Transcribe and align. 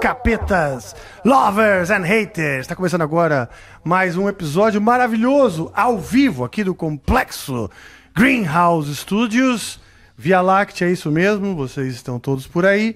Capetas, 0.00 0.94
lovers 1.24 1.90
and 1.90 2.02
haters. 2.02 2.60
Está 2.60 2.76
começando 2.76 3.02
agora 3.02 3.50
mais 3.82 4.16
um 4.16 4.28
episódio 4.28 4.80
maravilhoso 4.80 5.72
ao 5.74 5.98
vivo 5.98 6.44
aqui 6.44 6.62
do 6.62 6.72
Complexo 6.72 7.68
Greenhouse 8.14 8.94
Studios. 8.94 9.80
Via 10.16 10.40
Láctea, 10.40 10.86
é 10.86 10.92
isso 10.92 11.10
mesmo, 11.10 11.56
vocês 11.56 11.94
estão 11.94 12.20
todos 12.20 12.46
por 12.46 12.64
aí. 12.64 12.94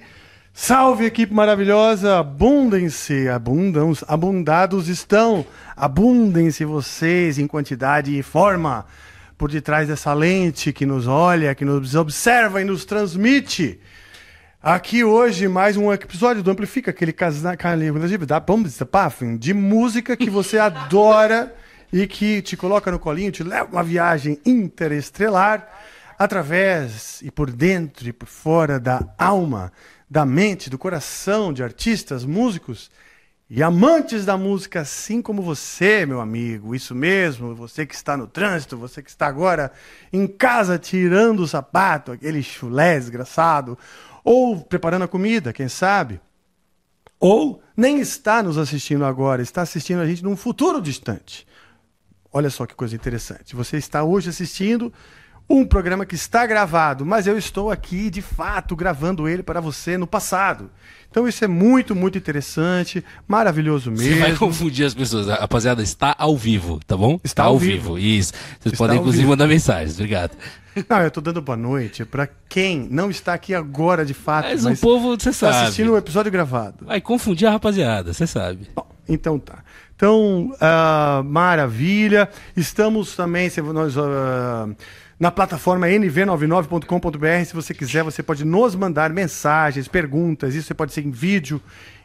Salve, 0.54 1.04
equipe 1.04 1.34
maravilhosa! 1.34 2.18
Abundem-se, 2.18 3.28
abundam, 3.28 3.92
abundados 4.06 4.88
estão. 4.88 5.44
Abundem-se 5.76 6.64
vocês 6.64 7.36
em 7.36 7.48
quantidade 7.48 8.16
e 8.16 8.22
forma 8.22 8.86
por 9.36 9.50
detrás 9.50 9.88
dessa 9.88 10.14
lente 10.14 10.72
que 10.72 10.86
nos 10.86 11.08
olha, 11.08 11.54
que 11.54 11.64
nos 11.64 11.96
observa 11.96 12.60
e 12.60 12.64
nos 12.64 12.84
transmite. 12.84 13.80
Aqui 14.64 15.02
hoje 15.02 15.48
mais 15.48 15.76
um 15.76 15.92
episódio 15.92 16.40
do 16.40 16.48
Amplifica, 16.48 16.92
aquele 16.92 17.12
de 19.36 19.52
música 19.52 20.16
que 20.16 20.30
você 20.30 20.56
adora 20.62 21.52
e 21.92 22.06
que 22.06 22.40
te 22.42 22.56
coloca 22.56 22.88
no 22.88 22.98
colinho, 23.00 23.32
te 23.32 23.42
leva 23.42 23.68
uma 23.72 23.82
viagem 23.82 24.38
interestelar 24.46 25.68
através 26.16 27.20
e 27.22 27.30
por 27.32 27.50
dentro 27.50 28.08
e 28.08 28.12
por 28.12 28.28
fora 28.28 28.78
da 28.78 29.04
alma 29.18 29.72
da 30.08 30.24
mente, 30.24 30.70
do 30.70 30.78
coração 30.78 31.52
de 31.52 31.64
artistas, 31.64 32.24
músicos 32.24 32.88
e 33.50 33.64
amantes 33.64 34.24
da 34.24 34.38
música, 34.38 34.80
assim 34.80 35.20
como 35.20 35.42
você, 35.42 36.06
meu 36.06 36.20
amigo. 36.20 36.72
Isso 36.72 36.94
mesmo, 36.94 37.54
você 37.54 37.84
que 37.84 37.96
está 37.96 38.16
no 38.16 38.28
trânsito, 38.28 38.78
você 38.78 39.02
que 39.02 39.10
está 39.10 39.26
agora 39.26 39.72
em 40.12 40.26
casa 40.26 40.78
tirando 40.78 41.40
o 41.40 41.48
sapato, 41.48 42.12
aquele 42.12 42.42
chulé 42.44 42.98
desgraçado, 42.98 43.76
ou 44.24 44.60
preparando 44.60 45.02
a 45.04 45.08
comida, 45.08 45.52
quem 45.52 45.68
sabe. 45.68 46.20
Ou 47.18 47.62
nem 47.76 48.00
está 48.00 48.42
nos 48.42 48.58
assistindo 48.58 49.04
agora, 49.04 49.42
está 49.42 49.62
assistindo 49.62 50.00
a 50.00 50.06
gente 50.06 50.24
num 50.24 50.36
futuro 50.36 50.80
distante. 50.80 51.46
Olha 52.32 52.50
só 52.50 52.66
que 52.66 52.74
coisa 52.74 52.94
interessante. 52.94 53.54
Você 53.54 53.76
está 53.76 54.02
hoje 54.02 54.30
assistindo 54.30 54.92
um 55.48 55.64
programa 55.64 56.06
que 56.06 56.14
está 56.14 56.46
gravado, 56.46 57.04
mas 57.04 57.26
eu 57.26 57.36
estou 57.36 57.70
aqui 57.70 58.08
de 58.08 58.22
fato 58.22 58.74
gravando 58.74 59.28
ele 59.28 59.42
para 59.42 59.60
você 59.60 59.98
no 59.98 60.06
passado. 60.06 60.70
Então 61.10 61.28
isso 61.28 61.44
é 61.44 61.48
muito, 61.48 61.94
muito 61.94 62.16
interessante, 62.16 63.04
maravilhoso 63.28 63.90
mesmo. 63.90 64.14
Você 64.14 64.20
vai 64.20 64.34
confundir 64.34 64.86
as 64.86 64.94
pessoas. 64.94 65.26
Rapaziada 65.26 65.82
está 65.82 66.14
ao 66.18 66.36
vivo, 66.36 66.80
tá 66.86 66.96
bom? 66.96 67.16
Está, 67.16 67.26
está 67.26 67.44
ao, 67.44 67.58
vivo. 67.58 67.94
vivo. 67.94 67.98
Isso. 67.98 68.32
Vocês 68.32 68.72
está 68.72 68.78
podem 68.78 68.96
inclusive 68.96 69.22
vivo. 69.22 69.30
mandar 69.30 69.46
mensagens. 69.46 69.94
Obrigado. 69.94 70.36
Não, 70.88 71.00
eu 71.00 71.08
estou 71.08 71.22
dando 71.22 71.42
boa 71.42 71.56
noite 71.56 72.04
para 72.04 72.28
quem 72.48 72.88
não 72.90 73.10
está 73.10 73.34
aqui 73.34 73.54
agora 73.54 74.04
de 74.04 74.14
fato, 74.14 74.48
mas, 74.48 74.64
mas 74.64 74.78
o 74.78 74.80
povo, 74.80 75.18
você 75.18 75.32
sabe. 75.32 75.52
Está 75.52 75.62
assistindo 75.64 75.90
o 75.90 75.94
um 75.94 75.98
episódio 75.98 76.32
gravado. 76.32 76.86
Vai 76.86 77.00
confundir 77.00 77.46
a 77.46 77.50
rapaziada, 77.50 78.12
você 78.12 78.26
sabe. 78.26 78.68
Bom, 78.74 78.86
então 79.08 79.38
tá. 79.38 79.62
Então, 79.94 80.52
uh, 80.54 81.22
maravilha. 81.22 82.28
Estamos 82.56 83.14
também, 83.14 83.48
se 83.48 83.60
nós 83.62 83.96
uh, 83.96 84.74
na 85.18 85.30
plataforma 85.30 85.86
nv99.com.br. 85.86 87.44
Se 87.46 87.54
você 87.54 87.72
quiser, 87.72 88.02
você 88.02 88.22
pode 88.22 88.44
nos 88.44 88.74
mandar 88.74 89.10
mensagens, 89.10 89.86
perguntas. 89.86 90.54
Isso 90.56 90.66
você 90.66 90.74
pode 90.74 90.92
ser 90.92 91.06
em 91.06 91.10
vídeo, 91.12 91.62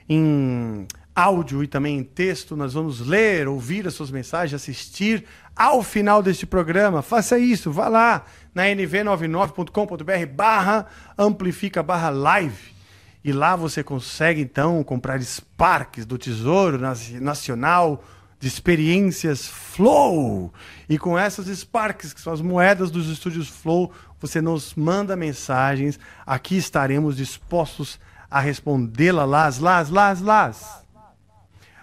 em 0.07 0.85
áudio 1.17 1.63
e 1.63 1.67
também 1.67 1.97
em 1.97 2.03
texto. 2.03 2.55
Nós 2.55 2.75
vamos 2.75 2.99
ler, 2.99 3.47
ouvir 3.47 3.87
as 3.87 3.95
suas 3.95 4.11
mensagens, 4.11 4.53
assistir 4.53 5.25
ao 5.55 5.81
final 5.81 6.21
deste 6.21 6.45
programa. 6.45 7.01
Faça 7.01 7.39
isso, 7.39 7.71
vá 7.71 7.87
lá 7.87 8.23
na 8.53 8.65
nv99.com.br 8.65 10.31
barra 10.31 10.85
amplifica 11.17 11.81
barra 11.81 12.11
live. 12.11 12.77
E 13.23 13.31
lá 13.31 13.55
você 13.55 13.83
consegue 13.83 14.41
então 14.41 14.83
comprar 14.83 15.19
Sparks 15.19 16.05
do 16.05 16.19
Tesouro 16.19 16.79
Nacional 17.19 18.03
de 18.39 18.47
experiências 18.47 19.47
Flow. 19.47 20.53
E 20.87 20.99
com 20.99 21.17
essas 21.17 21.47
Sparks, 21.47 22.13
que 22.13 22.21
são 22.21 22.31
as 22.31 22.41
moedas 22.41 22.91
dos 22.91 23.09
estúdios 23.09 23.49
Flow, 23.49 23.91
você 24.19 24.39
nos 24.39 24.75
manda 24.75 25.15
mensagens. 25.15 25.99
Aqui 26.25 26.57
estaremos 26.57 27.17
dispostos 27.17 27.99
a 28.29 28.39
respondê-las, 28.39 29.57
las, 29.57 29.89
las, 29.89 30.21
las. 30.21 30.86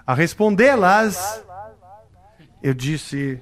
A 0.06 0.14
respondê-las. 0.14 1.42
Eu 2.62 2.74
disse. 2.74 3.40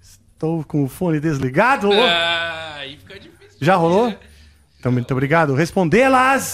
Estou 0.00 0.64
com 0.64 0.84
o 0.84 0.88
fone 0.88 1.20
desligado. 1.20 1.90
Ah, 1.92 2.74
aí 2.76 2.98
fica 2.98 3.18
difícil. 3.18 3.58
Já 3.60 3.76
rolou? 3.76 4.14
Então, 4.78 4.92
muito 4.92 5.10
obrigado. 5.12 5.54
Respondê-las. 5.54 6.52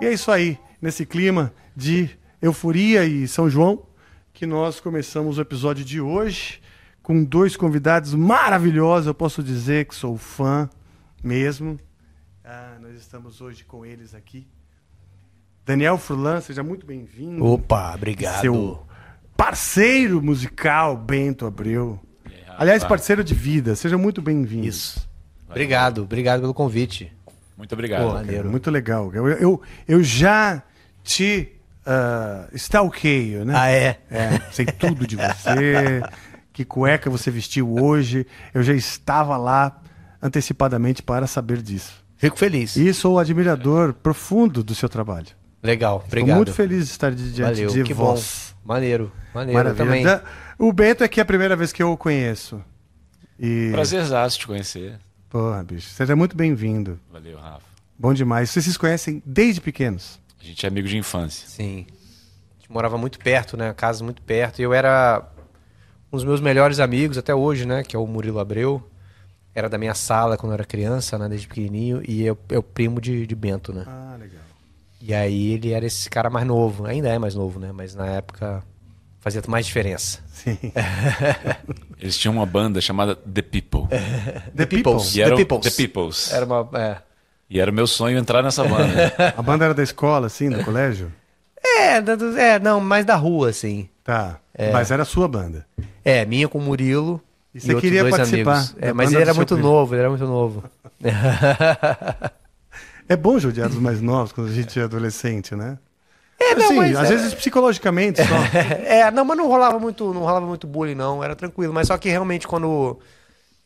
E 0.00 0.06
é 0.06 0.12
isso 0.12 0.30
aí, 0.30 0.58
nesse 0.80 1.04
clima 1.04 1.52
de 1.76 2.10
euforia 2.40 3.04
e 3.04 3.28
São 3.28 3.50
João 3.50 3.86
que 4.32 4.46
nós 4.46 4.80
começamos 4.80 5.38
o 5.38 5.40
episódio 5.40 5.84
de 5.84 6.00
hoje 6.00 6.60
com 7.02 7.22
dois 7.22 7.56
convidados 7.56 8.14
maravilhosos. 8.14 9.06
Eu 9.06 9.14
posso 9.14 9.42
dizer 9.42 9.86
que 9.86 9.94
sou 9.94 10.16
fã 10.16 10.68
mesmo. 11.22 11.78
Ah, 12.42 12.76
nós 12.80 12.96
estamos 12.96 13.40
hoje 13.40 13.64
com 13.64 13.84
eles 13.84 14.14
aqui. 14.14 14.48
Daniel 15.64 15.96
Furlan, 15.96 16.40
seja 16.40 16.62
muito 16.62 16.84
bem-vindo. 16.84 17.44
Opa, 17.44 17.94
obrigado. 17.94 18.40
Seu 18.40 18.84
parceiro 19.36 20.20
musical, 20.20 20.96
Bento 20.96 21.46
Abreu. 21.46 22.00
É, 22.26 22.30
Aliás, 22.58 22.82
parceiro 22.82 23.22
de 23.22 23.32
vida, 23.32 23.76
seja 23.76 23.96
muito 23.96 24.20
bem-vindo. 24.20 24.66
Isso. 24.66 25.08
Obrigado, 25.48 26.02
obrigado 26.02 26.40
pelo 26.40 26.52
convite. 26.52 27.12
Muito 27.56 27.72
obrigado. 27.74 28.02
Pô, 28.02 28.12
cara, 28.12 28.48
muito 28.48 28.70
legal. 28.70 29.12
Eu, 29.14 29.28
eu, 29.28 29.62
eu 29.86 30.02
já 30.02 30.62
te 31.04 31.52
uh, 31.86 32.48
stalkeio, 32.56 33.44
né? 33.44 33.54
Ah, 33.56 33.70
é? 33.70 34.00
É, 34.10 34.40
sei 34.50 34.66
tudo 34.66 35.06
de 35.06 35.14
você, 35.14 36.02
que 36.52 36.64
cueca 36.64 37.08
você 37.08 37.30
vestiu 37.30 37.72
hoje. 37.72 38.26
Eu 38.52 38.64
já 38.64 38.72
estava 38.72 39.36
lá 39.36 39.80
antecipadamente 40.20 41.02
para 41.04 41.28
saber 41.28 41.62
disso. 41.62 42.02
Fico 42.16 42.36
feliz. 42.36 42.74
E 42.76 42.92
sou 42.92 43.18
admirador 43.18 43.92
profundo 43.92 44.64
do 44.64 44.74
seu 44.74 44.88
trabalho. 44.88 45.28
Legal, 45.62 46.02
obrigado. 46.04 46.28
Estou 46.28 46.36
muito 46.36 46.52
feliz 46.52 46.86
de 46.86 46.90
estar 46.90 47.12
diante 47.12 47.40
Valeu, 47.40 47.70
de 47.70 47.84
que 47.84 47.94
vós. 47.94 48.54
Bom. 48.64 48.74
Maneiro, 48.74 49.12
maneiro 49.34 49.58
Maravilha. 49.58 50.18
também. 50.18 50.32
O 50.58 50.72
Bento 50.72 51.04
é 51.04 51.08
que 51.08 51.20
é 51.20 51.22
a 51.22 51.26
primeira 51.26 51.54
vez 51.54 51.72
que 51.72 51.82
eu 51.82 51.92
o 51.92 51.96
conheço. 51.96 52.62
E... 53.38 53.70
Prazerzaço 53.72 54.38
te 54.38 54.46
conhecer. 54.46 54.98
Porra, 55.28 55.62
bicho. 55.62 55.88
Seja 55.90 56.14
muito 56.14 56.36
bem-vindo. 56.36 56.98
Valeu, 57.10 57.38
Rafa. 57.38 57.64
Bom 57.98 58.12
demais. 58.12 58.50
Vocês 58.50 58.64
se 58.64 58.78
conhecem 58.78 59.22
desde 59.24 59.60
pequenos? 59.60 60.20
A 60.40 60.44
gente 60.44 60.66
é 60.66 60.68
amigo 60.68 60.88
de 60.88 60.98
infância. 60.98 61.48
Sim. 61.48 61.86
A 61.88 62.60
gente 62.60 62.70
morava 62.70 62.98
muito 62.98 63.18
perto, 63.18 63.56
né? 63.56 63.72
Casa 63.72 64.04
muito 64.04 64.20
perto. 64.22 64.58
E 64.60 64.62
eu 64.62 64.74
era 64.74 65.26
um 66.12 66.16
dos 66.16 66.24
meus 66.24 66.40
melhores 66.40 66.80
amigos 66.80 67.16
até 67.16 67.34
hoje, 67.34 67.64
né? 67.64 67.82
Que 67.82 67.96
é 67.96 67.98
o 67.98 68.06
Murilo 68.06 68.38
Abreu. 68.38 68.82
Era 69.54 69.68
da 69.68 69.78
minha 69.78 69.94
sala 69.94 70.36
quando 70.36 70.50
eu 70.50 70.54
era 70.54 70.64
criança, 70.64 71.16
né? 71.16 71.28
Desde 71.28 71.46
pequenininho. 71.46 72.02
E 72.06 72.24
eu, 72.24 72.38
é 72.48 72.58
o 72.58 72.62
primo 72.62 73.00
de, 73.00 73.26
de 73.26 73.34
Bento, 73.34 73.72
né? 73.72 73.84
Ah, 73.86 74.16
legal. 74.18 74.41
E 75.04 75.12
aí 75.12 75.54
ele 75.54 75.72
era 75.72 75.84
esse 75.84 76.08
cara 76.08 76.30
mais 76.30 76.46
novo. 76.46 76.86
Ainda 76.86 77.08
é 77.08 77.18
mais 77.18 77.34
novo, 77.34 77.58
né? 77.58 77.72
Mas 77.72 77.92
na 77.92 78.06
época 78.06 78.62
fazia 79.18 79.42
mais 79.48 79.66
diferença. 79.66 80.20
Sim. 80.28 80.56
Eles 82.00 82.16
tinham 82.16 82.34
uma 82.34 82.46
banda 82.46 82.80
chamada 82.80 83.16
The 83.16 83.42
People. 83.42 83.88
The, 83.90 84.64
The 84.64 84.66
Peoples. 84.66 85.12
The 85.12 85.34
Peoples. 85.34 85.62
The 85.62 85.70
Peoples. 85.70 86.32
Era 86.32 86.46
uma... 86.46 86.68
É. 86.74 86.96
E 87.50 87.60
era 87.60 87.70
o 87.70 87.74
meu 87.74 87.86
sonho 87.86 88.16
entrar 88.16 88.42
nessa 88.42 88.62
banda. 88.62 89.12
a 89.36 89.42
banda 89.42 89.64
era 89.64 89.74
da 89.74 89.82
escola, 89.82 90.28
assim, 90.28 90.48
do 90.48 90.64
colégio? 90.64 91.12
É, 91.62 91.96
é, 91.96 92.58
não, 92.60 92.80
mais 92.80 93.04
da 93.04 93.16
rua, 93.16 93.50
assim. 93.50 93.88
Tá. 94.04 94.38
É. 94.54 94.72
Mas 94.72 94.90
era 94.90 95.02
a 95.02 95.06
sua 95.06 95.26
banda. 95.28 95.66
É, 96.04 96.24
minha 96.24 96.48
com 96.48 96.58
o 96.58 96.62
Murilo. 96.62 97.20
E 97.54 97.60
você 97.60 97.72
e 97.72 97.80
queria 97.80 98.08
participar? 98.08 98.52
Amigos. 98.52 98.76
É, 98.80 98.92
mas 98.92 99.12
ele 99.12 99.20
era 99.20 99.34
muito 99.34 99.54
primo. 99.54 99.68
novo, 99.68 99.94
ele 99.94 100.00
era 100.00 100.08
muito 100.08 100.24
novo. 100.24 100.64
É 103.08 103.16
bom 103.16 103.38
judiar 103.38 103.68
dos 103.68 103.78
mais 103.78 104.00
novos 104.00 104.32
quando 104.32 104.48
a 104.48 104.52
gente 104.52 104.78
é 104.78 104.82
adolescente, 104.82 105.54
né? 105.54 105.78
É, 106.40 106.54
não, 106.54 106.64
assim, 106.64 106.76
mas, 106.76 106.96
às 106.96 107.10
é... 107.10 107.14
vezes 107.14 107.34
psicologicamente 107.34 108.20
só. 108.22 108.34
é, 108.84 109.10
não, 109.10 109.24
mas 109.24 109.36
não 109.36 109.46
rolava 109.46 109.78
muito, 109.78 110.12
não 110.12 110.22
rolava 110.22 110.46
muito 110.46 110.66
bullying, 110.66 110.94
não. 110.94 111.22
Era 111.22 111.36
tranquilo. 111.36 111.72
Mas 111.72 111.88
só 111.88 111.96
que 111.96 112.08
realmente 112.08 112.48
quando 112.48 112.98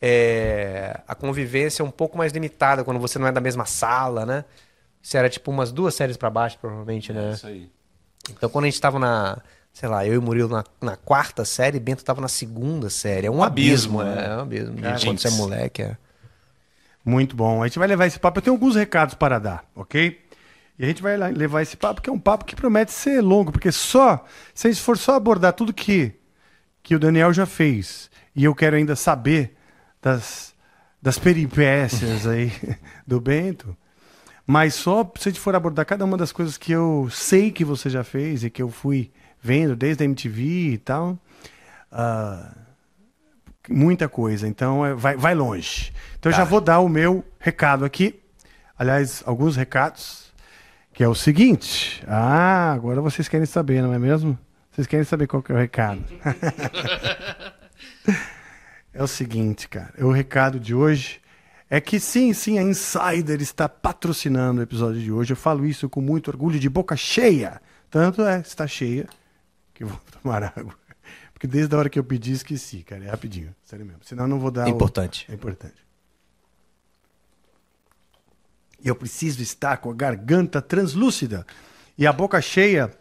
é, 0.01 0.99
a 1.07 1.15
convivência 1.15 1.81
é 1.81 1.85
um 1.85 1.91
pouco 1.91 2.17
mais 2.17 2.31
limitada 2.31 2.83
quando 2.83 2.99
você 2.99 3.17
não 3.17 3.27
é 3.27 3.31
da 3.31 3.41
mesma 3.41 3.65
sala, 3.65 4.25
né? 4.25 4.45
Isso 5.01 5.17
era 5.17 5.29
tipo 5.29 5.49
umas 5.49 5.71
duas 5.71 5.95
séries 5.95 6.17
para 6.17 6.29
baixo, 6.29 6.57
provavelmente, 6.59 7.11
né? 7.11 7.29
É 7.29 7.33
isso 7.33 7.47
aí. 7.47 7.69
Então 8.29 8.49
quando 8.49 8.65
a 8.65 8.67
gente 8.67 8.79
tava 8.79 8.99
na, 8.99 9.37
sei 9.73 9.87
lá, 9.89 10.05
eu 10.05 10.13
e 10.13 10.17
o 10.17 10.21
Murilo 10.21 10.49
na, 10.49 10.63
na 10.81 10.95
quarta 10.97 11.45
série, 11.45 11.79
Bento 11.79 12.03
tava 12.03 12.21
na 12.21 12.27
segunda 12.27 12.89
série. 12.89 13.27
É 13.27 13.31
um, 13.31 13.41
abismo, 13.41 14.01
abismo, 14.01 14.15
né? 14.15 14.25
É 14.25 14.37
um 14.37 14.41
abismo. 14.41 14.81
Cara, 14.81 14.99
quando 14.99 15.19
você 15.19 15.27
é 15.27 15.31
moleque, 15.31 15.81
é. 15.81 15.97
Muito 17.07 17.37
bom. 17.37 17.63
A 17.63 17.67
gente 17.67 17.79
vai 17.79 17.87
levar 17.87 18.05
esse 18.05 18.19
papo. 18.19 18.39
Eu 18.39 18.41
tenho 18.41 18.53
alguns 18.53 18.75
recados 18.75 19.15
para 19.15 19.39
dar, 19.39 19.63
ok? 19.73 20.19
E 20.77 20.83
a 20.83 20.87
gente 20.87 21.01
vai 21.01 21.15
levar 21.31 21.61
esse 21.61 21.77
papo, 21.77 22.01
que 22.01 22.09
é 22.09 22.13
um 22.13 22.19
papo 22.19 22.43
que 22.43 22.53
promete 22.53 22.91
ser 22.91 23.21
longo, 23.21 23.49
porque 23.49 23.71
só, 23.71 24.25
se 24.53 24.67
a 24.67 24.71
gente 24.71 24.83
for 24.83 24.97
só 24.97 25.15
abordar 25.15 25.53
tudo 25.53 25.73
que, 25.73 26.11
que 26.83 26.93
o 26.93 26.99
Daniel 26.99 27.31
já 27.31 27.45
fez, 27.45 28.11
e 28.35 28.43
eu 28.43 28.53
quero 28.53 28.75
ainda 28.75 28.93
saber 28.93 29.55
das, 30.01 30.53
das 31.01 31.17
peripécias 31.17 32.27
aí 32.27 32.51
do 33.07 33.21
Bento, 33.21 33.75
Mas 34.45 34.75
só 34.75 35.09
se 35.17 35.29
a 35.29 35.31
gente 35.31 35.39
for 35.39 35.55
abordar 35.55 35.85
cada 35.85 36.03
uma 36.03 36.17
das 36.17 36.33
coisas 36.33 36.57
que 36.57 36.73
eu 36.73 37.07
sei 37.09 37.51
que 37.51 37.63
você 37.63 37.89
já 37.89 38.03
fez 38.03 38.43
e 38.43 38.49
que 38.49 38.61
eu 38.61 38.69
fui 38.69 39.11
vendo 39.41 39.77
desde 39.77 40.03
a 40.03 40.05
MTV 40.05 40.43
e 40.73 40.77
tal, 40.77 41.17
ah, 41.89 42.66
muita 43.69 44.07
coisa. 44.09 44.47
Então 44.47 44.85
é, 44.85 44.93
vai, 44.93 45.15
vai 45.17 45.35
longe. 45.35 45.91
Então 46.19 46.31
eu 46.31 46.35
já 46.35 46.43
Tá. 46.43 46.49
vou 46.49 46.61
dar 46.61 46.79
o 46.79 46.89
meu 46.89 47.23
recado 47.39 47.83
aqui. 47.85 48.19
Aliás, 48.77 49.23
alguns 49.25 49.55
recados. 49.55 50.27
Que 50.93 51.03
é 51.03 51.07
o 51.07 51.13
seguinte. 51.13 52.03
Ah, 52.07 52.71
agora 52.73 53.01
vocês 53.01 53.27
querem 53.27 53.45
saber, 53.45 53.83
não 53.83 53.93
é 53.93 53.99
mesmo? 53.99 54.37
Vocês 54.71 54.87
querem 54.87 55.05
saber 55.05 55.27
qual 55.27 55.43
que 55.43 55.51
é 55.51 55.55
o 55.55 55.57
recado. 55.57 56.03
é 58.93 59.03
o 59.03 59.07
seguinte, 59.07 59.67
cara. 59.67 59.93
O 59.99 60.11
recado 60.11 60.59
de 60.59 60.73
hoje 60.73 61.21
é 61.69 61.79
que 61.81 61.99
sim, 61.99 62.33
sim, 62.33 62.57
a 62.57 62.63
Insider 62.63 63.41
está 63.41 63.67
patrocinando 63.69 64.59
o 64.59 64.63
episódio 64.63 65.01
de 65.01 65.11
hoje. 65.11 65.33
Eu 65.33 65.37
falo 65.37 65.65
isso 65.65 65.87
com 65.89 66.01
muito 66.01 66.29
orgulho, 66.29 66.59
de 66.59 66.69
boca 66.69 66.95
cheia. 66.95 67.61
Tanto 67.89 68.23
é, 68.23 68.39
está 68.39 68.65
cheia, 68.67 69.07
que 69.73 69.83
eu 69.83 69.87
vou 69.87 69.99
tomar 70.21 70.43
água. 70.43 70.73
Porque 71.37 71.45
desde 71.45 71.75
a 71.75 71.77
hora 71.77 71.87
que 71.87 71.99
eu 71.99 72.03
pedi, 72.03 72.31
esqueci, 72.31 72.81
cara. 72.81 73.05
É 73.05 73.09
rapidinho, 73.11 73.55
sério 73.63 73.85
mesmo. 73.85 74.01
Senão 74.03 74.23
eu 74.23 74.27
não 74.27 74.39
vou 74.39 74.49
dar. 74.49 74.67
É 74.67 74.71
o- 74.71 74.73
importante. 74.73 75.23
É 75.29 75.35
importante. 75.35 75.75
E 78.83 78.87
eu 78.87 78.95
preciso 78.95 79.39
estar 79.43 79.77
com 79.77 79.91
a 79.91 79.93
garganta 79.93 80.63
translúcida 80.63 81.45
e 81.95 82.07
a 82.07 82.11
boca 82.11 82.41
cheia 82.41 82.91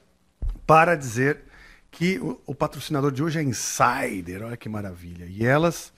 para 0.67 0.94
dizer 0.94 1.44
que 1.91 2.19
o, 2.19 2.38
o 2.44 2.55
patrocinador 2.55 3.11
de 3.11 3.23
hoje 3.23 3.38
é 3.38 3.43
Insider. 3.43 4.43
Olha 4.43 4.56
que 4.59 4.69
maravilha. 4.69 5.25
E 5.25 5.43
elas, 5.47 5.91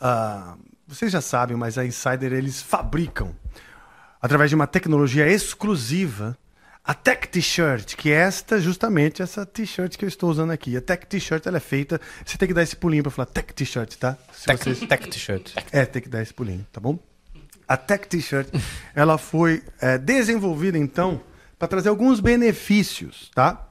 ah, 0.00 0.56
vocês 0.86 1.10
já 1.10 1.20
sabem, 1.20 1.56
mas 1.56 1.76
a 1.78 1.84
Insider 1.84 2.32
eles 2.32 2.62
fabricam 2.62 3.34
através 4.20 4.50
de 4.50 4.54
uma 4.54 4.68
tecnologia 4.68 5.26
exclusiva 5.28 6.38
a 6.84 6.94
Tech 6.94 7.28
T-shirt, 7.28 7.94
que 7.94 8.10
é 8.10 8.16
esta 8.16 8.60
justamente 8.60 9.22
essa 9.22 9.46
T-shirt 9.46 9.96
que 9.96 10.04
eu 10.04 10.08
estou 10.08 10.30
usando 10.30 10.50
aqui. 10.50 10.76
A 10.76 10.80
Tech 10.80 11.06
T-shirt 11.06 11.46
ela 11.46 11.58
é 11.58 11.60
feita, 11.60 12.00
você 12.24 12.36
tem 12.36 12.48
que 12.48 12.54
dar 12.54 12.62
esse 12.62 12.74
pulinho 12.74 13.02
para 13.04 13.12
falar 13.12 13.26
Tech 13.26 13.52
T-shirt, 13.54 13.94
tá? 13.96 14.16
Se 14.32 14.46
Tech, 14.46 14.62
vocês- 14.62 14.80
tech 14.80 15.08
t-shirt. 15.08 15.52
é, 15.70 15.84
tem 15.86 16.02
que 16.02 16.08
dar 16.08 16.22
esse 16.22 16.34
pulinho, 16.34 16.66
tá 16.72 16.80
bom? 16.80 16.98
A 17.68 17.76
Tech 17.76 18.06
T-shirt, 18.08 18.48
ela 18.94 19.16
foi 19.16 19.62
é, 19.80 19.96
desenvolvida, 19.96 20.76
então, 20.76 21.20
para 21.58 21.68
trazer 21.68 21.88
alguns 21.88 22.18
benefícios, 22.18 23.30
tá? 23.34 23.68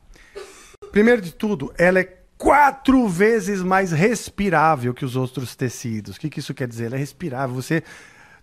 Primeiro 0.91 1.21
de 1.21 1.33
tudo, 1.33 1.73
ela 1.77 1.99
é 1.99 2.17
quatro 2.37 3.07
vezes 3.07 3.61
mais 3.61 3.91
respirável 3.91 4.93
que 4.93 5.05
os 5.05 5.15
outros 5.15 5.55
tecidos. 5.55 6.15
O 6.15 6.19
que, 6.19 6.29
que 6.29 6.39
isso 6.39 6.53
quer 6.53 6.67
dizer? 6.67 6.85
Ela 6.85 6.95
é 6.95 6.99
respirável. 6.99 7.55
Você 7.55 7.83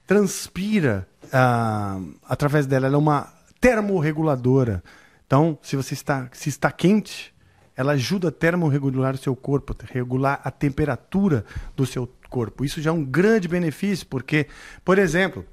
transpira 0.06 1.06
ah, 1.32 2.00
através 2.28 2.64
dela. 2.66 2.86
Ela 2.86 2.94
é 2.94 2.98
uma 2.98 3.32
termorreguladora. 3.60 4.82
Então, 5.26 5.58
se 5.62 5.76
você 5.76 5.94
está, 5.94 6.28
se 6.32 6.48
está 6.48 6.70
quente, 6.70 7.34
ela 7.76 7.92
ajuda 7.92 8.28
a 8.28 8.32
termorregular 8.32 9.14
o 9.14 9.18
seu 9.18 9.36
corpo, 9.36 9.74
regular 9.92 10.40
a 10.42 10.50
temperatura 10.50 11.44
do 11.76 11.86
seu 11.86 12.12
corpo. 12.28 12.64
Isso 12.64 12.80
já 12.80 12.90
é 12.90 12.92
um 12.92 13.04
grande 13.04 13.46
benefício, 13.46 14.06
porque, 14.06 14.46
por 14.84 14.98
exemplo, 14.98 15.44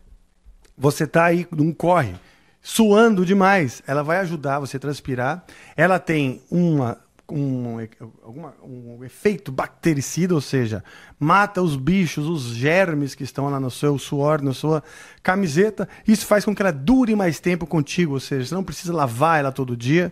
você 0.77 1.03
está 1.03 1.25
aí 1.25 1.47
num 1.51 1.71
corre, 1.71 2.15
suando 2.61 3.25
demais, 3.25 3.83
ela 3.85 4.03
vai 4.03 4.17
ajudar 4.17 4.59
você 4.59 4.77
a 4.77 4.79
transpirar. 4.79 5.45
Ela 5.77 5.99
tem 5.99 6.41
uma, 6.49 6.97
um, 7.30 7.77
alguma- 8.24 8.54
um 8.63 9.04
efeito 9.04 9.51
bactericida, 9.51 10.33
ou 10.33 10.42
seja, 10.42 10.83
mata 11.19 11.62
os 11.62 11.75
bichos, 11.75 12.27
os 12.27 12.56
germes 12.56 13.16
que 13.16 13.24
estão 13.24 13.50
lá 13.50 13.60
no 13.60 13.72
seu 13.72 13.98
suor, 13.98 14.42
na 14.42 14.54
sua 14.54 14.83
camiseta. 15.24 15.88
Isso 16.07 16.25
faz 16.25 16.45
com 16.45 16.56
que 16.56 16.62
ela 16.62 16.72
dure 16.72 17.16
mais 17.16 17.39
tempo 17.39 17.66
contigo, 17.66 18.13
ou 18.13 18.19
seja, 18.19 18.45
você 18.45 18.56
não 18.56 18.63
precisa 18.63 18.94
lavar 18.94 19.39
ela 19.39 19.51
todo 19.51 19.75
dia. 19.75 20.12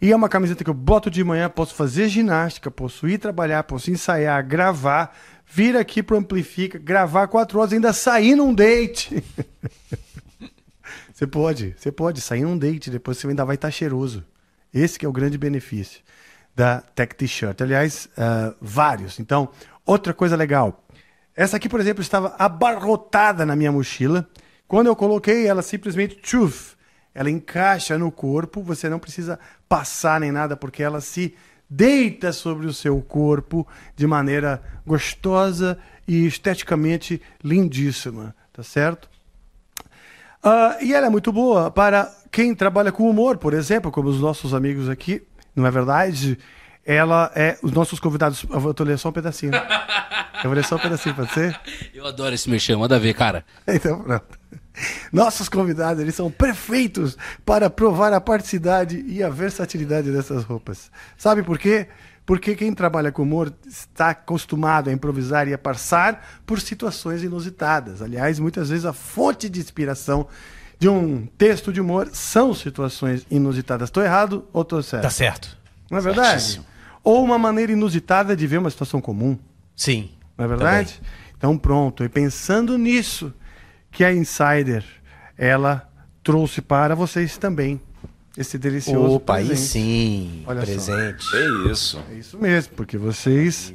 E 0.00 0.10
é 0.10 0.16
uma 0.16 0.28
camiseta 0.28 0.64
que 0.64 0.70
eu 0.70 0.74
boto 0.74 1.10
de 1.10 1.22
manhã, 1.22 1.48
posso 1.48 1.74
fazer 1.74 2.08
ginástica, 2.08 2.70
posso 2.70 3.08
ir 3.08 3.18
trabalhar, 3.18 3.62
posso 3.64 3.90
ensaiar, 3.90 4.44
gravar, 4.46 5.16
vir 5.46 5.76
aqui 5.76 6.02
pro 6.02 6.16
Amplifica, 6.16 6.78
gravar 6.78 7.28
quatro 7.28 7.58
horas 7.58 7.72
ainda 7.72 7.92
sair 7.92 8.34
num 8.34 8.54
date. 8.54 9.22
Você 11.12 11.26
pode, 11.26 11.74
você 11.78 11.92
pode 11.92 12.20
sair 12.20 12.42
num 12.42 12.58
date, 12.58 12.90
depois 12.90 13.16
você 13.16 13.28
ainda 13.28 13.44
vai 13.44 13.54
estar 13.54 13.70
cheiroso. 13.70 14.24
Esse 14.74 14.98
que 14.98 15.06
é 15.06 15.08
o 15.08 15.12
grande 15.12 15.38
benefício 15.38 16.00
da 16.54 16.80
Tech 16.80 17.14
T-shirt. 17.14 17.60
Aliás, 17.60 18.08
ah, 18.16 18.54
vários. 18.60 19.18
Então, 19.18 19.48
outra 19.84 20.12
coisa 20.12 20.36
legal. 20.36 20.84
Essa 21.34 21.56
aqui, 21.56 21.68
por 21.68 21.80
exemplo, 21.80 22.02
estava 22.02 22.34
abarrotada 22.38 23.46
na 23.46 23.56
minha 23.56 23.72
mochila. 23.72 24.28
Quando 24.68 24.86
eu 24.86 24.96
coloquei, 24.96 25.46
ela 25.46 25.62
simplesmente 25.62 26.16
tchuf, 26.16 26.76
ela 27.14 27.30
encaixa 27.30 27.98
no 27.98 28.10
corpo, 28.10 28.62
você 28.62 28.88
não 28.88 28.98
precisa 28.98 29.38
passar 29.68 30.20
nem 30.20 30.32
nada, 30.32 30.56
porque 30.56 30.82
ela 30.82 31.00
se 31.00 31.34
deita 31.68 32.32
sobre 32.32 32.66
o 32.66 32.72
seu 32.72 33.00
corpo 33.00 33.66
de 33.96 34.06
maneira 34.06 34.62
gostosa 34.86 35.78
e 36.06 36.26
esteticamente 36.26 37.20
lindíssima, 37.42 38.34
tá 38.52 38.62
certo? 38.62 39.08
Ah, 40.42 40.76
e 40.82 40.92
ela 40.92 41.06
é 41.06 41.10
muito 41.10 41.32
boa 41.32 41.70
para 41.70 42.12
quem 42.30 42.54
trabalha 42.54 42.92
com 42.92 43.08
humor, 43.08 43.38
por 43.38 43.54
exemplo, 43.54 43.90
como 43.90 44.08
os 44.08 44.20
nossos 44.20 44.52
amigos 44.52 44.88
aqui, 44.88 45.22
não 45.54 45.66
é 45.66 45.70
verdade? 45.70 46.38
Ela 46.84 47.30
é. 47.34 47.58
Os 47.62 47.72
nossos 47.72 48.00
convidados. 48.00 48.44
Eu 48.50 48.60
vou 48.60 48.74
ler 48.80 48.98
só 48.98 49.10
um 49.10 49.12
pedacinho. 49.12 49.52
Eu 49.54 50.50
vou 50.50 50.54
ler 50.54 50.64
só 50.64 50.76
um 50.76 50.78
pedacinho, 50.78 51.14
pode 51.14 51.32
ser? 51.32 51.58
Eu 51.94 52.06
adoro 52.06 52.34
esse 52.34 52.50
mexer, 52.50 52.76
manda 52.76 52.98
ver, 52.98 53.14
cara. 53.14 53.44
Então, 53.66 54.02
pronto. 54.02 54.38
Nossos 55.12 55.48
convidados, 55.48 56.02
eles 56.02 56.14
são 56.14 56.30
perfeitos 56.30 57.16
para 57.44 57.68
provar 57.68 58.12
a 58.12 58.20
praticidade 58.20 59.04
e 59.06 59.22
a 59.22 59.28
versatilidade 59.28 60.10
dessas 60.10 60.44
roupas. 60.44 60.90
Sabe 61.16 61.42
por 61.42 61.58
quê? 61.58 61.88
Porque 62.24 62.54
quem 62.54 62.72
trabalha 62.72 63.12
com 63.12 63.22
humor 63.22 63.52
está 63.66 64.10
acostumado 64.10 64.88
a 64.88 64.92
improvisar 64.92 65.48
e 65.48 65.54
a 65.54 65.58
passar 65.58 66.42
por 66.46 66.60
situações 66.60 67.22
inusitadas. 67.22 68.00
Aliás, 68.00 68.38
muitas 68.38 68.70
vezes 68.70 68.84
a 68.84 68.92
fonte 68.92 69.48
de 69.48 69.60
inspiração 69.60 70.26
de 70.82 70.88
um 70.88 71.28
texto 71.38 71.72
de 71.72 71.80
humor 71.80 72.08
são 72.12 72.52
situações 72.52 73.24
inusitadas. 73.30 73.88
Estou 73.88 74.02
errado 74.02 74.44
ou 74.52 74.62
estou 74.62 74.82
certo? 74.82 75.04
Tá 75.04 75.10
certo. 75.10 75.56
Não 75.88 75.96
é 75.96 76.00
verdade? 76.00 76.42
Certíssimo. 76.42 76.66
Ou 77.04 77.22
uma 77.22 77.38
maneira 77.38 77.70
inusitada 77.70 78.34
de 78.34 78.44
ver 78.48 78.58
uma 78.58 78.68
situação 78.68 79.00
comum. 79.00 79.38
Sim. 79.76 80.10
Não 80.36 80.44
é 80.44 80.48
verdade? 80.48 81.00
Então 81.38 81.56
pronto, 81.56 82.02
e 82.02 82.08
pensando 82.08 82.76
nisso, 82.76 83.32
que 83.92 84.02
a 84.02 84.12
Insider, 84.12 84.84
ela 85.38 85.88
trouxe 86.20 86.60
para 86.60 86.96
vocês 86.96 87.36
também 87.36 87.80
esse 88.36 88.58
delicioso 88.58 89.14
Opa, 89.14 89.36
aí 89.36 89.46
presente. 89.46 89.68
sim. 89.68 90.42
Olha 90.48 90.62
só. 90.62 90.66
presente. 90.66 91.26
É 91.36 91.70
isso. 91.70 92.04
É 92.10 92.14
isso 92.14 92.38
mesmo, 92.40 92.74
porque 92.74 92.98
vocês 92.98 93.72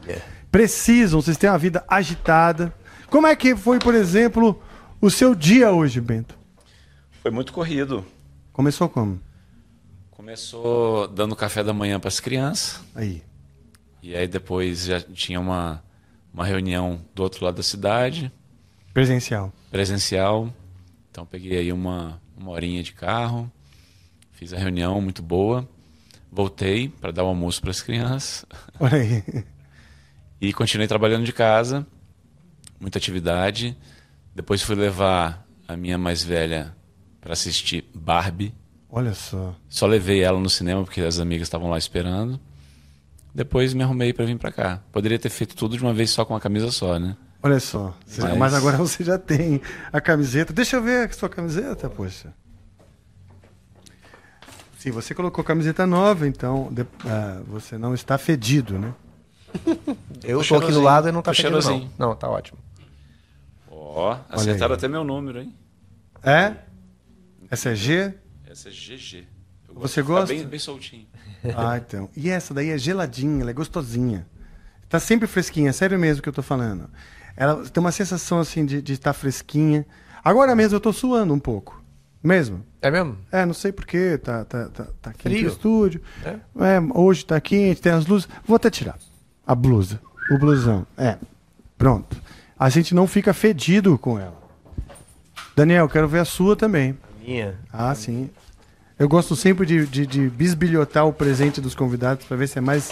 precisam, 0.51 1.21
vocês 1.21 1.37
têm 1.37 1.49
uma 1.49 1.57
vida 1.57 1.85
agitada. 1.87 2.73
Como 3.09 3.27
é 3.27 3.33
que 3.33 3.55
foi, 3.55 3.79
por 3.79 3.95
exemplo, 3.95 4.61
o 4.99 5.09
seu 5.09 5.33
dia 5.33 5.71
hoje, 5.71 6.01
Bento? 6.01 6.36
Foi 7.27 7.33
muito 7.33 7.51
corrido. 7.51 8.05
Começou 8.53 8.87
como? 8.87 9.19
Começou 10.11 11.09
dando 11.09 11.35
café 11.35 11.61
da 11.61 11.73
manhã 11.73 11.99
para 11.99 12.07
as 12.07 12.21
crianças. 12.21 12.81
Aí. 12.95 13.21
E 14.01 14.15
aí 14.15 14.29
depois 14.29 14.85
já 14.85 15.01
tinha 15.01 15.37
uma, 15.37 15.83
uma 16.33 16.45
reunião 16.45 17.03
do 17.13 17.21
outro 17.23 17.43
lado 17.43 17.55
da 17.55 17.63
cidade, 17.63 18.31
Presencial. 18.93 19.51
presencial. 19.69 20.53
Então 21.11 21.25
peguei 21.25 21.57
aí 21.57 21.73
uma, 21.73 22.21
uma 22.37 22.51
horinha 22.51 22.81
de 22.81 22.93
carro, 22.93 23.51
fiz 24.31 24.53
a 24.53 24.57
reunião 24.57 25.01
muito 25.01 25.21
boa, 25.21 25.67
voltei 26.31 26.87
para 26.87 27.11
dar 27.11 27.25
o 27.25 27.27
almoço 27.27 27.59
para 27.59 27.71
as 27.71 27.81
crianças 27.81 28.45
Olha 28.79 28.99
aí. 29.01 29.21
e 30.39 30.53
continuei 30.53 30.87
trabalhando 30.87 31.25
de 31.25 31.33
casa, 31.33 31.85
muita 32.79 32.97
atividade. 32.97 33.77
Depois 34.33 34.61
fui 34.61 34.75
levar 34.77 35.45
a 35.67 35.75
minha 35.75 35.97
mais 35.97 36.23
velha 36.23 36.76
para 37.27 37.33
assistir 37.33 37.83
Barbie. 37.93 38.55
Olha 38.89 39.13
só. 39.13 39.53
Só 39.67 39.85
levei 39.85 40.21
ela 40.23 40.39
no 40.39 40.49
cinema 40.49 40.81
porque 40.85 41.01
as 41.01 41.19
amigas 41.19 41.45
estavam 41.47 41.69
lá 41.69 41.77
esperando. 41.77 42.39
Depois 43.35 43.73
me 43.73 43.83
arrumei 43.83 44.13
para 44.13 44.23
vir 44.23 44.37
para 44.37 44.49
cá. 44.49 44.79
Poderia 44.93 45.19
ter 45.19 45.27
feito 45.29 45.53
tudo 45.53 45.75
de 45.75 45.83
uma 45.83 45.93
vez 45.93 46.09
só 46.09 46.23
com 46.23 46.33
uma 46.33 46.39
camisa 46.39 46.71
só, 46.71 46.97
né? 46.97 47.17
Olha 47.43 47.59
só. 47.59 47.93
Mas- 48.17 48.37
Mas 48.37 48.53
agora 48.53 48.77
você 48.77 49.03
já 49.03 49.17
tem 49.19 49.61
a 49.91 49.99
camiseta. 49.99 50.53
Deixa 50.53 50.77
eu 50.77 50.81
ver 50.81 51.09
a 51.09 51.11
sua 51.11 51.27
camiseta, 51.27 51.89
poxa. 51.89 52.33
Sim, 54.77 54.91
você 54.91 55.13
colocou 55.13 55.43
camiseta 55.43 55.85
nova, 55.85 56.25
então 56.25 56.69
de- 56.71 56.87
ah, 57.05 57.41
você 57.45 57.77
não 57.77 57.93
está 57.93 58.17
fedido, 58.17 58.79
né? 58.79 58.93
Eu 60.23 60.41
Tô 60.43 60.47
tô 60.59 60.63
aqui 60.63 60.71
do 60.71 60.81
lado 60.81 61.09
e 61.09 61.11
não 61.11 61.21
tá 61.21 61.31
Tô 61.31 61.35
fedendo, 61.37 61.61
não. 61.61 61.89
Não, 61.97 62.15
tá 62.15 62.29
ótimo. 62.29 62.57
Ó, 63.69 64.17
acertaram 64.29 64.73
aí. 64.75 64.77
até 64.77 64.87
meu 64.87 65.03
número, 65.03 65.41
hein? 65.41 65.53
É? 66.23 66.55
Essa 67.49 67.69
é 67.69 67.75
G? 67.75 68.13
Essa 68.49 68.69
é 68.69 68.71
GG. 68.71 69.27
Eu 69.67 69.75
Você 69.75 70.01
gosta? 70.01 70.33
Bem, 70.33 70.45
bem 70.45 70.59
soltinho. 70.59 71.07
Ah, 71.55 71.77
então. 71.77 72.09
E 72.17 72.29
essa 72.29 72.53
daí 72.53 72.71
é 72.71 72.77
geladinha, 72.77 73.41
ela 73.41 73.51
é 73.51 73.53
gostosinha. 73.53 74.27
Tá 74.89 74.99
sempre 74.99 75.27
fresquinha, 75.27 75.69
é 75.69 75.71
sério 75.71 75.97
mesmo 75.97 76.21
que 76.21 76.27
eu 76.27 76.33
tô 76.33 76.41
falando. 76.41 76.89
Ela 77.37 77.63
tem 77.69 77.79
uma 77.79 77.91
sensação 77.91 78.39
assim 78.39 78.65
de 78.65 78.91
estar 78.91 79.13
fresquinha. 79.13 79.85
Agora 80.23 80.55
mesmo 80.55 80.75
eu 80.75 80.79
tô 80.81 80.91
suando 80.91 81.33
um 81.33 81.39
pouco. 81.39 81.81
Mesmo? 82.23 82.65
É 82.81 82.89
mesmo? 82.89 83.17
É, 83.31 83.45
não 83.45 83.53
sei 83.53 83.71
porquê, 83.71 84.17
tá, 84.17 84.43
tá, 84.43 84.67
tá, 84.69 84.87
tá 85.01 85.13
quente 85.13 85.37
Frio. 85.37 85.49
o 85.49 85.51
estúdio. 85.51 86.01
É? 86.25 86.31
É, 86.59 86.79
hoje 86.95 87.25
tá 87.25 87.39
quente, 87.39 87.81
tem 87.81 87.91
as 87.91 88.05
luzes. 88.07 88.27
Vou 88.45 88.55
até 88.55 88.69
tirar 88.69 88.97
a 89.45 89.55
blusa, 89.55 90.01
o 90.31 90.37
blusão. 90.37 90.85
É, 90.97 91.17
pronto. 91.77 92.17
A 92.57 92.67
gente 92.69 92.93
não 92.95 93.07
fica 93.07 93.33
fedido 93.33 93.97
com 93.97 94.19
ela. 94.19 94.41
Daniel, 95.55 95.87
quero 95.87 96.07
ver 96.07 96.19
a 96.19 96.25
sua 96.25 96.55
também. 96.55 96.97
Minha. 97.27 97.55
Ah, 97.71 97.93
sim. 97.93 98.29
Eu 98.97 99.07
gosto 99.09 99.35
sempre 99.35 99.65
de, 99.65 99.85
de, 99.85 100.07
de 100.07 100.29
bisbilhotar 100.29 101.05
o 101.05 101.13
presente 101.13 101.59
dos 101.61 101.75
convidados 101.75 102.25
para 102.25 102.37
ver 102.37 102.47
se 102.47 102.57
é 102.57 102.61
mais 102.61 102.91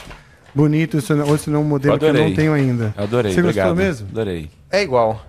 bonito 0.54 0.98
ou 1.28 1.38
se 1.38 1.50
não 1.50 1.62
um 1.62 1.64
modelo 1.64 1.96
Eu 1.96 2.00
que 2.00 2.06
eu 2.06 2.14
não 2.14 2.34
tenho 2.34 2.54
ainda. 2.54 2.94
Eu 2.98 3.04
adorei, 3.06 3.34
Você 3.34 3.40
obrigado. 3.40 3.70
gostou 3.70 3.84
mesmo? 3.86 4.08
Adorei. 4.10 4.52
É 4.70 4.82
igual. 4.84 5.26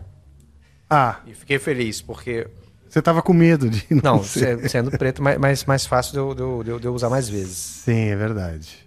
Ah, 0.91 1.21
E 1.27 1.33
fiquei 1.35 1.59
feliz, 1.59 2.03
porque. 2.03 2.47
você 2.89 3.01
tava 3.01 3.23
com 3.23 3.33
medo 3.33 3.71
de 3.71 3.87
não, 3.91 4.17
Não, 4.17 4.23
ser. 4.25 4.59
se- 4.61 4.69
sendo 4.69 4.91
preto, 4.91 5.23
mais, 5.23 5.39
mais, 5.39 5.65
mais 5.65 5.87
fácil 5.87 6.13
de 6.13 6.19
eu, 6.19 6.63
de, 6.63 6.71
eu, 6.71 6.79
de 6.81 6.87
eu- 6.87 6.95
usar 6.95 7.09
mais 7.09 7.29
vezes. 7.29 7.57
Sim, 7.57 8.09
é 8.09 8.17
verdade. 8.17 8.87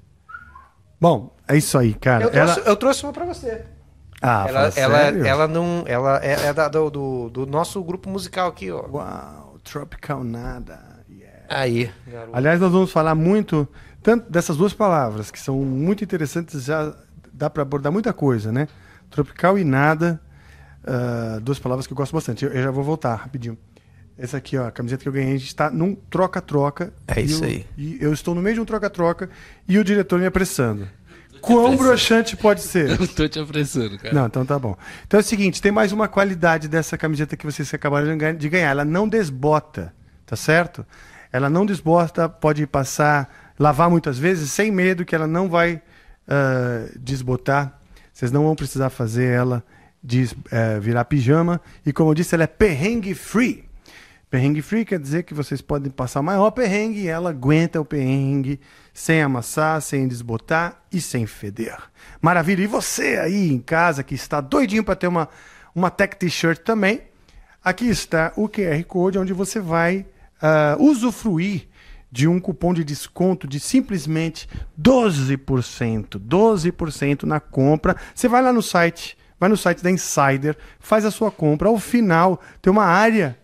Bom, 1.02 1.36
é 1.48 1.58
isso 1.58 1.78
aí, 1.78 1.94
cara. 1.94 2.26
Eu 2.26 2.30
trouxe, 2.32 2.60
ela... 2.60 2.70
eu 2.70 2.76
trouxe 2.76 3.04
uma 3.04 3.14
pra 3.14 3.26
você. 3.26 3.64
Ah, 4.22 4.46
ela, 4.48 4.60
ela, 4.60 4.72
sério? 4.72 5.26
ela 5.26 5.48
não. 5.48 5.84
Ela 5.88 6.20
é, 6.24 6.48
é 6.48 6.54
da- 6.54 6.68
do, 6.68 6.90
do, 6.90 7.30
do 7.30 7.46
nosso 7.46 7.82
grupo 7.84 8.10
musical 8.10 8.50
aqui, 8.50 8.70
ó. 8.70 8.86
Uau, 8.86 9.49
Tropical 9.72 10.24
Nada. 10.24 11.04
Yeah. 11.10 11.46
Aí, 11.50 11.92
garoto. 12.08 12.36
Aliás, 12.36 12.60
nós 12.60 12.72
vamos 12.72 12.92
falar 12.92 13.16
muito 13.16 13.68
tanto 14.02 14.30
dessas 14.32 14.56
duas 14.58 14.74
palavras, 14.74 15.30
que 15.32 15.40
são 15.40 15.58
muito 15.58 16.04
interessantes, 16.04 16.64
já 16.64 16.96
dá 17.34 17.50
para 17.50 17.62
abordar 17.64 17.92
muita 17.92 18.14
coisa, 18.14 18.52
né? 18.52 18.68
Tropical 19.10 19.58
e 19.58 19.64
nada, 19.64 20.22
ah, 20.86 21.40
duas 21.42 21.60
palavras 21.60 21.86
que 21.88 21.94
eu 21.94 21.98
gosto 21.98 22.14
bastante. 22.14 22.46
Eu, 22.46 22.52
eu 22.52 22.64
já 22.64 22.72
vou 22.72 22.84
voltar 22.84 23.16
rapidinho. 23.16 23.58
Essa 24.18 24.38
aqui, 24.38 24.58
ó, 24.58 24.68
a 24.68 24.72
camiseta 24.72 25.02
que 25.04 25.08
eu 25.08 25.14
ganhei, 25.14 25.30
a 25.30 25.38
gente 25.38 25.48
está 25.48 25.70
num 25.70 25.96
troca-troca. 25.96 26.94
É 27.08 27.22
isso 27.22 27.44
eu- 27.44 27.48
aí. 27.50 27.66
E 27.78 27.98
eu 28.02 28.12
estou 28.12 28.36
no 28.36 28.42
meio 28.42 28.56
de 28.56 28.62
um 28.62 28.66
troca-troca 28.66 29.30
e 29.68 29.78
o 29.78 29.84
diretor 29.84 30.20
me 30.20 30.26
apressando. 30.26 30.88
Quão 31.42 31.76
broxante 31.76 32.36
pode 32.38 32.62
ser? 32.62 32.90
Eu 33.00 33.08
tô 33.08 33.28
te 33.28 33.40
apressando, 33.40 33.98
cara. 33.98 34.14
Não, 34.14 34.26
então 34.28 34.46
tá 34.46 34.58
bom. 34.58 34.78
Então 35.06 35.20
é 35.20 35.22
o 35.22 35.26
seguinte, 35.26 35.62
tem 35.62 35.72
mais 35.72 35.92
uma 35.92 36.08
qualidade 36.08 36.68
dessa 36.68 36.98
camiseta 36.98 37.36
que 37.38 37.46
vocês 37.46 37.74
acabaram 37.74 38.18
de 38.38 38.50
ganhar-. 38.50 38.70
Ela 38.72 38.86
não 38.86 39.08
desbota, 39.08 39.94
tá 40.26 40.36
certo? 40.36 40.86
Ela 41.32 41.50
não 41.50 41.66
desbota, 41.66 42.28
pode 42.28 42.66
passar, 42.66 43.54
lavar 43.58 43.90
muitas 43.90 44.18
vezes, 44.18 44.52
sem 44.52 44.72
medo 44.72 45.06
que 45.06 45.14
ela 45.16 45.28
não 45.28 45.48
vai 45.50 45.82
ah, 46.28 46.86
desbotar. 46.96 47.80
Vocês 48.14 48.32
não 48.32 48.44
vão 48.44 48.56
precisar 48.56 48.90
fazer 48.90 49.26
ela 49.26 49.64
des- 50.04 50.36
eh, 50.52 50.80
virar 50.80 51.06
pijama. 51.06 51.62
E 51.86 51.94
como 51.94 52.10
eu 52.10 52.14
disse, 52.16 52.36
ela 52.36 52.44
é 52.44 52.48
perrengue 52.48 53.14
free. 53.14 53.69
Perrengue 54.30 54.62
free 54.62 54.86
quer 54.86 55.00
dizer 55.00 55.24
que 55.24 55.34
vocês 55.34 55.60
podem 55.60 55.92
passar 55.92 56.20
o 56.20 56.24
maior 56.24 56.52
perrengue 56.52 57.00
e 57.00 57.08
ela 57.08 57.32
aguenta 57.32 57.82
o 57.82 57.86
perrengue 57.86 58.60
sem 58.94 59.24
amassar, 59.24 59.82
sem 59.82 60.08
desbotar 60.08 60.84
e 60.92 61.02
sem 61.02 61.26
feder. 61.26 61.78
Maravilha! 62.22 62.62
E 62.62 62.68
você 62.68 63.18
aí 63.18 63.52
em 63.52 63.58
casa 63.58 64.04
que 64.04 64.14
está 64.14 64.40
doidinho 64.40 64.84
para 64.84 64.96
ter 64.96 65.08
uma, 65.08 65.28
uma 65.74 65.90
Tech 65.90 66.16
T-shirt 66.16 66.60
também, 66.60 67.02
aqui 67.64 67.88
está 67.88 68.32
o 68.36 68.48
QR 68.48 68.84
Code 68.84 69.18
onde 69.18 69.34
você 69.34 69.60
vai 69.60 70.06
ah, 70.40 70.78
usufruir 70.80 71.68
de 72.12 72.28
um 72.28 72.40
cupom 72.40 72.72
de 72.72 72.84
desconto 72.84 73.48
de 73.48 73.60
simplesmente 73.60 74.48
12%. 74.80 76.20
12% 76.20 77.24
na 77.24 77.40
compra. 77.40 77.96
Você 78.14 78.28
vai 78.28 78.44
lá 78.44 78.54
no 78.54 78.62
site, 78.62 79.18
vai 79.40 79.50
no 79.50 79.58
site 79.58 79.84
da 79.84 79.90
Insider, 79.90 80.56
faz 80.80 81.04
a 81.04 81.10
sua 81.10 81.32
compra. 81.32 81.68
Ao 81.68 81.80
final, 81.80 82.40
tem 82.62 82.72
uma 82.72 82.86
área 82.86 83.36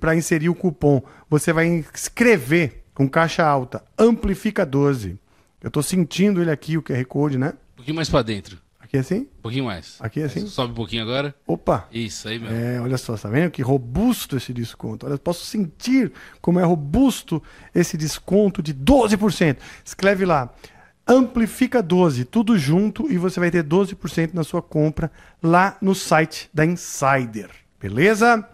para 0.00 0.16
inserir 0.16 0.48
o 0.48 0.54
cupom. 0.54 1.02
Você 1.28 1.52
vai 1.52 1.84
escrever 1.92 2.84
com 2.94 3.08
caixa 3.08 3.44
alta, 3.44 3.82
amplifica 3.98 4.64
12. 4.64 5.18
Eu 5.62 5.68
estou 5.68 5.82
sentindo 5.82 6.40
ele 6.40 6.50
aqui, 6.50 6.76
o 6.76 6.82
QR 6.82 7.04
Code, 7.06 7.38
né? 7.38 7.54
Um 7.72 7.76
pouquinho 7.76 7.96
mais 7.96 8.08
pra 8.08 8.22
dentro. 8.22 8.58
Aqui 8.78 8.98
assim? 8.98 9.20
Um 9.38 9.42
pouquinho 9.42 9.64
mais. 9.64 9.96
Aqui 9.98 10.22
assim? 10.22 10.46
Sobe 10.46 10.72
um 10.72 10.76
pouquinho 10.76 11.02
agora. 11.02 11.34
Opa! 11.46 11.88
Isso 11.90 12.28
aí, 12.28 12.38
meu. 12.38 12.52
É, 12.52 12.80
olha 12.80 12.96
só, 12.96 13.16
tá 13.16 13.28
vendo 13.28 13.50
que 13.50 13.62
robusto 13.62 14.36
esse 14.36 14.52
desconto? 14.52 15.06
Olha, 15.06 15.14
eu 15.14 15.18
posso 15.18 15.44
sentir 15.46 16.12
como 16.40 16.60
é 16.60 16.62
robusto 16.62 17.42
esse 17.74 17.96
desconto 17.96 18.62
de 18.62 18.72
12%. 18.72 19.56
Escreve 19.84 20.24
lá, 20.24 20.52
amplifica 21.08 21.82
12, 21.82 22.24
tudo 22.24 22.56
junto 22.56 23.10
e 23.10 23.18
você 23.18 23.40
vai 23.40 23.50
ter 23.50 23.64
12% 23.64 24.32
na 24.32 24.44
sua 24.44 24.62
compra 24.62 25.10
lá 25.42 25.76
no 25.80 25.94
site 25.94 26.48
da 26.54 26.64
Insider. 26.64 27.50
Beleza? 27.80 28.48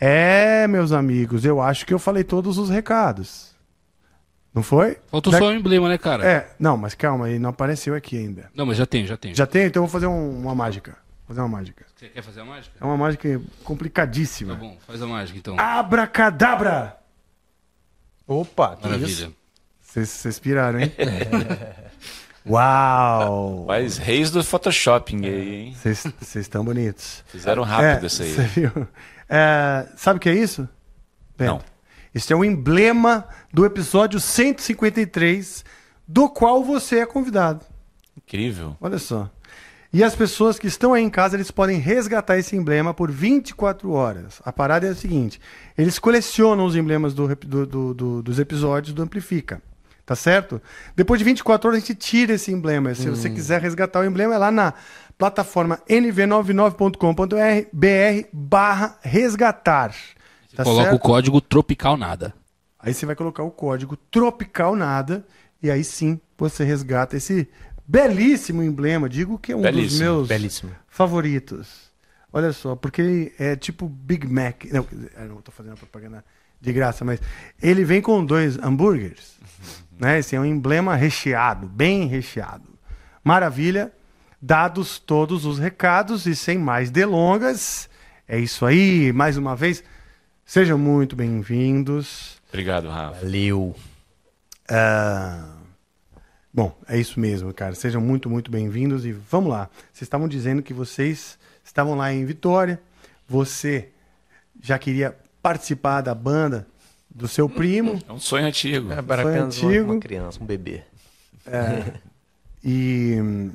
É, 0.00 0.66
meus 0.66 0.92
amigos, 0.92 1.44
eu 1.44 1.60
acho 1.60 1.84
que 1.84 1.92
eu 1.92 1.98
falei 1.98 2.24
todos 2.24 2.56
os 2.58 2.70
recados. 2.70 3.50
Não 4.54 4.62
foi? 4.62 4.98
Faltou 5.10 5.30
Da- 5.32 5.38
só 5.38 5.48
o 5.48 5.52
emblema, 5.52 5.88
né, 5.88 5.98
cara? 5.98 6.26
É, 6.26 6.50
não, 6.58 6.76
mas 6.76 6.94
calma 6.94 7.26
aí, 7.26 7.38
não 7.38 7.50
apareceu 7.50 7.94
aqui 7.94 8.16
ainda. 8.16 8.50
Não, 8.54 8.64
mas 8.66 8.76
já 8.78 8.86
tem, 8.86 9.06
já 9.06 9.16
tem. 9.16 9.34
Já 9.34 9.46
tem? 9.46 9.66
Então 9.66 9.82
eu 9.82 9.86
vou 9.86 9.92
fazer 9.92 10.06
um- 10.06 10.40
uma 10.40 10.54
mágica. 10.54 10.96
Fazer 11.28 11.40
uma 11.40 11.48
mágica. 11.48 11.84
Você 11.94 12.08
quer 12.08 12.22
fazer 12.22 12.40
a 12.40 12.44
mágica? 12.44 12.74
É 12.80 12.84
uma 12.84 12.96
mágica 12.96 13.38
Tá 13.38 13.44
complicadíssima. 13.62 14.54
bom, 14.56 14.76
faz 14.86 15.00
a 15.02 15.06
mágica 15.06 15.38
então. 15.38 15.54
Abracadabra! 15.60 16.96
Opa, 18.26 18.76
que 18.76 18.84
Maravilha. 18.88 19.30
Vocês 19.80 20.38
piraram, 20.38 20.80
hein? 20.80 20.92
Uau! 22.46 23.66
Mas 23.68 23.98
reis 23.98 24.30
do 24.30 24.42
Photoshopping 24.42 25.24
aí, 25.26 25.54
hein? 25.54 25.74
Vocês 25.76 26.02
vocês 26.20 26.44
estão 26.46 26.64
bonitos. 26.64 27.22
Fizeram 27.26 27.62
rápido 27.62 28.04
É, 28.04 28.06
isso 28.06 28.22
aí. 28.22 28.32
Você 28.34 28.42
viu? 28.44 28.88
É, 29.30 29.86
sabe 29.96 30.16
o 30.16 30.20
que 30.20 30.28
é 30.28 30.34
isso? 30.34 30.68
Não. 31.38 31.60
Isso 32.12 32.32
é 32.32 32.36
um 32.36 32.44
emblema 32.44 33.26
do 33.54 33.64
episódio 33.64 34.18
153, 34.18 35.64
do 36.06 36.28
qual 36.28 36.64
você 36.64 36.98
é 36.98 37.06
convidado. 37.06 37.64
Incrível. 38.16 38.76
Olha 38.80 38.98
só. 38.98 39.30
E 39.92 40.04
as 40.04 40.14
pessoas 40.14 40.58
que 40.58 40.66
estão 40.66 40.92
aí 40.94 41.02
em 41.02 41.10
casa, 41.10 41.36
eles 41.36 41.50
podem 41.50 41.78
resgatar 41.78 42.36
esse 42.38 42.54
emblema 42.56 42.92
por 42.94 43.10
24 43.10 43.90
horas. 43.92 44.40
A 44.44 44.52
parada 44.52 44.86
é 44.86 44.90
a 44.90 44.94
seguinte: 44.94 45.40
eles 45.78 45.98
colecionam 45.98 46.64
os 46.64 46.76
emblemas 46.76 47.14
do 47.14 47.34
do- 47.34 47.66
do- 47.66 47.94
do- 47.94 48.22
dos 48.22 48.38
episódios 48.38 48.92
do 48.94 49.02
Amplifica. 49.02 49.62
Tá 50.06 50.16
certo? 50.16 50.60
Depois 50.96 51.18
de 51.20 51.24
24 51.24 51.68
horas, 51.68 51.82
a 51.82 51.86
gente 51.86 51.94
tira 51.96 52.32
esse 52.32 52.50
emblema. 52.50 52.92
Se 52.96 53.08
você 53.08 53.30
quiser 53.30 53.60
resgatar 53.60 54.00
o 54.00 54.04
emblema, 54.04 54.34
é 54.34 54.38
lá 54.38 54.50
na 54.50 54.74
plataforma 55.20 55.78
nv99.com.br 55.86 57.68
BR 57.70 58.26
barra 58.32 58.98
resgatar. 59.02 59.94
Tá 60.56 60.64
Coloca 60.64 60.84
certo? 60.84 60.96
o 60.96 60.98
código 60.98 61.40
Tropical 61.42 61.96
Nada. 61.98 62.34
Aí 62.78 62.94
você 62.94 63.04
vai 63.04 63.14
colocar 63.14 63.42
o 63.42 63.50
código 63.50 63.96
Tropical 64.10 64.74
Nada 64.74 65.24
e 65.62 65.70
aí 65.70 65.84
sim 65.84 66.18
você 66.38 66.64
resgata 66.64 67.18
esse 67.18 67.46
belíssimo 67.86 68.62
emblema. 68.62 69.10
Digo 69.10 69.38
que 69.38 69.52
é 69.52 69.56
um 69.56 69.60
dos 69.60 69.70
Belíssimo, 69.70 70.00
meus 70.00 70.28
belíssimo. 70.28 70.72
favoritos. 70.88 71.90
Olha 72.32 72.50
só, 72.52 72.74
porque 72.74 73.02
ele 73.02 73.32
é 73.38 73.54
tipo 73.56 73.86
Big 73.88 74.26
Mac. 74.26 74.64
Não, 74.72 74.86
não 75.28 75.42
tô 75.42 75.52
fazendo 75.52 75.76
propaganda 75.76 76.24
de 76.58 76.72
graça, 76.72 77.04
mas 77.04 77.20
ele 77.62 77.84
vem 77.84 78.00
com 78.00 78.24
dois 78.24 78.56
hambúrgueres. 78.58 79.36
né? 80.00 80.18
Esse 80.18 80.34
é 80.34 80.40
um 80.40 80.46
emblema 80.46 80.94
recheado, 80.96 81.66
bem 81.66 82.06
recheado. 82.06 82.70
Maravilha. 83.22 83.92
Dados 84.42 84.98
todos 84.98 85.44
os 85.44 85.58
recados 85.58 86.24
e 86.26 86.34
sem 86.34 86.56
mais 86.58 86.90
delongas, 86.90 87.90
é 88.26 88.38
isso 88.38 88.64
aí. 88.64 89.12
Mais 89.12 89.36
uma 89.36 89.54
vez, 89.54 89.84
sejam 90.46 90.78
muito 90.78 91.14
bem-vindos. 91.14 92.40
Obrigado, 92.48 92.88
Rafa. 92.88 93.20
Valeu. 93.20 93.76
Ah, 94.66 95.56
bom, 96.52 96.74
é 96.88 96.98
isso 96.98 97.20
mesmo, 97.20 97.52
cara. 97.52 97.74
Sejam 97.74 98.00
muito, 98.00 98.30
muito 98.30 98.50
bem-vindos 98.50 99.04
e 99.04 99.12
vamos 99.12 99.50
lá. 99.50 99.68
Vocês 99.92 100.02
estavam 100.02 100.26
dizendo 100.26 100.62
que 100.62 100.72
vocês 100.72 101.38
estavam 101.62 101.94
lá 101.94 102.10
em 102.10 102.24
Vitória. 102.24 102.80
Você 103.28 103.90
já 104.62 104.78
queria 104.78 105.14
participar 105.42 106.00
da 106.00 106.14
banda 106.14 106.66
do 107.10 107.28
seu 107.28 107.48
primo 107.48 108.00
É 108.08 108.12
um 108.12 108.18
sonho 108.18 108.46
antigo. 108.46 108.90
É, 108.90 109.02
para 109.02 109.22
Foi 109.22 109.32
apenas 109.32 109.58
uma, 109.58 109.68
antigo. 109.70 109.92
uma 109.92 110.00
criança, 110.00 110.42
um 110.42 110.46
bebê. 110.46 110.82
e 112.64 113.16
hum, 113.20 113.50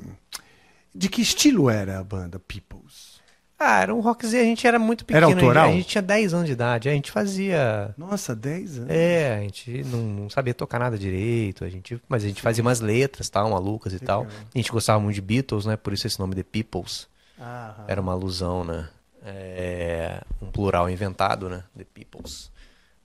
de 0.96 1.08
que 1.08 1.20
estilo 1.22 1.68
era 1.70 1.98
a 1.98 2.04
banda 2.04 2.38
Peoples? 2.38 3.16
Ah, 3.58 3.80
era 3.80 3.94
um 3.94 4.00
rockzinho, 4.00 4.42
a 4.42 4.44
gente 4.44 4.66
era 4.66 4.78
muito 4.78 5.04
Era 5.08 5.26
pequeno. 5.26 5.46
autoral? 5.46 5.70
A 5.70 5.72
gente 5.72 5.88
tinha 5.88 6.02
10 6.02 6.34
anos 6.34 6.46
de 6.46 6.52
idade, 6.52 6.88
a 6.90 6.92
gente 6.92 7.10
fazia... 7.10 7.94
Nossa, 7.96 8.36
10 8.36 8.78
anos. 8.80 8.90
É, 8.90 9.34
a 9.36 9.40
gente 9.40 9.82
não, 9.84 9.98
não 10.02 10.28
sabia 10.30 10.52
tocar 10.52 10.78
nada 10.78 10.98
direito, 10.98 11.64
a 11.64 11.68
gente, 11.70 11.98
mas 12.06 12.22
a 12.22 12.28
gente 12.28 12.42
fazia 12.42 12.60
umas 12.62 12.80
letras, 12.80 13.30
tal, 13.30 13.48
malucas 13.48 13.94
e 13.94 13.98
tal. 13.98 14.26
A 14.54 14.58
gente 14.58 14.70
gostava 14.70 15.00
muito 15.00 15.14
de 15.14 15.22
Beatles, 15.22 15.64
né? 15.64 15.74
Por 15.74 15.94
isso 15.94 16.06
esse 16.06 16.18
nome 16.20 16.34
The 16.34 16.42
Peoples. 16.42 17.08
Ah, 17.40 17.84
Era 17.88 17.98
uma 18.00 18.12
alusão, 18.12 18.62
né? 18.62 18.88
É, 19.24 20.20
um 20.42 20.50
plural 20.50 20.90
inventado, 20.90 21.48
né? 21.48 21.64
The 21.76 21.84
Peoples. 21.94 22.50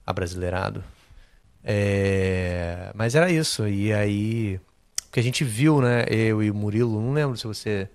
Abrasileirado. 0.05 0.83
É, 1.63 2.91
mas 2.93 3.15
era 3.15 3.31
isso. 3.31 3.67
E 3.67 3.93
aí. 3.93 4.59
O 5.11 5.13
que 5.13 5.19
a 5.19 5.23
gente 5.23 5.43
viu, 5.43 5.81
né? 5.81 6.05
Eu 6.07 6.41
e 6.41 6.49
o 6.49 6.55
Murilo, 6.55 7.01
não 7.01 7.11
lembro 7.11 7.35
se 7.35 7.45
você 7.45 7.89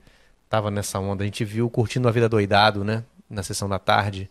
tava 0.50 0.70
nessa 0.70 0.98
onda. 0.98 1.24
A 1.24 1.26
gente 1.26 1.46
viu 1.46 1.70
curtindo 1.70 2.06
a 2.06 2.10
vida 2.12 2.28
doidado, 2.28 2.84
né? 2.84 3.02
Na 3.28 3.42
sessão 3.42 3.66
da 3.66 3.78
tarde. 3.78 4.28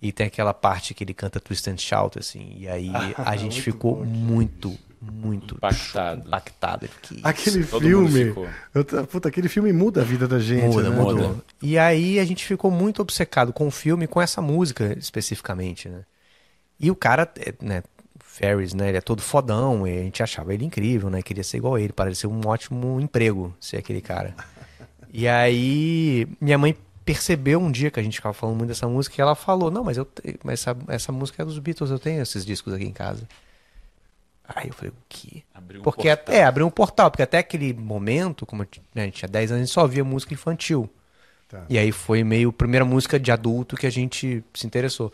E 0.00 0.12
tem 0.12 0.28
aquela 0.28 0.54
parte 0.54 0.94
que 0.94 1.02
ele 1.02 1.12
canta 1.12 1.40
Twist 1.40 1.68
and 1.68 1.76
Shout, 1.76 2.20
assim. 2.20 2.54
E 2.56 2.68
aí 2.68 2.88
a 3.18 3.34
gente 3.34 3.54
Muito 3.54 3.62
ficou 3.64 3.96
bom. 3.96 4.04
muito, 4.04 4.78
muito 5.02 5.56
Impactado. 5.56 6.28
impactado. 6.28 6.88
Que 7.02 7.20
Aquele 7.24 7.64
Todo 7.64 7.82
filme. 7.82 8.32
eu 8.72 9.06
puta, 9.08 9.28
aquele 9.28 9.48
filme 9.48 9.72
muda 9.72 10.02
a 10.02 10.04
vida 10.04 10.28
da 10.28 10.38
gente. 10.38 10.72
Muda, 10.72 10.88
né? 10.88 10.96
muda. 10.96 11.34
E 11.60 11.76
aí 11.76 12.20
a 12.20 12.24
gente 12.24 12.46
ficou 12.46 12.70
muito 12.70 13.02
obcecado 13.02 13.52
com 13.52 13.66
o 13.66 13.72
filme, 13.72 14.04
e 14.04 14.08
com 14.08 14.22
essa 14.22 14.40
música 14.40 14.96
especificamente, 14.96 15.88
né? 15.88 16.04
E 16.78 16.92
o 16.92 16.94
cara, 16.94 17.28
é, 17.36 17.52
né, 17.60 17.82
Ferris, 18.40 18.72
né, 18.72 18.88
ele 18.88 18.96
é 18.96 19.02
todo 19.02 19.20
fodão, 19.20 19.86
e 19.86 19.98
a 19.98 20.02
gente 20.02 20.22
achava 20.22 20.54
ele 20.54 20.64
incrível, 20.64 21.10
né? 21.10 21.20
Queria 21.20 21.44
ser 21.44 21.58
igual 21.58 21.74
a 21.74 21.80
ele, 21.80 21.92
parecia 21.92 22.26
um 22.26 22.40
ótimo 22.46 22.98
emprego 22.98 23.54
ser 23.60 23.76
aquele 23.76 24.00
cara. 24.00 24.34
E 25.12 25.26
aí 25.26 26.28
minha 26.40 26.56
mãe 26.56 26.76
percebeu 27.04 27.58
um 27.58 27.68
dia 27.68 27.90
que 27.90 27.98
a 27.98 28.02
gente 28.02 28.14
ficava 28.14 28.32
falando 28.32 28.58
muito 28.58 28.68
dessa 28.68 28.86
música 28.86 29.16
e 29.18 29.20
ela 29.20 29.34
falou: 29.34 29.68
"Não, 29.68 29.82
mas 29.82 29.96
eu 29.96 30.06
mas 30.44 30.60
essa, 30.60 30.76
essa 30.86 31.10
música 31.10 31.42
é 31.42 31.44
dos 31.44 31.58
Beatles, 31.58 31.90
eu 31.90 31.98
tenho 31.98 32.22
esses 32.22 32.46
discos 32.46 32.72
aqui 32.72 32.84
em 32.84 32.92
casa". 32.92 33.26
Aí 34.44 34.68
eu 34.68 34.72
falei: 34.72 34.92
"O 34.92 35.02
quê?" 35.08 35.42
Abriu 35.52 35.80
um 35.80 35.82
Porque 35.82 36.08
até 36.08 36.44
abriu 36.44 36.64
um 36.64 36.70
portal, 36.70 37.10
porque 37.10 37.24
até 37.24 37.38
aquele 37.38 37.74
momento, 37.74 38.46
como 38.46 38.62
né, 38.94 39.02
a 39.02 39.04
gente 39.06 39.16
tinha 39.16 39.28
10 39.28 39.50
anos, 39.50 39.62
a 39.62 39.64
gente 39.64 39.74
só 39.74 39.84
via 39.84 40.04
música 40.04 40.32
infantil. 40.32 40.88
Tá. 41.48 41.66
E 41.68 41.76
aí 41.76 41.90
foi 41.90 42.22
meio 42.22 42.50
a 42.50 42.52
primeira 42.52 42.84
música 42.84 43.18
de 43.18 43.32
adulto 43.32 43.76
que 43.76 43.88
a 43.88 43.90
gente 43.90 44.44
se 44.54 44.64
interessou. 44.64 45.12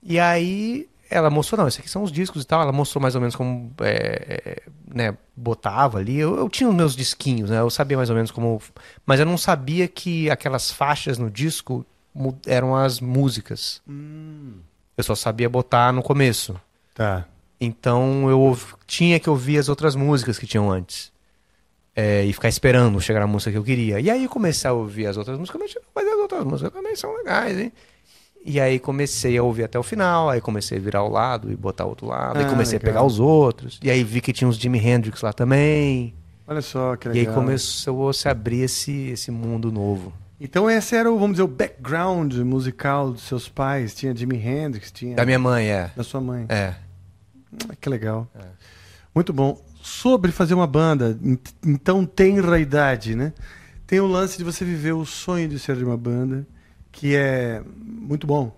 E 0.00 0.20
aí 0.20 0.88
ela 1.10 1.30
mostrou, 1.30 1.58
não, 1.58 1.68
esses 1.68 1.80
aqui 1.80 1.88
são 1.88 2.02
os 2.02 2.12
discos 2.12 2.42
e 2.42 2.46
tal. 2.46 2.60
Ela 2.60 2.72
mostrou 2.72 3.00
mais 3.00 3.14
ou 3.14 3.20
menos 3.20 3.34
como 3.34 3.72
é, 3.80 4.40
é, 4.44 4.62
né, 4.92 5.16
botava 5.34 5.98
ali. 5.98 6.18
Eu, 6.18 6.36
eu 6.36 6.48
tinha 6.48 6.68
os 6.68 6.74
meus 6.74 6.94
disquinhos, 6.94 7.50
né? 7.50 7.60
Eu 7.60 7.70
sabia 7.70 7.96
mais 7.96 8.10
ou 8.10 8.16
menos 8.16 8.30
como. 8.30 8.60
Mas 9.06 9.18
eu 9.20 9.26
não 9.26 9.38
sabia 9.38 9.88
que 9.88 10.30
aquelas 10.30 10.70
faixas 10.70 11.18
no 11.18 11.30
disco 11.30 11.84
eram 12.46 12.76
as 12.76 13.00
músicas. 13.00 13.80
Eu 14.96 15.04
só 15.04 15.14
sabia 15.14 15.48
botar 15.48 15.92
no 15.92 16.02
começo. 16.02 16.60
Tá. 16.94 17.26
Então 17.60 18.28
eu 18.28 18.58
tinha 18.86 19.18
que 19.18 19.30
ouvir 19.30 19.58
as 19.58 19.68
outras 19.68 19.96
músicas 19.96 20.38
que 20.38 20.46
tinham 20.46 20.70
antes. 20.70 21.12
É, 21.96 22.24
e 22.24 22.32
ficar 22.32 22.48
esperando 22.48 23.00
chegar 23.00 23.22
a 23.22 23.26
música 23.26 23.50
que 23.50 23.58
eu 23.58 23.64
queria. 23.64 23.98
E 23.98 24.08
aí 24.08 24.22
eu 24.22 24.30
comecei 24.30 24.70
a 24.70 24.72
ouvir 24.72 25.06
as 25.06 25.16
outras 25.16 25.36
músicas, 25.36 25.60
mas, 25.60 25.74
mas 25.94 26.06
as 26.06 26.18
outras 26.18 26.44
músicas 26.44 26.72
também 26.72 26.94
são 26.94 27.16
legais, 27.16 27.58
hein? 27.58 27.72
E 28.50 28.58
aí 28.60 28.78
comecei 28.78 29.36
a 29.36 29.42
ouvir 29.42 29.64
até 29.64 29.78
o 29.78 29.82
final, 29.82 30.30
aí 30.30 30.40
comecei 30.40 30.78
a 30.78 30.80
virar 30.80 31.02
o 31.02 31.08
lado 31.10 31.52
e 31.52 31.56
botar 31.56 31.84
o 31.84 31.90
outro 31.90 32.06
lado, 32.06 32.38
aí 32.38 32.44
Ah, 32.44 32.48
comecei 32.48 32.78
legal. 32.78 32.90
a 32.90 32.94
pegar 32.94 33.04
os 33.06 33.20
outros. 33.20 33.78
E 33.82 33.90
aí 33.90 34.02
vi 34.02 34.20
que 34.20 34.32
tinha 34.32 34.48
uns 34.48 34.56
Jimi 34.56 34.78
Hendrix 34.78 35.20
lá 35.22 35.32
também. 35.32 36.14
Olha 36.46 36.62
só 36.62 36.96
que 36.96 37.08
E 37.08 37.12
legal. 37.12 37.34
aí 37.34 37.34
começou 37.40 38.08
a 38.08 38.12
se 38.14 38.28
abrir 38.28 38.60
esse, 38.62 38.92
esse 39.10 39.30
mundo 39.30 39.70
novo. 39.70 40.12
Então 40.40 40.70
esse 40.70 40.94
era 40.96 41.10
o, 41.12 41.18
vamos 41.18 41.32
dizer, 41.32 41.42
o 41.42 41.48
background 41.48 42.34
musical 42.36 43.10
dos 43.12 43.22
seus 43.22 43.48
pais. 43.48 43.94
Tinha 43.94 44.14
Jimi 44.16 44.36
Hendrix, 44.38 44.90
tinha 44.90 45.14
Da 45.16 45.26
minha 45.26 45.38
mãe, 45.38 45.66
é. 45.68 45.90
da 45.96 46.02
sua 46.02 46.20
mãe. 46.20 46.46
É. 46.48 46.74
Ah, 47.68 47.74
Que 47.78 47.88
legal. 47.90 48.26
Muito 49.14 49.32
bom. 49.32 49.60
Sobre 49.82 50.32
fazer 50.32 50.54
uma 50.54 50.66
banda, 50.66 51.18
em, 51.22 51.38
em 51.64 51.76
tão 51.76 52.04
tenra 52.06 52.58
idade, 52.58 53.14
né? 53.14 53.32
Tem 53.86 54.00
o 54.00 54.06
lance 54.06 54.38
de 54.38 54.44
você 54.44 54.64
viver 54.64 54.92
o 54.92 55.04
sonho 55.04 55.48
de 55.48 55.58
ser 55.58 55.76
de 55.76 55.84
uma 55.84 55.96
banda, 55.96 56.46
que 56.98 57.14
é 57.14 57.62
muito 57.80 58.26
bom, 58.26 58.50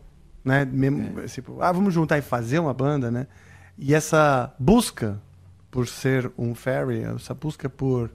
né? 0.42 0.64
Mesmo, 0.64 1.20
tipo, 1.26 1.60
ah, 1.60 1.70
vamos 1.70 1.92
juntar 1.92 2.16
e 2.16 2.22
fazer 2.22 2.58
uma 2.58 2.72
banda, 2.72 3.10
né? 3.10 3.26
E 3.76 3.94
essa 3.94 4.50
busca 4.58 5.20
por 5.70 5.86
ser 5.86 6.32
um 6.38 6.54
fairy, 6.54 7.04
essa 7.04 7.34
busca 7.34 7.68
por 7.68 8.10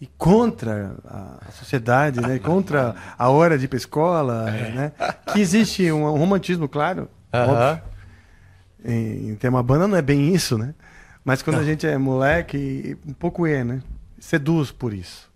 ir 0.00 0.10
contra 0.18 0.96
a 1.04 1.52
sociedade, 1.52 2.20
né? 2.20 2.40
Contra 2.40 2.96
a 3.16 3.28
hora 3.28 3.56
de 3.56 3.66
ir 3.66 3.68
pra 3.68 3.76
escola, 3.76 4.50
né? 4.50 4.92
Que 5.32 5.40
existe 5.40 5.92
um, 5.92 6.10
romantismo, 6.10 6.68
claro, 6.68 7.08
Aham. 7.32 7.52
óbvio, 7.52 7.82
em, 8.84 9.30
em 9.30 9.36
ter 9.36 9.48
uma 9.48 9.62
banda 9.62 9.86
não 9.86 9.96
é 9.96 10.02
bem 10.02 10.34
isso, 10.34 10.58
né? 10.58 10.74
Mas 11.24 11.40
quando 11.40 11.60
a 11.60 11.64
gente 11.64 11.86
é 11.86 11.96
moleque, 11.96 12.98
um 13.06 13.12
pouco 13.12 13.46
é, 13.46 13.62
né? 13.62 13.80
Seduz 14.18 14.72
por 14.72 14.92
isso. 14.92 15.27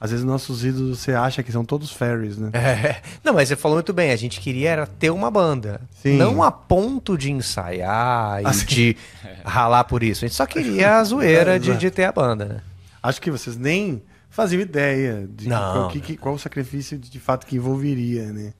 É. 0.00 0.04
Às 0.04 0.10
vezes 0.10 0.24
nossos 0.24 0.64
ídolos 0.64 0.98
você 1.00 1.12
acha 1.12 1.42
que 1.42 1.50
são 1.50 1.64
todos 1.64 1.90
fairies, 1.90 2.36
né? 2.36 2.50
É. 2.52 3.00
Não, 3.24 3.32
mas 3.34 3.48
você 3.48 3.56
falou 3.56 3.76
muito 3.78 3.92
bem. 3.92 4.10
A 4.10 4.16
gente 4.16 4.40
queria 4.40 4.70
era 4.70 4.86
ter 4.86 5.10
uma 5.10 5.30
banda. 5.30 5.80
Sim. 6.02 6.16
Não 6.18 6.42
a 6.42 6.50
ponto 6.52 7.16
de 7.16 7.32
ensaiar 7.32 8.42
e 8.42 8.46
Ah, 8.46 8.52
sim. 8.52 8.66
de 8.66 8.96
ralar 9.44 9.84
por 9.84 10.02
isso. 10.02 10.24
A 10.24 10.28
gente 10.28 10.36
só 10.36 10.44
queria 10.46 10.98
a 10.98 11.04
zoeira 11.04 11.58
de, 11.58 11.70
Exato. 11.70 11.80
de 11.80 11.90
ter 11.90 12.04
a 12.04 12.12
banda, 12.12 12.44
né? 12.44 12.60
Acho 13.02 13.20
que 13.22 13.30
vocês 13.30 13.56
nem 13.56 14.02
faziam 14.28 14.60
ideia 14.60 15.26
de 15.34 15.48
Não, 15.48 15.72
qual, 15.72 15.88
que- 15.88 16.00
que- 16.00 16.16
qual 16.16 16.34
o 16.34 16.38
sacrifício 16.38 16.98
de, 16.98 17.08
de 17.08 17.18
fato 17.20 17.46
que 17.46 17.56
envolveria, 17.56 18.32
né? 18.32 18.52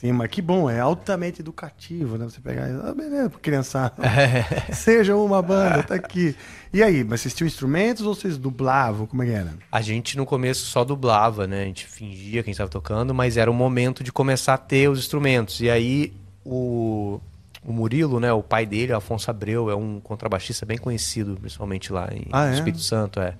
Sim, 0.00 0.12
mas 0.12 0.30
que 0.30 0.40
bom, 0.40 0.70
é 0.70 0.80
altamente 0.80 1.42
educativo, 1.42 2.16
né? 2.16 2.24
Você 2.24 2.40
pegar, 2.40 2.64
ah, 2.84 2.94
beleza, 2.94 3.28
criançada. 3.42 3.96
Seja 4.72 5.14
uma 5.14 5.42
banda, 5.42 5.82
tá 5.82 5.94
aqui. 5.94 6.34
E 6.72 6.82
aí, 6.82 7.04
mas 7.04 7.20
vocês 7.20 7.34
tinham 7.34 7.46
instrumentos 7.46 8.06
ou 8.06 8.14
vocês 8.14 8.38
dublavam? 8.38 9.06
Como 9.06 9.22
é 9.22 9.26
que 9.26 9.32
era? 9.32 9.52
A 9.70 9.82
gente 9.82 10.16
no 10.16 10.24
começo 10.24 10.64
só 10.64 10.84
dublava, 10.84 11.46
né? 11.46 11.62
A 11.62 11.66
gente 11.66 11.86
fingia 11.86 12.42
que 12.42 12.48
a 12.48 12.50
gente 12.50 12.52
estava 12.52 12.70
tocando, 12.70 13.12
mas 13.12 13.36
era 13.36 13.50
o 13.50 13.54
momento 13.54 14.02
de 14.02 14.10
começar 14.10 14.54
a 14.54 14.58
ter 14.58 14.88
os 14.88 14.98
instrumentos. 14.98 15.60
E 15.60 15.68
aí 15.68 16.14
o, 16.42 17.20
o 17.62 17.70
Murilo, 17.70 18.18
né? 18.18 18.32
O 18.32 18.42
pai 18.42 18.64
dele, 18.64 18.94
o 18.94 18.96
Afonso 18.96 19.30
Abreu, 19.30 19.68
é 19.68 19.76
um 19.76 20.00
contrabaixista 20.00 20.64
bem 20.64 20.78
conhecido, 20.78 21.36
principalmente 21.38 21.92
lá 21.92 22.08
em 22.10 22.24
Ah, 22.32 22.48
é? 22.48 22.54
Espírito 22.54 22.80
Santo, 22.80 23.20
é. 23.20 23.34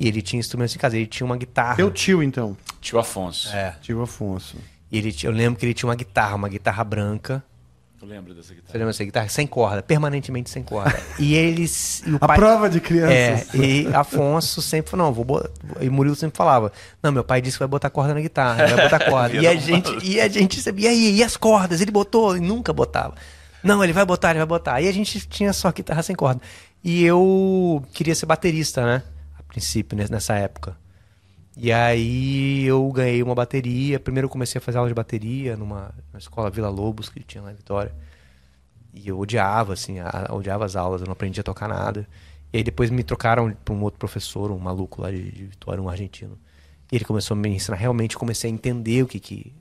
E 0.00 0.08
ele 0.08 0.22
tinha 0.22 0.40
instrumentos 0.40 0.74
em 0.74 0.78
casa, 0.78 0.96
ele 0.96 1.06
tinha 1.06 1.26
uma 1.26 1.36
guitarra. 1.36 1.76
Teu 1.76 1.90
tio, 1.90 2.22
então. 2.22 2.56
Tio 2.80 2.98
Afonso. 2.98 3.48
É. 3.54 3.74
Tio 3.82 4.00
Afonso. 4.00 4.56
E 4.90 4.98
ele, 4.98 5.14
eu 5.22 5.30
lembro 5.32 5.58
que 5.58 5.66
ele 5.66 5.74
tinha 5.74 5.88
uma 5.88 5.94
guitarra, 5.96 6.34
uma 6.36 6.48
guitarra 6.48 6.84
branca. 6.84 7.42
Eu 8.00 8.06
lembro 8.08 8.34
dessa 8.34 8.48
Você 8.48 8.54
guitarra. 8.54 8.72
lembra 8.74 8.86
dessa 8.92 9.04
guitarra? 9.04 9.28
Sem 9.28 9.46
corda, 9.46 9.82
permanentemente 9.82 10.48
sem 10.50 10.62
corda. 10.62 10.96
e 11.18 11.34
eles. 11.34 12.02
E 12.06 12.12
o 12.12 12.16
A 12.20 12.26
pai, 12.28 12.36
prova 12.36 12.68
de 12.70 12.76
É, 12.78 12.80
crianças. 12.80 13.54
e 13.54 13.86
Afonso 13.92 14.62
sempre 14.62 14.90
falou, 14.90 15.06
não, 15.06 15.12
vou 15.14 15.24
botar. 15.24 15.50
E 15.80 15.88
Murilo 15.90 16.14
sempre 16.14 16.36
falava, 16.36 16.70
não, 17.02 17.10
meu 17.10 17.24
pai 17.24 17.40
disse 17.40 17.56
que 17.56 17.60
vai 17.60 17.68
botar 17.68 17.90
corda 17.90 18.14
na 18.14 18.20
guitarra, 18.20 18.66
vai 18.66 18.82
botar 18.88 19.00
corda. 19.10 19.34
e 19.36 19.46
a 19.46 19.56
gente, 19.56 19.90
e 20.06 20.20
a 20.20 20.28
gente 20.28 20.60
sabia, 20.60 20.92
e 20.92 21.08
aí, 21.08 21.16
e 21.16 21.24
as 21.24 21.36
cordas? 21.36 21.80
Ele 21.80 21.90
botou 21.90 22.36
e 22.36 22.40
nunca 22.40 22.72
botava. 22.72 23.14
Não, 23.64 23.82
ele 23.82 23.92
vai 23.94 24.04
botar, 24.04 24.30
ele 24.30 24.38
vai 24.38 24.46
botar. 24.46 24.80
E 24.80 24.86
a 24.88 24.92
gente 24.92 25.26
tinha 25.26 25.52
só 25.52 25.72
guitarra 25.72 26.02
sem 26.02 26.14
corda. 26.14 26.40
E 26.84 27.02
eu 27.02 27.82
queria 27.92 28.14
ser 28.14 28.26
baterista, 28.26 28.84
né? 28.86 29.02
A 29.36 29.42
princípio, 29.42 29.96
nes- 29.98 30.10
nessa 30.10 30.34
época. 30.36 30.76
E 31.56 31.72
aí 31.72 32.64
eu 32.64 32.86
ganhei 32.92 33.22
uma 33.22 33.34
bateria. 33.34 33.98
Primeiro 33.98 34.26
eu 34.26 34.30
comecei 34.30 34.58
a 34.58 34.62
fazer 34.62 34.76
aula 34.78 34.88
de 34.90 34.94
bateria 34.94 35.56
numa, 35.56 35.94
numa 36.12 36.18
escola 36.18 36.50
Vila 36.50 36.68
Lobos 36.68 37.08
que 37.08 37.20
tinha 37.22 37.42
lá 37.42 37.50
em 37.50 37.54
Vitória. 37.54 37.94
E 38.92 39.08
eu 39.08 39.18
odiava, 39.18 39.72
assim, 39.72 39.98
a- 39.98 40.28
odiava 40.32 40.64
as 40.64 40.76
aulas, 40.76 41.00
eu 41.00 41.06
não 41.06 41.12
aprendia 41.12 41.40
a 41.40 41.44
tocar 41.44 41.68
nada. 41.68 42.06
E 42.52 42.58
aí 42.58 42.62
depois 42.64 42.90
me 42.90 43.02
trocaram 43.02 43.52
para 43.64 43.74
um 43.74 43.82
outro 43.82 43.98
professor, 43.98 44.50
um 44.50 44.58
maluco 44.58 45.02
lá 45.02 45.10
de, 45.10 45.30
de 45.30 45.44
Vitória, 45.46 45.82
um 45.82 45.88
argentino. 45.88 46.38
E 46.92 46.96
ele 46.96 47.04
começou 47.04 47.34
a 47.34 47.38
me 47.40 47.48
ensinar, 47.48 47.76
realmente 47.76 48.16
comecei 48.16 48.50
a 48.50 48.54
entender 48.54 49.02
o 49.02 49.06
que 49.06 49.18
que, 49.18 49.52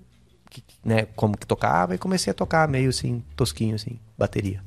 que- 0.49 0.63
né, 0.83 1.05
como 1.15 1.37
que 1.37 1.45
tocava 1.47 1.95
e 1.95 1.97
comecei 1.97 2.31
a 2.31 2.33
tocar 2.33 2.67
meio 2.67 2.89
assim, 2.89 3.23
tosquinho 3.35 3.75
assim, 3.75 3.99
bateria. 4.17 4.61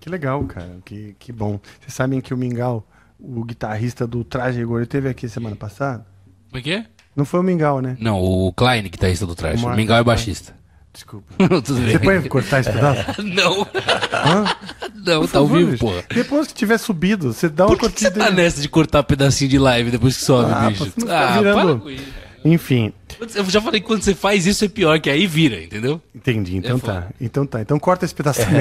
Que 0.00 0.10
legal, 0.10 0.44
cara. 0.44 0.78
Que, 0.84 1.14
que 1.18 1.32
bom. 1.32 1.58
Vocês 1.80 1.94
sabem 1.94 2.20
que 2.20 2.34
o 2.34 2.36
Mingau, 2.36 2.86
o 3.18 3.44
guitarrista 3.44 4.06
do 4.06 4.22
Traje 4.24 4.58
Rigor, 4.58 4.86
teve 4.86 5.08
aqui 5.08 5.28
semana 5.28 5.54
passada? 5.56 6.04
Como 6.52 6.60
é 6.60 6.62
que 6.62 6.70
é? 6.70 6.84
Não 7.16 7.24
foi 7.24 7.40
o 7.40 7.42
Mingau, 7.42 7.80
né? 7.80 7.96
Não, 7.98 8.20
o 8.20 8.52
Klein, 8.52 8.82
guitarrista 8.82 9.24
do 9.26 9.34
trash. 9.34 9.62
O 9.62 9.66
O 9.68 9.74
Mingau 9.74 9.96
é 9.96 10.04
baixista. 10.04 10.54
Desculpa. 10.92 11.32
Tudo 11.62 11.74
Você 11.90 11.98
pode 11.98 12.28
cortar 12.28 12.60
esse 12.60 12.70
pedaço? 12.70 13.22
Não, 13.24 13.62
Hã? 14.12 14.44
não, 15.04 15.20
Por 15.22 15.30
tá 15.30 15.38
ao 15.38 15.46
vivo, 15.46 15.78
porra. 15.78 16.04
Depois 16.14 16.46
que 16.48 16.52
tiver 16.54 16.76
subido, 16.76 17.32
você 17.32 17.48
dá 17.48 17.66
uma 17.66 17.74
Por 17.74 17.90
que 17.90 17.98
você 18.00 18.10
tá 18.10 18.30
nessa 18.30 18.60
de 18.60 18.68
cortar 18.68 19.02
pedacinho 19.02 19.48
de 19.48 19.58
live 19.58 19.90
depois 19.90 20.18
que 20.18 20.22
sobe, 20.24 20.52
Ah, 20.52 20.68
bicho? 20.68 20.90
tá 21.06 21.30
Ah, 21.30 21.38
virando- 21.38 21.54
para 21.76 21.80
com 21.80 21.90
isso. 21.90 22.04
Enfim, 22.44 22.92
Eu 23.36 23.44
já 23.48 23.60
falei 23.62 23.80
que 23.80 23.86
quando 23.86 24.02
você 24.02 24.14
faz 24.14 24.46
isso 24.46 24.64
é 24.64 24.68
pior, 24.68 24.98
que 25.00 25.08
aí 25.08 25.26
vira, 25.26 25.62
entendeu? 25.62 26.00
entendi. 26.14 26.56
Então 26.58 26.76
É 26.76 26.80
tá. 26.80 27.06
Então 27.20 27.46
tá. 27.46 27.60
Então 27.62 27.78
corta 27.78 28.04
esse 28.04 28.14
pedacinho. 28.14 28.48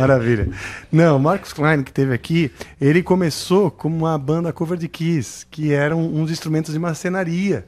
Maravilha. 0.00 0.48
Não, 0.90 1.18
Marcos 1.18 1.52
Klein, 1.52 1.82
que 1.82 1.92
teve 1.92 2.14
aqui, 2.14 2.52
ele 2.80 3.02
começou 3.02 3.70
como 3.70 3.96
uma 3.96 4.18
banda 4.18 4.52
cover 4.52 4.78
de 4.78 4.88
Kiss, 4.88 5.46
que 5.50 5.72
eram 5.72 6.00
uns 6.00 6.30
instrumentos 6.30 6.72
de 6.72 6.78
marcenaria. 6.78 7.66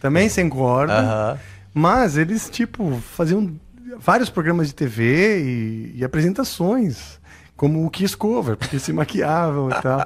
Também 0.00 0.28
sem 0.28 0.48
corda. 0.48 0.98
Aham. 0.98 1.38
Mas 1.74 2.16
eles, 2.16 2.48
tipo, 2.48 3.00
faziam 3.14 3.54
vários 3.98 4.30
programas 4.30 4.68
de 4.68 4.74
TV 4.74 5.40
e, 5.40 5.92
e 5.96 6.04
apresentações, 6.04 7.20
como 7.56 7.84
o 7.84 7.90
Kiss 7.90 8.16
Cover, 8.16 8.56
porque 8.56 8.78
se 8.78 8.92
maquiavam 8.92 9.70
e 9.70 9.80
tal. 9.80 10.04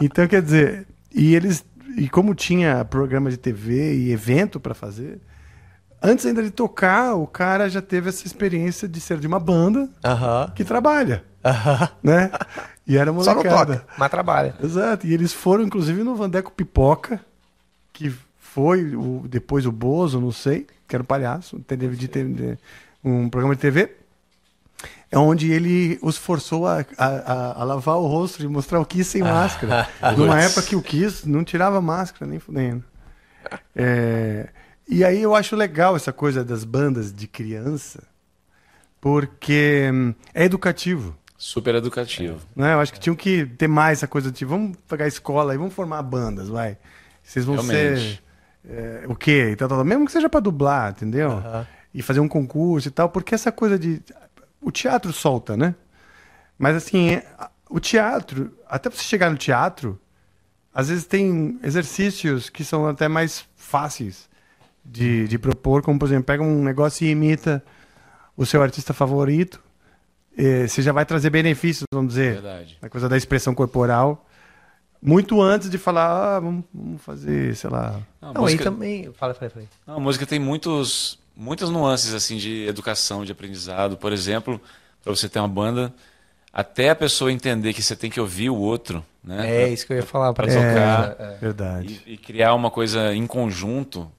Então, 0.00 0.26
quer 0.26 0.42
dizer, 0.42 0.86
e 1.14 1.34
eles, 1.34 1.64
e 1.96 2.08
como 2.08 2.34
tinha 2.34 2.84
programa 2.84 3.30
de 3.30 3.36
TV 3.36 3.94
e 3.94 4.12
evento 4.12 4.58
para 4.58 4.74
fazer, 4.74 5.20
antes 6.02 6.26
ainda 6.26 6.42
de 6.42 6.50
tocar, 6.50 7.14
o 7.14 7.26
cara 7.26 7.68
já 7.70 7.80
teve 7.82 8.08
essa 8.08 8.26
experiência 8.26 8.88
de 8.88 9.00
ser 9.00 9.18
de 9.18 9.26
uma 9.26 9.38
banda 9.40 9.88
Aham. 10.04 10.50
que 10.54 10.64
trabalha, 10.64 11.24
Aham. 11.44 11.88
né? 12.02 12.30
E 12.86 12.96
era 12.96 13.12
Só 13.12 13.34
não 13.34 13.42
molecada. 13.42 13.76
toca, 13.78 13.86
mas 13.96 14.10
trabalha. 14.10 14.54
Exato. 14.62 15.06
E 15.06 15.14
eles 15.14 15.32
foram, 15.32 15.62
inclusive, 15.64 16.02
no 16.02 16.14
Vandeco 16.16 16.50
Pipoca, 16.52 17.20
que 17.92 18.12
foi 18.38 18.94
o, 18.96 19.24
depois 19.28 19.64
o 19.66 19.72
Bozo, 19.72 20.20
não 20.20 20.32
sei, 20.32 20.66
que 20.88 20.96
era 20.96 21.02
o 21.02 21.06
palhaço, 21.06 21.58
teve 21.60 21.88
de 21.96 22.08
de- 22.08 22.58
um 23.04 23.28
programa 23.28 23.54
de 23.54 23.60
TV, 23.60 23.94
é 25.10 25.18
onde 25.18 25.50
ele 25.52 25.98
os 26.02 26.16
forçou 26.16 26.66
a, 26.66 26.84
a, 26.98 27.06
a- 27.06 27.60
a 27.60 27.64
lavar 27.64 27.96
o 27.96 28.06
rosto 28.06 28.42
e 28.42 28.48
mostrar 28.48 28.80
o 28.80 28.84
Kiss 28.84 29.10
sem 29.10 29.22
máscara. 29.22 29.88
Numa 30.16 30.40
época 30.40 30.62
que 30.62 30.74
o 30.76 30.82
Kiss 30.82 31.28
não 31.28 31.44
tirava 31.44 31.80
máscara, 31.80 32.28
nem 32.28 32.38
fudendo. 32.40 32.82
É, 33.76 34.48
e 34.88 35.04
aí 35.04 35.22
eu 35.22 35.34
acho 35.34 35.56
legal 35.56 35.96
essa 35.96 36.12
coisa 36.12 36.44
das 36.44 36.64
bandas 36.64 37.12
de 37.12 37.26
criança, 37.26 38.02
porque 39.00 39.90
hum, 39.92 40.14
é 40.34 40.44
educativo. 40.44 41.16
Super 41.36 41.74
educativo. 41.74 42.38
Né? 42.54 42.74
Eu 42.74 42.80
acho 42.80 42.92
que 42.92 43.00
tinham 43.00 43.16
que 43.16 43.44
ter 43.44 43.66
mais 43.66 43.98
essa 43.98 44.06
coisa 44.06 44.30
de 44.30 44.44
vamos 44.44 44.76
pegar 44.88 45.06
a 45.06 45.08
escola 45.08 45.54
e 45.54 45.58
vamos 45.58 45.74
formar 45.74 46.02
bandas, 46.02 46.48
vai. 46.48 46.78
Vocês 47.22 47.44
vão 47.44 47.56
Realmente. 47.56 48.00
ser 48.00 48.22
é, 48.68 49.04
o 49.08 49.16
quê? 49.16 49.50
E 49.52 49.56
tal, 49.56 49.68
tal. 49.68 49.84
Mesmo 49.84 50.06
que 50.06 50.12
seja 50.12 50.28
para 50.28 50.40
dublar, 50.40 50.92
entendeu? 50.92 51.42
E 51.92 52.00
fazer 52.00 52.20
um 52.20 52.28
concurso 52.28 52.88
e 52.88 52.90
tal, 52.90 53.08
porque 53.08 53.34
essa 53.34 53.50
coisa 53.50 53.78
de. 53.78 54.00
O 54.60 54.70
teatro 54.70 55.12
solta, 55.12 55.56
né? 55.56 55.74
Mas 56.56 56.76
assim, 56.76 57.10
é- 57.10 57.26
o 57.68 57.80
teatro, 57.80 58.56
até 58.68 58.88
pra 58.88 58.96
você 58.96 59.04
chegar 59.04 59.30
no 59.30 59.36
teatro, 59.36 60.00
às 60.72 60.88
vezes 60.88 61.04
tem 61.06 61.58
exercícios 61.62 62.48
que 62.48 62.64
são 62.64 62.86
até 62.86 63.08
mais 63.08 63.44
fáceis 63.56 64.30
de, 64.84 65.26
de 65.28 65.38
propor, 65.38 65.82
como 65.82 65.98
por 65.98 66.06
exemplo, 66.06 66.24
pega 66.24 66.42
um 66.42 66.62
negócio 66.62 67.06
e 67.06 67.10
imita 67.10 67.62
o 68.36 68.44
seu 68.46 68.62
artista 68.62 68.92
favorito. 68.92 69.60
eh, 70.36 70.66
Você 70.66 70.82
já 70.82 70.92
vai 70.92 71.04
trazer 71.04 71.30
benefícios, 71.30 71.84
vamos 71.92 72.14
dizer 72.14 72.34
Verdade. 72.34 72.78
a 72.82 72.88
coisa 72.88 73.08
da 73.08 73.16
expressão 73.16 73.54
corporal, 73.54 74.26
muito 75.00 75.40
antes 75.42 75.68
de 75.68 75.78
falar, 75.78 76.36
ah, 76.36 76.40
vamos, 76.40 76.64
vamos 76.72 77.02
fazer, 77.02 77.54
sei 77.56 77.68
lá. 77.70 78.00
Não, 78.20 78.32
Não, 78.34 78.42
música, 78.42 78.62
aí 78.62 78.64
também. 78.64 79.12
Fala, 79.14 79.34
fala, 79.34 79.50
fala. 79.50 79.66
não, 79.86 79.96
a 79.96 80.00
música 80.00 80.24
tem 80.26 80.38
muitos, 80.38 81.18
muitas 81.36 81.70
nuances 81.70 82.14
assim 82.14 82.36
de 82.36 82.66
educação, 82.66 83.24
de 83.24 83.32
aprendizado. 83.32 83.96
Por 83.96 84.12
exemplo, 84.12 84.60
para 85.02 85.14
você 85.14 85.28
ter 85.28 85.38
uma 85.40 85.48
banda, 85.48 85.92
até 86.52 86.90
a 86.90 86.94
pessoa 86.94 87.32
entender 87.32 87.72
que 87.72 87.82
você 87.82 87.96
tem 87.96 88.10
que 88.10 88.20
ouvir 88.20 88.48
o 88.50 88.56
outro, 88.56 89.04
né? 89.24 89.64
É 89.64 89.68
isso 89.68 89.86
que 89.86 89.92
eu 89.92 89.96
ia 89.96 90.02
falar 90.04 90.32
pra 90.32 90.44
pra 90.44 90.52
você. 90.52 90.58
tocar. 90.58 91.16
É, 91.18 91.34
é. 91.34 91.38
Verdade. 91.38 92.00
e, 92.06 92.12
e 92.14 92.16
criar 92.16 92.54
uma 92.54 92.70
coisa 92.70 93.12
em 93.14 93.26
conjunto. 93.26 94.10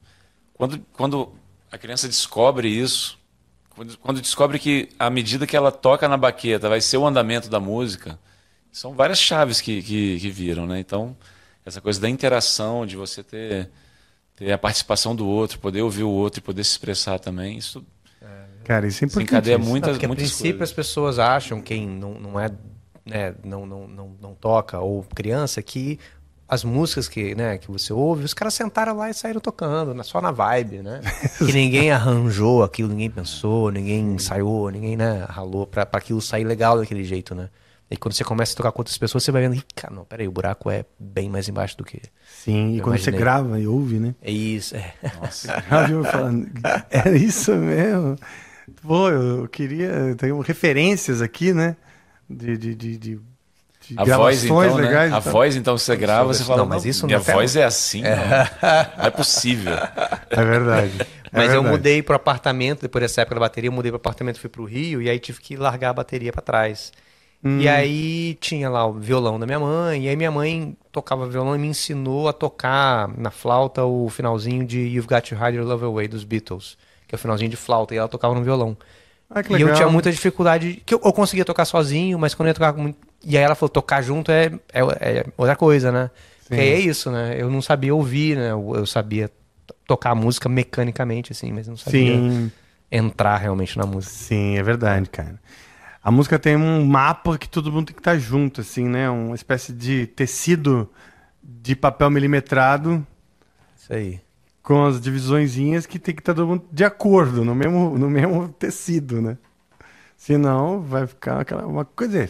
Quando, 0.64 0.80
quando 0.94 1.34
a 1.70 1.78
criança 1.78 2.08
descobre 2.08 2.70
isso, 2.70 3.20
quando, 3.72 3.98
quando 3.98 4.22
descobre 4.22 4.58
que 4.58 4.88
à 4.98 5.10
medida 5.10 5.46
que 5.46 5.58
ela 5.58 5.74
toca 5.74 6.08
na 6.08 6.16
baqueta 6.16 6.70
vai 6.70 6.80
ser 6.80 6.96
o 6.96 7.06
andamento 7.06 7.50
da 7.50 7.60
música, 7.60 8.18
são 8.72 8.94
várias 8.94 9.20
chaves 9.20 9.60
que, 9.60 9.82
que, 9.82 10.18
que 10.22 10.30
viram, 10.30 10.66
né? 10.66 10.80
Então, 10.80 11.18
essa 11.66 11.82
coisa 11.82 12.00
da 12.00 12.08
interação, 12.08 12.86
de 12.86 12.96
você 12.96 13.22
ter, 13.22 13.70
ter 14.38 14.54
a 14.54 14.58
participação 14.58 15.14
do 15.14 15.28
outro, 15.28 15.60
poder 15.60 15.82
ouvir 15.82 16.04
o 16.04 16.10
outro 16.10 16.40
e 16.40 16.42
poder 16.42 16.64
se 16.64 16.72
expressar 16.72 17.20
também, 17.20 17.58
isso 17.58 17.86
Cara, 18.64 18.88
isso 18.88 19.04
é 19.04 19.08
importante. 19.08 19.26
muitas, 19.58 19.98
Não, 19.98 20.06
a 20.14 20.16
princípio 20.16 20.52
coisas. 20.54 20.70
as 20.70 20.74
pessoas 20.74 21.20
acham, 21.20 21.62
quem 21.62 21.86
não, 21.86 22.14
não 22.14 22.40
é, 22.40 22.50
né, 23.06 23.36
não, 23.44 23.66
não, 23.66 23.86
não, 23.86 24.16
não 24.22 24.34
toca, 24.34 24.80
ou 24.80 25.04
criança, 25.04 25.62
que 25.62 26.00
as 26.48 26.64
músicas 26.64 27.08
que, 27.08 27.34
né, 27.36 27.58
que 27.58 27.72
você 27.72 27.92
ouve, 27.94 28.24
os 28.26 28.34
caras 28.34 28.54
sentaram 28.54 28.96
lá 28.98 29.10
e 29.10 29.14
saíram 29.14 29.40
tocando, 29.42 29.94
na- 29.94 30.04
só 30.04 30.22
na 30.22 30.32
vibe, 30.32 30.80
né? 30.80 31.02
que 31.38 31.52
ninguém 31.54 31.92
arranjou 31.92 32.64
aquilo, 32.64 32.90
ninguém 32.90 33.10
pensou, 33.10 33.72
ninguém 33.72 34.02
ensaiou, 34.16 34.70
ninguém, 34.70 34.96
né, 34.98 35.26
ralou 35.30 35.66
pra, 35.66 35.86
pra 35.86 36.00
aquilo 36.00 36.22
sair 36.22 36.44
legal 36.44 36.78
daquele 36.78 37.04
jeito, 37.04 37.34
né? 37.34 37.50
E 37.92 37.98
quando 37.98 38.14
você 38.14 38.24
começa 38.24 38.54
a 38.54 38.58
tocar 38.58 38.72
com 38.72 38.80
outras 38.82 38.98
pessoas, 38.98 39.24
você 39.24 39.32
vai 39.32 39.42
vendo, 39.44 39.56
"Ih, 39.56 39.64
cara, 39.76 39.94
não, 39.94 40.04
peraí, 40.04 40.28
o 40.28 40.32
buraco 40.32 40.70
é 40.72 40.84
bem 40.98 41.30
mais 41.30 41.48
embaixo 41.48 41.78
do 41.78 41.84
que. 41.84 42.02
Sim, 42.28 42.76
e 42.78 42.82
quando 42.82 42.98
você 42.98 43.10
imaginei. 43.12 43.20
grava 43.20 43.60
e 43.60 43.68
ouve, 43.68 44.00
né? 44.00 44.16
É 44.22 44.32
isso, 44.32 44.76
é. 44.76 44.94
Nossa. 45.22 45.62
Falando, 46.12 46.50
era 46.90 47.16
isso 47.16 47.54
mesmo. 47.56 48.16
Pô, 48.82 49.10
eu 49.10 49.48
queria 49.48 50.16
ter 50.18 50.34
referências 50.42 51.22
aqui, 51.22 51.54
né? 51.54 51.76
De, 52.28 52.58
de, 52.58 52.74
de, 52.74 52.98
de, 52.98 53.20
de 53.90 54.00
A 54.12 54.18
voz, 54.18 54.44
então, 54.44 54.62
né? 54.78 54.84
legais. 54.84 55.14
A 55.14 55.20
e 55.20 55.22
tal. 55.22 55.34
voz, 55.34 55.56
então, 55.56 55.78
você 55.78 55.96
grava, 55.96 56.34
você 56.34 56.44
fala, 56.44 56.60
Não, 56.60 56.66
mas 56.68 56.86
isso 56.86 57.06
minha 57.06 57.20
não 57.20 57.26
é 57.26 57.34
voz 57.34 57.56
é 57.56 57.64
assim, 57.64 58.02
não, 58.02 58.10
não 58.98 59.06
é 59.06 59.10
possível. 59.12 59.74
É 60.30 60.44
verdade. 60.44 60.92
é 61.02 61.06
Mas 61.32 61.46
eu 61.46 61.62
verdade. 61.62 61.68
mudei 61.70 62.02
pro 62.04 62.16
apartamento, 62.16 62.82
depois 62.82 63.02
dessa 63.02 63.22
época 63.22 63.36
da 63.36 63.42
bateria, 63.42 63.68
eu 63.68 63.72
mudei 63.74 63.92
pro 63.92 63.98
apartamento, 63.98 64.40
fui 64.40 64.50
pro 64.50 64.64
Rio, 64.66 65.02
e 65.02 65.10
aí 65.10 65.20
tive 65.20 65.40
que 65.42 65.56
largar 65.56 65.90
a 65.90 65.94
bateria 65.94 66.32
pra 66.32 66.42
trás. 66.42 66.92
Hum. 67.44 67.60
E 67.60 67.68
aí 67.68 68.36
tinha 68.40 68.70
lá 68.70 68.86
o 68.86 68.94
violão 68.94 69.38
da 69.38 69.46
minha 69.46 69.60
mãe, 69.60 70.06
e 70.06 70.10
aí 70.10 70.16
minha 70.16 70.32
mãe 70.32 70.78
tocava 70.94 71.28
violão 71.28 71.54
e 71.56 71.60
me 71.60 71.68
ensinou 71.68 72.30
a 72.30 72.34
tocar 72.34 73.10
na 73.18 73.32
flauta 73.32 73.84
o 73.84 74.08
finalzinho 74.10 74.66
de 74.66 74.80
You've 74.80 75.08
Got 75.08 75.22
to 75.30 75.36
Hide 75.36 75.58
Your 75.58 75.68
Love 75.68 75.84
Away 75.86 76.08
dos 76.08 76.24
Beatles, 76.24 76.78
que 77.06 77.14
é 77.14 77.18
o 77.18 77.20
finalzinho 77.20 77.50
de 77.50 77.58
flauta, 77.58 77.94
e 77.94 77.98
ela 77.98 78.08
tocava 78.08 78.34
no 78.34 78.42
violão. 78.44 78.78
Ah, 79.30 79.42
E 79.50 79.62
eu 79.62 79.74
tinha 79.74 79.90
muita 79.90 80.12
dificuldade, 80.12 80.82
que 80.86 80.94
eu, 80.94 81.02
eu 81.04 81.12
conseguia 81.12 81.44
tocar 81.44 81.66
sozinho, 81.66 82.18
mas 82.20 82.34
quando 82.34 82.48
eu 82.48 82.52
ia 82.52 82.54
tocar 82.54 82.72
com 82.72 82.82
muito... 82.84 82.98
E 83.24 83.38
aí 83.38 83.44
ela 83.44 83.56
falou, 83.56 83.70
tocar 83.70 84.02
junto 84.02 84.32
é, 84.32 84.48
é, 84.74 84.82
é 85.20 85.26
outra 85.38 85.56
coisa, 85.56 85.92
né? 85.92 86.12
Sim. 86.40 86.56
É 86.56 86.80
isso, 86.80 87.12
né? 87.12 87.36
Eu 87.42 87.50
não 87.50 87.62
sabia 87.62 87.96
ouvir, 87.96 88.38
né? 88.38 88.52
Eu, 88.52 88.74
eu 88.76 88.86
sabia 88.86 89.32
tocar 89.88 90.12
a 90.12 90.16
música 90.16 90.50
mecanicamente, 90.50 91.32
assim, 91.32 91.52
mas 91.52 91.68
não 91.68 91.78
sabia 91.78 92.26
Sim, 92.26 92.52
entrar 92.92 93.38
realmente 93.38 93.78
na 93.78 93.86
música. 93.86 94.14
sim, 94.14 94.58
é 94.58 94.64
verdade, 94.64 95.10
cara. 95.10 95.40
A 96.04 96.12
música 96.12 96.38
tem 96.40 96.56
um 96.58 96.86
mapa 96.86 97.38
que 97.38 97.48
todo 97.50 97.72
mundo 97.72 97.88
tem 97.88 97.96
que 97.96 98.02
estar 98.02 98.18
junto, 98.18 98.62
assim, 98.62 98.88
né? 98.88 99.10
Uma 99.10 99.36
espécie 99.36 99.72
de 99.74 100.06
tecido 100.08 100.90
de 101.42 101.76
papel 101.76 102.10
milimetrado 102.12 103.06
Isso 103.76 103.94
aí. 103.94 104.22
com 104.62 104.86
as 104.86 105.00
divisõezinhas 105.02 105.86
que 105.86 106.00
tem 106.00 106.16
que 106.16 106.22
estar 106.22 106.34
todo 106.34 106.48
mundo 106.48 106.66
de 106.72 106.84
acordo 106.84 107.44
no 107.44 107.54
mesmo, 107.56 107.98
no 107.98 108.10
mesmo 108.10 108.48
tecido, 108.50 109.22
né? 109.22 109.38
Senão 110.18 110.82
vai 110.82 111.06
ficar 111.08 111.42
aquela 111.42 111.66
uma 111.66 111.86
coisa. 111.86 112.30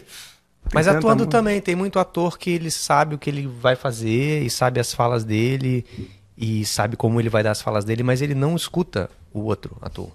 Mas 0.72 0.88
atuando 0.88 1.24
mu- 1.24 1.30
também, 1.30 1.60
tem 1.60 1.74
muito 1.76 1.98
ator 1.98 2.38
que 2.38 2.50
ele 2.50 2.70
sabe 2.70 3.14
o 3.14 3.18
que 3.18 3.28
ele 3.30 3.46
vai 3.46 3.76
fazer 3.76 4.42
e 4.42 4.50
sabe 4.50 4.80
as 4.80 4.92
falas 4.94 5.24
dele 5.24 5.84
e 6.36 6.64
sabe 6.64 6.96
como 6.96 7.20
ele 7.20 7.28
vai 7.28 7.42
dar 7.42 7.50
as 7.52 7.60
falas 7.62 7.84
dele, 7.84 8.02
mas 8.02 8.20
ele 8.22 8.34
não 8.34 8.56
escuta 8.56 9.08
o 9.32 9.40
outro 9.40 9.76
ator. 9.82 10.10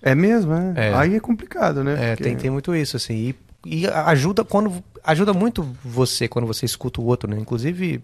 É 0.00 0.14
mesmo, 0.14 0.52
é? 0.54 0.88
É. 0.88 0.94
Aí 0.94 1.14
é 1.14 1.20
complicado, 1.20 1.84
né? 1.84 1.92
É, 1.92 2.10
Porque- 2.16 2.24
tem, 2.24 2.36
tem 2.36 2.50
muito 2.50 2.74
isso, 2.74 2.96
assim. 2.96 3.14
E, 3.14 3.82
e 3.82 3.86
ajuda 3.86 4.44
quando 4.44 4.82
ajuda 5.04 5.32
muito 5.32 5.62
você 5.84 6.26
quando 6.26 6.46
você 6.46 6.64
escuta 6.66 7.00
o 7.00 7.04
outro, 7.04 7.30
né? 7.30 7.38
Inclusive, 7.38 8.02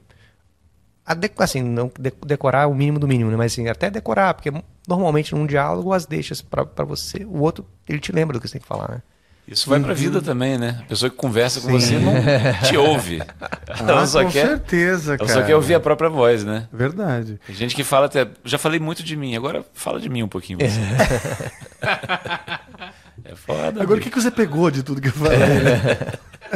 de- 1.17 1.31
assim, 1.39 1.63
não 1.63 1.91
de- 1.99 2.13
decorar 2.27 2.69
o 2.69 2.75
mínimo 2.75 2.99
do 2.99 3.09
mínimo, 3.09 3.31
né? 3.31 3.37
Mas 3.37 3.53
assim, 3.53 3.67
até 3.67 3.91
decorar, 3.91 4.35
porque 4.35 4.53
normalmente 4.87 5.35
num 5.35 5.47
diálogo 5.47 5.93
as 5.93 6.07
deixas 6.07 6.41
pra 6.43 6.85
você, 6.85 7.25
o 7.25 7.39
outro, 7.41 7.67
ele 7.89 7.99
te 7.99 8.13
lembra 8.13 8.35
do 8.35 8.41
que 8.41 8.47
você 8.47 8.53
tem 8.53 8.61
que 8.63 8.69
falar, 8.69 8.89
né? 8.91 9.03
Isso 9.51 9.71
vai 9.71 9.81
pra 9.81 9.95
vida 9.95 10.21
também, 10.21 10.59
né? 10.59 10.81
A 10.81 10.85
pessoa 10.85 11.09
que 11.11 11.17
conversa 11.17 11.61
com 11.61 11.69
você 11.69 11.99
não 11.99 12.13
te 12.69 12.77
ouve. 12.77 13.23
Ah, 13.41 13.51
Ela 13.79 14.07
só 14.07 14.23
com 14.23 14.31
quer, 14.31 14.47
certeza, 14.47 15.13
ela 15.13 15.19
cara. 15.19 15.33
só 15.33 15.43
quer 15.43 15.57
ouvir 15.57 15.75
a 15.75 15.81
própria 15.81 16.11
voz, 16.11 16.45
né? 16.45 16.69
Verdade. 16.73 17.41
Tem 17.47 17.57
gente 17.57 17.75
que 17.75 17.83
fala 17.83 18.07
até. 18.07 18.29
Já 18.45 18.59
falei 18.59 18.79
muito 18.79 19.03
de 19.03 19.17
mim, 19.17 19.35
agora 19.35 19.65
fala 19.73 19.99
de 19.99 20.09
mim 20.09 20.23
um 20.23 20.29
pouquinho. 20.29 20.59
Você. 20.59 20.79
É 23.25 23.35
foda. 23.35 23.83
Agora, 23.83 23.99
o 23.99 24.03
que, 24.03 24.11
que 24.11 24.21
você 24.23 24.31
pegou 24.31 24.71
de 24.71 24.83
tudo 24.83 25.03
que 25.03 25.09
eu 25.09 25.13
falei? 25.13 25.39
né? 25.39 26.13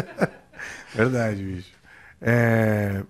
Verdade, 0.94 1.42
bicho. 1.42 1.68
É, 2.20 3.02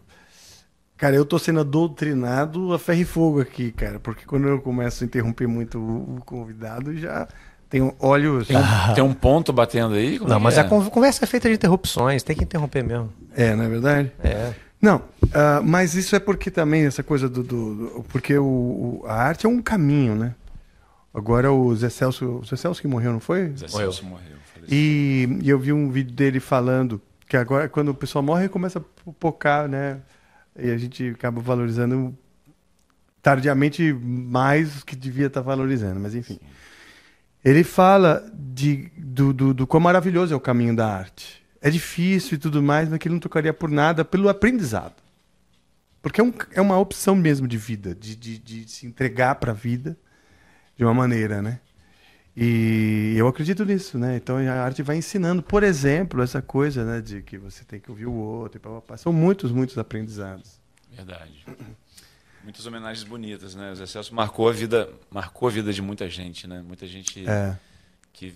Cara, 1.03 1.17
eu 1.17 1.25
tô 1.25 1.37
sendo 1.37 1.65
doutrinado 1.65 2.73
a 2.73 2.79
ferro 2.79 3.01
e 3.01 3.05
fogo 3.05 3.41
aqui, 3.41 3.73
cara. 3.73 3.99
Porque 3.99 4.25
quando 4.25 4.47
eu 4.47 4.61
começo 4.61 5.03
a 5.03 5.07
interromper 5.07 5.49
muito 5.49 5.77
o 5.79 6.21
convidado, 6.25 6.97
já 6.97 7.27
tenho 7.73 7.95
olhos... 7.99 8.47
Tem 8.49 8.57
um, 8.59 8.95
tem 8.95 9.03
um 9.05 9.15
ponto 9.15 9.51
batendo 9.51 9.95
aí? 9.95 10.19
Como 10.19 10.29
Não, 10.29 10.37
é 10.37 10.41
mas 10.41 10.59
é? 10.59 10.61
a 10.61 10.65
con- 10.65 10.91
conversa 10.91 11.25
é 11.25 11.27
feita 11.27 11.49
de 11.49 11.55
interrupções, 11.55 12.23
tem 12.23 12.37
que 12.37 12.45
interromper 12.45 12.85
mesmo. 12.85 13.11
É, 13.35 13.57
não 13.57 13.65
é 13.65 13.69
verdade? 13.69 14.13
É. 14.23 14.53
Não, 14.81 15.01
ah, 15.33 15.63
mas 15.65 15.95
isso 15.95 16.15
é 16.15 16.21
porque 16.21 16.51
também 16.51 16.85
essa 16.85 17.03
coisa 17.03 17.29
do. 17.31 17.43
do- 17.43 17.75
do- 17.75 18.05
porque 18.11 18.37
o, 18.37 18.45
o- 18.45 19.03
a 19.07 19.15
arte 19.15 19.47
é 19.47 19.49
um 19.49 19.63
caminho, 19.63 20.15
né? 20.15 20.35
Agora 21.15 21.51
o 21.51 21.75
Zé 21.75 21.89
Celso. 21.89 22.41
O 22.43 22.45
Zé 22.45 22.57
Celso 22.57 22.81
que 22.83 22.87
morreu, 22.89 23.13
não 23.13 23.21
foi? 23.21 23.53
Zé 23.57 23.69
Celso 23.69 24.05
morreu. 24.05 24.37
E, 24.69 25.39
e 25.41 25.49
eu 25.49 25.59
vi 25.59 25.73
um 25.73 25.89
vídeo 25.91 26.13
dele 26.13 26.41
falando 26.41 27.01
que 27.29 27.37
agora, 27.39 27.69
quando 27.71 27.89
o 27.89 27.95
pessoal 27.95 28.23
morre, 28.23 28.49
começa 28.51 28.81
a 28.81 29.13
pocar, 29.19 29.67
né? 29.69 29.97
E 30.59 30.71
a 30.71 30.77
gente 30.77 31.09
acaba 31.09 31.41
valorizando 31.41 32.15
tardiamente 33.23 33.93
mais 33.93 34.75
do 34.81 34.85
que 34.85 34.95
devia 34.97 35.27
estar 35.29 35.41
valorizando, 35.41 35.99
mas 36.01 36.15
enfim. 36.15 36.39
Ele 37.45 37.65
fala 37.65 38.31
de, 38.35 38.91
do, 38.97 39.33
do, 39.33 39.55
do 39.55 39.67
quão 39.67 39.81
maravilhoso 39.81 40.33
é 40.33 40.37
o 40.37 40.41
caminho 40.41 40.77
da 40.77 40.87
arte. 40.87 41.43
É 41.61 41.71
difícil 41.71 42.37
e 42.37 42.39
tudo 42.39 42.63
mais, 42.63 42.89
mas 42.89 42.99
que 42.99 43.09
ele 43.09 43.15
não 43.15 43.21
tocaria 43.21 43.53
por 43.53 43.71
nada 43.71 44.05
pelo 44.05 44.29
aprendizado. 44.29 44.95
Porque 46.01 46.21
é, 46.21 46.25
um, 46.25 46.33
é 46.53 46.61
uma 46.61 46.79
opção 46.79 47.15
mesmo 47.15 47.47
de 47.47 47.57
vida, 47.57 47.95
de, 47.95 48.17
de, 48.17 48.39
de 48.39 48.69
se 48.69 48.87
entregar 48.87 49.37
para 49.37 49.53
a 49.53 49.55
vida 49.55 49.97
de 50.77 50.85
uma 50.85 50.93
maneira, 50.93 51.41
né? 51.41 51.61
E 52.37 53.15
eu 53.17 53.29
acredito 53.29 53.65
nisso, 53.65 53.99
né? 53.99 54.17
Então 54.17 54.39
a 54.39 54.63
arte 54.65 54.83
vai 54.83 54.97
ensinando, 54.97 55.43
por 55.43 55.63
exemplo, 55.63 56.23
essa 56.23 56.41
coisa, 56.41 56.85
né, 56.85 57.01
de 57.01 57.23
que 57.23 57.37
você 57.37 57.63
tem 57.63 57.79
que 57.79 57.91
ouvir 57.91 58.07
o 58.07 58.13
outro. 58.13 58.59
E 58.59 58.61
pá, 58.61 58.71
pá, 58.71 58.81
pá. 58.81 58.97
São 58.97 59.13
muitos, 59.13 59.53
muitos 59.53 59.77
aprendizados. 59.77 60.61
Verdade. 60.91 61.45
Muitas 62.43 62.67
homenagens 62.67 63.07
bonitas, 63.07 63.55
né? 63.55 63.71
O 63.71 63.77
Zé 63.77 63.87
Celso 63.87 64.15
marcou 64.15 64.49
a 64.49 64.53
vida, 64.53 64.89
marcou 65.11 65.49
a 65.49 65.51
vida 65.51 65.73
de 65.73 65.81
muita 65.81 66.09
gente, 66.09 66.47
né? 66.47 66.61
Muita 66.63 66.87
gente 66.87 67.29
É. 67.29 67.57
que 68.13 68.35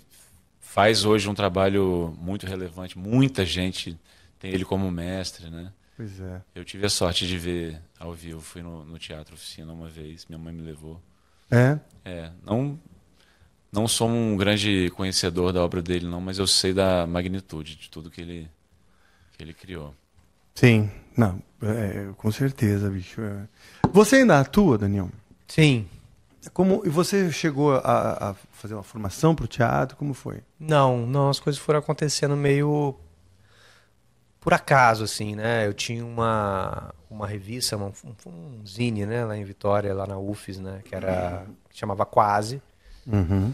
faz 0.61 1.05
hoje 1.05 1.29
um 1.29 1.35
trabalho 1.35 2.15
muito 2.21 2.47
relevante. 2.47 2.97
Muita 2.99 3.45
gente 3.45 3.99
tem 4.39 4.53
ele 4.53 4.65
como 4.65 4.91
mestre, 4.91 5.51
né? 5.51 5.73
Pois 5.97 6.21
é. 6.21 6.43
Eu 6.55 6.65
tive 6.65 6.87
a 6.87 6.91
sorte 6.91 7.27
de 7.27 7.39
ver 7.39 7.81
ao 7.99 8.13
vivo. 8.13 8.41
Fui 8.41 8.63
no, 8.63 8.85
no 8.85 8.99
Teatro 8.99 9.35
Oficina 9.35 9.73
uma 9.73 9.89
vez, 9.89 10.27
minha 10.29 10.39
mãe 10.39 10.53
me 10.53 10.63
levou. 10.63 11.01
É? 11.51 11.79
É, 12.05 12.31
não, 12.45 12.79
não 13.73 13.89
sou 13.89 14.09
um 14.09 14.37
grande 14.37 14.91
conhecedor 14.95 15.53
da 15.53 15.63
obra 15.65 15.81
dele, 15.81 16.07
não, 16.07 16.21
mas 16.21 16.39
eu 16.39 16.47
sei 16.47 16.73
da 16.75 17.07
magnitude 17.07 17.77
de 17.77 17.89
tudo 17.89 18.11
que 18.11 18.21
ele, 18.21 18.51
que 19.37 19.43
ele 19.43 19.55
criou. 19.55 19.95
Sim. 20.55 20.91
Não, 21.17 21.43
é, 21.63 22.09
com 22.17 22.31
certeza, 22.31 22.89
bicho. 22.91 23.21
é. 23.21 23.37
Você 23.93 24.17
ainda 24.17 24.41
atua, 24.41 24.77
Daniel? 24.79 25.11
Sim. 25.49 25.87
Como, 26.53 26.83
e 26.85 26.89
você 26.89 27.31
chegou 27.33 27.75
a, 27.77 28.31
a 28.31 28.35
fazer 28.53 28.75
uma 28.75 28.83
formação 28.83 29.35
para 29.35 29.45
o 29.45 29.49
teatro? 29.49 29.97
Como 29.97 30.15
foi? 30.15 30.41
Não, 30.61 31.07
não, 31.07 31.29
as 31.29 31.41
coisas 31.41 31.61
foram 31.61 31.79
acontecendo 31.81 32.37
meio 32.37 32.95
por 34.41 34.55
acaso, 34.55 35.03
assim, 35.03 35.35
né? 35.35 35.67
Eu 35.67 35.75
tinha 35.75 36.05
uma, 36.05 36.95
uma 37.11 37.27
revista, 37.27 37.77
uma- 37.77 37.93
um, 38.05 38.31
um 38.31 38.67
zine, 38.67 39.05
né, 39.05 39.25
lá 39.25 39.37
em 39.37 39.43
Vitória, 39.45 39.93
lá 39.93 40.07
na 40.07 40.17
UFES, 40.19 40.59
né, 40.61 40.81
que 40.85 40.95
era, 40.95 41.47
que 41.69 41.77
chamava 41.77 42.07
Quase. 42.07 42.63
Uhum. 43.07 43.53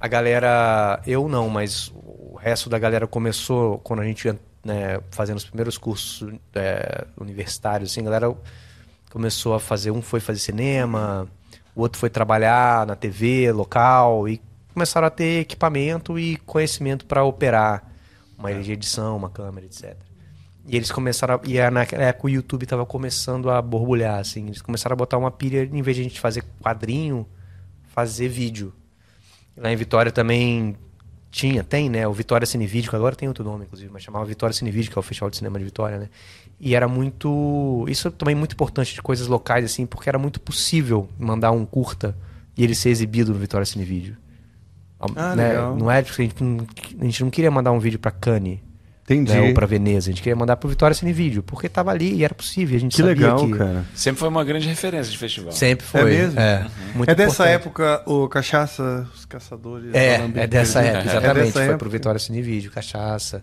A 0.00 0.08
galera, 0.08 1.00
eu 1.06 1.28
não, 1.28 1.48
mas 1.48 1.92
o 1.94 2.36
resto 2.36 2.68
da 2.68 2.78
galera 2.80 3.06
começou 3.06 3.78
quando 3.78 4.00
a 4.00 4.04
gente 4.04 4.28
né, 4.64 5.00
fazendo 5.10 5.36
os 5.36 5.44
primeiros 5.44 5.78
cursos 5.78 6.32
é, 6.54 7.06
universitários, 7.18 7.90
assim, 7.90 8.00
a 8.00 8.04
galera 8.04 8.36
começou 9.10 9.54
a 9.54 9.60
fazer, 9.60 9.90
um 9.90 10.02
foi 10.02 10.20
fazer 10.20 10.40
cinema, 10.40 11.26
o 11.74 11.80
outro 11.80 11.98
foi 11.98 12.10
trabalhar 12.10 12.86
na 12.86 12.94
TV 12.94 13.50
local 13.52 14.28
e 14.28 14.40
começaram 14.74 15.06
a 15.06 15.10
ter 15.10 15.40
equipamento 15.40 16.18
e 16.18 16.36
conhecimento 16.38 17.06
para 17.06 17.24
operar 17.24 17.84
uma 18.36 18.52
de 18.52 18.72
edição, 18.72 19.16
uma 19.16 19.30
câmera, 19.30 19.66
etc. 19.66 19.96
E 20.66 20.76
eles 20.76 20.92
começaram 20.92 21.36
a, 21.36 21.40
e 21.44 21.56
era 21.56 21.70
naquela 21.70 22.04
época 22.04 22.26
o 22.26 22.30
YouTube 22.30 22.64
estava 22.64 22.84
começando 22.84 23.50
a 23.50 23.60
borbulhar, 23.62 24.18
assim, 24.18 24.46
eles 24.46 24.60
começaram 24.60 24.94
a 24.94 24.96
botar 24.96 25.16
uma 25.16 25.30
pilha, 25.30 25.64
em 25.64 25.82
vez 25.82 25.96
de 25.96 26.02
a 26.02 26.04
gente 26.04 26.20
fazer 26.20 26.44
quadrinho, 26.62 27.26
fazer 27.88 28.28
vídeo. 28.28 28.72
Lá 29.56 29.72
em 29.72 29.76
Vitória 29.76 30.12
também 30.12 30.76
tinha, 31.30 31.62
tem, 31.62 31.88
né? 31.90 32.06
O 32.06 32.12
Vitória 32.12 32.46
Cinevídeo, 32.46 32.90
que 32.90 32.96
agora 32.96 33.14
tem 33.14 33.28
outro 33.28 33.44
nome, 33.44 33.64
inclusive, 33.64 33.90
mas 33.92 34.02
chamava 34.02 34.24
Vitória 34.24 34.52
Cinevídeo, 34.52 34.90
que 34.90 34.98
é 34.98 35.00
o 35.00 35.02
Festival 35.02 35.30
de 35.30 35.36
Cinema 35.36 35.58
de 35.58 35.64
Vitória, 35.64 35.98
né? 35.98 36.08
E 36.60 36.74
era 36.74 36.88
muito. 36.88 37.84
Isso 37.88 38.10
também 38.10 38.34
é 38.34 38.38
muito 38.38 38.52
importante 38.52 38.94
de 38.94 39.02
coisas 39.02 39.26
locais, 39.26 39.64
assim, 39.64 39.86
porque 39.86 40.08
era 40.08 40.18
muito 40.18 40.40
possível 40.40 41.08
mandar 41.18 41.50
um 41.50 41.64
curta 41.64 42.16
e 42.56 42.64
ele 42.64 42.74
ser 42.74 42.90
exibido 42.90 43.32
no 43.32 43.38
Vitória 43.38 43.64
Cinevídeo. 43.64 44.16
Ah, 45.14 45.36
né? 45.36 45.54
Não 45.54 45.90
é 45.90 46.02
porque 46.02 46.22
a 46.22 46.24
gente 46.24 46.42
não, 46.42 46.66
a 47.00 47.04
gente 47.04 47.22
não 47.22 47.30
queria 47.30 47.50
mandar 47.50 47.70
um 47.70 47.78
vídeo 47.78 47.98
pra 47.98 48.10
Cannes. 48.10 48.58
Entendi. 49.08 49.32
Né, 49.32 49.40
ou 49.48 49.54
pra 49.54 49.66
Veneza, 49.66 50.10
a 50.10 50.12
gente 50.12 50.20
queria 50.22 50.36
mandar 50.36 50.56
pro 50.56 50.68
Vitória 50.68 50.94
Cinevídeo, 50.94 51.42
porque 51.42 51.66
tava 51.68 51.90
ali 51.90 52.14
e 52.16 52.24
era 52.24 52.34
possível, 52.34 52.76
a 52.76 52.80
gente 52.80 52.92
Que 52.96 53.02
sabia 53.02 53.14
legal, 53.14 53.46
que 53.46 53.56
cara. 53.56 53.84
Sempre 53.94 54.20
foi 54.20 54.28
uma 54.28 54.44
grande 54.44 54.68
referência 54.68 55.10
de 55.10 55.16
festival. 55.18 55.52
sempre 55.52 55.86
foi. 55.86 56.00
É 56.00 56.04
mesmo? 56.04 56.38
É, 56.40 56.66
muito 56.94 57.10
é 57.10 57.14
dessa 57.14 57.44
importante. 57.44 57.54
época 57.54 58.02
o 58.06 58.28
Cachaça, 58.28 59.06
os 59.14 59.24
Caçadores. 59.24 59.94
É, 59.94 60.16
Alambique 60.16 60.40
é 60.40 60.46
dessa 60.46 60.80
época, 60.82 60.98
É 60.98 61.16
exatamente. 61.16 61.44
dessa 61.52 61.64
foi 61.66 61.76
pro 61.78 61.88
Vitória 61.90 62.18
Cinevídeo, 62.20 62.70
Cachaça. 62.70 63.42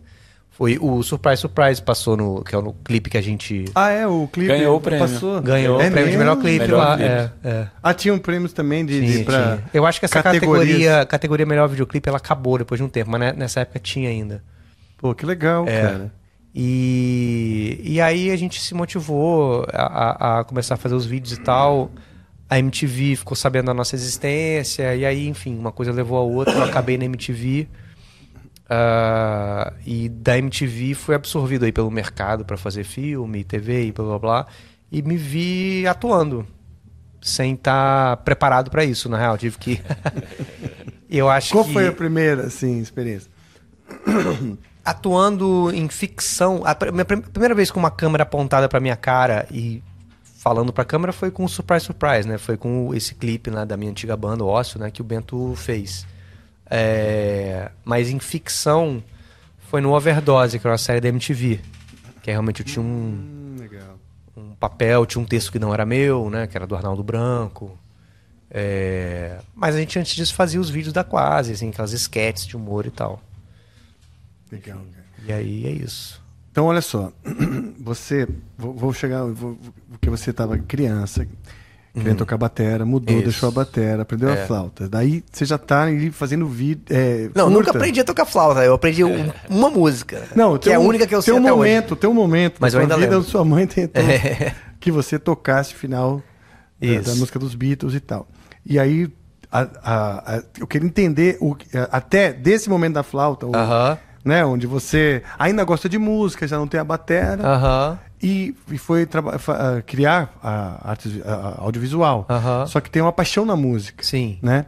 Foi 0.51 0.77
o 0.79 1.03
Surprise 1.03 1.41
Surprise 1.41 1.81
passou 1.81 2.15
no. 2.15 2.41
que 2.41 2.55
é 2.55 2.57
o 2.57 2.71
clipe 2.71 3.09
que 3.09 3.17
a 3.17 3.21
gente 3.21 3.65
Ah, 3.75 3.89
é, 3.89 4.07
o 4.07 4.25
clipe 4.31 4.47
Ganhou 4.47 4.77
o 4.77 4.79
prêmio. 4.79 5.05
passou. 5.05 5.41
ganhou 5.41 5.81
é 5.81 5.87
o 5.87 5.91
prêmio 5.91 6.11
de 6.11 6.17
melhor 6.17 6.35
mesmo? 6.37 6.41
clipe 6.49 6.65
Melhor 6.65 6.77
lá. 6.77 7.01
É, 7.01 7.29
é. 7.43 7.67
Ah, 7.83 7.93
tinham 7.93 8.17
prêmios 8.17 8.53
também 8.53 8.85
de, 8.85 9.01
de 9.01 9.11
Tinha, 9.11 9.25
pra 9.25 9.41
tinha. 9.57 9.63
Eu 9.73 9.85
acho 9.85 9.99
que 9.99 10.05
essa 10.05 10.23
categoria, 10.23 11.05
categoria 11.07 11.45
melhor 11.45 11.67
videoclipe, 11.67 12.07
ela 12.07 12.19
acabou 12.19 12.57
depois 12.57 12.79
de 12.79 12.85
um 12.85 12.87
tempo, 12.87 13.11
mas 13.11 13.19
né, 13.19 13.33
nessa 13.35 13.59
época 13.59 13.79
tinha 13.79 14.07
ainda. 14.09 14.41
Pô, 14.97 15.13
que 15.13 15.25
legal, 15.25 15.67
É. 15.67 15.81
cara. 15.81 16.13
E, 16.57 17.81
e 17.83 17.99
aí 18.01 18.31
a 18.31 18.35
gente 18.37 18.61
se 18.61 18.73
motivou 18.73 19.65
a, 19.73 20.39
a- 20.39 20.43
começar 20.45 20.75
a 20.75 20.77
fazer 20.77 20.95
os 20.95 21.05
vídeos 21.05 21.33
e 21.37 21.41
tal. 21.41 21.91
A 22.49 22.57
MTV 22.59 23.15
ficou 23.17 23.35
sabendo 23.35 23.65
da 23.65 23.73
nossa 23.73 23.95
existência, 23.95 24.95
e 24.95 25.05
aí, 25.05 25.27
enfim, 25.27 25.57
uma 25.57 25.71
coisa 25.71 25.91
levou 25.91 26.17
a 26.17 26.21
outra. 26.21 26.53
Eu 26.53 26.63
acabei 26.63 26.97
na 26.97 27.05
MTV. 27.05 27.67
ah, 28.69 29.73
e 29.85 30.07
da 30.09 30.37
MTV 30.37 30.93
fui 30.93 31.13
absorvido 31.15 31.65
aí 31.65 31.71
pelo 31.71 31.91
mercado 31.91 32.45
para 32.45 32.55
fazer 32.57 32.83
filme, 32.83 33.43
TV 33.43 33.87
e 33.87 33.91
blá 33.91 34.05
blá 34.05 34.19
blá. 34.19 34.45
E 34.91 35.01
me 35.01 35.17
vi 35.17 35.85
atuando, 35.87 36.47
sem 37.21 37.53
estar 37.55 38.17
preparado 38.17 38.71
para 38.71 38.85
isso, 38.85 39.09
na 39.09 39.17
real. 39.17 39.37
Tive 39.37 39.57
que. 39.57 39.81
Eu 41.09 41.29
acho 41.29 41.51
Qual 41.51 41.65
que 41.65 41.73
foi 41.73 41.87
a 41.87 41.91
primeira, 41.91 42.43
assim, 42.47 42.79
experiência? 42.79 43.29
Atuando 44.85 45.71
em 45.73 45.89
ficção. 45.89 46.61
A 46.65 46.75
pr- 46.75 46.91
minha 46.91 47.03
prim- 47.05 47.21
primeira 47.21 47.55
vez 47.55 47.71
com 47.71 47.79
uma 47.79 47.91
câmera 47.91 48.23
apontada 48.23 48.69
pra 48.69 48.79
minha 48.79 48.95
cara 48.95 49.47
e 49.51 49.81
falando 50.23 50.71
pra 50.71 50.85
câmera 50.85 51.11
foi 51.11 51.31
com 51.31 51.43
o 51.43 51.49
Surprise 51.49 51.85
Surprise, 51.85 52.27
né? 52.27 52.37
Foi 52.37 52.55
com 52.55 52.93
esse 52.93 53.15
clipe 53.15 53.49
né, 53.49 53.65
da 53.65 53.75
minha 53.75 53.89
antiga 53.91 54.15
banda, 54.15 54.43
o 54.43 54.47
Ócio, 54.47 54.79
né? 54.79 54.91
Que 54.91 55.01
o 55.01 55.03
Bento 55.03 55.53
fez. 55.57 56.05
É, 56.69 57.71
Mas 57.83 58.09
em 58.09 58.19
ficção 58.19 59.03
foi 59.69 59.81
no 59.81 59.93
Overdose, 59.93 60.59
que 60.59 60.65
era 60.67 60.71
uma 60.73 60.77
série 60.77 61.01
da 61.01 61.07
MTV. 61.09 61.59
Que 62.21 62.31
realmente 62.31 62.61
eu 62.61 62.65
tinha 62.65 62.83
um, 62.83 62.85
Hum, 62.87 63.57
um 64.37 64.55
papel, 64.55 65.05
tinha 65.05 65.21
um 65.21 65.25
texto 65.25 65.51
que 65.51 65.59
não 65.59 65.73
era 65.73 65.85
meu, 65.85 66.29
né? 66.29 66.47
Que 66.47 66.57
era 66.57 66.67
do 66.67 66.75
Arnaldo 66.75 67.03
Branco. 67.03 67.77
É, 68.49 69.39
Mas 69.53 69.75
a 69.75 69.79
gente 69.79 69.97
antes 69.99 70.15
disso 70.15 70.33
fazia 70.33 70.59
os 70.61 70.69
vídeos 70.69 70.93
da 70.93 71.03
Quase, 71.03 71.53
assim, 71.53 71.69
aquelas 71.69 71.91
sketches 71.93 72.45
de 72.45 72.55
humor 72.55 72.85
e 72.85 72.91
tal. 72.91 73.19
Legal, 74.51 74.77
cara. 74.77 75.05
E 75.27 75.31
aí 75.33 75.65
é 75.67 75.71
isso. 75.71 76.21
Então, 76.51 76.65
olha 76.65 76.81
só. 76.81 77.11
Você, 77.79 78.27
vou, 78.57 78.73
vou 78.73 78.93
chegar, 78.93 79.23
vou, 79.25 79.57
porque 79.91 80.09
você 80.09 80.31
estava 80.31 80.57
criança, 80.57 81.27
querendo 81.93 82.17
tocar 82.17 82.37
batera, 82.37 82.85
mudou, 82.85 83.13
Uhum. 83.13 83.21
Isso. 83.21 83.29
deixou 83.31 83.49
a 83.49 83.51
batera, 83.51 84.01
aprendeu 84.01 84.29
a 84.29 84.33
É. 84.33 84.45
flauta. 84.47 84.89
Daí 84.89 85.23
você 85.31 85.45
já 85.45 85.57
tá 85.57 85.83
aí 85.83 86.11
fazendo 86.11 86.47
vídeo. 86.47 86.83
É, 86.89 87.23
Não, 87.35 87.45
curta. 87.45 87.49
nunca 87.49 87.71
aprendi 87.71 87.99
a 87.99 88.03
tocar 88.03 88.25
flauta. 88.25 88.63
Eu 88.63 88.73
aprendi 88.73 89.03
um- 89.03 89.31
uma 89.49 89.69
música. 89.69 90.23
Não, 90.35 90.57
que 90.57 90.65
tem 90.65 90.73
é 90.73 90.75
a 90.75 90.79
um- 90.79 90.87
única 90.87 91.05
que 91.05 91.13
eu 91.15 91.21
sei 91.21 91.33
um 91.33 91.37
até 91.37 91.49
momento, 91.51 91.95
tem 91.95 92.09
um 92.09 92.13
momento 92.13 92.57
Mas 92.59 92.73
eu 92.73 92.79
ainda 92.79 92.95
vida 92.97 93.11
lembro. 93.15 93.29
sua 93.29 93.45
mãe 93.45 93.67
tentou 93.67 94.01
É. 94.03 94.55
que 94.79 94.91
você 94.91 95.19
tocasse 95.19 95.73
final 95.75 96.21
da, 96.79 97.01
da 97.01 97.15
música 97.15 97.37
dos 97.39 97.53
Beatles 97.55 97.93
e 97.93 97.99
tal. 97.99 98.27
E 98.65 98.79
aí 98.79 99.09
a- 99.51 99.69
a- 99.83 100.35
a- 100.37 100.43
eu 100.59 100.65
queria 100.67 100.87
entender 100.87 101.37
o, 101.39 101.55
até 101.91 102.33
desse 102.33 102.69
momento 102.69 102.95
da 102.95 103.03
flauta, 103.03 103.45
o- 103.45 103.55
Aham. 103.55 103.97
Né, 104.25 104.43
onde 104.43 104.65
você 104.67 105.21
ainda 105.39 105.63
gosta 105.63 105.87
de 105.87 105.97
música, 105.99 106.47
já 106.47 106.57
não 106.57 106.67
tem 106.67 106.79
a 106.79 106.83
batera 106.83 107.41
Aham. 107.47 107.99
e, 108.21 108.55
e 108.71 108.77
foi 108.77 109.07
ah, 109.47 109.81
criar 109.85 110.33
a 110.43 110.89
arte 110.89 111.21
a- 111.25 111.55
audiovisual. 111.59 112.25
Aham. 112.27 112.65
Só 112.65 112.81
que 112.81 112.89
tem 112.89 113.01
uma 113.01 113.13
paixão 113.13 113.45
na 113.45 113.55
música, 113.55 114.03
Sim. 114.03 114.39
né? 114.41 114.65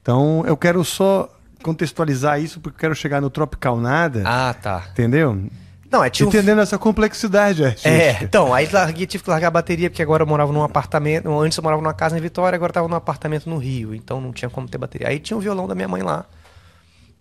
Então 0.00 0.44
eu 0.46 0.56
quero 0.56 0.84
só 0.84 1.28
contextualizar 1.62 2.40
isso 2.40 2.60
porque 2.60 2.76
eu 2.76 2.80
quero 2.80 2.94
chegar 2.94 3.20
no 3.20 3.28
Tropical 3.30 3.76
Nada, 3.76 4.22
Ah, 4.24 4.54
tá. 4.54 4.84
entendeu? 4.92 5.46
Não, 5.90 6.02
é 6.02 6.08
tipo. 6.08 6.28
Entendendo 6.30 6.60
essa 6.62 6.78
complexidade 6.78 7.62
artística. 7.64 7.90
É, 7.90 8.18
então, 8.22 8.54
aí 8.54 8.66
larguei, 8.72 9.04
tive 9.06 9.22
que 9.24 9.28
largar 9.28 9.48
a 9.48 9.50
bateria, 9.50 9.90
porque 9.90 10.00
agora 10.02 10.22
eu 10.22 10.26
morava 10.26 10.50
num 10.50 10.62
apartamento. 10.62 11.28
Antes 11.38 11.58
eu 11.58 11.62
morava 11.62 11.82
numa 11.82 11.92
casa 11.92 12.16
em 12.16 12.20
Vitória, 12.20 12.56
agora 12.56 12.70
eu 12.70 12.74
tava 12.74 12.88
num 12.88 12.94
apartamento 12.96 13.48
no 13.50 13.58
Rio, 13.58 13.94
então 13.94 14.18
não 14.18 14.32
tinha 14.32 14.48
como 14.48 14.66
ter 14.66 14.78
bateria. 14.78 15.08
Aí 15.08 15.18
tinha 15.18 15.36
o 15.36 15.40
violão 15.40 15.68
da 15.68 15.74
minha 15.74 15.86
mãe 15.88 16.00
lá. 16.02 16.24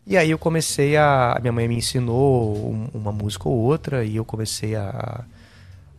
E 0.06 0.18
aí 0.18 0.32
eu 0.32 0.38
comecei 0.38 0.98
a. 0.98 1.34
a 1.34 1.40
Minha 1.40 1.54
mãe 1.54 1.68
me 1.68 1.78
ensinou 1.78 2.72
um- 2.72 2.90
uma 2.94 3.12
música 3.12 3.48
ou 3.48 3.56
outra, 3.56 4.04
e 4.04 4.16
eu 4.16 4.26
comecei 4.26 4.76
a, 4.76 5.22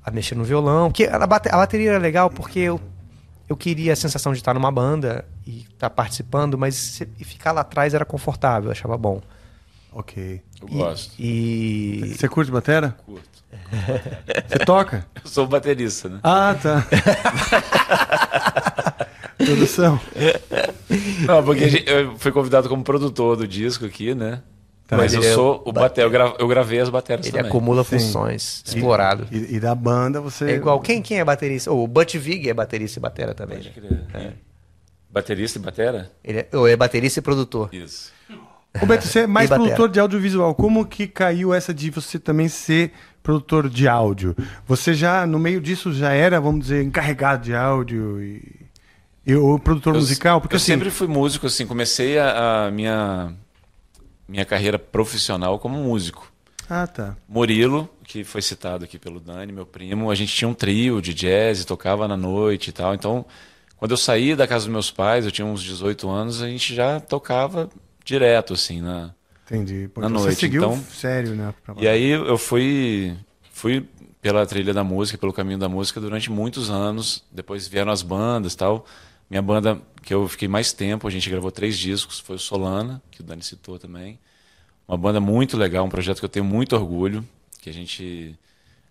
a 0.05 0.11
mexer 0.11 0.35
no 0.35 0.45
violão. 0.45 0.91
Que 0.91 1.05
a, 1.07 1.27
bate- 1.27 1.49
a 1.49 1.57
bateria 1.57 1.91
era 1.91 1.99
legal 1.99 2.29
porque 2.29 2.59
eu, 2.59 2.81
eu 3.49 3.57
queria 3.57 3.93
a 3.93 3.97
sensação 3.97 4.33
de 4.33 4.39
estar 4.39 4.55
numa 4.55 4.71
banda 4.73 5.25
e 5.47 5.61
estar 5.73 5.89
participando, 5.91 6.59
mas 6.59 6.75
se- 6.75 7.09
e 7.19 7.25
ficar 7.25 7.53
lá 7.53 7.61
atrás 7.63 7.95
era 7.95 8.05
confortável, 8.05 8.69
eu 8.69 8.73
achava 8.73 8.97
bom. 8.99 9.23
Ok. 9.93 10.43
Eu 10.61 10.69
E- 10.69 10.75
gosto. 10.79 11.13
E. 11.19 12.15
Você 12.19 12.29
curte 12.29 12.51
batera? 12.51 12.97
Curto. 13.07 13.31
Você 14.49 14.59
toca? 14.65 15.07
Eu 15.23 15.29
sou 15.31 15.47
baterista, 15.47 16.09
né? 16.09 16.19
Ah, 16.23 16.55
tá. 16.61 16.87
Produção. 19.45 20.01
Não, 21.27 21.43
porque 21.45 21.69
gente- 21.69 21.91
eu 21.91 22.17
fui 22.19 22.33
convidado 22.33 22.69
como 22.69 22.83
produtor 22.83 23.37
do 23.37 23.47
disco 23.47 23.85
aqui, 23.85 24.15
né? 24.15 24.43
Tá. 24.87 24.97
Mas 24.97 25.15
eu 25.15 25.23
é 25.23 25.33
sou 25.33 25.63
o 25.65 25.73
bater, 25.73 26.03
eu, 26.05 26.11
gra- 26.11 26.35
eu 26.39 26.47
gravei 26.47 26.79
as 26.81 26.91
bateras 26.91 27.25
Ele 27.25 27.35
também. 27.37 27.49
acumula 27.49 27.83
Sim. 27.83 27.99
funções, 27.99 28.63
explorado. 28.67 29.27
E, 29.31 29.57
e 29.57 29.61
da 29.61 29.75
banda 29.75 30.21
você. 30.21 30.51
É 30.51 30.55
igual, 30.57 30.81
quem, 30.81 31.01
quem 31.01 31.19
é 31.19 31.25
baterista? 31.25 31.73
O 31.73 31.87
Butch 31.87 32.17
Vig 32.17 32.49
é 32.49 32.53
baterista 32.55 32.99
e 32.99 33.03
batera 33.03 33.33
também. 33.35 33.59
Pode 33.59 33.81
né? 33.81 34.01
crer. 34.13 34.35
Baterista 35.11 35.59
e 35.59 35.63
batera? 35.63 36.11
Ele 36.23 36.39
é, 36.41 36.49
ou 36.55 36.69
é 36.69 36.77
baterista 36.77 37.21
e 37.21 37.23
produtor. 37.23 37.69
Isso. 37.73 38.13
Ô 38.83 38.87
Beto, 38.87 39.07
você 39.07 39.21
é 39.21 39.27
mais 39.29 39.49
produtor 39.49 39.89
de 39.89 40.01
audiovisual. 40.01 40.55
Como 40.55 40.85
que 40.85 41.07
caiu 41.07 41.55
essa 41.55 41.73
de 41.73 41.91
você 41.91 42.19
também 42.19 42.49
ser 42.49 42.93
produtor 43.23 43.69
de 43.71 43.89
áudio? 43.89 44.35
Você 44.67 44.93
já, 44.95 45.27
no 45.27 45.39
meio 45.39 45.61
disso, 45.61 45.93
já 45.93 46.13
era, 46.13 46.41
vamos 46.41 46.63
dizer, 46.63 46.83
encarregado 46.83 47.45
de 47.45 47.55
áudio 47.55 48.23
e, 48.23 48.43
e 49.27 49.35
o 49.35 49.59
produtor 49.59 49.95
Eu- 49.95 50.01
musical? 50.01 50.41
Porque 50.41 50.55
eu 50.55 50.59
assim, 50.59 50.67
sempre 50.67 50.91
fui 50.91 51.07
músico, 51.07 51.47
assim, 51.47 51.67
comecei 51.67 52.19
a, 52.19 52.67
a 52.67 52.71
minha, 52.71 53.35
minha 54.29 54.45
carreira 54.45 54.79
profissional 54.79 55.59
como 55.59 55.77
músico. 55.79 56.31
Ah, 56.69 56.87
tá. 56.87 57.17
Murilo, 57.29 57.89
que 58.05 58.25
foi 58.25 58.41
citado 58.41 58.85
aqui 58.85 58.99
pelo 58.99 59.21
Dani, 59.21 59.53
meu 59.53 59.67
primo, 59.67 60.11
a 60.11 60.15
gente 60.15 60.35
tinha 60.35 60.49
um 60.49 60.55
trio 60.55 61.03
de 61.03 61.13
jazz, 61.13 61.65
tocava 61.65 62.09
na 62.09 62.17
noite 62.17 62.69
e 62.71 62.73
tal. 62.73 62.95
Então, 62.95 63.27
quando 63.77 63.91
eu 63.91 63.97
saí 63.97 64.35
da 64.35 64.47
casa 64.47 64.65
dos 64.65 64.73
meus 64.73 64.91
pais, 64.91 65.25
eu 65.25 65.31
tinha 65.31 65.45
uns 65.47 65.63
18 65.63 66.09
anos, 66.09 66.41
a 66.43 66.49
gente 66.49 66.75
já 66.75 66.99
tocava 67.01 67.69
direto, 68.05 68.55
assim, 68.55 68.81
na... 68.81 69.11
Entendi. 69.45 69.91
Na 69.97 70.09
você 70.09 70.15
noite, 70.15 70.41
seguiu 70.41 70.63
então- 70.63 70.83
sério, 70.91 71.35
né? 71.35 71.53
E 71.79 71.87
aí 71.87 72.09
eu 72.11 72.39
fui, 72.39 73.15
fui 73.53 73.87
pela 74.23 74.47
trilha 74.47 74.73
da 74.73 74.83
música, 74.85 75.19
pelo 75.19 75.33
caminho 75.33 75.59
da 75.59 75.69
música 75.69 76.01
durante 76.01 76.31
muitos 76.31 76.71
anos. 76.71 77.23
Depois 77.31 77.69
vieram 77.69 77.93
as 77.93 78.03
bandas 78.03 78.55
tal. 78.55 78.87
Minha 79.33 79.41
banda, 79.41 79.81
que 80.03 80.13
eu 80.13 80.29
fiquei 80.29 80.47
mais 80.47 80.75
tempo, 80.75 81.09
a 81.09 81.11
gente 81.11 81.31
gravou 81.31 81.51
três 81.51 81.79
discos, 81.79 82.21
foi 82.21 82.37
o 82.37 82.39
Solana, 82.39 83.03
que 83.11 83.23
o 83.23 83.25
Dani 83.25 83.43
citou 83.43 83.79
também. 83.79 84.19
Uma 84.87 84.99
banda 84.99 85.21
muito 85.21 85.57
legal, 85.57 85.87
um 85.87 85.89
projeto 85.89 86.19
que 86.19 86.25
eu 86.27 86.29
tenho 86.29 86.45
muito 86.45 86.77
orgulho, 86.77 87.27
que 87.63 87.71
a 87.71 87.73
gente, 87.73 88.39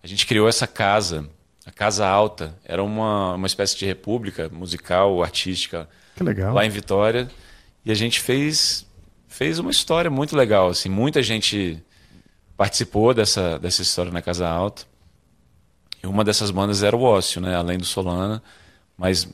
a 0.02 0.06
gente 0.08 0.26
criou 0.26 0.48
essa 0.48 0.66
casa, 0.66 1.30
a 1.64 1.70
Casa 1.70 2.04
Alta. 2.08 2.58
Era 2.64 2.82
uma, 2.82 3.34
uma 3.34 3.46
espécie 3.46 3.78
de 3.78 3.86
república 3.86 4.48
musical, 4.48 5.22
artística, 5.22 5.88
Que 6.16 6.24
legal. 6.24 6.52
lá 6.52 6.66
em 6.66 6.70
Vitória. 6.70 7.30
E 7.84 7.92
a 7.92 7.94
gente 7.94 8.18
fez, 8.18 8.84
fez 9.28 9.60
uma 9.60 9.70
história 9.70 10.10
muito 10.10 10.36
legal. 10.36 10.70
Assim, 10.70 10.88
muita 10.88 11.22
gente 11.22 11.80
participou 12.56 13.14
dessa, 13.14 13.60
dessa 13.60 13.80
história 13.80 14.10
na 14.10 14.20
Casa 14.20 14.48
Alta. 14.48 14.82
E 16.02 16.06
uma 16.08 16.24
dessas 16.24 16.50
bandas 16.50 16.82
era 16.82 16.96
o 16.96 17.02
Ócio, 17.02 17.40
né? 17.40 17.54
além 17.54 17.78
do 17.78 17.84
Solana. 17.84 18.42
Mas 18.98 19.28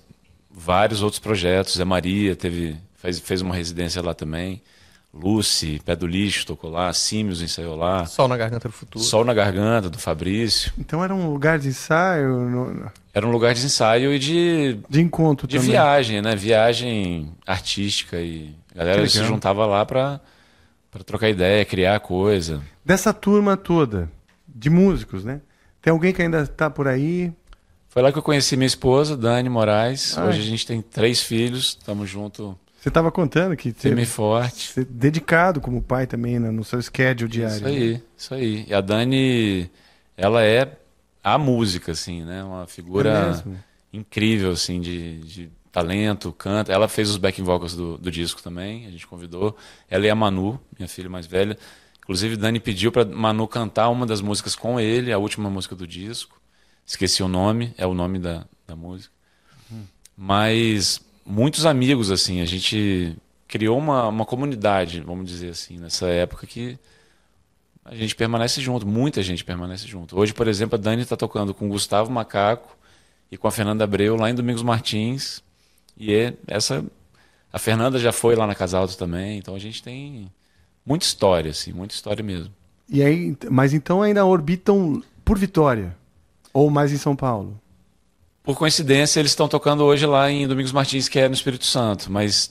vários 0.58 1.02
outros 1.02 1.20
projetos. 1.20 1.74
Zé 1.76 1.84
Maria 1.84 2.34
teve, 2.36 2.76
fez, 2.96 3.18
fez 3.20 3.40
uma 3.40 3.54
residência 3.54 4.02
lá 4.02 4.12
também. 4.14 4.60
Lucy, 5.14 5.80
Pé 5.84 5.96
do 5.96 6.06
Lixo 6.06 6.44
tocou 6.46 6.70
lá. 6.70 6.92
Símios 6.92 7.40
ensaiou 7.40 7.74
lá. 7.76 8.04
Sol 8.04 8.28
na 8.28 8.36
garganta 8.36 8.68
do 8.68 8.72
futuro. 8.72 9.02
Sol 9.02 9.24
na 9.24 9.32
Garganta, 9.32 9.88
do 9.88 9.98
Fabrício. 9.98 10.70
Então 10.78 11.02
era 11.02 11.14
um 11.14 11.30
lugar 11.32 11.58
de 11.58 11.68
ensaio, 11.68 12.28
no- 12.40 12.90
Era 13.14 13.26
um 13.26 13.30
lugar 13.30 13.54
de 13.54 13.64
ensaio 13.64 14.12
e 14.12 14.18
de, 14.18 14.78
de 14.88 15.00
encontro 15.00 15.46
de 15.48 15.56
também. 15.56 15.70
viagem, 15.70 16.20
né? 16.20 16.36
Viagem 16.36 17.32
artística 17.46 18.18
e 18.20 18.54
a 18.74 18.78
galera 18.78 19.08
se 19.08 19.24
juntava 19.24 19.64
lá 19.64 19.84
pra, 19.86 20.20
pra 20.90 21.02
trocar 21.02 21.28
ideia, 21.30 21.64
criar 21.64 21.98
coisa. 22.00 22.60
Dessa 22.84 23.12
turma 23.12 23.56
toda, 23.56 24.10
de 24.46 24.68
músicos, 24.68 25.24
né? 25.24 25.40
Tem 25.80 25.90
alguém 25.90 26.12
que 26.12 26.20
ainda 26.20 26.46
tá 26.46 26.68
por 26.68 26.86
aí? 26.86 27.32
Foi 27.88 28.02
lá 28.02 28.12
que 28.12 28.18
eu 28.18 28.22
conheci 28.22 28.56
minha 28.56 28.66
esposa, 28.66 29.16
Dani 29.16 29.48
Moraes. 29.48 30.16
Ai. 30.16 30.28
Hoje 30.28 30.40
a 30.40 30.44
gente 30.44 30.66
tem 30.66 30.82
três 30.82 31.22
filhos, 31.22 31.76
estamos 31.78 32.08
juntos, 32.08 32.54
Você 32.80 32.88
estava 32.88 33.10
contando 33.10 33.56
que 33.56 33.72
firme 33.72 34.04
forte. 34.04 34.72
você 34.72 34.80
é 34.82 34.84
dedicado 34.84 35.60
como 35.60 35.82
pai 35.82 36.06
também 36.06 36.38
né, 36.38 36.50
no 36.50 36.62
seu 36.64 36.80
schedule 36.82 37.30
diário. 37.30 37.56
Isso 37.56 37.66
aí, 37.66 38.02
isso 38.16 38.34
aí. 38.34 38.64
E 38.68 38.74
a 38.74 38.80
Dani, 38.80 39.70
ela 40.16 40.44
é 40.44 40.70
a 41.24 41.38
música, 41.38 41.92
assim, 41.92 42.24
né? 42.24 42.44
Uma 42.44 42.64
É 42.64 42.66
figura 42.66 43.26
mesmo? 43.28 43.58
incrível, 43.92 44.50
assim, 44.52 44.80
de, 44.80 45.18
de 45.20 45.50
talento, 45.72 46.30
canta. 46.32 46.70
Ela 46.72 46.88
fez 46.88 47.08
os 47.10 47.16
backing 47.16 47.42
vocals 47.42 47.74
do, 47.74 47.96
do 47.98 48.10
disco 48.10 48.42
também, 48.42 48.86
a 48.86 48.90
gente 48.90 49.06
convidou. 49.06 49.56
Ela 49.90 50.06
e 50.06 50.10
a 50.10 50.14
Manu, 50.14 50.60
minha 50.78 50.88
filha 50.88 51.08
mais 51.08 51.26
velha. 51.26 51.56
Inclusive, 52.02 52.36
Dani 52.36 52.60
pediu 52.60 52.92
para 52.92 53.04
Manu 53.04 53.48
cantar 53.48 53.88
uma 53.88 54.06
das 54.06 54.20
músicas 54.20 54.54
com 54.54 54.78
ele, 54.78 55.10
a 55.12 55.18
última 55.18 55.48
música 55.50 55.74
do 55.74 55.86
disco. 55.86 56.38
Esqueci 56.88 57.22
o 57.22 57.28
nome, 57.28 57.74
é 57.76 57.86
o 57.86 57.92
nome 57.92 58.18
da, 58.18 58.46
da 58.66 58.74
música. 58.74 59.12
Mas 60.16 60.98
muitos 61.24 61.66
amigos, 61.66 62.10
assim, 62.10 62.40
a 62.40 62.46
gente 62.46 63.14
criou 63.46 63.76
uma, 63.76 64.08
uma 64.08 64.24
comunidade, 64.24 65.02
vamos 65.02 65.28
dizer 65.28 65.50
assim, 65.50 65.76
nessa 65.76 66.08
época 66.08 66.46
que 66.46 66.78
a 67.84 67.94
gente 67.94 68.16
permanece 68.16 68.62
junto, 68.62 68.86
muita 68.86 69.22
gente 69.22 69.44
permanece 69.44 69.86
junto. 69.86 70.18
Hoje, 70.18 70.32
por 70.32 70.48
exemplo, 70.48 70.78
a 70.78 70.80
Dani 70.80 71.02
está 71.02 71.14
tocando 71.14 71.52
com 71.52 71.66
o 71.66 71.68
Gustavo 71.68 72.10
Macaco 72.10 72.74
e 73.30 73.36
com 73.36 73.46
a 73.46 73.52
Fernanda 73.52 73.84
Abreu 73.84 74.16
lá 74.16 74.30
em 74.30 74.34
Domingos 74.34 74.62
Martins. 74.62 75.42
E 75.94 76.14
é 76.14 76.32
essa. 76.46 76.82
A 77.52 77.58
Fernanda 77.58 77.98
já 77.98 78.12
foi 78.12 78.34
lá 78.34 78.46
na 78.46 78.54
Casa 78.54 78.78
Alta 78.78 78.94
também, 78.94 79.38
então 79.38 79.54
a 79.54 79.58
gente 79.58 79.82
tem 79.82 80.32
muita 80.86 81.04
história, 81.04 81.50
assim, 81.50 81.70
muita 81.70 81.94
história 81.94 82.24
mesmo. 82.24 82.52
E 82.88 83.02
aí, 83.02 83.36
mas 83.50 83.74
então 83.74 84.00
ainda 84.00 84.24
orbitam 84.24 85.02
por 85.22 85.38
Vitória? 85.38 85.94
Ou 86.52 86.70
mais 86.70 86.92
em 86.92 86.96
São 86.96 87.14
Paulo? 87.14 87.60
Por 88.42 88.56
coincidência, 88.56 89.20
eles 89.20 89.32
estão 89.32 89.48
tocando 89.48 89.84
hoje 89.84 90.06
lá 90.06 90.30
em 90.30 90.46
Domingos 90.48 90.72
Martins, 90.72 91.08
que 91.08 91.18
é 91.18 91.28
no 91.28 91.34
Espírito 91.34 91.66
Santo, 91.66 92.10
mas 92.10 92.50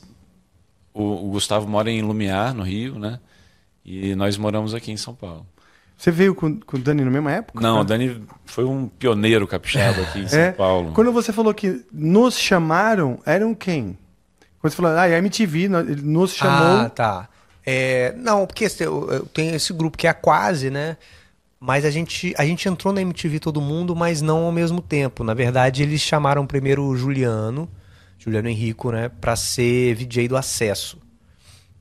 o, 0.94 1.28
o 1.28 1.30
Gustavo 1.32 1.68
mora 1.68 1.90
em 1.90 2.02
Lumiar, 2.02 2.54
no 2.54 2.64
Rio, 2.64 3.00
né? 3.00 3.20
E 3.84 4.14
nós 4.16 4.38
moramos 4.38 4.74
aqui 4.76 4.92
em 4.92 4.98
São 4.98 5.16
Paulo. 5.16 5.46
Você 5.98 6.12
veio 6.12 6.36
com, 6.36 6.60
com 6.60 6.78
o 6.78 6.80
Dani 6.80 7.04
na 7.04 7.10
mesma 7.10 7.32
época? 7.32 7.60
Não, 7.60 7.82
o? 7.82 7.84
Dani 7.84 8.22
foi 8.46 8.64
um 8.66 8.88
pioneiro 8.88 9.48
capixaba 9.48 10.02
aqui 10.04 10.20
em 10.20 10.28
São 10.30 10.40
É? 10.40 10.52
Paulo. 10.52 10.92
Quando 10.94 11.12
você 11.12 11.34
falou 11.34 11.54
que 11.54 11.84
nos 11.92 12.38
chamaram, 12.38 13.20
eram 13.26 13.56
quem? 13.56 13.98
Quando 14.60 14.72
você 14.72 14.76
falou, 14.78 14.92
ah, 14.92 15.04
a 15.04 15.18
MTV 15.18 15.68
nos 15.68 16.34
chamou. 16.34 16.82
Ah, 16.82 16.90
tá. 16.90 17.30
É, 17.66 18.14
não, 18.18 18.46
porque 18.46 18.68
tenho 19.34 19.56
esse 19.56 19.74
grupo 19.74 19.98
que 19.98 20.06
é 20.08 20.10
a 20.12 20.14
Quase, 20.14 20.70
né? 20.70 20.98
Mas 21.60 21.86
a 21.86 21.90
gente, 21.90 22.34
a 22.38 22.46
gente 22.46 22.68
entrou 22.70 22.94
na 22.94 23.02
MTV 23.02 23.40
todo 23.40 23.60
mundo, 23.60 23.96
mas 23.96 24.22
não 24.22 24.46
ao 24.46 24.52
mesmo 24.52 24.82
tempo. 24.82 25.24
Na 25.24 25.34
verdade, 25.34 25.82
eles 25.82 26.02
chamaram 26.02 26.46
primeiro 26.46 26.84
o 26.84 26.96
Juliano, 26.96 27.68
Juliano 28.20 28.48
Henrico, 28.48 28.92
né? 28.92 29.10
Pra 29.10 29.36
ser 29.36 29.96
VJ 29.96 30.28
do 30.28 30.38
Acesso. 30.38 31.00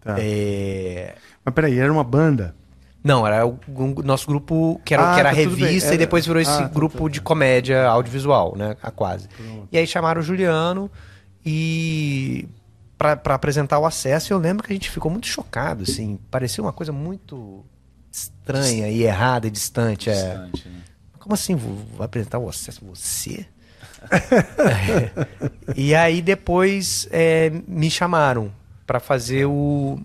Tá. 0.00 0.16
É, 0.18 1.14
Mas 1.44 1.54
peraí, 1.54 1.78
era 1.78 1.92
uma 1.92 2.04
banda. 2.04 2.54
Não, 3.04 3.24
era 3.26 3.46
o, 3.46 3.58
o 3.68 4.02
nosso 4.02 4.26
grupo 4.26 4.80
que 4.84 4.92
era, 4.94 5.10
Ah, 5.10 5.14
que 5.14 5.20
era 5.20 5.28
tá, 5.30 5.36
revista 5.36 5.88
Era- 5.88 5.94
e 5.94 5.98
depois 5.98 6.26
virou 6.26 6.40
esse 6.40 6.50
Ah, 6.50 6.62
tá, 6.62 6.68
grupo 6.68 7.04
tá, 7.04 7.08
de 7.12 7.20
tá. 7.20 7.24
comédia 7.24 7.86
audiovisual, 7.86 8.56
né? 8.56 8.76
A 8.82 8.90
quase. 8.90 9.28
E 9.70 9.76
aí 9.78 9.86
chamaram 9.86 10.20
o 10.20 10.24
Juliano 10.24 10.90
e 11.44 12.48
pra 12.98 13.16
pra 13.16 13.34
apresentar 13.34 13.78
o 13.78 13.86
acesso, 13.86 14.32
eu 14.32 14.38
lembro 14.38 14.64
que 14.64 14.72
a 14.72 14.74
gente 14.74 14.90
ficou 14.90 15.10
muito 15.10 15.26
chocado, 15.26 15.82
assim, 15.84 16.18
parecia 16.30 16.62
uma 16.64 16.72
coisa 16.72 16.92
muito 16.92 17.64
estranha 18.16 18.88
e 18.88 19.02
errada 19.02 19.46
e 19.46 19.50
distante. 19.50 20.10
É. 20.10 20.14
Distante, 20.14 20.68
né? 20.68 20.82
Como 21.18 21.34
assim, 21.34 21.54
vou, 21.54 21.74
vou 21.96 22.04
apresentar 22.04 22.38
o 22.38 22.48
acesso 22.48 22.84
você? 22.84 23.46
É. 24.10 25.26
E 25.76 25.94
aí 25.94 26.22
depois 26.22 27.08
é, 27.10 27.50
me 27.66 27.90
chamaram 27.90 28.52
pra 28.86 29.00
fazer 29.00 29.46
o. 29.46 29.98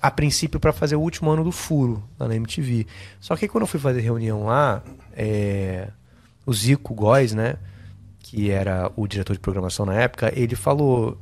A 0.00 0.10
princípio, 0.10 0.60
pra 0.60 0.72
fazer 0.72 0.94
o 0.94 1.00
último 1.00 1.30
ano 1.30 1.42
do 1.42 1.50
Furo, 1.50 2.04
lá 2.18 2.28
na 2.28 2.36
MTV. 2.36 2.86
Só 3.18 3.34
que 3.34 3.46
aí, 3.46 3.48
quando 3.48 3.62
eu 3.62 3.66
fui 3.66 3.80
fazer 3.80 4.00
reunião 4.02 4.44
lá, 4.44 4.82
é, 5.12 5.88
o 6.44 6.52
Zico 6.52 6.94
Góes, 6.94 7.32
né? 7.32 7.56
Que 8.20 8.50
era 8.50 8.92
o 8.94 9.08
diretor 9.08 9.32
de 9.32 9.40
programação 9.40 9.86
na 9.86 9.94
época, 9.94 10.32
ele 10.36 10.54
falou 10.54 11.18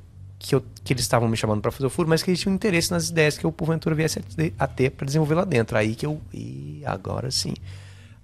que, 0.47 0.55
eu- 0.55 0.63
que 0.85 0.93
eles 0.93 1.03
estavam 1.03 1.27
me 1.27 1.37
chamando 1.39 1.63
pra 1.63 1.71
fazer 1.71 1.87
o 1.87 1.91
Furo, 1.91 2.07
mas 2.09 2.23
que 2.23 2.31
eles 2.31 2.39
tinham 2.41 2.55
interesse 2.55 2.91
nas 2.91 3.09
ideias 3.09 3.39
que 3.39 3.47
eu, 3.47 3.51
porventura, 3.51 3.95
viesse 3.95 4.19
a 4.19 4.23
ter- 4.23 4.53
a 4.59 4.67
ter 4.67 4.91
pra 4.91 5.07
desenvolver 5.07 5.35
lá 5.35 5.45
dentro. 5.45 5.77
Aí 5.79 5.95
que 5.95 6.05
eu. 6.05 6.21
E 6.33 6.83
agora 6.85 7.31
sim. 7.31 7.55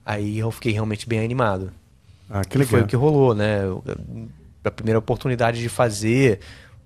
Aí 0.05 0.39
eu 0.39 0.51
fiquei 0.51 0.73
realmente 0.73 1.09
bem 1.09 1.21
animado. 1.25 1.73
Ah, 2.29 2.45
que 2.45 2.59
legal. 2.59 2.71
foi 2.71 2.81
o 2.83 2.87
que 2.87 2.95
rolou, 2.95 3.35
né? 3.35 3.61
A 4.63 4.71
primeira 4.71 4.99
oportunidade 4.99 5.61
de 5.61 5.69
fazer 5.71 6.41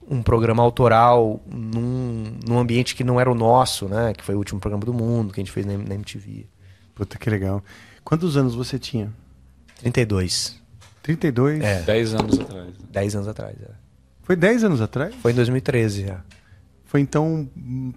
um 0.09 0.22
programa 0.22 0.62
autoral 0.62 1.41
num, 1.51 2.39
num 2.47 2.59
ambiente 2.59 2.95
que 2.95 3.03
não 3.03 3.18
era 3.20 3.30
o 3.30 3.35
nosso, 3.35 3.89
né? 3.89 4.12
Que 4.16 4.22
foi 4.22 4.35
o 4.35 4.39
último 4.39 4.61
programa 4.61 4.85
do 4.85 4.95
mundo 4.95 5.32
que 5.35 5.41
a 5.41 5.43
gente 5.45 5.53
fez 5.53 5.66
na, 5.66 5.76
na 5.76 5.95
MTV. 5.95 6.47
Puta, 6.95 7.18
que 7.18 7.28
legal. 7.28 7.62
Quantos 8.05 8.37
anos 8.37 8.55
você 8.55 8.78
tinha? 8.78 9.11
32. 9.80 10.61
32? 11.03 11.62
É. 11.62 11.82
Dez 11.82 12.14
anos 12.14 12.39
atrás. 12.39 12.66
né? 12.66 12.72
10 12.91 13.14
anos 13.16 13.28
atrás. 13.28 13.57
é. 13.61 13.84
Foi 14.25 14.35
10 14.37 14.64
anos 14.64 14.81
atrás? 14.81 15.14
Foi 15.16 15.33
em 15.33 15.35
2013 15.35 16.07
já. 16.07 16.20
Foi 16.85 17.01
então 17.01 17.49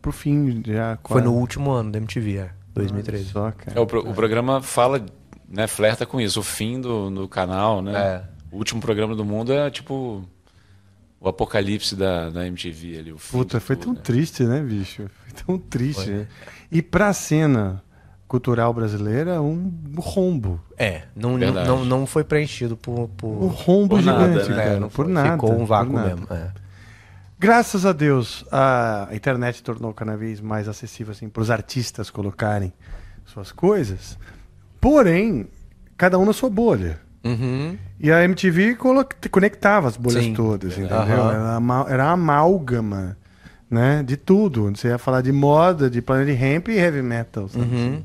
pro 0.01 0.11
fim 0.11 0.61
já. 0.65 0.97
Foi 1.03 1.21
no 1.21 1.29
quase. 1.31 1.39
último 1.41 1.71
ano 1.71 1.91
da 1.91 1.97
MTV, 1.97 2.37
é. 2.37 2.49
2013. 2.73 3.25
Só, 3.31 3.51
cara. 3.51 3.77
É, 3.77 3.81
o, 3.81 3.85
pro- 3.87 4.07
o 4.07 4.13
programa 4.13 4.61
fala, 4.61 5.03
né, 5.49 5.65
flerta 5.67 6.05
com 6.05 6.21
isso, 6.21 6.39
o 6.39 6.43
fim 6.43 6.79
do, 6.79 7.09
do 7.09 7.27
canal, 7.27 7.81
né? 7.81 7.93
É. 7.97 8.23
O 8.51 8.57
último 8.57 8.79
programa 8.79 9.15
do 9.15 9.25
mundo 9.25 9.51
é 9.51 9.69
tipo 9.71 10.23
o 11.19 11.27
apocalipse 11.27 11.95
da, 11.95 12.29
da 12.29 12.45
MTV 12.45 12.99
ali. 12.99 13.11
O 13.11 13.17
fim 13.17 13.37
Puta, 13.39 13.59
foi 13.59 13.75
tudo, 13.75 13.85
tão 13.85 13.93
né? 13.95 14.01
triste, 14.03 14.43
né, 14.43 14.61
bicho? 14.61 15.09
Foi 15.23 15.43
tão 15.45 15.57
triste, 15.57 16.03
Foi. 16.05 16.13
né? 16.13 16.27
E 16.71 16.81
pra 16.81 17.11
cena 17.13 17.83
cultural 18.27 18.73
brasileira, 18.73 19.41
um 19.41 19.71
rombo. 19.97 20.59
É, 20.77 21.03
não, 21.15 21.31
não, 21.31 21.37
Verdade. 21.39 21.67
não, 21.67 21.85
não 21.85 22.05
foi 22.05 22.23
preenchido 22.23 22.75
por. 22.75 23.07
por... 23.09 23.27
Um 23.27 23.47
rombo 23.47 23.95
Por 23.95 24.03
nada, 24.03 24.27
gigante, 24.43 24.49
né? 24.49 24.55
cara. 24.55 24.69
É, 24.75 24.79
não 24.79 24.89
por 24.89 25.07
nada. 25.07 25.31
Ficou 25.33 25.59
um 25.59 25.65
vácuo 25.65 25.93
nada. 25.93 26.09
mesmo. 26.15 26.27
é. 26.31 26.51
Graças 27.39 27.85
a 27.85 27.93
Deus, 27.93 28.43
a 28.51 29.09
internet 29.13 29.61
tornou 29.61 29.93
cada 29.93 30.17
vez 30.17 30.41
mais 30.41 30.67
acessível 30.67 31.11
assim, 31.11 31.29
para 31.29 31.41
os 31.43 31.51
artistas 31.51 32.09
colocarem 32.09 32.73
suas 33.25 33.51
coisas. 33.51 34.17
Porém, 34.81 35.47
cada 35.95 36.17
um 36.17 36.25
na 36.25 36.33
sua 36.33 36.49
bolha. 36.49 36.99
Uhum. 37.23 37.77
E 37.99 38.11
a 38.11 38.23
MTV 38.23 38.75
conectava 39.29 39.87
as 39.87 39.97
bolhas 39.97 40.23
Sim. 40.23 40.33
todas, 40.33 40.73
entendeu? 40.77 40.97
Aham. 40.97 41.11
Era, 41.11 41.55
ama- 41.57 41.85
era 41.89 42.05
a 42.05 42.11
amálgama 42.11 43.15
né, 43.69 44.01
de 44.01 44.17
tudo. 44.17 44.71
Você 44.75 44.87
ia 44.87 44.97
falar 44.97 45.21
de 45.21 45.31
moda, 45.31 45.89
de 45.91 46.01
Planet 46.01 46.39
Ramp 46.39 46.69
e 46.69 46.77
heavy 46.77 47.03
metal. 47.03 47.47
Sabe? 47.49 47.65
Uhum. 47.65 48.03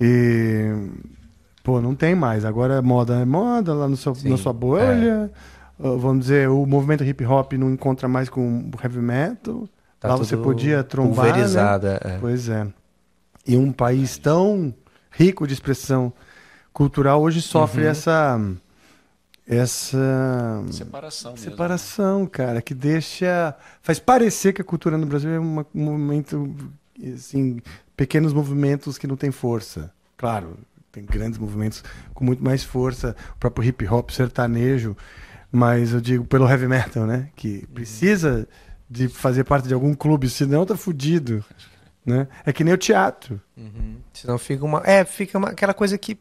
E, 0.00 0.72
pô, 1.62 1.80
não 1.80 1.94
tem 1.94 2.14
mais. 2.14 2.44
Agora 2.44 2.80
moda 2.82 3.16
é 3.20 3.24
moda 3.24 3.74
lá 3.74 3.88
no 3.88 3.96
seu, 3.96 4.14
Sim, 4.14 4.30
na 4.30 4.36
sua 4.36 4.52
bolha. 4.52 5.30
Uh, 5.78 5.96
Vamos 5.98 6.20
dizer, 6.26 6.48
o 6.48 6.66
movimento 6.66 7.04
hip 7.04 7.24
hop 7.24 7.52
não 7.54 7.70
encontra 7.70 8.08
mais 8.08 8.28
com 8.28 8.60
o 8.60 8.70
heavy 8.82 8.98
metal. 9.00 9.68
Tá 10.00 10.08
lá 10.08 10.16
você 10.16 10.36
podia 10.36 10.82
trombar. 10.84 11.26
Né? 11.36 11.98
é. 12.04 12.18
Pois 12.20 12.48
é. 12.48 12.66
E 13.46 13.56
um 13.56 13.72
país 13.72 14.18
tão 14.18 14.74
rico 15.10 15.46
de 15.46 15.54
expressão 15.54 16.12
cultural 16.72 17.20
hoje 17.22 17.40
sofre 17.42 17.82
Uhum. 17.84 17.88
essa 17.90 18.40
essa 19.46 20.62
Separação 20.70 21.32
mesmo. 21.32 21.50
separação, 21.50 22.26
cara, 22.26 22.60
que 22.60 22.74
deixa 22.74 23.54
faz 23.80 23.98
parecer 23.98 24.52
que 24.52 24.60
a 24.60 24.64
cultura 24.64 24.98
no 24.98 25.06
Brasil 25.06 25.30
é 25.30 25.38
uma- 25.38 25.66
um 25.74 25.84
movimento 25.84 26.54
assim, 27.14 27.60
pequenos 27.96 28.32
movimentos 28.32 28.98
que 28.98 29.06
não 29.06 29.16
tem 29.16 29.30
força. 29.30 29.92
Claro, 30.16 30.58
tem 30.90 31.04
grandes 31.04 31.38
movimentos 31.38 31.82
com 32.14 32.24
muito 32.24 32.42
mais 32.42 32.64
força, 32.64 33.14
o 33.34 33.38
próprio 33.38 33.68
hip 33.68 33.86
hop, 33.86 34.10
sertanejo, 34.10 34.96
mas 35.50 35.92
eu 35.92 36.00
digo 36.00 36.24
pelo 36.24 36.48
heavy 36.48 36.66
metal, 36.68 37.06
né, 37.06 37.28
que 37.36 37.66
precisa 37.68 38.48
de 38.90 39.08
fazer 39.08 39.44
parte 39.44 39.68
de 39.68 39.74
algum 39.74 39.94
clube, 39.94 40.28
senão 40.30 40.64
tá 40.64 40.76
fudido, 40.76 41.44
né? 42.06 42.26
É 42.46 42.52
que 42.54 42.64
nem 42.64 42.72
o 42.72 42.78
teatro. 42.78 43.38
Uhum. 43.54 43.96
Senão 44.14 44.38
fica 44.38 44.64
uma. 44.64 44.82
É, 44.84 45.04
fica 45.04 45.36
uma- 45.36 45.50
aquela 45.50 45.74
coisa 45.74 45.98
que 45.98 46.18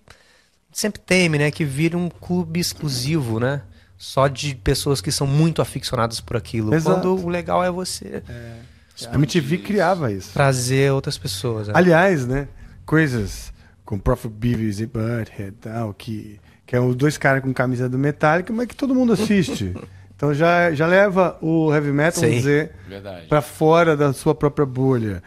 sempre 0.69 0.99
teme, 0.99 1.37
né? 1.37 1.49
Que 1.49 1.63
vira 1.63 1.97
um 1.97 2.09
clube 2.09 2.59
exclusivo, 2.59 3.39
né? 3.39 3.61
Só 3.97 4.27
de 4.27 4.53
pessoas 4.53 4.99
que 4.99 5.13
são 5.13 5.25
muito 5.25 5.61
aficionadas 5.61 6.19
por 6.19 6.35
aquilo. 6.35 6.73
Exato. 6.75 6.99
Quando 6.99 7.25
o 7.25 7.29
legal 7.29 7.63
é 7.63 7.71
você 7.71 8.21
A 9.05 9.15
MTV 9.15 9.59
criava 9.59 10.11
isso. 10.11 10.33
trazer 10.33 10.91
outras 10.91 11.17
pessoas. 11.17 11.67
né? 11.67 11.73
Aliás, 11.75 12.25
né, 12.25 12.47
coisas 12.85 13.53
com 13.85 13.97
Prophet 13.99 14.31
Beavis 14.31 14.79
e 14.79 14.85
Butthead 14.85 15.49
e 15.49 15.51
tal, 15.51 15.93
que, 15.93 16.39
que 16.65 16.75
é 16.75 16.79
os 16.79 16.95
dois 16.95 17.17
caras 17.17 17.41
com 17.43 17.53
camisa 17.53 17.87
do 17.87 17.97
Metallica, 17.97 18.51
mas 18.51 18.67
que 18.67 18.75
todo 18.75 18.95
mundo 18.95 19.13
assiste. 19.13 19.73
então 20.15 20.33
já, 20.33 20.73
já 20.73 20.87
leva 20.87 21.37
o 21.41 21.73
heavy 21.73 21.91
metal, 21.91 22.21
vamos 22.21 22.35
Sim. 22.35 22.39
dizer, 22.39 22.71
Verdade. 22.87 23.27
pra 23.27 23.41
fora 23.41 23.95
da 23.95 24.11
sua 24.13 24.33
própria 24.33 24.65
bolha. 24.65 25.21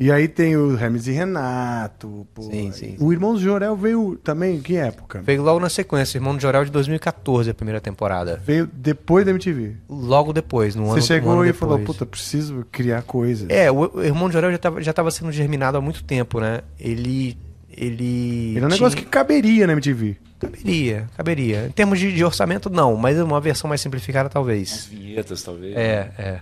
E 0.00 0.12
aí 0.12 0.28
tem 0.28 0.56
o 0.56 0.78
Hermes 0.78 1.08
e 1.08 1.10
Renato. 1.10 2.24
pô. 2.32 2.42
Sim, 2.42 2.70
sim, 2.70 2.96
O 3.00 3.12
Irmãos 3.12 3.40
Jorel 3.40 3.74
veio 3.74 4.16
também 4.22 4.56
em 4.56 4.60
que 4.60 4.76
época? 4.76 5.20
Veio 5.22 5.42
logo 5.42 5.58
na 5.58 5.68
sequência, 5.68 6.18
Irmão 6.18 6.36
de 6.36 6.42
Jorel 6.42 6.64
de 6.64 6.70
2014, 6.70 7.50
a 7.50 7.54
primeira 7.54 7.80
temporada. 7.80 8.40
Veio 8.44 8.68
depois 8.72 9.24
da 9.24 9.32
MTV. 9.32 9.74
Logo 9.88 10.32
depois, 10.32 10.76
no 10.76 10.84
Você 10.86 10.92
ano 10.92 11.02
chegou 11.02 11.32
um 11.32 11.40
ano 11.40 11.46
e 11.50 11.52
falou, 11.52 11.78
depois. 11.78 11.96
puta, 11.98 12.06
preciso 12.06 12.64
criar 12.70 13.02
coisas. 13.02 13.50
É, 13.50 13.70
o, 13.72 14.00
Irmão 14.02 14.28
de 14.28 14.34
Jorel 14.34 14.50
já 14.50 14.56
estava 14.56 14.82
já 14.82 14.92
tava 14.92 15.10
sendo 15.10 15.32
germinado 15.32 15.76
há 15.76 15.80
muito 15.80 16.04
tempo, 16.04 16.38
né? 16.38 16.60
Ele. 16.78 17.36
Ele. 17.76 18.52
Ele 18.54 18.60
é 18.60 18.66
um 18.66 18.68
negócio 18.68 18.96
que 18.96 19.04
caberia 19.04 19.66
na 19.66 19.72
MTV. 19.72 20.16
Caberia, 20.38 21.06
caberia. 21.16 21.66
Em 21.66 21.72
termos 21.72 21.98
de, 21.98 22.12
de 22.12 22.24
orçamento, 22.24 22.70
não, 22.70 22.96
mas 22.96 23.18
uma 23.18 23.40
versão 23.40 23.68
mais 23.68 23.80
simplificada, 23.80 24.28
As 24.28 24.32
talvez. 24.32 24.86
vinhetas, 24.86 25.42
talvez. 25.42 25.76
É, 25.76 26.10
é. 26.16 26.40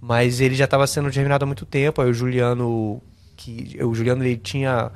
Mas 0.00 0.40
ele 0.40 0.54
já 0.54 0.64
estava 0.66 0.86
sendo 0.86 1.10
germinado 1.10 1.44
há 1.44 1.46
muito 1.46 1.66
tempo. 1.66 2.00
Aí 2.00 2.08
o 2.08 2.14
Juliano. 2.14 3.02
que 3.36 3.76
O 3.82 3.94
Juliano 3.94 4.24
ele 4.24 4.36
tinha 4.36 4.90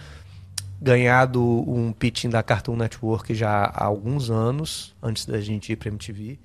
ganhado 0.80 1.42
um 1.42 1.92
pitching 1.92 2.30
da 2.30 2.42
Cartoon 2.42 2.76
Network 2.76 3.34
já 3.34 3.64
há 3.64 3.84
alguns 3.84 4.30
anos, 4.30 4.94
antes 5.02 5.26
da 5.26 5.40
gente 5.40 5.72
ir 5.72 5.76
pra 5.76 5.88
MTV. 5.88 6.38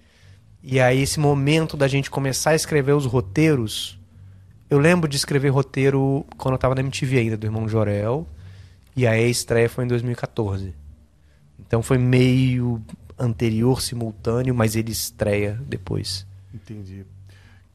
E 0.62 0.80
aí, 0.80 1.02
esse 1.02 1.20
momento 1.20 1.78
da 1.78 1.88
gente 1.88 2.10
começar 2.10 2.50
a 2.50 2.56
escrever 2.56 2.94
os 2.94 3.06
roteiros. 3.06 4.00
Eu 4.68 4.80
lembro 4.80 5.08
de 5.08 5.16
escrever 5.16 5.50
roteiro 5.50 6.26
quando 6.38 6.56
eu 6.56 6.58
tava 6.58 6.74
na 6.74 6.82
MTV 6.82 7.20
ainda, 7.20 7.38
do 7.38 7.46
Irmão 7.46 7.70
Jorel. 7.70 8.28
E 8.96 9.06
aí 9.06 9.26
a 9.26 9.28
estreia 9.28 9.70
foi 9.70 9.86
em 9.86 9.88
2014. 9.88 10.74
Então 11.60 11.84
foi 11.84 11.98
meio 11.98 12.82
anterior, 13.18 13.82
simultâneo, 13.82 14.56
mas 14.56 14.76
ele 14.76 14.92
estreia 14.92 15.60
depois. 15.68 16.26
Entendi. 16.54 17.06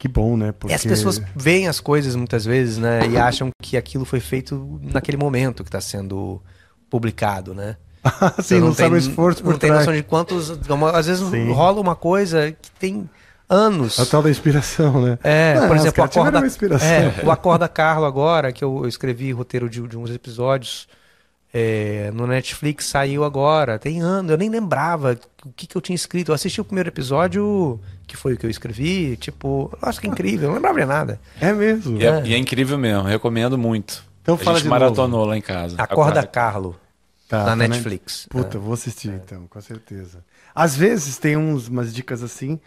Que 0.01 0.07
bom, 0.07 0.35
né? 0.35 0.51
Porque... 0.51 0.73
E 0.73 0.75
as 0.75 0.83
pessoas 0.83 1.21
veem 1.35 1.67
as 1.67 1.79
coisas 1.79 2.15
muitas 2.15 2.43
vezes, 2.43 2.79
né? 2.79 3.07
E 3.07 3.19
acham 3.19 3.51
que 3.61 3.77
aquilo 3.77 4.03
foi 4.03 4.19
feito 4.19 4.81
naquele 4.81 5.15
momento 5.15 5.63
que 5.63 5.67
está 5.67 5.79
sendo 5.79 6.41
publicado, 6.89 7.53
né? 7.53 7.77
Você 8.35 8.59
não, 8.59 8.73
sabe 8.73 8.95
o 8.95 8.97
esforço 8.97 9.43
por 9.43 9.51
Não 9.51 9.59
tem 9.59 9.69
trás. 9.69 9.85
noção 9.85 9.93
de 9.95 10.01
quantos. 10.01 10.49
Às 10.95 11.05
vezes 11.05 11.29
Sim. 11.29 11.51
rola 11.51 11.79
uma 11.79 11.95
coisa 11.95 12.51
que 12.51 12.71
tem 12.79 13.07
anos. 13.47 13.99
A 13.99 14.05
tal 14.07 14.23
da 14.23 14.31
inspiração, 14.31 15.03
né? 15.03 15.19
É, 15.23 15.53
Não, 15.59 15.67
por 15.67 15.77
exemplo, 15.77 16.03
Acorda, 16.03 16.39
é, 16.83 17.23
o 17.23 17.29
Acorda 17.29 17.67
Carlo 17.67 18.05
agora, 18.05 18.51
que 18.51 18.63
eu, 18.63 18.79
eu 18.81 18.87
escrevi 18.87 19.31
roteiro 19.31 19.69
de, 19.69 19.87
de 19.87 19.99
uns 19.99 20.09
episódios 20.09 20.87
é, 21.53 22.09
no 22.11 22.25
Netflix, 22.25 22.85
saiu 22.85 23.23
agora, 23.23 23.77
tem 23.77 24.01
anos, 24.01 24.31
eu 24.31 24.37
nem 24.37 24.49
lembrava 24.49 25.19
o 25.45 25.51
que, 25.51 25.67
que 25.67 25.75
eu 25.75 25.81
tinha 25.81 25.95
escrito. 25.95 26.31
Eu 26.31 26.35
assisti 26.35 26.61
o 26.61 26.65
primeiro 26.65 26.89
episódio, 26.89 27.79
que 28.11 28.17
foi 28.17 28.33
o 28.33 28.37
que 28.37 28.45
eu 28.45 28.49
escrevi, 28.49 29.15
tipo, 29.15 29.71
nossa, 29.81 30.01
que 30.01 30.05
incrível, 30.07 30.49
não 30.49 30.55
lembrava 30.55 30.79
de 30.81 30.85
nada. 30.85 31.19
É 31.39 31.53
mesmo. 31.53 31.97
E 31.97 32.05
é, 32.05 32.21
e 32.25 32.33
é 32.33 32.37
incrível 32.37 32.77
mesmo, 32.77 33.03
recomendo 33.03 33.57
muito. 33.57 34.03
Então 34.21 34.35
a 34.35 34.37
fala 34.37 34.57
gente 34.57 34.63
de 34.65 34.69
maratonou 34.69 35.23
lá 35.25 35.37
em 35.37 35.41
casa. 35.41 35.75
Acorda 35.77 36.21
Carlo, 36.27 36.77
Tá, 37.29 37.39
na 37.39 37.45
tá, 37.45 37.55
né? 37.55 37.67
Netflix. 37.69 38.27
Puta, 38.29 38.59
vou 38.59 38.73
assistir 38.73 39.07
então, 39.09 39.47
com 39.47 39.61
certeza. 39.61 40.23
Às 40.53 40.75
vezes 40.75 41.17
tem 41.17 41.37
uns, 41.37 41.69
umas 41.69 41.93
dicas 41.93 42.21
assim, 42.21 42.59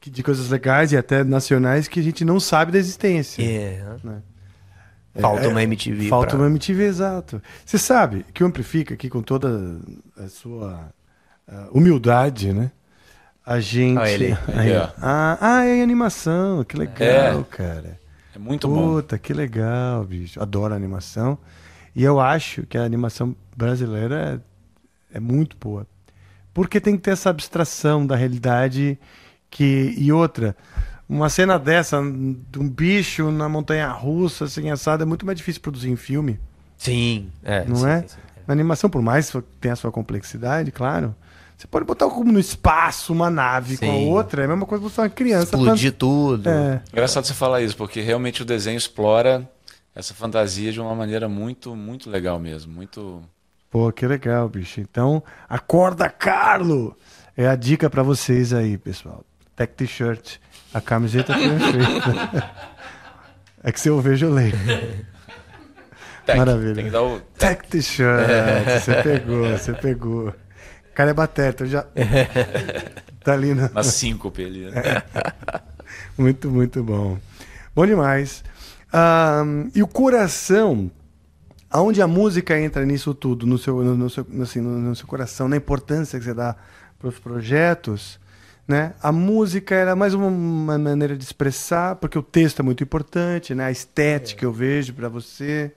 que, 0.00 0.08
de 0.08 0.22
coisas 0.22 0.48
legais 0.48 0.92
e 0.92 0.96
até 0.96 1.24
nacionais 1.24 1.88
que 1.88 1.98
a 1.98 2.02
gente 2.02 2.24
não 2.24 2.38
sabe 2.38 2.70
da 2.70 2.78
existência. 2.78 3.42
É, 3.42 3.82
Né? 4.04 4.22
falta 5.20 5.46
É, 5.46 5.48
uma 5.48 5.60
MTV. 5.64 6.08
Falta 6.08 6.28
pra- 6.28 6.38
uma 6.38 6.46
MTV, 6.46 6.84
exato. 6.84 7.42
Você 7.66 7.76
sabe 7.76 8.24
que 8.32 8.44
o 8.44 8.46
Amplifica, 8.46 8.94
aqui 8.94 9.10
com 9.10 9.20
toda 9.20 9.80
a 10.16 10.28
sua 10.28 10.90
ah, 11.48 11.66
humildade, 11.72 12.52
né? 12.52 12.70
A 13.48 13.60
gente. 13.60 13.98
Olha 13.98 14.10
ele. 14.10 14.38
Aí, 14.54 14.76
ó. 14.76 14.88
ah, 15.00 15.38
ah, 15.40 15.64
é 15.64 15.82
animação, 15.82 16.62
que 16.64 16.76
legal, 16.76 17.40
É. 17.40 17.44
cara. 17.48 17.98
É 18.36 18.38
muito 18.38 18.68
bom. 18.68 18.96
Puta, 18.96 19.18
que 19.18 19.32
legal, 19.32 20.04
bicho. 20.04 20.38
Adoro 20.42 20.74
animação. 20.74 21.38
E 21.96 22.04
eu 22.04 22.20
acho 22.20 22.64
que 22.66 22.76
a 22.76 22.82
animação 22.82 23.34
brasileira 23.56 24.42
é, 25.12 25.16
é 25.16 25.20
muito 25.20 25.56
boa. 25.58 25.86
Porque 26.52 26.78
tem 26.78 26.94
que 26.94 27.02
ter 27.02 27.12
essa 27.12 27.30
abstração 27.30 28.06
da 28.06 28.14
realidade 28.16 28.98
que 29.48 29.94
e 29.96 30.12
outra, 30.12 30.54
uma 31.08 31.30
cena 31.30 31.58
dessa 31.58 32.02
de 32.02 32.58
um 32.58 32.68
bicho 32.68 33.30
na 33.30 33.48
montanha 33.48 33.88
russa 33.88 34.44
assim 34.44 34.68
assado 34.70 35.02
é 35.02 35.06
muito 35.06 35.24
mais 35.24 35.38
difícil 35.38 35.62
produzir 35.62 35.88
em 35.88 35.96
filme. 35.96 36.38
Sim, 36.76 37.30
é. 37.42 37.64
Não 37.64 37.76
sim, 37.76 37.88
é? 37.88 38.00
sim, 38.02 38.08
sim. 38.08 38.16
Na 38.46 38.52
animação, 38.52 38.90
por 38.90 39.00
mais 39.00 39.30
que 39.30 39.40
tenha 39.58 39.72
a 39.72 39.76
sua 39.76 39.90
complexidade, 39.90 40.70
claro, 40.70 41.14
você 41.58 41.66
pode 41.66 41.84
botar 41.84 42.06
como 42.06 42.30
no 42.30 42.38
espaço 42.38 43.12
uma 43.12 43.28
nave 43.28 43.76
com 43.76 43.84
a 43.84 43.88
Sim. 43.88 44.08
outra, 44.08 44.42
é 44.42 44.44
a 44.44 44.48
mesma 44.48 44.64
coisa 44.64 44.84
que 44.84 44.90
você 44.92 45.00
uma 45.00 45.08
criança. 45.08 45.56
Explodir 45.56 45.92
tudo. 45.92 46.48
É. 46.48 46.80
Engraçado 46.92 47.24
você 47.24 47.34
falar 47.34 47.62
isso, 47.62 47.76
porque 47.76 48.00
realmente 48.00 48.42
o 48.42 48.44
desenho 48.44 48.78
explora 48.78 49.50
essa 49.92 50.14
fantasia 50.14 50.70
de 50.70 50.80
uma 50.80 50.94
maneira 50.94 51.28
muito, 51.28 51.74
muito 51.74 52.08
legal 52.08 52.38
mesmo. 52.38 52.72
Muito. 52.72 53.20
Pô, 53.68 53.90
que 53.90 54.06
legal, 54.06 54.48
bicho. 54.48 54.80
Então, 54.80 55.20
acorda, 55.48 56.08
Carlo! 56.08 56.96
É 57.36 57.48
a 57.48 57.56
dica 57.56 57.90
pra 57.90 58.04
vocês 58.04 58.52
aí, 58.52 58.78
pessoal. 58.78 59.24
Tech 59.56 59.72
T-shirt. 59.74 60.36
A 60.72 60.80
camiseta 60.80 61.34
perfeita. 61.34 62.50
é 63.64 63.72
que 63.72 63.80
se 63.80 63.88
eu 63.88 64.00
vejo, 64.00 64.26
eu 64.26 64.32
leio. 64.32 64.54
Tec, 66.24 66.36
Maravilha. 66.36 66.74
Tem 66.76 66.84
que 66.84 66.90
dar 66.90 67.02
o. 67.02 67.18
Tech 67.36 67.66
T-shirt. 67.66 68.28
Você 68.80 69.02
pegou, 69.02 69.48
você 69.48 69.72
pegou. 69.72 70.34
O 70.98 71.00
cara 71.00 71.10
é 71.10 71.14
bateta, 71.14 71.62
eu 71.62 71.68
já. 71.68 71.86
tá 73.22 73.32
ali 73.32 73.54
na... 73.54 73.68
Na 73.68 73.84
síncope 73.84 74.44
ali. 74.44 74.68
né? 74.68 74.82
Muito, 76.18 76.50
muito 76.50 76.82
bom. 76.82 77.16
Bom 77.72 77.86
demais. 77.86 78.42
Ahn, 78.92 79.70
e 79.76 79.80
o 79.80 79.86
coração, 79.86 80.90
aonde 81.70 82.02
a 82.02 82.08
música 82.08 82.58
entra 82.58 82.84
nisso 82.84 83.14
tudo, 83.14 83.46
no 83.46 83.56
seu, 83.56 83.84
no, 83.84 83.96
no 83.96 84.10
seu, 84.10 84.26
assim, 84.42 84.60
no, 84.60 84.70
no 84.76 84.96
seu 84.96 85.06
coração, 85.06 85.48
na 85.48 85.56
importância 85.56 86.18
que 86.18 86.24
você 86.24 86.34
dá 86.34 86.56
para 86.98 87.08
os 87.08 87.18
projetos, 87.20 88.18
né? 88.66 88.94
A 89.00 89.12
música 89.12 89.76
era 89.76 89.94
mais 89.94 90.14
uma, 90.14 90.26
uma 90.26 90.76
maneira 90.76 91.16
de 91.16 91.22
expressar, 91.22 91.94
porque 91.94 92.18
o 92.18 92.22
texto 92.24 92.58
é 92.58 92.62
muito 92.64 92.82
importante, 92.82 93.54
né? 93.54 93.66
A 93.66 93.70
estética 93.70 94.44
eu 94.44 94.52
vejo 94.52 94.92
para 94.94 95.08
você. 95.08 95.70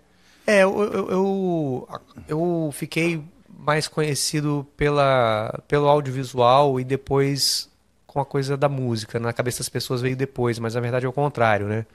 É, 0.48 0.64
eu, 0.64 0.82
eu, 0.82 1.12
eu, 1.12 1.88
eu 2.28 2.70
fiquei 2.74 3.24
mais 3.62 3.88
conhecido 3.88 4.68
pela, 4.76 5.62
pelo 5.68 5.88
audiovisual 5.88 6.80
e 6.80 6.84
depois 6.84 7.70
com 8.07 8.20
a 8.20 8.26
coisa 8.26 8.57
da 8.57 8.68
música. 8.68 9.20
Na 9.20 9.32
cabeça 9.32 9.59
das 9.59 9.70
pessoas 9.70 10.01
veio 10.01 10.16
depois, 10.16 10.57
mas 10.57 10.74
na 10.74 10.82
verdade 10.82 11.05
é 11.05 11.09
o 11.09 11.14
contrário, 11.14 11.68
né? 11.68 11.86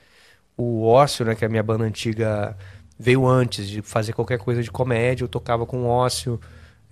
O 0.56 0.86
Ócio, 0.86 1.24
né, 1.24 1.34
que 1.34 1.44
é 1.44 1.46
a 1.46 1.50
minha 1.50 1.62
banda 1.62 1.84
antiga, 1.84 2.56
veio 2.98 3.26
antes 3.26 3.68
de 3.68 3.82
fazer 3.82 4.12
qualquer 4.12 4.38
coisa 4.38 4.62
de 4.62 4.70
comédia. 4.70 5.24
Eu 5.24 5.28
tocava 5.28 5.66
com 5.66 5.82
o 5.82 5.86
Ócio, 5.86 6.40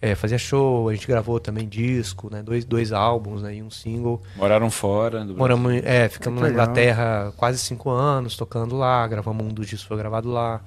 é, 0.03 0.15
fazia 0.15 0.37
show, 0.37 0.89
a 0.89 0.95
gente 0.95 1.07
gravou 1.07 1.39
também 1.39 1.69
disco, 1.69 2.29
né? 2.31 2.43
Dois, 2.43 2.65
dois 2.65 2.93
álbuns 2.93 3.43
né, 3.43 3.55
e 3.55 3.63
um 3.63 3.71
single. 3.71 4.21
Moraram 4.37 4.71
fora 4.71 5.21
do 5.21 5.35
Brasil. 5.35 5.39
Moramos, 5.39 5.73
é, 5.85 6.09
ficamos 6.09 6.43
na. 6.43 6.51
Inglaterra 6.51 7.33
quase 7.37 7.59
cinco 7.59 7.91
anos, 7.91 8.37
tocando 8.37 8.77
lá, 8.77 9.07
gravamos 9.07 9.47
um 9.47 9.51
dos 9.51 9.69
discos, 9.69 9.87
foi 9.87 9.97
gravado 9.97 10.29
lá. 10.29 10.61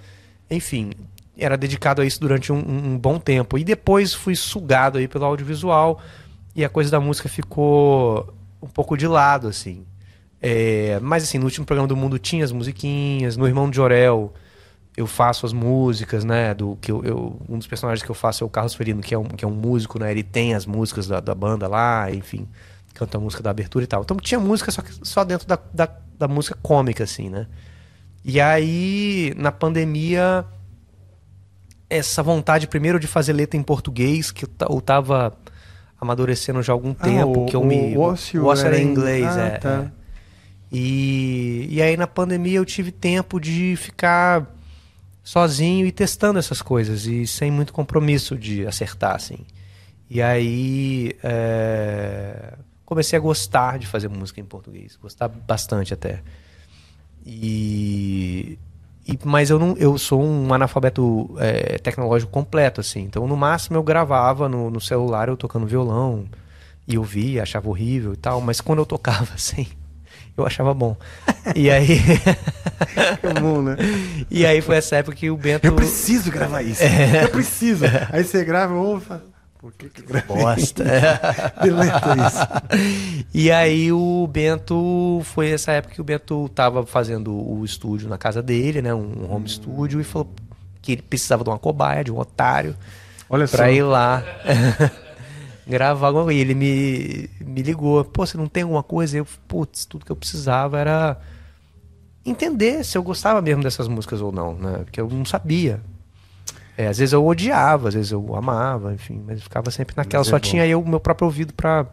Enfim, 0.49 0.93
era 1.37 1.57
dedicado 1.57 2.01
a 2.01 2.05
isso 2.05 2.19
durante 2.19 2.51
um, 2.51 2.57
um- 2.57 2.97
bom 2.97 3.19
tempo. 3.19 3.57
E 3.57 3.63
depois 3.63 4.13
fui 4.13 4.35
sugado 4.35 4.97
aí 4.97 5.07
pelo 5.07 5.25
audiovisual 5.25 6.01
e 6.55 6.63
a 6.65 6.69
coisa 6.69 6.89
da 6.91 6.99
música 6.99 7.29
ficou 7.29 8.33
um 8.61 8.67
pouco 8.67 8.97
de 8.97 9.07
lado, 9.07 9.47
assim. 9.47 9.85
É, 10.41 10.99
mas 11.01 11.23
assim, 11.23 11.37
no 11.39 11.45
último 11.45 11.65
programa 11.65 11.87
do 11.87 11.95
Mundo 11.95 12.19
tinha 12.19 12.43
as 12.45 12.51
musiquinhas, 12.51 13.35
no 13.37 13.47
Irmão 13.47 13.69
de 13.69 13.75
Jorel 13.75 14.33
eu 14.95 15.05
faço 15.05 15.45
as 15.45 15.53
músicas, 15.53 16.23
né? 16.25 16.53
Do 16.55 16.75
que 16.81 16.91
eu, 16.91 17.03
eu- 17.05 17.39
um 17.47 17.57
dos 17.59 17.67
personagens 17.67 18.03
que 18.03 18.09
eu 18.09 18.15
faço 18.15 18.43
é 18.43 18.47
o 18.47 18.49
Carlos 18.49 18.73
Ferino, 18.73 19.01
que 19.01 19.13
é 19.13 19.17
um, 19.17 19.25
que 19.25 19.45
é 19.45 19.47
um 19.47 19.51
músico, 19.53 19.99
né? 19.99 20.09
Ele 20.11 20.23
tem 20.23 20.55
as 20.55 20.65
músicas 20.65 21.07
da, 21.07 21.19
da 21.19 21.35
banda 21.35 21.67
lá, 21.67 22.11
enfim, 22.11 22.47
canta 22.95 23.17
a 23.17 23.21
música 23.21 23.43
da 23.43 23.51
abertura 23.51 23.83
e 23.83 23.87
tal. 23.87 24.01
Então 24.01 24.17
tinha 24.17 24.39
música 24.39 24.71
só, 24.71 24.81
só 25.03 25.23
dentro 25.23 25.47
da, 25.47 25.59
da, 25.71 25.87
da 26.17 26.27
música 26.27 26.57
cômica, 26.63 27.03
assim, 27.03 27.29
né? 27.29 27.45
E 28.25 28.41
aí, 28.41 29.33
na 29.37 29.51
pandemia, 29.51 30.43
essa 31.89 32.21
vontade 32.23 32.67
primeiro 32.67 32.99
de 32.99 33.07
fazer 33.07 33.33
letra 33.33 33.57
em 33.59 33.63
português, 33.63 34.31
que 34.31 34.45
eu, 34.45 34.49
ta- 34.49 34.67
eu 34.69 34.81
tava 34.81 35.37
amadurecendo 35.99 36.61
já 36.61 36.73
há 36.73 36.75
algum 36.75 36.91
Ah, 36.91 37.03
tempo, 37.03 37.43
o- 37.43 37.45
que 37.45 37.55
eu 37.55 37.63
me. 37.63 37.95
o 37.95 38.01
ócio 38.01 38.43
o 38.43 38.47
ócio 38.47 38.65
era 38.67 38.75
era 38.75 38.83
em 38.83 38.87
em- 38.87 38.91
inglês, 38.91 39.25
Ah, 39.37 39.41
é. 39.41 39.49
tá. 39.57 39.83
é. 39.93 39.97
E, 40.71 41.67
e 41.71 41.81
aí 41.81 41.95
na 41.95 42.05
pandemia 42.07 42.57
eu 42.57 42.65
tive 42.65 42.91
tempo 42.91 43.39
de 43.39 43.75
ficar 43.77 44.53
sozinho 45.23 45.85
e 45.85 45.91
testando 45.91 46.37
essas 46.39 46.61
coisas 46.61 47.05
e 47.05 47.25
sem 47.25 47.49
muito 47.49 47.71
compromisso 47.73 48.37
de 48.37 48.65
acertar, 48.67 49.15
assim. 49.15 49.39
E 50.09 50.21
aí 50.21 51.13
é, 51.23 52.53
comecei 52.85 53.17
a 53.17 53.21
gostar 53.21 53.79
de 53.79 53.87
fazer 53.87 54.07
música 54.09 54.39
em 54.41 54.45
português, 54.45 54.97
gostar 55.01 55.27
bastante 55.29 55.93
até. 55.93 56.21
E, 57.25 58.57
e- 59.07 59.19
mas 59.23 59.49
eu 59.49 59.57
não, 59.59 59.75
eu 59.77 59.97
sou 59.97 60.21
um 60.21 60.53
analfabeto 60.53 61.33
é, 61.39 61.77
tecnológico 61.77 62.31
completo, 62.31 62.81
assim. 62.81 63.01
Então 63.01 63.27
no 63.27 63.37
máximo 63.37 63.77
eu 63.77 63.83
gravava 63.83 64.47
no, 64.49 64.69
no 64.69 64.81
celular 64.81 65.27
eu 65.29 65.37
tocando 65.37 65.65
violão 65.65 66.25
e 66.87 66.95
eu 66.95 67.03
via, 67.03 67.43
achava 67.43 67.69
horrível 67.69 68.13
e 68.13 68.17
tal. 68.17 68.41
Mas 68.41 68.59
quando 68.61 68.79
eu 68.79 68.85
tocava 68.85 69.27
assim, 69.35 69.67
eu 70.37 70.45
achava 70.45 70.73
bom. 70.73 70.95
E 71.55 71.69
aí 71.69 71.99
Comum, 73.21 73.61
né? 73.61 73.75
e 74.29 74.45
aí 74.45 74.61
foi 74.61 74.75
essa 74.77 74.97
época 74.97 75.15
que 75.15 75.29
o 75.29 75.37
Bento 75.37 75.65
Eu 75.65 75.73
preciso 75.73 76.31
gravar 76.31 76.61
isso. 76.61 76.83
É. 76.83 77.23
Eu 77.23 77.29
preciso. 77.29 77.85
Aí 78.11 78.23
você 78.23 78.43
grava, 78.43 78.73
falo, 78.99 79.21
por 79.67 79.73
que 79.73 79.89
que 79.89 80.01
gravei? 80.01 80.37
bosta. 80.37 80.83
Deleta 81.61 82.15
isso. 82.25 83.27
E 83.33 83.51
aí 83.51 83.91
o 83.91 84.25
Bento 84.27 85.21
foi 85.25 85.49
essa 85.49 85.73
época 85.73 85.95
que 85.95 85.99
o 85.99 86.05
Bento 86.05 86.47
tava 86.55 86.85
fazendo 86.85 87.33
o 87.33 87.65
estúdio 87.65 88.07
na 88.07 88.17
casa 88.17 88.41
dele, 88.41 88.81
né, 88.81 88.93
um 88.93 89.29
home 89.29 89.49
studio 89.49 89.99
e 89.99 90.05
falou 90.05 90.33
que 90.81 90.93
ele 90.93 91.01
precisava 91.01 91.43
de 91.43 91.49
uma 91.49 91.59
cobaia, 91.59 92.01
de 92.01 92.13
um 92.13 92.17
otário 92.17 92.77
Olha 93.29 93.45
só. 93.45 93.57
pra 93.57 93.69
ir 93.69 93.83
lá 93.83 94.23
gravar 95.67 96.07
alguma 96.07 96.23
coisa. 96.23 96.39
E 96.39 96.41
ele 96.41 96.55
me, 96.55 97.29
me 97.41 97.61
ligou, 97.61 98.05
pô, 98.05 98.25
você 98.25 98.37
não 98.37 98.47
tem 98.47 98.63
alguma 98.63 98.83
coisa? 98.83 99.17
Eu, 99.17 99.27
putz, 99.49 99.83
tudo 99.83 100.05
que 100.05 100.11
eu 100.13 100.15
precisava 100.15 100.79
era 100.79 101.19
entender 102.25 102.85
se 102.85 102.97
eu 102.97 103.03
gostava 103.03 103.41
mesmo 103.41 103.63
dessas 103.63 103.89
músicas 103.89 104.21
ou 104.21 104.31
não, 104.31 104.53
né? 104.53 104.77
Porque 104.85 105.01
eu 105.01 105.09
não 105.09 105.25
sabia. 105.25 105.81
É, 106.77 106.87
às 106.87 106.99
vezes 106.99 107.11
eu 107.11 107.25
odiava, 107.25 107.87
às 107.87 107.95
vezes 107.95 108.11
eu 108.11 108.35
amava, 108.35 108.93
enfim, 108.93 109.21
mas 109.25 109.41
ficava 109.41 109.71
sempre 109.71 109.95
naquela. 109.97 110.21
Mas 110.21 110.27
é 110.27 110.31
Só 110.31 110.39
tinha 110.39 110.65
eu 110.67 110.79
o 110.79 110.87
meu 110.87 110.99
próprio 110.99 111.25
ouvido 111.25 111.53
pra. 111.53 111.85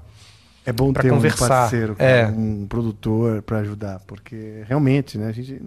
É 0.67 0.73
bom 0.73 0.93
ter 0.93 1.11
um 1.11 1.17
conversar. 1.17 1.49
parceiro, 1.49 1.95
cara, 1.97 2.11
É. 2.11 2.27
um 2.27 2.67
produtor 2.67 3.43
pra 3.43 3.59
ajudar, 3.59 4.01
porque 4.07 4.63
realmente, 4.67 5.17
né, 5.19 5.29
a 5.29 5.33
gente 5.33 5.61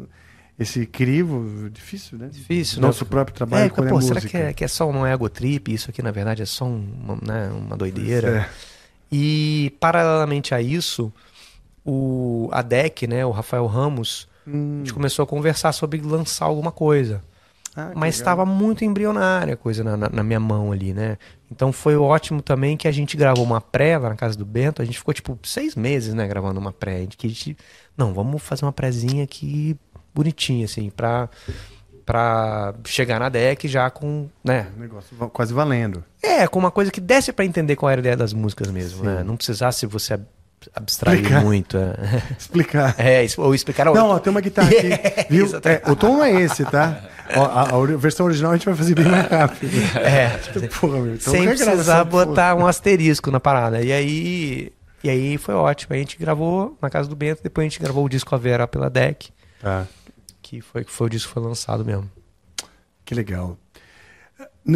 esse 0.60 0.86
crivo 0.88 1.70
difícil, 1.70 2.18
né? 2.18 2.30
Difícil, 2.32 2.82
Nosso 2.82 3.04
não. 3.04 3.10
próprio 3.10 3.36
trabalho 3.36 3.66
É, 3.66 3.70
quando 3.70 3.90
pô, 3.90 4.00
é 4.00 4.02
será 4.02 4.16
música. 4.16 4.30
que 4.32 4.38
é, 4.38 4.54
que 4.54 4.64
é 4.64 4.68
só 4.68 4.92
não 4.92 5.06
é 5.06 5.14
egotrip? 5.14 5.72
Isso 5.72 5.90
aqui 5.92 6.02
na 6.02 6.10
verdade 6.12 6.42
é 6.42 6.46
só 6.46 6.66
um- 6.66 6.88
uma, 7.04 7.16
né, 7.22 7.50
uma 7.52 7.78
doideira. 7.78 8.40
É. 8.40 8.50
E 9.12 9.72
paralelamente 9.80 10.54
a 10.56 10.62
isso, 10.62 11.14
o 11.86 12.50
a 12.52 12.62
DEC, 12.62 13.08
né, 13.08 13.26
o 13.26 13.32
Rafael 13.32 13.66
Ramos, 13.68 14.28
a 14.46 14.50
Hum. 14.50 14.80
gente 14.80 14.94
começou 14.94 15.24
a 15.24 15.28
conversar 15.28 15.72
sobre 15.74 16.00
lançar 16.02 16.46
alguma 16.46 16.72
coisa. 16.72 17.22
Ah, 17.80 17.92
mas 17.96 18.16
estava 18.16 18.44
muito 18.44 18.84
embrionária 18.84 19.54
a 19.54 19.58
coisa 19.58 19.84
na, 19.84 19.96
na- 19.96 20.10
na 20.10 20.24
minha 20.24 20.40
mão 20.40 20.72
ali, 20.72 20.94
né? 20.96 21.18
Então 21.52 21.72
foi 21.72 21.96
ótimo 21.96 22.42
também 22.42 22.76
que 22.76 22.88
a 22.88 22.92
gente 22.92 23.16
gravou 23.16 23.44
uma 23.46 23.62
pré 23.62 23.98
lá 24.00 24.10
na 24.10 24.16
casa 24.16 24.36
do 24.36 24.44
Bento. 24.46 24.82
A 24.82 24.86
gente 24.86 24.98
ficou 24.98 25.14
tipo 25.14 25.38
seis 25.44 25.76
meses, 25.76 26.14
né, 26.16 26.28
gravando 26.28 26.60
uma 26.60 26.72
pré. 26.74 27.06
Que 27.06 27.28
a 27.28 27.30
gente 27.30 27.56
não, 27.96 28.14
vamos 28.16 28.42
fazer 28.42 28.66
uma 28.66 28.72
prézinha 28.74 29.24
aqui 29.24 29.78
bonitinha, 30.14 30.66
assim, 30.66 30.90
pra, 30.90 31.30
pra 32.06 32.74
chegar 32.86 33.20
na 33.20 33.30
deck 33.30 33.68
já 33.68 33.90
com, 33.90 34.28
né? 34.44 34.68
Um 34.76 34.80
negócio 34.80 35.16
quase 35.30 35.54
valendo. 35.54 36.04
É, 36.24 36.48
com 36.48 36.58
uma 36.58 36.72
coisa 36.72 36.90
que 36.92 37.00
desse 37.00 37.32
pra 37.32 37.46
entender 37.46 37.76
qual 37.76 37.90
era 37.90 38.00
a 38.00 38.02
ideia 38.02 38.18
das 38.18 38.34
músicas 38.34 38.72
mesmo, 38.72 39.02
Sim. 39.02 39.06
né? 39.06 39.24
Não 39.24 39.36
precisasse 39.36 39.86
você 39.86 40.14
ab- 40.16 40.26
abstrair 40.76 41.18
Explicar. 41.20 41.44
muito. 41.44 41.78
É, 41.78 42.24
Explicar. 42.38 42.96
é 42.98 43.26
ou 43.38 43.54
explicar. 43.56 43.86
Não, 43.86 44.10
ó, 44.10 44.20
tem 44.20 44.32
uma 44.32 44.42
guitarra 44.42 44.70
aqui, 44.70 44.90
viu? 45.34 45.46
Exatamente. 45.46 45.84
É, 45.88 45.92
o 45.92 45.96
tom 45.96 46.18
não 46.18 46.24
é 46.24 46.42
esse, 46.42 46.64
tá? 46.66 47.02
Ó, 47.36 47.44
a, 47.46 47.62
a 47.94 47.98
versão 47.98 48.26
original 48.26 48.52
a 48.52 48.56
gente 48.56 48.66
vai 48.66 48.76
fazer 48.76 48.96
bem 48.96 49.06
mais 49.06 49.28
rápido. 49.28 49.70
É, 49.98 50.30
Porra, 50.80 51.00
meu, 51.00 51.16
então 51.16 51.32
sem 51.34 51.42
regrava 51.46 51.72
precisar 51.72 51.94
essa 51.98 52.06
porra. 52.06 52.26
botar 52.26 52.56
um 52.56 52.66
asterisco 52.66 53.30
na 53.32 53.40
parada. 53.40 53.82
E 53.82 53.92
aí, 53.92 54.72
e 55.04 55.10
aí 55.10 55.38
foi 55.38 55.54
ótimo. 55.56 55.94
A 55.96 55.98
gente 55.98 56.18
gravou 56.18 56.78
na 56.82 56.90
casa 56.90 57.10
do 57.10 57.16
Bento, 57.16 57.42
depois 57.44 57.66
a 57.66 57.70
gente 57.70 57.80
gravou 57.82 58.06
o 58.06 58.10
disco 58.10 58.34
A 58.34 58.38
Vera 58.38 58.68
pela 58.68 58.90
Deck, 58.90 59.30
Tá, 59.62 59.86
que 60.42 60.62
foi, 60.62 60.84
que 60.86 60.92
foi 60.92 61.08
o 61.08 61.10
disco 61.10 61.28
que 61.30 61.34
foi 61.34 61.44
lançado 61.44 61.84
mesmo. 61.84 62.10
que 63.04 63.14
legal. 63.16 63.58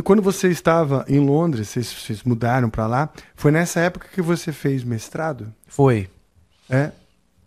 Quando 0.04 0.22
você 0.22 0.48
estava 0.48 1.04
em 1.10 1.20
Londres, 1.20 1.70
vocês, 1.70 1.92
vocês 1.92 2.24
mudaram 2.24 2.70
pra 2.70 2.88
lá, 2.88 3.10
foi 3.36 3.52
nessa 3.52 3.82
época 3.82 4.08
que 4.08 4.22
você 4.22 4.54
fez 4.54 4.84
mestrado? 4.84 5.54
Foi, 5.68 6.10
É? 6.70 6.92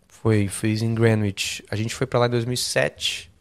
foi, 0.07 0.47
fiz 0.47 0.81
em 0.81 0.93
Greenwich. 0.93 1.63
A 1.69 1.75
gente 1.75 1.93
foi 1.95 2.05
pra 2.07 2.19
lá 2.19 2.27
em 2.27 2.31
2007 2.31 3.31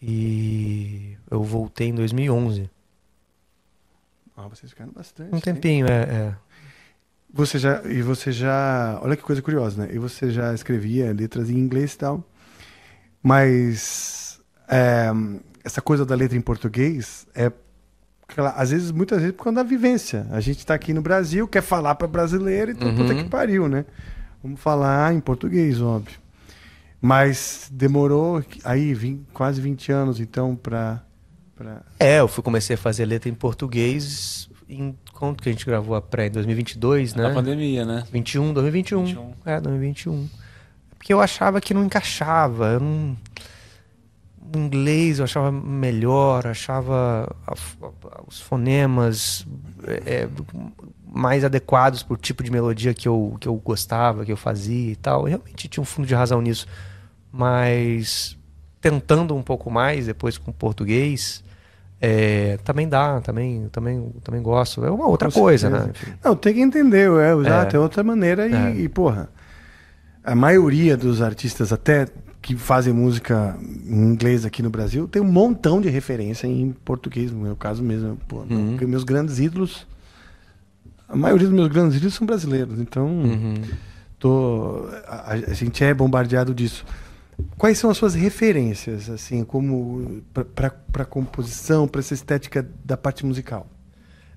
e 0.00 1.16
eu 1.30 1.42
voltei 1.42 1.88
em 1.88 1.94
2011. 1.94 2.70
Ah, 4.36 4.48
vocês 4.48 4.70
ficaram 4.70 4.92
bastante. 4.92 5.32
Um 5.32 5.36
hein? 5.36 5.40
tempinho, 5.42 5.86
é. 5.86 6.02
é. 6.02 6.34
Você 7.32 7.58
já 7.58 7.82
e 7.84 8.00
você 8.00 8.32
já, 8.32 8.98
olha 9.02 9.16
que 9.16 9.22
coisa 9.22 9.42
curiosa, 9.42 9.84
né? 9.84 9.92
E 9.92 9.98
você 9.98 10.30
já 10.30 10.54
escrevia 10.54 11.12
letras 11.12 11.50
em 11.50 11.58
inglês 11.58 11.92
e 11.92 11.98
tal, 11.98 12.24
mas 13.22 14.40
é, 14.66 15.08
essa 15.62 15.82
coisa 15.82 16.06
da 16.06 16.14
letra 16.14 16.38
em 16.38 16.40
português 16.40 17.26
é 17.34 17.52
às 18.36 18.70
vezes, 18.70 18.90
muitas 18.90 19.20
vezes 19.20 19.34
por 19.34 19.44
causa 19.44 19.56
da 19.56 19.62
vivência. 19.62 20.26
A 20.30 20.40
gente 20.40 20.58
está 20.58 20.74
aqui 20.74 20.92
no 20.92 21.00
Brasil, 21.02 21.48
quer 21.48 21.62
falar 21.62 21.94
para 21.94 22.06
brasileiro, 22.06 22.70
então 22.72 22.94
puta 22.94 23.12
Uhum. 23.14 23.24
que 23.24 23.28
pariu, 23.28 23.68
né? 23.68 23.84
Vamos 24.42 24.60
falar 24.60 25.12
em 25.14 25.20
português, 25.20 25.80
óbvio. 25.80 26.18
Mas 27.00 27.68
demorou 27.72 28.42
aí 28.64 28.92
vim- 28.92 29.24
quase 29.32 29.60
20 29.60 29.90
anos 29.92 30.20
então 30.20 30.54
para 30.56 31.02
para 31.56 31.82
É, 31.98 32.20
eu 32.20 32.28
fui, 32.28 32.42
comecei 32.42 32.74
a 32.74 32.78
fazer 32.78 33.04
letra 33.04 33.28
em 33.28 33.34
português 33.34 34.48
em 34.68 34.94
quando 35.12 35.42
que 35.42 35.48
a 35.48 35.52
gente 35.52 35.64
gravou 35.66 35.96
a 35.96 36.02
pré? 36.02 36.26
Em 36.26 36.30
2022, 36.30 37.14
né? 37.14 37.22
Na 37.28 37.34
pandemia, 37.34 37.84
né? 37.84 38.04
21, 38.12 38.52
2021. 38.52 39.04
21. 39.04 39.32
É, 39.44 39.60
2021. 39.60 40.28
Porque 40.96 41.12
eu 41.12 41.20
achava 41.20 41.60
que 41.60 41.72
não 41.72 41.84
encaixava. 41.84 42.66
Eu 42.72 42.80
não... 42.80 43.16
O 44.54 44.58
inglês 44.58 45.18
eu 45.18 45.24
achava 45.24 45.52
melhor, 45.52 46.46
achava 46.46 47.28
a 47.46 47.52
a- 47.52 48.22
os 48.26 48.40
fonemas 48.40 49.46
é, 49.86 50.22
é, 50.24 50.28
mais 51.10 51.44
adequados 51.44 52.02
pro 52.02 52.16
tipo 52.16 52.42
de 52.42 52.50
melodia 52.50 52.94
que 52.94 53.06
eu, 53.08 53.36
que 53.40 53.46
eu 53.48 53.54
gostava, 53.56 54.24
que 54.24 54.32
eu 54.32 54.36
fazia 54.36 54.92
e 54.92 54.96
tal. 54.96 55.20
Eu 55.22 55.26
realmente 55.26 55.68
tinha 55.68 55.82
um 55.82 55.84
fundo 55.86 56.06
de 56.08 56.14
razão 56.14 56.40
nisso. 56.40 56.66
Mas 57.32 58.36
tentando 58.80 59.34
um 59.34 59.42
pouco 59.42 59.70
mais 59.70 60.06
depois 60.06 60.38
com 60.38 60.50
português, 60.52 61.44
é, 62.00 62.58
também 62.64 62.88
dá, 62.88 63.20
também, 63.20 63.68
também, 63.70 64.12
também 64.22 64.40
gosto. 64.42 64.84
É 64.84 64.90
uma 64.90 65.06
outra 65.08 65.30
Com 65.30 65.40
coisa, 65.40 65.68
certeza. 65.68 65.86
né? 65.86 65.92
Enfim. 65.94 66.12
Não, 66.24 66.34
tem 66.36 66.54
que 66.54 66.60
entender, 66.60 67.10
é, 67.10 67.34
usar 67.34 67.74
É. 67.74 67.78
outra 67.78 68.02
maneira 68.02 68.46
e, 68.48 68.54
É. 68.54 68.74
e, 68.82 68.88
porra, 68.88 69.28
a 70.24 70.34
maioria 70.34 70.96
dos 70.96 71.20
artistas 71.20 71.72
até 71.72 72.06
que 72.40 72.54
fazem 72.56 72.92
música 72.92 73.58
em 73.86 74.00
inglês 74.12 74.44
aqui 74.44 74.62
no 74.62 74.70
Brasil 74.70 75.08
tem 75.08 75.20
um 75.20 75.24
montão 75.30 75.80
de 75.80 75.88
referência 75.88 76.46
em 76.46 76.72
português, 76.84 77.30
no 77.32 77.40
meu 77.40 77.56
caso 77.56 77.82
mesmo, 77.82 78.16
pô, 78.28 78.38
Uhum. 78.48 78.70
porque 78.70 78.86
meus 78.86 79.04
grandes 79.04 79.38
ídolos, 79.38 79.86
a 81.08 81.16
maioria 81.16 81.46
dos 81.48 81.54
meus 81.56 81.68
grandes 81.68 81.96
ídolos 81.96 82.14
são 82.14 82.26
brasileiros, 82.26 82.78
então 82.80 83.06
Uhum. 83.06 83.54
tô, 84.18 84.88
a, 85.06 85.32
a 85.32 85.54
gente 85.54 85.82
é 85.82 85.92
bombardeado 85.92 86.54
disso. 86.54 86.84
Quais 87.56 87.78
são 87.78 87.88
as 87.90 87.96
suas 87.96 88.14
referências, 88.14 89.08
assim, 89.08 89.44
como 89.44 90.22
para 90.54 91.04
composição, 91.04 91.86
para 91.86 92.00
essa 92.00 92.12
estética 92.14 92.68
da 92.84 92.96
parte 92.96 93.24
musical? 93.24 93.66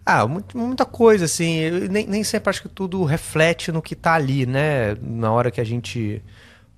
Ah, 0.05 0.25
muita 0.27 0.85
coisa, 0.85 1.25
assim. 1.25 1.69
Nem, 1.89 2.05
nem 2.07 2.23
sempre 2.23 2.49
acho 2.51 2.61
que 2.63 2.69
tudo 2.69 3.03
reflete 3.03 3.71
no 3.71 3.81
que 3.81 3.95
tá 3.95 4.13
ali, 4.13 4.45
né? 4.45 4.95
Na 5.01 5.31
hora 5.31 5.49
que 5.51 5.59
a 5.61 5.63
gente. 5.63 6.21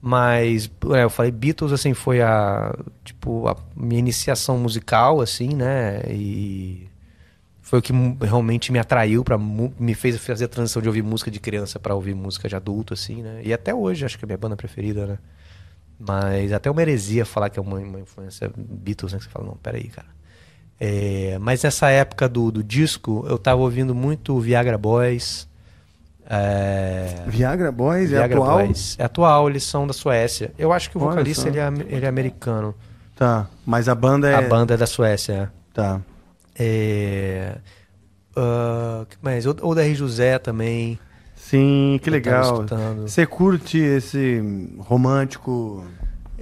Mas, 0.06 0.70
é, 0.94 1.06
eu 1.06 1.10
falei, 1.10 1.32
Beatles, 1.32 1.72
assim, 1.72 1.94
foi 1.94 2.22
a. 2.22 2.76
Tipo, 3.06 3.48
a 3.48 3.56
minha 3.74 4.00
iniciação 4.00 4.58
musical, 4.58 5.22
assim, 5.22 5.56
né? 5.56 6.02
E. 6.10 6.90
Foi 7.62 7.80
o 7.80 7.82
que 7.82 7.94
realmente 8.22 8.70
me 8.70 8.78
atraiu 8.80 9.24
para 9.24 9.38
me 9.38 9.96
fez 9.96 10.18
fazer 10.18 10.44
a 10.44 10.48
transição 10.50 10.82
de 10.82 10.90
ouvir 10.90 11.02
música 11.02 11.32
de 11.32 11.40
criança 11.40 11.80
para 11.80 11.96
ouvir 11.96 12.14
música 12.14 12.50
de 12.50 12.56
adulto, 12.58 12.94
assim, 12.94 13.24
né? 13.24 13.42
E 13.46 13.54
até 13.54 13.74
hoje 13.74 14.04
acho 14.04 14.20
que 14.20 14.26
é 14.26 14.28
minha 14.28 14.38
banda 14.38 14.58
preferida, 14.58 15.08
né? 15.08 15.18
Mas 15.98 16.52
até 16.52 16.70
uma 16.70 16.82
heresia 16.82 17.26
falar 17.26 17.50
que 17.50 17.58
é 17.58 17.62
uma, 17.62 17.80
uma 17.80 18.02
influência 18.02 18.52
Beatles, 18.58 19.14
né? 19.14 19.20
Que 19.20 19.24
você 19.24 19.30
fala, 19.30 19.46
não, 19.46 19.56
peraí, 19.56 19.88
cara. 19.88 20.10
É, 20.78 21.38
mas 21.40 21.64
nessa 21.64 21.90
época 21.90 22.28
do, 22.28 22.52
do 22.52 22.62
disco, 22.62 23.26
eu 23.30 23.38
tava 23.38 23.62
ouvindo 23.62 23.96
muito 23.96 24.38
Viagra 24.42 24.78
Boys. 24.78 25.48
É... 26.30 27.24
Viagra 27.28 27.72
Boys 27.72 28.12
é 28.12 28.16
Viagra 28.18 28.38
é 28.38 28.42
atual? 28.42 28.66
Boys. 28.66 28.96
É 28.98 29.04
atual, 29.04 29.50
eles 29.50 29.64
são 29.64 29.86
da 29.86 29.94
Suécia. 29.94 30.52
Eu 30.58 30.72
acho 30.72 30.90
que 30.90 30.98
o 30.98 31.00
vocalista 31.00 31.48
ele 31.48 31.60
é, 31.60 31.68
ele 31.90 32.06
é 32.06 32.10
americano. 32.10 32.74
Tá, 33.16 33.48
mas 33.66 33.88
a 33.88 33.96
banda 33.96 34.30
é. 34.30 34.36
A 34.36 34.42
banda 34.42 34.74
é 34.74 34.78
da 34.78 34.88
Suécia. 34.88 35.52
Tá. 35.74 36.02
É. 36.58 37.58
Uh, 38.36 39.06
que 39.06 39.18
mais? 39.22 39.46
O, 39.46 39.80
R. 39.80 39.96
José 39.96 40.40
também. 40.40 40.98
Sim, 41.36 42.00
que 42.02 42.10
legal. 42.10 42.66
Você 43.02 43.26
curte 43.26 43.78
esse 43.78 44.42
romântico 44.80 45.86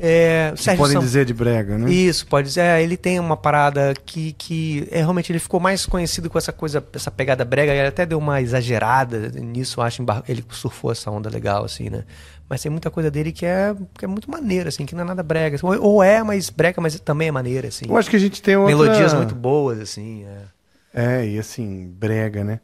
é, 0.04 0.54
podem 0.76 0.96
Sam... 0.96 1.00
dizer 1.00 1.26
de 1.26 1.34
brega, 1.34 1.78
né? 1.78 1.92
Isso, 1.92 2.26
pode 2.26 2.48
dizer. 2.48 2.62
É, 2.62 2.82
ele 2.82 2.98
tem 2.98 3.20
uma 3.20 3.38
parada 3.38 3.94
que, 4.04 4.34
que 4.34 4.88
é, 4.90 4.98
realmente 4.98 5.32
ele 5.32 5.38
ficou 5.38 5.60
mais 5.60 5.86
conhecido 5.86 6.28
com 6.28 6.40
essa 6.40 6.52
coisa, 6.52 6.84
essa 6.92 7.12
pegada 7.12 7.46
brega. 7.46 7.72
Ele 7.72 7.88
até 7.88 8.04
deu 8.04 8.18
uma 8.18 8.42
exagerada 8.42 9.30
nisso, 9.40 9.80
eu 9.80 9.84
acho. 9.84 10.04
Ele 10.28 10.44
surfou 10.50 10.92
essa 10.92 11.12
onda 11.12 11.30
legal, 11.30 11.64
assim, 11.64 11.92
né? 11.92 12.04
Mas 12.50 12.64
tem 12.64 12.72
muita 12.72 12.90
coisa 12.90 13.12
dele 13.12 13.32
que 13.32 13.46
é, 13.46 13.76
que 13.96 14.04
é 14.04 14.08
muito 14.08 14.30
maneira, 14.30 14.70
assim, 14.70 14.88
que 14.88 14.96
não 14.96 15.04
é 15.04 15.06
nada 15.06 15.22
brega. 15.22 15.56
Ou, 15.62 15.80
ou 15.80 16.04
é, 16.04 16.24
mas 16.24 16.50
brega, 16.50 16.82
mas 16.82 17.00
também 17.00 17.28
é 17.28 17.32
maneira, 17.32 17.68
assim. 17.68 17.86
Eu 17.88 17.96
acho 17.96 18.10
que 18.10 18.16
a 18.16 18.20
gente 18.20 18.42
tem 18.42 18.58
outra... 18.58 18.76
Melodias 18.76 19.14
muito 19.14 19.36
boas, 19.36 19.80
assim. 19.80 20.26
É, 20.96 21.20
é 21.22 21.28
e 21.28 21.38
assim, 21.38 21.94
brega, 21.96 22.44
né? 22.44 22.60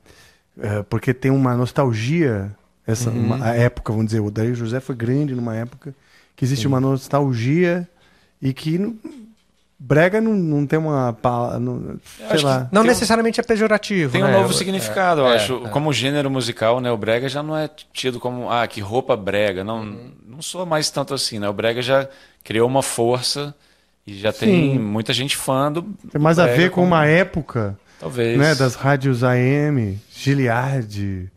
É, 0.59 0.81
porque 0.81 1.13
tem 1.13 1.29
uma 1.29 1.55
nostalgia, 1.55 2.51
essa 2.85 3.11
uhum. 3.11 3.25
uma, 3.25 3.45
a 3.45 3.55
época, 3.55 3.93
vamos 3.93 4.07
dizer, 4.07 4.21
o 4.21 4.31
Dario 4.31 4.55
José 4.55 4.79
foi 4.79 4.95
grande 4.95 5.35
numa 5.35 5.55
época 5.55 5.93
que 6.37 6.45
existe 6.45 6.61
Sim. 6.61 6.67
uma 6.67 6.79
nostalgia 6.79 7.89
e 8.39 8.53
que 8.53 8.79
brega 9.79 10.21
não, 10.21 10.33
não 10.33 10.65
tem 10.65 10.77
uma 10.77 11.15
não, 11.59 11.99
sei 12.29 12.41
lá. 12.41 12.69
não 12.71 12.83
necessariamente 12.83 13.39
é 13.39 13.43
pejorativo 13.43 14.11
tem 14.11 14.23
né? 14.23 14.29
um 14.29 14.41
novo 14.41 14.53
significado 14.53 15.21
é, 15.21 15.23
eu 15.23 15.27
acho 15.27 15.65
é, 15.65 15.69
como 15.69 15.91
gênero 15.91 16.29
musical 16.29 16.79
né 16.79 16.91
o 16.91 16.97
brega 16.97 17.27
já 17.27 17.41
não 17.41 17.57
é 17.57 17.69
tido 17.91 18.19
como 18.19 18.49
ah 18.51 18.65
que 18.67 18.79
roupa 18.79 19.17
brega 19.17 19.63
não 19.63 19.81
uhum. 19.81 20.11
não 20.27 20.41
sou 20.41 20.65
mais 20.65 20.89
tanto 20.91 21.13
assim 21.13 21.39
né 21.39 21.49
o 21.49 21.53
brega 21.53 21.81
já 21.81 22.07
criou 22.43 22.67
uma 22.67 22.83
força 22.83 23.53
e 24.05 24.15
já 24.15 24.31
Sim. 24.31 24.39
tem 24.39 24.79
muita 24.79 25.13
gente 25.13 25.35
fã 25.35 25.71
do 25.71 25.83
tem 26.11 26.21
mais 26.21 26.37
a 26.37 26.45
ver 26.45 26.69
com 26.69 26.81
como... 26.81 26.87
uma 26.87 27.05
época 27.05 27.77
talvez 27.99 28.37
né 28.37 28.53
das 28.53 28.75
rádios 28.75 29.23
AM 29.23 29.99
Giliard 30.11 31.31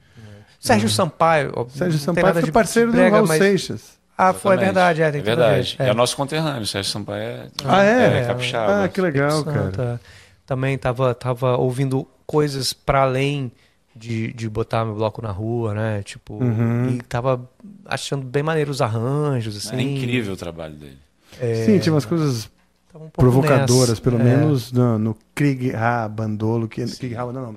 Sérgio 0.59 0.91
Sampaio 0.91 1.67
Sérgio 1.71 1.99
Sampaio 1.99 2.35
foi 2.35 2.51
parceiro 2.51 2.93
brega, 2.93 3.11
do 3.11 3.15
Raul 3.17 3.29
mas... 3.29 3.39
Seixas 3.39 4.00
ah, 4.29 4.33
foi, 4.35 4.57
é 4.57 4.59
verdade. 4.59 5.03
É, 5.03 5.07
é 5.07 5.11
verdade. 5.11 5.77
É. 5.79 5.89
é. 5.89 5.93
o 5.93 5.95
nosso 5.95 6.17
conterrâneo, 6.17 6.67
Sérgio 6.67 6.93
Sampaio 6.93 7.23
é, 7.23 7.49
ah, 7.65 7.85
é? 7.85 8.19
é 8.19 8.27
capixaba. 8.27 8.85
Ah, 8.85 8.89
que 8.89 9.01
legal, 9.01 9.45
cara. 9.45 10.01
Também 10.45 10.77
tava, 10.77 11.15
tava 11.15 11.57
ouvindo 11.57 12.07
coisas 12.27 12.73
para 12.73 13.03
além 13.03 13.51
de, 13.95 14.33
de 14.33 14.49
botar 14.49 14.85
meu 14.85 14.95
bloco 14.95 15.23
na 15.23 15.31
rua, 15.31 15.75
né? 15.75 16.03
Tipo, 16.03 16.35
uhum. 16.35 16.91
e 16.91 17.03
tava 17.03 17.49
achando 17.87 18.25
bem 18.25 18.43
maneiro 18.43 18.71
os 18.71 18.83
arranjos, 18.83 19.57
assim. 19.57 19.77
É 19.77 19.83
incrível 19.83 20.35
o 20.35 20.37
trabalho 20.37 20.75
dele. 20.75 20.99
É... 21.41 21.65
Sim, 21.65 21.79
tinha 21.79 21.93
umas 21.93 22.05
coisas 22.05 22.51
um 22.95 23.09
provocadoras, 23.09 23.91
nessa. 23.91 24.03
pelo 24.03 24.21
é. 24.21 24.25
menos 24.25 24.73
no, 24.73 24.99
no 24.99 25.17
Krieg 25.35 25.75
Ha 25.75 26.09
Bandolo, 26.09 26.69
que, 26.69 26.85
Krieg 26.85 27.15
não, 27.15 27.33
não 27.33 27.53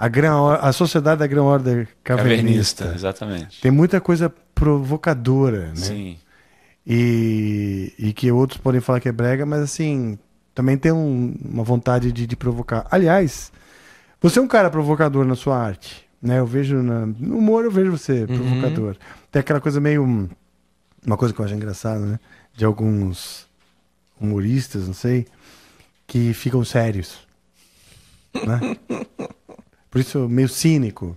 a, 0.00 0.08
Gran, 0.08 0.54
a 0.54 0.72
Sociedade 0.72 1.18
da 1.18 1.26
Gran 1.26 1.42
Ordem 1.42 1.86
Cavernista. 2.02 2.84
Cavernista. 2.84 2.92
Exatamente. 2.94 3.60
Tem 3.60 3.70
muita 3.70 4.00
coisa 4.00 4.32
provocadora, 4.54 5.66
né? 5.68 5.74
Sim. 5.74 6.18
E, 6.86 7.92
e 7.98 8.12
que 8.14 8.32
outros 8.32 8.58
podem 8.58 8.80
falar 8.80 8.98
que 8.98 9.10
é 9.10 9.12
brega, 9.12 9.44
mas 9.44 9.60
assim, 9.60 10.18
também 10.54 10.78
tem 10.78 10.90
um, 10.90 11.36
uma 11.44 11.62
vontade 11.62 12.10
de, 12.12 12.26
de, 12.26 12.34
provocar. 12.34 12.86
Aliás, 12.90 13.52
você 14.22 14.38
é 14.38 14.42
um 14.42 14.48
cara 14.48 14.70
provocador 14.70 15.26
na 15.26 15.36
sua 15.36 15.58
arte, 15.58 16.08
né? 16.20 16.38
Eu 16.38 16.46
vejo 16.46 16.82
na, 16.82 17.04
no 17.04 17.36
humor, 17.36 17.66
eu 17.66 17.70
vejo 17.70 17.90
você 17.90 18.22
uhum. 18.22 18.26
provocador. 18.26 18.96
Tem 19.30 19.40
aquela 19.40 19.60
coisa 19.60 19.82
meio 19.82 20.30
uma 21.04 21.16
coisa 21.18 21.34
que 21.34 21.40
eu 21.42 21.44
acho 21.44 21.54
engraçada, 21.54 22.00
né? 22.06 22.18
De 22.54 22.64
alguns 22.64 23.46
humoristas, 24.18 24.86
não 24.86 24.94
sei, 24.94 25.26
que 26.06 26.32
ficam 26.32 26.64
sérios, 26.64 27.18
né? 28.34 28.78
Por 29.90 30.00
isso, 30.00 30.28
meio 30.28 30.48
cínico. 30.48 31.16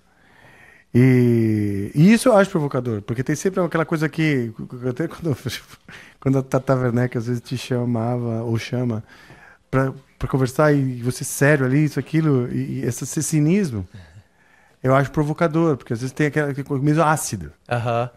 E, 0.93 1.91
e, 1.95 2.13
isso 2.13 2.29
eu 2.29 2.37
acho 2.37 2.51
provocador, 2.51 3.01
porque 3.01 3.23
tem 3.23 3.35
sempre 3.35 3.61
aquela 3.61 3.85
coisa 3.85 4.07
que. 4.07 4.53
Até 4.89 5.07
quando, 5.07 5.35
quando 6.19 6.37
a 6.37 6.43
Tata 6.43 6.75
Werneck 6.75 7.17
às 7.17 7.27
vezes 7.27 7.41
te 7.41 7.57
chamava 7.57 8.43
ou 8.43 8.57
chama 8.57 9.03
para 9.69 10.27
conversar 10.27 10.71
e 10.71 11.01
você 11.01 11.23
sério 11.23 11.65
ali, 11.65 11.83
isso, 11.83 11.99
aquilo, 11.99 12.47
e, 12.51 12.79
e 12.79 12.85
esse, 12.85 13.03
esse 13.03 13.23
cinismo, 13.23 13.87
eu 14.83 14.95
acho 14.95 15.11
provocador, 15.11 15.77
porque 15.77 15.93
às 15.93 15.99
vezes 15.99 16.13
tem 16.13 16.27
aquela 16.27 16.53
coisa 16.53 16.83
meio 16.83 17.03
ácido. 17.03 17.51
Uhum. 17.69 18.09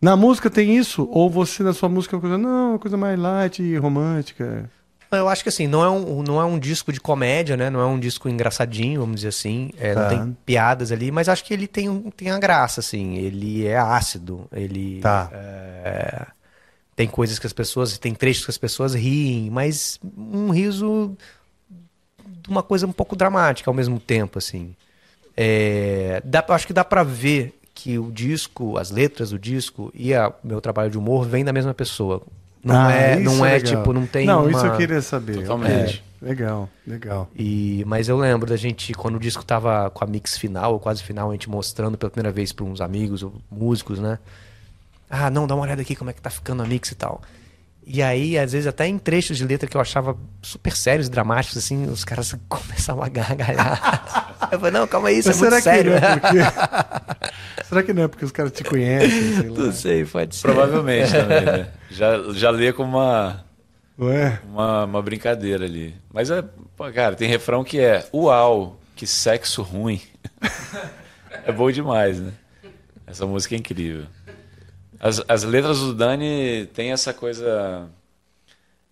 Na 0.00 0.16
música 0.16 0.50
tem 0.50 0.76
isso? 0.76 1.08
Ou 1.10 1.30
você 1.30 1.62
na 1.62 1.72
sua 1.72 1.88
música 1.88 2.14
é 2.14 2.16
uma 2.16 2.20
coisa, 2.20 2.36
não, 2.38 2.70
uma 2.70 2.78
coisa 2.78 2.96
mais 2.96 3.18
light 3.18 3.62
e 3.62 3.76
romântica? 3.76 4.68
Eu 5.12 5.28
acho 5.28 5.42
que 5.42 5.48
assim, 5.48 5.66
não 5.66 5.84
é 5.84 5.90
um, 5.90 6.22
não 6.22 6.40
é 6.40 6.44
um 6.44 6.58
disco 6.58 6.92
de 6.92 7.00
comédia, 7.00 7.56
né? 7.56 7.68
Não 7.68 7.80
é 7.80 7.86
um 7.86 7.98
disco 7.98 8.28
engraçadinho, 8.28 9.00
vamos 9.00 9.16
dizer 9.16 9.28
assim. 9.28 9.70
É, 9.78 9.94
tá. 9.94 10.00
Não 10.00 10.08
tem 10.08 10.36
piadas 10.44 10.90
ali, 10.90 11.10
mas 11.10 11.28
acho 11.28 11.44
que 11.44 11.52
ele 11.52 11.66
tem, 11.66 12.00
tem 12.16 12.30
a 12.30 12.38
graça, 12.38 12.80
assim. 12.80 13.16
Ele 13.16 13.66
é 13.66 13.76
ácido. 13.76 14.46
Ele. 14.52 15.00
Tá. 15.00 15.30
É, 15.32 16.26
tem 16.96 17.08
coisas 17.08 17.38
que 17.38 17.46
as 17.46 17.52
pessoas. 17.52 17.98
Tem 17.98 18.14
trechos 18.14 18.44
que 18.44 18.50
as 18.50 18.58
pessoas 18.58 18.94
riem, 18.94 19.50
mas 19.50 20.00
um 20.16 20.50
riso 20.50 21.16
de 22.26 22.48
uma 22.48 22.62
coisa 22.62 22.86
um 22.86 22.92
pouco 22.92 23.14
dramática 23.14 23.70
ao 23.70 23.74
mesmo 23.74 24.00
tempo, 24.00 24.38
assim. 24.38 24.74
É, 25.36 26.22
dá, 26.24 26.44
acho 26.48 26.66
que 26.66 26.72
dá 26.72 26.84
para 26.84 27.02
ver 27.02 27.58
que 27.74 27.98
o 27.98 28.10
disco, 28.10 28.78
as 28.78 28.90
letras 28.90 29.30
do 29.30 29.38
disco 29.38 29.90
e 29.94 30.14
o 30.14 30.32
meu 30.44 30.60
trabalho 30.60 30.90
de 30.90 30.98
humor 30.98 31.26
vem 31.26 31.44
da 31.44 31.52
mesma 31.52 31.72
pessoa. 31.72 32.22
Não 32.64 32.76
ah, 32.76 32.92
é, 32.92 33.18
não 33.18 33.44
é, 33.44 33.56
é 33.56 33.60
tipo, 33.60 33.92
não 33.92 34.06
tem 34.06 34.24
Não, 34.24 34.42
uma... 34.42 34.50
isso 34.50 34.64
eu 34.64 34.76
queria 34.76 35.02
saber. 35.02 35.38
Totalmente. 35.38 36.04
É, 36.22 36.26
legal, 36.26 36.68
legal. 36.86 37.28
E, 37.34 37.82
mas 37.86 38.08
eu 38.08 38.16
lembro 38.16 38.48
da 38.48 38.56
gente, 38.56 38.92
quando 38.94 39.16
o 39.16 39.18
disco 39.18 39.44
tava 39.44 39.90
com 39.90 40.04
a 40.04 40.06
mix 40.06 40.38
final, 40.38 40.74
ou 40.74 40.78
quase 40.78 41.02
final, 41.02 41.30
a 41.30 41.32
gente 41.32 41.50
mostrando 41.50 41.98
pela 41.98 42.10
primeira 42.10 42.30
vez 42.30 42.52
para 42.52 42.64
uns 42.64 42.80
amigos, 42.80 43.26
músicos, 43.50 43.98
né? 43.98 44.18
Ah, 45.10 45.28
não, 45.28 45.46
dá 45.46 45.56
uma 45.56 45.64
olhada 45.64 45.82
aqui 45.82 45.96
como 45.96 46.10
é 46.10 46.12
que 46.12 46.22
tá 46.22 46.30
ficando 46.30 46.62
a 46.62 46.66
mix 46.66 46.92
e 46.92 46.94
tal. 46.94 47.20
E 47.84 48.00
aí, 48.00 48.38
às 48.38 48.52
vezes, 48.52 48.66
até 48.66 48.86
em 48.86 48.96
trechos 48.96 49.36
de 49.36 49.44
letra 49.44 49.68
que 49.68 49.76
eu 49.76 49.80
achava 49.80 50.16
super 50.40 50.74
sérios, 50.74 51.08
dramáticos, 51.08 51.58
assim, 51.58 51.86
os 51.86 52.04
caras 52.04 52.34
começavam 52.48 53.02
a 53.02 53.08
gargalhar. 53.08 54.36
eu 54.52 54.58
falei, 54.58 54.72
não, 54.72 54.86
calma 54.86 55.08
aí, 55.08 55.18
isso 55.18 55.28
Mas 55.28 55.42
é 55.42 55.50
muito 55.50 55.62
sério. 55.62 55.92
É 55.94 56.16
porque... 56.18 56.38
será 57.68 57.82
que 57.82 57.92
não 57.92 58.04
é 58.04 58.08
porque 58.08 58.24
os 58.24 58.30
caras 58.30 58.52
te 58.52 58.62
conhecem? 58.62 59.36
Sei 59.36 59.50
não 59.50 59.72
sei, 59.72 60.04
pode 60.04 60.36
ser. 60.36 60.42
Provavelmente 60.42 61.10
também, 61.10 61.44
né? 61.44 61.68
Já, 61.90 62.32
já 62.32 62.48
lê 62.48 62.72
como 62.72 62.96
uma, 62.96 63.44
Ué? 63.98 64.40
uma, 64.48 64.84
uma 64.86 65.02
brincadeira 65.02 65.66
ali. 65.66 65.94
Mas, 66.10 66.30
é, 66.30 66.42
pô, 66.74 66.90
cara, 66.90 67.14
tem 67.14 67.28
refrão 67.28 67.62
que 67.62 67.78
é, 67.78 68.06
uau, 68.14 68.80
que 68.96 69.06
sexo 69.06 69.60
ruim. 69.60 70.00
é 71.44 71.52
bom 71.52 71.70
demais, 71.70 72.18
né? 72.18 72.32
Essa 73.06 73.26
música 73.26 73.54
é 73.54 73.58
incrível. 73.58 74.06
As, 75.02 75.20
as 75.26 75.42
letras 75.42 75.80
do 75.80 75.92
Dani 75.92 76.66
tem 76.72 76.92
essa 76.92 77.12
coisa 77.12 77.90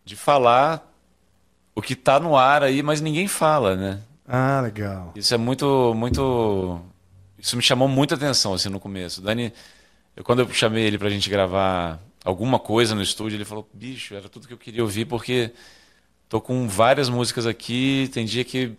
de 0.05 0.17
falar 0.17 0.85
o 1.73 1.81
que 1.81 1.93
está 1.93 2.19
no 2.19 2.37
ar 2.37 2.65
aí, 2.65 2.83
mas 2.83 3.01
ninguém 3.01 3.29
fala, 3.29 3.77
né? 3.77 4.01
Ah, 4.27 4.61
legal. 4.61 5.13
Isso 5.15 5.33
é 5.33 5.37
muito, 5.37 5.95
muito. 5.95 6.81
Isso 7.39 7.57
me 7.57 7.63
chamou 7.63 7.87
muita 7.87 8.17
atenção 8.17 8.53
assim 8.53 8.69
no 8.69 8.81
começo. 8.81 9.23
Dani, 9.23 9.53
eu, 10.17 10.25
quando 10.25 10.41
eu 10.41 10.51
chamei 10.53 10.85
ele 10.85 10.99
para 10.99 11.07
a 11.07 11.11
gente 11.13 11.31
gravar 11.31 12.01
alguma 12.25 12.59
coisa 12.59 12.93
no 12.93 13.03
estúdio, 13.03 13.37
ele 13.37 13.45
falou: 13.45 13.69
bicho, 13.73 14.13
era 14.13 14.29
tudo 14.29 14.49
que 14.49 14.53
eu 14.53 14.59
queria 14.59 14.83
ouvir 14.83 15.05
porque 15.05 15.53
tô 16.29 16.41
com 16.41 16.67
várias 16.67 17.09
músicas 17.09 17.47
aqui. 17.47 18.11
Tem 18.13 18.25
dia 18.25 18.45
que 18.45 18.77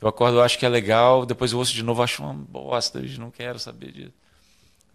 eu 0.00 0.08
acordo, 0.08 0.38
eu 0.38 0.42
acho 0.42 0.58
que 0.58 0.66
é 0.66 0.68
legal, 0.68 1.24
depois 1.24 1.52
eu 1.52 1.58
ouço 1.58 1.72
de 1.72 1.84
novo, 1.84 2.02
acho 2.02 2.20
uma 2.20 2.34
bosta, 2.34 2.98
eu 2.98 3.18
não 3.20 3.30
quero 3.30 3.60
saber 3.60 3.92
disso. 3.92 4.23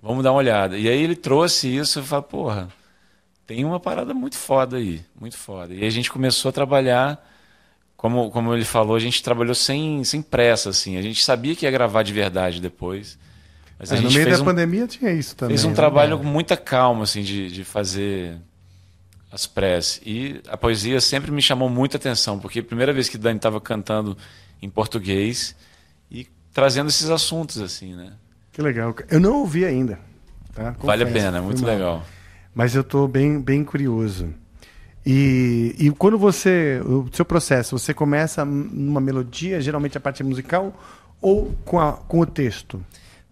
Vamos 0.02 0.24
dar 0.24 0.32
uma 0.32 0.38
olhada. 0.38 0.78
E 0.78 0.88
aí 0.88 1.02
ele 1.02 1.16
trouxe 1.16 1.76
isso 1.76 2.00
e 2.00 2.04
falou, 2.04 2.24
porra, 2.24 2.70
tem 3.46 3.66
uma 3.66 3.80
parada 3.80 4.14
muito 4.14 4.38
foda 4.38 4.78
aí, 4.78 5.02
muito 5.20 5.38
foda. 5.38 5.74
E 5.74 5.82
aí 5.82 5.88
a 5.88 5.90
gente 5.90 6.10
começou 6.12 6.50
a 6.50 6.52
trabalhar, 6.52 7.20
como, 7.98 8.32
como 8.32 8.54
ele 8.54 8.64
falou, 8.64 8.96
a 8.96 9.00
gente 9.00 9.22
trabalhou 9.22 9.56
sem, 9.56 10.04
sem 10.04 10.22
pressa, 10.22 10.70
assim. 10.70 10.98
A 10.98 11.02
gente 11.02 11.24
sabia 11.24 11.56
que 11.56 11.66
ia 11.66 11.72
gravar 11.72 12.04
de 12.04 12.14
verdade 12.14 12.62
depois. 12.62 13.18
Mas 13.78 13.92
É, 13.92 14.00
no 14.00 14.12
meio 14.12 14.30
da 14.30 14.42
um, 14.42 14.46
pandemia 14.46 14.88
tinha 14.88 15.12
isso 15.12 15.36
também. 15.36 15.56
fez 15.56 15.66
um 15.66 15.70
né? 15.70 15.76
trabalho 15.76 16.18
com 16.18 16.26
muita 16.26 16.56
calma, 16.56 17.04
assim, 17.04 17.22
de, 17.22 17.50
de 17.50 17.64
fazer 17.64 18.38
as 19.32 19.46
prés. 19.46 20.02
E 20.06 20.42
a 20.48 20.58
poesia 20.58 21.00
sempre 21.02 21.32
me 21.32 21.42
chamou 21.42 21.70
muita 21.70 21.98
atenção, 21.98 22.40
porque 22.40 22.60
a 22.60 22.64
primeira 22.64 22.94
vez 22.94 23.10
que 23.10 23.18
Dani 23.18 23.38
estava 23.38 23.60
cantando 23.60 24.18
em 24.62 24.70
português 24.70 25.56
e 26.10 26.28
trazendo 26.54 26.90
esses 26.90 27.10
assuntos, 27.10 27.62
assim, 27.62 27.96
né? 27.96 28.14
Que 28.60 28.64
legal. 28.64 28.94
Eu 29.10 29.22
não 29.22 29.38
ouvi 29.40 29.64
ainda. 29.64 29.98
tá? 30.54 30.76
Vale 30.84 31.04
a 31.04 31.08
pena, 31.08 31.38
é 31.38 31.42
muito 31.42 31.62
mal. 31.62 31.72
legal. 31.72 32.04
Mas 32.54 32.76
eu 32.76 32.82
estou 32.82 33.08
bem, 33.08 33.40
bem 33.40 33.64
curioso. 33.64 34.34
E, 35.06 35.74
e 35.80 35.90
quando 35.92 36.18
você. 36.20 36.82
O 36.86 37.08
seu 37.14 37.24
processo, 37.24 37.80
você 37.80 37.94
começa 37.94 38.44
numa 38.44 39.00
melodia, 39.00 39.62
geralmente 39.62 39.98
a 39.98 40.02
parte 40.02 40.22
musical, 40.26 40.74
ou 41.22 41.54
com, 41.64 41.80
a, 41.80 41.94
com 41.94 42.20
o 42.20 42.26
texto? 42.26 42.84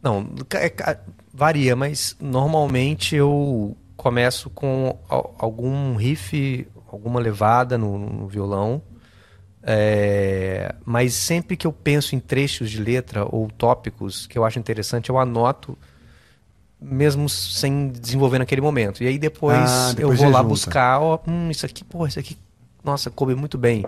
Não, 0.01 0.25
é 0.53 0.97
varia, 1.33 1.75
mas 1.75 2.15
normalmente 2.21 3.13
eu 3.13 3.75
começo 3.97 4.49
com 4.49 4.97
al- 5.09 5.35
algum 5.37 5.95
riff, 5.97 6.65
alguma 6.89 7.19
levada 7.19 7.77
no, 7.77 7.97
no 7.99 8.27
violão. 8.29 8.81
É, 9.69 10.73
mas 10.85 11.13
sempre 11.13 11.57
que 11.57 11.67
eu 11.67 11.73
penso 11.73 12.15
em 12.15 12.19
trechos 12.21 12.71
de 12.71 12.81
letra 12.81 13.25
ou 13.29 13.49
tópicos 13.51 14.25
que 14.25 14.37
eu 14.37 14.45
acho 14.45 14.57
interessante, 14.57 15.09
eu 15.09 15.19
anoto, 15.19 15.77
mesmo 16.79 17.27
sem 17.27 17.89
desenvolver 17.89 18.39
naquele 18.39 18.61
momento. 18.61 19.03
E 19.03 19.07
aí 19.07 19.17
depois, 19.19 19.57
Ah, 19.57 19.91
depois 19.93 20.17
eu 20.19 20.23
vou 20.25 20.31
lá 20.33 20.39
junta. 20.39 20.49
buscar, 20.49 21.01
ó, 21.01 21.19
hum, 21.27 21.51
isso 21.51 21.65
aqui, 21.65 21.83
pô, 21.83 22.07
isso 22.07 22.17
aqui, 22.17 22.37
nossa, 22.81 23.09
coube 23.11 23.35
muito 23.35 23.57
bem 23.57 23.83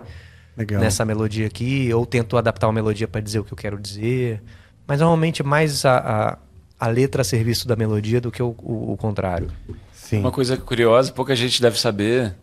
Legal. 0.58 0.82
nessa 0.82 1.06
melodia 1.06 1.48
aqui, 1.48 1.94
ou 1.94 2.06
tento 2.06 2.36
adaptar 2.36 2.68
uma 2.68 2.74
melodia 2.74 3.08
para 3.08 3.22
dizer 3.22 3.40
o 3.40 3.46
que 3.46 3.54
eu 3.54 3.58
quero 3.58 3.80
dizer. 3.80 4.44
Mas 4.86 5.00
normalmente 5.00 5.42
mais 5.44 5.86
a, 5.86 5.98
a, 5.98 6.38
a 6.78 6.88
letra 6.90 7.22
a 7.22 7.24
serviço 7.24 7.66
da 7.66 7.78
melodia 7.78 8.20
do 8.20 8.30
que 8.32 8.44
o, 8.44 8.54
o, 8.62 8.92
o 8.92 8.98
contrário. 8.98 9.50
Sim. 9.94 10.20
Uma 10.20 10.32
coisa 10.32 10.58
curiosa, 10.58 11.14
pouca 11.14 11.34
gente 11.38 11.62
deve 11.62 11.80
saber. 11.80 12.36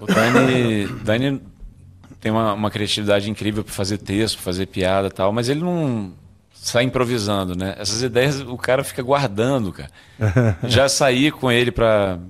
O 0.00 0.06
Dani, 0.06 0.86
Dani 1.04 1.40
tem 2.22 2.30
uma, 2.30 2.52
uma 2.54 2.70
criatividade 2.70 3.28
incrível 3.28 3.64
para 3.64 3.74
fazer 3.74 3.98
texto, 3.98 4.36
pra 4.36 4.44
fazer 4.44 4.66
piada 4.66 5.08
e 5.08 5.10
tal, 5.10 5.32
mas 5.32 5.48
ele 5.48 5.60
não 5.60 6.12
sai 6.54 6.84
improvisando, 6.84 7.56
né? 7.56 7.74
Essas 7.76 8.00
ideias 8.00 8.40
o 8.40 8.56
cara 8.56 8.84
fica 8.84 9.02
guardando, 9.02 9.72
cara. 9.72 9.90
Já 10.62 10.88
saí 10.88 11.32
com 11.32 11.50
ele 11.50 11.72
pra. 11.72 12.20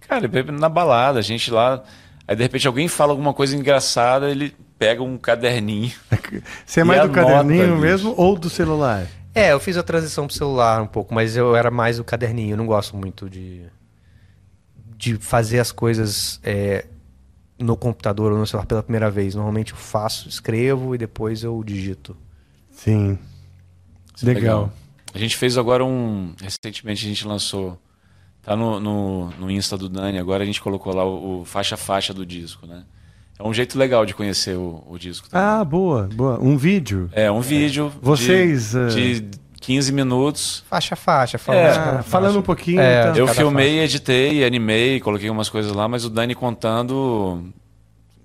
Cara, 0.00 0.28
na 0.52 0.68
balada, 0.68 1.18
a 1.18 1.22
gente 1.22 1.50
lá. 1.50 1.82
Aí 2.28 2.36
de 2.36 2.42
repente 2.42 2.66
alguém 2.66 2.86
fala 2.86 3.12
alguma 3.12 3.32
coisa 3.32 3.56
engraçada, 3.56 4.30
ele 4.30 4.54
pega 4.78 5.02
um 5.02 5.16
caderninho. 5.16 5.92
Você 6.66 6.80
é 6.80 6.84
mais 6.84 7.00
do 7.00 7.04
anota, 7.04 7.22
caderninho 7.22 7.68
bicho. 7.68 7.78
mesmo 7.78 8.14
ou 8.18 8.38
do 8.38 8.50
celular? 8.50 9.06
É, 9.34 9.52
eu 9.52 9.60
fiz 9.60 9.78
a 9.78 9.82
transição 9.82 10.26
pro 10.26 10.36
celular 10.36 10.82
um 10.82 10.86
pouco, 10.86 11.14
mas 11.14 11.34
eu 11.34 11.56
era 11.56 11.70
mais 11.70 11.98
o 11.98 12.04
caderninho. 12.04 12.52
Eu 12.52 12.56
não 12.58 12.66
gosto 12.66 12.94
muito 12.94 13.30
de, 13.30 13.62
de 14.96 15.14
fazer 15.14 15.60
as 15.60 15.72
coisas 15.72 16.38
é, 16.44 16.84
no 17.60 17.76
computador 17.76 18.32
ou 18.32 18.38
no 18.38 18.46
celular 18.46 18.66
pela 18.66 18.82
primeira 18.82 19.10
vez. 19.10 19.34
Normalmente 19.34 19.72
eu 19.72 19.78
faço, 19.78 20.28
escrevo 20.28 20.94
e 20.94 20.98
depois 20.98 21.44
eu 21.44 21.62
digito. 21.62 22.16
Sim. 22.70 23.18
Isso 24.16 24.28
é 24.28 24.34
Legal. 24.34 24.72
A 25.12 25.18
gente 25.18 25.36
fez 25.36 25.58
agora 25.58 25.84
um. 25.84 26.34
Recentemente 26.40 27.04
a 27.04 27.08
gente 27.08 27.26
lançou. 27.26 27.78
Tá 28.42 28.56
no, 28.56 28.80
no, 28.80 29.30
no 29.38 29.50
Insta 29.50 29.76
do 29.76 29.86
Dani, 29.88 30.18
agora 30.18 30.42
a 30.42 30.46
gente 30.46 30.62
colocou 30.62 30.94
lá 30.94 31.04
o, 31.04 31.42
o 31.42 31.44
faixa 31.44 31.74
a 31.74 31.78
faixa 31.78 32.14
do 32.14 32.24
disco, 32.24 32.66
né? 32.66 32.84
É 33.38 33.46
um 33.46 33.52
jeito 33.52 33.78
legal 33.78 34.06
de 34.06 34.14
conhecer 34.14 34.56
o, 34.56 34.82
o 34.86 34.98
disco. 34.98 35.28
também. 35.28 35.46
Ah, 35.46 35.64
boa, 35.64 36.08
boa. 36.14 36.38
Um 36.40 36.56
vídeo. 36.56 37.10
É 37.12 37.30
um 37.30 37.40
vídeo 37.40 37.92
Vocês, 38.00 38.72
de, 38.72 38.78
eh, 38.78 39.20
de 39.20 39.40
15 39.70 39.92
minutos. 39.92 40.64
Faixa 40.68 40.94
a 40.94 40.96
faixa, 40.96 41.38
falando, 41.38 41.60
É, 41.64 42.02
falando 42.02 42.26
faixa. 42.26 42.38
um 42.38 42.42
pouquinho. 42.42 42.80
É, 42.80 43.02
então, 43.02 43.16
Eu 43.16 43.28
filmei, 43.28 43.78
editei, 43.80 44.44
animei, 44.44 44.98
coloquei 44.98 45.30
umas 45.30 45.48
coisas 45.48 45.72
lá, 45.72 45.86
mas 45.86 46.04
o 46.04 46.10
Dani 46.10 46.34
contando 46.34 47.44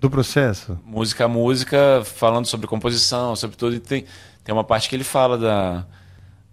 do 0.00 0.10
processo. 0.10 0.76
música 0.84 1.24
a 1.24 1.28
música, 1.28 2.02
falando 2.04 2.46
sobre 2.46 2.66
composição, 2.66 3.36
sobre 3.36 3.56
tudo. 3.56 3.76
E 3.76 3.80
tem, 3.80 4.04
tem 4.42 4.52
uma 4.52 4.64
parte 4.64 4.88
que 4.88 4.96
ele 4.96 5.04
fala 5.04 5.38
da, 5.38 5.86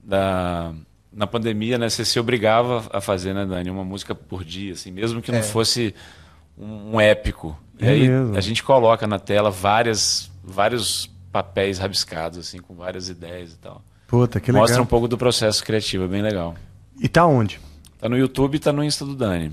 da. 0.04 0.74
Na 1.12 1.26
pandemia, 1.28 1.78
né? 1.78 1.90
Você 1.90 2.04
se 2.06 2.20
obrigava 2.20 2.84
a 2.92 3.00
fazer, 3.02 3.34
né, 3.34 3.46
Dani? 3.46 3.70
Uma 3.70 3.84
música 3.84 4.14
por 4.16 4.44
dia, 4.44 4.74
assim, 4.74 4.92
mesmo 4.92 5.22
que 5.22 5.32
não 5.32 5.40
É. 5.40 5.44
fosse 5.44 5.94
um, 6.58 6.96
um 6.96 7.02
épico. 7.02 7.58
E 7.80 7.86
É 7.86 7.90
aí 7.90 8.08
mesmo. 8.10 8.38
a 8.38 8.42
gente 8.42 8.64
coloca 8.64 9.06
na 9.08 9.18
tela 9.20 9.50
várias, 9.52 10.32
vários 10.44 11.10
papéis 11.32 11.78
rabiscados, 11.80 12.38
assim, 12.40 12.60
com 12.60 12.76
várias 12.76 13.10
ideias 13.10 13.54
e 13.54 13.58
tal. 13.58 13.84
Puta, 14.14 14.40
que 14.40 14.52
legal. 14.52 14.62
Mostra 14.62 14.80
um 14.80 14.86
pouco 14.86 15.08
do 15.08 15.18
processo 15.18 15.64
criativo, 15.66 16.04
é 16.04 16.08
bem 16.08 16.22
legal. 16.22 16.54
E 17.02 17.08
tá 17.08 17.26
onde? 17.26 17.60
Tá 18.00 18.08
no 18.08 18.16
YouTube 18.16 18.54
e 18.54 18.60
tá 18.60 18.72
no 18.72 18.84
Insta 18.84 19.04
do 19.04 19.16
Dani. 19.16 19.52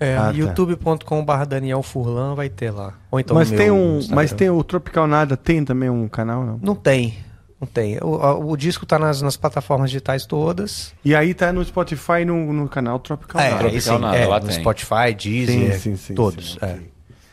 É, 0.00 0.16
Ah, 0.16 0.22
tá. 0.24 0.30
youtube.com.br 0.32 1.44
Daniel 1.48 1.84
Furlan 1.84 2.34
vai 2.34 2.48
ter 2.48 2.72
lá. 2.72 2.94
Ou 3.12 3.20
então 3.20 3.36
mas 3.36 3.48
tem 3.48 3.70
um, 3.70 3.98
Instagram. 3.98 4.16
mas 4.16 4.32
tem 4.32 4.50
o 4.50 4.64
Tropical 4.64 5.06
Nada, 5.06 5.36
tem 5.36 5.64
também 5.64 5.88
um 5.88 6.08
canal, 6.08 6.44
não? 6.44 6.58
Não 6.60 6.74
tem. 6.74 7.16
Não 7.60 7.66
tem. 7.68 7.96
O, 8.02 8.50
o 8.50 8.56
disco 8.56 8.84
tá 8.84 8.98
nas, 8.98 9.22
nas 9.22 9.36
plataformas 9.36 9.88
digitais 9.90 10.26
todas. 10.26 10.92
E 11.04 11.14
aí 11.14 11.32
tá 11.32 11.52
no 11.52 11.64
Spotify 11.64 12.24
no, 12.26 12.52
no 12.52 12.68
canal 12.68 12.98
Tropical 12.98 13.40
É, 13.40 13.50
Nada. 13.50 13.58
Tropical 13.60 13.94
aí 13.94 13.98
sim, 13.98 14.02
Nada, 14.04 14.16
é, 14.16 14.26
lá 14.26 14.40
no 14.40 14.46
tem. 14.48 14.58
Spotify, 14.58 15.14
Deezer, 15.16 15.74
Sim, 15.74 15.78
sim, 15.78 15.96
sim, 15.96 16.14
todos. 16.16 16.54
sim, 16.54 16.58
é. 16.60 16.78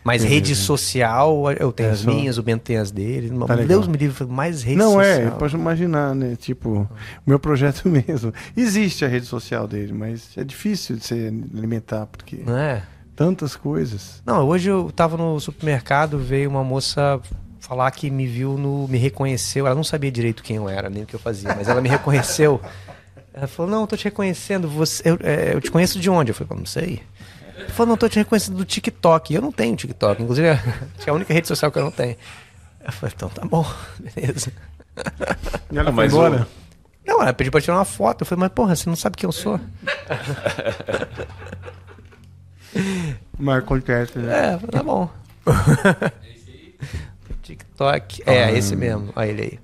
Mas 0.04 0.22
Beleza. 0.22 0.36
rede 0.36 0.56
social, 0.56 1.52
eu 1.54 1.72
tenho 1.72 1.90
É 1.90 1.92
as 1.94 2.00
só- 2.00 2.12
minhas, 2.12 2.38
o 2.38 2.44
Bento 2.44 2.62
tem 2.64 2.78
as 2.78 2.92
dele. 2.92 3.32
Tá. 3.48 3.56
Deus 3.56 3.88
me 3.88 3.98
livre, 3.98 4.26
mais 4.26 4.62
rede 4.62 4.78
Não 4.78 4.94
social. 4.94 5.06
é, 5.08 5.30
pode 5.32 5.56
imaginar, 5.56 6.14
né? 6.14 6.36
Tipo, 6.36 6.70
o 6.82 6.90
meu 7.26 7.40
projeto 7.40 7.88
mesmo. 7.90 8.34
Existe 8.56 9.06
a 9.06 9.08
rede 9.08 9.26
social 9.26 9.68
dele, 9.68 9.94
mas 9.94 10.30
é 10.38 10.44
difícil 10.44 10.98
de 10.98 11.06
se 11.06 11.14
alimentar, 11.56 12.06
porque 12.08 12.44
Não 12.46 12.58
é? 12.58 12.84
tantas 13.16 13.56
coisas. 13.56 14.22
Não, 14.26 14.46
hoje 14.48 14.70
eu 14.70 14.92
tava 14.94 15.16
no 15.16 15.40
supermercado, 15.40 16.18
veio 16.20 16.50
uma 16.50 16.64
moça 16.64 17.22
falar 17.60 17.90
que 17.92 18.10
me 18.10 18.28
viu, 18.28 18.58
no, 18.58 18.88
me 18.90 18.98
reconheceu. 18.98 19.66
Ela 19.66 19.76
não 19.76 19.86
sabia 19.86 20.12
direito 20.12 20.44
quem 20.44 20.58
eu 20.58 20.68
era, 20.68 20.90
nem 20.90 21.04
o 21.04 21.06
que 21.06 21.14
eu 21.14 21.20
fazia, 21.20 21.56
mas 21.56 21.70
ela 21.70 21.80
me 21.80 21.88
reconheceu. 21.90 22.60
Ela 23.36 23.48
falou, 23.48 23.72
não, 23.72 23.82
eu 23.82 23.88
tô 23.88 23.98
te 23.98 24.04
reconhecendo. 24.04 24.68
Você, 24.68 25.02
eu, 25.10 25.18
é, 25.24 25.56
eu 25.56 25.60
te 25.60 25.72
conheço 25.72 26.00
de 26.00 26.08
onde? 26.08 26.30
Eu 26.30 26.36
falei, 26.36 26.56
não 26.56 26.68
sei. 26.68 27.02
Ela 27.64 27.74
falou, 27.74 27.90
não, 27.90 27.98
tô 27.98 28.08
te 28.10 28.18
reconhecendo 28.20 28.58
do 28.58 28.66
TikTok. 28.66 29.34
Eu 29.34 29.42
não 29.42 29.52
tenho 29.52 29.76
TikTok. 29.76 30.22
Inclusive, 30.22 30.48
que 31.00 31.10
é 31.10 31.12
a 31.12 31.16
única 31.16 31.34
rede 31.34 31.48
social 31.48 31.72
que 31.72 31.80
eu 31.80 31.84
não 31.84 31.92
tenho. 31.92 32.16
Eu 32.86 32.92
falei, 32.92 33.14
então 33.16 33.30
tá 33.30 33.46
bom, 33.46 33.66
beleza. 34.16 34.52
E 35.72 35.78
ela 35.78 35.90
Não, 35.90 35.94
foi 35.96 36.06
embora? 36.08 36.48
Não, 37.06 37.22
ela 37.22 37.34
pediu 37.34 37.52
pra 37.52 37.62
tirar 37.62 37.76
uma 37.78 37.86
foto. 37.86 38.22
Eu 38.22 38.26
falei, 38.26 38.42
mas 38.42 38.52
porra, 38.52 38.76
você 38.76 38.90
não 38.90 38.96
sabe 38.96 39.18
quem 39.18 39.28
eu 39.28 39.32
sou? 39.32 39.60
Marcou 43.38 43.80
teste, 43.82 44.20
né? 44.20 44.54
É, 44.54 44.58
tá 44.68 44.82
bom. 44.84 45.10
TikTok. 47.42 48.24
É, 48.26 48.52
esse 48.58 48.76
mesmo. 48.76 49.12
Olha 49.16 49.28
ele 49.28 49.42
aí. 49.42 49.60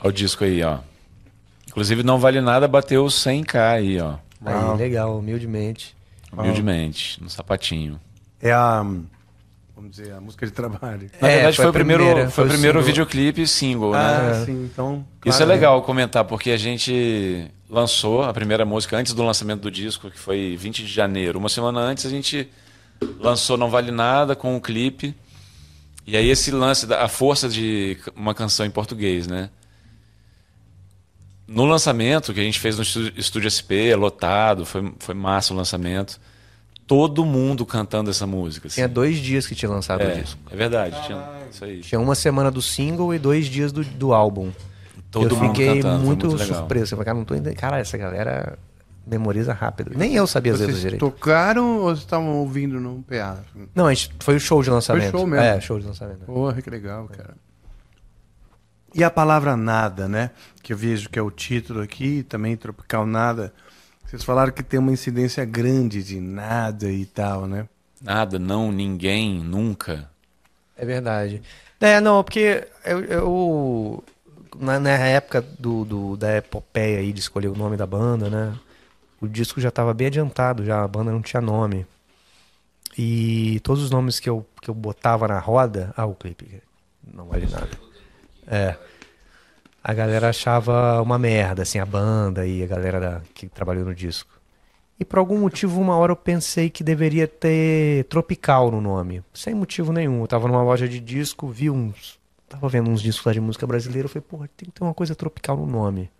Olha 0.00 0.10
o 0.10 0.12
disco 0.12 0.44
aí, 0.44 0.62
ó. 0.62 0.78
Inclusive, 1.68 2.02
não 2.02 2.18
vale 2.18 2.40
nada, 2.40 2.66
bateu 2.66 3.04
100k 3.06 3.54
aí, 3.56 4.00
ó. 4.00 4.16
Aí, 4.44 4.54
Uau. 4.54 4.76
legal, 4.76 5.18
humildemente. 5.18 5.96
Humildemente, 6.32 7.22
no 7.22 7.28
sapatinho. 7.28 8.00
É 8.40 8.52
a. 8.52 8.84
Vamos 9.74 9.96
dizer, 9.96 10.12
a 10.12 10.20
música 10.20 10.44
de 10.46 10.52
trabalho. 10.52 11.10
Na 11.20 11.28
É, 11.28 11.34
verdade, 11.36 11.56
foi 11.56 11.66
o 11.66 11.72
primeiro, 11.72 12.04
primeira, 12.04 12.30
foi 12.30 12.44
o 12.44 12.46
foi 12.46 12.46
o 12.46 12.48
primeiro 12.48 12.78
single. 12.80 12.86
videoclipe 12.86 13.46
single, 13.46 13.92
né? 13.92 13.98
Ah, 13.98 14.42
sim, 14.44 14.64
então. 14.70 15.04
Isso 15.24 15.38
claro, 15.38 15.42
é 15.42 15.54
legal 15.54 15.82
comentar, 15.82 16.24
porque 16.24 16.50
a 16.50 16.56
gente 16.58 17.50
lançou 17.68 18.22
a 18.22 18.32
primeira 18.32 18.64
música 18.66 18.96
antes 18.98 19.14
do 19.14 19.22
lançamento 19.22 19.62
do 19.62 19.70
disco, 19.70 20.10
que 20.10 20.18
foi 20.18 20.54
20 20.58 20.84
de 20.84 20.92
janeiro. 20.92 21.38
Uma 21.38 21.48
semana 21.48 21.80
antes 21.80 22.04
a 22.04 22.10
gente 22.10 22.48
lançou 23.18 23.56
Não 23.56 23.70
Vale 23.70 23.90
Nada 23.90 24.36
com 24.36 24.54
o 24.54 24.60
clipe. 24.60 25.14
E 26.06 26.16
aí 26.16 26.28
esse 26.28 26.50
lance, 26.50 26.86
da, 26.86 27.02
a 27.04 27.08
força 27.08 27.48
de 27.48 27.96
uma 28.14 28.34
canção 28.34 28.66
em 28.66 28.70
português, 28.70 29.26
né? 29.26 29.48
No 31.52 31.64
lançamento, 31.64 32.32
que 32.32 32.38
a 32.40 32.44
gente 32.44 32.60
fez 32.60 32.76
no 32.76 32.82
estúdio, 32.84 33.12
estúdio 33.16 33.50
SP, 33.50 33.90
lotado, 33.96 34.64
foi, 34.64 34.92
foi 35.00 35.14
massa 35.16 35.52
o 35.52 35.56
lançamento. 35.56 36.20
Todo 36.86 37.24
mundo 37.24 37.66
cantando 37.66 38.08
essa 38.08 38.24
música. 38.26 38.68
assim. 38.68 38.76
Tinha 38.76 38.88
dois 38.88 39.16
dias 39.18 39.46
que 39.48 39.54
tinha 39.56 39.68
lançado 39.70 40.00
o 40.00 40.04
É, 40.04 40.20
disco. 40.20 40.38
é 40.50 40.56
verdade, 40.56 40.96
tinha, 41.06 41.28
isso 41.50 41.64
aí. 41.64 41.80
Tinha 41.80 42.00
uma 42.00 42.14
semana 42.14 42.50
do 42.52 42.62
single 42.62 43.12
e 43.12 43.18
dois 43.18 43.46
dias 43.46 43.72
do, 43.72 43.82
do 43.84 44.12
álbum. 44.14 44.50
Todo 45.10 45.34
eu 45.34 45.36
mundo 45.40 45.48
fiquei 45.50 45.66
cantando, 45.82 45.82
foi 45.98 46.06
muito, 46.06 46.26
muito 46.28 46.40
legal. 46.40 46.58
surpreso. 46.60 46.84
Eu 46.94 46.98
falei, 46.98 47.04
cara, 47.06 47.18
não 47.18 47.24
tô 47.24 47.34
entendendo. 47.34 47.56
Cara, 47.56 47.78
essa 47.80 47.98
galera 47.98 48.56
memoriza 49.04 49.52
rápido. 49.52 49.90
Nem 49.96 50.14
eu 50.14 50.26
sabia 50.28 50.52
as 50.52 50.60
letras 50.60 50.76
Vocês 50.76 50.84
direito. 50.92 51.00
tocaram 51.00 51.78
ou 51.78 51.82
vocês 51.86 51.98
estavam 52.00 52.28
ouvindo 52.38 52.78
no 52.78 53.02
PA? 53.02 53.38
Não, 53.74 53.86
a 53.86 53.94
gente, 53.94 54.10
foi 54.20 54.36
o 54.36 54.40
show 54.40 54.62
de 54.62 54.70
lançamento. 54.70 55.10
show 55.10 55.26
mesmo? 55.26 55.44
É, 55.44 55.60
show 55.60 55.80
de 55.80 55.86
lançamento. 55.86 56.20
Porra, 56.26 56.62
que 56.62 56.70
legal, 56.70 57.08
cara. 57.08 57.34
E 58.94 59.04
a 59.04 59.10
palavra 59.10 59.56
nada, 59.56 60.08
né? 60.08 60.30
Que 60.62 60.72
eu 60.72 60.76
vejo 60.76 61.08
que 61.08 61.18
é 61.18 61.22
o 61.22 61.30
título 61.30 61.80
aqui, 61.80 62.22
também 62.22 62.56
Tropical 62.56 63.06
Nada. 63.06 63.52
Vocês 64.06 64.24
falaram 64.24 64.52
que 64.52 64.62
tem 64.62 64.80
uma 64.80 64.92
incidência 64.92 65.44
grande 65.44 66.02
de 66.02 66.20
nada 66.20 66.90
e 66.90 67.06
tal, 67.06 67.46
né? 67.46 67.68
Nada, 68.02 68.38
não, 68.38 68.72
ninguém, 68.72 69.38
nunca. 69.40 70.10
É 70.76 70.84
verdade. 70.84 71.42
É, 71.80 72.00
não, 72.00 72.24
porque 72.24 72.66
eu, 72.84 73.04
eu- 73.04 74.04
na, 74.58 74.80
na 74.80 74.90
época 74.90 75.40
do, 75.58 75.84
do- 75.84 76.16
da 76.16 76.36
epopeia 76.36 76.98
aí 76.98 77.12
de 77.12 77.20
escolher 77.20 77.48
o 77.48 77.56
nome 77.56 77.76
da 77.76 77.86
banda, 77.86 78.28
né? 78.28 78.54
O 79.20 79.28
disco 79.28 79.60
já 79.60 79.68
estava 79.68 79.94
bem 79.94 80.08
adiantado, 80.08 80.64
já 80.64 80.82
a 80.82 80.88
banda 80.88 81.12
não 81.12 81.22
tinha 81.22 81.40
nome. 81.40 81.86
E 82.98 83.60
todos 83.60 83.82
os 83.84 83.90
nomes 83.90 84.18
que 84.18 84.28
eu, 84.28 84.44
que 84.60 84.68
eu 84.68 84.74
botava 84.74 85.28
na 85.28 85.38
roda. 85.38 85.92
Ah, 85.96 86.06
o 86.06 86.14
clipe. 86.14 86.62
Não 87.12 87.26
vale 87.26 87.46
nada. 87.46 87.68
É. 88.50 88.76
A 89.82 89.94
galera 89.94 90.28
achava 90.28 91.00
uma 91.00 91.18
merda, 91.18 91.62
assim, 91.62 91.78
a 91.78 91.86
banda 91.86 92.44
e 92.46 92.62
a 92.62 92.66
galera 92.66 93.00
da- 93.00 93.20
que 93.32 93.48
trabalhou 93.48 93.84
no 93.84 93.94
disco. 93.94 94.28
E 94.98 95.04
por 95.04 95.18
algum 95.18 95.38
motivo, 95.38 95.80
uma 95.80 95.96
hora 95.96 96.12
eu 96.12 96.16
pensei 96.16 96.68
que 96.68 96.84
deveria 96.84 97.26
ter 97.26 98.04
Tropical 98.04 98.70
no 98.70 98.80
nome. 98.82 99.22
Sem 99.32 99.54
motivo 99.54 99.92
nenhum. 99.92 100.20
Eu 100.20 100.26
tava 100.26 100.46
numa 100.46 100.62
loja 100.62 100.86
de 100.86 101.00
disco, 101.00 101.48
vi 101.48 101.70
uns. 101.70 102.18
Tava 102.46 102.68
vendo 102.68 102.90
uns 102.90 103.00
discos 103.00 103.24
lá 103.24 103.32
de 103.32 103.40
música 103.40 103.66
brasileira. 103.66 104.04
Eu 104.06 104.10
falei, 104.10 104.26
porra, 104.28 104.50
tem 104.54 104.68
que 104.68 104.72
ter 104.74 104.84
uma 104.84 104.92
coisa 104.92 105.14
tropical 105.14 105.56
no 105.56 105.64
nome. 105.64 106.10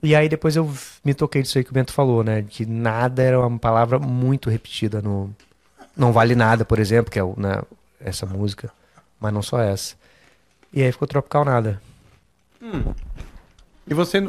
E 0.00 0.14
aí 0.14 0.28
depois 0.28 0.54
eu 0.54 0.70
me 1.04 1.14
toquei 1.14 1.42
disso 1.42 1.58
aí 1.58 1.64
que 1.64 1.70
o 1.70 1.74
Bento 1.74 1.92
falou, 1.92 2.22
né? 2.22 2.42
Que 2.48 2.64
nada 2.66 3.22
era 3.22 3.40
uma 3.40 3.58
palavra 3.58 3.98
muito 3.98 4.48
repetida 4.50 5.02
no. 5.02 5.34
Não 5.96 6.12
vale 6.12 6.36
nada, 6.36 6.64
por 6.64 6.78
exemplo, 6.78 7.10
que 7.10 7.18
é 7.18 7.24
né, 7.36 7.62
essa 7.98 8.26
música. 8.26 8.70
Mas 9.18 9.32
não 9.32 9.42
só 9.42 9.58
essa. 9.58 9.96
E 10.72 10.82
aí 10.82 10.92
ficou 10.92 11.08
tropical 11.08 11.44
nada. 11.44 11.80
E 13.86 13.94
você, 13.94 14.20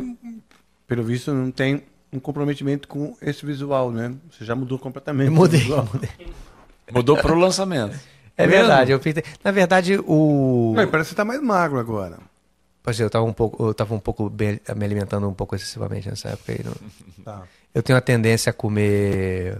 pelo 0.87 1.03
visto, 1.03 1.33
não 1.33 1.51
tem 1.51 1.83
um 2.13 2.19
comprometimento 2.19 2.87
com 2.87 3.15
esse 3.21 3.45
visual, 3.45 3.91
né? 3.91 4.13
Você 4.31 4.45
já 4.45 4.55
mudou 4.55 4.77
completamente. 4.79 5.27
Eu 5.27 5.33
mudei, 5.33 5.67
mudei. 5.67 6.09
Mudou 6.91 7.17
pro 7.17 7.35
lançamento. 7.37 7.97
É 8.37 8.45
Mesmo? 8.45 8.59
verdade, 8.67 8.91
eu 8.91 8.99
fiz. 8.99 9.15
Na 9.43 9.51
verdade, 9.51 9.97
o. 10.05 10.73
Não, 10.75 10.87
parece 10.87 11.09
que 11.09 11.11
você 11.11 11.15
tá 11.15 11.25
mais 11.25 11.41
magro 11.41 11.79
agora. 11.79 12.19
Pois 12.83 12.99
é, 12.99 13.03
eu 13.03 13.09
tava 13.09 13.25
um 13.25 13.33
pouco, 13.33 13.65
eu 13.67 13.73
tava 13.73 13.93
um 13.95 13.99
pouco 13.99 14.29
bem- 14.29 14.61
me 14.75 14.85
alimentando 14.85 15.27
um 15.27 15.33
pouco 15.33 15.55
excessivamente 15.55 16.07
nessa 16.07 16.29
época 16.29 16.51
aí. 16.53 16.59
não- 16.63 17.23
Tá. 17.23 17.43
Eu 17.73 17.83
tenho 17.83 17.97
a 17.97 18.01
tendência 18.01 18.49
a 18.51 18.53
comer 18.53 19.57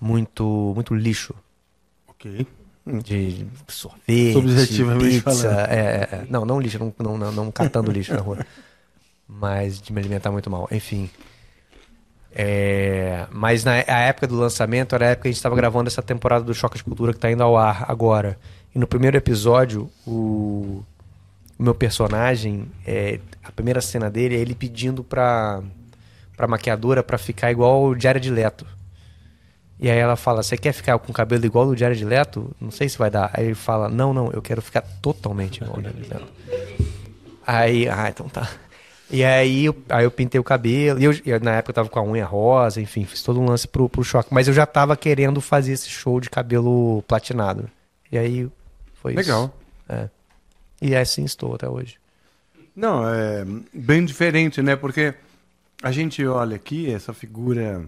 muito, 0.00 0.72
muito 0.74 0.94
lixo. 0.94 1.34
Ok. 2.08 2.46
De 2.86 3.46
sorvete, 3.66 4.34
Subjetivamente 4.34 5.22
pizza. 5.22 5.66
É, 5.70 5.74
é, 5.74 6.08
é. 6.16 6.26
não, 6.28 6.44
não 6.44 6.60
lixo, 6.60 6.78
não, 6.78 6.92
não, 6.98 7.16
não, 7.16 7.32
não 7.32 7.50
catando 7.50 7.90
lixo 7.90 8.12
na 8.12 8.20
rua. 8.20 8.44
Mas 9.26 9.80
de 9.80 9.90
me 9.90 10.00
alimentar 10.00 10.30
muito 10.30 10.50
mal. 10.50 10.68
Enfim. 10.70 11.08
É, 12.36 13.26
mas 13.30 13.64
na 13.64 13.72
a 13.72 14.00
época 14.00 14.26
do 14.26 14.36
lançamento 14.36 14.94
era 14.94 15.06
a 15.06 15.10
época 15.10 15.22
que 15.22 15.28
a 15.28 15.30
gente 15.30 15.36
estava 15.36 15.54
gravando 15.54 15.88
essa 15.88 16.02
temporada 16.02 16.44
do 16.44 16.52
Choque 16.52 16.76
de 16.76 16.84
Cultura 16.84 17.12
que 17.12 17.18
está 17.18 17.30
indo 17.30 17.42
ao 17.42 17.56
ar 17.56 17.86
agora. 17.88 18.38
E 18.74 18.78
no 18.78 18.86
primeiro 18.86 19.16
episódio, 19.16 19.88
o, 20.06 20.84
o 21.58 21.62
meu 21.62 21.74
personagem, 21.74 22.66
é, 22.84 23.20
a 23.42 23.52
primeira 23.52 23.80
cena 23.80 24.10
dele 24.10 24.34
é 24.34 24.38
ele 24.38 24.54
pedindo 24.54 25.04
pra, 25.04 25.62
pra 26.36 26.48
maquiadora 26.48 27.02
pra 27.02 27.16
ficar 27.16 27.50
igual 27.50 27.84
o 27.84 27.94
Diário 27.94 28.20
de 28.20 28.30
Leto. 28.30 28.66
E 29.78 29.90
aí 29.90 29.98
ela 29.98 30.16
fala, 30.16 30.42
você 30.42 30.56
quer 30.56 30.72
ficar 30.72 30.98
com 30.98 31.10
o 31.10 31.14
cabelo 31.14 31.44
igual 31.44 31.66
do 31.66 31.76
Diário 31.76 31.96
de 31.96 32.04
Leto? 32.04 32.54
Não 32.60 32.70
sei 32.70 32.88
se 32.88 32.96
vai 32.96 33.10
dar. 33.10 33.30
Aí 33.34 33.46
ele 33.46 33.54
fala, 33.54 33.88
não, 33.88 34.14
não, 34.14 34.30
eu 34.32 34.40
quero 34.40 34.62
ficar 34.62 34.82
totalmente 35.02 35.58
igual 35.58 35.76
ao 35.76 35.82
Diário 35.82 36.00
de 36.00 36.08
Leto. 36.08 36.32
Aí, 37.46 37.88
ah, 37.88 38.08
então 38.08 38.28
tá. 38.28 38.48
E 39.10 39.22
aí 39.22 39.66
eu, 39.66 39.76
aí 39.88 40.04
eu 40.04 40.10
pintei 40.10 40.40
o 40.40 40.44
cabelo. 40.44 40.98
E 41.00 41.04
eu, 41.04 41.12
eu, 41.24 41.40
na 41.40 41.56
época 41.56 41.70
eu 41.70 41.74
tava 41.74 41.88
com 41.88 41.98
a 41.98 42.04
unha 42.04 42.24
rosa, 42.24 42.80
enfim, 42.80 43.04
fiz 43.04 43.22
todo 43.22 43.40
um 43.40 43.46
lance 43.46 43.68
pro, 43.68 43.88
pro 43.88 44.02
choque. 44.02 44.32
Mas 44.32 44.48
eu 44.48 44.54
já 44.54 44.64
tava 44.64 44.96
querendo 44.96 45.40
fazer 45.40 45.72
esse 45.72 45.88
show 45.88 46.20
de 46.20 46.30
cabelo 46.30 47.02
platinado. 47.06 47.68
E 48.10 48.16
aí 48.16 48.48
foi 48.94 49.12
isso. 49.12 49.20
Legal. 49.20 49.54
É. 49.88 50.08
E 50.80 50.96
assim 50.96 51.24
estou 51.24 51.54
até 51.54 51.68
hoje. 51.68 51.96
Não, 52.74 53.08
é 53.08 53.44
bem 53.72 54.04
diferente, 54.04 54.60
né? 54.62 54.74
Porque 54.74 55.14
a 55.82 55.92
gente 55.92 56.26
olha 56.26 56.56
aqui 56.56 56.92
essa 56.92 57.12
figura 57.12 57.84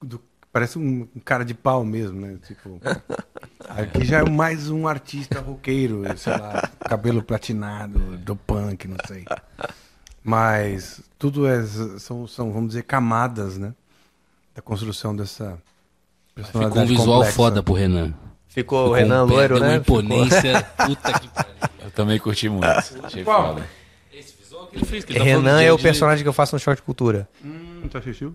do 0.00 0.20
parece 0.52 0.78
um 0.78 1.06
cara 1.24 1.44
de 1.44 1.54
pau 1.54 1.84
mesmo, 1.84 2.20
né? 2.20 2.38
Tipo, 2.46 2.80
aqui 3.68 4.04
já 4.04 4.18
é 4.20 4.28
mais 4.28 4.70
um 4.70 4.86
artista 4.88 5.40
roqueiro, 5.40 6.02
sei 6.16 6.32
lá, 6.32 6.68
cabelo 6.80 7.22
platinado, 7.22 7.98
do 8.18 8.34
punk, 8.36 8.86
não 8.88 8.96
sei. 9.06 9.24
Mas 10.22 11.00
tudo 11.18 11.46
é 11.46 11.62
são, 11.98 12.26
são 12.26 12.52
vamos 12.52 12.68
dizer 12.68 12.82
camadas, 12.82 13.56
né? 13.56 13.72
Da 14.54 14.60
construção 14.62 15.14
dessa 15.16 15.58
Ficou 16.36 16.82
um 16.82 16.86
visual 16.86 17.06
complexa. 17.18 17.32
foda 17.36 17.62
pro 17.62 17.74
Renan. 17.74 18.14
Ficou 18.48 18.84
Ficou 18.84 18.88
o 18.88 18.92
Renan 18.92 19.24
um 19.24 19.28
pé, 19.28 19.34
loiro, 19.34 19.54
deu 19.54 19.62
né? 19.62 19.68
Uma 19.70 19.76
imponência. 19.76 20.62
Puta 20.86 21.18
que 21.20 21.28
pariu. 21.28 21.52
Eu 21.84 21.90
também 21.92 22.18
curti 22.18 22.48
muito. 22.48 22.64
Achei 22.66 23.22
Qual? 23.24 23.48
foda. 23.54 23.66
Esse 24.12 24.34
visual 24.36 24.66
que 24.66 24.76
ele 24.76 24.84
fez, 24.84 25.04
que 25.04 25.12
ele 25.12 25.18
tá 25.20 25.24
Renan 25.24 25.58
de- 25.58 25.64
é 25.66 25.72
o 25.72 25.76
de- 25.76 25.82
personagem 25.82 26.22
que 26.24 26.28
eu 26.28 26.32
faço 26.32 26.56
no 26.56 26.74
de 26.74 26.82
Cultura. 26.82 27.28
Hum, 27.44 27.82
tu 27.90 27.96
assistiu? 27.98 28.34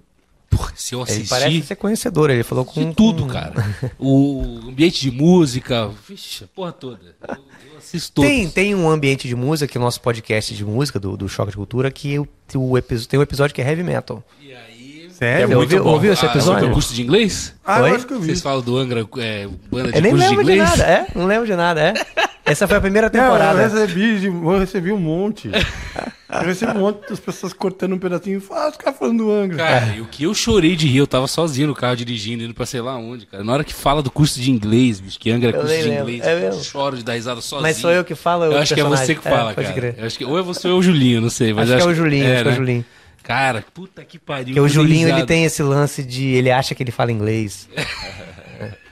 Porra, 0.57 0.71
se 0.75 0.93
eu 0.95 0.99
Ele 1.01 1.11
assistir 1.11 1.29
parece 1.29 1.61
ser 1.63 1.75
conhecedor, 1.75 2.29
ele 2.29 2.43
falou 2.43 2.65
com... 2.65 2.89
de 2.89 2.95
tudo, 2.95 3.23
com- 3.23 3.29
cara. 3.29 3.53
O 3.99 4.41
ambiente 4.67 5.01
de 5.01 5.11
música, 5.11 5.89
vixe, 6.07 6.43
a 6.43 6.47
porra 6.47 6.71
toda. 6.71 6.99
Eu, 7.27 7.35
eu 7.71 7.77
assisto 7.77 8.13
todos. 8.13 8.29
Tem, 8.29 8.49
tem 8.49 8.75
um 8.75 8.89
ambiente 8.89 9.27
de 9.27 9.35
música, 9.35 9.71
que 9.71 9.77
é 9.77 9.81
o 9.81 9.83
nosso 9.83 10.01
podcast 10.01 10.53
de 10.53 10.63
música, 10.65 10.99
do, 10.99 11.15
do 11.17 11.27
Choque 11.29 11.51
de 11.51 11.57
Cultura, 11.57 11.89
que 11.91 12.17
o, 12.19 12.27
o 12.55 12.81
tem 12.81 13.19
um 13.19 13.21
episódio 13.23 13.53
que 13.53 13.61
é 13.61 13.67
heavy 13.69 13.83
metal. 13.83 14.23
E 14.41 14.53
aí... 14.53 15.09
Sério? 15.11 15.47
Você 15.47 15.55
ouviu, 15.55 15.85
ouviu 15.87 16.11
esse 16.11 16.25
Ah, 16.25 16.29
episódio? 16.29 16.67
o 16.69 16.73
curso 16.73 16.93
de 16.93 17.01
inglês? 17.01 17.53
Ah, 17.63 17.81
Oi? 17.83 17.89
eu 17.91 17.95
acho 17.95 18.05
que 18.05 18.13
eu 18.13 18.19
vi. 18.19 18.25
Vocês 18.25 18.41
falam 18.41 18.61
do 18.61 18.77
Angra, 18.77 18.99
é, 19.19 19.47
banda 19.71 19.91
de 19.91 19.97
Eu 19.97 20.01
nem 20.01 20.11
curso 20.11 20.27
de 20.27 20.29
lembro 20.35 20.45
de 20.45 20.51
inglês? 20.51 20.69
nada, 20.69 20.83
é? 20.83 21.07
Não 21.15 21.25
lembro 21.25 21.45
de 21.45 21.55
nada, 21.55 21.81
é? 21.81 21.93
Essa 22.45 22.67
foi 22.67 22.77
a 22.77 22.81
primeira 22.81 23.09
Não, 23.13 23.19
eu 23.19 23.25
temporada. 23.31 23.67
recebi, 23.67 24.25
eu 24.25 24.59
recebi 24.59 24.91
um 24.91 24.97
monte. 24.99 25.49
Eu 25.49 26.41
recebi 26.41 26.77
um 26.77 26.81
monte 26.81 27.09
das 27.09 27.19
pessoas 27.19 27.53
cortando 27.53 27.93
um 27.93 27.97
pedacinho. 27.97 28.41
Ah, 28.51 28.69
os 28.69 28.77
caras 28.77 28.99
falando 28.99 29.23
do 29.23 29.31
Angra. 29.31 29.57
Cara, 29.57 29.95
e 29.97 30.01
o 30.01 30.05
que 30.05 30.23
eu 30.23 30.33
chorei 30.33 30.75
de 30.75 30.87
rir, 30.87 30.97
eu 30.97 31.07
tava 31.07 31.27
sozinho 31.27 31.67
no 31.67 31.73
carro 31.75 31.95
dirigindo, 31.95 32.43
indo 32.43 32.53
pra 32.53 32.65
sei 32.65 32.81
lá 32.81 32.95
onde, 32.97 33.25
cara. 33.25 33.43
Na 33.43 33.53
hora 33.53 33.63
que 33.63 33.73
fala 33.73 34.03
do 34.03 34.11
curso 34.11 34.39
de 34.39 34.51
inglês, 34.51 34.99
bicho, 34.99 35.17
que 35.19 35.31
Angra 35.31 35.49
é 35.49 35.53
curso 35.53 35.67
de 35.75 35.89
inglês, 35.89 36.21
é 36.23 36.47
eu 36.49 36.53
choro 36.61 36.97
de 36.97 37.03
dar 37.03 37.13
risada 37.13 37.41
sozinho. 37.41 37.61
Mas 37.63 37.77
sou 37.77 37.89
eu 37.91 38.03
que 38.03 38.13
falo, 38.15 38.43
é 38.43 38.47
Eu 38.47 38.57
acho 38.59 38.73
que 38.75 38.79
é 38.79 38.83
personagem. 38.83 39.05
você 39.07 39.15
que 39.15 39.21
fala, 39.23 39.53
pode 39.53 39.67
cara. 39.67 39.73
crer. 39.79 39.95
Eu 39.97 40.05
acho 40.05 40.17
que, 40.17 40.25
ou 40.25 40.37
é 40.37 40.41
você 40.41 40.67
ou 40.67 40.75
é 40.75 40.77
o 40.77 40.83
Julinho, 40.83 41.21
não 41.21 41.29
sei. 41.29 41.53
Mas 41.53 41.69
Acho 41.71 41.73
eu 41.73 41.77
que 41.79 41.83
é 41.83 41.91
o 41.91 41.95
Julinho, 41.95 42.25
acho 42.25 42.33
que 42.33 42.37
é 42.39 42.41
o 42.41 42.51
né? 42.51 42.55
Julinho. 42.57 42.85
Cara, 43.23 43.65
puta 43.73 44.03
que 44.05 44.19
pariu. 44.19 44.45
Porque 44.47 44.59
o 44.59 44.67
Julinho, 44.67 45.09
ele 45.09 45.25
tem 45.25 45.45
esse 45.45 45.63
lance 45.63 46.03
de... 46.03 46.25
Ele 46.27 46.51
acha 46.51 46.75
que 46.75 46.83
ele 46.83 46.91
fala 46.91 47.11
inglês. 47.11 47.67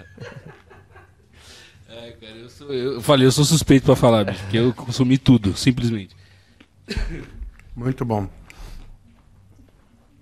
É, 2.69 2.85
eu, 2.95 3.01
falei, 3.01 3.25
eu 3.27 3.31
sou 3.31 3.45
suspeito 3.45 3.85
pra 3.85 3.95
falar, 3.95 4.25
bicho, 4.25 4.39
porque 4.43 4.57
eu 4.57 4.73
consumi 4.73 5.17
tudo, 5.17 5.55
simplesmente. 5.55 6.15
Muito 7.75 8.03
bom. 8.05 8.27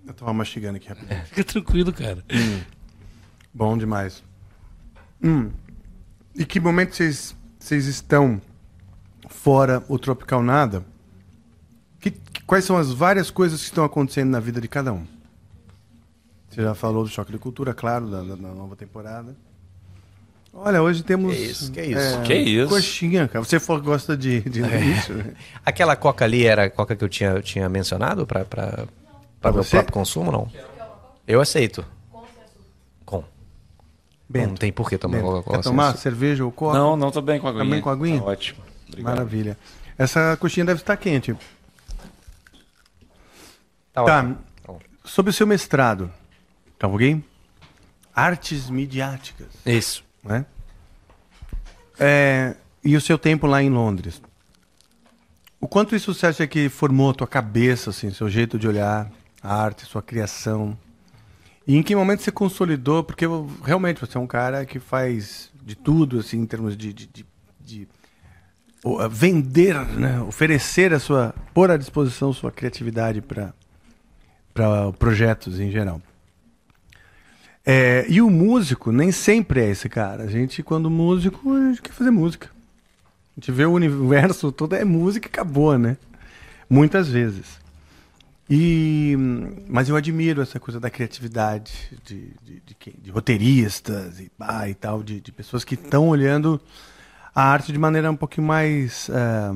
Eu 0.07 0.13
tava 0.13 0.33
mastigando 0.33 0.77
aqui 0.77 0.87
rapidinho. 0.89 1.25
Fica 1.25 1.43
tranquilo, 1.43 1.93
cara. 1.93 2.23
Bom 3.53 3.77
demais. 3.77 4.23
Hum. 5.23 5.51
E 6.35 6.45
que 6.45 6.59
momento 6.59 6.95
vocês 6.95 7.35
vocês 7.59 7.85
estão 7.85 8.41
fora 9.29 9.83
o 9.87 9.99
Tropical 9.99 10.41
Nada? 10.41 10.83
Que, 11.99 12.09
que- 12.11 12.41
quais 12.43 12.65
são 12.65 12.75
as 12.77 12.91
várias 12.91 13.29
coisas 13.29 13.59
que 13.59 13.65
estão 13.67 13.83
acontecendo 13.83 14.29
na 14.31 14.39
vida 14.39 14.59
de 14.59 14.67
cada 14.67 14.91
um? 14.91 15.05
Você 16.49 16.61
já 16.63 16.73
falou 16.73 17.03
do 17.03 17.09
Choque 17.09 17.31
de 17.31 17.37
Cultura, 17.37 17.73
claro, 17.73 18.09
da- 18.09 18.23
da 18.23 18.35
nova 18.35 18.75
temporada. 18.75 19.35
Olha, 20.53 20.81
hoje 20.81 21.01
temos. 21.03 21.33
Que 21.35 21.41
isso, 21.41 21.71
que 21.71 21.81
isso. 21.81 22.21
Que 22.23 22.33
isso? 22.35 22.69
Coxinha, 22.69 23.27
cara. 23.27 23.43
Você 23.43 23.59
for, 23.59 23.81
gosta 23.81 24.15
de, 24.17 24.41
de 24.41 24.61
isso, 24.61 25.13
né? 25.13 25.33
Aquela 25.65 25.95
coca 25.95 26.25
ali 26.25 26.45
era 26.45 26.65
a 26.65 26.69
coca 26.69 26.95
que 26.95 27.03
eu 27.03 27.09
tinha, 27.09 27.29
eu 27.31 27.41
tinha 27.41 27.67
mencionado 27.69 28.27
pra 28.27 28.45
meu 29.43 29.63
próprio 29.63 29.91
consumo, 29.93 30.31
não? 30.31 30.51
Eu 31.25 31.39
aceito. 31.39 31.85
Com. 33.05 33.23
Não 34.29 34.55
tem 34.55 34.71
por 34.71 34.89
que 34.89 34.97
tomar 34.97 35.17
Bento, 35.17 35.25
Coca-Cola 35.27 35.57
Quer 35.57 35.63
tomar 35.63 35.83
açúcar. 35.87 36.01
cerveja 36.01 36.43
ou 36.45 36.51
coca? 36.51 36.77
Não, 36.77 36.97
não, 36.97 37.11
tô 37.11 37.21
bem 37.21 37.39
com 37.39 37.47
a 37.47 37.49
aguinha. 37.49 37.63
Também 37.65 37.81
com 37.81 37.89
a 37.89 37.93
aguinha? 37.93 38.19
Tá 38.19 38.25
ótimo. 38.27 38.59
Obrigado. 38.89 39.13
Maravilha. 39.15 39.57
Essa 39.97 40.35
coxinha 40.37 40.65
deve 40.65 40.81
estar 40.81 40.97
quente. 40.97 41.33
Tá, 43.93 44.03
Tá. 44.03 44.17
ótimo. 44.19 44.37
Tá. 44.65 44.73
Sobre 45.05 45.29
o 45.31 45.33
seu 45.33 45.47
mestrado, 45.47 46.11
tá 46.77 46.87
ok? 46.87 47.23
Artes 48.13 48.69
midiáticas, 48.69 49.47
Isso. 49.65 50.03
Né? 50.24 50.45
É, 51.99 52.55
e 52.84 52.95
o 52.95 53.01
seu 53.01 53.17
tempo 53.17 53.45
lá 53.47 53.61
em 53.61 53.69
Londres. 53.69 54.22
O 55.59 55.67
quanto 55.67 55.95
isso 55.95 56.13
você 56.13 56.26
acha 56.26 56.47
que 56.47 56.69
formou 56.69 57.11
a 57.11 57.13
tua 57.13 57.28
cabeça, 57.28 57.91
assim, 57.91 58.11
seu 58.11 58.28
jeito 58.30 58.57
de 58.57 58.67
olhar 58.67 59.11
a 59.43 59.55
arte, 59.63 59.86
sua 59.86 60.01
criação? 60.01 60.78
E 61.67 61.78
em 61.78 61.84
que 61.84 61.95
momento 61.95 62.24
você 62.24 62.32
consolidou? 62.32 63.03
Porque 63.03 63.26
realmente 63.63 64.01
você 64.01 64.17
é 64.17 64.19
um 64.19 64.26
cara 64.26 64.65
que 64.65 64.80
faz 64.80 65.51
de 65.63 65.76
tudo, 65.76 66.19
assim, 66.19 66.39
em 66.39 66.45
termos 66.45 66.76
de, 66.76 66.91
de, 66.91 67.05
de- 67.07 67.26
de, 67.59 67.88
vender, 69.11 69.76
né? 69.91 70.19
oferecer 70.22 70.91
a 70.91 70.99
sua, 70.99 71.36
pôr 71.53 71.69
à 71.69 71.78
disposição 71.78 72.34
sua 72.34 72.51
criatividade 72.51 73.22
para 73.22 73.53
projetos 74.97 75.59
em 75.59 75.69
geral. 75.69 76.01
É, 77.66 78.05
e 78.09 78.22
o 78.22 78.30
músico 78.30 78.91
nem 78.91 79.12
sempre 79.12 79.62
é 79.62 79.70
esse 79.70 79.88
cara. 79.88 80.24
A 80.24 80.28
gente, 80.28 80.64
quando 80.64 80.89
músico, 80.89 81.53
a 81.53 81.70
gente 81.70 81.82
quer 81.82 81.93
fazer 81.93 82.12
música. 82.12 82.49
A 83.38 83.39
gente 83.39 83.51
vê 83.51 83.66
o 83.66 83.72
universo 83.72 84.51
todo, 84.51 84.76
é 84.76 84.84
música 84.84 85.28
e 85.28 85.30
acabou, 85.30 85.78
né? 85.78 85.97
Muitas 86.70 87.07
vezes. 87.07 87.62
E, 88.49 89.16
mas 89.70 89.88
eu 89.88 89.95
admiro 89.95 90.41
essa 90.41 90.59
coisa 90.59 90.80
da 90.80 90.89
criatividade 90.89 91.72
de, 92.03 92.34
de, 92.43 92.62
de, 92.66 92.93
de 93.01 93.12
roteiristas 93.12 94.20
e, 94.20 94.30
ah, 94.39 94.68
e 94.68 94.74
tal, 94.74 95.01
de, 95.01 95.22
de 95.22 95.32
pessoas 95.32 95.64
que 95.64 95.76
estão 95.76 96.09
olhando 96.09 96.59
a 97.34 97.43
arte 97.43 97.72
de 97.72 97.78
maneira 97.78 98.12
um 98.12 98.16
pouquinho 98.16 98.45
mais 98.45 99.09
ah, 99.09 99.53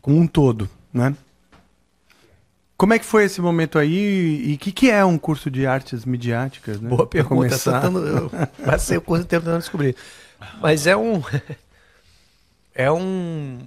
como 0.00 0.18
um 0.18 0.26
todo, 0.26 0.68
né? 0.92 1.14
Como 2.80 2.94
é 2.94 2.98
que 2.98 3.04
foi 3.04 3.24
esse 3.24 3.42
momento 3.42 3.78
aí 3.78 4.42
e 4.42 4.54
o 4.54 4.58
que, 4.58 4.72
que 4.72 4.90
é 4.90 5.04
um 5.04 5.18
curso 5.18 5.50
de 5.50 5.66
artes 5.66 6.06
midiáticas, 6.06 6.80
né? 6.80 6.88
Boa 6.88 7.06
pergunta. 7.06 7.34
começar. 7.34 7.78
Tentando, 7.82 8.06
eu 8.06 8.30
passei 8.64 8.96
o 8.96 9.02
curso 9.02 9.22
inteiro 9.22 9.44
tentando 9.44 9.60
descobrir. 9.60 9.94
Mas 10.62 10.86
é 10.86 10.96
um. 10.96 11.22
É 12.74 12.90
um. 12.90 13.58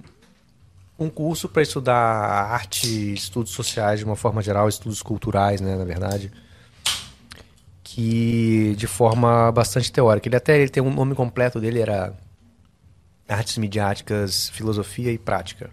Um 0.98 1.08
curso 1.08 1.48
para 1.48 1.62
estudar 1.62 1.94
arte, 1.94 3.14
estudos 3.14 3.52
sociais 3.52 4.00
de 4.00 4.04
uma 4.04 4.16
forma 4.16 4.42
geral, 4.42 4.68
estudos 4.68 5.00
culturais, 5.00 5.60
né, 5.60 5.76
na 5.76 5.84
verdade. 5.84 6.32
Que 7.84 8.74
de 8.76 8.88
forma 8.88 9.52
bastante 9.52 9.92
teórica. 9.92 10.26
Ele 10.28 10.36
até 10.36 10.58
ele 10.58 10.70
tem 10.70 10.82
um 10.82 10.92
nome 10.92 11.14
completo 11.14 11.60
dele 11.60 11.78
era 11.78 12.12
Artes 13.28 13.58
Midiáticas, 13.58 14.48
Filosofia 14.48 15.12
e 15.12 15.18
Prática. 15.18 15.70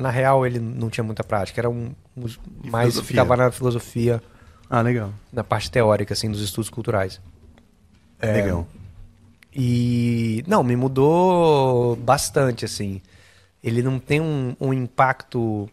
Mas 0.00 0.02
na 0.02 0.10
real 0.10 0.46
ele 0.46 0.58
não 0.58 0.88
tinha 0.88 1.04
muita 1.04 1.22
prática, 1.22 1.60
era 1.60 1.68
um, 1.68 1.92
um 2.16 2.26
mais 2.64 2.88
filosofia. 2.94 3.02
ficava 3.04 3.36
na 3.36 3.50
filosofia, 3.50 4.22
Ah, 4.68 4.80
legal. 4.80 5.12
na 5.32 5.44
parte 5.44 5.70
teórica 5.70 6.14
assim 6.14 6.30
dos 6.30 6.40
estudos 6.40 6.70
culturais. 6.70 7.20
Legal. 8.22 8.66
E 9.54 10.42
não, 10.46 10.62
me 10.62 10.74
mudou 10.76 11.96
bastante, 11.96 12.64
assim. 12.64 13.00
Ele 13.62 13.82
não 13.82 13.98
tem 13.98 14.20
um, 14.20 14.54
um 14.60 14.72
impacto 14.72 15.68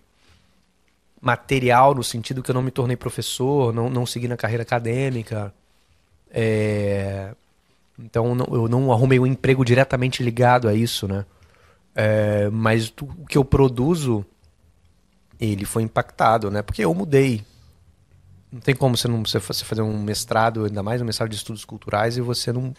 material 1.22 1.94
no 1.96 2.04
sentido 2.04 2.42
que 2.44 2.50
eu 2.52 2.56
não 2.56 2.62
me 2.62 2.72
tornei 2.72 2.96
professor, 2.98 3.74
não, 3.74 3.90
não 3.90 4.06
segui 4.06 4.28
na 4.28 4.36
carreira 4.38 4.64
acadêmica. 4.64 5.54
É, 6.32 7.32
Então 7.98 8.36
eu 8.52 8.68
não 8.68 8.92
arrumei 8.92 9.20
um 9.20 9.26
emprego 9.26 9.64
diretamente 9.64 10.22
ligado 10.24 10.68
a 10.68 10.74
isso, 10.74 11.08
né? 11.08 11.26
É, 12.00 12.48
Mas 12.52 12.94
o 13.02 13.26
que 13.26 13.40
eu 13.40 13.44
produzo, 13.44 14.24
ele 15.40 15.66
foi 15.66 15.82
impactado, 15.82 16.52
né? 16.52 16.62
Porque 16.62 16.86
eu 16.86 16.94
mudei. 16.94 17.44
Não 18.52 18.60
tem 18.62 18.76
como 18.76 18.96
você 18.96 19.08
não 19.08 19.26
você 19.26 19.40
fa- 19.40 19.52
você 19.54 19.66
fazer 19.66 19.82
um 19.82 20.00
mestrado, 20.02 20.66
ainda 20.66 20.84
mais 20.84 21.02
um 21.02 21.06
mestrado 21.06 21.30
de 21.30 21.36
estudos 21.36 21.66
culturais, 21.66 22.16
e 22.16 22.22
você 22.22 22.54
não 22.54 22.72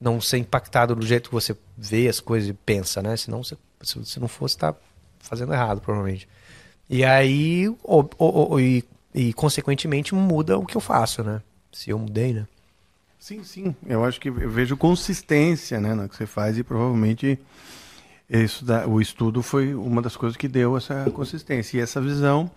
não 0.00 0.20
ser 0.20 0.38
impactado 0.38 0.94
do 0.94 1.06
jeito 1.06 1.30
que 1.30 1.34
você 1.34 1.56
vê 1.78 2.06
as 2.08 2.20
coisas 2.20 2.50
e 2.50 2.52
pensa, 2.52 3.00
né? 3.00 3.16
Senão, 3.16 3.42
você, 3.42 3.56
se 3.80 3.98
você 3.98 4.20
não 4.20 4.28
fosse, 4.28 4.58
tá 4.58 4.74
fazendo 5.20 5.54
errado, 5.54 5.80
provavelmente. 5.80 6.28
E 6.90 7.02
aí, 7.04 7.66
o- 7.68 8.04
o- 8.18 8.54
o- 8.54 8.60
e, 8.60 8.84
e, 9.14 9.32
consequentemente, 9.32 10.14
muda 10.14 10.58
o 10.58 10.66
que 10.66 10.76
eu 10.76 10.80
faço, 10.82 11.24
né? 11.24 11.40
Se 11.72 11.88
eu 11.90 11.98
mudei, 11.98 12.34
né? 12.34 12.46
Sim, 13.18 13.42
sim. 13.42 13.74
Eu 13.86 14.04
acho 14.04 14.20
que 14.20 14.28
eu 14.28 14.50
vejo 14.50 14.76
consistência 14.76 15.80
né, 15.80 15.94
no 15.94 16.08
que 16.08 16.14
você 16.16 16.26
faz 16.26 16.58
e 16.58 16.62
provavelmente 16.62 17.38
isso 18.28 18.64
da- 18.64 18.86
o 18.86 19.00
estudo 19.00 19.42
foi 19.42 19.74
uma 19.74 20.02
das 20.02 20.16
coisas 20.16 20.36
que 20.36 20.48
deu 20.48 20.76
essa 20.76 21.08
consistência 21.12 21.78
e 21.78 21.80
essa 21.80 22.00
visão 22.00 22.50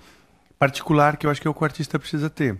particular 0.57 1.15
que 1.17 1.25
eu 1.25 1.31
acho 1.31 1.39
que 1.41 1.47
é 1.47 1.51
o 1.51 1.53
que 1.53 1.61
o 1.61 1.65
artista 1.65 1.97
precisa 1.99 2.29
ter. 2.29 2.53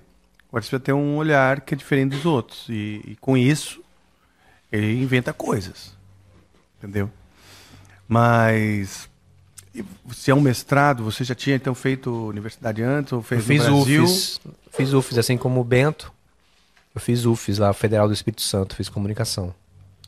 O 0.52 0.56
artista 0.58 0.78
precisa 0.78 0.80
ter 0.80 0.94
um 0.94 1.18
olhar 1.18 1.62
que 1.62 1.74
é 1.74 1.78
diferente 1.78 2.16
dos 2.16 2.26
outros 2.26 2.66
e, 2.70 3.02
e 3.06 3.18
com 3.20 3.36
isso 3.38 3.82
ele 4.72 5.02
inventa 5.02 5.34
coisas, 5.34 5.94
entendeu? 6.78 7.10
Mas 8.08 9.10
se 10.12 10.32
é 10.32 10.36
um 10.36 10.42
mestrado, 10.42 11.04
você 11.04 11.24
já 11.24 11.36
tinha 11.36 11.56
então 11.56 11.74
feito 11.76 12.12
universidade 12.28 12.82
antes 12.82 13.14
ou 13.14 13.22
fez 13.22 13.42
eu 13.42 13.48
fiz 13.48 13.64
Brasil? 13.64 14.04
UFES, 14.04 14.42
fiz 14.72 14.94
UFES, 14.94 15.18
assim 15.18 15.38
como 15.38 15.60
o 15.62 15.64
Bento. 15.64 16.12
Eu 16.94 17.00
fiz 17.02 17.26
UFES 17.26 17.60
lá, 17.60 17.72
Federal 17.72 18.08
do 18.08 18.14
Espírito 18.14 18.42
Santo, 18.42 18.76
fiz 18.76 18.90
comunicação. 18.90 19.54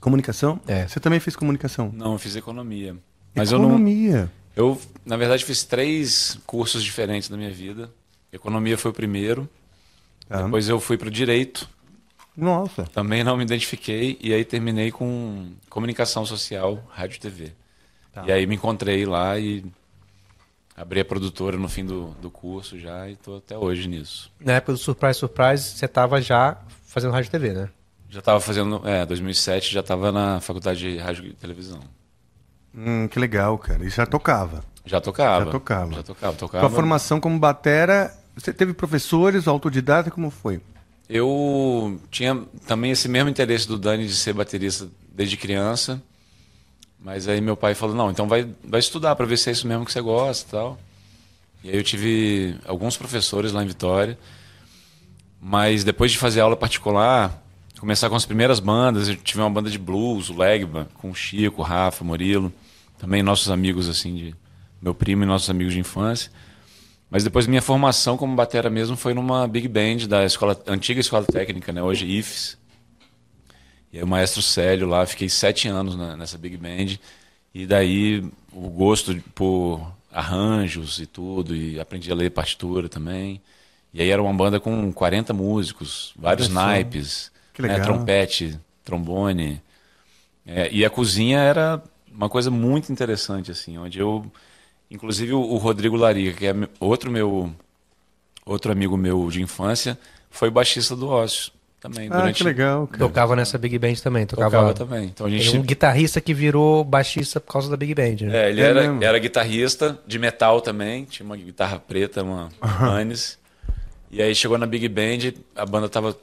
Comunicação? 0.01 0.59
É. 0.67 0.87
Você 0.87 0.99
também 0.99 1.19
fez 1.19 1.35
comunicação? 1.35 1.91
Não, 1.93 2.13
eu 2.13 2.19
fiz 2.19 2.35
economia. 2.35 2.95
Mas 3.35 3.51
eu 3.51 3.59
não. 3.59 3.69
Economia. 3.69 4.31
Eu, 4.55 4.81
na 5.05 5.15
verdade, 5.15 5.45
fiz 5.45 5.63
três 5.63 6.37
cursos 6.45 6.83
diferentes 6.83 7.29
na 7.29 7.37
minha 7.37 7.51
vida. 7.51 7.89
Economia 8.33 8.77
foi 8.77 8.89
o 8.89 8.93
primeiro. 8.93 9.47
Tá. 10.27 10.41
Depois 10.41 10.67
eu 10.67 10.79
fui 10.79 10.97
para 10.97 11.07
o 11.07 11.11
direito. 11.11 11.69
Nossa. 12.35 12.83
Também 12.85 13.23
não 13.23 13.37
me 13.37 13.43
identifiquei. 13.43 14.17
E 14.19 14.33
aí 14.33 14.43
terminei 14.43 14.91
com 14.91 15.51
comunicação 15.69 16.25
social, 16.25 16.83
rádio 16.89 17.17
e 17.17 17.19
TV. 17.19 17.51
Tá. 18.11 18.23
E 18.25 18.31
aí 18.31 18.47
me 18.47 18.55
encontrei 18.55 19.05
lá 19.05 19.37
e 19.37 19.63
abri 20.75 20.99
a 20.99 21.05
produtora 21.05 21.57
no 21.57 21.69
fim 21.69 21.85
do, 21.85 22.07
do 22.21 22.31
curso 22.31 22.79
já 22.79 23.07
e 23.07 23.13
estou 23.13 23.37
até 23.37 23.55
hoje 23.55 23.87
nisso. 23.87 24.31
Na 24.39 24.53
época 24.53 24.73
do 24.73 24.79
Surprise 24.79 25.19
Surprise, 25.19 25.63
você 25.63 25.87
tava 25.87 26.19
já 26.19 26.57
fazendo 26.85 27.11
rádio 27.11 27.27
e 27.27 27.31
TV, 27.31 27.53
né? 27.53 27.69
Já 28.11 28.19
estava 28.19 28.41
fazendo, 28.41 28.81
é, 28.85 29.05
2007 29.05 29.73
já 29.73 29.79
estava 29.79 30.11
na 30.11 30.41
faculdade 30.41 30.79
de 30.79 30.97
rádio 30.97 31.27
e 31.27 31.33
televisão. 31.33 31.79
Hum, 32.75 33.07
que 33.07 33.17
legal, 33.17 33.57
cara. 33.57 33.85
E 33.85 33.89
já 33.89 34.05
tocava. 34.05 34.65
Já 34.85 34.99
tocava. 34.99 35.45
Já 35.45 35.51
tocava. 35.51 35.93
Já 35.93 36.03
tocava. 36.03 36.35
tocava. 36.35 36.67
Sua 36.67 36.75
formação 36.75 37.21
como 37.21 37.39
batera, 37.39 38.13
você 38.35 38.51
teve 38.51 38.73
professores, 38.73 39.47
autodidata, 39.47 40.11
como 40.11 40.29
foi? 40.29 40.59
Eu 41.07 42.01
tinha 42.09 42.43
também 42.67 42.91
esse 42.91 43.07
mesmo 43.07 43.29
interesse 43.29 43.65
do 43.65 43.79
Dani 43.79 44.05
de 44.05 44.13
ser 44.13 44.33
baterista 44.33 44.89
desde 45.13 45.37
criança. 45.37 46.01
Mas 46.99 47.29
aí 47.29 47.39
meu 47.39 47.55
pai 47.55 47.73
falou: 47.73 47.95
não, 47.95 48.11
então 48.11 48.27
vai, 48.27 48.45
vai 48.61 48.81
estudar 48.81 49.15
para 49.15 49.25
ver 49.25 49.37
se 49.37 49.47
é 49.49 49.53
isso 49.53 49.65
mesmo 49.65 49.85
que 49.85 49.91
você 49.91 50.01
gosta 50.01 50.47
e 50.47 50.51
tal. 50.51 50.79
E 51.63 51.69
aí 51.69 51.77
eu 51.77 51.83
tive 51.83 52.57
alguns 52.65 52.97
professores 52.97 53.53
lá 53.53 53.63
em 53.63 53.67
Vitória. 53.67 54.19
Mas 55.39 55.85
depois 55.85 56.11
de 56.11 56.17
fazer 56.17 56.41
aula 56.41 56.57
particular, 56.57 57.41
começar 57.81 58.09
com 58.09 58.15
as 58.15 58.25
primeiras 58.27 58.59
bandas, 58.59 59.09
eu 59.09 59.15
tive 59.15 59.41
uma 59.41 59.49
banda 59.49 59.67
de 59.67 59.79
blues, 59.79 60.29
o 60.29 60.37
Legba, 60.37 60.87
com 60.99 61.09
o 61.09 61.15
Chico, 61.15 61.61
o 61.61 61.65
Rafa, 61.65 62.03
Murilo. 62.03 62.53
Também 62.99 63.23
nossos 63.23 63.49
amigos, 63.49 63.89
assim, 63.89 64.15
de 64.15 64.35
meu 64.79 64.93
primo 64.93 65.23
e 65.23 65.25
nossos 65.25 65.49
amigos 65.49 65.73
de 65.73 65.79
infância. 65.79 66.31
Mas 67.09 67.23
depois 67.23 67.47
minha 67.47 67.61
formação 67.61 68.17
como 68.17 68.35
batera 68.35 68.69
mesmo 68.69 68.95
foi 68.95 69.15
numa 69.15 69.47
big 69.47 69.67
band 69.67 70.07
da 70.07 70.23
escola, 70.23 70.61
antiga 70.67 71.01
escola 71.01 71.25
técnica, 71.25 71.73
né? 71.73 71.81
Hoje 71.81 72.05
IFES. 72.05 72.55
E 73.91 73.97
aí 73.97 74.03
o 74.03 74.07
maestro 74.07 74.43
Célio 74.43 74.87
lá, 74.87 75.03
fiquei 75.07 75.27
sete 75.27 75.67
anos 75.67 75.95
na- 75.95 76.15
nessa 76.15 76.37
big 76.37 76.55
band. 76.57 76.99
E 77.53 77.65
daí 77.65 78.23
o 78.53 78.69
gosto 78.69 79.19
por 79.33 79.85
arranjos 80.11 80.99
e 80.99 81.07
tudo, 81.07 81.55
e 81.55 81.79
aprendi 81.79 82.11
a 82.11 82.15
ler 82.15 82.29
partitura 82.29 82.87
também. 82.87 83.41
E 83.91 84.01
aí 84.01 84.09
era 84.09 84.21
uma 84.21 84.33
banda 84.33 84.59
com 84.59 84.93
40 84.93 85.33
músicos, 85.33 86.13
vários 86.15 86.47
só. 86.47 86.53
naipes, 86.53 87.31
Que 87.67 87.73
né? 87.73 87.79
legal. 87.79 87.93
trompete, 87.95 88.59
trombone. 88.83 89.61
É, 90.45 90.69
e 90.71 90.83
a 90.83 90.89
cozinha 90.89 91.39
era 91.39 91.81
uma 92.13 92.29
coisa 92.29 92.49
muito 92.51 92.91
interessante, 92.91 93.51
assim, 93.51 93.77
onde 93.77 93.99
eu. 93.99 94.25
Inclusive 94.89 95.33
o, 95.33 95.55
Rodrigo 95.57 95.95
Larica, 95.95 96.37
que 96.37 96.47
é 96.47 96.53
outro 96.79 97.09
meu. 97.11 97.51
Outro 98.43 98.71
amigo 98.71 98.97
meu 98.97 99.29
de 99.29 99.39
infância, 99.41 99.97
foi 100.29 100.49
baixista 100.49 100.95
do 100.95 101.07
Ócio 101.07 101.51
também. 101.79 102.09
Ah, 102.11 102.17
durante, 102.17 102.37
que 102.37 102.43
legal, 102.43 102.87
cara. 102.87 102.97
Tocava 102.97 103.35
nessa 103.35 103.55
Big 103.57 103.77
Band 103.77 103.93
também. 104.03 104.25
Tocava, 104.25 104.49
Tocava 104.49 104.73
também. 104.73 105.05
Então 105.05 105.27
a 105.27 105.29
Ele 105.29 105.39
gente. 105.39 105.57
é 105.57 105.59
um 105.59 105.63
guitarrista 105.63 106.19
que 106.19 106.33
virou 106.33 106.83
baixista 106.83 107.39
por 107.39 107.53
causa 107.53 107.69
da 107.69 107.77
Big 107.77 107.93
Band, 107.93 108.25
né? 108.27 108.45
É, 108.45 108.49
ele 108.49 108.61
É 108.61 108.65
era, 108.65 108.81
mesmo? 108.81 109.03
era 109.03 109.19
guitarrista 109.19 109.97
de 110.07 110.17
metal 110.17 110.59
também, 110.59 111.05
tinha 111.05 111.23
uma 111.25 111.37
guitarra 111.37 111.77
preta, 111.79 112.23
uma 112.23 112.49
Hannes. 112.61 113.37
E 114.09 114.21
aí 114.21 114.33
chegou 114.33 114.57
na 114.57 114.65
Big 114.65 114.89
Band, 114.89 115.33
a 115.55 115.65
banda 115.65 115.85
estava 115.85 116.17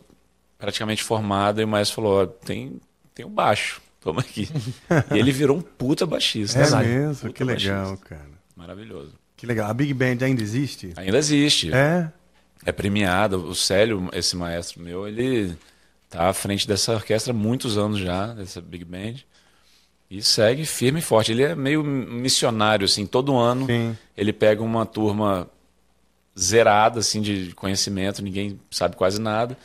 praticamente 0.59 1.03
formada 1.03 1.61
e 1.63 1.65
o 1.65 1.69
maestro 1.69 1.97
falou: 1.97 2.23
ó, 2.23 2.27
tem, 2.27 2.81
tem 3.15 3.25
um 3.25 3.31
baixo, 3.31 3.81
toma 4.01 4.21
aqui. 4.21 4.49
e 5.15 5.19
ele 5.19 5.33
virou 5.33 5.57
um 5.57 5.63
puta 5.63 6.05
baixista. 6.05 6.59
É 6.59 6.65
sabe? 6.65 6.89
mesmo, 6.89 7.15
Puta 7.29 7.33
que 7.33 7.45
legal, 7.45 7.85
baixista. 7.87 8.09
cara. 8.09 8.31
Maravilhoso. 8.57 9.13
Que 9.37 9.47
legal. 9.47 9.71
A 9.71 9.75
Big 9.75 9.95
Band 9.95 10.19
ainda 10.23 10.43
existe? 10.43 10.93
Ainda 10.97 11.17
existe. 11.17 11.73
É? 11.73 12.11
É 12.67 12.73
premiado. 12.73 13.37
O 13.49 13.55
Célio, 13.55 14.09
esse 14.13 14.35
maestro 14.37 14.83
meu, 14.83 15.07
ele 15.07 15.57
tá 16.11 16.29
à 16.29 16.33
frente 16.33 16.67
dessa 16.67 16.93
orquestra 16.93 17.33
há 17.33 17.37
muitos 17.37 17.79
anos 17.79 18.01
já, 18.01 18.35
dessa 18.35 18.61
Big 18.61 18.85
Band. 18.85 19.15
E 20.11 20.21
segue 20.23 20.65
firme 20.65 20.99
e 20.99 21.03
forte. 21.03 21.31
Ele 21.31 21.45
é 21.45 21.55
meio 21.55 21.85
missionário, 21.85 22.85
assim, 22.85 23.07
todo 23.07 23.37
ano 23.37 23.67
Sim. 23.67 23.97
ele 24.17 24.33
pega 24.33 24.61
uma 24.63 24.85
turma 24.85 25.49
zerada, 26.37 27.01
assim, 27.01 27.21
de 27.21 27.53
conhecimento, 27.55 28.23
ninguém 28.23 28.59
sabe 28.71 28.97
quase 28.97 29.21
nada, 29.21 29.57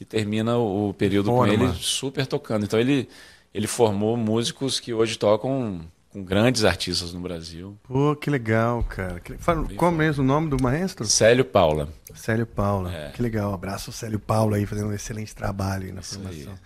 e 0.00 0.04
termina 0.04 0.56
o 0.56 0.94
período 0.94 1.30
com 1.30 1.36
Forma. 1.36 1.52
ele 1.52 1.72
super 1.74 2.26
tocando. 2.26 2.64
Então 2.64 2.80
ele, 2.80 3.08
ele 3.52 3.66
formou 3.66 4.16
músicos 4.16 4.80
que 4.80 4.94
hoje 4.94 5.18
tocam 5.18 5.82
com 6.10 6.24
grandes 6.24 6.64
artistas 6.64 7.12
no 7.12 7.20
Brasil. 7.20 7.76
Pô, 7.84 8.16
que 8.16 8.28
legal, 8.30 8.82
cara. 8.82 9.20
Fala, 9.38 9.68
qual 9.76 9.92
mesmo 9.92 10.24
o 10.24 10.26
nome 10.26 10.48
do 10.48 10.60
maestro? 10.60 11.06
Célio 11.06 11.44
Paula. 11.44 11.88
Célio 12.14 12.46
Paula. 12.46 12.92
É. 12.92 13.10
Que 13.10 13.22
legal. 13.22 13.52
Abraço 13.54 13.90
o 13.90 13.92
Célio 13.92 14.18
Paula 14.18 14.56
aí, 14.56 14.66
fazendo 14.66 14.88
um 14.88 14.92
excelente 14.92 15.34
trabalho 15.36 15.84
aí 15.86 15.92
na 15.92 16.00
Isso 16.00 16.14
formação. 16.14 16.52
aí. 16.52 16.58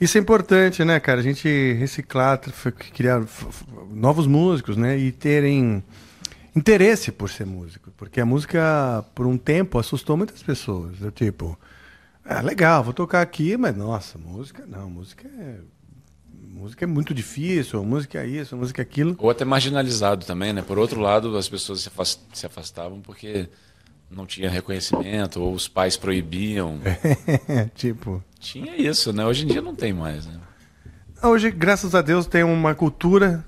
Isso 0.00 0.16
é 0.16 0.20
importante, 0.20 0.84
né, 0.84 1.00
cara? 1.00 1.18
A 1.18 1.22
gente 1.24 1.72
reciclar, 1.72 2.40
criar 2.94 3.20
novos 3.90 4.28
músicos, 4.28 4.76
né? 4.76 4.96
E 4.96 5.10
terem 5.10 5.82
interesse 6.54 7.10
por 7.10 7.28
ser 7.28 7.44
músico. 7.44 7.90
Porque 7.96 8.20
a 8.20 8.24
música, 8.24 9.04
por 9.14 9.26
um 9.26 9.36
tempo, 9.36 9.76
assustou 9.78 10.16
muitas 10.16 10.40
pessoas. 10.42 10.98
Do 10.98 11.10
tipo, 11.10 11.58
ah, 12.28 12.40
legal, 12.40 12.84
vou 12.84 12.92
tocar 12.92 13.22
aqui, 13.22 13.56
mas 13.56 13.76
nossa, 13.76 14.18
música 14.18 14.64
não, 14.66 14.88
música 14.90 15.26
é. 15.28 15.56
Música 16.50 16.84
é 16.84 16.88
muito 16.88 17.14
difícil, 17.14 17.84
música 17.84 18.20
é 18.20 18.26
isso, 18.26 18.56
música 18.56 18.82
é 18.82 18.84
aquilo. 18.84 19.14
Ou 19.18 19.30
até 19.30 19.44
marginalizado 19.44 20.26
também, 20.26 20.52
né? 20.52 20.60
Por 20.60 20.76
outro 20.76 21.00
lado, 21.00 21.36
as 21.36 21.48
pessoas 21.48 21.82
se 21.82 21.88
afas- 21.88 22.20
se 22.32 22.46
afastavam 22.46 23.00
porque 23.00 23.48
não 24.10 24.26
tinha 24.26 24.50
reconhecimento, 24.50 25.40
ou 25.40 25.52
os 25.52 25.68
pais 25.68 25.96
proibiam. 25.96 26.80
tipo. 27.76 28.22
Tinha 28.40 28.74
isso, 28.76 29.12
né? 29.12 29.24
Hoje 29.24 29.44
em 29.44 29.48
dia 29.48 29.62
não 29.62 29.74
tem 29.74 29.92
mais, 29.92 30.26
né? 30.26 30.34
Hoje, 31.22 31.50
graças 31.50 31.94
a 31.94 32.02
Deus, 32.02 32.26
tem 32.26 32.42
uma 32.42 32.74
cultura 32.74 33.44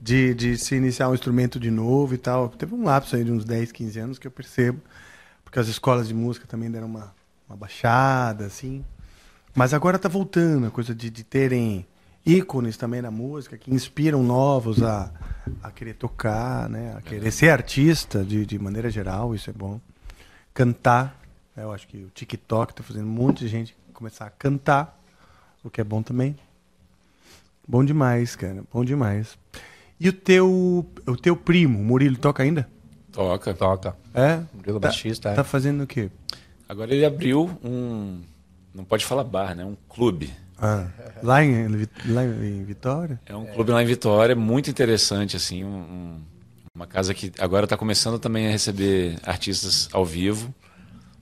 de, 0.00 0.34
de 0.34 0.56
se 0.56 0.74
iniciar 0.74 1.08
um 1.08 1.14
instrumento 1.14 1.60
de 1.60 1.70
novo 1.70 2.14
e 2.14 2.18
tal. 2.18 2.48
Teve 2.48 2.74
um 2.74 2.84
lapso 2.84 3.14
aí 3.14 3.22
de 3.24 3.30
uns 3.30 3.44
10, 3.44 3.70
15 3.72 3.98
anos 4.00 4.18
que 4.18 4.26
eu 4.26 4.30
percebo, 4.32 4.80
porque 5.44 5.58
as 5.58 5.68
escolas 5.68 6.08
de 6.08 6.14
música 6.14 6.46
também 6.46 6.70
deram 6.70 6.86
uma, 6.86 7.14
uma 7.48 7.56
baixada, 7.56 8.46
assim. 8.46 8.84
Mas 9.54 9.72
agora 9.72 9.98
tá 9.98 10.08
voltando 10.08 10.66
a 10.66 10.70
coisa 10.70 10.94
de, 10.94 11.10
de 11.10 11.24
terem 11.24 11.86
ícones 12.24 12.76
também 12.76 13.00
na 13.00 13.10
música 13.10 13.56
que 13.56 13.72
inspiram 13.72 14.22
novos 14.22 14.82
a, 14.82 15.10
a 15.62 15.70
querer 15.70 15.94
tocar, 15.94 16.68
né? 16.68 16.94
A 16.96 17.00
querer 17.00 17.30
ser 17.30 17.50
artista 17.50 18.22
de, 18.22 18.44
de 18.44 18.58
maneira 18.58 18.90
geral, 18.90 19.34
isso 19.34 19.48
é 19.48 19.52
bom. 19.52 19.80
Cantar, 20.52 21.18
né? 21.56 21.64
eu 21.64 21.72
acho 21.72 21.88
que 21.88 21.96
o 21.96 22.10
TikTok 22.10 22.74
tá 22.74 22.82
fazendo 22.82 23.06
um 23.06 23.12
monte 23.12 23.40
de 23.40 23.48
gente 23.48 23.76
começar 23.94 24.26
a 24.26 24.30
cantar, 24.30 25.00
o 25.64 25.70
que 25.70 25.80
é 25.80 25.84
bom 25.84 26.02
também. 26.02 26.36
Bom 27.66 27.84
demais, 27.84 28.36
cara. 28.36 28.62
Bom 28.72 28.84
demais. 28.84 29.36
E 30.00 30.08
o 30.08 30.12
teu, 30.12 30.86
o 31.06 31.16
teu 31.16 31.36
primo, 31.36 31.80
o 31.80 31.84
Murilo, 31.84 32.16
toca 32.16 32.42
ainda? 32.42 32.68
Toca. 33.12 33.52
Toca. 33.52 33.96
É? 34.14 34.40
Murilo 34.54 34.78
Tá- 34.78 34.88
Baixista, 34.88 35.30
é. 35.30 35.34
Tá 35.34 35.42
fazendo 35.44 35.82
o 35.82 35.86
quê? 35.86 36.10
Agora 36.68 36.92
ele 36.94 37.04
abriu 37.04 37.50
um. 37.64 38.20
Não 38.74 38.84
pode 38.84 39.04
falar 39.04 39.24
bar, 39.24 39.54
né? 39.54 39.64
Um 39.64 39.76
clube. 39.88 40.30
Ah, 40.60 40.86
lá, 41.22 41.42
em, 41.44 41.66
lá 42.06 42.24
em 42.24 42.64
Vitória? 42.64 43.18
É 43.26 43.34
um 43.34 43.46
clube 43.46 43.70
lá 43.70 43.82
em 43.82 43.86
Vitória, 43.86 44.34
muito 44.36 44.68
interessante, 44.70 45.36
assim. 45.36 45.64
um- 45.64 45.68
um- 45.68 46.20
uma 46.74 46.86
casa 46.86 47.12
que 47.14 47.32
agora 47.38 47.64
está 47.64 47.76
começando 47.76 48.18
também 48.20 48.46
a 48.46 48.50
receber 48.50 49.16
artistas 49.24 49.88
ao 49.92 50.04
vivo. 50.04 50.54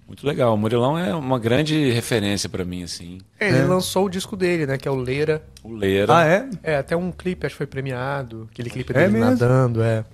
Muito 0.06 0.26
legal. 0.26 0.54
O 0.54 0.56
Murilão 0.58 0.98
é 0.98 1.14
uma 1.14 1.38
grande 1.38 1.90
referência 1.90 2.48
para 2.48 2.64
mim, 2.64 2.82
assim. 2.84 3.18
Ele 3.40 3.58
É. 3.58 3.64
lançou 3.64 4.04
o 4.06 4.08
disco 4.10 4.36
dele, 4.36 4.66
né? 4.66 4.76
Que 4.78 4.86
é 4.86 4.90
o 4.90 4.94
Leira. 4.94 5.42
O 5.64 5.72
Leira. 5.72 6.14
Ah, 6.18 6.24
é? 6.26 6.48
É, 6.62 6.76
até 6.76 6.96
um 6.96 7.10
clipe, 7.10 7.44
acho 7.46 7.54
que 7.54 7.58
foi 7.58 7.66
premiado. 7.66 8.48
Aquele 8.52 8.70
clipe 8.70 8.92
É 8.92 9.00
dele 9.00 9.12
mesmo? 9.12 9.30
nadando, 9.30 9.82
é. 9.82 10.04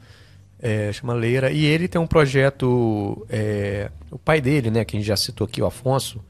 É, 0.63 0.93
chama 0.93 1.13
Leira. 1.13 1.51
E 1.51 1.65
ele 1.65 1.89
tem 1.89 2.01
um 2.01 2.07
projeto. 2.07 3.27
é, 3.29 3.91
o 4.11 4.19
pai 4.19 4.41
dele, 4.41 4.71
né? 4.71 4.85
Que 4.85 4.97
a 4.97 4.99
gente 5.01 5.07
já 5.09 5.17
citou 5.17 5.45
aqui, 5.47 5.61
o 5.61 5.67
Afonso. 5.67 6.25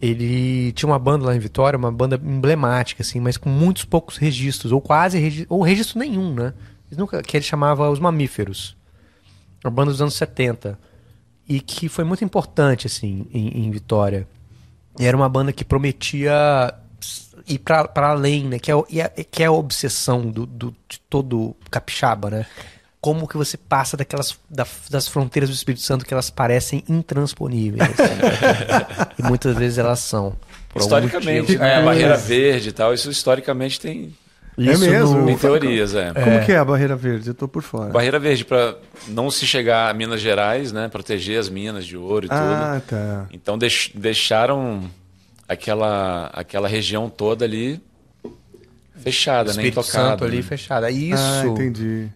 Ele 0.00 0.72
tinha 0.72 0.88
uma 0.88 0.98
banda 0.98 1.24
lá 1.26 1.34
em 1.34 1.38
Vitória, 1.38 1.76
uma 1.78 1.90
banda 1.90 2.20
emblemática, 2.22 3.02
assim, 3.02 3.18
mas 3.18 3.36
com 3.38 3.48
muitos 3.48 3.84
poucos 3.84 4.18
registros, 4.18 4.70
ou 4.70 4.80
quase 4.80 5.18
regi- 5.18 5.46
ou 5.48 5.62
registro 5.62 5.98
nenhum, 5.98 6.34
né? 6.34 6.52
Nunca, 6.96 7.22
que 7.22 7.36
ele 7.36 7.44
chamava 7.44 7.90
Os 7.90 7.98
Mamíferos. 7.98 8.76
Uma 9.64 9.70
banda 9.70 9.90
dos 9.90 10.00
anos 10.02 10.14
70. 10.14 10.78
E 11.48 11.60
que 11.60 11.88
foi 11.88 12.04
muito 12.04 12.22
importante, 12.24 12.86
assim, 12.86 13.26
em, 13.32 13.66
em 13.66 13.70
Vitória. 13.70 14.28
E 15.00 15.04
era 15.06 15.16
uma 15.16 15.28
banda 15.28 15.52
que 15.52 15.64
prometia 15.64 16.74
ir 17.48 17.58
pra 17.58 17.88
além, 18.10 18.44
né? 18.44 18.58
Que 18.58 18.70
é, 18.70 18.74
é- 18.98 19.24
que 19.24 19.42
é 19.42 19.46
a 19.46 19.52
obsessão 19.52 20.30
do, 20.30 20.44
do- 20.46 20.74
de 20.88 21.00
todo 21.08 21.56
capixaba, 21.70 22.30
né? 22.30 22.46
Como 23.06 23.28
que 23.28 23.36
você 23.36 23.56
passa 23.56 23.96
daquelas 23.96 24.36
da- 24.50 24.66
das 24.90 25.06
fronteiras 25.06 25.48
do 25.48 25.54
Espírito 25.54 25.82
Santo 25.82 26.04
que 26.04 26.12
elas 26.12 26.28
parecem 26.28 26.82
intransponíveis. 26.88 27.88
e 29.16 29.22
muitas 29.22 29.56
vezes 29.56 29.78
elas 29.78 30.00
são. 30.00 30.34
historicamente, 30.74 31.56
né? 31.56 31.78
É, 31.80 31.84
Barreira 31.84 32.16
Verde 32.16 32.70
e 32.70 32.72
tal, 32.72 32.92
isso 32.92 33.08
historicamente 33.08 33.78
tem, 33.80 34.12
isso 34.58 34.84
É 34.84 34.88
mesmo? 34.88 35.18
no- 35.18 35.26
tem 35.26 35.36
teorias, 35.38 35.94
é. 35.94 36.12
Como 36.14 36.44
que 36.44 36.50
é 36.50 36.56
a 36.56 36.64
Barreira 36.64 36.96
Verde? 36.96 37.28
Eu 37.28 37.34
tô 37.34 37.46
por 37.46 37.62
fora. 37.62 37.92
Barreira 37.92 38.18
Verde, 38.18 38.44
para 38.44 38.74
não 39.06 39.30
se 39.30 39.46
chegar 39.46 39.88
a 39.88 39.94
Minas 39.94 40.20
Gerais, 40.20 40.72
né? 40.72 40.88
Proteger 40.88 41.38
as 41.38 41.48
minas 41.48 41.86
de 41.86 41.96
ouro 41.96 42.26
e 42.26 42.28
ah, 42.32 42.80
tudo. 42.80 42.88
tá. 42.90 43.26
Então 43.32 43.56
deix- 43.56 43.90
deixaram 43.94 44.82
aquela, 45.48 46.26
aquela 46.32 46.66
região 46.66 47.08
toda 47.08 47.44
ali 47.44 47.80
fechada, 48.96 49.44
né? 49.44 49.50
Espírito 49.50 49.78
Intocada. 49.80 50.08
Santo 50.10 50.24
ali 50.24 50.36
né? 50.38 50.42
fechada. 50.42 50.90
Isso. 50.90 51.22
Ah, 51.22 51.46
entendi. 51.46 52.08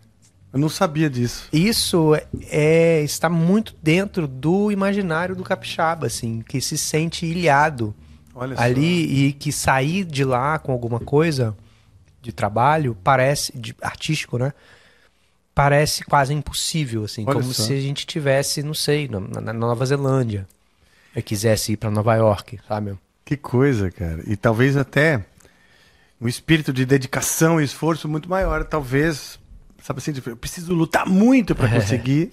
Eu 0.53 0.59
não 0.59 0.68
sabia 0.68 1.09
disso. 1.09 1.48
Isso 1.53 2.12
é, 2.51 3.03
está 3.03 3.28
muito 3.28 3.74
dentro 3.82 4.26
do 4.26 4.72
imaginário 4.72 5.36
do 5.36 5.44
capixaba, 5.44 6.07
assim, 6.09 6.42
que 6.42 6.61
se 6.61 6.76
sente 6.76 7.24
ilhado 7.24 7.94
Olha 8.34 8.57
só. 8.57 8.62
ali 8.62 9.26
e 9.28 9.32
que 9.32 9.53
sair 9.53 10.05
de 10.05 10.24
lá 10.24 10.59
com 10.59 10.72
alguma 10.72 10.98
coisa 10.98 11.57
de 12.20 12.32
trabalho 12.32 12.96
parece 13.05 13.57
de 13.57 13.74
artístico, 13.80 14.38
né? 14.38 14.53
Parece 15.55 16.05
quase 16.05 16.32
impossível, 16.32 17.05
assim, 17.05 17.24
Olha 17.26 17.40
como 17.40 17.53
só. 17.53 17.64
se 17.64 17.72
a 17.72 17.80
gente 17.80 18.07
tivesse, 18.07 18.62
não 18.62 18.74
sei, 18.74 19.09
na, 19.09 19.20
na- 19.20 19.40
na 19.40 19.53
Nova 19.53 19.84
Zelândia, 19.84 20.46
e 21.14 21.20
quisesse 21.22 21.72
ir 21.72 21.76
para 21.76 21.90
Nova 21.90 22.14
York, 22.14 22.59
sabe? 22.68 22.94
Que 23.24 23.36
coisa, 23.36 23.90
cara. 23.90 24.22
E 24.26 24.36
talvez 24.36 24.76
até 24.76 25.24
um 26.20 26.28
espírito 26.28 26.72
de 26.72 26.84
dedicação 26.86 27.61
e 27.61 27.64
esforço 27.64 28.09
muito 28.09 28.28
maior. 28.28 28.64
Talvez, 28.64 29.38
sabe 29.83 29.99
assim, 29.99 30.12
eu 30.26 30.37
preciso 30.37 30.72
lutar 30.74 31.07
muito 31.07 31.55
para 31.55 31.68
conseguir. 31.74 32.33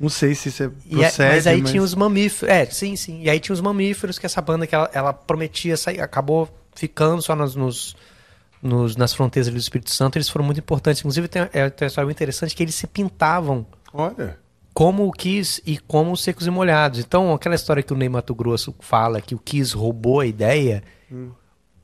Não 0.00 0.08
sei 0.08 0.34
se 0.34 0.48
isso 0.48 0.62
é, 0.62 0.70
E 0.86 0.96
é- 0.96 1.08
procede, 1.08 1.34
mas 1.34 1.46
aí 1.48 1.62
tinha 1.62 1.82
os 1.82 1.94
mamíferos. 1.94 2.52
É, 2.54 2.64
sim, 2.66 2.94
sim. 2.94 3.22
E 3.22 3.28
aí 3.30 3.40
tinha 3.40 3.52
os 3.52 3.60
mamíferos, 3.60 4.16
que 4.18 4.26
essa 4.26 4.40
banda 4.40 4.66
que 4.66 4.74
ela, 4.74 4.88
ela 4.92 5.12
prometia 5.12 5.76
sair, 5.76 6.00
acabou 6.00 6.48
ficando 6.74 7.20
só 7.20 7.34
nos, 7.34 7.56
nos, 7.56 7.96
nos- 8.62 8.96
nas 8.96 9.12
fronteiras 9.12 9.50
do 9.52 9.58
Espírito 9.58 9.90
Santo. 9.90 10.16
Eles 10.16 10.28
foram 10.28 10.44
muito 10.44 10.60
importantes. 10.60 11.00
Inclusive, 11.00 11.26
tem, 11.26 11.42
é, 11.52 11.68
tem 11.68 11.84
uma 11.84 11.88
história 11.88 12.06
muito 12.06 12.16
interessante 12.16 12.54
que 12.54 12.62
eles 12.62 12.76
se 12.76 12.86
pintavam 12.86 13.66
Olha. 13.92 14.38
como 14.72 15.04
o 15.08 15.10
Kiss 15.10 15.60
e 15.66 15.78
como 15.78 16.12
os 16.12 16.22
Secos 16.22 16.46
e 16.46 16.50
Molhados. 16.50 17.00
Então, 17.00 17.34
aquela 17.34 17.56
história 17.56 17.82
que 17.82 17.92
o 17.92 17.96
Ney 17.96 18.08
Mato 18.08 18.36
Grosso 18.36 18.72
fala 18.78 19.20
que 19.20 19.34
o 19.34 19.38
Kiss 19.38 19.74
roubou 19.76 20.20
a 20.20 20.26
ideia. 20.26 20.84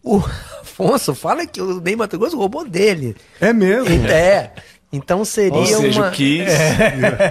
O 0.04 0.18
Afonso 0.62 1.16
fala 1.16 1.44
que 1.48 1.60
o 1.60 1.80
Ney 1.80 1.96
Mato 1.96 2.16
Grosso 2.16 2.36
roubou 2.36 2.64
dele. 2.68 3.16
É 3.40 3.52
mesmo? 3.52 3.88
É. 4.06 4.52
Então 4.96 5.24
seria 5.24 5.58
Ou 5.58 5.66
seja, 5.66 6.00
uma... 6.00 6.08
o 6.08 6.12
Kiss. 6.12 6.44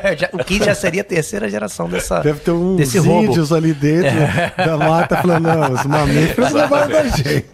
É, 0.03 0.17
já- 0.17 0.29
o 0.33 0.37
Kiss 0.43 0.65
já 0.65 0.75
seria 0.75 1.01
a 1.01 1.05
terceira 1.05 1.49
geração 1.49 1.87
dessa, 1.89 2.19
Deve 2.19 2.39
ter 2.39 2.51
uns 2.51 2.77
desse 2.77 2.97
roubo. 2.99 3.29
índios 3.29 3.51
ali 3.53 3.73
dentro 3.73 4.09
da 4.57 4.77
mata 4.77 5.17
falando, 5.17 5.43
não, 5.43 5.71
os 5.73 5.85
mamíferos 5.85 6.51
levaram 6.51 6.91
da 6.91 7.07
gente. 7.07 7.45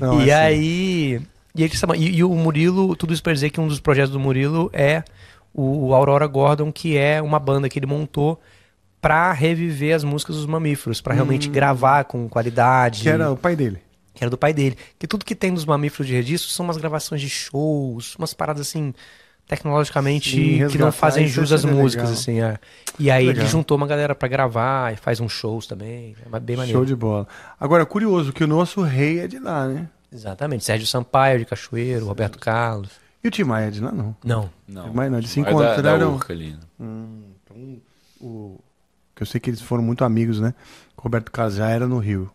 Não, 0.00 0.22
e 0.22 0.30
é 0.30 0.34
assim. 0.34 0.44
aí. 0.44 1.20
E, 1.54 1.62
ele 1.64 1.72
e- 1.96 2.16
e 2.18 2.24
o 2.24 2.30
Murilo, 2.34 2.94
tudo 2.96 3.12
isso 3.12 3.22
pra 3.22 3.32
dizer 3.32 3.50
que 3.50 3.60
um 3.60 3.66
dos 3.68 3.80
projetos 3.80 4.10
do 4.12 4.20
Murilo 4.20 4.70
é 4.72 5.02
o, 5.54 5.92
Aurora 5.94 6.26
Gordon, 6.26 6.70
que 6.72 6.96
é 6.96 7.20
uma 7.20 7.38
banda 7.38 7.68
que 7.68 7.78
ele 7.78 7.86
montou 7.86 8.40
pra 9.00 9.32
reviver 9.32 9.94
as 9.96 10.04
músicas 10.04 10.36
dos 10.36 10.46
mamíferos, 10.46 11.00
pra 11.00 11.12
realmente 11.12 11.48
gravar 11.48 12.04
com 12.04 12.28
qualidade. 12.28 13.02
Que 13.02 13.08
era 13.08 13.30
o 13.32 13.36
pai 13.36 13.56
dele. 13.56 13.78
que 14.14 14.22
era 14.22 14.30
do 14.30 14.38
pai 14.38 14.52
dele. 14.54 14.76
Que 14.98 15.06
tudo 15.06 15.24
que 15.24 15.34
tem 15.34 15.52
dos 15.52 15.64
mamíferos 15.64 16.06
de 16.06 16.14
registro 16.14 16.50
são 16.52 16.64
umas 16.64 16.76
gravações 16.76 17.20
de 17.20 17.28
shows, 17.28 18.14
umas 18.16 18.32
paradas 18.32 18.62
assim, 18.68 18.94
tecnologicamente, 19.56 20.30
Sim, 20.30 20.66
que 20.68 20.78
não 20.78 20.90
fazem 20.90 21.26
jus 21.26 21.52
às 21.52 21.62
músicas, 21.64 22.08
legal. 22.08 22.20
assim, 22.20 22.40
é. 22.40 22.58
E 22.98 23.10
aí 23.10 23.26
Legal. 23.26 23.42
ele 23.42 23.50
juntou 23.50 23.76
uma 23.76 23.86
galera 23.86 24.14
pra 24.14 24.26
gravar 24.26 24.92
e 24.92 24.96
faz 24.96 25.20
uns 25.20 25.30
shows 25.32 25.66
também. 25.66 26.16
É 26.32 26.40
bem 26.40 26.56
maneiro. 26.56 26.78
Show 26.78 26.86
de 26.86 26.96
bola. 26.96 27.28
Agora, 27.60 27.84
curioso 27.84 28.32
que 28.32 28.42
o 28.42 28.46
nosso 28.46 28.80
rei 28.82 29.20
é 29.20 29.26
de 29.28 29.38
lá, 29.38 29.66
né? 29.68 29.88
Exatamente. 30.10 30.64
Sérgio 30.64 30.86
Sampaio 30.86 31.38
de 31.38 31.44
Cachoeiro, 31.44 32.06
Roberto 32.06 32.38
Carlos. 32.38 32.90
E 33.22 33.28
o 33.28 33.30
Tim 33.30 33.44
Maia 33.44 33.66
é 33.68 33.70
de 33.70 33.80
lá, 33.80 33.92
não. 33.92 34.16
Não. 34.24 34.50
Não. 34.66 34.92
Mas 34.92 35.10
não, 35.10 35.18
eles 35.18 35.30
se 35.30 35.40
Mas 35.40 35.54
da- 35.54 35.60
da 35.60 35.72
encontraram. 35.72 36.20
Ali, 36.28 36.50
né? 36.52 36.58
Então, 37.44 37.80
o... 38.20 38.58
que 39.14 39.22
eu 39.22 39.26
sei 39.26 39.38
que 39.40 39.50
eles 39.50 39.60
foram 39.60 39.82
muito 39.82 40.02
amigos, 40.04 40.40
né? 40.40 40.54
O 40.96 41.02
Roberto 41.02 41.30
Carlos 41.30 41.54
já 41.56 41.68
era 41.68 41.86
no 41.86 41.98
Rio. 41.98 42.30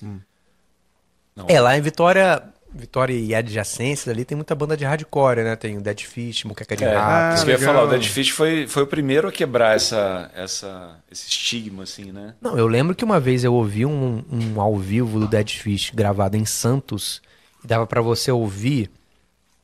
Não. 0.00 1.46
É, 1.48 1.60
lá 1.60 1.76
em 1.76 1.80
Vitória, 1.80 2.42
Vitória 2.76 3.14
e 3.14 3.32
adjacências 3.34 4.08
ali 4.08 4.24
tem 4.24 4.34
muita 4.34 4.52
banda 4.54 4.76
de 4.76 4.84
hardcore, 4.84 5.44
né? 5.44 5.54
Tem 5.54 5.78
o 5.78 5.80
Dead 5.80 6.00
Fish, 6.00 6.42
Muqueca 6.42 6.76
de 6.76 6.82
É, 6.82 6.96
Rato. 6.96 7.36
isso 7.36 7.44
que 7.44 7.52
eu 7.52 7.58
ia 7.60 7.64
falar, 7.64 7.84
o 7.84 7.86
Dead 7.88 8.02
Fish 8.04 8.30
foi, 8.30 8.66
foi 8.66 8.82
o 8.82 8.86
primeiro 8.86 9.28
a 9.28 9.32
quebrar 9.32 9.76
essa, 9.76 10.28
essa, 10.34 10.96
esse 11.10 11.28
estigma, 11.28 11.84
assim, 11.84 12.10
né? 12.10 12.34
Não, 12.40 12.58
eu 12.58 12.66
lembro 12.66 12.94
que 12.96 13.04
uma 13.04 13.20
vez 13.20 13.44
eu 13.44 13.54
ouvi 13.54 13.86
um, 13.86 14.24
um 14.28 14.60
ao 14.60 14.76
vivo 14.76 15.20
do 15.20 15.28
Dead 15.28 15.48
Fish 15.50 15.90
gravado 15.94 16.36
em 16.36 16.44
Santos 16.44 17.22
e 17.64 17.66
dava 17.68 17.86
pra 17.86 18.00
você 18.02 18.32
ouvir 18.32 18.90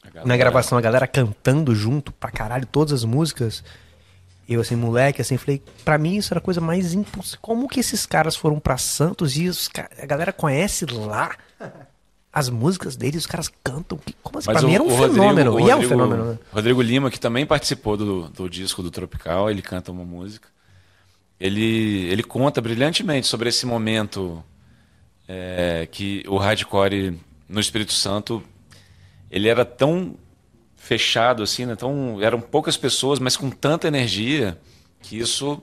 galera- 0.04 0.28
na 0.28 0.36
gravação, 0.36 0.78
a 0.78 0.80
galera 0.80 1.06
cantando 1.08 1.74
junto 1.74 2.12
pra 2.12 2.30
caralho 2.30 2.64
todas 2.66 2.92
as 2.92 3.04
músicas. 3.04 3.64
Eu, 4.48 4.60
assim, 4.60 4.76
moleque, 4.76 5.20
assim, 5.20 5.36
falei, 5.36 5.60
pra 5.84 5.98
mim 5.98 6.16
isso 6.16 6.32
era 6.32 6.38
a 6.38 6.42
coisa 6.42 6.60
mais 6.60 6.92
impossível. 6.94 7.38
Como 7.42 7.68
que 7.68 7.80
esses 7.80 8.06
caras 8.06 8.36
foram 8.36 8.58
pra 8.60 8.76
Santos 8.78 9.36
e 9.36 9.48
os 9.48 9.68
a 10.00 10.06
galera 10.06 10.32
conhece 10.32 10.86
lá 10.86 11.30
as 12.32 12.48
músicas 12.48 12.94
deles, 12.96 13.22
os 13.22 13.26
caras 13.26 13.50
cantam. 13.64 13.98
Que- 13.98 14.14
Como 14.22 14.38
assim? 14.38 14.50
pra 14.52 14.62
mim 14.62 14.74
era 14.74 14.82
um 14.82 14.90
fenômeno. 14.90 15.54
o 15.54 15.60
e 15.60 15.62
é 15.62 15.74
um 15.74 15.78
Rodrigo- 15.80 15.88
fenômeno. 15.88 16.24
né? 16.32 16.38
Rodrigo 16.52 16.80
Lima, 16.82 17.10
que 17.10 17.18
também 17.18 17.44
participou 17.44 17.96
do, 17.96 18.28
do 18.28 18.48
disco 18.48 18.82
do 18.82 18.90
Tropical, 18.90 19.50
ele 19.50 19.62
canta 19.62 19.90
uma 19.90 20.04
música. 20.04 20.48
Ele, 21.40 22.06
ele 22.10 22.22
conta 22.22 22.60
brilhantemente 22.60 23.26
sobre 23.26 23.48
esse 23.48 23.64
momento 23.66 24.44
é, 25.26 25.88
que 25.90 26.22
o 26.28 26.36
hardcore 26.36 27.18
no 27.48 27.58
Espírito 27.60 27.92
Santo 27.92 28.42
ele 29.30 29.48
era 29.48 29.64
tão 29.64 30.16
fechado 30.76 31.42
assim, 31.42 31.64
né? 31.66 31.76
tão, 31.76 32.20
eram 32.22 32.40
poucas 32.40 32.76
pessoas, 32.76 33.18
mas 33.18 33.36
com 33.36 33.50
tanta 33.50 33.88
energia 33.88 34.58
que 35.02 35.18
isso 35.18 35.62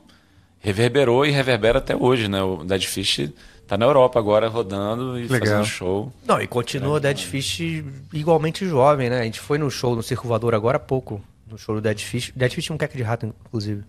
reverberou 0.60 1.26
e 1.26 1.31
reverbera 1.31 1.77
até 1.80 1.95
hoje, 1.95 2.27
né? 2.27 2.41
O 2.41 2.64
Dead 2.64 2.84
Fish 2.85 3.30
tá 3.68 3.77
na 3.77 3.85
Europa 3.85 4.18
agora 4.19 4.48
rodando 4.48 5.19
e 5.19 5.23
Legal. 5.27 5.39
fazendo 5.39 5.65
show. 5.65 6.14
Não, 6.26 6.41
e 6.41 6.48
continua 6.48 6.94
o 6.98 6.99
Dead 6.99 7.18
Fish 7.19 7.60
igualmente 8.14 8.65
jovem, 8.68 9.10
né? 9.10 9.19
A 9.22 9.23
gente 9.23 9.39
foi 9.39 9.57
no 9.57 9.69
show 9.69 9.95
no 9.95 10.02
Circo 10.02 10.27
Voador 10.27 10.56
agora 10.56 10.77
há 10.77 10.80
pouco. 10.80 11.22
No 11.49 11.57
show 11.57 11.76
do 11.76 11.81
Dead 11.81 11.99
Fish. 11.99 12.31
Dead 12.35 12.52
Fish 12.52 12.69
é 12.69 12.73
um 12.73 12.77
queca 12.77 12.95
de 12.98 13.03
rato, 13.03 13.26
inclusive. 13.26 13.84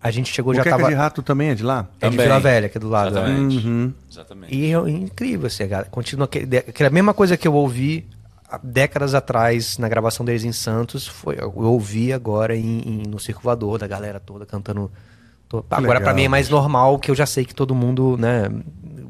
A 0.00 0.10
gente 0.12 0.32
chegou 0.32 0.52
O 0.52 0.54
já 0.54 0.62
tava. 0.62 0.86
de 0.88 0.94
Rato 0.94 1.22
também 1.22 1.48
é 1.50 1.54
de 1.56 1.64
lá? 1.64 1.88
É 2.00 2.08
de 2.08 2.12
Também. 2.12 2.26
Vila 2.28 2.38
Velha, 2.38 2.68
que 2.68 2.78
é 2.78 2.80
do 2.80 2.88
lado. 2.88 3.10
né? 3.16 3.20
Exatamente. 3.22 3.66
Uhum. 3.66 3.92
Exatamente. 4.08 4.54
E 4.54 4.72
é 4.72 4.78
incrível, 4.90 5.46
assim, 5.48 5.66
cara. 5.68 5.86
Continua 5.86 6.26
aquele, 6.26 6.58
aquela 6.58 6.88
mesma 6.90 7.12
coisa 7.12 7.36
que 7.36 7.48
eu 7.48 7.54
ouvi 7.54 8.06
há 8.48 8.58
décadas 8.62 9.12
atrás 9.12 9.76
na 9.76 9.88
gravação 9.88 10.24
deles 10.24 10.44
em 10.44 10.52
Santos, 10.52 11.04
foi, 11.06 11.36
eu 11.40 11.52
ouvi 11.56 12.12
agora 12.12 12.54
em, 12.56 12.78
em- 12.80 13.02
no 13.08 13.18
Circo 13.18 13.42
Voador, 13.42 13.76
da 13.78 13.88
galera 13.88 14.20
toda 14.20 14.46
cantando. 14.46 14.88
To- 15.48 15.64
Agora, 15.70 16.00
pra 16.00 16.12
mim, 16.14 16.24
é 16.24 16.28
mais 16.28 16.48
normal, 16.48 16.98
que 16.98 17.10
eu 17.10 17.14
já 17.14 17.26
sei 17.26 17.44
que 17.44 17.54
todo 17.54 17.74
mundo, 17.74 18.16
né, 18.18 18.48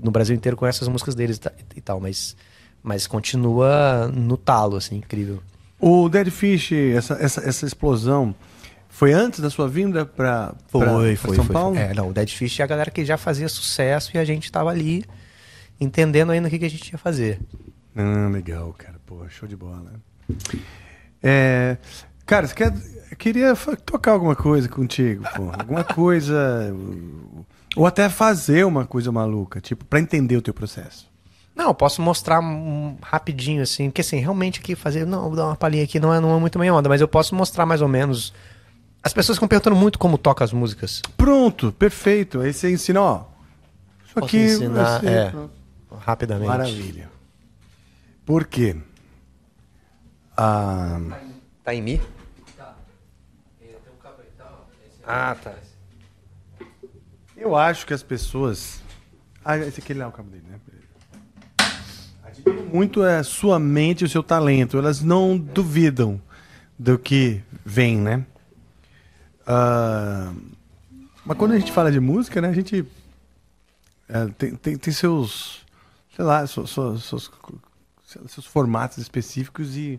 no 0.02 0.10
Brasil 0.10 0.35
inteiro 0.36 0.56
conhece 0.56 0.82
as 0.82 0.89
músicas 0.89 1.15
deles 1.15 1.36
e 1.36 1.40
ta- 1.40 1.52
tal, 1.85 2.01
mas, 2.01 2.36
mas 2.82 3.06
continua 3.06 4.09
no 4.09 4.36
talo, 4.36 4.77
assim, 4.77 4.97
incrível. 4.97 5.40
O 5.81 6.09
Dead 6.09 6.31
Fish, 6.31 6.73
essa, 6.73 7.15
essa, 7.15 7.40
essa 7.48 7.66
explosão, 7.66 8.35
foi 8.89 9.12
antes 9.12 9.40
da 9.40 9.48
sua 9.51 9.69
vinda 9.69 10.05
pra 10.05 10.55
São 11.36 11.47
Paulo? 11.47 11.77
É, 11.77 11.94
não, 11.94 12.09
o 12.09 12.12
Dead 12.12 12.28
Fish 12.31 12.59
é 12.60 12.62
a 12.62 12.66
galera 12.66 12.90
que 12.90 13.05
já 13.05 13.16
fazia 13.16 13.48
sucesso 13.48 14.10
e 14.15 14.19
a 14.19 14.24
gente 14.24 14.51
tava 14.51 14.70
ali 14.70 15.05
entendendo 15.81 16.31
ainda 16.32 16.48
o 16.48 16.51
que, 16.51 16.59
que 16.59 16.65
a 16.65 16.70
gente 16.70 16.90
ia 16.90 16.98
fazer. 16.98 17.39
Ah, 17.94 18.28
legal, 18.32 18.74
cara. 18.77 18.97
Pô, 19.06 19.28
show 19.28 19.48
de 19.48 19.55
bola. 19.56 19.93
É, 21.23 21.77
cara, 22.27 22.47
você 22.47 22.55
quer, 22.55 22.73
eu 23.10 23.16
queria 23.16 23.55
tocar 23.85 24.12
alguma 24.12 24.36
coisa 24.36 24.68
contigo, 24.68 25.24
pô. 25.36 25.51
Alguma 25.59 25.85
coisa. 25.85 26.74
Ou 27.76 27.86
até 27.86 28.09
fazer 28.09 28.64
uma 28.64 28.86
coisa 28.86 29.10
maluca, 29.12 29.60
tipo, 29.60 29.85
pra 29.85 30.01
entender 30.01 30.36
o 30.36 30.43
teu 30.43 30.52
processo. 30.55 31.06
Não, 31.55 31.66
eu 31.68 31.74
posso 31.74 32.01
mostrar 32.01 32.40
um, 32.40 32.97
rapidinho, 33.02 33.62
assim, 33.62 33.90
porque 33.90 34.01
assim, 34.01 34.18
realmente 34.18 34.60
aqui 34.60 34.76
fazer, 34.76 35.05
não, 35.05 35.22
vou 35.22 35.35
dar 35.36 35.47
uma 35.47 35.56
palhinha 35.56 35.82
aqui, 35.85 35.98
não 35.98 36.14
é, 36.14 36.20
não 36.20 36.36
é 36.36 36.39
muito 36.40 36.56
minha 36.59 36.72
onda, 36.72 36.89
mas 36.89 37.01
eu 37.01 37.09
posso 37.09 37.35
mostrar 37.35 37.66
mais 37.66 37.82
ou 37.82 37.89
menos. 37.89 38.32
As 39.02 39.12
pessoas 39.12 39.36
ficam 39.39 39.48
perguntando 39.48 39.74
muito 39.76 39.98
como 39.98 40.16
toca 40.16 40.44
as 40.44 40.52
músicas. 40.52 41.02
Pronto, 41.16 41.72
perfeito. 41.72 42.40
Aí 42.40 42.52
você 42.52 42.70
ensina, 42.70 43.01
ó. 43.02 43.24
Isso 44.05 44.14
Posso 44.14 44.26
aqui. 44.26 44.39
ensinar, 44.39 45.01
você- 45.01 45.06
é. 45.09 45.32
Rapidamente. 46.01 46.48
Maravilha. 46.48 47.10
Por 48.24 48.44
quê? 48.44 48.76
Ah, 50.36 51.01
Tá 51.64 51.74
em 51.74 51.82
mim? 51.82 52.01
Ah, 55.10 55.35
tá. 55.35 55.55
eu 57.35 57.56
acho 57.56 57.86
que 57.86 57.94
as 57.94 58.02
pessoas. 58.02 58.82
Ah, 59.43 59.56
esse 59.56 59.80
aqui 59.80 59.98
é 59.98 60.06
o 60.06 60.12
cabo 60.12 60.28
dele, 60.28 60.44
né? 60.47 60.60
Admiro 62.22 62.64
muito 62.64 63.02
a 63.02 63.24
sua 63.24 63.59
mente 63.59 64.02
e 64.02 64.05
o 64.05 64.09
seu 64.09 64.22
talento. 64.22 64.76
Elas 64.76 65.01
não 65.01 65.39
duvidam 65.39 66.20
do 66.78 66.98
que 66.98 67.43
vem, 67.64 67.97
né? 67.97 68.26
Ah, 69.47 70.30
mas 71.24 71.39
quando 71.39 71.52
a 71.52 71.59
gente 71.59 71.72
fala 71.72 71.90
de 71.90 72.01
música, 72.01 72.43
né? 72.43 72.51
A 72.51 72.52
gente 72.52 72.86
é, 74.10 74.26
tem, 74.36 74.56
tem, 74.56 74.76
tem 74.76 74.93
seus, 74.93 75.64
sei 76.14 76.22
lá, 76.22 76.47
seus, 76.47 76.70
seus, 76.70 77.30
seus 78.26 78.44
formatos 78.44 78.98
específicos 78.98 79.74
e 79.74 79.98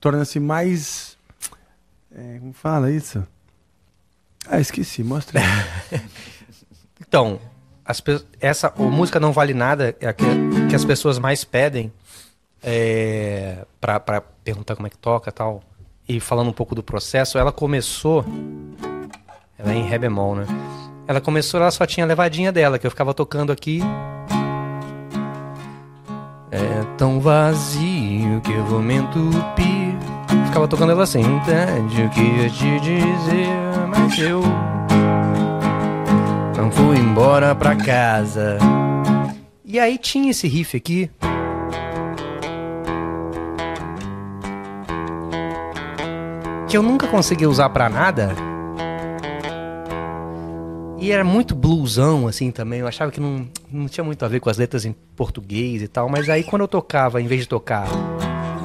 torna-se 0.00 0.40
mais, 0.40 1.18
é, 2.10 2.38
como 2.38 2.54
fala 2.54 2.90
isso? 2.90 3.22
Ah, 4.48 4.60
esqueci, 4.60 5.02
mostra. 5.02 5.40
Então, 7.08 7.40
as 7.84 8.00
essa 8.40 8.72
o 8.76 8.84
música 8.84 9.18
não 9.18 9.32
vale 9.32 9.52
nada 9.52 9.96
é 10.00 10.06
a 10.06 10.12
que, 10.12 10.24
que 10.68 10.76
as 10.76 10.84
pessoas 10.84 11.18
mais 11.18 11.42
pedem 11.42 11.92
é, 12.62 13.66
pra 13.80 13.98
perguntar 14.44 14.76
como 14.76 14.86
é 14.86 14.90
que 14.90 14.98
toca 14.98 15.32
tal. 15.32 15.62
E 16.08 16.20
falando 16.20 16.48
um 16.48 16.52
pouco 16.52 16.74
do 16.74 16.82
processo, 16.82 17.38
ela 17.38 17.52
começou. 17.52 18.24
Ela 19.58 19.72
é 19.72 19.76
em 19.76 19.82
Ré 19.82 19.98
bemol, 19.98 20.36
né? 20.36 20.46
Ela 21.06 21.20
começou, 21.20 21.60
ela 21.60 21.70
só 21.70 21.84
tinha 21.86 22.04
a 22.04 22.08
levadinha 22.08 22.52
dela, 22.52 22.78
que 22.78 22.86
eu 22.86 22.90
ficava 22.90 23.12
tocando 23.12 23.50
aqui. 23.50 23.80
É 26.52 26.84
tão 26.96 27.20
vazio 27.20 28.40
que 28.42 28.52
eu 28.52 28.64
vou 28.64 28.80
me 28.80 28.94
entupir. 28.94 29.96
Ficava 30.46 30.66
tocando 30.66 30.92
ela 30.92 31.02
assim, 31.02 31.20
entende 31.20 32.02
o 32.02 32.10
que 32.10 32.20
eu 32.20 32.50
te 32.50 32.80
dizer, 32.80 33.69
mas 33.90 34.18
eu 34.18 34.42
não 36.56 36.70
fui 36.70 36.98
embora 36.98 37.54
pra 37.54 37.74
casa. 37.74 38.58
E 39.64 39.78
aí 39.78 39.98
tinha 39.98 40.30
esse 40.30 40.46
riff 40.46 40.76
aqui. 40.76 41.10
Que 46.68 46.76
eu 46.76 46.82
nunca 46.82 47.08
consegui 47.08 47.46
usar 47.46 47.68
pra 47.70 47.88
nada. 47.88 48.34
E 50.98 51.10
era 51.10 51.24
muito 51.24 51.54
bluesão, 51.54 52.28
assim, 52.28 52.50
também. 52.50 52.80
Eu 52.80 52.86
achava 52.86 53.10
que 53.10 53.20
não, 53.20 53.48
não 53.72 53.86
tinha 53.86 54.04
muito 54.04 54.24
a 54.24 54.28
ver 54.28 54.38
com 54.38 54.50
as 54.50 54.58
letras 54.58 54.84
em 54.84 54.94
português 55.16 55.82
e 55.82 55.88
tal. 55.88 56.08
Mas 56.08 56.28
aí 56.28 56.44
quando 56.44 56.62
eu 56.62 56.68
tocava, 56.68 57.20
em 57.20 57.26
vez 57.26 57.40
de 57.40 57.48
tocar 57.48 57.88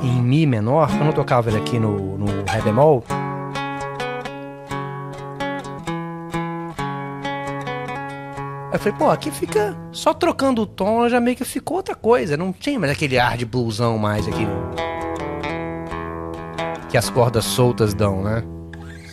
em 0.03 0.21
Mi 0.21 0.45
menor, 0.45 0.89
quando 0.89 1.07
eu 1.07 1.13
tocava 1.13 1.49
ele 1.49 1.57
aqui 1.57 1.79
no, 1.79 2.17
no 2.17 2.25
Ré 2.45 2.61
bemol, 2.61 3.03
Aí 8.75 8.77
eu 8.77 8.83
falei, 8.83 8.97
pô, 8.99 9.09
aqui 9.09 9.31
fica 9.31 9.73
só 9.93 10.13
trocando 10.13 10.63
o 10.63 10.65
tom, 10.65 11.07
já 11.07 11.17
meio 11.21 11.37
que 11.37 11.45
ficou 11.45 11.77
outra 11.77 11.95
coisa. 11.95 12.35
Não 12.35 12.51
tinha 12.51 12.77
mais 12.77 12.91
aquele 12.91 13.17
ar 13.17 13.37
de 13.37 13.45
blusão 13.45 13.97
mais 13.97 14.27
aqui. 14.27 14.45
Que 16.89 16.97
as 16.97 17.09
cordas 17.09 17.45
soltas 17.45 17.93
dão, 17.93 18.21
né? 18.21 18.43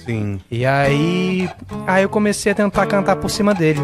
Sim. 0.05 0.41
E 0.51 0.67
aí. 0.67 1.49
Aí 1.87 2.03
eu 2.03 2.09
comecei 2.09 2.51
a 2.51 2.57
tentar 2.57 2.87
cantar 2.87 3.15
por 3.15 3.29
cima 3.29 3.55
dele. 3.55 3.79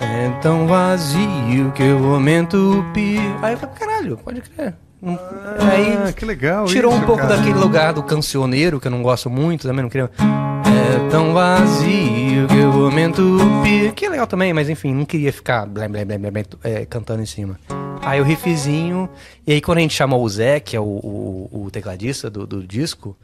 É 0.00 0.40
tão 0.42 0.66
vazio 0.66 1.70
que 1.76 1.84
eu 1.84 2.00
vou 2.00 2.18
me 2.18 2.32
entupir. 2.32 3.20
Aí 3.40 3.54
eu 3.54 3.58
falei, 3.58 3.76
caralho, 3.76 4.16
pode 4.16 4.40
crer. 4.40 4.74
Ah, 5.04 6.06
aí 6.06 6.12
que 6.12 6.24
legal 6.24 6.66
tirou 6.66 6.92
isso, 6.92 7.00
um 7.02 7.06
pouco 7.06 7.22
cara. 7.22 7.36
daquele 7.36 7.58
lugar 7.58 7.92
do 7.92 8.02
cancioneiro, 8.02 8.80
que 8.80 8.88
eu 8.88 8.90
não 8.90 9.02
gosto 9.02 9.30
muito, 9.30 9.66
também 9.66 9.82
não 9.82 9.88
queria. 9.90 10.10
É 10.18 11.08
tão 11.10 11.32
vazio 11.32 12.46
que 12.48 12.56
eu 12.58 12.72
vou 12.72 12.90
me 12.90 13.02
entupir. 13.02 13.92
Que 13.94 14.06
é 14.06 14.08
legal 14.10 14.26
também, 14.26 14.52
mas 14.52 14.68
enfim, 14.68 14.92
não 14.92 15.04
queria 15.04 15.32
ficar 15.32 15.66
blém, 15.66 15.88
blém, 15.88 16.04
blém, 16.04 16.18
blém, 16.18 16.44
é, 16.64 16.84
cantando 16.84 17.22
em 17.22 17.26
cima. 17.26 17.58
Aí 18.02 18.20
o 18.20 18.24
riffzinho, 18.24 19.08
e 19.46 19.52
aí 19.52 19.60
quando 19.60 19.78
a 19.78 19.80
gente 19.82 19.94
chamou 19.94 20.22
o 20.22 20.28
Zé, 20.28 20.60
que 20.60 20.76
é 20.76 20.80
o, 20.80 20.84
o, 20.84 21.64
o 21.66 21.70
tecladista 21.70 22.28
do, 22.30 22.46
do 22.46 22.66
disco, 22.66 23.16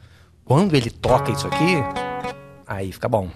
quando 0.43 0.75
ele 0.75 0.89
toca 0.89 1.31
isso 1.31 1.47
aqui, 1.47 1.83
aí 2.67 2.91
fica 2.91 3.09
bom. 3.09 3.29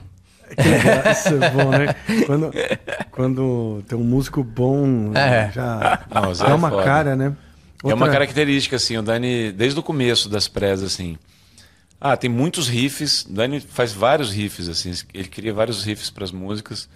Que 0.55 0.67
legal, 0.67 1.11
isso 1.11 1.27
é 1.29 1.49
bom, 1.51 1.69
né? 1.69 1.95
Quando, 2.25 2.51
quando 3.11 3.83
tem 3.87 3.97
um 3.97 4.03
músico 4.03 4.43
bom, 4.43 5.11
É. 5.15 5.51
já 5.53 5.99
Não, 6.13 6.29
o 6.31 6.35
Zé 6.35 6.45
dá 6.45 6.51
é 6.51 6.53
uma 6.55 6.69
foda. 6.69 6.83
cara, 6.83 7.15
né? 7.15 7.33
É 7.83 7.87
uma 7.87 7.93
Outra- 8.05 8.11
característica, 8.11 8.75
assim, 8.75 8.97
o 8.97 9.01
Dani, 9.01 9.51
desde 9.51 9.79
o 9.79 9.83
começo 9.83 10.27
das 10.27 10.47
prés, 10.47 10.83
assim. 10.83 11.17
Ah, 11.99 12.15
tem 12.17 12.29
muitos 12.29 12.67
riffs. 12.67 13.25
O 13.25 13.33
Dani 13.33 13.59
faz 13.59 13.91
vários 13.93 14.31
riffs, 14.31 14.67
assim. 14.69 14.93
Ele 15.13 15.27
cria 15.27 15.53
vários 15.53 15.83
riffs 15.83 16.09
para 16.09 16.23
as 16.23 16.31
músicas. 16.31 16.89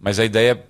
Mas 0.00 0.18
a 0.18 0.24
ideia 0.24 0.60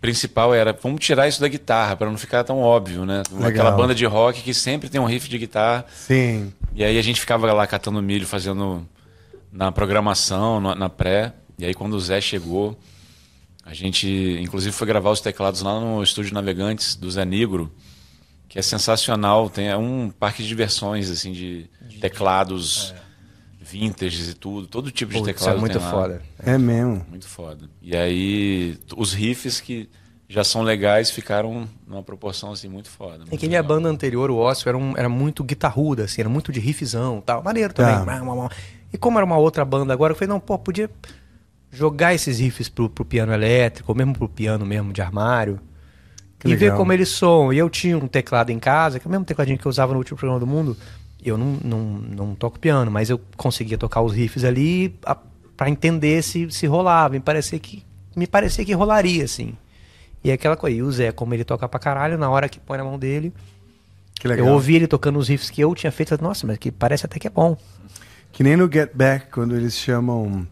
principal 0.00 0.54
era, 0.54 0.72
vamos 0.72 1.00
tirar 1.04 1.26
isso 1.26 1.40
da 1.40 1.48
guitarra, 1.48 1.96
para 1.96 2.08
não 2.10 2.16
ficar 2.16 2.44
tão 2.44 2.60
óbvio, 2.60 3.04
né? 3.04 3.22
Legal. 3.32 3.48
Aquela 3.48 3.70
banda 3.72 3.94
de 3.94 4.04
rock 4.04 4.42
que 4.42 4.54
sempre 4.54 4.88
tem 4.88 5.00
um 5.00 5.06
riff 5.06 5.28
de 5.28 5.38
guitarra. 5.38 5.84
Sim. 5.92 6.52
E 6.74 6.84
aí 6.84 6.98
a 6.98 7.02
gente 7.02 7.18
ficava 7.20 7.52
lá 7.52 7.66
catando 7.66 8.00
milho, 8.00 8.26
fazendo 8.26 8.86
na 9.52 9.72
programação, 9.72 10.60
na 10.60 10.88
pré. 10.88 11.32
E 11.58 11.64
aí 11.64 11.74
quando 11.74 11.94
o 11.94 12.00
Zé 12.00 12.20
chegou, 12.20 12.78
a 13.64 13.74
gente 13.74 14.38
inclusive 14.40 14.72
foi 14.74 14.86
gravar 14.86 15.10
os 15.10 15.20
teclados 15.20 15.62
lá 15.62 15.80
no 15.80 16.02
estúdio 16.02 16.32
Navegantes 16.32 16.94
do 16.94 17.10
Zé 17.10 17.24
Negro. 17.24 17.72
Que 18.48 18.58
é 18.58 18.62
sensacional. 18.62 19.50
Tem 19.50 19.68
é 19.68 19.76
um 19.76 20.10
parque 20.10 20.42
de 20.42 20.48
diversões, 20.48 21.10
assim, 21.10 21.32
de 21.32 21.68
teclados 22.00 22.94
vintage 23.60 24.30
e 24.30 24.34
tudo. 24.34 24.66
Todo 24.66 24.90
tipo 24.90 25.12
de 25.12 25.18
Putz, 25.18 25.26
teclado 25.34 25.56
é 25.56 25.60
muito 25.60 25.72
tem 25.78 25.82
lá. 25.82 25.90
foda. 25.90 26.22
É 26.38 26.56
mesmo. 26.56 27.04
Muito 27.08 27.28
foda. 27.28 27.68
E 27.82 27.94
aí, 27.96 28.78
os 28.96 29.12
riffs 29.12 29.60
que 29.60 29.88
já 30.28 30.42
são 30.44 30.62
legais 30.62 31.10
ficaram 31.10 31.68
numa 31.86 32.02
proporção, 32.02 32.52
assim, 32.52 32.68
muito 32.68 32.88
foda. 32.88 33.14
É 33.14 33.18
muito 33.18 33.38
que 33.38 33.46
a 33.46 33.48
minha 33.48 33.62
banda 33.62 33.88
anterior, 33.88 34.30
o 34.30 34.36
Ócio, 34.36 34.68
era, 34.68 34.76
um- 34.76 34.96
era 34.96 35.08
muito 35.08 35.42
guitarruda, 35.44 36.04
assim, 36.04 36.20
era 36.20 36.28
muito 36.30 36.50
de 36.52 36.60
riffzão 36.60 37.18
e 37.18 37.22
tal. 37.22 37.42
Maneiro 37.42 37.72
também. 37.74 37.94
Tá. 38.04 38.04
Má. 38.24 38.50
E 38.92 38.96
como 38.96 39.18
era 39.18 39.24
uma 39.24 39.36
outra 39.36 39.64
banda 39.64 39.92
agora, 39.92 40.12
eu 40.12 40.16
falei, 40.16 40.28
não, 40.28 40.40
pô, 40.40 40.58
podia 40.58 40.90
jogar 41.70 42.14
esses 42.14 42.38
riffs 42.38 42.68
pro, 42.70 42.88
pro 42.88 43.04
piano 43.04 43.32
elétrico, 43.32 43.90
ou 43.92 43.96
mesmo 43.96 44.14
pro 44.14 44.28
piano 44.28 44.64
mesmo 44.64 44.92
de 44.92 45.02
armário. 45.02 45.60
Que 46.38 46.48
e 46.48 46.54
ver 46.54 46.66
legal. 46.66 46.78
como 46.78 46.92
eles 46.92 47.08
soam. 47.08 47.52
E 47.52 47.58
eu 47.58 47.68
tinha 47.68 47.96
um 47.98 48.06
teclado 48.06 48.50
em 48.50 48.58
casa, 48.58 49.00
que 49.00 49.06
é 49.06 49.08
o 49.08 49.10
mesmo 49.10 49.24
tecladinho 49.24 49.58
que 49.58 49.66
eu 49.66 49.70
usava 49.70 49.92
no 49.92 49.98
último 49.98 50.16
programa 50.16 50.38
do 50.38 50.46
mundo. 50.46 50.76
Eu 51.24 51.36
não, 51.36 51.58
não, 51.64 51.78
não 51.82 52.34
toco 52.34 52.58
piano, 52.58 52.90
mas 52.90 53.10
eu 53.10 53.20
conseguia 53.36 53.76
tocar 53.76 54.02
os 54.02 54.12
riffs 54.12 54.44
ali 54.44 54.94
a, 55.04 55.16
pra 55.56 55.68
entender 55.68 56.22
se, 56.22 56.50
se 56.50 56.66
rolava. 56.66 57.14
Me 57.14 57.20
parecia 57.20 57.58
que, 57.58 57.84
me 58.14 58.26
parecia 58.26 58.64
que 58.64 58.72
rolaria, 58.72 59.24
assim. 59.24 59.54
E 60.22 60.30
é 60.30 60.34
aquela 60.34 60.56
coisa. 60.56 60.76
E 60.76 60.82
o 60.82 60.90
Zé, 60.92 61.10
como 61.10 61.34
ele 61.34 61.44
toca 61.44 61.68
pra 61.68 61.80
caralho, 61.80 62.16
na 62.16 62.30
hora 62.30 62.48
que 62.48 62.60
põe 62.60 62.78
na 62.78 62.84
mão 62.84 62.98
dele, 62.98 63.32
eu 64.24 64.46
ouvi 64.46 64.76
ele 64.76 64.86
tocando 64.86 65.18
os 65.18 65.28
riffs 65.28 65.50
que 65.50 65.60
eu 65.60 65.74
tinha 65.74 65.90
feito. 65.90 66.20
Nossa, 66.22 66.46
mas 66.46 66.58
que 66.58 66.70
parece 66.70 67.04
até 67.04 67.18
que 67.18 67.26
é 67.26 67.30
bom. 67.30 67.56
Que 68.32 68.42
nem 68.44 68.56
no 68.56 68.70
Get 68.70 68.90
Back, 68.94 69.26
quando 69.32 69.56
eles 69.56 69.74
chamam. 69.74 70.46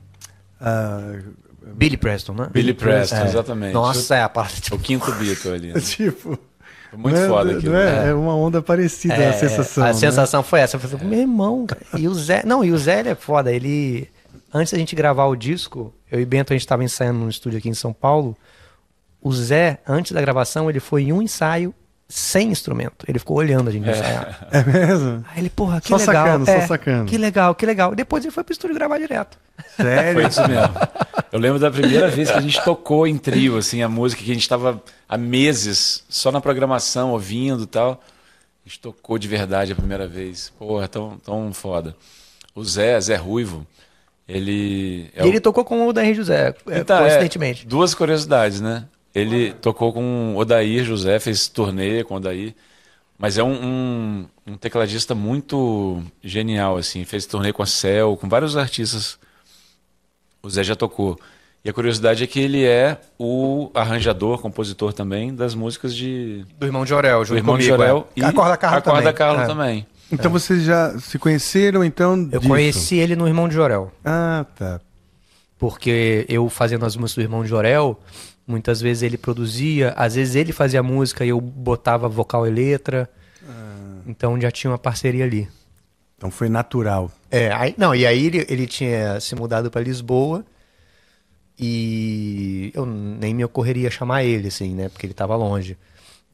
ah, 0.60 1.20
Billy 1.74 1.96
Preston, 1.96 2.32
né? 2.34 2.48
Billy 2.52 2.72
Preston, 2.74 3.16
É. 3.16 3.24
exatamente. 3.24 3.72
Nossa, 3.72 4.14
é 4.16 4.22
a 4.22 4.28
parte. 4.28 4.72
O 4.72 4.78
quinto 4.78 5.10
Beatle 5.12 5.52
ali. 5.52 5.72
né? 5.72 5.80
tipo. 5.80 6.38
Foi 6.90 6.98
muito 6.98 7.16
não 7.16 7.24
é- 7.24 7.28
foda 7.28 7.50
não 7.52 7.58
aquilo. 7.58 7.76
é, 7.76 8.08
é 8.08 8.14
uma 8.14 8.34
onda 8.36 8.62
parecida 8.62 9.14
É, 9.14 9.28
a 9.30 9.32
sensação. 9.32 9.84
A 9.84 9.88
né? 9.88 9.92
sensação 9.94 10.42
foi 10.42 10.60
essa. 10.60 10.76
Eu 10.76 10.80
falei, 10.80 11.06
meu 11.06 11.18
irmão, 11.20 11.66
cara. 11.66 11.82
E 11.98 12.06
o 12.06 12.14
Zé. 12.14 12.42
Não, 12.46 12.64
e 12.64 12.70
o 12.72 12.78
Zé 12.78 13.00
ele 13.00 13.08
é 13.10 13.14
foda. 13.14 13.52
Ele. 13.52 14.08
Antes 14.54 14.72
da 14.72 14.78
gente 14.78 14.94
gravar 14.94 15.26
o 15.26 15.34
disco, 15.36 15.92
eu 16.10 16.20
e 16.20 16.24
Bento, 16.24 16.52
a 16.52 16.56
gente 16.56 16.66
tava 16.66 16.84
ensaiando 16.84 17.18
num 17.18 17.28
estúdio 17.28 17.58
aqui 17.58 17.68
em 17.68 17.74
São 17.74 17.92
Paulo. 17.92 18.36
O 19.20 19.32
Zé, 19.32 19.80
antes 19.86 20.12
da 20.12 20.20
gravação, 20.20 20.70
ele 20.70 20.78
foi 20.80 21.02
em 21.02 21.12
um 21.12 21.20
ensaio 21.20 21.74
sem 22.08 22.48
instrumento. 22.50 23.04
Ele 23.08 23.18
ficou 23.18 23.36
olhando 23.36 23.68
a 23.68 23.72
gente 23.72 23.88
ensaiar. 23.88 24.46
É 24.52 24.62
mesmo? 24.64 25.24
Aí 25.32 25.40
ele, 25.40 25.50
porra, 25.50 25.80
que 25.80 25.88
Só 25.88 25.96
legal. 25.96 26.14
sacando, 26.14 26.46
só 26.46 26.52
é, 26.52 26.66
sacando. 26.66 27.10
Que 27.10 27.18
legal, 27.18 27.54
que 27.54 27.66
legal. 27.66 27.92
E 27.92 27.96
depois 27.96 28.24
ele 28.24 28.32
foi 28.32 28.44
pro 28.44 28.52
estúdio 28.52 28.76
gravar 28.76 28.98
direto. 28.98 29.38
Sério? 29.76 30.20
Foi 30.20 30.30
isso 30.30 30.40
mesmo. 30.48 30.74
Eu 31.32 31.38
lembro 31.40 31.58
da 31.58 31.70
primeira 31.70 32.08
vez 32.08 32.30
que 32.30 32.36
a 32.36 32.40
gente 32.40 32.62
tocou 32.62 33.06
em 33.06 33.18
trio, 33.18 33.56
assim, 33.56 33.82
a 33.82 33.88
música 33.88 34.22
que 34.22 34.30
a 34.30 34.34
gente 34.34 34.42
estava 34.42 34.80
há 35.08 35.18
meses 35.18 36.04
só 36.08 36.30
na 36.30 36.40
programação, 36.40 37.10
ouvindo 37.10 37.64
e 37.64 37.66
tal. 37.66 38.00
A 38.64 38.68
gente 38.68 38.80
tocou 38.80 39.18
de 39.18 39.26
verdade 39.28 39.72
a 39.72 39.76
primeira 39.76 40.06
vez. 40.06 40.52
Porra, 40.58 40.86
tão, 40.88 41.18
tão 41.18 41.52
foda. 41.52 41.94
O 42.54 42.64
Zé, 42.64 43.00
Zé 43.00 43.16
Ruivo, 43.16 43.66
ele. 44.28 45.10
é 45.14 45.24
e 45.24 45.28
ele 45.28 45.40
tocou 45.40 45.64
com 45.64 45.86
o 45.86 45.92
Daí 45.92 46.14
José, 46.14 46.54
é, 46.68 46.78
Então, 46.78 46.98
é, 46.98 47.00
coincidentemente. 47.02 47.66
duas 47.66 47.94
curiosidades, 47.94 48.60
né? 48.60 48.84
Ele 49.18 49.52
tocou 49.54 49.92
com 49.92 50.34
o 50.34 50.38
Odair 50.38 50.84
José, 50.84 51.18
fez 51.18 51.48
turnê 51.48 52.04
com 52.04 52.14
o 52.14 52.16
Odair. 52.18 52.54
Mas 53.18 53.38
é 53.38 53.42
um, 53.42 53.54
um, 53.64 54.26
um 54.46 54.56
tecladista 54.58 55.14
muito 55.14 56.02
genial, 56.22 56.76
assim. 56.76 57.02
Fez 57.04 57.24
turnê 57.24 57.50
com 57.52 57.62
a 57.62 57.66
Cell, 57.66 58.16
com 58.16 58.28
vários 58.28 58.56
artistas. 58.58 59.18
O 60.42 60.50
Zé 60.50 60.62
já 60.62 60.76
tocou. 60.76 61.18
E 61.64 61.70
a 61.70 61.72
curiosidade 61.72 62.22
é 62.22 62.26
que 62.26 62.38
ele 62.38 62.62
é 62.64 63.00
o 63.18 63.70
arranjador, 63.74 64.38
compositor 64.38 64.92
também 64.92 65.34
das 65.34 65.54
músicas 65.54 65.94
de 65.94 66.44
Do 66.58 66.66
irmão 66.66 66.84
de 66.84 66.92
Orel, 66.94 67.20
do 67.20 67.24
junto 67.24 67.38
irmão 67.38 67.56
de 67.58 67.64
comigo. 67.64 67.82
Jorel 67.82 68.08
é. 68.16 68.24
a 68.24 68.32
Corda 68.32 68.56
Carla 68.56 68.78
a 68.78 68.82
Corda 68.82 69.00
também. 69.00 69.14
Carla 69.14 69.42
É. 69.42 69.46
também. 69.46 69.86
Então 70.12 70.30
vocês 70.30 70.62
já 70.62 70.96
se 71.00 71.18
conheceram, 71.18 71.82
então? 71.82 72.28
Eu 72.30 72.38
disso? 72.38 72.48
conheci 72.48 72.96
ele 72.96 73.16
no 73.16 73.26
Irmão 73.26 73.48
de 73.48 73.54
Jorel. 73.54 73.90
Ah, 74.04 74.46
tá. 74.56 74.80
Porque 75.58 76.24
eu 76.28 76.48
fazendo 76.48 76.84
as 76.84 76.94
músicas 76.94 77.24
do 77.24 77.26
Irmão 77.26 77.42
de 77.42 77.48
Jorel, 77.48 77.98
muitas 78.46 78.80
vezes 78.80 79.02
ele 79.02 79.18
produzia, 79.18 79.92
às 79.96 80.14
vezes 80.14 80.34
ele 80.34 80.52
fazia 80.52 80.82
música 80.82 81.24
e 81.24 81.30
eu 81.30 81.40
botava 81.40 82.08
vocal 82.08 82.46
e 82.46 82.50
letra. 82.50 83.10
Então 84.06 84.40
já 84.40 84.50
tinha 84.50 84.70
uma 84.70 84.78
parceria 84.78 85.24
ali. 85.24 85.48
Então 86.16 86.30
foi 86.30 86.48
natural. 86.48 87.10
É, 87.30 87.52
aí, 87.52 87.74
não, 87.76 87.94
e 87.94 88.06
aí 88.06 88.26
ele, 88.26 88.46
ele 88.48 88.66
tinha 88.66 89.20
se 89.20 89.34
mudado 89.34 89.70
para 89.70 89.82
Lisboa 89.82 90.44
e 91.58 92.70
eu 92.74 92.86
nem 92.86 93.34
me 93.34 93.44
ocorreria 93.44 93.90
chamar 93.90 94.24
ele, 94.24 94.48
assim, 94.48 94.74
né? 94.74 94.88
Porque 94.88 95.06
ele 95.06 95.14
tava 95.14 95.34
longe. 95.36 95.76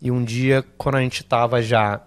E 0.00 0.10
um 0.10 0.22
dia, 0.22 0.64
quando 0.76 0.96
a 0.96 1.00
gente 1.00 1.24
tava 1.24 1.62
já 1.62 2.00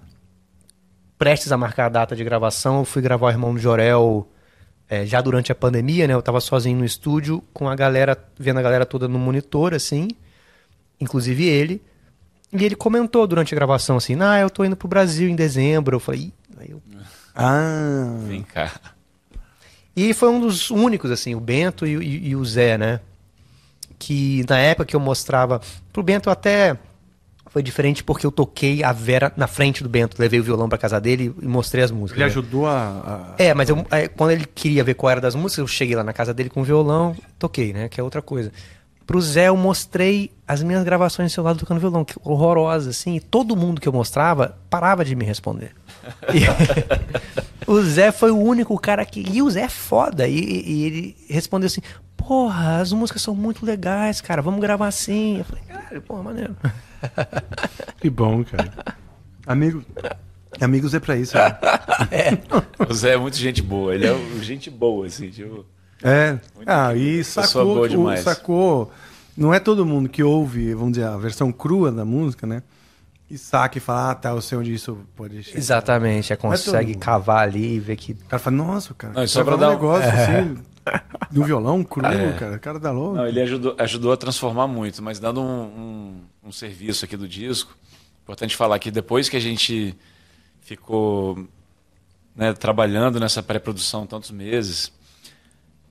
prestes 1.18 1.52
a 1.52 1.57
marcar 1.57 1.86
a 1.86 1.90
data 1.90 2.15
de 2.15 2.23
gravação, 2.23 2.80
eu 2.80 2.86
fui 2.86 3.02
gravar 3.02 3.27
o 3.27 3.30
Irmão 3.30 3.53
do 3.53 3.60
Jorel 3.60 4.27
é, 4.90 5.06
já 5.06 5.20
durante 5.22 5.52
a 5.52 5.56
pandemia, 5.56 6.07
né? 6.07 6.14
Eu 6.14 6.22
tava 6.22 6.40
sozinho 6.40 6.78
no 6.78 6.86
estúdio 6.86 7.44
com 7.53 7.68
a 7.70 7.76
galera, 7.76 8.18
vendo 8.38 8.60
a 8.60 8.62
galera 8.62 8.86
toda 8.86 9.07
no 9.07 9.18
monitor, 9.20 9.74
assim, 9.74 10.10
inclusive 10.99 11.45
ele. 11.45 11.82
E 12.53 12.64
ele 12.64 12.76
comentou 12.76 13.26
durante 13.28 13.53
a 13.53 13.57
gravação 13.57 13.98
assim: 13.98 14.16
Ah, 14.22 14.40
eu 14.40 14.49
tô 14.49 14.64
indo 14.64 14.76
pro 14.76 14.88
Brasil 14.88 15.28
em 15.28 15.36
dezembro. 15.36 15.95
Eu 15.95 15.99
falei, 15.99 16.32
aí 16.57 16.70
eu 16.72 16.82
Ah, 17.36 18.18
Vem 18.28 18.44
cá. 18.44 18.72
E 19.95 20.14
foi 20.14 20.30
um 20.30 20.40
dos 20.40 20.70
únicos, 20.72 21.10
assim, 21.12 21.36
o 21.36 21.40
Bento 21.40 21.86
e, 21.86 21.95
e- 21.95 22.28
e 22.30 22.36
o 22.36 22.45
Zé, 22.45 22.78
né? 22.78 22.99
Que 23.98 24.45
na 24.49 24.57
época 24.60 24.86
que 24.86 24.95
eu 24.95 24.99
mostrava. 24.99 25.60
Pro 25.91 26.03
Bento 26.03 26.30
até 26.30 26.78
foi 27.56 27.64
diferente 27.64 28.03
porque 28.03 28.26
eu 28.26 28.32
toquei 28.34 28.84
a 28.84 28.91
Vera 28.91 29.32
na 29.38 29.48
frente 29.48 29.82
do 29.82 29.88
Bento. 29.88 30.18
Levei 30.19 30.41
o 30.41 30.44
violão 30.44 30.68
pra 30.68 30.77
casa 30.77 30.99
dele 30.99 31.34
e 31.41 31.48
mostrei 31.48 31.86
as 31.86 31.90
músicas. 31.90 32.18
Ele 32.18 32.26
né? 32.26 32.30
ajudou 32.30 32.68
a. 32.68 33.34
a- 33.40 33.41
É, 33.41 33.53
mas 33.53 33.69
eu, 33.69 33.86
é, 33.91 34.10
quando 34.10 34.32
ele 34.32 34.45
queria 34.45 34.84
ver 34.84 34.94
qual 34.94 35.10
era 35.10 35.22
das 35.22 35.36
músicas, 35.36 35.60
eu 35.60 35.68
cheguei 35.68 35.95
lá 35.95 36.03
na 36.03 36.11
casa 36.11 36.34
dele 36.34 36.49
com 36.49 36.60
o 36.60 36.64
violão, 36.65 37.15
toquei, 37.40 37.72
né? 37.72 37.88
Que 37.88 37.98
é 38.02 38.03
outra 38.03 38.22
coisa. 38.22 38.52
Pro 39.07 39.22
Zé 39.22 39.48
eu 39.48 39.56
mostrei 39.56 40.32
as 40.45 40.61
minhas 40.61 40.84
gravações 40.84 41.32
do 41.32 41.34
celular 41.36 41.56
tocando 41.56 41.80
violão, 41.80 42.03
que 42.03 42.15
horrorosas, 42.26 42.90
assim, 42.98 43.15
e 43.15 43.19
todo 43.22 43.56
mundo 43.56 43.80
que 43.80 43.88
eu 43.88 43.94
mostrava 43.94 44.57
parava 44.69 45.06
de 45.06 45.15
me 45.15 45.23
responder. 45.23 45.72
E- 46.34 46.44
o 47.72 47.82
Zé 47.84 48.11
foi 48.11 48.32
o 48.32 48.38
único 48.38 48.77
cara 48.77 49.06
que. 49.06 49.22
E 49.32 49.41
o 49.41 49.49
Zé 49.49 49.61
é 49.61 49.69
foda. 49.69 50.27
E, 50.27 50.36
e 50.40 50.84
ele 50.84 51.15
respondeu 51.30 51.68
assim: 51.68 51.80
Porra, 52.18 52.82
as 52.82 52.91
músicas 52.91 53.22
são 53.22 53.34
muito 53.34 53.65
legais, 53.65 54.19
cara, 54.19 54.41
vamos 54.41 54.60
gravar 54.60 54.88
assim. 54.88 55.38
Eu 55.38 55.45
falei, 55.45 55.64
caralho, 55.65 56.02
porra, 56.02 56.22
maneiro. 56.23 56.53
que 57.99 58.10
bom, 58.10 58.44
cara. 58.44 58.72
Amigo, 59.48 59.84
amigos 60.60 60.94
é 60.94 60.99
pra 60.99 61.15
isso. 61.15 61.36
Né? 61.38 61.57
O 62.90 62.94
Zé 62.94 63.14
é 63.14 63.18
muito 63.18 63.38
gente 63.38 63.61
boa. 63.61 63.94
Ele 63.95 64.06
é 64.07 64.11
o 64.11 64.44
gente 64.44 64.69
boa, 64.69 65.07
assim. 65.07 65.30
Tipo, 65.30 65.65
É. 66.03 66.38
Ah, 66.65 66.94
e 66.94 67.23
sacou, 67.23 67.76
boa 67.76 67.90
demais. 67.90 68.19
sacou. 68.22 68.91
Não 69.38 69.53
é 69.53 69.60
todo 69.60 69.86
mundo 69.86 70.07
que 70.10 70.23
ouve, 70.23 70.73
vamos 70.73 70.94
dizer, 70.94 71.06
a 71.07 71.18
versão 71.18 71.52
crua 71.52 71.91
da 71.91 72.06
música, 72.06 72.45
né? 72.48 72.64
E 73.30 73.38
saca 73.38 73.77
e 73.77 73.82
fala, 73.82 74.11
ah, 74.11 74.15
tá, 74.15 74.30
eu 74.30 74.41
sei 74.41 74.57
onde 74.57 74.73
isso 74.73 74.98
pode 75.15 75.41
chegar. 75.44 75.57
Exatamente, 75.57 76.32
é, 76.32 76.36
todo 76.36 76.52
consegue 76.52 76.94
mundo. 76.94 77.02
cavar 77.02 77.40
ali 77.44 77.73
e 77.76 77.80
ver 77.80 77.95
que. 77.95 78.11
O 78.14 78.26
cara 78.30 78.40
fala, 78.40 78.56
nossa, 78.56 78.94
cara, 78.94 79.14
Não, 79.14 79.27
só 79.27 79.44
pra 79.44 79.56
um 79.56 79.57
dar 79.57 79.69
um- 79.69 79.72
negócio 79.72 80.07
assim, 80.10 80.57
no 81.32 81.44
violão 81.44 81.84
cru, 81.84 82.06
É. 82.06 82.34
cara, 82.34 82.56
o 82.56 82.60
cara 82.60 82.80
dá 82.80 82.91
louco. 82.91 83.15
Não, 83.15 83.26
ele 83.27 83.41
ajudou, 83.41 83.76
ajudou 83.80 84.14
a 84.14 84.18
transformar 84.18 84.68
muito, 84.68 85.02
mas 85.02 85.19
dando 85.19 85.41
um, 85.41 85.64
um- 85.64 86.22
um 86.46 86.52
serviço 86.52 87.06
aqui 87.06 87.18
do 87.18 87.28
disco, 87.28 87.76
importante 88.24 88.56
falar 88.56 88.78
que 88.80 88.92
depois 88.92 89.28
que 89.28 89.36
a 89.36 89.40
gente 89.40 89.96
ficou 90.62 91.48
né, 92.36 92.54
trabalhando 92.54 93.20
nessa 93.20 93.42
pré-produção 93.42 94.06
tantos 94.06 94.32
meses, 94.32 94.92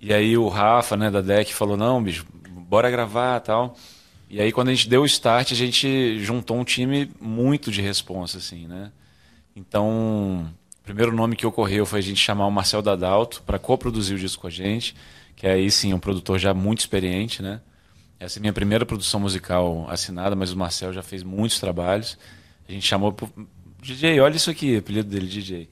e 0.01 0.13
aí 0.13 0.37
o 0.37 0.49
Rafa, 0.49 0.97
né, 0.97 1.11
da 1.11 1.21
DEC, 1.21 1.53
falou, 1.53 1.77
não, 1.77 2.03
bicho, 2.03 2.27
bora 2.51 2.91
gravar 2.91 3.41
tal. 3.41 3.77
E 4.29 4.41
aí 4.41 4.53
quando 4.53 4.69
a 4.69 4.75
gente 4.75 4.89
deu 4.89 5.03
o 5.03 5.07
start, 5.07 5.53
a 5.53 5.57
gente 5.57 6.19
juntou 6.19 6.59
um 6.59 6.65
time 6.65 7.11
muito 7.21 7.71
de 7.71 7.81
responsa, 7.81 8.39
assim, 8.39 8.67
né? 8.67 8.93
Então, 9.57 10.53
o 10.81 10.85
primeiro 10.85 11.15
nome 11.15 11.37
que 11.37 11.47
ocorreu 11.47 11.87
foi 11.87 12.01
a 12.01 12.03
gente 12.03 12.21
chamar 12.21 12.47
o 12.47 12.51
Marcel 12.51 12.83
Dadalto 12.83 13.43
para 13.43 13.59
coproduzir 13.59 14.17
o 14.17 14.19
disco 14.19 14.43
com 14.43 14.49
a 14.49 14.51
gente, 14.51 14.95
que 15.37 15.47
aí 15.47 15.71
sim 15.71 15.93
é 15.93 15.95
um 15.95 16.01
produtor 16.01 16.39
já 16.39 16.53
muito 16.53 16.81
experiente, 16.81 17.43
né? 17.43 17.61
Essa 18.19 18.39
é 18.39 18.41
a 18.41 18.43
minha 18.43 18.53
primeira 18.53 18.87
produção 18.87 19.21
musical 19.21 19.87
assinada, 19.89 20.35
mas 20.37 20.53
o 20.53 20.57
Marcel 20.57 20.93
já 20.93 21.03
fez 21.03 21.23
muitos 21.23 21.59
trabalhos. 21.59 22.17
A 22.69 22.73
gente 22.73 22.87
chamou 22.87 23.13
pro 23.13 23.31
DJ, 23.83 24.21
olha 24.21 24.37
isso 24.37 24.51
aqui, 24.51 24.77
apelido 24.77 25.09
dele, 25.11 25.27
DJ. 25.27 25.69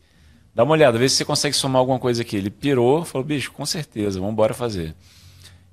Dá 0.55 0.65
uma 0.65 0.73
olhada, 0.73 0.99
vê 0.99 1.09
se 1.09 1.17
você 1.17 1.25
consegue 1.25 1.57
somar 1.57 1.81
alguma 1.81 1.99
coisa 1.99 2.21
aqui. 2.23 2.37
Ele 2.37 2.51
pirou, 2.51 3.05
falou, 3.05 3.27
bicho, 3.27 3.51
com 3.53 3.65
certeza, 3.65 4.19
vamos 4.19 4.33
embora 4.35 4.53
fazer. 4.53 4.95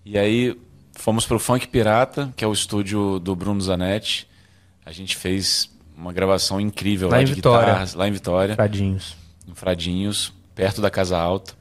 E 0.06 0.18
aí 0.18 0.58
fomos 0.94 1.26
pro 1.26 1.38
Funk 1.40 1.68
Pirata, 1.68 2.34
que 2.36 2.46
é 2.46 2.48
o 2.48 2.54
estúdio 2.54 3.20
do 3.20 3.36
Bruno 3.36 3.60
Zanetti. 3.60 4.28
A 4.86 4.92
gente 4.94 5.18
fez 5.18 5.70
uma 5.98 6.14
gravação 6.14 6.62
incrível 6.62 7.10
Lá 7.10 7.18
lá, 7.18 7.22
em 7.22 7.26
de 7.26 7.34
Vitória. 7.34 7.66
guitarras, 7.66 7.94
lá 7.94 8.08
em 8.08 8.12
Vitória, 8.12 8.56
Tadinhos. 8.56 9.18
em 9.46 9.54
Fradinhos, 9.54 10.34
perto 10.56 10.82
da 10.82 10.90
Casa 10.90 11.18
Alta. 11.18 11.54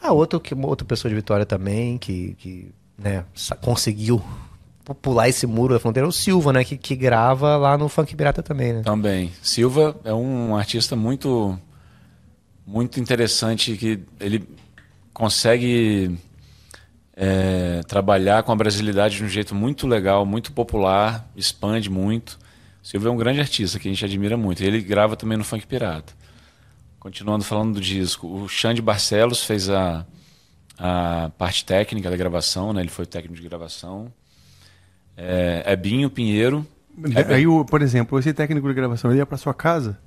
Ah, 0.00 0.12
outro 0.12 0.40
que, 0.40 0.54
outra 0.54 0.86
pessoa 0.86 1.10
de 1.10 1.14
Vitória 1.14 1.44
também, 1.44 1.98
que, 1.98 2.34
que 2.38 2.74
né, 2.98 3.24
conseguiu 3.60 4.22
pular 5.00 5.28
esse 5.28 5.46
muro 5.46 5.72
da 5.72 5.80
fronteira 5.80 6.06
o 6.06 6.12
Silva, 6.12 6.52
né? 6.52 6.64
Que, 6.64 6.76
que 6.76 6.94
grava 6.94 7.56
lá 7.56 7.78
no 7.78 7.88
Funk 7.88 8.14
Pirata 8.14 8.42
também, 8.42 8.74
né? 8.74 8.82
Também. 8.82 9.32
Silva 9.42 9.96
é 10.04 10.12
um 10.12 10.54
artista 10.56 10.94
muito 10.94 11.58
muito 12.66 12.98
interessante 12.98 13.76
que 13.76 14.00
ele 14.18 14.46
consegue 15.12 16.18
é, 17.16 17.80
trabalhar 17.86 18.42
com 18.42 18.52
a 18.52 18.56
brasilidade 18.56 19.16
de 19.16 19.24
um 19.24 19.28
jeito 19.28 19.54
muito 19.54 19.86
legal, 19.86 20.26
muito 20.26 20.52
popular, 20.52 21.28
expande 21.36 21.88
muito. 21.88 22.38
Silva 22.82 23.08
é 23.08 23.10
um 23.10 23.16
grande 23.16 23.40
artista 23.40 23.78
que 23.78 23.88
a 23.88 23.90
gente 23.90 24.04
admira 24.04 24.36
muito. 24.36 24.62
Ele 24.62 24.80
grava 24.80 25.16
também 25.16 25.38
no 25.38 25.44
Funk 25.44 25.66
Pirata. 25.66 26.12
Continuando 26.98 27.44
falando 27.44 27.74
do 27.74 27.80
disco, 27.80 28.26
o 28.26 28.48
Xande 28.48 28.82
Barcelos 28.82 29.44
fez 29.44 29.70
a, 29.70 30.06
a 30.78 31.30
parte 31.38 31.64
técnica 31.64 32.10
da 32.10 32.16
gravação, 32.16 32.72
né? 32.72 32.80
Ele 32.80 32.90
foi 32.90 33.06
técnico 33.06 33.40
de 33.40 33.48
gravação. 33.48 34.12
É, 35.16 35.62
é 35.66 35.76
Binho 35.76 36.10
Pinheiro. 36.10 36.66
É, 37.14 37.34
Aí, 37.34 37.44
por 37.68 37.82
exemplo, 37.82 38.18
esse 38.18 38.32
técnico 38.32 38.68
de 38.68 38.74
gravação 38.74 39.10
ele 39.10 39.18
ia 39.18 39.26
para 39.26 39.36
sua 39.36 39.54
casa? 39.54 39.98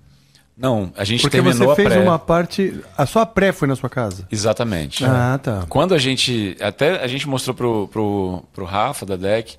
Não, 0.57 0.91
a 0.98 1.03
gente 1.03 1.22
Porque 1.22 1.38
terminou 1.38 1.69
você 1.69 1.76
fez 1.76 1.88
a 1.88 1.91
pré. 1.91 2.03
uma 2.03 2.18
parte. 2.18 2.81
A 2.98 3.06
sua 3.06 3.26
pré 3.27 3.52
foi 3.52 3.68
na 3.68 3.76
sua 3.76 3.89
casa? 3.89 4.27
Exatamente. 4.31 5.06
Ah, 5.06 5.39
tá. 5.41 5.65
Quando 5.69 5.94
a 5.94 5.99
gente. 5.99 6.57
Até 6.60 7.03
a 7.03 7.07
gente 7.07 7.27
mostrou 7.27 7.56
pro, 7.56 7.88
pro, 7.89 8.44
pro 8.52 8.65
Rafa 8.65 9.06
da 9.06 9.15
DEC, 9.15 9.56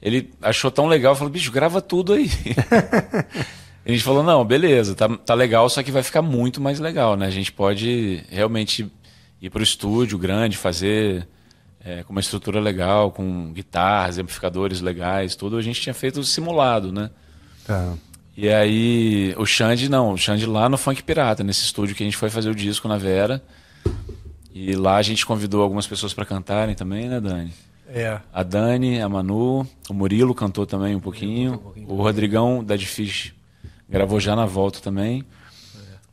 ele 0.00 0.32
achou 0.40 0.70
tão 0.70 0.86
legal, 0.86 1.16
falou, 1.16 1.32
bicho, 1.32 1.50
grava 1.50 1.80
tudo 1.80 2.12
aí. 2.12 2.30
a 3.84 3.90
gente 3.90 4.04
falou, 4.04 4.22
não, 4.22 4.44
beleza, 4.44 4.94
tá, 4.94 5.08
tá 5.08 5.34
legal, 5.34 5.68
só 5.68 5.82
que 5.82 5.90
vai 5.90 6.04
ficar 6.04 6.22
muito 6.22 6.60
mais 6.60 6.78
legal, 6.78 7.16
né? 7.16 7.26
A 7.26 7.30
gente 7.30 7.50
pode 7.50 8.22
realmente 8.30 8.88
ir 9.40 9.50
pro 9.50 9.62
estúdio 9.62 10.18
grande, 10.18 10.56
fazer 10.56 11.26
é, 11.80 12.02
com 12.02 12.12
uma 12.12 12.20
estrutura 12.20 12.60
legal, 12.60 13.12
com 13.12 13.52
guitarras, 13.52 14.18
amplificadores 14.18 14.80
legais, 14.80 15.36
tudo. 15.36 15.56
A 15.56 15.62
gente 15.62 15.80
tinha 15.80 15.94
feito 15.94 16.22
simulado, 16.24 16.92
né? 16.92 17.10
Tá. 17.66 17.94
E 18.36 18.48
aí, 18.48 19.34
o 19.38 19.46
Xande, 19.46 19.88
não, 19.88 20.12
o 20.12 20.18
Xande 20.18 20.44
lá 20.44 20.68
no 20.68 20.76
Funk 20.76 21.02
Pirata, 21.02 21.42
nesse 21.42 21.64
estúdio 21.64 21.94
que 21.94 22.02
a 22.02 22.06
gente 22.06 22.16
foi 22.16 22.28
fazer 22.28 22.50
o 22.50 22.54
disco 22.54 22.86
na 22.86 22.98
Vera. 22.98 23.42
E 24.52 24.74
lá 24.74 24.96
a 24.96 25.02
gente 25.02 25.24
convidou 25.24 25.62
algumas 25.62 25.86
pessoas 25.86 26.12
para 26.12 26.24
cantarem 26.24 26.74
também, 26.74 27.08
né, 27.08 27.20
Dani? 27.20 27.52
É. 27.88 28.20
A 28.32 28.42
Dani, 28.42 29.00
a 29.00 29.08
Manu, 29.08 29.66
o 29.88 29.94
Murilo 29.94 30.34
cantou 30.34 30.66
também 30.66 30.94
um 30.94 31.00
pouquinho. 31.00 31.72
O 31.86 31.96
Rodrigão 31.96 32.64
da 32.64 32.76
Fish 32.76 33.32
gravou 33.88 34.18
já 34.18 34.34
na 34.34 34.44
volta 34.44 34.80
também. 34.80 35.24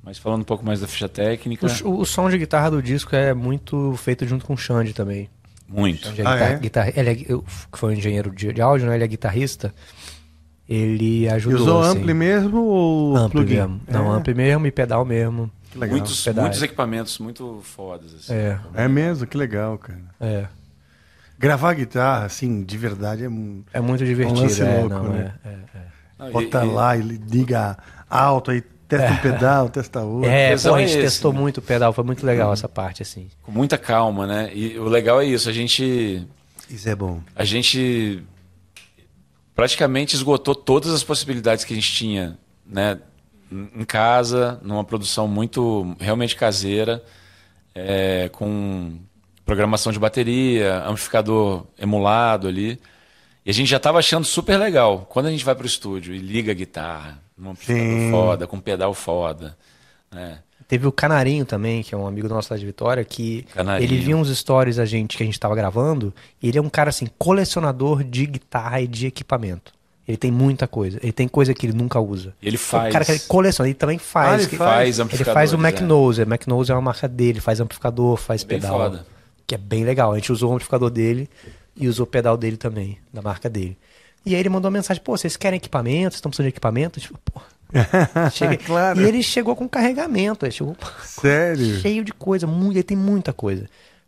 Mas 0.04 0.18
falando 0.18 0.42
um 0.42 0.46
pouco 0.46 0.66
mais 0.66 0.82
da 0.82 0.88
ficha 0.88 1.08
técnica. 1.08 1.66
O, 1.86 2.00
o 2.02 2.06
som 2.06 2.30
de 2.30 2.38
guitarra 2.38 2.70
do 2.72 2.82
disco 2.84 3.16
é 3.16 3.34
muito 3.34 3.96
feito 3.98 4.26
junto 4.28 4.46
com 4.46 4.54
o 4.54 4.58
Xande 4.58 4.94
também. 4.94 5.30
Muito. 5.68 6.08
Xande 6.08 6.22
é 6.22 6.26
Ah, 6.26 6.34
guitar- 6.36 6.52
é? 6.52 6.58
guitarra- 6.60 6.94
ele 6.96 7.10
é, 7.10 7.26
eu- 7.30 7.44
foi 7.72 7.94
um 7.94 7.98
engenheiro 7.98 8.30
de, 8.32 8.52
de 8.52 8.62
áudio, 8.62 8.88
né? 8.88 8.96
Ele 8.96 9.04
é 9.04 9.08
guitarrista. 9.08 9.74
Ele 10.68 11.22
E 11.24 11.30
ajudou. 11.30 11.60
usou 11.62 11.82
assim. 11.82 12.00
ampli 12.00 12.14
mesmo 12.14 12.62
ou 12.64 13.18
Ampli 13.18 13.32
plugin? 13.42 13.56
mesmo. 13.56 13.82
Não, 13.88 14.14
é. 14.14 14.18
ampli 14.18 14.34
mesmo 14.34 14.66
e 14.68 14.72
pedal 14.72 15.04
mesmo. 15.06 15.52
Que 15.72 15.78
legal. 15.80 15.98
Muitos, 15.98 16.26
muitos 16.28 16.62
equipamentos 16.62 17.18
muito 17.20 17.60
fodas. 17.64 18.14
Assim. 18.14 18.34
É, 18.34 18.60
É 18.76 18.88
mesmo, 18.88 19.26
que 19.28 19.38
legal, 19.38 19.78
cara. 19.78 20.00
é. 20.20 20.46
Gravar 21.40 21.74
guitarra, 21.74 22.26
assim, 22.26 22.64
de 22.64 22.78
verdade 22.78 23.26
é. 23.26 23.30
um- 23.30 23.64
É 23.74 23.82
muito 23.82 24.06
divertido. 24.06 24.42
lance 24.42 24.62
é, 24.62 24.80
louco, 24.80 24.90
não, 24.90 25.04
né? 25.10 25.34
é, 25.44 25.50
é, 25.50 25.52
é. 25.52 25.82
Não, 26.20 26.30
e- 26.30 26.32
Bota 26.32 26.64
e- 26.64 26.70
lá, 26.72 26.96
ele 26.98 27.18
liga 27.30 27.78
alto, 28.10 28.52
aí 28.52 28.64
testa 28.88 29.12
um 29.12 29.18
pedal, 29.18 29.70
testa 29.70 30.02
outro. 30.02 30.30
É, 30.30 30.58
pô, 30.58 30.74
a 30.74 30.82
é 30.82 30.88
gente 30.88 30.98
esse, 30.98 31.02
testou 31.02 31.34
né? 31.34 31.40
muito 31.40 31.58
o 31.58 31.62
pedal, 31.62 31.94
foi 31.94 32.04
muito 32.04 32.26
legal 32.26 32.54
essa 32.54 32.70
parte, 32.70 33.02
assim. 33.02 33.30
Com 33.42 33.52
muita 33.52 33.78
calma, 33.78 34.28
né? 34.28 34.52
E 34.54 34.78
o 34.78 34.86
legal 34.86 35.22
é 35.22 35.26
isso, 35.26 35.50
a 35.50 35.54
gente 35.54 36.28
Isso 36.70 36.90
é 36.90 36.96
bom. 36.96 37.22
a 37.36 37.44
gente 37.44 38.24
praticamente 39.56 40.16
esgotou 40.16 40.56
todas 40.56 40.94
as 40.94 41.04
possibilidades 41.04 41.64
que 41.66 41.74
a 41.74 41.76
gente 41.76 41.92
tinha, 41.92 42.38
né? 42.66 43.00
Em 43.52 43.86
casa, 43.86 44.60
numa 44.64 44.84
produção 44.84 45.28
muito 45.28 45.96
realmente 46.00 46.36
caseira, 46.36 47.04
é, 47.76 48.30
com 48.30 48.98
programação 49.46 49.92
de 49.92 50.00
bateria, 50.00 50.84
amplificador 50.86 51.66
emulado 51.78 52.48
ali. 52.48 52.80
E 53.46 53.50
a 53.50 53.54
gente 53.54 53.68
já 53.70 53.78
estava 53.78 54.00
achando 54.00 54.26
super 54.26 54.58
legal. 54.58 55.06
Quando 55.10 55.26
a 55.28 55.32
gente 55.32 55.44
vai 55.44 55.54
para 55.56 55.64
o 55.64 55.68
estúdio 55.68 56.14
e 56.14 56.18
liga 56.20 56.52
a 56.52 56.56
guitarra, 56.56 57.20
num 57.38 57.52
amplificador 57.52 58.10
foda, 58.12 58.48
com 58.48 58.60
pedal 58.60 58.94
foda, 58.94 59.58
né? 60.12 60.40
Teve 60.68 60.88
o 60.88 60.92
Canarinho 60.94 61.46
também, 61.46 61.84
que 61.84 61.94
é 61.94 61.98
um 61.98 62.08
amigo 62.08 62.28
nosso 62.30 62.52
lá 62.54 62.58
de 62.58 62.66
Vitória, 62.66 63.04
que 63.04 63.44
Canarinho. 63.54 63.86
ele 63.92 64.00
viu 64.00 64.18
uns 64.18 64.30
stories 64.36 64.80
a 64.80 64.86
gente, 64.86 65.18
que 65.18 65.22
a 65.22 65.26
gente 65.26 65.38
tava 65.40 65.54
gravando, 65.56 66.14
e 66.42 66.48
ele 66.48 66.58
é 66.58 66.62
um 66.62 66.70
cara 66.70 66.90
assim, 66.90 67.06
colecionador 67.20 68.02
de 68.04 68.26
guitarra 68.26 68.80
e 68.82 68.88
de 68.88 69.08
equipamento. 69.08 69.74
Ele 70.08 70.18
tem 70.18 70.32
muita 70.32 70.68
coisa. 70.68 71.00
Ele 71.04 71.12
tem 71.12 71.28
coisa 71.28 71.54
que 71.54 71.66
ele 71.66 71.74
nunca 71.74 72.00
usa. 72.00 72.34
Ele 72.42 72.56
O 72.56 72.60
faz. 72.60 72.92
cara 72.92 73.06
que 73.06 73.12
ele 73.12 73.20
coleciona, 73.22 73.68
ele 73.70 73.76
também 73.76 73.98
faz. 73.98 74.30
Ah, 74.32 74.36
ele 74.42 74.48
que- 74.50 74.56
faz 74.58 75.00
ele 75.00 75.24
faz 75.26 75.54
o 75.54 75.58
é. 75.58 75.60
McNose. 75.60 76.22
A 76.22 76.26
McNose 76.26 76.72
é 76.72 76.76
uma 76.76 76.82
marca 76.82 77.08
dele, 77.08 77.40
faz 77.40 77.60
amplificador, 77.60 78.18
faz 78.18 78.44
Bem 78.44 78.60
pedal. 78.60 78.78
foda. 78.78 79.06
Que 79.46 79.56
é 79.56 79.58
bem 79.58 79.84
legal. 79.84 80.12
A 80.14 80.16
gente 80.16 80.32
usou 80.32 80.50
o 80.52 80.54
amplificador 80.56 80.90
dele 80.90 81.30
e 81.76 81.88
usou 81.88 82.04
o 82.06 82.08
pedal 82.08 82.38
dele 82.38 82.58
também, 82.58 82.98
da 83.12 83.22
marca 83.22 83.50
dele. 83.50 83.78
E 84.26 84.34
aí 84.34 84.40
ele 84.40 84.50
mandou 84.50 84.70
uma 84.70 84.78
mensagem, 84.78 85.02
pô, 85.04 85.18
vocês 85.18 85.36
querem 85.36 85.58
equipamento? 85.58 86.12
Vocês 86.12 86.16
estão 86.16 86.30
precisando 86.30 86.46
de 86.46 86.54
equipamento? 86.54 87.00
Tipo, 87.00 87.18
pô. 87.26 87.42
Claro. 88.66 89.02
E 89.02 89.04
ele 89.06 89.24
chegou 89.24 89.56
com 89.56 89.68
carregamento, 89.68 90.50
chegou 90.52 90.76
Sério? 91.04 91.80
cheio 91.80 92.04
de 92.04 92.14
coisa, 92.14 92.46
muito, 92.48 92.76
ele 92.76 92.84
tem 92.84 92.98
muita 92.98 93.34
coisa. 93.34 93.66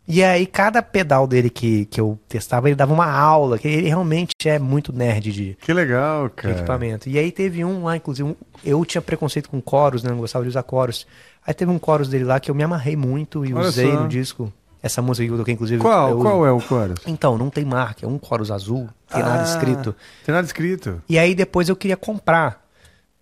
E 0.08 0.22
aí, 0.22 0.46
cada 0.46 0.80
pedal 0.82 1.26
dele 1.26 1.50
que, 1.50 1.84
que 1.86 2.00
eu 2.00 2.16
testava, 2.28 2.68
ele 2.68 2.76
dava 2.76 2.94
uma 2.94 3.10
aula, 3.10 3.58
que 3.58 3.66
ele 3.66 3.88
realmente 3.88 4.30
é 4.44 4.56
muito 4.56 4.92
nerd 4.92 5.32
de, 5.32 5.58
Que 5.60 5.72
legal, 5.72 6.30
cara. 6.30 6.54
equipamento. 6.54 7.08
E 7.08 7.18
aí 7.18 7.32
teve 7.32 7.64
um 7.64 7.82
lá, 7.82 7.96
inclusive, 7.96 8.28
um- 8.28 8.36
eu 8.64 8.84
tinha 8.84 9.02
preconceito 9.02 9.50
com 9.50 9.60
coros, 9.60 10.04
né? 10.04 10.10
Não 10.10 10.18
gostava 10.18 10.44
de 10.44 10.48
usar 10.48 10.62
coros. 10.62 11.04
Aí 11.44 11.52
teve 11.52 11.72
um 11.72 11.78
coros 11.78 12.08
dele 12.08 12.22
lá 12.24 12.38
que 12.38 12.48
eu 12.48 12.54
me 12.54 12.62
amarrei 12.62 12.94
muito 12.94 13.44
e 13.44 13.52
Olha 13.52 13.66
usei 13.68 13.90
só. 13.90 14.00
no 14.00 14.08
disco. 14.08 14.52
Essa 14.82 15.02
música 15.02 15.26
que 15.26 15.32
eu 15.32 15.38
toquei, 15.38 15.54
inclusive. 15.54 15.82
Qual, 15.82 16.10
eu 16.10 16.18
qual 16.18 16.46
é 16.46 16.52
o 16.52 16.60
chorus? 16.60 17.00
Então, 17.06 17.36
não 17.36 17.50
tem 17.50 17.64
marca, 17.64 18.04
é 18.04 18.08
um 18.08 18.18
coros 18.18 18.50
azul, 18.50 18.88
tem 19.10 19.22
nada 19.22 19.42
Ah, 19.42 19.44
escrito. 19.44 19.94
Tem 20.24 20.34
nada 20.34 20.46
escrito. 20.46 21.02
E 21.08 21.18
aí 21.18 21.34
depois 21.34 21.68
eu 21.68 21.74
queria 21.74 21.96
comprar, 21.96 22.64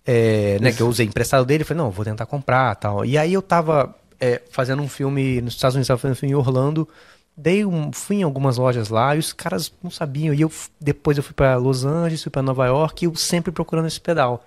é, 0.05 0.59
né, 0.61 0.71
que 0.71 0.81
eu 0.81 0.87
usei 0.87 1.05
emprestado 1.05 1.45
dele, 1.45 1.63
falei, 1.63 1.83
não, 1.83 1.89
vou 1.89 2.05
tentar 2.05 2.25
comprar 2.25 2.75
tal. 2.75 3.03
E 3.05 3.17
aí 3.17 3.33
eu 3.33 3.41
tava 3.41 3.95
é, 4.19 4.41
fazendo 4.51 4.81
um 4.81 4.89
filme 4.89 5.41
nos 5.41 5.53
Estados 5.53 5.75
Unidos, 5.75 5.87
tava 5.87 5.97
fazendo 5.99 6.15
um 6.15 6.19
filme 6.19 6.33
em 6.33 6.35
Orlando, 6.35 6.87
dei 7.35 7.65
um, 7.65 7.91
fui 7.91 8.17
em 8.17 8.23
algumas 8.23 8.57
lojas 8.57 8.89
lá 8.89 9.15
e 9.15 9.19
os 9.19 9.33
caras 9.33 9.71
não 9.81 9.89
sabiam. 9.89 10.33
E 10.33 10.41
eu 10.41 10.51
depois 10.79 11.17
eu 11.17 11.23
fui 11.23 11.33
pra 11.33 11.55
Los 11.57 11.83
Angeles, 11.85 12.21
fui 12.21 12.31
pra 12.31 12.41
Nova 12.41 12.65
York 12.67 13.03
e 13.03 13.07
eu 13.07 13.15
sempre 13.15 13.51
procurando 13.51 13.87
esse 13.87 13.99
pedal. 13.99 14.45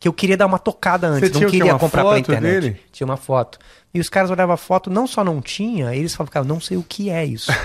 Que 0.00 0.08
eu 0.08 0.12
queria 0.12 0.36
dar 0.36 0.46
uma 0.46 0.58
tocada 0.58 1.06
antes, 1.06 1.30
não 1.30 1.50
queria 1.50 1.74
comprar 1.78 2.02
pela 2.02 2.18
internet. 2.18 2.60
dele? 2.60 2.80
Tinha 2.90 3.04
uma 3.04 3.18
foto. 3.18 3.58
E 3.92 4.00
os 4.00 4.08
caras 4.08 4.30
olhavam 4.30 4.54
a 4.54 4.56
foto, 4.56 4.88
não 4.88 5.06
só 5.06 5.22
não 5.22 5.42
tinha, 5.42 5.94
eles 5.94 6.14
falavam, 6.14 6.32
cara, 6.32 6.44
não 6.46 6.58
sei 6.58 6.76
o 6.76 6.82
que 6.82 7.10
é 7.10 7.24
isso. 7.24 7.52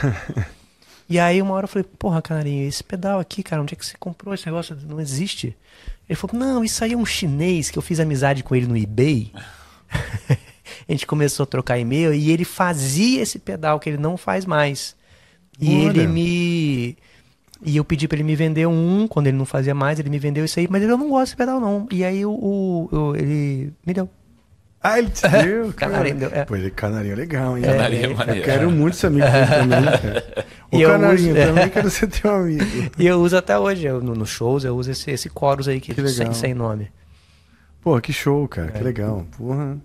E 1.08 1.20
aí 1.20 1.42
uma 1.42 1.54
hora 1.54 1.66
eu 1.66 1.70
falei, 1.70 1.88
porra, 2.00 2.22
Canarinho, 2.22 2.68
esse 2.68 2.84
pedal 2.84 3.20
aqui, 3.20 3.44
cara, 3.44 3.62
onde 3.62 3.74
é 3.74 3.78
que 3.78 3.86
você 3.86 3.96
comprou 3.98 4.34
esse 4.34 4.46
negócio? 4.46 4.76
Não 4.88 5.00
existe. 5.00 5.56
Ele 6.10 6.16
falou, 6.16 6.38
não, 6.38 6.64
isso 6.64 6.84
aí 6.84 6.94
é 6.94 6.98
um 6.98 7.06
chinês 7.06 7.70
que 7.70 7.78
eu 7.78 7.82
fiz 7.82 8.00
amizade 8.00 8.44
com 8.44 8.56
ele 8.56 8.66
no 8.66 8.76
eBay. 8.76 9.32
a 9.92 10.92
gente 10.92 11.06
começou 11.06 11.44
a 11.44 11.48
trocar 11.48 11.78
e-mail 11.78 12.14
e 12.14 12.32
ele 12.32 12.44
fazia 12.44 13.22
esse 13.22 13.38
pedal 13.38 13.80
que 13.80 13.90
ele 13.90 13.98
não 13.98 14.18
faz 14.18 14.46
mais. 14.46 14.96
E 15.60 15.70
Olha. 15.70 16.02
ele 16.02 16.08
me. 16.08 16.98
E 17.66 17.78
eu 17.78 17.84
pedi 17.84 18.08
pra 18.08 18.16
ele 18.16 18.24
me 18.24 18.36
vender 18.36 18.68
um, 18.68 19.08
quando 19.08 19.28
ele 19.28 19.38
não 19.38 19.46
fazia 19.46 19.74
mais, 19.74 20.00
ele 20.00 20.10
me 20.10 20.20
vendeu 20.20 20.46
isso 20.46 20.60
aí, 20.60 20.68
mas 20.70 20.84
ele 20.84 20.92
eu 20.92 20.98
não 20.98 21.10
gosto 21.10 21.24
desse 21.26 21.36
pedal, 21.36 21.60
não. 21.60 21.88
E 21.92 22.04
aí 22.06 22.26
o, 22.26 22.32
o- 22.32 22.90
o- 22.92 23.16
ele 23.16 23.74
me 23.86 23.94
deu. 23.94 24.08
Ah, 24.82 25.00
ele 25.00 25.10
te 25.10 25.24
deu. 25.28 25.74
Canarinho 25.74 26.16
deu, 26.18 26.30
é. 26.32 26.46
Pô, 26.46 26.56
ele 26.56 26.70
canarinho 26.70 27.14
é 27.14 27.16
legal, 27.16 27.58
hein? 27.58 27.64
Canarinho 27.64 28.04
é 28.04 28.06
Eu 28.12 28.16
maneiro. 28.16 28.44
quero 28.46 28.70
muito 28.72 28.96
ser 28.96 29.08
amigo 29.08 29.26
dele 29.26 29.48
também, 29.48 29.84
cara. 29.86 30.46
O 30.72 30.78
E 30.78 30.82
eu 30.82 30.90
canarinho 30.90 31.34
uso- 31.36 31.46
também 31.48 31.70
quero 31.70 31.90
ser 31.90 32.08
teu 32.08 32.32
amigo. 32.36 32.64
E 33.00 33.08
eu 33.08 33.20
uso 33.22 33.36
até 33.38 33.58
hoje, 33.58 33.86
eu, 33.88 34.02
no, 34.02 34.14
nos 34.14 34.30
shows, 34.30 34.64
eu 34.64 34.76
uso 34.76 34.92
esse, 34.92 35.10
esse 35.10 35.30
chorus 35.30 35.68
aí 35.68 35.80
que, 35.82 35.94
Que 35.94 36.02
legal. 36.02 36.16
sem, 36.16 36.34
sem 36.34 36.54
nome. 36.54 36.92
Pô, 37.82 38.00
que 38.02 38.12
show, 38.14 38.48
cara. 38.48 38.68
É. 38.68 38.72
Que 38.78 38.84
legal. 38.84 39.26
Porra. 39.38 39.78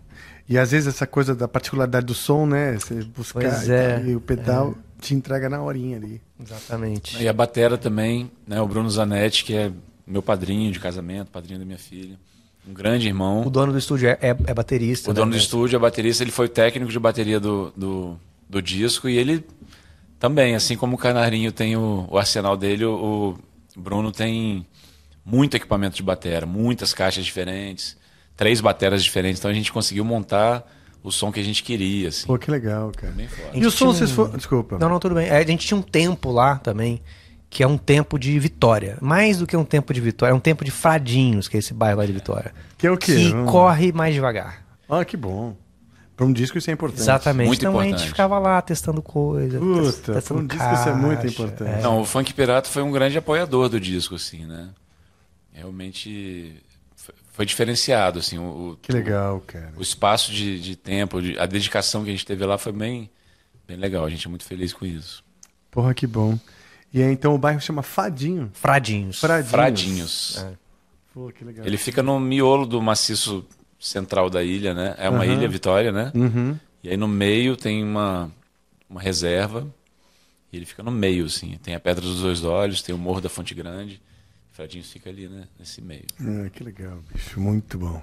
E 0.48 0.59
às 0.59 0.73
vezes 0.73 0.89
essa 0.89 1.07
coisa 1.07 1.35
da 1.35 1.47
particularidade 1.47 2.05
do 2.07 2.15
som, 2.15 2.44
né? 2.44 2.74
Você 2.74 3.02
buscar 3.05 3.40
Pois 3.40 3.69
e, 3.69 3.73
é. 3.73 4.02
e 4.07 4.16
o 4.16 4.20
pedal 4.20 4.74
te 5.01 5.14
entrega 5.14 5.48
na 5.48 5.62
horinha 5.62 5.97
ali. 5.97 6.20
Exatamente. 6.40 7.22
E 7.22 7.28
a 7.28 7.32
batera 7.32 7.77
também, 7.78 8.31
né? 8.47 8.60
O 8.60 8.66
Bruno 8.66 8.89
Zanetti, 8.90 9.44
que 9.44 9.55
é 9.55 9.72
meu 10.06 10.22
padrinho 10.22 10.70
de 10.70 10.78
casamento, 10.78 11.31
padrinho 11.31 11.59
da 11.59 11.64
minha 11.64 11.78
filha. 11.78 12.18
Um 12.68 12.74
grande 12.74 13.06
irmão. 13.06 13.47
O 13.47 13.51
dono 13.51 13.72
do 13.72 13.78
estúdio 13.78 14.09
é, 14.09 14.18
é, 14.20 14.28
é 14.28 14.55
baterista. 14.55 15.10
O 15.10 15.14
dono 15.14 15.31
né? 15.31 15.36
do 15.36 15.40
estúdio, 15.40 15.77
a 15.77 15.81
baterista, 15.81 16.22
ele 16.22 16.31
foi 16.31 16.48
técnico 16.48 16.93
de 16.93 16.98
bateria 16.98 17.40
do, 17.40 17.72
do, 17.77 18.18
do 18.48 18.60
disco 18.60 19.09
e 19.09 19.16
ele 19.16 19.44
também, 20.18 20.55
assim 20.55 20.77
como 20.77 20.97
o 20.97 20.98
Canarinho 20.98 21.51
tem 21.51 21.77
o, 21.77 22.06
o 22.10 22.18
arsenal 22.18 22.56
dele, 22.56 22.85
o, 22.85 23.39
o 23.74 23.81
Bruno 23.81 24.12
tem 24.12 24.66
muito 25.24 25.56
equipamento 25.56 25.97
de 25.97 26.02
batera, 26.02 26.44
muitas 26.44 26.93
caixas 26.93 27.24
diferentes, 27.24 27.97
três 28.36 28.60
bateras 28.60 29.02
diferentes, 29.02 29.39
então 29.39 29.51
a 29.51 29.55
gente 29.55 29.72
conseguiu 29.72 30.05
montar 30.05 30.66
o 31.02 31.10
som 31.10 31.32
que 31.32 31.40
a 31.40 31.43
gente 31.43 31.62
queria, 31.62 32.09
assim. 32.09 32.27
Pô, 32.27 32.39
que 32.39 32.51
legal, 32.51 32.93
cara. 32.97 33.14
E 33.55 33.64
o 33.66 33.70
som 33.70 33.86
tinha 33.86 33.94
vocês 33.94 34.10
um- 34.12 34.14
foram. 34.14 34.36
Desculpa. 34.36 34.78
Não, 34.78 34.89
não, 34.89 34.98
tudo 34.98 35.14
bem. 35.14 35.28
É, 35.28 35.36
a 35.39 35.47
gente 35.47 35.66
tinha 35.66 35.78
um 35.78 35.82
tempo 35.82 36.31
lá 36.31 36.56
também 36.56 37.01
que 37.48 37.62
é 37.64 37.66
um 37.66 37.77
tempo 37.78 38.16
de 38.18 38.39
vitória. 38.39 38.97
Mais 39.01 39.39
do 39.39 39.47
que 39.47 39.56
um 39.56 39.64
tempo 39.64 39.93
de 39.93 40.01
vitória, 40.01 40.32
é 40.32 40.35
um 40.35 40.39
tempo 40.40 40.64
de 40.64 40.70
Fradinhos, 40.70 41.48
que 41.48 41.56
é 41.56 41.59
esse 41.59 41.74
bairro 41.74 41.98
lá 41.98 42.06
de 42.06 42.12
Vitória. 42.12 42.55
Que 42.78 42.86
é 42.86 42.90
o 42.93 42.97
quê? 42.97 43.14
Que 43.16 43.32
corre 43.51 43.90
mais 43.93 44.14
devagar. 44.14 44.64
Ah, 44.89 45.05
que 45.05 45.16
bom. 45.16 45.56
Para 46.16 46.27
um 46.27 46.32
disco 46.32 46.59
isso 46.59 46.70
é 46.70 46.74
importante. 46.74 47.01
Exatamente. 47.01 47.47
Muito 47.48 47.60
então 47.62 47.72
a 47.72 47.82
importante. 47.85 48.01
gente 48.02 48.09
ficava 48.10 48.39
lá 48.39 48.60
testando 48.62 49.01
coisa. 49.02 49.59
Puta, 49.59 50.12
testando 50.12 50.40
um 50.43 50.47
disco 50.47 50.74
isso 50.74 50.89
é 50.90 50.94
muito 50.94 51.27
importante. 51.27 51.78
é. 51.78 51.82
Não, 51.82 52.01
o 52.02 52.05
Funk 52.05 52.32
Pirata 52.35 52.68
foi 52.68 52.82
um 52.82 52.93
grande 52.93 53.16
apoiador 53.18 53.68
do 53.68 53.81
disco, 53.81 54.14
assim, 54.14 54.44
né? 54.44 54.68
Realmente 55.52 56.56
foi- 57.32 57.47
diferenciado, 57.47 58.19
assim. 58.19 58.39
O, 58.39 58.78
Que 58.82 58.93
legal, 58.93 59.40
cara. 59.47 59.73
O 59.77 59.82
espaço 59.82 60.31
de, 60.32 60.61
de 60.61 60.77
tempo, 60.77 61.20
de- 61.23 61.39
a 61.39 61.47
dedicação 61.47 62.02
que 62.05 62.11
a 62.11 62.12
gente 62.12 62.27
teve 62.27 62.44
lá 62.44 62.57
foi 62.59 62.73
bem, 62.73 63.11
bem 63.66 63.77
legal. 63.77 64.05
A 64.05 64.11
gente 64.11 64.27
é 64.27 64.31
muito 64.31 64.44
feliz 64.44 64.73
com 64.73 64.85
isso. 64.86 65.23
Porra, 65.70 65.94
que 65.94 66.07
bom. 66.07 66.39
E 66.93 67.02
aí, 67.02 67.12
então 67.12 67.35
o 67.35 67.39
bairro 67.39 67.61
chama 67.61 67.82
Fadinho. 67.82 68.51
Fradinhos. 68.52 69.20
Fradinhos. 69.20 69.51
Fradinhos. 69.51 70.39
É. 70.44 70.52
Pô, 71.15 71.31
que 71.31 71.44
legal. 71.44 71.65
Ele 71.66 71.77
fica 71.77 72.02
no 72.02 72.19
miolo 72.20 72.66
do 72.66 72.81
maciço 72.82 73.44
central 73.78 74.28
da 74.28 74.43
ilha, 74.43 74.74
né? 74.74 74.94
É 74.98 75.09
uma 75.09 75.24
Aham. 75.24 75.32
ilha, 75.35 75.48
Vitória, 75.48 75.90
né? 75.93 76.11
Uhum. 76.15 76.57
E 76.82 76.89
aí 76.90 76.97
no 76.97 77.07
meio 77.09 77.57
tem 77.57 77.82
uma, 77.85 78.31
uma 78.89 79.01
reserva. 79.01 79.66
E 80.52 80.57
ele 80.57 80.66
fica 80.66 80.82
no 80.82 80.90
meio, 80.90 81.27
assim. 81.27 81.57
Tem 81.62 81.74
a 81.77 81.81
Pedra 81.81 82.02
dos 82.02 82.20
Dois 82.23 82.43
Olhos, 82.44 82.82
tem 82.82 82.93
o 82.94 82.98
Morro 82.98 83.20
da 83.20 83.28
Fonte 83.28 83.55
Grande. 83.55 84.02
Fradinhos 84.61 84.93
fica 84.93 85.09
ali, 85.09 85.27
né? 85.27 85.45
Nesse 85.59 85.81
meio. 85.81 86.05
Ah, 86.20 86.51
que 86.51 86.62
legal, 86.62 86.99
bicho. 87.11 87.41
Muito 87.41 87.78
bom. 87.78 88.03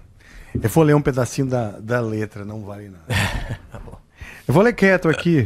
Eu 0.59 0.67
vou 0.69 0.83
ler 0.83 0.95
um 0.95 1.01
pedacinho 1.03 1.45
da, 1.45 1.79
da 1.79 2.01
letra, 2.01 2.43
não 2.43 2.63
vale 2.63 2.89
nada. 2.89 3.05
Eu 4.47 4.53
vou 4.55 4.63
ler 4.63 4.73
quieto 4.73 5.07
aqui. 5.07 5.45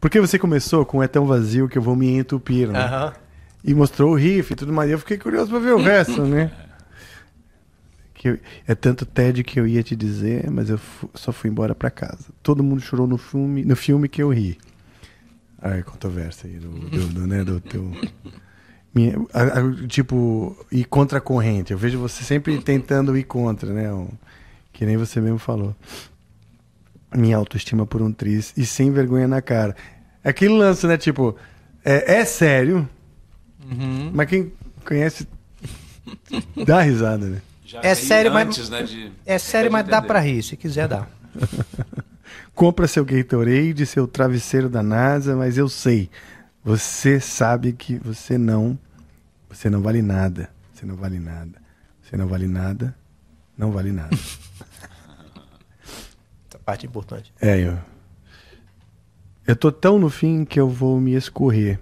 Porque 0.00 0.20
você 0.20 0.38
começou 0.38 0.86
com 0.86 1.02
É 1.02 1.08
tão 1.08 1.26
vazio 1.26 1.68
que 1.68 1.76
eu 1.76 1.82
vou 1.82 1.96
me 1.96 2.06
entupir, 2.08 2.68
né? 2.68 3.12
E 3.64 3.74
mostrou 3.74 4.12
o 4.12 4.14
riff 4.14 4.52
e 4.52 4.56
tudo 4.56 4.72
mais. 4.72 4.90
Eu 4.92 4.98
fiquei 5.00 5.18
curioso 5.18 5.50
pra 5.50 5.58
ver 5.58 5.72
o 5.72 5.82
resto, 5.82 6.22
né? 6.24 6.52
Que 8.14 8.28
eu- 8.28 8.38
é 8.66 8.74
tanto 8.76 9.04
TED 9.04 9.42
que 9.42 9.58
eu 9.58 9.66
ia 9.66 9.82
te 9.82 9.96
dizer, 9.96 10.48
mas 10.50 10.70
eu 10.70 10.78
só 11.14 11.32
fui 11.32 11.50
embora 11.50 11.74
pra 11.74 11.90
casa. 11.90 12.26
Todo 12.44 12.62
mundo 12.62 12.80
chorou 12.80 13.08
no 13.08 13.18
filme, 13.18 13.64
no 13.64 13.74
filme 13.74 14.08
que 14.08 14.22
eu 14.22 14.32
ri. 14.32 14.56
Ai, 15.60 15.82
controvérsia 15.82 16.48
aí 16.48 16.58
do, 16.60 16.70
do, 16.70 17.06
do, 17.08 17.26
né, 17.26 17.42
do 17.42 17.60
teu. 17.60 17.90
Minha- 18.94 19.16
a- 19.32 19.42
a- 19.60 19.86
tipo, 19.86 20.56
ir 20.72 20.84
contra 20.84 21.18
a 21.18 21.20
corrente. 21.20 21.72
Eu 21.72 21.78
vejo 21.78 21.98
você 21.98 22.22
sempre 22.24 22.58
tentando 22.58 23.16
ir 23.16 23.24
contra, 23.24 23.72
né? 23.72 23.92
um- 23.92 24.08
que 24.72 24.86
nem 24.86 24.96
você 24.96 25.20
mesmo 25.20 25.38
falou. 25.38 25.74
Minha 27.14 27.36
autoestima 27.36 27.86
por 27.86 28.00
um 28.02 28.12
triz 28.12 28.52
e 28.56 28.64
sem 28.66 28.90
vergonha 28.92 29.26
na 29.28 29.40
cara. 29.42 29.74
É 30.22 30.30
aquele 30.30 30.54
lance, 30.54 30.86
né? 30.86 30.96
Tipo, 30.96 31.36
é, 31.84 32.18
é 32.20 32.24
sério, 32.24 32.88
Uhum. 33.70 34.10
mas 34.14 34.28
quem 34.28 34.52
conhece 34.84 35.26
dá 36.66 36.80
risada, 36.82 37.26
né? 37.26 37.40
Já 37.64 37.80
É 37.82 37.90
ri 37.90 37.96
sério, 37.96 38.32
mas- 38.32 38.46
antes, 38.48 38.70
né, 38.70 38.82
de- 38.82 39.12
É 39.26 39.38
sério, 39.38 39.70
mas 39.70 39.84
dá 39.86 39.98
entender. 39.98 40.06
pra 40.06 40.20
rir. 40.20 40.42
Se 40.42 40.56
quiser, 40.56 40.88
dá. 40.88 41.06
Compra 42.54 42.86
seu 42.88 43.04
Gatorade, 43.04 43.86
seu 43.86 44.06
travesseiro 44.06 44.68
da 44.68 44.82
NASA, 44.82 45.36
mas 45.36 45.56
eu 45.58 45.68
sei. 45.68 46.10
Você 46.68 47.18
sabe 47.18 47.72
que 47.72 47.96
você 47.96 48.36
não. 48.36 48.78
Você 49.48 49.70
não 49.70 49.80
vale 49.80 50.02
nada. 50.02 50.50
Você 50.74 50.84
não 50.84 50.96
vale 50.96 51.18
nada. 51.18 51.62
Você 52.02 52.14
não 52.14 52.28
vale 52.28 52.46
nada. 52.46 52.94
Não 53.56 53.72
vale 53.72 53.90
nada. 53.90 54.14
Essa 56.46 56.58
parte 56.62 56.84
é 56.84 56.88
importante. 56.90 57.32
É, 57.40 57.58
eu. 57.58 57.78
Eu 59.46 59.56
tô 59.56 59.72
tão 59.72 59.98
no 59.98 60.10
fim 60.10 60.44
que 60.44 60.60
eu 60.60 60.68
vou 60.68 61.00
me 61.00 61.14
escorrer. 61.14 61.80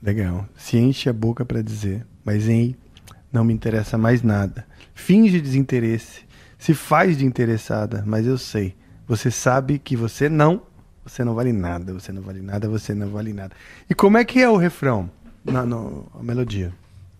Legal. 0.00 0.48
Se 0.56 0.78
enche 0.78 1.08
a 1.08 1.12
boca 1.12 1.44
pra 1.44 1.60
dizer, 1.60 2.06
mas 2.24 2.48
em 2.48 2.76
não 3.32 3.42
me 3.42 3.52
interessa 3.52 3.98
mais 3.98 4.22
nada. 4.22 4.64
Finge 4.94 5.40
desinteresse. 5.40 6.24
Se 6.56 6.74
faz 6.74 7.18
de 7.18 7.26
interessada, 7.26 8.04
mas 8.06 8.24
eu 8.24 8.38
sei. 8.38 8.76
Você 9.04 9.32
sabe 9.32 9.80
que 9.80 9.96
você 9.96 10.28
não, 10.28 10.62
você 11.04 11.22
não 11.22 11.34
vale 11.34 11.52
nada, 11.52 11.92
você 11.92 12.10
não 12.12 12.22
vale 12.22 12.40
nada, 12.40 12.68
você 12.68 12.94
não 12.94 13.08
vale 13.08 13.32
nada. 13.32 13.54
E 13.88 13.94
como 13.94 14.16
é 14.16 14.24
que 14.24 14.40
é 14.40 14.48
o 14.48 14.56
refrão? 14.56 15.10
Na, 15.44 15.64
no, 15.64 16.06
a 16.18 16.22
melodia. 16.22 16.72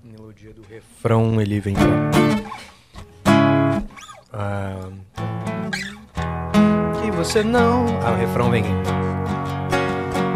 melodia 0.02 0.52
do 0.55 0.62
refrão 0.62 1.40
ele 1.40 1.61
vem 1.61 1.74
pra. 1.74 2.11
Ah, 4.32 4.89
que 7.01 7.11
você 7.11 7.44
não. 7.44 7.85
Ah, 8.02 8.12
o 8.12 8.16
refrão 8.16 8.51
vem. 8.51 8.65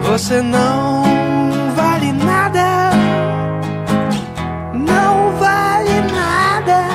Você 0.02 0.42
não 0.42 1.02
vale 1.74 2.12
nada. 2.12 2.90
Não 4.74 5.32
vale 5.38 6.00
nada. 6.12 6.88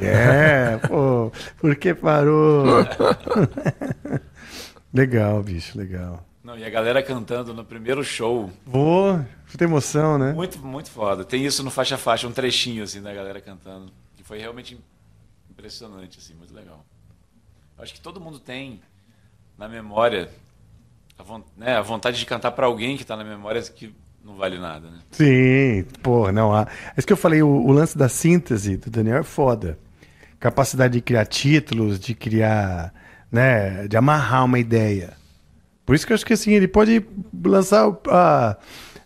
É, 0.00 0.59
pô, 1.30 1.36
por 1.58 1.76
que 1.76 1.94
parou? 1.94 2.64
legal, 4.92 5.42
bicho, 5.42 5.76
legal. 5.78 6.24
Não, 6.42 6.56
e 6.58 6.64
a 6.64 6.70
galera 6.70 7.02
cantando 7.02 7.52
no 7.54 7.64
primeiro 7.64 8.02
show. 8.02 8.50
Vou, 8.66 9.20
puta 9.50 9.64
emoção, 9.64 10.18
né? 10.18 10.32
Muito, 10.32 10.58
muito 10.58 10.90
foda. 10.90 11.24
Tem 11.24 11.44
isso 11.44 11.62
no 11.62 11.70
faixa 11.70 11.96
faixa, 11.98 12.26
um 12.26 12.32
trechinho 12.32 12.82
assim 12.82 13.00
da 13.02 13.12
galera 13.12 13.40
cantando. 13.40 13.92
Que 14.16 14.24
foi 14.24 14.38
realmente 14.38 14.78
impressionante, 15.50 16.18
assim, 16.18 16.34
muito 16.34 16.54
legal. 16.54 16.84
Acho 17.78 17.94
que 17.94 18.00
todo 18.00 18.20
mundo 18.20 18.38
tem 18.38 18.80
na 19.56 19.68
memória 19.68 20.30
a, 21.18 21.22
von- 21.22 21.44
né, 21.56 21.76
a 21.76 21.82
vontade 21.82 22.18
de 22.18 22.26
cantar 22.26 22.50
pra 22.52 22.66
alguém 22.66 22.96
que 22.96 23.04
tá 23.04 23.16
na 23.16 23.24
memória 23.24 23.60
que 23.62 23.94
não 24.24 24.36
vale 24.36 24.58
nada, 24.58 24.90
né? 24.90 24.98
Sim, 25.12 25.84
pô, 26.02 26.30
não 26.32 26.54
há. 26.54 26.62
É 26.62 26.94
isso 26.98 27.06
que 27.06 27.12
eu 27.12 27.16
falei, 27.16 27.42
o, 27.42 27.48
o 27.48 27.72
lance 27.72 27.96
da 27.96 28.08
síntese 28.08 28.76
do 28.76 28.90
Daniel 28.90 29.18
é 29.18 29.22
foda. 29.22 29.78
Capacidade 30.40 30.94
de 30.94 31.00
criar 31.02 31.26
títulos, 31.26 32.00
de 32.00 32.14
criar, 32.14 32.92
né, 33.30 33.86
de 33.86 33.96
amarrar 33.96 34.44
uma 34.46 34.58
ideia. 34.58 35.12
Por 35.86 35.94
isso 35.94 36.06
que 36.06 36.12
eu 36.12 36.14
acho 36.14 36.24
que 36.26 36.32
assim, 36.32 36.52
ele 36.52 36.66
pode 36.66 37.04
lançar 37.44 37.86
o, 37.88 38.00
a- 38.08 38.56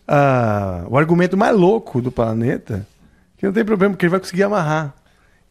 a- 0.07 0.85
o 0.87 0.97
argumento 0.97 1.35
mais 1.35 1.55
louco 1.55 2.01
do 2.01 2.11
planeta, 2.11 2.87
que 3.37 3.45
não 3.45 3.51
tem 3.53 3.65
problema, 3.65 3.93
porque 3.93 4.05
ele 4.05 4.11
vai 4.11 4.19
conseguir 4.19 4.43
amarrar. 4.43 4.95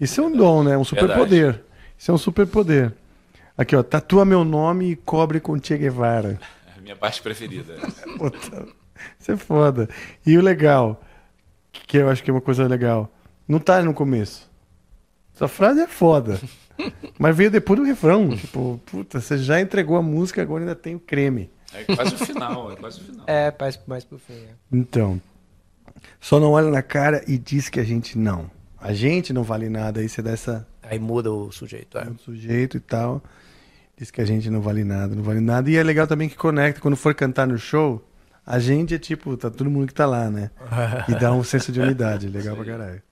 Isso 0.01 0.21
é 0.21 0.25
um 0.25 0.35
dom, 0.35 0.63
né? 0.65 0.77
Um 0.77 0.85
superpoder. 0.85 1.63
Isso 1.99 2.11
é 2.11 2.15
um 2.15 2.19
superpoder. 2.19 2.93
Aqui, 3.57 3.77
ó, 3.77 3.83
tatua 3.83 4.25
meu 4.25 4.43
nome 4.45 4.91
e 4.93 4.97
cobre 4.97 5.39
com 5.39 5.57
Che 5.63 5.77
Guevara. 5.77 6.39
É 6.75 6.79
a 6.79 6.83
minha 6.83 6.97
parte 6.97 7.21
preferida. 7.23 7.75
Puta, 8.19 8.67
isso 9.21 9.33
é 9.33 9.37
foda. 9.37 9.89
E 10.27 10.37
o 10.39 10.43
legal, 10.43 11.01
que 11.73 11.99
eu 11.99 12.09
acho 12.09 12.23
que 12.23 12.31
é 12.31 12.35
uma 12.35 12.41
coisa 12.41 12.67
legal, 12.67 13.13
não 13.47 13.59
tá 13.59 13.83
no 13.83 13.93
começo. 13.95 14.51
Essa 15.35 15.49
frase 15.49 15.81
é 15.81 15.87
foda. 15.87 16.41
Mas 17.19 17.37
veio 17.37 17.51
depois 17.51 17.79
do 17.79 17.87
refrão. 17.87 18.35
Tipo, 18.37 18.81
puta, 18.87 19.21
você 19.21 19.39
já 19.39 19.61
entregou 19.61 19.97
a 19.97 20.03
música, 20.03 20.43
agora 20.43 20.63
ainda 20.63 20.75
tem 20.75 20.95
o 20.95 21.01
creme. 21.01 21.51
É 21.73 21.95
quase 21.95 22.15
o 22.15 22.19
final, 22.19 22.73
é 22.73 22.77
quase 22.77 23.01
o 23.01 23.05
final. 23.05 23.25
É, 23.27 23.53
mais, 23.59 23.81
mais 23.87 24.05
pro 24.05 24.19
fim. 24.19 24.35
é. 24.35 24.49
Então, 24.73 25.21
só 26.21 26.39
não 26.39 26.53
olha 26.53 26.71
na 26.71 26.83
cara 26.83 27.25
e 27.27 27.37
diz 27.37 27.69
que 27.69 27.81
a 27.81 27.85
gente 27.85 28.17
não. 28.17 28.51
A 28.81 28.93
gente 28.93 29.33
não 29.33 29.43
vale 29.43 29.69
nada, 29.69 30.01
aí 30.01 30.09
você 30.09 30.23
dá 30.23 30.31
essa 30.31 30.67
Aí 30.83 30.99
muda 30.99 31.33
o 31.33 31.51
sujeito. 31.51 31.97
É. 31.99 32.05
do 32.05 32.21
sujeito 32.21 32.77
e 32.77 32.81
tal. 32.81 33.23
Diz 33.97 34.11
que 34.11 34.21
a 34.21 34.25
gente 34.25 34.51
não 34.51 34.61
vale 34.61 34.85
nada, 34.85 35.15
não 35.15 35.23
vale 35.23 35.41
nada. 35.41 35.71
E 35.71 35.77
é 35.77 35.83
legal 35.83 36.07
também 36.07 36.29
que 36.29 36.37
conecta, 36.37 36.81
quando 36.81 36.97
for 36.97 37.15
cantar 37.15 37.47
no 37.47 37.57
show, 37.57 38.05
a 38.45 38.59
gente 38.59 38.95
é 38.95 38.99
tipo, 38.99 39.37
tá 39.37 39.51
todo 39.51 39.71
mundo 39.71 39.87
que 39.87 39.95
tá 39.95 40.07
lá, 40.07 40.29
né? 40.31 40.51
E 41.09 41.15
dá 41.15 41.33
um 41.33 41.43
senso 41.43 41.73
de 41.73 41.81
unidade, 41.81 42.29
legal 42.29 42.57
pra 42.57 42.65
caralho. 42.65 43.03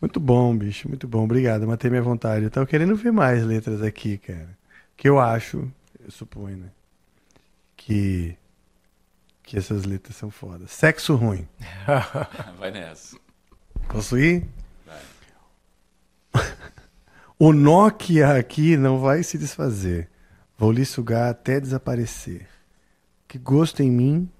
Muito 0.00 0.18
bom, 0.18 0.56
bicho, 0.56 0.88
muito 0.88 1.06
bom. 1.06 1.24
Obrigado, 1.24 1.66
matei 1.66 1.90
minha 1.90 2.02
vontade. 2.02 2.44
Eu 2.44 2.50
tava 2.50 2.66
querendo 2.66 2.96
ver 2.96 3.12
mais 3.12 3.44
letras 3.44 3.82
aqui, 3.82 4.16
cara. 4.16 4.58
Que 4.96 5.08
eu 5.08 5.20
acho, 5.20 5.70
eu 6.02 6.10
suponho, 6.10 6.56
né? 6.56 6.70
Que, 7.76 8.34
que 9.42 9.58
essas 9.58 9.84
letras 9.84 10.16
são 10.16 10.30
fodas. 10.30 10.70
Sexo 10.70 11.14
ruim. 11.16 11.46
Vai 12.58 12.70
nessa. 12.70 13.18
Posso 13.88 14.16
ir? 14.16 14.46
o 17.38 17.52
Nokia 17.52 18.36
aqui 18.36 18.76
não 18.76 18.98
vai 19.00 19.22
se 19.22 19.36
desfazer. 19.36 20.08
Vou 20.56 20.70
lhe 20.70 20.84
sugar 20.84 21.30
até 21.30 21.58
desaparecer. 21.58 22.46
Que 23.26 23.38
gosto 23.38 23.82
em 23.82 23.90
mim, 23.90 24.30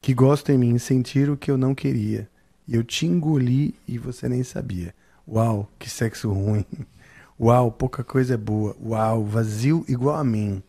que 0.00 0.14
gosto 0.14 0.52
em 0.52 0.58
mim 0.58 0.78
sentir 0.78 1.28
o 1.30 1.36
que 1.36 1.50
eu 1.50 1.58
não 1.58 1.74
queria. 1.74 2.28
E 2.68 2.76
eu 2.76 2.84
te 2.84 3.06
engoli 3.06 3.74
e 3.88 3.96
você 3.96 4.28
nem 4.28 4.44
sabia. 4.44 4.94
Uau, 5.26 5.66
que 5.78 5.88
sexo 5.88 6.30
ruim. 6.30 6.66
Uau, 7.40 7.72
pouca 7.72 8.04
coisa 8.04 8.34
é 8.34 8.36
boa. 8.36 8.76
Uau, 8.84 9.24
vazio 9.24 9.86
igual 9.88 10.16
a 10.16 10.24
mim. 10.24 10.62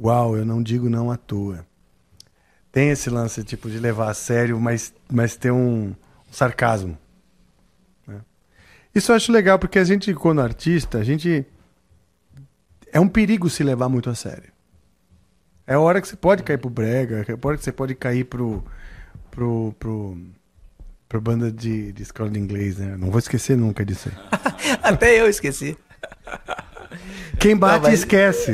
Uau, 0.00 0.34
eu 0.34 0.46
não 0.46 0.62
digo 0.62 0.88
não 0.88 1.10
à 1.10 1.16
toa. 1.16 1.66
Tem 2.72 2.90
esse 2.90 3.10
lance 3.10 3.42
tipo 3.44 3.70
de 3.70 3.78
levar 3.78 4.10
a 4.10 4.14
sério, 4.14 4.60
mas, 4.60 4.94
mas 5.10 5.36
ter 5.36 5.50
um, 5.50 5.88
um 5.88 6.32
sarcasmo. 6.32 6.96
né? 8.06 8.20
Isso 8.94 9.12
eu 9.12 9.16
acho 9.16 9.32
legal, 9.32 9.58
porque 9.58 9.78
a 9.78 9.84
gente, 9.84 10.12
quando 10.14 10.40
artista, 10.40 10.98
a 10.98 11.04
gente. 11.04 11.44
É 12.92 13.00
um 13.00 13.08
perigo 13.08 13.50
se 13.50 13.62
levar 13.62 13.88
muito 13.88 14.08
a 14.08 14.14
sério. 14.14 14.52
É 15.66 15.74
a 15.74 15.80
hora 15.80 16.00
que 16.00 16.08
você 16.08 16.16
pode 16.16 16.42
cair 16.42 16.58
pro 16.58 16.70
brega, 16.70 17.24
é 17.28 17.32
a 17.32 17.38
hora 17.46 17.56
que 17.56 17.64
você 17.64 17.72
pode 17.72 17.94
cair 17.94 18.24
pro. 18.24 18.64
pro. 19.30 19.74
pro. 19.78 20.18
Pro 21.08 21.20
banda 21.20 21.50
de, 21.52 21.92
de 21.92 22.02
escola 22.02 22.28
de 22.30 22.38
inglês, 22.38 22.78
né? 22.78 22.96
Não 22.98 23.10
vou 23.10 23.18
esquecer 23.18 23.56
nunca 23.56 23.84
disso 23.84 24.08
aí. 24.08 24.76
Até 24.82 25.20
eu 25.20 25.28
esqueci. 25.28 25.76
Quem 27.38 27.56
bate 27.56 27.82
Não, 27.82 27.90
mas- 27.90 27.98
esquece. 28.00 28.52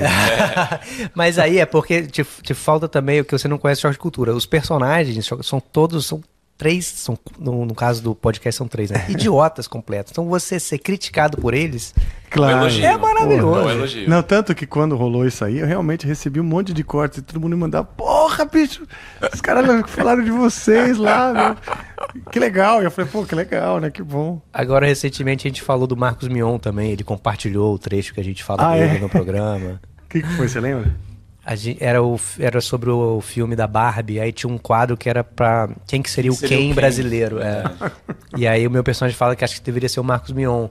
Mas 1.14 1.38
aí 1.38 1.58
é 1.58 1.66
porque 1.66 2.02
te, 2.02 2.24
te 2.24 2.54
falta 2.54 2.88
também 2.88 3.20
o 3.20 3.24
que 3.24 3.32
você 3.36 3.46
não 3.46 3.58
conhece 3.58 3.78
de 3.78 3.82
choque 3.82 3.92
de 3.94 3.98
cultura. 3.98 4.34
Os 4.34 4.44
personagens 4.46 5.28
são 5.42 5.60
todos, 5.60 6.06
são 6.06 6.22
três, 6.62 6.86
são, 6.86 7.18
no, 7.39 7.66
no 7.66 7.74
caso 7.74 8.01
do 8.02 8.14
podcast 8.14 8.56
são 8.56 8.68
três, 8.68 8.90
né? 8.90 9.05
Idiotas 9.09 9.66
completos. 9.66 10.12
Então 10.12 10.26
você 10.28 10.60
ser 10.60 10.78
criticado 10.78 11.36
por 11.39 11.55
eles 11.55 11.93
Claro. 12.30 12.56
Um 12.56 12.60
elogio. 12.60 12.84
é 12.86 12.97
maravilhoso. 12.97 13.59
É 13.60 13.64
um 13.64 13.70
elogio. 13.70 14.09
Não, 14.09 14.22
tanto 14.22 14.55
que 14.55 14.66
quando 14.66 14.97
rolou 14.97 15.26
isso 15.26 15.44
aí, 15.44 15.59
eu 15.59 15.66
realmente 15.66 16.06
recebi 16.06 16.40
um 16.40 16.44
monte 16.44 16.72
de 16.72 16.82
cortes 16.82 17.18
e 17.18 17.22
todo 17.22 17.39
mundo 17.40 17.55
me 17.56 17.60
mandava, 17.60 17.84
porra, 17.84 18.44
bicho, 18.47 18.86
os 19.34 19.40
caras 19.40 19.90
falaram 19.90 20.22
de 20.24 20.30
vocês 20.30 20.97
lá, 20.97 21.32
meu. 21.34 22.22
Que 22.30 22.39
legal. 22.39 22.80
E 22.80 22.84
eu 22.86 22.90
falei, 22.90 23.10
pô, 23.10 23.24
que 23.24 23.34
legal, 23.34 23.80
né? 23.80 23.90
Que 23.90 24.02
bom. 24.02 24.40
Agora, 24.52 24.86
recentemente, 24.86 25.47
a 25.47 25.51
gente 25.51 25.60
falou 25.62 25.86
do 25.86 25.97
Marcos 25.97 26.28
Mion 26.28 26.59
também. 26.59 26.90
Ele 26.93 27.05
compartilhou 27.05 27.74
o 27.74 27.78
trecho 27.78 28.14
que 28.14 28.20
a 28.20 28.24
gente 28.24 28.43
fala 28.43 28.72
Ah, 28.72 28.76
dele 28.78 28.97
é? 28.97 29.01
no 29.01 29.09
programa. 29.10 29.80
O 30.05 30.09
que, 30.09 30.22
que 30.22 30.28
foi, 30.36 30.48
você 30.48 30.59
lembra? 30.60 30.94
A 31.44 31.56
gente- 31.56 31.82
era, 31.82 32.01
o, 32.02 32.20
era 32.39 32.60
sobre 32.60 32.89
o 32.90 33.20
filme 33.20 33.56
da 33.56 33.66
Barbie, 33.66 34.20
aí 34.20 34.32
tinha 34.32 34.52
um 34.52 34.56
quadro 34.59 34.97
que 34.97 35.09
era 35.09 35.24
pra 35.24 35.69
quem 35.89 36.01
que 36.01 36.09
seria 36.10 36.31
o 36.31 36.35
Seria 36.35 36.56
o 36.56 36.60
Ken 36.60 36.69
Ken. 36.69 36.74
brasileiro. 36.74 37.39
é. 37.40 37.64
E 38.36 38.47
aí 38.47 38.64
o 38.66 38.70
meu 38.70 38.85
personagem 38.85 39.16
fala 39.16 39.35
que 39.35 39.44
acho 39.44 39.56
que 39.56 39.62
deveria 39.62 39.89
ser 39.89 39.98
o 40.01 40.05
Marcos 40.05 40.31
Mion. 40.31 40.69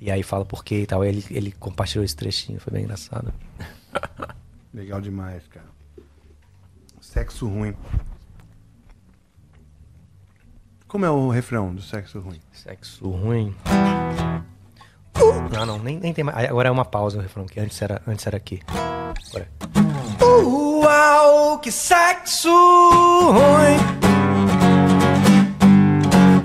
E 0.00 0.10
aí 0.10 0.22
fala 0.24 0.44
por 0.44 0.64
quê 0.64 0.80
e 0.82 0.86
tal. 0.86 1.02
Aí 1.02 1.10
ele, 1.10 1.24
ele 1.30 1.52
compartilhou 1.52 2.04
esse 2.04 2.16
trechinho, 2.16 2.58
foi 2.58 2.72
bem 2.72 2.82
engraçado. 2.82 3.32
Legal 4.74 5.00
demais, 5.00 5.46
cara. 5.46 5.66
Sexo 7.00 7.46
ruim. 7.46 7.74
Como 10.88 11.04
é 11.06 11.10
o 11.10 11.28
refrão 11.30 11.72
do 11.74 11.80
sexo 11.80 12.18
ruim? 12.20 12.40
Sexo 12.52 13.08
ruim. 13.10 13.54
Uh, 15.16 15.48
não, 15.54 15.64
não, 15.64 15.78
nem, 15.78 15.98
nem 16.00 16.12
tem 16.12 16.24
mais. 16.24 16.48
Agora 16.48 16.68
é 16.68 16.72
uma 16.72 16.84
pausa 16.84 17.18
o 17.18 17.22
refrão, 17.22 17.46
que 17.46 17.60
antes 17.60 17.80
era, 17.80 18.02
antes 18.06 18.26
era 18.26 18.36
aqui. 18.36 18.60
É. 19.34 19.46
Uau, 20.24 21.58
que 21.58 21.70
sexo 21.70 22.50
ruim. 23.30 23.78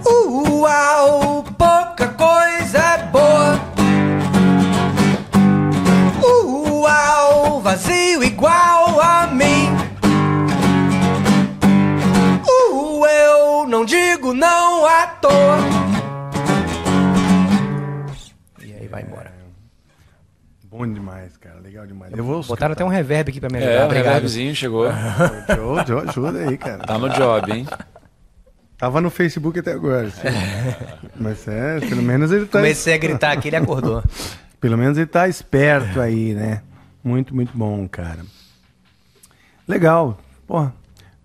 Uau, 0.06 1.44
pouca 1.58 2.08
coisa 2.10 2.78
é 2.78 3.04
boa. 3.12 3.60
Uau, 6.24 7.62
vazio 7.62 8.24
igual 8.24 9.00
a 9.02 9.28
mim. 9.28 9.70
Uh, 12.48 13.06
eu 13.06 13.68
não 13.68 13.86
digo 13.86 14.34
não 14.34 14.86
à 14.86 15.08
toa. 15.08 15.58
E 18.64 18.74
aí 18.74 18.88
vai 18.88 19.04
embora. 19.04 19.34
Bom 20.66 20.86
demais. 20.86 21.37
Legal 21.78 21.86
demais. 21.86 22.12
Eu 22.18 22.24
vou 22.24 22.44
Botaram 22.44 22.74
até 22.74 22.84
um 22.84 22.88
reverb 22.88 23.30
aqui 23.30 23.40
pra 23.40 23.50
me 23.50 23.58
ajudar. 23.60 23.72
É, 23.72 23.82
o 23.82 23.86
Obrigado. 23.86 24.06
reverbzinho 24.14 24.56
chegou. 24.56 24.88
Joe, 25.56 25.86
Joe, 25.86 26.10
ajuda 26.10 26.40
aí, 26.40 26.58
cara. 26.58 26.80
Tá 26.80 26.98
no 26.98 27.08
job, 27.10 27.52
hein? 27.52 27.68
Tava 28.78 29.00
no 29.00 29.12
Facebook 29.12 29.60
até 29.60 29.74
agora. 29.74 30.08
assim. 30.08 30.22
Mas 31.16 31.48
é, 31.48 31.80
pelo 31.80 32.02
menos 32.02 32.32
ele 32.32 32.46
tá. 32.48 32.60
Comecei 32.60 32.96
a 32.96 32.98
gritar 32.98 33.32
aqui, 33.34 33.50
ele 33.50 33.58
acordou. 33.58 34.04
Pelo 34.60 34.76
menos 34.76 34.98
ele 34.98 35.06
tá 35.06 35.28
esperto 35.28 36.02
aí, 36.02 36.34
né? 36.34 36.64
Muito, 37.04 37.36
muito 37.36 37.56
bom, 37.56 37.88
cara. 37.88 38.26
Legal. 39.68 40.18
Porra, 40.48 40.74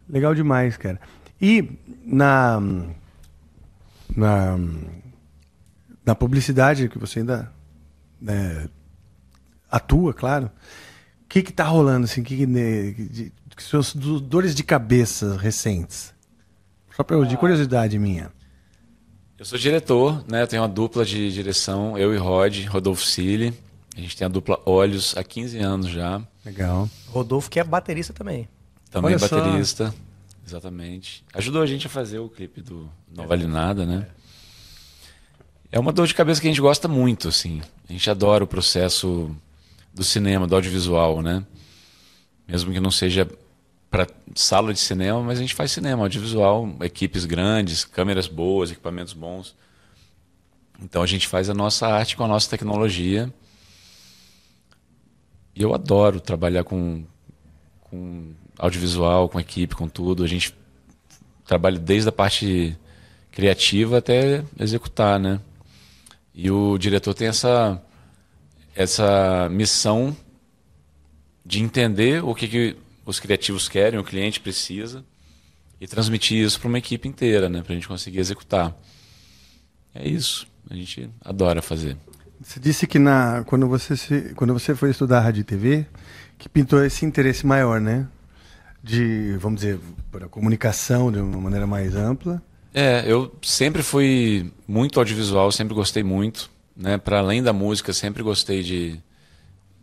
legal 0.07 0.35
demais, 0.35 0.77
cara. 0.77 1.01
E 1.41 1.79
na. 2.05 2.61
Na. 4.15 4.59
Na 6.05 6.15
publicidade 6.15 6.91
que 6.91 6.99
você 6.99 7.21
ainda. 7.21 7.51
né, 8.21 8.67
atua, 9.73 10.13
claro. 10.15 10.47
O 11.25 11.29
que 11.29 11.43
que 11.43 11.53
tá 11.53 11.65
rolando, 11.65 12.05
assim? 12.05 12.23
Que, 12.23 12.37
que, 12.37 12.47
de, 12.47 13.33
que 13.57 13.63
suas 13.63 13.95
do- 13.95 14.21
dores 14.21 14.55
de 14.55 14.63
cabeça 14.63 15.37
recentes? 15.37 16.13
Só 16.95 17.03
pra 17.03 17.17
eu, 17.17 17.25
de 17.25 17.37
curiosidade 17.37 17.99
minha. 17.99 18.31
Eu 19.39 19.45
sou 19.45 19.59
diretor, 19.59 20.23
né? 20.29 20.43
Eu 20.43 20.47
tenho 20.47 20.63
uma 20.63 20.69
dupla 20.69 21.05
de 21.05 21.33
direção, 21.33 21.97
eu 21.99 22.15
e 22.15 22.19
Rod, 22.19 22.67
Rodolfo 22.67 23.05
Cili. 23.05 23.53
A 23.97 24.01
gente 24.01 24.17
tem 24.17 24.25
a 24.27 24.29
dupla 24.29 24.61
Olhos 24.65 25.17
há 25.17 25.25
15 25.25 25.59
anos 25.59 25.89
já. 25.89 26.23
Legal. 26.45 26.89
Rodolfo, 27.09 27.51
que 27.51 27.59
é 27.59 27.65
baterista 27.65 28.13
também. 28.13 28.49
Também 28.91 29.11
Olha 29.17 29.19
só. 29.19 29.41
baterista. 29.41 29.93
Exatamente. 30.47 31.25
Ajudou 31.35 31.63
a 31.63 31.67
gente 31.67 31.87
a 31.87 31.91
fazer 31.91 32.19
o 32.19 32.29
clipe 32.29 32.61
do 32.61 32.89
Não 33.15 33.27
Vale 33.27 33.47
Nada, 33.47 33.87
né? 33.87 34.07
É 35.71 35.79
uma 35.81 35.93
dor 35.93 36.07
de 36.07 36.15
cabeça 36.15 36.41
que 36.41 36.47
a 36.47 36.51
gente 36.51 36.61
gosta 36.61 36.87
muito, 36.87 37.29
assim. 37.29 37.63
A 37.89 37.93
gente 37.93 38.09
adora 38.11 38.45
o 38.45 38.47
processo 38.47 39.35
do 39.93 40.03
cinema, 40.03 40.47
do 40.47 40.55
audiovisual, 40.55 41.21
né? 41.23 41.45
Mesmo 42.47 42.73
que 42.73 42.81
não 42.81 42.91
seja 42.91 43.29
para 43.91 44.07
sala 44.35 44.73
de 44.73 44.81
cinema, 44.81 45.23
mas 45.23 45.39
a 45.39 45.43
gente 45.43 45.55
faz 45.55 45.71
cinema, 45.71 46.03
audiovisual, 46.03 46.77
equipes 46.81 47.27
grandes, 47.27 47.85
câmeras 47.85 48.27
boas, 48.27 48.71
equipamentos 48.71 49.13
bons. 49.13 49.55
Então 50.83 51.03
a 51.03 51.07
gente 51.07 51.29
faz 51.29 51.51
a 51.51 51.55
nossa 51.55 51.87
arte 51.87 52.17
com 52.17 52.25
a 52.25 52.29
nossa 52.29 52.49
tecnologia. 52.49 53.33
E 55.55 55.63
eu 55.63 55.75
adoro 55.75 56.21
trabalhar 56.21 56.65
com, 56.65 57.05
com 57.83 58.33
audiovisual, 58.59 59.29
com 59.29 59.39
equipe, 59.39 59.77
com 59.77 59.87
tudo. 59.87 60.25
A 60.25 60.27
gente 60.27 60.55
trabalha 61.45 61.79
desde 61.79 62.09
a 62.09 62.13
parte 62.13 62.77
criativa 63.31 63.99
até 63.99 64.43
executar, 64.59 65.21
né? 65.21 65.39
E 66.35 66.51
o 66.51 66.79
diretor 66.79 67.13
tem 67.13 67.29
essa 67.29 67.81
essa 68.75 69.49
missão 69.51 70.17
de 71.45 71.63
entender 71.63 72.23
o 72.25 72.35
que, 72.35 72.49
que 72.49 72.77
os 73.05 73.19
criativos 73.19 73.69
querem, 73.69 73.99
o 73.99 74.05
cliente 74.05 74.41
precisa 74.41 75.05
e 75.81 75.87
transmitir 75.87 76.39
isso 76.45 76.61
para 76.61 76.69
uma 76.69 76.79
equipe 76.79 77.09
inteira, 77.09 77.49
né? 77.49 77.61
Para 77.63 77.73
a 77.73 77.75
gente 77.75 77.89
conseguir 77.89 78.21
executar. 78.21 78.73
É 79.93 80.09
isso. 80.09 80.47
A 80.71 80.75
gente 80.75 81.11
adora 81.21 81.61
fazer. 81.61 81.97
Você 82.41 82.61
disse 82.61 82.87
que 82.87 82.99
na, 82.99 83.43
quando, 83.45 83.67
você 83.69 83.97
se, 83.97 84.33
quando 84.37 84.53
você 84.53 84.75
foi 84.75 84.91
estudar 84.91 85.21
rádio 85.21 85.41
e 85.41 85.45
TV, 85.45 85.87
que 86.39 86.49
pintou 86.49 86.85
esse 86.85 87.05
interesse 87.05 87.45
maior, 87.45 87.81
né? 87.81 88.07
De, 88.83 89.37
vamos 89.39 89.61
dizer, 89.61 89.81
para 90.11 90.27
a 90.27 90.29
comunicação 90.29 91.11
de 91.11 91.19
uma 91.19 91.41
maneira 91.41 91.67
mais 91.67 91.97
ampla. 91.97 92.41
É, 92.73 93.05
eu 93.07 93.35
sempre 93.43 93.83
fui 93.83 94.53
muito 94.67 95.01
audiovisual, 95.01 95.51
sempre 95.51 95.75
gostei 95.75 96.03
muito, 96.05 96.51
né? 96.77 96.99
Para 96.99 97.19
além 97.19 97.43
da 97.43 97.53
música, 97.53 97.93
sempre 97.93 98.23
gostei 98.23 98.63
de 98.63 98.99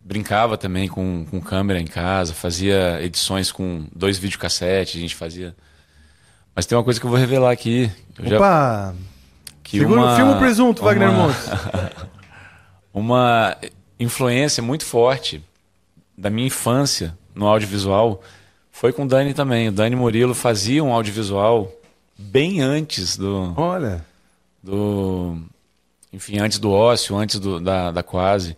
brincava 0.04 0.58
também 0.58 0.88
com, 0.88 1.26
com 1.30 1.40
câmera 1.40 1.80
em 1.80 1.86
casa, 1.86 2.34
fazia 2.34 3.00
edições 3.02 3.52
com 3.52 3.86
dois 3.96 4.18
videocassetes, 4.18 4.96
a 4.96 5.00
gente 5.00 5.16
fazia. 5.16 5.56
Mas 6.56 6.66
tem 6.66 6.76
uma 6.78 6.84
coisa 6.84 7.00
que 7.00 7.06
eu 7.06 7.10
vou 7.10 7.20
revelar 7.20 7.52
aqui. 7.52 7.92
Eu 8.18 8.26
já- 8.30 8.36
Opa! 8.38 8.96
que 9.64 9.78
Segura 9.78 10.02
uma- 10.02 10.14
o 10.14 10.16
filme 10.16 10.36
presunto, 10.40 10.82
Wagner 10.84 11.10
uma- 11.10 11.28
Montes. 11.28 11.46
uma 12.94 13.56
influência 14.00 14.64
muito 14.64 14.86
forte 14.86 15.44
da 16.18 16.30
minha 16.30 16.48
infância 16.48 17.16
no 17.36 17.46
audiovisual 17.48 18.22
foi 18.72 18.92
com 18.92 19.04
o 19.04 19.08
Dani 19.08 19.34
também. 19.34 19.68
O 19.68 19.72
Dani 19.72 19.96
Murilo 19.96 20.34
fazia 20.34 20.84
um 20.84 20.92
audiovisual 20.94 21.72
bem 22.18 22.62
antes 22.62 23.16
do, 23.18 23.54
Olha, 23.56 24.04
do 24.64 25.38
enfim, 26.12 26.40
antes 26.40 26.60
do 26.60 26.72
ócio, 26.72 27.16
antes 27.16 27.40
do, 27.40 27.60
da, 27.60 27.92
da 27.92 28.04
quase. 28.04 28.56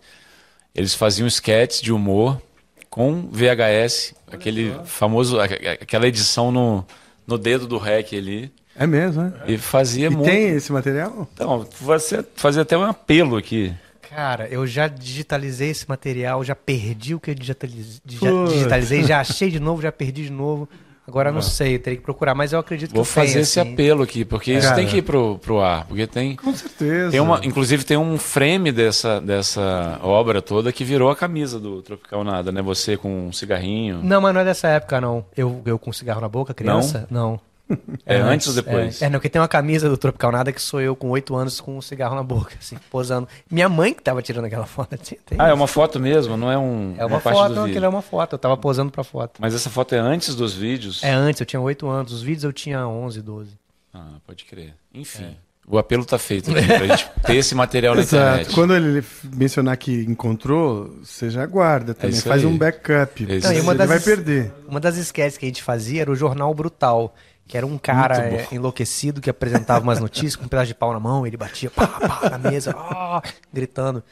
Eles 0.74 0.94
faziam 0.94 1.26
sketches 1.26 1.80
de 1.82 1.92
humor 1.92 2.40
com 2.88 3.28
VHS, 3.30 4.14
aquele 4.30 4.74
famoso, 4.84 5.38
aquela 5.40 6.06
edição 6.06 6.50
no, 6.50 6.84
no 7.26 7.36
dedo 7.38 7.66
do 7.66 7.78
REC 7.78 8.14
ali. 8.14 8.52
é 8.76 8.86
mesmo, 8.86 9.22
né? 9.22 9.32
E 9.46 9.58
fazia 9.58 10.06
E 10.06 10.10
muito. 10.10 10.24
tem 10.28 10.48
esse 10.48 10.72
material? 10.72 11.28
Então, 11.34 11.66
você 11.80 12.24
fazia 12.36 12.62
até 12.62 12.76
um 12.76 12.84
apelo 12.84 13.36
aqui. 13.36 13.74
Cara, 14.08 14.46
eu 14.48 14.66
já 14.66 14.88
digitalizei 14.88 15.70
esse 15.70 15.88
material, 15.88 16.44
já 16.44 16.54
perdi 16.54 17.14
o 17.14 17.20
que 17.20 17.30
eu 17.30 17.34
digitalizei, 17.34 19.04
já 19.04 19.20
achei 19.20 19.50
de 19.50 19.58
novo, 19.58 19.80
já 19.80 19.90
perdi 19.90 20.24
de 20.24 20.30
novo. 20.30 20.68
Agora 21.06 21.30
eu 21.30 21.34
não 21.34 21.42
sei, 21.42 21.74
eu 21.74 21.78
teria 21.80 21.96
que 21.96 22.04
procurar, 22.04 22.32
mas 22.34 22.52
eu 22.52 22.60
acredito 22.60 22.90
que 22.90 22.94
Vou 22.96 23.04
fazer 23.04 23.40
esse 23.40 23.58
assim. 23.58 23.72
apelo 23.72 24.04
aqui, 24.04 24.24
porque 24.24 24.52
isso 24.52 24.68
Cara. 24.68 24.76
tem 24.76 24.86
que 24.86 24.98
ir 24.98 25.02
pro, 25.02 25.36
pro 25.38 25.60
ar. 25.60 25.84
Porque 25.86 26.06
tem, 26.06 26.36
Com 26.36 26.54
certeza. 26.54 27.10
tem 27.10 27.20
uma, 27.20 27.40
inclusive 27.44 27.84
tem 27.84 27.96
um 27.96 28.16
frame 28.18 28.70
dessa, 28.70 29.20
dessa 29.20 29.98
obra 30.02 30.40
toda 30.40 30.72
que 30.72 30.84
virou 30.84 31.10
a 31.10 31.16
camisa 31.16 31.58
do 31.58 31.82
Tropical 31.82 32.22
Nada, 32.22 32.52
né? 32.52 32.62
Você 32.62 32.96
com 32.96 33.26
um 33.28 33.32
cigarrinho. 33.32 34.00
Não, 34.02 34.20
mas 34.20 34.32
não 34.32 34.40
é 34.42 34.44
dessa 34.44 34.68
época, 34.68 35.00
não. 35.00 35.24
Eu, 35.36 35.60
eu 35.66 35.76
com 35.78 35.92
cigarro 35.92 36.20
na 36.20 36.28
boca, 36.28 36.54
criança? 36.54 37.06
Não. 37.10 37.40
É, 38.04 38.16
antes 38.16 38.48
ou 38.48 38.54
depois? 38.54 39.00
É, 39.00 39.06
é, 39.06 39.08
não, 39.08 39.18
porque 39.18 39.28
tem 39.28 39.40
uma 39.40 39.48
camisa 39.48 39.88
do 39.88 39.96
Tropical 39.96 40.32
Nada 40.32 40.52
que 40.52 40.60
sou 40.60 40.80
eu 40.80 40.94
com 40.96 41.08
oito 41.10 41.34
anos 41.34 41.60
com 41.60 41.78
um 41.78 41.80
cigarro 41.80 42.14
na 42.14 42.22
boca, 42.22 42.54
assim, 42.58 42.76
posando. 42.90 43.28
Minha 43.50 43.68
mãe 43.68 43.94
que 43.94 44.02
tava 44.02 44.20
tirando 44.20 44.44
aquela 44.44 44.66
foto. 44.66 44.96
Tem 44.98 45.18
ah, 45.38 45.48
é 45.48 45.54
uma 45.54 45.66
foto 45.66 45.98
mesmo, 46.00 46.36
não 46.36 46.50
é 46.50 46.58
um. 46.58 46.94
É 46.98 47.06
uma, 47.06 47.20
parte 47.20 47.38
foto, 47.38 47.48
do 47.50 47.54
não, 47.54 47.62
vídeo. 47.64 47.74
aquilo 47.74 47.86
é 47.86 47.88
uma 47.88 48.02
foto. 48.02 48.34
Eu 48.34 48.38
tava 48.38 48.56
posando 48.56 48.90
pra 48.90 49.04
foto. 49.04 49.40
Mas 49.40 49.54
essa 49.54 49.70
foto 49.70 49.94
é 49.94 49.98
antes 49.98 50.34
dos 50.34 50.52
vídeos? 50.52 51.02
É 51.02 51.12
antes, 51.12 51.40
eu 51.40 51.46
tinha 51.46 51.60
oito 51.60 51.88
anos. 51.88 52.12
Os 52.12 52.22
vídeos 52.22 52.44
eu 52.44 52.52
tinha 52.52 52.86
11, 52.86 53.22
12. 53.22 53.50
Ah, 53.94 54.14
pode 54.26 54.44
crer. 54.44 54.74
Enfim. 54.92 55.36
O 55.66 55.78
apelo 55.78 56.04
tá 56.04 56.18
feito 56.18 56.50
aqui 56.50 56.66
pra 56.66 56.86
gente 56.88 57.08
ter 57.24 57.36
esse 57.36 57.54
material 57.54 57.94
na 57.94 58.00
Exato. 58.00 58.24
internet. 58.24 58.54
Quando 58.54 58.74
ele 58.74 59.04
mencionar 59.32 59.76
que 59.76 59.92
encontrou, 59.92 60.92
você 61.02 61.30
já 61.30 61.46
guarda 61.46 61.94
também. 61.94 62.10
isso 62.16 62.28
Faz 62.28 62.42
aí. 62.42 62.46
um 62.46 62.58
backup. 62.58 63.24
É 63.24 63.38
Não, 63.38 63.52
e 63.52 63.60
uma 63.60 63.72
ele 63.72 63.86
vai 63.86 64.00
perder. 64.00 64.52
Uma 64.66 64.80
das 64.80 64.96
sketches 64.96 65.38
que 65.38 65.44
a 65.44 65.48
gente 65.48 65.62
fazia 65.62 66.02
era 66.02 66.10
o 66.10 66.16
Jornal 66.16 66.52
Brutal. 66.52 67.14
Que 67.46 67.56
era 67.56 67.66
um 67.66 67.76
cara 67.76 68.24
é, 68.24 68.46
enlouquecido 68.52 69.20
que 69.20 69.28
apresentava 69.28 69.82
umas 69.82 70.00
notícias 70.00 70.36
com 70.36 70.44
um 70.44 70.48
pedaço 70.48 70.68
de 70.68 70.74
pau 70.74 70.92
na 70.92 71.00
mão, 71.00 71.26
ele 71.26 71.36
batia 71.36 71.70
pá, 71.70 71.86
pá, 71.86 72.30
na 72.30 72.38
mesa, 72.38 72.74
ah, 72.76 73.22
gritando. 73.52 74.02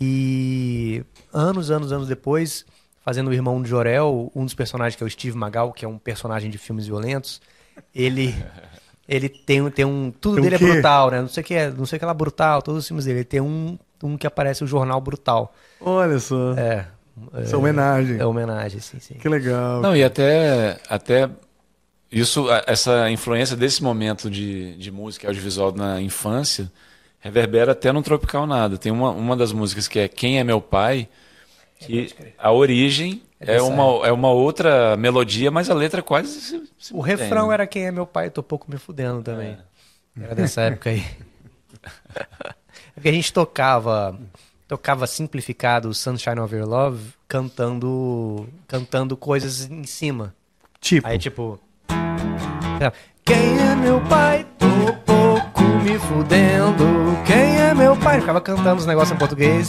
E 0.00 1.04
anos, 1.32 1.70
anos, 1.70 1.92
anos 1.92 2.08
depois, 2.08 2.64
fazendo 3.04 3.28
o 3.28 3.32
irmão 3.32 3.62
de 3.62 3.68
Jorel, 3.68 4.30
um 4.34 4.44
dos 4.44 4.54
personagens 4.54 4.96
que 4.96 5.02
é 5.02 5.06
o 5.06 5.10
Steve 5.10 5.36
Magal, 5.36 5.72
que 5.72 5.84
é 5.84 5.88
um 5.88 5.98
personagem 5.98 6.50
de 6.50 6.58
filmes 6.58 6.86
violentos, 6.86 7.40
ele 7.94 8.34
ele 9.06 9.28
tem, 9.28 9.68
tem 9.70 9.84
um. 9.84 10.10
Tudo 10.10 10.36
Tem 10.36 10.44
dele 10.44 10.56
é 10.56 10.58
brutal, 10.58 11.10
né? 11.10 11.20
Não 11.20 11.28
sei 11.28 11.42
o 11.42 11.46
que 11.46 11.54
é, 11.54 11.70
não 11.70 11.84
sei 11.84 11.96
o 11.96 12.00
que 12.00 12.06
lá 12.06 12.14
brutal, 12.14 12.62
todos 12.62 12.80
os 12.80 12.86
filmes 12.86 13.04
dele. 13.04 13.18
Ele 13.18 13.24
tem 13.24 13.40
um, 13.40 13.78
um 14.02 14.16
que 14.16 14.26
aparece 14.26 14.64
o 14.64 14.66
Jornal 14.66 15.00
Brutal. 15.00 15.52
Olha 15.80 16.18
só. 16.18 16.54
É. 16.54 16.86
Essa 17.34 17.56
homenagem. 17.56 18.18
É 18.18 18.26
homenagem, 18.26 18.80
sim, 18.80 18.98
sim. 18.98 19.14
Que 19.14 19.28
legal. 19.28 19.80
Não, 19.80 19.94
e 19.94 20.02
até, 20.02 20.78
até 20.88 21.30
isso, 22.20 22.46
essa 22.66 23.10
influência 23.10 23.56
desse 23.56 23.82
momento 23.82 24.30
de, 24.30 24.76
de 24.76 24.90
música 24.90 25.26
audiovisual 25.26 25.72
na 25.72 26.00
infância 26.00 26.70
reverbera 27.18 27.72
até 27.72 27.90
no 27.90 28.02
Tropical 28.02 28.46
Nada. 28.46 28.78
Tem 28.78 28.92
uma, 28.92 29.10
uma 29.10 29.36
das 29.36 29.52
músicas 29.52 29.88
que 29.88 29.98
é 29.98 30.06
Quem 30.06 30.38
é 30.38 30.44
Meu 30.44 30.60
Pai, 30.60 31.08
que 31.80 32.14
a 32.38 32.52
origem 32.52 33.22
É 33.40 33.56
é, 33.56 33.62
uma, 33.62 34.06
é 34.06 34.12
uma 34.12 34.30
outra 34.30 34.96
melodia, 34.96 35.50
mas 35.50 35.68
a 35.68 35.74
letra 35.74 36.02
quase 36.02 36.40
se, 36.40 36.62
se 36.78 36.94
O 36.94 36.98
mantém, 36.98 37.16
refrão 37.16 37.48
né? 37.48 37.54
era 37.54 37.66
Quem 37.66 37.86
é 37.86 37.90
meu 37.90 38.06
pai, 38.06 38.26
eu 38.26 38.30
tô 38.30 38.42
pouco 38.42 38.70
me 38.70 38.78
fudendo 38.78 39.22
também. 39.22 39.58
Era 40.20 40.34
dessa 40.34 40.62
época 40.62 40.90
aí. 40.90 41.04
Porque 42.94 43.08
a 43.08 43.12
gente 43.12 43.32
tocava 43.32 44.18
tocava 44.68 45.06
simplificado 45.06 45.92
Sunshine 45.92 46.40
of 46.40 46.54
Your 46.54 46.66
Love 46.66 47.12
cantando 47.28 48.48
cantando 48.68 49.16
coisas 49.16 49.68
em 49.68 49.84
cima. 49.84 50.34
Tipo, 50.80 51.06
Aí 51.08 51.18
tipo 51.18 51.58
Quem 53.24 53.58
é 53.58 53.74
meu 53.76 54.00
pai? 54.02 54.46
Tô 54.58 54.92
pouco 55.04 55.62
me 55.82 55.98
fudendo. 55.98 56.84
Quem 57.26 57.56
é 57.60 57.74
meu 57.74 57.96
pai? 57.96 58.20
Ficava 58.20 58.40
cantando 58.40 58.76
os 58.80 58.86
negócios 58.86 59.14
em 59.14 59.18
português. 59.18 59.68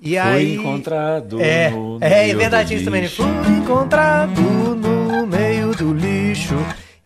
E 0.00 0.10
Foi 0.10 0.18
aí 0.18 0.56
encontrado 0.56 1.40
é, 1.40 1.70
no 1.70 1.98
é, 2.00 2.30
é 2.30 2.34
verdade 2.34 2.74
isso 2.74 2.84
também. 2.84 3.02
lixo. 3.02 3.22
Fui 3.22 3.56
encontrado 3.56 4.40
no 4.40 5.26
meio 5.26 5.74
do 5.74 5.92
lixo. 5.92 6.54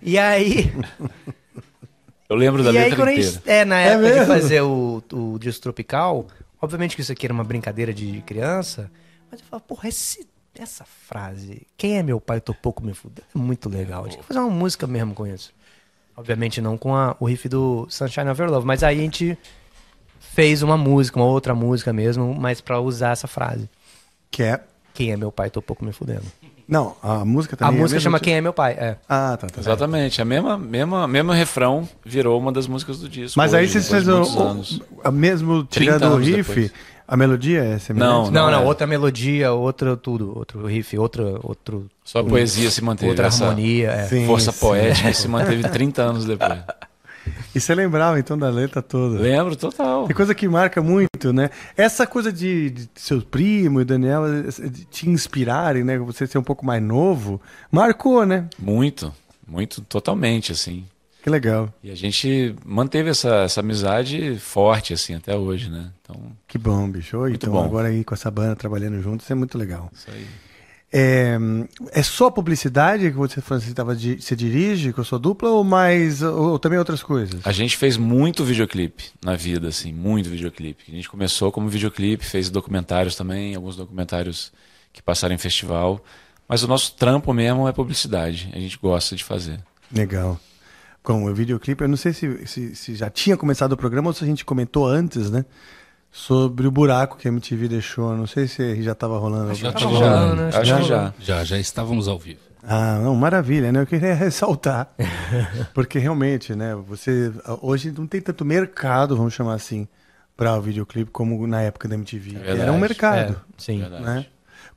E 0.01 0.17
aí, 0.19 0.73
Eu 2.29 2.37
lembro 2.37 2.63
da 2.63 2.73
e 2.73 2.79
aí 2.79 2.85
letra 2.91 2.97
quando 2.97 3.09
a 3.09 3.13
inteira. 3.13 3.31
gente, 3.33 3.43
é, 3.51 3.65
na 3.65 3.81
época 3.81 4.13
de 4.13 4.21
mesmo? 4.21 4.27
fazer 4.27 4.61
o, 4.63 5.03
o 5.13 5.39
disco 5.39 5.63
tropical, 5.63 6.27
obviamente 6.61 6.95
que 6.95 7.03
isso 7.03 7.13
aqui 7.13 7.27
era 7.27 7.33
uma 7.33 7.45
brincadeira 7.45 7.93
de 7.93 8.23
criança, 8.23 8.91
mas 9.31 9.41
eu 9.41 9.47
falava, 9.47 9.65
porra, 9.67 9.89
esse, 9.89 10.27
essa 10.63 10.85
frase, 10.85 11.63
quem 11.77 11.99
é 11.99 12.03
meu 12.03 12.21
pai, 12.21 12.41
tô 12.41 12.55
pouco 12.55 12.85
me 12.85 12.95
fudendo, 12.95 13.27
é 13.35 13.39
muito 13.39 13.69
legal. 13.69 14.03
A 14.03 14.05
gente 14.05 14.15
tem 14.15 14.21
que 14.23 14.29
fazer 14.29 14.41
uma 14.41 14.51
música 14.51 14.87
mesmo 14.87 15.15
com 15.15 15.27
isso. 15.27 15.53
Obviamente 16.17 16.61
não 16.61 16.77
com 16.79 16.95
a- 16.95 17.17
o 17.19 17.27
riff 17.27 17.49
do 17.49 17.87
Sunshine 17.91 18.29
of 18.31 18.41
Your 18.41 18.51
Love, 18.51 18.67
mas 18.67 18.83
aí 18.85 18.99
a 18.99 19.03
gente 19.03 19.37
fez 20.21 20.63
uma 20.63 20.77
música, 20.77 21.19
uma 21.19 21.27
outra 21.27 21.55
música 21.55 21.93
mesmo, 21.93 22.35
mas 22.35 22.61
pra 22.61 22.81
usar 22.81 23.11
essa 23.13 23.27
frase. 23.29 23.69
que 24.31 24.43
é. 24.43 24.61
Quem 24.93 25.13
é 25.13 25.17
meu 25.17 25.31
pai, 25.33 25.49
tô 25.51 25.61
pouco 25.63 25.85
me 25.85 25.93
fudendo. 25.93 26.23
Não, 26.67 26.97
a 27.03 27.25
música 27.25 27.55
A 27.55 27.59
também. 27.59 27.77
é 27.79 27.81
música 27.81 27.97
mesma 27.97 28.01
chama 28.01 28.19
tipo- 28.19 28.25
Quem 28.25 28.35
é 28.35 28.41
meu 28.41 28.53
pai, 28.53 28.73
é. 28.73 28.97
Ah, 29.09 29.37
tá, 29.37 29.47
tá. 29.49 29.61
Exatamente, 29.61 30.21
a 30.23 30.25
mesma, 30.25 30.57
mesma, 30.59 31.07
mesmo 31.07 31.31
refrão 31.33 31.89
virou 32.05 32.39
uma 32.41 32.51
das 32.51 32.67
músicas 32.67 32.99
do 32.99 33.09
disco. 33.09 33.39
Mas 33.39 33.53
aí 33.55 33.65
hoje, 33.65 33.73
vocês 33.81 33.85
depois 33.85 34.05
de 34.05 34.11
fazem 34.11 34.21
muitos 34.23 34.37
o, 34.37 34.43
anos. 34.49 34.79
o- 34.79 35.01
a 35.05 35.11
mesmo 35.13 35.65
tirando 35.65 36.05
o 36.07 36.17
riff, 36.17 36.37
depois. 36.55 36.73
A 37.07 37.17
melodia 37.17 37.63
é 37.65 37.79
semelhante? 37.79 38.09
Não, 38.11 38.25
Não, 38.25 38.31
não 38.47 38.51
não, 38.53 38.61
é. 38.63 38.65
outra 38.65 38.87
melodia, 38.87 39.53
outro 39.53 39.97
tudo, 39.97 40.37
outro 40.37 40.67
riff, 40.67 40.97
outra, 40.99 41.39
outro, 41.43 41.87
Só 42.05 42.21
a 42.21 42.25
poesia 42.25 42.71
se 42.71 42.83
manteve. 42.83 43.11
outra 43.11 43.27
essa 43.27 43.47
harmonia. 43.47 43.91
é. 43.91 44.07
Sim, 44.07 44.27
força 44.27 44.53
sim. 44.53 44.61
poética 44.61 45.13
se 45.13 45.27
manteve 45.29 45.69
30 45.69 46.03
anos 46.03 46.25
depois. 46.25 46.59
E 47.55 47.61
você 47.61 47.75
lembrava 47.75 48.19
então 48.19 48.37
da 48.37 48.51
letra 48.51 48.83
toda? 48.83 49.19
Lembro, 49.19 49.57
total. 49.57 50.07
Tem 50.07 50.15
coisa 50.15 50.35
que 50.35 50.47
marca 50.47 50.83
muito, 50.83 51.33
né? 51.33 51.49
Essa 51.77 52.07
coisa 52.07 52.31
de, 52.33 52.69
de 52.71 52.89
seu 52.95 53.23
primo 53.23 53.81
e 53.81 53.85
Daniel 53.85 54.25
eh, 54.27 54.69
de 54.69 54.85
te 54.85 55.09
inspirarem, 55.09 55.83
né? 55.85 55.97
Você 55.99 56.27
ser 56.27 56.37
um 56.37 56.43
pouco 56.43 56.67
mais 56.67 56.83
novo, 56.83 57.41
marcou, 57.71 58.27
né? 58.27 58.47
Muito, 58.59 59.11
muito, 59.49 59.81
totalmente, 59.83 60.53
assim. 60.53 60.85
Que 61.25 61.31
legal. 61.31 61.73
E 61.83 61.91
a 61.91 61.95
gente 61.95 62.55
manteve 62.67 63.09
essa, 63.09 63.37
essa 63.45 63.61
amizade 63.61 64.37
forte, 64.39 64.93
assim, 64.93 65.15
até 65.15 65.35
hoje, 65.35 65.71
né? 65.71 65.91
Então, 66.03 66.21
Que 66.47 66.59
bom, 66.59 66.87
bicho. 66.91 67.17
Muito 67.17 67.37
então 67.37 67.55
bom. 67.55 67.65
agora 67.65 67.89
aí 67.89 68.05
com 68.05 68.13
essa 68.15 68.31
banda 68.31 68.55
trabalhando 68.55 69.01
juntos, 69.01 69.31
é 69.31 69.35
muito 69.35 69.57
legal. 69.57 69.91
isso 69.95 70.07
aí. 70.13 70.27
É, 70.93 71.39
é 71.93 72.03
só 72.03 72.31
publicidade 72.31 73.11
que 73.11 73.17
você, 73.17 73.41
você, 73.41 73.73
tava, 73.73 73.97
di- 73.97 74.21
você 74.21 74.37
dirige 74.37 74.93
com 74.93 75.01
a 75.01 75.05
sua 75.05 75.19
dupla 75.19 75.49
ou 75.49 75.65
mais 75.65 76.21
ou, 76.23 76.51
ou 76.53 76.59
também 76.59 76.79
outras 76.79 77.03
coisas? 77.03 77.41
A 77.45 77.53
gente 77.53 77.77
fez 77.79 77.97
muito 77.97 78.45
videoclipe 78.45 79.05
na 79.25 79.35
vida, 79.35 79.69
assim, 79.69 79.95
muito 79.95 80.29
videoclipe. 80.29 80.85
A 80.87 80.91
gente 80.95 81.09
começou 81.09 81.51
como 81.51 81.69
videoclipe, 81.71 82.23
fez 82.25 82.51
documentários 82.51 83.17
também, 83.17 83.55
alguns 83.55 83.77
documentários 83.77 84.53
que 84.93 85.03
passaram 85.03 85.35
em 85.35 85.39
festival. 85.39 86.05
Mas 86.47 86.63
o 86.63 86.69
nosso 86.69 86.95
trampo 86.97 87.33
mesmo 87.33 87.67
é 87.67 87.73
publicidade. 87.73 88.51
A 88.53 88.59
gente 88.61 88.79
gosta 88.79 89.17
de 89.17 89.25
fazer. 89.25 89.59
Legal. 89.91 90.39
Com 91.05 91.25
o 91.27 91.35
videoclipe, 91.35 91.85
eu 91.85 91.89
não 91.89 91.97
sei 91.99 92.13
se, 92.15 92.47
se, 92.47 92.75
se 92.75 92.95
já 92.97 93.09
tinha 93.11 93.37
começado 93.37 93.73
o 93.73 93.77
programa 93.77 94.09
ou 94.09 94.15
se 94.15 94.25
a 94.25 94.27
gente 94.27 94.43
comentou 94.45 94.87
antes, 94.89 95.31
né? 95.31 95.45
Sobre 96.11 96.67
o 96.67 96.71
buraco 96.71 97.19
que 97.19 97.29
a 97.29 97.31
MTV 97.31 97.69
deixou. 97.69 98.17
Não 98.17 98.27
sei 98.27 98.49
se 98.49 98.83
já 98.83 98.93
estava 98.93 99.19
rolando. 99.19 99.55
Já 99.55 99.69
alguma 99.69 99.73
tava 99.73 99.99
coisa. 100.01 100.17
rolando, 100.17 100.43
né? 100.43 100.49
Acho 100.49 100.59
que 100.61 100.65
Já- 100.67 100.81
já. 100.81 101.15
Já, 101.21 101.45
já 101.45 101.59
estávamos 101.59 102.09
ao 102.09 102.19
vivo. 102.19 102.41
Ah, 102.67 102.99
não, 103.03 103.15
maravilha, 103.15 103.71
né? 103.71 103.83
Eu 103.83 103.87
queria 103.87 104.15
ressaltar. 104.17 104.89
Porque 105.75 105.99
realmente, 105.99 106.55
né? 106.55 106.75
Você. 106.89 107.31
Hoje 107.61 107.93
não 107.97 108.07
tem 108.07 108.23
tanto 108.23 108.43
mercado, 108.43 109.15
vamos 109.15 109.35
chamar 109.35 109.55
assim, 109.55 109.87
para 110.35 110.57
o 110.57 110.63
videoclipe 110.63 111.11
como 111.11 111.47
na 111.47 111.61
época 111.61 111.87
da 111.87 111.97
MTV. 111.97 112.31
que 112.31 112.37
verdade. 112.39 112.61
Era 112.63 112.73
um 112.73 112.79
mercado. 112.79 113.33
É, 113.33 113.37
sim. 113.59 113.81
Verdade. 113.81 114.03
né? 114.05 114.27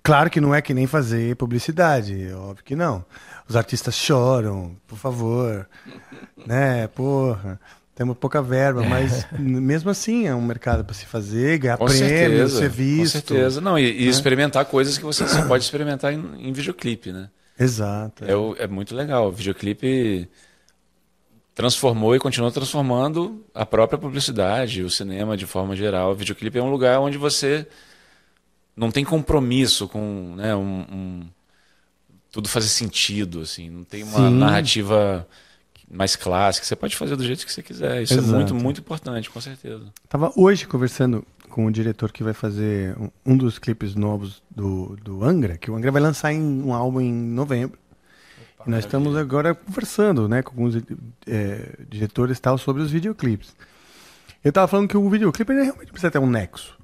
Claro 0.04 0.30
que 0.30 0.40
não 0.40 0.56
é 0.56 0.62
que 0.62 0.74
nem 0.74 0.88
fazer 0.88 1.36
publicidade, 1.36 2.32
óbvio 2.34 2.64
que 2.64 2.76
não. 2.76 3.04
Os 3.48 3.56
artistas 3.56 3.96
choram, 3.96 4.76
por 4.88 4.98
favor, 4.98 5.68
né? 6.48 6.88
Porra, 6.88 7.60
temos 7.94 8.16
pouca 8.18 8.42
verba, 8.42 8.84
mas 8.84 9.26
n- 9.34 9.60
mesmo 9.60 9.90
assim 9.90 10.28
é 10.28 10.34
um 10.34 10.42
mercado 10.42 10.86
para 10.86 10.94
se 10.94 11.06
fazer, 11.06 11.58
ganhar 11.58 11.78
Com 11.78 11.86
prêmio, 11.86 12.08
certeza. 12.08 12.60
ser 12.60 12.70
visto. 12.70 13.14
Com 13.16 13.28
certeza. 13.28 13.60
Não, 13.62 13.78
e, 13.78 13.84
e 13.84 14.08
experimentar 14.08 14.64
coisas 14.66 14.98
que 14.98 15.04
você 15.04 15.28
só 15.28 15.46
pode 15.48 15.64
experimentar 15.64 16.14
em, 16.14 16.48
em 16.48 16.54
videoclipe, 16.54 17.12
né? 17.12 17.30
Exato. 17.60 18.24
É, 18.24 18.36
o- 18.36 18.56
é 18.60 18.68
muito 18.68 18.96
legal. 18.96 19.28
O 19.28 19.32
videoclipe 19.32 20.30
transformou 21.56 22.16
e 22.16 22.20
continua 22.20 22.52
transformando 22.52 23.44
a 23.54 23.66
própria 23.66 23.98
publicidade, 23.98 24.84
o 24.84 24.90
cinema 24.90 25.36
de 25.36 25.46
forma 25.48 25.76
geral. 25.76 26.12
O 26.12 26.16
videoclipe 26.16 26.58
é 26.60 26.62
um 26.62 26.70
lugar 26.70 27.00
onde 27.00 27.18
você 27.18 27.68
não 28.78 28.92
tem 28.92 29.04
compromisso 29.04 29.88
com 29.88 30.36
né, 30.38 30.56
um, 30.56 30.80
um- 30.92 31.28
tudo 32.32 32.48
fazer 32.48 32.68
sentido, 32.68 33.42
assim. 33.42 33.70
Não 33.70 33.84
tem 33.84 34.04
uma 34.04 34.30
Sim. 34.30 34.38
narrativa 34.38 35.28
mais 35.90 36.16
clássica. 36.16 36.66
Você 36.66 36.76
pode 36.76 36.96
fazer 36.96 37.16
do 37.16 37.24
jeito 37.26 37.46
que 37.46 37.52
você 37.52 37.64
quiser. 37.64 38.04
Isso 38.04 38.14
Exato. 38.14 38.30
é 38.30 38.36
muito, 38.36 38.54
muito 38.56 38.80
importante, 38.82 39.30
com 39.30 39.42
certeza. 39.42 39.86
Tava 40.08 40.32
hoje 40.36 40.68
conversando 40.68 41.26
com 41.50 41.66
o 41.66 41.72
diretor 41.72 42.12
que 42.12 42.24
vai 42.24 42.34
fazer 42.34 42.96
um, 43.26 43.36
dos 43.36 43.58
clipes 43.58 43.96
novos 43.96 44.44
do, 44.52 44.96
do 45.02 45.24
Angra, 45.24 45.58
que 45.58 45.72
o 45.72 45.76
Angra 45.76 45.92
vai 45.92 46.02
lançar 46.02 46.32
em 46.32 46.42
um 46.62 46.74
álbum 46.74 47.02
em 47.02 47.12
novembro. 47.12 47.80
e 48.66 48.70
nós 48.70 48.86
estamos 48.86 49.16
agora 49.16 49.56
conversando 49.56 50.28
né, 50.28 50.44
com 50.44 50.52
alguns 50.52 50.76
eh, 51.26 51.70
diretores 51.90 52.40
tal 52.40 52.58
sobre 52.60 52.84
os 52.84 52.92
videoclipes. 52.92 53.56
Eu 54.44 54.52
tava 54.52 54.68
falando 54.68 54.88
que 54.90 54.98
o 54.98 55.10
videoclipe 55.10 55.52
realmente 55.54 55.92
precisa 55.92 56.12
ter 56.12 56.20
um 56.20 56.30
nexo. 56.30 56.77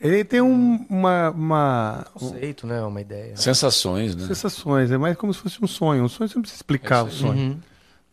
Ele 0.00 0.24
tem 0.24 0.40
um- 0.40 0.86
uma, 0.88 1.30
uma 1.30 2.06
um- 2.16 2.18
Conceito, 2.18 2.66
né? 2.66 2.80
Uma 2.82 3.00
ideia. 3.00 3.36
Sensações, 3.36 4.16
né? 4.16 4.26
sensações, 4.26 4.90
é 4.90 4.96
mais 4.96 5.16
como 5.16 5.32
se 5.34 5.40
fosse 5.40 5.58
um 5.62 5.66
sonho. 5.66 6.04
Um 6.04 6.08
sonho 6.08 6.28
você 6.28 6.34
não 6.36 6.42
precisa 6.42 6.58
explicar 6.58 7.00
É 7.00 7.02
o 7.02 7.08
isso 7.08 7.16
sonho. 7.18 7.38
Uhum. 7.38 7.58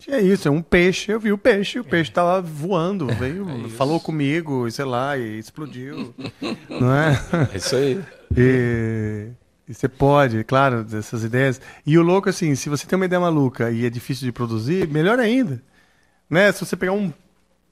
É 0.10 0.22
isso, 0.22 0.48
é 0.48 0.52
um 0.52 0.62
peixe. 0.62 1.12
Eu 1.12 1.20
vi 1.20 1.32
o 1.32 1.38
peixe, 1.38 1.80
o 1.80 1.84
peixe 1.84 2.12
tava 2.12 2.40
voando, 2.42 3.10
É 3.12 3.16
veio, 3.16 3.70
falou 3.70 4.00
comigo, 4.00 4.68
e 4.68 4.72
sei 4.72 4.86
lá, 4.86 5.18
e 5.18 5.40
explodiu. 5.40 6.14
não 6.70 6.94
é? 6.94 7.20
É 7.54 7.58
isso 7.58 7.76
aí. 7.76 8.04
E, 8.36 9.30
E 9.68 9.74
você 9.74 9.88
pode, 9.90 10.44
claro, 10.44 10.84
dessas 10.84 11.24
ideias. 11.24 11.60
E 11.86 11.98
o 11.98 12.02
louco, 12.04 12.30
assim, 12.30 12.54
se 12.56 12.70
você 12.70 12.86
tem 12.86 12.96
uma 12.96 13.06
ideia 13.06 13.20
maluca 13.20 13.72
e 13.72 13.86
é 13.86 13.90
difícil 13.90 14.26
de 14.26 14.32
produzir, 14.32 14.88
melhor 14.88 15.20
ainda. 15.20 15.62
Né? 16.30 16.52
Se 16.52 16.64
você 16.66 16.76
pegar 16.76 16.94
um, 16.94 17.12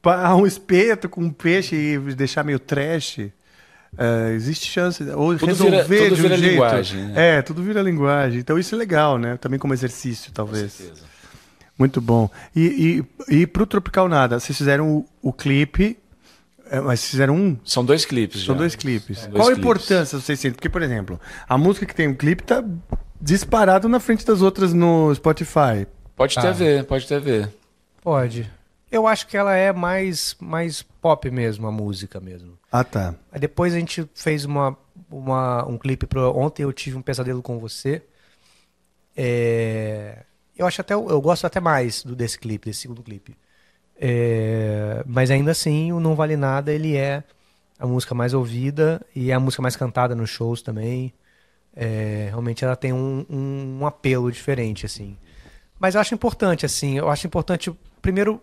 um 0.40 0.46
espeto 0.48 1.08
com 1.08 1.22
um 1.22 1.30
peixe 1.30 1.76
e 1.76 1.98
deixar 2.16 2.44
meio 2.44 2.60
trash, 2.60 3.20
é, 3.98 4.32
existe 4.34 4.70
chance. 4.72 5.04
Ou 5.12 5.34
Tudo 5.38 5.46
resolver 5.48 5.84
vira- 5.84 6.04
tudo 6.06 6.16
de 6.16 6.22
um 6.22 6.24
vira 6.24 6.38
jeito. 6.38 6.52
linguagem, 6.52 7.04
né? 7.08 7.38
É, 7.38 7.42
tudo 7.42 7.64
vira 7.64 7.82
linguagem. 7.82 8.40
Então 8.40 8.58
isso 8.60 8.74
é 8.76 8.78
legal, 8.78 9.18
né? 9.18 9.38
Também 9.38 9.60
como 9.60 9.74
exercício, 9.74 10.30
Com 10.30 10.36
talvez. 10.36 10.72
certeza. 10.74 11.04
Muito 11.78 12.00
bom. 12.00 12.30
E, 12.56 13.04
e, 13.30 13.42
e 13.42 13.48
pro 13.48 13.66
Tropical 13.66 14.08
Nada, 14.08 14.40
vocês 14.40 14.58
fizeram 14.58 14.90
o, 14.90 15.06
o 15.22 15.34
clipe, 15.34 15.98
é, 16.70 16.80
mas 16.80 17.06
fizeram 17.10 17.36
um? 17.36 17.58
São 17.66 17.84
dois 17.84 18.06
clipes 18.06 18.40
já. 18.42 18.48
São 18.48 18.56
dois 18.56 18.76
clipes. 18.76 19.20
São 19.20 19.30
dois 19.30 19.44
Qual 19.44 19.54
a 19.54 19.58
importância 19.58 20.20
vocês 20.20 20.40
sentem? 20.40 20.56
Porque, 20.56 20.70
por 20.70 20.82
exemplo, 20.82 21.20
a 21.48 21.58
música 21.58 21.86
que 21.86 21.94
tem 21.94 22.08
um 22.08 22.14
clipe 22.16 22.44
tá 22.44 22.64
disparado 23.22 23.88
na 23.90 24.00
frente 24.00 24.26
das 24.26 24.42
outras 24.42 24.74
no 24.74 25.14
Spotify. 25.16 25.86
Pode 26.16 26.36
ter 26.36 26.48
Ah. 26.48 26.50
a 26.50 26.54
ver, 26.54 26.84
pode 26.86 27.08
ter 27.08 27.16
a 27.16 27.20
ver. 27.20 27.50
Pode. 28.02 28.50
Eu 28.92 29.06
acho 29.08 29.28
que 29.28 29.36
ela 29.36 29.54
é 29.56 29.74
mais, 29.74 30.36
mais 30.40 30.82
pop 31.02 31.30
mesmo, 31.30 31.68
a 31.68 31.72
música 31.72 32.20
mesmo. 32.22 32.54
Ah, 32.78 32.84
tá. 32.84 33.16
Aí 33.32 33.40
depois 33.40 33.74
a 33.74 33.80
gente 33.80 34.06
fez 34.14 34.44
uma, 34.44 34.78
uma, 35.10 35.66
um 35.66 35.78
clipe 35.78 36.06
pro 36.06 36.36
Ontem 36.38 36.64
Eu 36.64 36.74
Tive 36.74 36.98
um 36.98 37.02
Pesadelo 37.02 37.42
com 37.42 37.58
Você. 37.58 38.04
É, 39.16 40.26
eu 40.58 40.68
acho 40.68 40.82
até, 40.82 40.94
eu 40.94 41.22
gosto 41.22 41.48
até 41.48 41.62
mais 41.62 42.04
do, 42.04 42.14
desse 42.14 42.38
clipe, 42.38 42.66
desse 42.66 42.82
segundo 42.82 43.02
clipe. 43.02 43.38
É, 43.96 45.02
mas 45.08 45.32
ainda 45.32 45.52
assim, 45.52 45.94
o 45.94 46.02
Não 46.02 46.16
Vale 46.16 46.36
Nada, 46.36 46.74
ele 46.74 46.98
é 46.98 47.24
a 47.80 47.88
música 47.88 48.14
mais 48.14 48.34
ouvida 48.34 49.02
e 49.16 49.32
é 49.32 49.34
a 49.34 49.40
música 49.40 49.62
mais 49.62 49.78
cantada 49.78 50.14
nos 50.14 50.30
shows 50.30 50.62
também. 50.62 51.14
É, 51.74 52.28
realmente 52.28 52.66
ela 52.66 52.76
tem 52.76 52.92
um, 52.92 53.26
um, 53.30 53.78
um 53.80 53.86
apelo 53.88 54.30
diferente, 54.30 54.86
assim. 54.86 55.18
Mas 55.80 55.96
eu 55.96 56.02
acho 56.02 56.14
importante, 56.14 56.66
assim, 56.66 56.98
eu 56.98 57.10
acho 57.10 57.26
importante, 57.26 57.74
primeiro, 58.02 58.42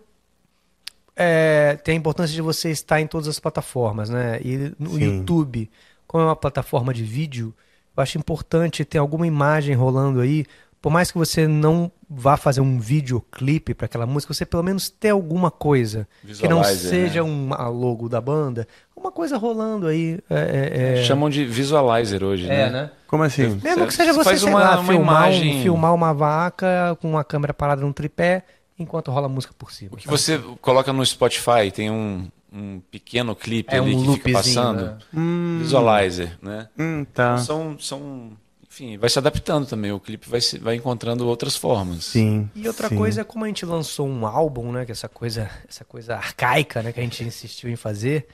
é, 1.15 1.77
tem 1.83 1.95
a 1.95 1.97
importância 1.97 2.33
de 2.35 2.41
você 2.41 2.71
estar 2.71 2.99
em 2.99 3.07
todas 3.07 3.27
as 3.27 3.39
plataformas, 3.39 4.09
né? 4.09 4.39
E 4.43 4.71
no 4.79 4.91
Sim. 4.91 5.03
YouTube, 5.19 5.69
como 6.07 6.23
é 6.23 6.27
uma 6.27 6.35
plataforma 6.35 6.93
de 6.93 7.03
vídeo, 7.03 7.53
eu 7.95 8.01
acho 8.03 8.17
importante 8.17 8.83
ter 8.83 8.97
alguma 8.97 9.27
imagem 9.27 9.75
rolando 9.75 10.19
aí. 10.21 10.45
Por 10.81 10.91
mais 10.91 11.09
que 11.11 11.17
você 11.17 11.47
não 11.47 11.89
vá 12.09 12.35
fazer 12.35 12.59
um 12.59 12.77
videoclipe 12.77 13.73
para 13.73 13.85
aquela 13.85 14.05
música, 14.05 14.33
você 14.33 14.45
pelo 14.45 14.63
menos 14.63 14.89
ter 14.89 15.11
alguma 15.11 15.49
coisa 15.49 16.05
que 16.37 16.45
não 16.47 16.61
seja 16.63 17.23
né? 17.23 17.29
um 17.29 17.53
a 17.53 17.69
logo 17.69 18.09
da 18.09 18.19
banda, 18.19 18.67
uma 18.95 19.09
coisa 19.09 19.37
rolando 19.37 19.87
aí. 19.87 20.19
É, 20.29 20.35
é, 20.35 20.99
é- 20.99 21.03
Chamam 21.03 21.29
de 21.29 21.45
visualizer 21.45 22.21
hoje, 22.21 22.45
É, 22.45 22.65
né? 22.65 22.69
né? 22.69 22.91
Como 23.07 23.23
assim? 23.23 23.57
Mesmo 23.63 23.87
que 23.87 23.93
seja 23.93 24.11
você 24.11 24.17
você, 24.23 24.29
faz 24.31 24.41
sei 24.41 24.49
uma- 24.49 24.59
lá, 24.59 24.79
uma 24.79 24.91
filmar, 24.91 25.23
um- 25.23 25.27
imagem- 25.27 25.61
filmar 25.63 25.93
uma 25.93 26.13
vaca 26.13 26.97
com 27.01 27.09
uma 27.11 27.23
câmera 27.23 27.53
parada 27.53 27.81
num 27.81 27.93
tripé 27.93 28.43
enquanto 28.77 29.11
rola 29.11 29.27
a 29.27 29.29
música 29.29 29.53
por 29.57 29.71
cima. 29.71 29.91
O 29.93 29.97
que 29.97 30.07
você 30.07 30.37
coloca 30.61 30.91
no 30.91 31.05
Spotify 31.05 31.71
tem 31.73 31.89
um, 31.91 32.27
um 32.51 32.79
pequeno 32.91 33.35
clipe 33.35 33.73
É 33.73 33.79
ali 33.79 33.95
um 33.95 34.05
que 34.05 34.23
fica 34.23 34.31
passando. 34.31 34.85
né? 34.85 34.97
Hum, 35.13 35.59
Visualizer, 35.61 36.37
né? 36.41 36.67
hum, 36.77 37.05
tá. 37.13 37.37
São, 37.37 37.77
são, 37.79 38.31
enfim, 38.69 38.97
vai 38.97 39.09
se 39.09 39.19
adaptando 39.19 39.67
também. 39.67 39.91
O 39.91 39.99
clipe 39.99 40.27
vai, 40.29 40.41
se, 40.41 40.57
vai 40.57 40.75
encontrando 40.75 41.27
outras 41.27 41.55
formas. 41.55 42.05
Sim. 42.05 42.49
E 42.55 42.67
outra 42.67 42.89
sim. 42.89 42.95
coisa 42.95 43.21
é 43.21 43.23
como 43.23 43.45
a 43.45 43.47
gente 43.47 43.65
lançou 43.65 44.07
um 44.07 44.25
álbum, 44.25 44.71
né? 44.71 44.85
Que 44.85 44.91
essa 44.91 45.07
coisa, 45.09 45.49
essa 45.67 45.85
coisa 45.85 46.15
arcaica, 46.15 46.81
né? 46.81 46.91
Que 46.91 46.99
a 46.99 47.03
gente 47.03 47.23
insistiu 47.23 47.69
em 47.69 47.75
fazer. 47.75 48.27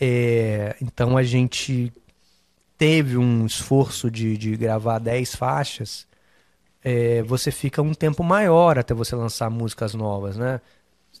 É, 0.00 0.76
então 0.80 1.16
a 1.16 1.22
gente 1.22 1.92
teve 2.78 3.18
um 3.18 3.44
esforço 3.44 4.10
de, 4.10 4.38
de 4.38 4.56
gravar 4.56 4.98
10 4.98 5.34
faixas. 5.34 6.06
É, 6.82 7.22
você 7.22 7.50
fica 7.50 7.82
um 7.82 7.92
tempo 7.92 8.22
maior 8.24 8.78
até 8.78 8.94
você 8.94 9.14
lançar 9.14 9.50
músicas 9.50 9.94
novas, 9.94 10.36
né? 10.36 10.60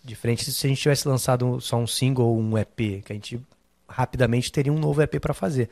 Diferente 0.02 0.50
se 0.50 0.66
a 0.66 0.68
gente 0.68 0.80
tivesse 0.80 1.06
lançado 1.06 1.60
só 1.60 1.76
um 1.76 1.86
single 1.86 2.26
ou 2.26 2.40
um 2.40 2.56
EP, 2.56 3.02
que 3.04 3.10
a 3.10 3.12
gente 3.12 3.40
rapidamente 3.88 4.50
teria 4.50 4.72
um 4.72 4.78
novo 4.78 5.02
EP 5.02 5.20
para 5.20 5.34
fazer. 5.34 5.68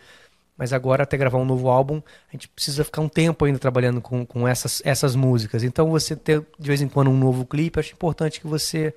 Mas 0.58 0.72
agora, 0.72 1.04
até 1.04 1.16
gravar 1.16 1.38
um 1.38 1.44
novo 1.44 1.68
álbum, 1.68 2.02
a 2.28 2.32
gente 2.32 2.48
precisa 2.48 2.82
ficar 2.82 3.00
um 3.00 3.08
tempo 3.08 3.44
ainda 3.44 3.60
trabalhando 3.60 4.00
com, 4.00 4.26
com 4.26 4.46
essas, 4.46 4.82
essas 4.84 5.14
músicas. 5.14 5.62
Então, 5.62 5.88
você 5.88 6.16
ter 6.16 6.44
de 6.58 6.66
vez 6.66 6.82
em 6.82 6.88
quando 6.88 7.10
um 7.10 7.16
novo 7.16 7.46
clipe, 7.46 7.78
acho 7.78 7.92
importante 7.92 8.40
que 8.40 8.46
você 8.48 8.92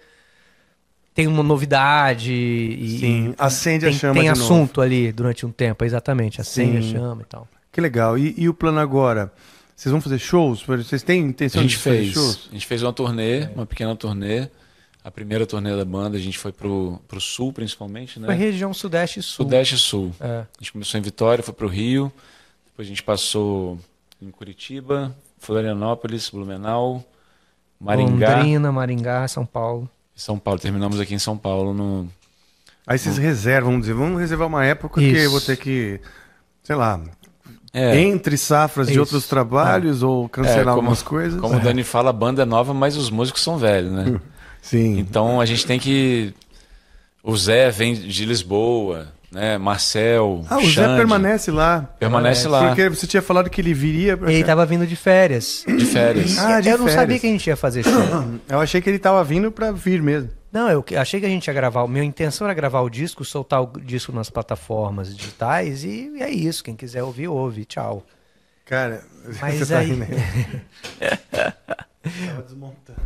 tenha 1.14 1.30
uma 1.30 1.44
novidade 1.44 2.34
e, 2.34 3.00
Sim, 3.00 3.36
acende 3.38 3.86
a 3.86 3.90
tem, 3.90 3.98
chama 3.98 4.20
tem 4.20 4.30
assunto 4.30 4.82
ali 4.82 5.12
durante 5.12 5.46
um 5.46 5.52
tempo, 5.52 5.86
exatamente. 5.86 6.42
Acende 6.42 6.82
Sim. 6.82 6.96
a 6.96 7.00
chama 7.00 7.22
e 7.22 7.26
tal. 7.26 7.48
Que 7.72 7.80
legal. 7.80 8.18
E, 8.18 8.34
e 8.36 8.50
o 8.50 8.56
plano 8.56 8.80
agora? 8.80 9.32
Vocês 9.82 9.92
vão 9.92 10.00
fazer 10.00 10.20
shows? 10.20 10.62
Vocês 10.62 11.02
têm 11.02 11.24
A 11.24 11.28
intenção 11.28 11.64
gente 11.64 11.72
de 11.72 11.78
fazer 11.78 11.98
fez, 11.98 12.14
shows? 12.14 12.50
a 12.52 12.54
gente 12.54 12.68
fez 12.68 12.84
uma 12.84 12.94
turnê, 12.94 13.50
uma 13.56 13.66
pequena 13.66 13.96
turnê. 13.96 14.48
A 15.04 15.10
primeira 15.10 15.44
turnê 15.48 15.76
da 15.76 15.84
banda, 15.84 16.18
a 16.18 16.20
gente 16.20 16.38
foi 16.38 16.52
pro, 16.52 17.02
pro 17.08 17.20
sul, 17.20 17.52
principalmente, 17.52 18.20
né? 18.20 18.28
Foi 18.28 18.36
região 18.36 18.76
Sudeste 18.76 19.22
e 19.22 19.24
Sul. 19.24 19.44
Sudeste 19.44 19.74
e 19.74 19.78
Sul. 19.80 20.14
É. 20.20 20.42
A 20.42 20.48
gente 20.60 20.72
começou 20.72 21.00
em 21.00 21.02
Vitória, 21.02 21.44
foi 21.44 21.56
pro 21.56 21.68
Rio. 21.68 22.14
Depois 22.68 22.88
a 22.88 22.90
gente 22.90 23.02
passou 23.02 23.80
em 24.22 24.30
Curitiba, 24.30 25.18
Florianópolis, 25.40 26.30
Blumenau, 26.30 27.04
Maringá 27.80 28.36
Londrina, 28.36 28.72
Maringá, 28.72 29.28
São 29.28 29.48
Paulo. 29.48 29.90
e 30.16 30.22
São 30.22 30.38
Paulo. 30.38 30.60
Terminamos 30.60 31.00
aqui 31.00 31.16
em 31.16 31.20
São 31.20 31.36
Paulo 31.36 31.74
no, 31.74 32.08
Aí 32.86 33.00
vocês 33.00 33.18
reservam, 33.18 33.72
vamos 33.72 33.88
dizer, 33.88 33.96
vamos 33.96 34.20
reservar 34.20 34.48
uma 34.48 34.64
época 34.64 35.02
que 35.02 35.08
Isso. 35.08 35.24
eu 35.24 35.32
vou 35.32 35.42
ter 35.42 35.58
que, 35.58 36.00
sei 36.62 36.76
lá, 36.76 37.02
É, 37.74 37.98
entre 38.00 38.38
safras 38.38 38.88
de 38.88 38.94
Isso. 38.94 39.00
outros 39.02 39.28
trabalhos 39.28 40.04
ou 40.04 40.28
cancelar 40.28 40.60
É, 40.60 40.64
como- 40.64 40.76
algumas 40.76 41.02
coisas. 41.02 41.40
como 41.40 41.56
o 41.56 41.60
Dani 41.60 41.84
fala, 41.84 42.10
a 42.10 42.14
banda 42.14 42.42
é 42.42 42.46
nova, 42.46 42.74
mas 42.74 42.98
os 42.98 43.10
músicos 43.10 43.42
são 43.42 43.58
velhos, 43.58 43.92
né? 43.92 44.20
Sim. 44.62 45.00
Então 45.00 45.40
a 45.40 45.46
gente 45.46 45.66
tem 45.66 45.80
que. 45.80 46.34
O 47.24 47.36
Zé 47.38 47.70
vem 47.72 47.94
de 47.94 48.26
Lisboa, 48.26 49.08
né? 49.32 49.58
Marcel. 49.58 50.44
Ah, 50.50 50.58
o 50.58 50.62
Zé 50.62 50.68
Xande, 50.72 50.98
permanece 50.98 51.50
lá. 51.52 51.82
Permanece 52.00 52.48
lá. 52.48 52.68
Porque 52.68 52.90
você 52.90 53.08
tinha 53.08 53.22
falado 53.22 53.50
que 53.50 53.62
ele 53.62 53.74
viria. 53.74 54.18
pra 54.18 54.30
Ele 54.32 54.42
cá. 54.42 54.48
tava 54.48 54.66
vindo 54.66 54.86
de 54.86 54.96
férias. 54.96 55.64
de 55.66 55.86
férias. 55.86 56.38
Ah, 56.40 56.60
de 56.60 56.68
eu 56.68 56.78
não 56.78 56.86
férias. 56.86 57.00
sabia 57.02 57.20
que 57.20 57.28
a 57.28 57.30
gente 57.30 57.48
ia 57.48 57.56
fazer 57.56 57.84
show. 57.84 57.94
Eu 58.50 58.60
achei 58.60 58.82
que 58.82 58.90
ele 58.90 59.00
tava 59.00 59.24
vindo 59.24 59.52
pra 59.52 59.72
vir 59.72 60.02
mesmo. 60.02 60.30
Não, 60.52 60.70
eu 60.70 60.84
achei 61.00 61.20
que 61.20 61.26
a 61.26 61.30
gente 61.30 61.48
ia 61.48 61.54
gravar. 61.54 61.88
Minha 61.88 62.04
intenção 62.04 62.46
era 62.46 62.54
gravar 62.54 62.82
o 62.82 62.90
disco, 62.90 63.24
soltar 63.24 63.62
o 63.64 63.68
disco 63.80 64.12
nas 64.12 64.30
plataformas 64.30 65.16
digitais 65.16 65.84
e 65.84 66.12
é 66.22 66.30
isso. 66.30 66.64
Quem 66.64 66.76
quiser 66.76 67.04
ouvir, 67.04 67.28
ouve. 67.30 67.64
Tchau. 67.66 68.04
Cara, 68.66 69.04
Mas 69.42 69.56
você 69.60 69.74
tá 69.74 69.80
aí- 69.80 69.92
rindo 69.92 70.06
Tava 72.28 72.42
desmontando. 72.44 73.00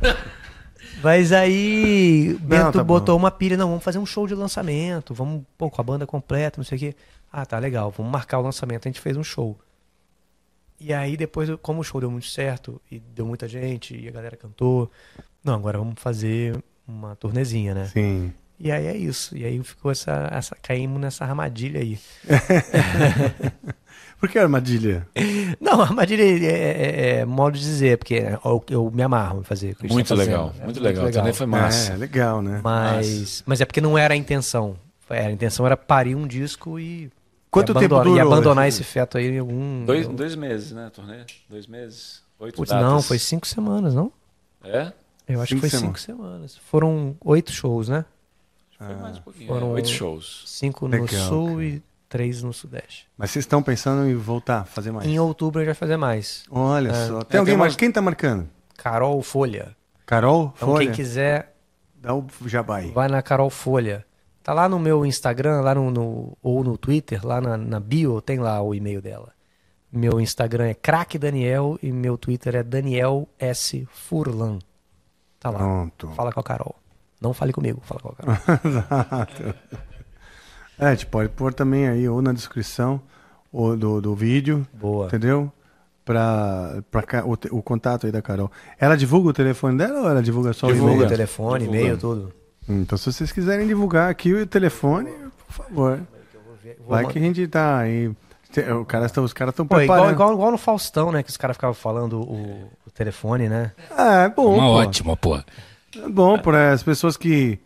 Mas 1.03 1.31
aí 1.31 2.35
Bento 2.41 2.72
tá 2.77 2.84
bom. 2.84 2.85
botou 2.99 3.17
uma 3.17 3.30
pilha, 3.30 3.57
não, 3.57 3.67
vamos 3.69 3.84
fazer 3.84 3.99
um 3.99 4.05
show 4.05 4.26
de 4.26 4.34
lançamento, 4.34 5.13
vamos, 5.13 5.43
pô, 5.57 5.69
com 5.69 5.81
a 5.81 5.84
banda 5.84 6.07
completa, 6.07 6.57
não 6.57 6.63
sei 6.63 6.77
o 6.77 6.80
quê. 6.80 6.95
Ah, 7.31 7.45
tá 7.45 7.59
legal, 7.59 7.91
vamos 7.91 8.11
marcar 8.11 8.39
o 8.39 8.41
lançamento, 8.41 8.88
a 8.88 8.89
gente 8.89 9.01
fez 9.01 9.17
um 9.17 9.23
show. 9.23 9.57
E 10.80 10.93
aí 10.93 11.17
depois, 11.17 11.49
como 11.61 11.81
o 11.81 11.84
show 11.84 11.99
deu 11.99 12.09
muito 12.09 12.27
certo, 12.27 12.81
e 12.89 12.99
deu 12.99 13.26
muita 13.26 13.47
gente, 13.47 13.95
e 13.97 14.07
a 14.07 14.11
galera 14.11 14.38
cantou, 14.38 14.89
não, 15.43 15.55
agora 15.55 15.77
vamos 15.77 15.95
fazer 16.01 16.55
uma 16.87 17.15
turnezinha, 17.15 17.73
né? 17.73 17.85
Sim. 17.85 18.33
E 18.57 18.71
aí 18.71 18.87
é 18.87 18.95
isso, 18.95 19.35
e 19.37 19.43
aí 19.43 19.61
ficou 19.63 19.91
essa, 19.91 20.29
essa 20.31 20.55
caímos 20.61 20.99
nessa 21.01 21.25
armadilha 21.25 21.81
aí. 21.81 21.99
Por 24.19 24.29
que 24.29 24.39
armadilha? 24.39 25.05
Não, 25.59 25.81
armadilha 25.81 26.23
é, 26.23 26.47
é- 26.47 27.09
é 27.19 27.25
modo 27.25 27.57
de 27.57 27.63
dizer, 27.63 27.97
porque 27.97 28.15
eu, 28.43 28.63
eu 28.69 28.89
me 28.91 29.03
amarro 29.03 29.41
em 29.41 29.43
fazer 29.43 29.75
Muito 29.83 30.07
tá 30.07 30.15
fazendo. 30.15 30.31
legal, 30.31 30.53
É 30.59 30.63
muito 30.63 30.79
legal. 30.81 31.11
Também 31.11 31.33
foi 31.33 31.45
massa. 31.45 31.93
É, 31.93 31.97
legal, 31.97 32.41
né? 32.41 32.61
Mas, 32.63 33.43
mas 33.45 33.59
é 33.61 33.65
porque 33.65 33.81
não 33.81 33.97
era 33.97 34.13
a 34.13 34.17
intenção. 34.17 34.77
Era, 35.09 35.27
a 35.27 35.31
intenção 35.31 35.65
era 35.65 35.75
parir 35.77 36.15
um 36.15 36.25
disco 36.25 36.79
e. 36.79 37.11
Quanto 37.51 37.71
e 37.71 37.75
tempo 37.75 37.95
abandonar, 37.95 38.05
E 38.05 38.19
durou 38.19 38.33
abandonar 38.33 38.67
esse- 38.67 38.83
feto 38.83 39.17
aí 39.17 39.27
em 39.31 39.39
algum. 39.39 39.85
Dois, 39.85 40.07
dois 40.07 40.35
meses, 40.35 40.71
né? 40.71 40.89
Turnê? 40.93 41.25
Dois 41.49 41.67
meses? 41.67 42.21
Oito 42.39 42.55
Putz, 42.55 42.69
datas. 42.71 42.85
não, 42.89 43.01
foi 43.01 43.19
cinco 43.19 43.45
semanas, 43.47 43.93
não? 43.93 44.11
É? 44.63 44.91
Eu 45.27 45.41
acho 45.41 45.49
Cinco 45.56 45.61
que 45.61 45.69
foi 45.69 45.80
semanas. 45.80 46.02
cinco 46.02 46.19
semanas. 46.19 46.57
Foram 46.57 47.15
oito 47.26 47.52
shows, 47.52 47.89
né? 47.89 48.06
Foi 48.77 48.95
mais 48.95 49.18
um 49.18 49.22
pouquinho. 49.22 49.47
foram- 49.47 49.68
é, 49.69 49.73
Oito 49.73 49.88
shows. 49.89 50.43
Cinco 50.45 50.85
Legal, 50.88 51.07
no 51.07 51.07
sul 51.27 51.47
cara. 51.52 51.64
e 51.64 51.84
três 52.10 52.43
no 52.43 52.53
sudeste. 52.53 53.07
Mas 53.18 53.31
vocês 53.31 53.43
estão 53.43 53.64
pensando 53.64 54.07
em 54.07 54.15
voltar, 54.15 54.65
fazer 54.65 54.91
mais? 54.91 55.07
Em 55.07 55.18
outubro 55.19 55.64
vai 55.64 55.73
fazer 55.73 55.97
mais. 55.97 56.43
Olha 56.52 56.89
É. 56.89 57.07
só. 57.07 57.19
É, 57.22 57.23
Tem 57.23 57.39
alguém 57.39 57.53
tem 57.53 57.57
mais? 57.60 57.76
Quem 57.76 57.91
tá 57.91 58.02
marcando? 58.02 58.47
Carol 58.77 59.22
Folha. 59.23 59.76
Carol? 60.06 60.53
Então 60.56 60.69
Folha? 60.69 60.85
quem 60.88 60.95
quiser, 60.95 61.56
Dá 61.95 62.14
o 62.14 62.26
jabá 62.45 62.77
aí. 62.77 62.91
vai 62.91 63.07
na 63.07 63.22
Carol 63.22 63.49
Folha. 63.49 64.06
Tá 64.43 64.53
lá 64.53 64.69
no 64.69 64.77
meu 64.77 65.03
Instagram, 65.06 65.61
lá 65.61 65.73
no, 65.73 65.89
no- 65.89 66.38
ou 66.43 66.64
no 66.64 66.77
Twitter, 66.77 67.26
lá 67.26 67.41
na, 67.41 67.57
na 67.57 67.80
bio, 67.80 68.22
tem 68.22 68.38
lá 68.38 68.61
o 68.61 68.76
e-mail 68.76 69.02
dela. 69.02 69.31
Meu 69.91 70.19
Instagram 70.19 70.65
é 70.68 70.73
craque 70.76 71.18
Daniel 71.18 71.80
e 71.81 71.91
meu 71.91 72.18
Twitter 72.18 72.56
é 72.57 72.61
Daniel 72.61 73.27
S 73.39 73.88
Furlan. 73.91 74.60
Tá 75.45 75.51
lá. 75.51 75.59
Pronto. 75.59 76.07
Fala 76.15 76.31
com 76.31 76.39
a 76.39 76.43
Carol. 76.43 76.76
Não 77.22 77.34
fale 77.34 77.53
comigo, 77.53 77.80
fala 77.84 78.01
com 78.01 78.09
a 78.09 78.13
Carol. 78.15 78.35
Exato. 78.65 79.55
É, 80.80 80.88
a 80.88 80.91
gente 80.95 81.05
pode 81.05 81.30
pôr 81.30 81.53
também 81.53 81.88
aí, 81.88 82.09
ou 82.09 82.19
na 82.22 82.34
descrição 82.34 82.99
ou 83.53 83.77
do, 83.77 84.01
do 84.01 84.15
vídeo, 84.15 84.67
Boa. 84.73 85.05
entendeu? 85.07 85.51
pra, 86.03 86.84
pra 86.91 87.03
o, 87.26 87.34
o 87.57 87.61
contato 87.63 88.05
aí 88.05 88.11
da 88.11 88.22
Carol. 88.22 88.51
Ela 88.80 88.95
divulga 88.95 89.30
o 89.30 89.34
telefone 89.34 89.77
dela 89.77 90.01
ou 90.01 90.09
ela 90.09 90.22
divulga 90.22 90.53
só 90.53 90.67
o 90.67 90.73
Divulga 90.73 90.93
e-mail? 90.93 91.09
telefone, 91.09 91.59
Divulga. 91.59 91.80
e-mail, 91.80 91.97
tudo. 91.97 92.34
Então, 92.67 92.97
se 92.97 93.11
vocês 93.11 93.31
quiserem 93.31 93.67
divulgar 93.67 94.09
aqui 94.09 94.34
o 94.34 94.45
telefone, 94.47 95.11
por 95.47 95.53
favor. 95.53 95.99
Vai 96.88 97.05
que 97.07 97.17
a 97.19 97.22
gente 97.22 97.47
tá 97.47 97.77
aí. 97.80 98.11
Te- 98.56 98.72
O 98.72 98.86
cara, 98.86 99.10
tá- 99.10 99.22
os 99.22 99.34
caras 99.34 99.52
estão 99.52 99.68
Pô, 99.68 99.82
igual, 99.82 99.98
preparando. 99.98 100.14
igual, 100.14 100.34
igual 100.34 100.52
no 100.52 100.57
Faustão, 100.57 101.11
né? 101.11 101.22
Que 101.22 101.30
os 101.30 101.36
caras 101.36 101.57
ficavam 101.57 101.73
falando 101.73 102.22
o, 102.22 102.69
o 102.88 102.91
telefone, 102.91 103.49
né? 103.49 103.73
Ah, 103.91 104.23
é 104.23 104.30
bom. 104.30 104.53
Uma 104.56 104.61
pô. 104.68 104.72
ótima, 104.76 105.18
pô. 105.18 105.36
É 105.38 106.10
bom 106.10 106.40
para 106.40 106.72
as 106.72 106.82
pessoas 106.82 107.18
que 107.18 107.60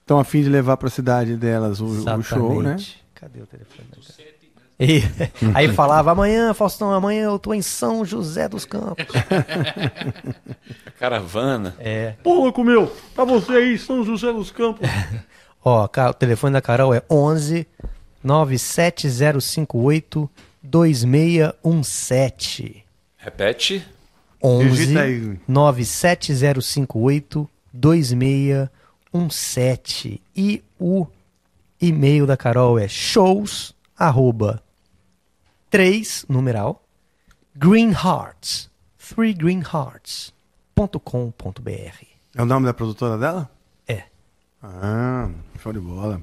estão 0.00 0.18
afim 0.18 0.42
de 0.42 0.48
levar 0.48 0.78
para 0.78 0.88
a 0.88 0.90
cidade 0.90 1.36
delas 1.36 1.80
o, 1.80 1.84
o 1.86 2.22
show, 2.22 2.62
né? 2.62 2.76
Cadê 3.14 3.40
o 3.42 3.46
telefone? 3.46 3.88
E, 4.80 5.02
aí 5.54 5.68
falava, 5.68 6.12
amanhã, 6.12 6.54
Faustão, 6.54 6.90
amanhã 6.92 7.24
eu 7.24 7.38
tô 7.38 7.52
em 7.52 7.60
São 7.62 8.02
José 8.02 8.48
dos 8.48 8.64
Campos. 8.64 9.06
A 10.86 10.90
caravana. 10.98 11.74
É. 11.78 12.14
Pô, 12.22 12.34
louco 12.34 12.64
meu, 12.64 12.90
pra 13.14 13.24
você 13.24 13.52
aí, 13.52 13.78
São 13.78 14.02
José 14.02 14.32
dos 14.32 14.50
Campos. 14.50 14.88
Ó, 15.64 15.84
o 15.84 16.14
telefone 16.14 16.54
da 16.54 16.60
Carol 16.62 16.92
é 16.94 17.02
11 17.08 17.66
97058 18.22 20.30
2617. 20.62 22.84
Repete. 23.16 23.82
11 24.42 24.68
Digita 24.68 25.00
aí. 25.02 25.38
97058 25.46 27.48
2617. 27.72 30.20
E 30.36 30.62
o 30.78 31.06
e-mail 31.80 32.26
da 32.26 32.36
Carol 32.36 32.78
é 32.78 32.86
shows 32.88 33.74
arroba 33.96 34.62
3 35.70 36.26
numeral 36.28 36.82
greenhearts 37.54 38.68
3 39.14 39.34
greenhearts.com.br. 39.34 42.06
É 42.34 42.42
o 42.42 42.46
nome 42.46 42.66
da 42.66 42.74
produtora 42.74 43.16
dela? 43.18 43.50
É. 43.86 44.04
Ah, 44.62 45.28
show 45.60 45.72
de 45.72 45.80
bola. 45.80 46.22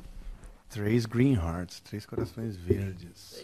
Três 0.69 1.05
Green 1.05 1.33
Hearts, 1.33 1.79
três 1.81 2.05
corações 2.05 2.55
verdes. 2.55 3.43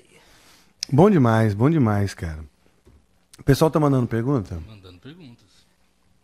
Bom 0.91 1.09
demais, 1.09 1.53
bom 1.53 1.69
demais, 1.69 2.13
cara. 2.13 2.43
O 3.39 3.43
pessoal 3.43 3.71
tá 3.71 3.79
mandando 3.79 4.07
pergunta? 4.07 4.59
Mandando 4.67 4.99
perguntas. 4.99 5.43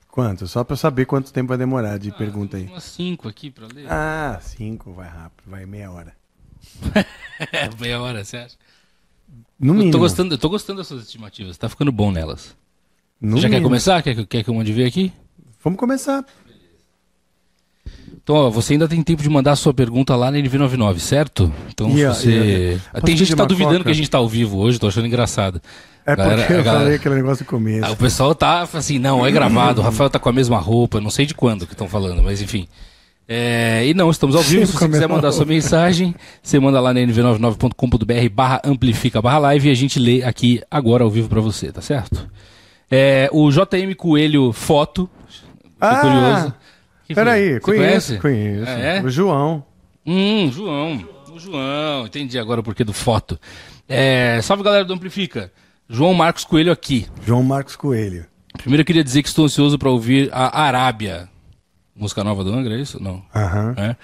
Quanto? 0.10 0.48
Só 0.48 0.64
pra 0.64 0.74
eu 0.74 0.78
saber 0.78 1.06
quanto 1.06 1.32
tempo 1.34 1.50
vai 1.50 1.58
demorar 1.58 1.98
de 1.98 2.12
pergunta 2.12 2.58
aí. 2.58 2.66
Umas 2.66 2.84
cinco 2.84 3.28
aqui 3.28 3.50
pra 3.50 3.66
ler. 3.68 3.88
Ah, 3.92 4.40
cinco, 4.42 4.92
vai 4.94 5.08
rápido, 5.08 5.50
vai 5.50 5.66
meia 5.66 5.90
hora. 5.92 6.16
Meia 7.80 8.00
hora, 8.00 8.24
você 8.24 8.38
acha? 8.38 8.56
No 9.60 9.70
Eu 9.70 9.74
mínimo. 9.74 9.92
tô 9.94 9.98
gostando, 10.00 10.36
eu 10.36 10.38
tô 10.38 10.50
gostando 10.50 10.78
das 10.78 10.88
suas 10.88 11.04
estimativas, 11.04 11.58
tá 11.58 11.68
ficando 11.68 11.92
bom 11.92 12.12
nelas. 12.12 12.56
No 13.20 13.38
Você 13.38 13.44
já 13.44 13.48
quer 13.50 13.56
mínimo. 13.56 13.70
começar? 13.70 14.04
Quer, 14.04 14.14
que- 14.16 14.26
quer 14.28 14.44
que 14.44 14.50
eu 14.50 14.54
mande 14.54 14.72
ver 14.72 14.86
aqui? 14.86 15.12
Vamos 15.64 15.80
começar. 15.80 16.24
Então, 18.24 18.36
ó, 18.36 18.50
você 18.50 18.74
ainda 18.74 18.88
tem 18.88 19.02
tempo 19.02 19.24
de 19.24 19.30
mandar 19.30 19.54
a 19.54 19.56
sua 19.56 19.74
pergunta 19.74 20.16
lá 20.16 20.30
na 20.30 20.38
NV99, 20.38 21.00
certo? 21.00 21.52
Então, 21.74 21.92
se 21.96 22.06
a- 22.06 22.14
você. 22.14 22.30
e 22.30 22.74
Ah, 22.88 22.92
Posso 22.94 23.06
Tem 23.06 23.18
gente 23.18 23.30
que 23.30 23.36
tá 23.36 23.46
duvidando 23.46 23.78
coca? 23.80 23.86
que 23.86 23.92
a 23.92 23.96
gente 23.96 24.10
tá 24.10 24.18
ao 24.20 24.28
vivo 24.30 24.60
hoje, 24.60 24.80
tô 24.80 24.88
achando 24.88 25.08
engraçado. 25.08 25.60
É 26.06 26.16
porque 26.16 26.30
Galera- 26.30 26.54
eu 26.54 26.64
galera- 26.64 26.80
falei 26.84 26.96
aquele 26.98 27.16
negócio 27.16 27.44
no 27.44 27.50
começo. 27.50 27.86
Ah, 27.86 27.92
o 27.92 27.96
pessoal 27.98 28.34
tá 28.36 28.62
assim, 28.74 29.00
não, 29.00 29.26
é 29.26 29.32
gravado, 29.32 29.82
o 29.82 29.84
Rafael 29.84 30.10
tá 30.10 30.20
com 30.20 30.30
a 30.30 30.34
mesma 30.34 30.58
roupa, 30.60 31.00
não 31.02 31.10
sei 31.10 31.26
de 31.26 31.34
quando 31.34 31.66
que 31.68 31.74
estão 31.74 31.88
falando, 31.88 32.22
mas 32.24 32.42
enfim. 32.42 32.68
É, 33.28 33.86
e 33.88 33.94
não, 33.94 34.10
estamos 34.12 34.36
ao 34.36 34.42
vivo. 34.44 34.66
Se 34.68 34.74
você 34.74 34.88
quiser 34.90 35.08
mandar 35.08 35.32
sua 35.32 35.46
mensagem, 35.46 36.14
você 36.44 36.60
manda 36.60 36.80
lá 36.82 36.94
na 36.94 37.00
nv99.com.br 37.02 38.30
barra 38.34 38.62
amplifica 38.64 39.22
barra 39.22 39.38
live 39.40 39.70
e 39.70 39.72
a 39.72 39.76
gente 39.76 40.00
lê 40.00 40.24
aqui 40.24 40.62
agora 40.70 41.04
ao 41.04 41.10
vivo 41.10 41.30
pra 41.30 41.40
você, 41.42 41.72
tá 41.72 41.82
certo? 41.82 42.28
É, 42.90 43.30
o 43.32 43.50
JM 43.50 43.94
Coelho 43.96 44.52
Foto, 44.52 45.10
Ah, 45.80 45.96
curioso. 46.02 46.54
Peraí, 47.16 47.60
conheço, 47.60 48.18
conhece? 48.18 48.18
conheço. 48.20 48.70
Ah, 48.70 48.80
é? 48.80 49.02
O 49.02 49.10
João. 49.10 49.64
Hum, 50.06 50.52
João. 50.52 51.06
O 51.32 51.40
João, 51.40 52.06
entendi 52.06 52.38
agora 52.38 52.60
o 52.60 52.64
porquê 52.64 52.84
do 52.84 52.94
foto. 52.94 53.40
É, 53.88 54.40
salve 54.42 54.64
galera 54.64 54.84
do 54.84 54.94
Amplifica. 54.94 55.52
João 55.90 56.14
Marcos 56.14 56.44
Coelho 56.46 56.72
aqui. 56.72 57.08
João 57.26 57.44
Marcos 57.44 57.76
Coelho. 57.76 58.26
Primeiro 58.58 58.82
eu 58.82 58.86
queria 58.86 59.04
dizer 59.04 59.22
que 59.22 59.30
estou 59.30 59.46
ansioso 59.46 59.78
para 59.78 59.90
ouvir 59.90 60.30
a 60.32 60.62
Arábia. 60.62 61.30
Música 61.96 62.24
nova 62.24 62.44
do 62.44 62.54
Angra, 62.54 62.76
é 62.76 62.82
isso? 62.82 63.02
Não. 63.02 63.22
Aham. 63.36 63.76
É. 63.78 63.96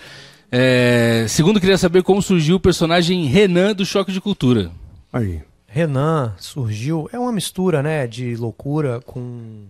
É, 0.50 1.26
segundo, 1.28 1.58
eu 1.58 1.62
queria 1.62 1.78
saber 1.78 2.04
como 2.04 2.22
surgiu 2.22 2.56
o 2.56 2.60
personagem 2.60 3.26
Renan 3.26 3.74
do 3.74 3.86
Choque 3.86 4.12
de 4.12 4.22
Cultura. 4.22 4.72
Aí. 5.12 5.42
Renan 5.68 6.34
surgiu, 6.38 7.10
é 7.12 7.20
uma 7.20 7.32
mistura, 7.32 7.84
né, 7.84 8.08
de 8.08 8.36
loucura 8.36 9.02
com, 9.06 9.66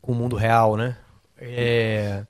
com 0.00 0.12
o 0.12 0.14
mundo 0.14 0.36
real, 0.36 0.76
né? 0.76 0.96
É, 1.46 2.24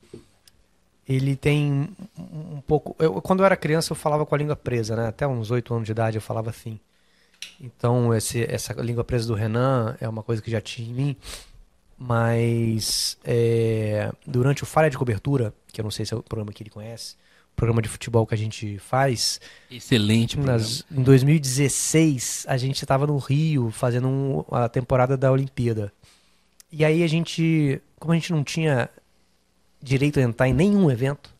ele 1.08 1.36
tem 1.36 1.88
um 2.18 2.60
pouco. 2.66 2.96
Eu, 2.98 3.20
quando 3.20 3.40
eu 3.40 3.46
era 3.46 3.56
criança, 3.56 3.92
eu 3.92 3.96
falava 3.96 4.24
com 4.24 4.34
a 4.34 4.38
língua 4.38 4.56
presa, 4.56 4.96
né? 4.96 5.06
Até 5.08 5.26
uns 5.26 5.50
oito 5.50 5.72
anos 5.74 5.86
de 5.86 5.92
idade 5.92 6.16
eu 6.16 6.22
falava 6.22 6.50
assim. 6.50 6.78
Então, 7.60 8.14
esse, 8.14 8.42
essa 8.50 8.72
língua 8.80 9.04
presa 9.04 9.26
do 9.28 9.34
Renan 9.34 9.96
é 10.00 10.08
uma 10.08 10.22
coisa 10.22 10.40
que 10.40 10.50
já 10.50 10.60
tinha 10.60 10.88
em 10.88 10.92
mim. 10.94 11.16
Mas 11.98 13.16
é, 13.24 14.10
durante 14.26 14.62
o 14.62 14.66
Falha 14.66 14.90
de 14.90 14.98
Cobertura, 14.98 15.54
que 15.72 15.80
eu 15.80 15.84
não 15.84 15.90
sei 15.90 16.04
se 16.04 16.12
é 16.12 16.16
o 16.16 16.22
programa 16.22 16.52
que 16.52 16.62
ele 16.62 16.70
conhece, 16.70 17.16
programa 17.54 17.80
de 17.80 17.88
futebol 17.88 18.26
que 18.26 18.34
a 18.34 18.38
gente 18.38 18.78
faz, 18.78 19.40
Excelente. 19.70 20.36
programa. 20.36 20.58
nas- 20.58 20.84
em 20.90 21.02
2016, 21.02 22.44
a 22.48 22.56
gente 22.56 22.82
estava 22.82 23.06
no 23.06 23.16
Rio 23.18 23.70
fazendo 23.70 24.08
um- 24.08 24.44
a 24.50 24.68
temporada 24.68 25.16
da 25.16 25.30
Olimpíada. 25.30 25.92
E 26.72 26.84
aí 26.84 27.02
a 27.04 27.06
gente, 27.06 27.80
como 28.00 28.12
a 28.12 28.16
gente 28.16 28.32
não 28.32 28.42
tinha 28.42 28.88
direito 29.84 30.18
a 30.18 30.22
entrar 30.22 30.48
em 30.48 30.54
nenhum 30.54 30.90
evento, 30.90 31.34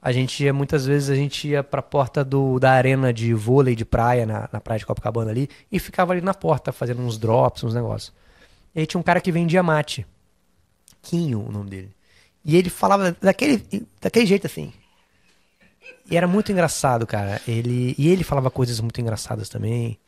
a 0.00 0.12
gente 0.12 0.44
ia, 0.44 0.52
muitas 0.52 0.86
vezes 0.86 1.10
a 1.10 1.16
gente 1.16 1.48
ia 1.48 1.62
pra 1.62 1.82
porta 1.82 2.24
do, 2.24 2.58
da 2.60 2.70
arena 2.70 3.12
de 3.12 3.34
vôlei 3.34 3.74
de 3.74 3.84
praia, 3.84 4.24
na, 4.24 4.48
na 4.52 4.60
praia 4.60 4.78
de 4.78 4.86
Copacabana 4.86 5.30
ali, 5.30 5.50
e 5.70 5.78
ficava 5.80 6.12
ali 6.12 6.20
na 6.20 6.32
porta 6.32 6.70
fazendo 6.70 7.02
uns 7.02 7.18
drops, 7.18 7.64
uns 7.64 7.74
negócios. 7.74 8.14
E 8.74 8.80
aí 8.80 8.86
tinha 8.86 9.00
um 9.00 9.02
cara 9.02 9.20
que 9.20 9.32
vendia 9.32 9.62
mate. 9.62 10.06
Quinho, 11.02 11.40
o 11.40 11.50
nome 11.50 11.68
dele. 11.68 11.90
E 12.44 12.56
ele 12.56 12.70
falava 12.70 13.16
daquele, 13.20 13.86
daquele 14.00 14.24
jeito 14.24 14.46
assim. 14.46 14.72
E 16.10 16.16
era 16.16 16.26
muito 16.26 16.52
engraçado, 16.52 17.06
cara. 17.06 17.42
Ele, 17.46 17.94
e 17.98 18.08
ele 18.08 18.22
falava 18.24 18.50
coisas 18.50 18.80
muito 18.80 19.00
engraçadas 19.00 19.48
também. 19.48 19.98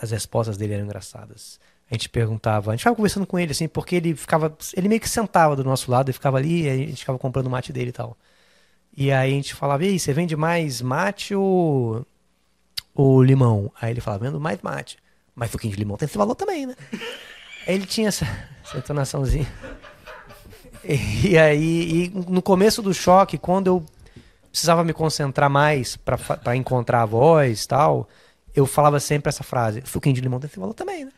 As 0.00 0.12
respostas 0.12 0.56
dele 0.56 0.74
eram 0.74 0.84
engraçadas. 0.84 1.58
A 1.92 1.94
gente 1.94 2.08
perguntava, 2.08 2.70
a 2.70 2.74
gente 2.74 2.80
ficava 2.80 2.96
conversando 2.96 3.26
com 3.26 3.38
ele, 3.38 3.52
assim, 3.52 3.68
porque 3.68 3.96
ele 3.96 4.16
ficava. 4.16 4.56
Ele 4.74 4.88
meio 4.88 4.98
que 4.98 5.06
sentava 5.06 5.54
do 5.54 5.62
nosso 5.62 5.90
lado 5.90 6.08
e 6.08 6.12
ficava 6.14 6.38
ali, 6.38 6.62
e 6.62 6.70
a 6.70 6.74
gente 6.74 7.00
ficava 7.00 7.18
comprando 7.18 7.50
mate 7.50 7.70
dele 7.70 7.90
e 7.90 7.92
tal. 7.92 8.16
E 8.96 9.12
aí 9.12 9.30
a 9.30 9.34
gente 9.34 9.54
falava, 9.54 9.84
e 9.84 9.88
aí, 9.88 9.98
você 9.98 10.10
vende 10.14 10.34
mais 10.34 10.80
mate 10.80 11.34
ou, 11.34 12.06
ou 12.94 13.22
limão? 13.22 13.70
Aí 13.78 13.90
ele 13.90 14.00
falava, 14.00 14.24
vendo 14.24 14.40
mais 14.40 14.58
mate. 14.62 14.96
Mas 15.34 15.50
suquinho 15.50 15.74
de 15.74 15.78
limão 15.78 15.98
tem 15.98 16.06
esse 16.06 16.16
valor 16.16 16.34
também, 16.34 16.64
né? 16.64 16.74
Aí 17.66 17.74
ele 17.74 17.84
tinha 17.84 18.08
essa, 18.08 18.26
essa 18.64 18.78
entonaçãozinha. 18.78 19.46
E 20.84 21.36
aí, 21.36 22.06
e 22.06 22.08
no 22.10 22.40
começo 22.40 22.80
do 22.80 22.94
choque, 22.94 23.36
quando 23.36 23.66
eu 23.66 23.86
precisava 24.50 24.82
me 24.82 24.94
concentrar 24.94 25.50
mais 25.50 25.96
pra 25.96 26.56
encontrar 26.56 27.02
a 27.02 27.06
voz 27.06 27.66
tal, 27.66 28.08
eu 28.56 28.64
falava 28.64 28.98
sempre 28.98 29.28
essa 29.28 29.44
frase: 29.44 29.82
suquinho 29.84 30.14
de 30.14 30.22
limão 30.22 30.40
tem 30.40 30.48
esse 30.48 30.58
valor 30.58 30.72
também, 30.72 31.04
né? 31.04 31.12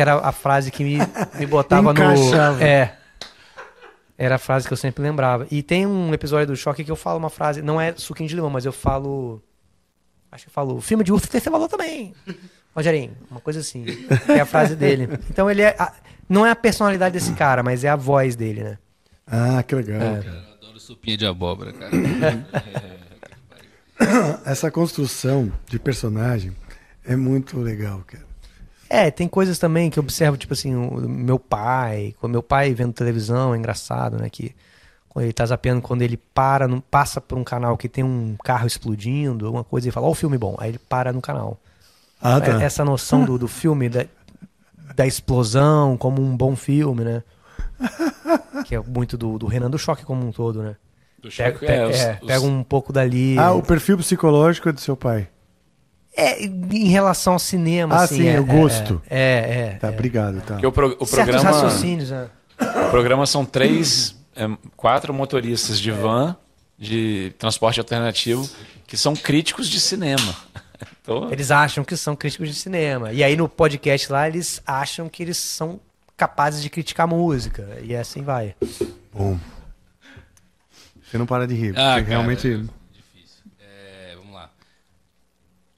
Que 0.00 0.02
era 0.02 0.14
a 0.16 0.32
frase 0.32 0.70
que 0.70 0.82
me, 0.82 0.96
me 1.38 1.44
botava 1.44 1.92
no. 1.92 2.62
É. 2.64 2.96
Era 4.16 4.36
a 4.36 4.38
frase 4.38 4.66
que 4.66 4.72
eu 4.72 4.76
sempre 4.78 5.02
lembrava. 5.02 5.46
E 5.50 5.62
tem 5.62 5.86
um 5.86 6.14
episódio 6.14 6.46
do 6.46 6.56
choque 6.56 6.82
que 6.82 6.90
eu 6.90 6.96
falo 6.96 7.18
uma 7.18 7.28
frase, 7.28 7.60
não 7.60 7.78
é 7.78 7.92
suquinho 7.94 8.26
de 8.26 8.34
limão, 8.34 8.48
mas 8.48 8.64
eu 8.64 8.72
falo. 8.72 9.42
Acho 10.32 10.44
que 10.44 10.48
eu 10.48 10.54
falo, 10.54 10.80
filme 10.80 11.04
de 11.04 11.12
urso 11.12 11.28
tem 11.28 11.36
esse 11.36 11.50
valor 11.50 11.68
também. 11.68 12.14
Rogerinho, 12.74 13.14
uma 13.30 13.40
coisa 13.40 13.60
assim. 13.60 13.84
É 14.26 14.40
a 14.40 14.46
frase 14.46 14.74
dele. 14.74 15.06
Então 15.28 15.50
ele 15.50 15.60
é. 15.60 15.76
a- 15.78 15.92
não 16.26 16.46
é 16.46 16.50
a 16.50 16.56
personalidade 16.56 17.12
desse 17.12 17.34
cara, 17.34 17.62
mas 17.62 17.84
é 17.84 17.90
a 17.90 17.96
voz 17.96 18.34
dele, 18.34 18.64
né? 18.64 18.78
Ah, 19.26 19.62
que 19.62 19.74
legal. 19.74 20.00
É. 20.00 20.22
cara. 20.22 20.44
Eu 20.46 20.54
adoro 20.54 20.80
sopinha 20.80 21.18
de 21.18 21.26
abóbora, 21.26 21.74
cara. 21.74 21.90
Essa 24.46 24.70
construção 24.70 25.52
de 25.68 25.78
personagem 25.78 26.56
é 27.04 27.14
muito 27.14 27.58
legal, 27.60 28.02
cara. 28.06 28.29
É, 28.92 29.08
tem 29.10 29.28
coisas 29.28 29.56
também 29.58 29.88
que 29.88 29.98
eu 29.98 30.02
observo, 30.02 30.36
tipo 30.36 30.52
assim, 30.52 30.74
o 30.74 31.08
meu 31.08 31.38
pai, 31.38 32.12
com 32.20 32.26
meu 32.26 32.42
pai 32.42 32.74
vendo 32.74 32.92
televisão, 32.92 33.54
é 33.54 33.56
engraçado, 33.56 34.16
né? 34.18 34.28
Que 34.28 34.52
quando 35.08 35.24
ele 35.26 35.32
tá 35.32 35.46
zapeando, 35.46 35.80
quando 35.80 36.02
ele 36.02 36.16
para, 36.16 36.66
não 36.66 36.80
passa 36.80 37.20
por 37.20 37.38
um 37.38 37.44
canal 37.44 37.76
que 37.76 37.88
tem 37.88 38.02
um 38.02 38.36
carro 38.42 38.66
explodindo, 38.66 39.46
alguma 39.46 39.62
coisa, 39.62 39.88
e 39.88 39.92
fala, 39.92 40.06
ó, 40.08 40.10
o 40.10 40.14
filme 40.14 40.36
bom. 40.36 40.56
Aí 40.58 40.70
ele 40.70 40.78
para 40.88 41.12
no 41.12 41.20
canal. 41.22 41.56
Ah, 42.20 42.40
tá. 42.40 42.60
É- 42.60 42.64
Essa 42.64 42.84
noção 42.84 43.24
do, 43.24 43.38
do 43.38 43.46
filme, 43.48 43.88
da, 43.88 44.04
da 44.96 45.06
explosão, 45.06 45.96
como 45.96 46.20
um 46.20 46.36
bom 46.36 46.56
filme, 46.56 47.04
né? 47.04 47.22
Que 48.66 48.74
é 48.74 48.80
muito 48.80 49.16
do, 49.16 49.38
do 49.38 49.46
Renan 49.46 49.70
do 49.70 49.78
Choque 49.78 50.04
como 50.04 50.26
um 50.26 50.32
todo, 50.32 50.62
né? 50.62 50.76
Do 51.22 51.30
Pega, 51.30 51.52
choque, 51.52 51.66
pega- 51.66 51.82
é, 51.82 51.86
os- 51.86 51.96
é, 52.00 52.18
os- 52.20 52.26
pega 52.26 52.40
um 52.44 52.62
pouco 52.62 52.92
dali. 52.92 53.38
Ah, 53.38 53.52
o 53.52 53.62
perfil 53.62 53.96
psicológico 53.98 54.68
é 54.68 54.72
do 54.72 54.80
seu 54.80 54.96
pai. 54.96 55.28
É, 56.16 56.42
em 56.44 56.88
relação 56.88 57.34
ao 57.34 57.38
cinema, 57.38 57.94
Ah, 57.96 58.02
assim. 58.02 58.16
sim, 58.16 58.26
é, 58.28 58.40
o 58.40 58.44
gosto. 58.44 59.00
É, 59.08 59.18
é. 59.18 59.60
é, 59.74 59.78
Tá, 59.78 59.88
é. 59.88 59.90
obrigado, 59.90 60.40
tá. 60.40 60.54
Porque 60.54 60.66
o, 60.66 60.72
pro- 60.72 60.96
o 60.98 61.06
programa, 61.06 61.42
raciocínios, 61.50 62.10
né? 62.10 62.28
o 62.60 62.90
programa 62.90 63.26
são 63.26 63.44
três, 63.44 64.14
é, 64.36 64.46
quatro 64.76 65.14
motoristas 65.14 65.78
de 65.78 65.90
van 65.90 66.36
de 66.78 67.32
transporte 67.38 67.78
alternativo 67.78 68.48
que 68.86 68.96
são 68.96 69.14
críticos 69.14 69.68
de 69.68 69.80
cinema. 69.80 70.34
Então, 71.02 71.30
Eles 71.30 71.50
acham 71.50 71.84
que 71.84 71.94
são 71.96 72.14
críticos 72.16 72.48
de 72.48 72.54
cinema. 72.54 73.12
E 73.12 73.22
aí 73.22 73.36
no 73.36 73.48
podcast 73.48 74.10
lá, 74.10 74.26
eles 74.28 74.62
acham 74.66 75.08
que 75.10 75.22
eles 75.22 75.36
são 75.36 75.78
capazes 76.16 76.62
de 76.62 76.70
criticar 76.70 77.06
música. 77.06 77.78
E 77.82 77.94
assim 77.96 78.22
vai. 78.22 78.54
Bom. 79.12 79.38
Você 81.02 81.18
não 81.18 81.26
para 81.26 81.46
de 81.46 81.54
rir, 81.54 81.74
Ah, 81.78 81.98
realmente... 81.98 82.48
Difícil. 82.48 83.44
É, 83.60 84.14
vamos 84.16 84.32
lá. 84.34 84.50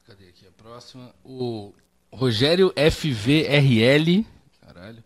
Cadê 0.06 0.24
aqui 0.28 0.46
a 0.46 0.61
próxima? 0.72 1.10
O 1.24 1.72
Rogério 2.10 2.72
FVRL. 2.90 4.24
Caralho. 4.66 4.98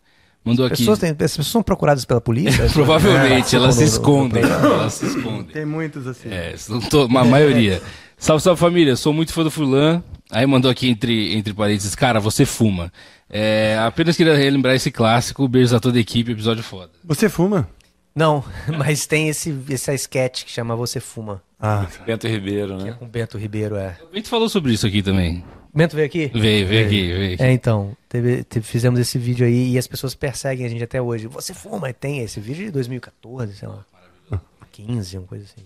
Mandou 0.43 0.65
As 0.65 0.71
aqui. 0.71 0.81
pessoas, 0.81 0.99
têm, 0.99 1.09
as 1.09 1.17
pessoas 1.17 1.47
são 1.47 1.61
procuradas 1.61 2.05
pela 2.05 2.21
polícia? 2.21 2.67
Provavelmente, 2.71 3.53
É, 3.53 3.59
elas 3.59 3.75
se 3.75 3.83
escondem. 3.83 4.43
Elas 4.43 4.93
se 4.93 5.05
escondem. 5.07 5.51
Tem 5.51 5.65
muitos 5.65 6.07
assim. 6.07 6.29
É, 6.29 6.55
não 6.69 6.79
tô- 6.79 7.05
uma 7.05 7.25
maioria. 7.25 7.81
Salve, 8.17 8.41
salve 8.41 8.59
família, 8.59 8.95
sou 8.95 9.11
muito 9.11 9.33
fã 9.33 9.43
do 9.43 9.51
Fulan. 9.51 10.01
Aí 10.31 10.45
mandou 10.45 10.71
aqui 10.71 10.89
entre, 10.89 11.35
entre 11.35 11.53
parênteses, 11.53 11.95
cara, 11.95 12.19
você 12.19 12.45
fuma. 12.45 12.91
É, 13.29 13.77
apenas 13.85 14.15
queria 14.17 14.35
relembrar 14.35 14.73
esse 14.75 14.89
clássico, 14.91 15.47
beijos 15.47 15.73
a 15.73 15.79
toda 15.79 15.97
a 15.97 16.01
equipe, 16.01 16.31
episódio 16.31 16.63
foda. 16.63 16.91
Você 17.03 17.29
fuma? 17.29 17.69
Não, 18.15 18.43
mas 18.77 19.05
tem 19.05 19.27
esse, 19.29 19.55
esse 19.69 19.93
sketch 19.95 20.43
que 20.45 20.51
chama 20.51 20.75
Você 20.75 20.99
Fuma. 20.99 21.41
Ah, 21.59 21.85
Bento 22.05 22.27
Ribeiro, 22.27 22.77
Que 22.77 22.83
é 22.83 22.85
né? 22.87 22.91
com 22.97 23.05
o 23.05 23.07
Bento 23.07 23.37
Ribeiro, 23.37 23.75
é. 23.75 23.97
A 24.11 24.15
gente 24.15 24.27
falou 24.29 24.49
sobre 24.49 24.73
isso 24.73 24.85
aqui 24.87 25.01
também. 25.03 25.43
Bento 25.77 25.95
veio 25.95 26.07
aqui? 26.07 26.31
Veio, 26.33 26.67
veio 26.67 26.85
aqui, 26.87 27.07
veio 27.13 27.33
aqui. 27.35 27.43
É, 27.43 27.51
então, 27.51 27.95
teve- 28.09 28.43
teve- 28.43 28.65
fizemos 28.65 28.99
esse 28.99 29.17
vídeo 29.19 29.45
aí 29.45 29.73
e 29.73 29.77
as 29.77 29.85
pessoas 29.87 30.15
perseguem 30.15 30.65
a 30.65 30.69
gente 30.69 30.83
até 30.83 31.01
hoje. 31.01 31.27
Você 31.27 31.53
fuma, 31.53 31.89
e 31.89 31.93
tem 31.93 32.19
esse 32.19 32.39
vídeo 32.39 32.65
de 32.65 32.71
2014, 32.71 33.55
sei 33.55 33.67
lá. 33.67 33.85
15, 34.71 35.17
uma 35.19 35.27
coisa 35.27 35.45
assim. 35.45 35.65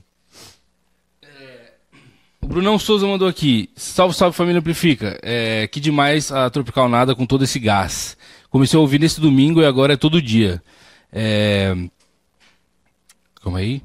O 2.42 2.48
Brunão 2.48 2.78
Souza 2.80 3.06
mandou 3.08 3.28
aqui. 3.28 3.70
Salve, 3.76 4.16
salve 4.16 4.36
família 4.36 4.60
Amplifica. 4.60 5.18
É, 5.22 5.68
que 5.68 5.80
demais 5.80 6.32
a 6.32 6.50
Tropical 6.50 6.90
Nada 6.90 7.16
com 7.16 7.26
todo 7.26 7.44
esse 7.44 7.60
gás. 7.60 8.18
Comecei 8.50 8.78
a 8.78 8.82
ouvir 8.82 9.00
nesse 9.00 9.22
domingo 9.22 9.62
e 9.62 9.66
agora 9.66 9.94
é 9.94 9.98
todo 9.98 10.22
dia. 10.22 10.62
É... 11.12 11.74
Calma 13.42 13.60
aí. 13.60 13.82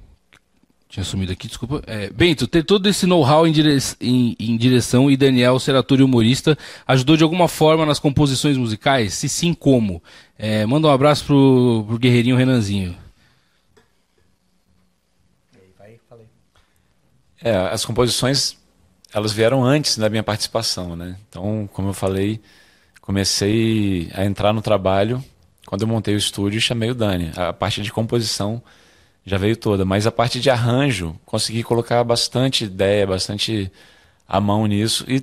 Tinha 0.97 1.05
sumido 1.05 1.31
aqui, 1.31 1.47
desculpa. 1.47 1.83
É, 1.87 2.09
Bento, 2.09 2.47
ter 2.47 2.65
todo 2.65 2.89
esse 2.89 3.07
know-how 3.07 3.47
em, 3.47 3.53
dire- 3.53 3.77
em- 4.01 4.35
em 4.41 4.57
direção 4.57 5.11
e 5.11 5.17
Daniel 5.17 5.61
ser 5.61 5.75
ator 5.77 6.01
e 6.01 6.03
humorista 6.03 6.57
ajudou 6.89 7.19
de 7.19 7.23
alguma 7.23 7.49
forma 7.49 7.85
nas 7.85 7.99
composições 7.99 8.57
musicais? 8.57 9.13
Se 9.13 9.29
sim, 9.29 9.53
como? 9.53 10.03
É, 10.39 10.65
manda 10.65 10.89
um 10.89 10.91
abraço 10.91 11.27
pro, 11.27 11.85
pro 11.87 11.99
guerreirinho 11.99 12.35
Renanzinho. 12.35 12.97
É, 17.43 17.55
as 17.55 17.85
composições, 17.85 18.57
elas 19.13 19.33
vieram 19.35 19.63
antes 19.63 19.99
da 19.99 20.09
minha 20.09 20.23
participação, 20.23 20.97
né? 20.97 21.19
Então, 21.29 21.69
como 21.75 21.91
eu 21.91 21.93
falei, 21.93 22.41
comecei 23.03 24.11
a 24.15 24.25
entrar 24.25 24.55
no 24.55 24.63
trabalho 24.63 25.23
quando 25.67 25.83
eu 25.83 25.89
montei 25.89 26.15
o 26.15 26.17
estúdio 26.17 26.57
e 26.57 26.61
chamei 26.63 26.91
o 26.91 26.95
Dani. 26.95 27.33
A 27.37 27.53
parte 27.53 27.83
de 27.83 27.93
composição 27.93 28.63
já 29.27 29.37
veio 29.37 29.57
toda, 29.57 29.85
mas 29.85 30.07
a 30.07 30.13
parte 30.13 30.41
de 30.41 30.49
arranjo, 30.49 31.19
consegui 31.27 31.65
colocar 31.65 32.03
bastante 32.05 32.65
ideia, 32.65 33.05
bastante 33.05 33.71
a 34.27 34.41
mão 34.41 34.67
nisso 34.67 35.05
e 35.09 35.21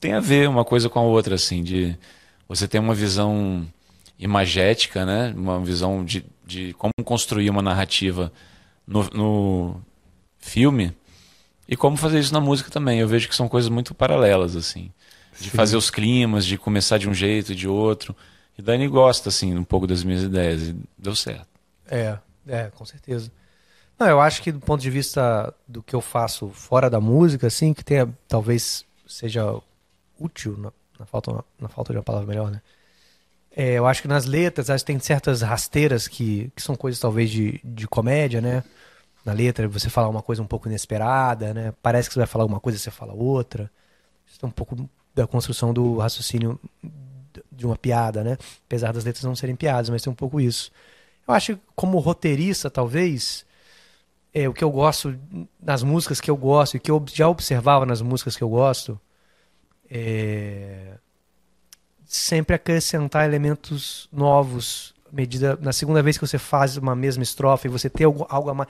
tem 0.00 0.12
a 0.12 0.20
ver 0.20 0.48
uma 0.48 0.64
coisa 0.64 0.90
com 0.90 0.98
a 0.98 1.02
outra, 1.02 1.36
assim, 1.36 1.62
de 1.62 1.96
você 2.48 2.66
ter 2.66 2.80
uma 2.80 2.94
visão 2.94 3.64
imagética, 4.18 5.06
né? 5.06 5.32
Uma 5.36 5.60
visão 5.60 6.04
de, 6.04 6.24
de 6.44 6.74
como 6.74 6.92
construir 7.04 7.48
uma 7.48 7.62
narrativa 7.62 8.32
no, 8.86 9.08
no 9.14 9.80
filme 10.38 10.92
e 11.68 11.76
como 11.76 11.96
fazer 11.96 12.18
isso 12.18 12.34
na 12.34 12.40
música 12.40 12.70
também. 12.70 12.98
Eu 12.98 13.08
vejo 13.08 13.28
que 13.28 13.36
são 13.36 13.48
coisas 13.48 13.70
muito 13.70 13.94
paralelas, 13.94 14.56
assim. 14.56 14.90
De 15.40 15.48
fazer 15.48 15.76
os 15.76 15.90
climas, 15.90 16.44
de 16.44 16.58
começar 16.58 16.98
de 16.98 17.08
um 17.08 17.14
jeito 17.14 17.52
e 17.52 17.54
de 17.54 17.66
outro. 17.66 18.14
E 18.58 18.62
Dani 18.62 18.86
gosta, 18.86 19.30
assim, 19.30 19.56
um 19.56 19.64
pouco 19.64 19.86
das 19.86 20.04
minhas 20.04 20.22
ideias. 20.22 20.62
E 20.62 20.76
deu 20.98 21.14
certo. 21.14 21.48
É, 21.88 22.18
é, 22.46 22.70
com 22.74 22.84
certeza. 22.84 23.32
Não, 23.98 24.08
eu 24.08 24.20
acho 24.20 24.42
que 24.42 24.50
do 24.50 24.60
ponto 24.60 24.80
de 24.80 24.90
vista 24.90 25.54
do 25.68 25.82
que 25.82 25.94
eu 25.94 26.00
faço 26.00 26.48
fora 26.48 26.90
da 26.90 27.00
música, 27.00 27.46
assim, 27.46 27.72
que 27.72 27.84
tenha, 27.84 28.08
talvez 28.28 28.84
seja 29.06 29.60
útil, 30.18 30.56
na, 30.58 30.72
na 30.98 31.06
falta, 31.06 31.44
na 31.60 31.68
falta 31.68 31.92
de 31.92 31.98
uma 31.98 32.04
palavra 32.04 32.26
melhor, 32.26 32.50
né? 32.50 32.60
É, 33.56 33.74
eu 33.74 33.86
acho 33.86 34.02
que 34.02 34.08
nas 34.08 34.24
letras, 34.24 34.68
acho 34.68 34.84
que 34.84 34.92
tem 34.92 34.98
certas 34.98 35.42
rasteiras 35.42 36.08
que, 36.08 36.50
que 36.56 36.62
são 36.62 36.74
coisas 36.74 36.98
talvez 37.00 37.30
de, 37.30 37.60
de 37.62 37.86
comédia, 37.86 38.40
né? 38.40 38.64
Na 39.24 39.32
letra, 39.32 39.68
você 39.68 39.88
fala 39.88 40.08
uma 40.08 40.22
coisa 40.22 40.42
um 40.42 40.46
pouco 40.46 40.68
inesperada, 40.68 41.54
né? 41.54 41.72
Parece 41.80 42.08
que 42.08 42.14
você 42.14 42.20
vai 42.20 42.26
falar 42.26 42.44
uma 42.44 42.58
coisa 42.58 42.76
e 42.76 42.80
você 42.80 42.90
fala 42.90 43.12
outra. 43.14 43.70
Isso 44.26 44.38
é 44.42 44.46
um 44.46 44.50
pouco 44.50 44.88
da 45.14 45.26
construção 45.26 45.72
do 45.72 45.98
raciocínio 45.98 46.58
de 47.50 47.64
uma 47.64 47.76
piada, 47.76 48.24
né? 48.24 48.36
Apesar 48.66 48.92
das 48.92 49.04
letras 49.04 49.24
não 49.24 49.36
serem 49.36 49.54
piadas, 49.54 49.88
mas 49.88 50.02
tem 50.02 50.12
um 50.12 50.16
pouco 50.16 50.40
isso. 50.40 50.72
Eu 51.26 51.32
acho 51.32 51.54
que 51.54 51.62
como 51.76 51.98
roteirista, 52.00 52.68
talvez, 52.68 53.46
é, 54.34 54.48
o 54.48 54.52
que 54.52 54.64
eu 54.64 54.70
gosto 54.70 55.16
nas 55.62 55.82
músicas 55.82 56.20
que 56.20 56.30
eu 56.30 56.36
gosto 56.36 56.76
e 56.76 56.80
que 56.80 56.90
eu 56.90 57.02
já 57.12 57.28
observava 57.28 57.86
nas 57.86 58.02
músicas 58.02 58.36
que 58.36 58.42
eu 58.42 58.48
gosto, 58.48 59.00
é 59.88 60.94
sempre 62.06 62.54
acrescentar 62.54 63.24
elementos 63.24 64.08
novos 64.12 64.94
medida 65.10 65.58
na 65.60 65.72
segunda 65.72 66.02
vez 66.02 66.18
que 66.18 66.26
você 66.26 66.38
faz 66.38 66.76
uma 66.76 66.94
mesma 66.94 67.22
estrofe 67.22 67.66
você 67.66 67.88
tem 67.88 68.04
algo, 68.04 68.26
algo 68.28 68.50
a 68.50 68.54
mais 68.54 68.68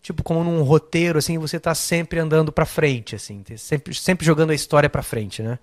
tipo 0.00 0.22
como 0.22 0.42
num 0.44 0.62
roteiro 0.62 1.18
assim 1.18 1.36
você 1.36 1.56
está 1.56 1.74
sempre 1.74 2.18
andando 2.20 2.52
para 2.52 2.64
frente 2.64 3.14
assim 3.14 3.42
sempre 3.56 3.94
sempre 3.94 4.24
jogando 4.24 4.50
a 4.50 4.54
história 4.54 4.88
para 4.88 5.02
frente 5.02 5.42
né? 5.42 5.58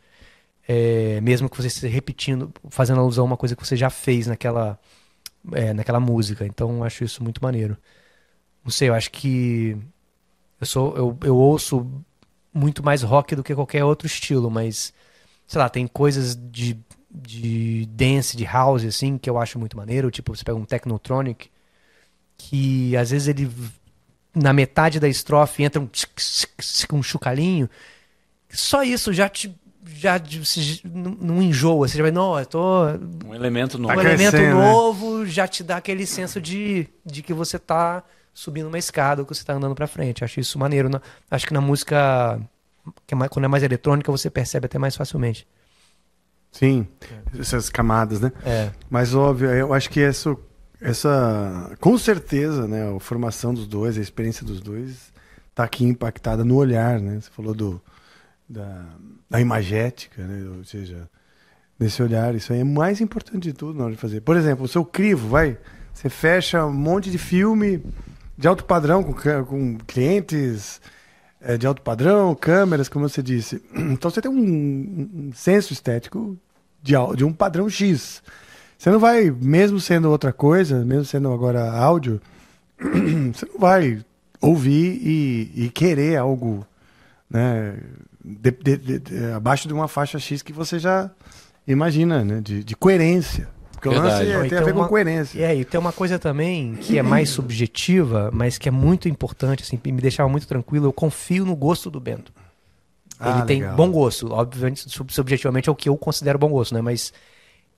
É, 0.67 1.21
mesmo 1.21 1.49
que 1.49 1.57
você 1.57 1.67
esteja 1.67 1.93
repetindo 1.93 2.51
fazendo 2.69 2.99
alusão 2.99 3.23
a 3.23 3.27
uma 3.27 3.37
coisa 3.37 3.55
que 3.55 3.65
você 3.65 3.75
já 3.75 3.89
fez 3.89 4.27
naquela 4.27 4.77
é, 5.53 5.73
naquela 5.73 5.99
música. 5.99 6.45
Então 6.45 6.83
acho 6.83 7.03
isso 7.03 7.23
muito 7.23 7.41
maneiro 7.41 7.77
não 8.67 8.71
sei 8.71 8.89
eu 8.89 8.93
acho 8.93 9.09
que 9.11 9.75
eu 10.61 10.67
sou 10.67 10.95
eu, 10.95 11.17
eu 11.23 11.35
ouço 11.35 11.87
muito 12.53 12.83
mais 12.83 13.01
rock 13.01 13.35
do 13.35 13.43
que 13.43 13.55
qualquer 13.55 13.83
outro 13.83 14.05
estilo 14.05 14.51
mas 14.51 14.93
sei 15.47 15.59
lá 15.59 15.69
tem 15.69 15.87
coisas 15.87 16.35
de 16.35 16.77
de 17.09 17.87
dance, 17.89 18.37
de 18.37 18.43
house, 18.43 18.83
assim, 18.83 19.17
que 19.17 19.27
eu 19.27 19.39
acho 19.39 19.57
muito 19.57 19.75
maneiro. 19.75 20.11
Tipo, 20.11 20.35
você 20.35 20.43
pega 20.43 20.57
um 20.57 20.65
Technotronic, 20.65 21.49
que 22.37 22.95
às 22.95 23.09
vezes 23.09 23.27
ele, 23.29 23.49
na 24.35 24.53
metade 24.53 24.99
da 24.99 25.07
estrofe, 25.07 25.63
entra 25.63 25.81
um, 25.81 25.87
tsk, 25.87 26.09
tsk, 26.15 26.49
tsk, 26.57 26.93
um 26.93 27.01
chucalinho. 27.01 27.67
Só 28.51 28.83
isso 28.83 29.11
já 29.13 29.27
te. 29.29 29.55
Já 29.85 30.21
se- 30.43 30.81
não 30.85 31.41
enjoa. 31.41 31.87
Você 31.87 31.97
já 31.97 32.03
vai, 32.03 32.11
não, 32.11 32.37
eu 32.37 32.45
tô. 32.45 32.83
Um 33.25 33.33
elemento 33.33 33.79
novo. 33.79 33.93
Um 33.93 33.95
Tá 33.95 34.01
elemento 34.05 34.31
crescendo, 34.31 34.59
né? 34.59 34.71
novo 34.71 35.25
já 35.25 35.47
te 35.47 35.63
dá 35.63 35.77
aquele 35.77 36.05
senso 36.05 36.39
de, 36.41 36.87
de 37.05 37.23
que 37.23 37.33
você 37.33 37.57
tá 37.57 38.03
subindo 38.39 38.67
uma 38.67 38.77
escada 38.77 39.21
ou 39.21 39.25
que 39.25 39.33
você 39.33 39.43
tá 39.43 39.53
andando 39.53 39.73
pra 39.73 39.87
frente. 39.87 40.23
Acho 40.23 40.39
isso 40.39 40.59
maneiro. 40.59 40.87
Na- 40.89 41.01
acho 41.31 41.47
que 41.47 41.53
na 41.53 41.59
música, 41.61 42.39
que 43.07 43.15
é 43.15 43.17
mais- 43.17 43.31
quando 43.31 43.45
é 43.45 43.47
mais 43.47 43.63
eletrônica, 43.63 44.11
você 44.11 44.29
percebe 44.29 44.67
até 44.67 44.77
mais 44.77 44.95
facilmente. 44.95 45.47
sim. 46.51 46.87
Essas 47.37 47.69
camadas, 47.69 48.19
né? 48.21 48.31
É. 48.45 48.71
Mas 48.89 49.13
óbvio, 49.15 49.49
eu 49.51 49.73
acho 49.73 49.89
que 49.89 49.99
essa, 50.01 50.35
essa 50.79 51.75
com 51.79 51.97
certeza, 51.97 52.67
né, 52.67 52.95
a 52.95 52.99
formação 52.99 53.53
dos 53.53 53.67
dois, 53.67 53.97
a 53.97 54.01
experiência 54.01 54.45
dos 54.45 54.61
dois 54.61 55.11
tá 55.55 55.63
aqui 55.63 55.83
impactada 55.83 56.43
no 56.45 56.55
olhar, 56.55 56.99
né? 56.99 57.19
Você 57.19 57.29
falou 57.31 57.53
do 57.55 57.81
da, 58.47 58.85
da 59.29 59.41
imagética, 59.41 60.23
né? 60.25 60.47
Ou 60.57 60.63
seja, 60.63 61.09
nesse 61.79 62.01
olhar, 62.01 62.33
isso 62.35 62.53
aí 62.53 62.59
é 62.61 62.63
mais 62.63 63.01
importante 63.01 63.43
de 63.43 63.53
tudo 63.53 63.77
na 63.77 63.85
hora 63.85 63.93
de 63.93 63.99
fazer. 63.99 64.21
Por 64.21 64.37
exemplo, 64.37 64.63
o 64.65 64.67
seu 64.67 64.85
crivo, 64.85 65.27
vai, 65.27 65.57
você 65.93 66.07
fecha 66.09 66.65
um 66.65 66.73
monte 66.73 67.11
de 67.11 67.17
filme 67.17 67.83
de 68.37 68.47
alto 68.47 68.63
padrão 68.65 69.03
com, 69.03 69.13
com 69.45 69.77
clientes 69.87 70.79
é, 71.41 71.57
de 71.57 71.65
alto 71.65 71.81
padrão, 71.81 72.35
câmeras, 72.35 72.87
como 72.89 73.07
você 73.07 73.21
disse. 73.23 73.61
Então 73.75 74.11
você 74.11 74.21
tem 74.21 74.29
um, 74.31 75.09
um 75.29 75.31
senso 75.33 75.73
estético 75.73 76.37
de, 76.81 76.93
de 77.15 77.25
um 77.25 77.33
padrão 77.33 77.69
X. 77.69 78.21
Você 78.77 78.91
não 78.91 78.99
vai, 78.99 79.31
mesmo 79.31 79.79
sendo 79.79 80.09
outra 80.09 80.31
coisa, 80.31 80.85
mesmo 80.85 81.05
sendo 81.05 81.31
agora 81.33 81.71
áudio, 81.71 82.21
você 83.33 83.45
não 83.45 83.59
vai 83.59 84.03
ouvir 84.39 84.99
e, 85.01 85.51
e 85.65 85.69
querer 85.69 86.17
algo 86.17 86.65
né, 87.29 87.75
de- 88.23 88.51
de- 88.77 88.99
de- 88.99 89.25
abaixo 89.35 89.67
de 89.67 89.73
uma 89.73 89.87
faixa 89.87 90.19
X 90.19 90.43
que 90.43 90.53
você 90.53 90.77
já 90.77 91.09
imagina, 91.67 92.23
né, 92.23 92.39
de 92.41 92.75
coerência. 92.75 93.49
Porque 93.77 93.89
o 93.89 93.91
lance 93.91 94.25
Verdade. 94.25 94.45
é- 94.47 94.49
tem 94.49 94.57
e 94.57 94.61
a 94.61 94.65
ver 94.65 94.73
com 94.73 94.79
uma- 94.79 94.87
coerência. 94.89 95.37
E 95.39 95.45
aí, 95.45 95.63
tem 95.63 95.79
uma 95.79 95.93
coisa 95.93 96.17
também 96.17 96.75
que 96.75 96.97
é 96.97 97.03
mais 97.03 97.29
subjetiva, 97.29 98.31
mas 98.33 98.57
que 98.57 98.67
é 98.67 98.71
muito 98.71 99.07
importante, 99.07 99.61
assim, 99.61 99.79
e 99.85 99.91
me 99.91 100.01
deixava 100.01 100.27
muito 100.27 100.47
tranquilo. 100.47 100.87
Eu 100.87 100.93
confio 100.93 101.45
no 101.45 101.55
gosto 101.55 101.91
do 101.91 101.99
Bento. 101.99 102.33
Ah, 103.19 103.37
ele 103.37 103.45
tem 103.45 103.63
bom 103.75 103.91
gosto. 103.91 104.31
Obviamente, 104.33 104.89
sub- 104.89 105.11
subjetivamente 105.13 105.69
é 105.69 105.71
o 105.71 105.75
que 105.75 105.89
eu 105.89 105.95
considero 105.97 106.37
bom 106.39 106.49
gosto, 106.49 106.73
né? 106.73 106.81
Mas. 106.81 107.13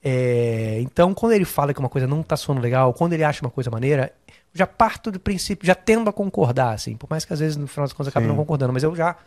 é, 0.02 0.80
então, 0.82 1.14
quando 1.14 1.34
ele 1.34 1.44
fala 1.44 1.74
que 1.74 1.80
uma 1.82 1.90
coisa 1.90 2.08
não 2.08 2.24
tá 2.24 2.38
soando 2.38 2.62
legal, 2.62 2.94
quando 2.94 3.12
ele 3.12 3.24
acha 3.26 3.44
uma 3.44 3.52
coisa 3.52 3.70
maneira, 3.70 4.14
eu 4.28 4.34
já 4.54 4.66
parto 4.66 5.12
do 5.12 5.20
princípio, 5.20 5.68
já 5.68 5.76
tendo 5.76 6.10
a 6.10 6.14
concordar, 6.14 6.74
assim. 6.74 6.96
Por 6.96 7.10
mais 7.10 7.26
que 7.26 7.34
às 7.34 7.40
vezes 7.42 7.58
no 7.58 7.68
final 7.68 7.86
das 7.86 7.92
contas 7.92 8.08
eu 8.08 8.12
acabe 8.12 8.26
não 8.26 8.38
concordando, 8.38 8.72
mas 8.72 8.84
eu 8.84 8.96
já, 8.96 9.18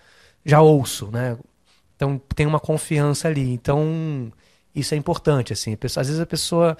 já 0.44 0.62
ouço, 0.62 1.10
né? 1.12 1.36
Então 1.94 2.18
tem 2.34 2.46
uma 2.46 2.58
confiança 2.58 3.28
ali. 3.28 3.52
Então, 3.52 4.32
isso 4.74 4.94
é 4.94 4.96
importante, 4.96 5.52
assim. 5.52 5.76
Pessoa- 5.76 6.00
às 6.02 6.08
vezes 6.08 6.20
a 6.22 6.26
pessoa 6.26 6.76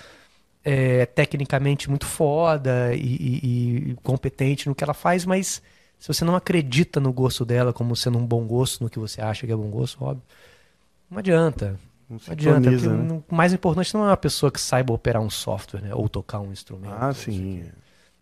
é 0.65 1.07
tecnicamente 1.07 1.89
muito 1.91 2.07
foda 2.07 2.95
e, 2.95 2.99
e- 3.01 3.91
e 3.93 3.95
competente 4.03 4.69
no 4.69 4.75
que 4.75 4.85
ela 4.85 4.95
faz, 4.95 5.25
mas 5.25 5.61
se 5.99 6.09
você 6.09 6.25
não 6.25 6.37
acredita 6.37 7.01
no 7.01 7.13
gosto 7.13 7.45
dela 7.45 7.73
como 7.73 7.95
sendo 7.97 8.19
um 8.19 8.27
bom 8.27 8.45
gosto, 8.47 8.83
no 8.83 8.91
que 8.91 8.99
você 8.99 9.21
acha 9.21 9.47
que 9.47 9.53
é 9.53 9.57
bom 9.57 9.69
gosto, 9.71 10.03
óbvio, 10.05 10.23
não 11.11 11.19
adianta. 11.19 11.79
Não 12.09 12.19
Não 12.27 12.33
adianta. 12.33 12.71
né? 12.71 13.23
O 13.29 13.35
mais 13.35 13.53
importante 13.53 13.93
não 13.95 14.05
é 14.05 14.09
uma 14.09 14.17
pessoa 14.17 14.53
que 14.53 14.61
saiba 14.61 14.93
operar 14.93 15.23
um 15.23 15.31
software, 15.31 15.81
né? 15.81 15.95
Ou 15.95 16.09
tocar 16.09 16.41
um 16.41 16.53
instrumento. 16.53 16.93
Ah, 16.99 17.13
sim. 17.15 17.65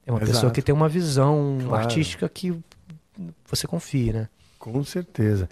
É 0.07 0.13
uma 0.13 0.19
Exato. 0.19 0.33
pessoa 0.33 0.53
que 0.53 0.63
tem 0.63 0.75
uma 0.75 0.89
visão 0.89 1.59
Claro. 1.61 1.75
artística 1.85 2.29
que 2.29 2.57
você 3.47 3.67
confie, 3.67 4.13
né? 4.13 4.29
Com 4.59 4.83
certeza. 4.85 5.49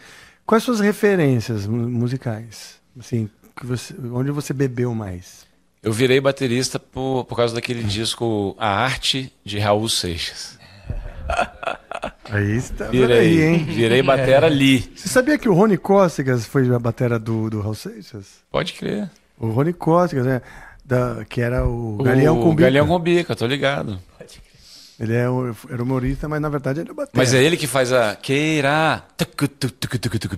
Quais 0.47 0.63
suas 0.63 0.81
referências 0.81 1.67
mu- 1.67 1.89
musicais? 1.89 2.81
Assim, 2.99 3.29
que 3.59 3.67
você, 3.67 3.95
onde 4.13 4.31
você 4.31 4.53
bebeu 4.53 4.95
mais? 4.95 5.47
Eu 5.83 5.93
virei 5.93 6.21
baterista 6.21 6.79
por, 6.79 7.25
por 7.25 7.37
causa 7.37 7.55
daquele 7.55 7.83
disco 7.83 8.57
A 8.59 8.69
Arte 8.69 9.33
de 9.45 9.59
Raul 9.59 9.89
Seixas. 9.89 10.59
Aí 12.31 12.57
está. 12.57 12.87
Virei, 12.89 13.07
Peraí, 13.09 13.43
hein? 13.43 13.65
virei 13.65 14.03
batera 14.03 14.47
ali. 14.47 14.91
Você 14.95 15.09
sabia 15.09 15.39
que 15.39 15.49
o 15.49 15.55
Rony 15.55 15.77
Cócegas 15.77 16.47
foi 16.47 16.73
a 16.75 16.79
batera 16.79 17.19
do, 17.19 17.49
do 17.51 17.61
Raul 17.61 17.75
Seixas? 17.75 18.41
Pode 18.51 18.73
crer. 18.75 19.11
O 19.39 19.49
Rony 19.49 19.73
Cócegas, 19.73 20.27
né? 20.27 20.43
Da, 20.85 21.25
que 21.29 21.41
era 21.41 21.67
o 21.67 21.99
Galeão 22.03 22.39
o 22.41 22.43
com 22.43 22.51
Bica. 22.51 22.63
Galeão 22.65 22.87
com 22.87 22.99
Bica, 22.99 23.37
tô 23.37 23.47
ligado. 23.47 23.99
Ele 24.99 25.15
é, 25.15 25.31
o- 25.31 25.55
era 25.71 25.81
humorista, 25.83 26.29
mas 26.29 26.41
na 26.41 26.49
verdade 26.49 26.81
ele 26.81 26.91
é 26.91 26.93
batera. 26.93 27.13
Mas 27.17 27.33
é 27.33 27.43
ele 27.43 27.57
que 27.57 27.69
faz 27.69 27.93
a 27.93 28.17
queira. 28.17 29.05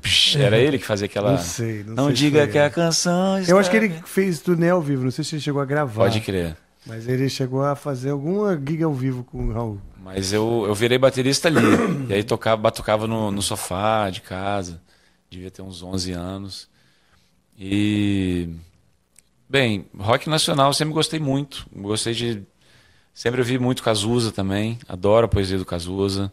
psh. 0.03 0.37
Era 0.37 0.59
ele 0.59 0.79
que 0.79 0.85
fazia 0.85 1.07
aquela. 1.07 1.33
Não 1.33 1.39
sei, 1.39 1.83
não, 1.85 1.95
Não 1.95 2.07
sei 2.09 2.17
se 2.17 2.23
diga 2.23 2.47
que 2.47 2.59
ele. 2.59 2.65
a 2.67 2.71
canção. 2.71 3.37
Eu 3.37 3.43
está- 3.43 3.59
acho 3.59 3.71
que 3.71 3.77
ele 3.77 3.95
fez 4.05 4.41
turnê 4.41 4.69
ao 4.69 4.83
vivo, 4.83 5.05
não 5.05 5.11
sei 5.11 5.25
se 5.25 5.35
ele 5.37 5.43
chegou 5.43 5.63
a 5.63 5.65
gravar. 5.65 6.03
Pode 6.05 6.21
crer. 6.21 6.57
Mas 6.87 7.09
ele 7.09 7.29
chegou 7.29 7.63
a 7.65 7.75
fazer 7.77 8.11
alguma 8.11 8.55
giga 8.57 8.85
ao 8.87 8.93
vivo 8.95 9.25
com 9.25 9.49
o 9.49 9.53
Raul. 9.53 9.81
Mas 10.03 10.33
eu, 10.33 10.65
eu 10.67 10.75
virei 10.75 10.99
baterista 10.99 11.49
ali. 11.49 11.61
e 12.09 12.13
aí 12.15 12.23
tocava, 12.25 12.57
batucava 12.61 13.07
no, 13.07 13.31
no 13.31 13.41
sofá 13.43 14.11
de 14.11 14.21
casa. 14.21 14.81
Devia 15.31 15.51
ter 15.51 15.63
uns 15.63 15.83
11 15.83 16.13
anos. 16.13 16.69
E. 17.59 18.49
Bem, 19.49 19.87
rock 19.99 20.29
nacional 20.29 20.69
eu 20.69 20.73
sempre 20.75 20.95
gostei 20.95 21.19
muito. 21.21 21.67
Gostei 21.75 22.15
de. 22.15 22.43
Sempre 23.15 23.41
ouvi 23.41 23.59
muito 23.59 23.83
Cazuza 23.83 24.33
também. 24.33 24.79
Adoro 24.89 25.27
a 25.27 25.29
poesia 25.29 25.59
do 25.59 25.65
Cazuza. 25.65 26.31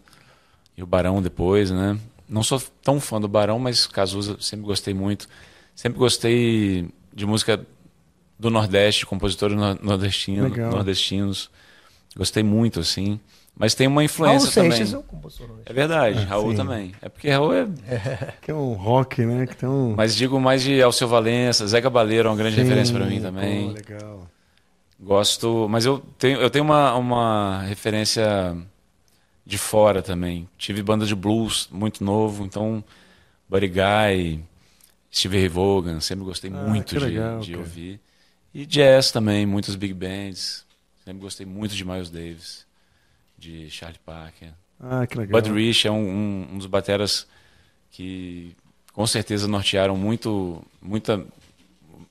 E 0.77 0.83
o 0.83 0.85
Barão 0.85 1.21
depois, 1.21 1.71
né? 1.71 1.97
Não 2.29 2.43
sou 2.43 2.61
tão 2.83 2.99
fã 2.99 3.19
do 3.19 3.27
Barão, 3.27 3.57
mas 3.59 3.87
Cazuza 3.87 4.37
sempre 4.39 4.65
gostei 4.65 4.93
muito. 4.93 5.27
Sempre 5.75 5.97
gostei 5.99 6.87
de 7.13 7.25
música 7.25 7.59
do 8.39 8.49
Nordeste, 8.49 9.05
compositores 9.05 9.55
no- 9.57 9.79
nordestino, 9.81 10.43
Legal. 10.43 10.71
nordestinos. 10.71 11.49
Gostei 12.15 12.43
muito, 12.43 12.79
assim. 12.79 13.19
Mas 13.59 13.73
tem 13.73 13.87
uma 13.87 14.01
Raul 14.01 14.05
influência 14.05 14.51
Seixas 14.51 14.79
é 14.89 14.91
também. 14.91 14.99
o 14.99 15.03
compositor. 15.03 15.47
né? 15.47 15.63
É 15.65 15.73
verdade, 15.73 16.23
Raul 16.25 16.51
sim. 16.51 16.57
também. 16.57 16.91
É 17.01 17.09
porque 17.09 17.27
Raul 17.29 17.53
é. 17.53 17.67
Que 18.41 18.51
é 18.51 18.53
um 18.53 18.73
rock, 18.73 19.25
né? 19.25 19.47
Que 19.47 19.55
tem 19.55 19.67
um... 19.67 19.95
Mas 19.95 20.15
digo 20.15 20.39
mais 20.39 20.61
de 20.61 20.79
Alceu 20.81 21.07
Valença, 21.07 21.65
Zé 21.65 21.81
Cabaleiro 21.81 22.27
é 22.27 22.31
uma 22.31 22.37
grande 22.37 22.55
Sim, 22.55 22.61
referência 22.63 22.93
para 22.95 23.05
mim 23.07 23.19
também. 23.19 23.71
legal. 23.71 24.27
Gosto. 24.99 25.67
Mas 25.69 25.85
eu 25.85 25.99
tenho, 26.17 26.39
eu 26.39 26.49
tenho 26.49 26.65
uma, 26.65 26.95
uma 26.95 27.61
referência 27.63 28.55
de 29.45 29.57
fora 29.57 30.01
também. 30.01 30.47
Tive 30.57 30.81
banda 30.83 31.05
de 31.05 31.15
blues 31.15 31.67
muito 31.71 32.03
novo, 32.03 32.43
então 32.45 32.83
Buddy 33.49 33.67
Guy, 33.67 34.43
Steve 35.13 35.37
Ray 35.39 35.47
Vaughan, 35.47 35.99
sempre 35.99 36.25
gostei 36.25 36.51
Ah, 36.53 36.63
muito 36.67 36.97
de, 36.97 36.99
legal, 36.99 37.39
de 37.39 37.55
ouvir. 37.55 37.99
E 38.53 38.65
jazz 38.65 39.11
também, 39.11 39.45
muitos 39.45 39.75
big 39.75 39.93
bands. 39.93 40.65
Sempre 41.05 41.21
gostei 41.21 41.45
muito 41.45 41.73
de 41.75 41.85
Miles 41.85 42.09
Davis, 42.09 42.65
de 43.37 43.69
Charlie 43.69 43.99
Parker. 44.05 44.49
Ah, 44.79 45.07
que 45.07 45.17
legal. 45.17 45.41
Bud 45.41 45.51
Rich 45.53 45.87
é 45.87 45.91
um, 45.91 45.95
um- 46.09 46.47
um 46.53 46.57
dos 46.57 46.67
bateras 46.67 47.25
que 47.91 48.55
com 48.93 49.07
certeza 49.07 49.47
nortearam 49.47 49.95
muito, 49.95 50.61
muita, 50.81 51.17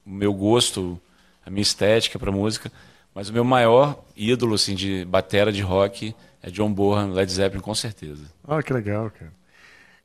o 0.07 0.11
meu 0.11 0.33
gosto, 0.33 1.01
a 1.47 1.51
minha 1.51 1.63
estética 1.63 2.19
para 2.19 2.33
música. 2.33 2.71
Mas 3.15 3.31
o 3.31 3.33
meu 3.33 3.45
maior 3.45 4.05
ídolo 4.15 4.55
assim, 4.57 4.75
de 4.75 5.05
batera 5.07 5.51
de 5.51 5.63
rock 5.63 6.15
é 6.43 6.51
John 6.51 6.71
Bonham, 6.73 7.13
Led 7.13 7.33
Zeppelin, 7.33 7.63
com 7.63 7.75
certeza. 7.75 8.25
Ah, 8.47 8.63
que 8.63 8.73
legal, 8.73 9.11
cara. 9.11 9.33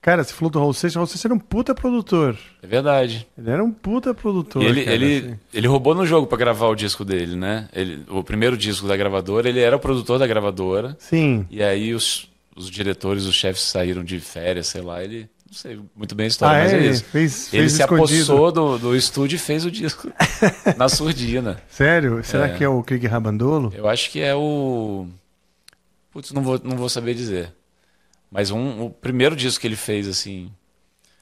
Cara, 0.02 0.24
você 0.24 0.34
falou 0.34 0.50
do 0.50 0.58
Raul 0.58 0.74
Seixas, 0.74 0.96
o 0.96 1.00
Raul 1.00 1.08
Seixas 1.08 1.26
era 1.26 1.34
um 1.34 1.38
puta 1.40 1.76
produtor. 1.76 2.36
É 2.64 2.66
verdade. 2.66 3.28
Ele 3.38 3.50
era 3.52 3.64
um 3.64 3.72
puta 3.72 4.16
produtor, 4.16 4.64
E 4.64 4.66
ele, 4.66 4.84
cara, 4.84 4.96
ele, 4.96 5.18
assim. 5.18 5.40
ele 5.54 5.68
roubou 5.68 5.94
no 5.94 6.08
jogo 6.08 6.26
para 6.26 6.40
gravar 6.40 6.70
o 6.70 6.76
disco 6.76 7.06
dele, 7.06 7.36
né? 7.36 7.70
Ele, 7.72 8.04
o 8.10 8.24
primeiro 8.24 8.58
disco 8.58 8.88
da 8.88 8.98
gravadora, 8.98 9.48
ele 9.48 9.60
era 9.60 9.76
o 9.76 9.80
produtor 9.80 10.18
da 10.18 10.26
gravadora. 10.26 10.96
Sim. 10.98 11.46
E 11.52 11.62
aí 11.62 11.94
os, 11.94 12.28
os 12.56 12.68
diretores, 12.72 13.26
os 13.26 13.36
chefes 13.36 13.62
saíram 13.62 14.04
de 14.04 14.20
férias, 14.20 14.68
sei 14.68 14.82
lá, 14.82 15.04
ele. 15.04 15.30
Não 15.52 15.58
sei 15.58 15.82
muito 15.94 16.16
bem 16.16 16.24
a 16.24 16.28
história, 16.28 16.60
Ah, 16.60 16.64
mas 16.64 16.72
é? 16.72 16.76
é 16.78 16.80
Ele 16.80 16.90
isso. 16.92 17.04
fez, 17.04 17.54
Ele 17.54 17.64
fez 17.64 17.72
se 17.74 17.82
escondido. 17.82 18.04
apossou 18.34 18.52
do, 18.54 18.78
do 18.78 18.96
estúdio 18.96 19.36
e 19.36 19.40
fez 19.40 19.66
o 19.66 19.70
disco 19.72 20.10
na 20.78 20.88
surdina. 20.88 21.62
Sério? 21.70 22.24
Será 22.24 22.48
É. 22.48 22.58
que 22.58 22.64
é 22.64 22.70
o 22.70 22.82
Krieg 22.82 23.06
Rabandolo? 23.06 23.70
Eu 23.76 23.90
acho 23.90 24.10
que 24.10 24.22
é 24.22 24.34
o. 24.34 25.08
Putz, 26.10 26.32
não 26.32 26.42
vou, 26.42 26.58
não 26.64 26.78
vou 26.78 26.88
saber 26.88 27.14
dizer. 27.16 27.54
Mas 28.32 28.50
um, 28.50 28.86
o 28.86 28.90
primeiro 28.90 29.36
disco 29.36 29.60
que 29.60 29.68
ele 29.68 29.76
fez, 29.76 30.08
assim. 30.08 30.50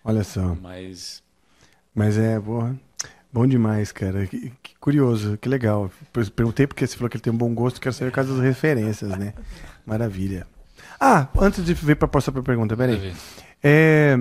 Olha 0.06 0.23
só. 0.23 0.56
Mas. 0.61 1.23
Mas 1.95 2.15
é, 2.15 2.39
porra. 2.39 2.80
Bom 3.34 3.47
demais, 3.47 3.91
cara. 3.91 4.27
Que, 4.27 4.51
que 4.61 4.76
curioso, 4.80 5.39
que 5.41 5.49
legal. 5.49 5.91
Per- 6.14 6.30
Perguntei 6.31 6.68
porque 6.68 6.85
você 6.85 6.95
falou 6.95 7.10
que 7.10 7.18
ele 7.18 7.23
tem 7.23 7.34
um 7.34 7.38
bom 7.38 7.51
gosto, 7.56 7.81
quero 7.81 7.93
saber 7.95 8.11
por 8.11 8.15
causa 8.15 8.34
das 8.35 8.43
referências, 8.43 9.10
né? 9.18 9.34
Maravilha. 9.88 10.45
Ah, 10.99 11.27
antes 11.39 11.65
de 11.65 11.73
ver 11.73 11.95
para 11.95 12.06
a 12.06 12.10
próxima 12.10 12.43
pergunta, 12.43 12.77
peraí. 12.77 13.11
É, 13.64 14.18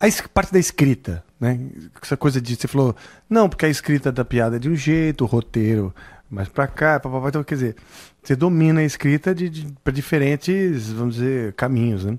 a 0.00 0.28
parte 0.28 0.52
da 0.52 0.58
escrita, 0.58 1.24
né? 1.40 1.58
Essa 2.00 2.16
coisa 2.16 2.40
de 2.40 2.56
você 2.56 2.68
falou, 2.68 2.94
não, 3.28 3.48
porque 3.48 3.66
a 3.66 3.68
escrita 3.68 4.12
da 4.12 4.24
piada 4.24 4.56
é 4.56 4.58
de 4.58 4.68
um 4.68 4.76
jeito, 4.76 5.24
o 5.24 5.26
roteiro 5.26 5.94
mais 6.30 6.48
pra 6.48 6.66
cá, 6.66 7.00
papapá, 7.00 7.28
então 7.28 7.42
quer 7.42 7.54
dizer, 7.54 7.76
você 8.22 8.36
domina 8.36 8.80
a 8.80 8.84
escrita 8.84 9.34
de, 9.34 9.48
de 9.48 9.66
para 9.82 9.92
diferentes, 9.92 10.92
vamos 10.92 11.14
dizer, 11.16 11.54
caminhos, 11.54 12.04
né? 12.04 12.18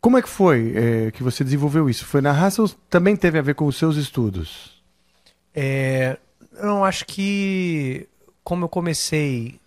Como 0.00 0.16
é 0.16 0.22
que 0.22 0.28
foi 0.28 0.72
é, 0.76 1.10
que 1.10 1.22
você 1.22 1.44
desenvolveu 1.44 1.90
isso? 1.90 2.06
Foi 2.06 2.20
na 2.20 2.32
raça 2.32 2.62
ou 2.62 2.68
também 2.88 3.16
teve 3.16 3.38
a 3.38 3.42
ver 3.42 3.54
com 3.54 3.66
os 3.66 3.76
seus 3.76 3.96
estudos? 3.96 4.82
É, 5.54 6.16
eu 6.56 6.66
não 6.66 6.84
acho 6.84 7.04
que 7.04 8.08
como 8.44 8.64
eu 8.64 8.68
comecei 8.68 9.60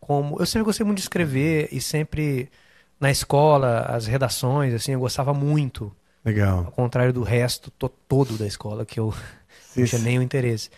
como 0.00 0.38
eu 0.38 0.46
sempre 0.46 0.64
gostei 0.64 0.84
muito 0.84 0.98
de 0.98 1.04
escrever 1.04 1.68
e 1.72 1.80
sempre 1.80 2.50
na 3.00 3.10
escola 3.10 3.80
as 3.82 4.06
redações 4.06 4.74
assim 4.74 4.92
eu 4.92 5.00
gostava 5.00 5.32
muito. 5.34 5.84
Ao 5.86 5.92
Legal. 6.32 6.64
contrário 6.72 7.12
do 7.12 7.22
resto 7.22 7.70
to- 7.72 7.88
todo 7.88 8.36
da 8.36 8.46
escola 8.46 8.84
que 8.84 9.00
eu 9.00 9.14
não 9.76 9.84
tinha 9.86 10.00
nenhum 10.02 10.22
interesse 10.22 10.70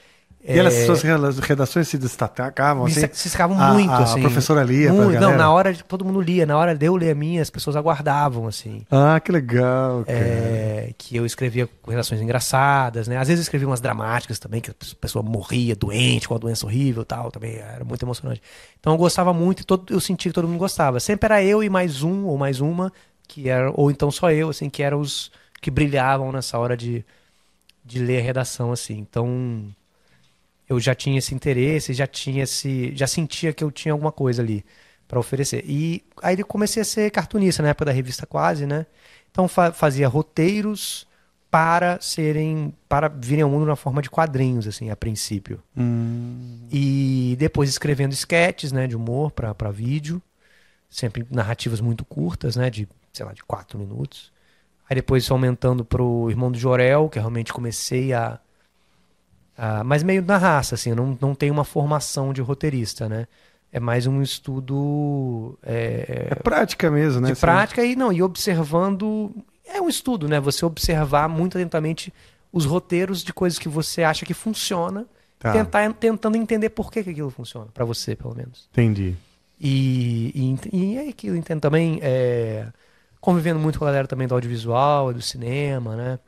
E 0.45 0.59
elas, 0.59 0.75
É, 0.75 0.87
suas 0.87 1.03
redações 1.39 1.87
se 1.87 1.97
destacavam? 1.97 2.85
Assim? 2.85 3.07
se 3.13 3.29
escavam 3.29 3.57
A- 3.57 3.73
muito 3.73 3.91
a 3.91 4.03
assim 4.03 4.21
professora 4.21 4.65
lia 4.65 4.93
muito, 4.93 5.21
não 5.21 5.37
na 5.37 5.53
hora 5.53 5.73
todo 5.87 6.05
mundo 6.05 6.21
lia 6.21 6.45
na 6.45 6.57
hora 6.59 6.75
de 6.75 6.85
eu 6.85 6.97
ler 6.97 7.13
a 7.13 7.15
minha 7.15 7.41
as 7.41 7.49
pessoas 7.49 7.77
aguardavam 7.77 8.49
assim 8.49 8.85
Ah, 8.91 9.21
que 9.21 9.31
legal, 9.31 10.05
é, 10.09 10.93
que 10.99 11.17
eu 11.17 11.25
escrevia 11.25 11.69
redações 11.87 12.21
engraçadas, 12.21 13.07
né? 13.07 13.17
Às 13.19 13.29
vezes 13.29 13.41
eu 13.41 13.43
escrevia 13.45 13.69
umas 13.69 13.81
dramáticas 13.81 14.39
também, 14.41 14.61
que 14.61 14.71
a 14.71 14.75
pessoa 15.01 15.23
morria 15.23 15.77
doente, 15.77 16.27
com 16.27 16.35
uma 16.35 16.41
doença 16.41 16.67
horrível 16.67 17.03
e 17.03 17.07
tal, 17.07 17.31
também 17.31 17.57
era 17.57 17.85
muito 17.85 18.03
emocionante. 18.05 18.43
Então 18.81 18.93
eu 18.95 18.99
gostava 18.99 19.33
muito 19.33 19.61
e 19.61 19.65
todo, 19.65 19.93
eu 19.95 20.01
sentia 20.01 20.31
que 20.31 20.35
todo 20.35 20.49
mundo 20.49 20.59
gostava. 20.59 20.99
Sempre 20.99 21.27
era 21.27 21.43
eu 21.45 21.63
e 21.63 21.69
mais 21.71 22.03
um 22.03 22.25
ou 22.27 22.37
mais 22.37 22.61
uma, 22.61 22.93
que 23.29 23.49
era, 23.49 23.71
ou 23.75 23.91
então 23.91 24.11
só 24.11 24.31
eu, 24.33 24.49
assim, 24.51 24.69
que 24.69 24.83
eram 24.83 25.01
os 25.01 25.31
que 25.61 25.71
brilhavam 25.71 26.33
nessa 26.33 26.59
hora 26.59 26.77
de, 26.77 27.05
de 27.85 27.99
ler 28.01 28.21
a 28.21 28.23
redação, 28.23 28.73
assim. 28.73 28.99
Então 28.99 29.67
eu 30.69 30.79
já 30.81 30.95
tinha 30.95 31.19
esse 31.19 31.35
interesse, 31.35 31.93
já 31.93 32.07
tinha 32.07 32.45
esse, 32.45 32.95
já 32.95 33.07
sentia 33.07 33.53
que 33.53 33.63
eu 33.65 33.71
tinha 33.71 33.93
alguma 33.93 34.13
coisa 34.13 34.43
ali 34.43 34.65
para 35.09 35.19
oferecer. 35.19 35.65
E 35.67 36.03
aí 36.23 36.39
eu 36.39 36.47
comecei 36.47 36.83
a 36.83 36.85
ser 36.85 37.11
cartunista 37.11 37.63
na 37.63 37.71
época 37.71 37.87
da 37.87 37.93
revista 37.93 38.27
Quase, 38.27 38.67
né? 38.67 38.87
Então 39.31 39.49
fa- 39.49 39.73
fazia 39.73 40.09
roteiros 40.09 41.07
para 41.51 42.01
serem 42.01 42.75
para 42.89 43.09
virem 43.09 43.43
ao 43.43 43.51
mundo 43.51 43.67
na 43.67 43.77
forma 43.77 44.01
de 44.01 44.09
quadrinhos 44.09 44.67
assim, 44.67 44.89
a 44.91 44.97
princípio. 44.97 45.63
Hum, 45.77 46.67
E 46.71 47.37
depois 47.39 47.69
escrevendo 47.69 48.13
sketches, 48.13 48.73
né, 48.73 48.87
de 48.87 48.97
humor 48.97 49.31
para 49.33 49.71
vídeo, 49.71 50.23
sempre 50.89 51.27
narrativas 51.31 51.81
muito 51.81 52.05
curtas, 52.05 52.57
né, 52.57 52.71
de, 52.71 52.89
sei 53.13 53.27
lá, 53.27 53.33
de 53.33 53.43
quatro 53.45 53.79
minutos. 53.79 54.33
Aí 54.89 54.95
depois 54.97 55.31
aumentando 55.31 55.85
pro 55.85 56.29
Irmão 56.31 56.51
do 56.51 56.59
Jorel, 56.59 57.09
que 57.09 57.19
eu 57.19 57.23
realmente 57.23 57.53
comecei 57.53 58.13
a. 58.13 58.39
a 59.57 59.85
mas 59.85 60.03
meio 60.03 60.23
na 60.23 60.39
raça, 60.39 60.75
assim, 60.75 60.91
eu 60.91 60.97
não, 60.97 61.19
não 61.21 61.35
tenho 61.35 61.53
uma 61.53 61.65
formação 61.65 62.33
de 62.33 62.41
roteirista, 62.41 63.09
né? 63.09 63.27
É 63.73 63.81
mais 63.81 64.07
um 64.07 64.21
estudo. 64.23 65.59
é, 65.63 66.29
É 66.31 66.35
prática 66.35 66.91
mesmo, 66.91 67.21
né? 67.21 67.33
de 67.33 67.39
prática 67.41 67.85
e 67.85 67.97
não 67.97 68.13
e 68.13 68.23
observando 68.23 69.31
é 69.65 69.81
um 69.81 69.89
estudo 69.89 70.29
né 70.29 70.39
você 70.41 70.65
observar 70.65 71.29
muito 71.29 71.57
atentamente 71.57 72.13
os 72.53 72.65
roteiros 72.67 73.23
de 73.25 73.33
coisas 73.33 73.59
que 73.59 73.69
você 73.69 74.03
acha 74.03 74.27
que 74.27 74.35
funciona 74.35 75.07
Tá. 75.39 75.53
tentar 75.53 75.93
tentando 75.95 76.37
entender 76.37 76.69
por 76.71 76.93
que, 76.93 77.03
que 77.03 77.11
aquilo 77.11 77.29
funciona 77.31 77.67
pra 77.75 77.85
você 77.85 78.15
pelo 78.15 78.33
menos 78.37 78.69
Entendi. 78.71 79.17
e, 79.61 80.57
e, 80.73 80.77
e 80.77 80.97
é 80.99 81.09
aquilo 81.09 81.35
entendo 81.37 81.61
também 81.61 81.99
é, 82.03 82.67
convivendo 83.21 83.59
muito 83.59 83.79
com 83.79 83.85
a 83.85 83.89
galera 83.89 84.07
também 84.07 84.29
do 84.29 84.35
audiovisual 84.35 85.13
do 85.13 85.23
cinema 85.23 85.97
né 85.97 86.19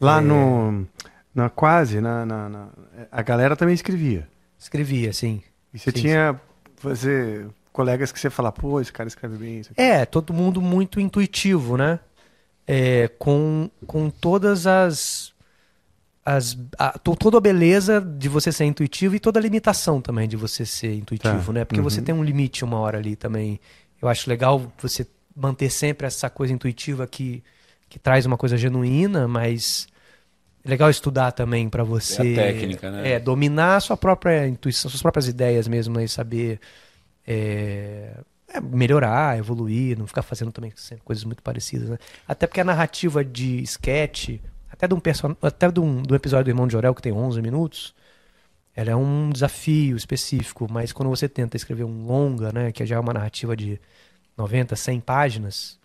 Lá 0.00 0.18
É. 0.18 0.20
no. 0.20 0.86
Na 1.34 1.48
quase, 1.48 2.00
na, 2.00 2.26
na- 2.26 2.48
na- 2.48 2.68
a 3.10 3.22
galera 3.22 3.54
também 3.56 3.74
escrevia. 3.74 4.28
escrevia 4.58 5.10
assim 5.10 5.42
E 5.72 5.78
você 5.78 5.90
Sim, 5.92 6.00
tinha 6.00 6.40
você, 6.82 7.46
colegas 7.72 8.10
que 8.10 8.18
você 8.18 8.28
fala, 8.30 8.50
pô, 8.50 8.80
esse 8.80 8.92
cara 8.92 9.06
escreve 9.08 9.36
bem. 9.36 9.60
Isso 9.60 9.70
aqui. 9.72 9.80
É, 9.80 10.04
todo 10.04 10.32
mundo 10.32 10.60
muito 10.60 10.98
intuitivo, 11.00 11.76
né? 11.76 12.00
É, 12.66 13.08
com, 13.18 13.70
com 13.86 14.10
todas 14.10 14.66
as. 14.66 15.32
as 16.24 16.56
a, 16.78 16.98
to- 16.98 17.16
toda 17.16 17.38
a 17.38 17.40
beleza 17.40 18.00
de 18.00 18.28
você 18.28 18.50
ser 18.52 18.64
intuitivo 18.64 19.14
e 19.16 19.20
toda 19.20 19.38
a 19.38 19.42
limitação 19.42 20.00
também 20.00 20.28
de 20.28 20.36
você 20.36 20.64
ser 20.66 20.94
intuitivo, 20.94 21.46
Tá. 21.46 21.52
né? 21.52 21.64
Porque 21.64 21.80
você 21.80 21.98
Uhum. 22.00 22.04
tem 22.04 22.14
um 22.14 22.24
limite 22.24 22.64
uma 22.64 22.78
hora 22.78 22.98
ali 22.98 23.16
também. 23.16 23.58
Eu 24.00 24.08
acho 24.08 24.28
legal 24.28 24.72
você 24.80 25.06
manter 25.34 25.70
sempre 25.70 26.06
essa 26.06 26.28
coisa 26.30 26.52
intuitiva 26.52 27.06
que, 27.06 27.42
que 27.88 27.98
traz 27.98 28.26
uma 28.26 28.36
coisa 28.36 28.56
genuína, 28.56 29.26
mas 29.28 29.86
é 30.64 30.68
legal 30.68 30.90
estudar 30.90 31.32
também 31.32 31.68
para 31.68 31.82
você. 31.82 32.34
técnica, 32.34 32.90
né? 32.90 33.12
É, 33.12 33.20
dominar 33.20 33.76
a 33.76 33.80
sua 33.80 33.96
própria 33.96 34.46
intuição, 34.46 34.90
suas 34.90 35.02
próprias 35.02 35.26
ideias 35.26 35.66
mesmo, 35.66 35.94
né? 35.96 36.04
E 36.04 36.08
saber 36.08 36.60
é, 37.26 38.16
é, 38.48 38.60
melhorar, 38.60 39.38
evoluir, 39.38 39.98
não 39.98 40.06
ficar 40.06 40.22
fazendo 40.22 40.52
também 40.52 40.72
sempre 40.76 41.04
coisas 41.04 41.24
muito 41.24 41.42
parecidas, 41.42 41.88
né? 41.88 41.98
Até 42.26 42.46
porque 42.46 42.60
a 42.60 42.64
narrativa 42.64 43.24
de 43.24 43.62
sketch, 43.62 44.40
até 44.70 44.86
de 44.86 44.94
um, 44.94 45.00
person... 45.00 45.34
até 45.40 45.70
de 45.70 45.80
um, 45.80 46.02
do 46.02 46.14
episódio 46.14 46.44
do 46.44 46.50
Irmão 46.50 46.66
de 46.66 46.72
Jorel, 46.72 46.94
que 46.94 47.02
tem 47.02 47.12
11 47.12 47.40
minutos, 47.40 47.94
ela 48.74 48.90
é 48.90 48.96
um 48.96 49.30
desafio 49.30 49.96
específico, 49.96 50.66
mas 50.70 50.92
quando 50.92 51.08
você 51.08 51.28
tenta 51.28 51.56
escrever 51.56 51.84
um 51.84 52.04
longa, 52.06 52.52
né, 52.52 52.72
que 52.72 52.84
já 52.84 52.96
é 52.96 52.98
uma 52.98 53.12
narrativa 53.12 53.56
de 53.56 53.80
90, 54.36 54.76
100 54.76 55.00
páginas, 55.00 55.78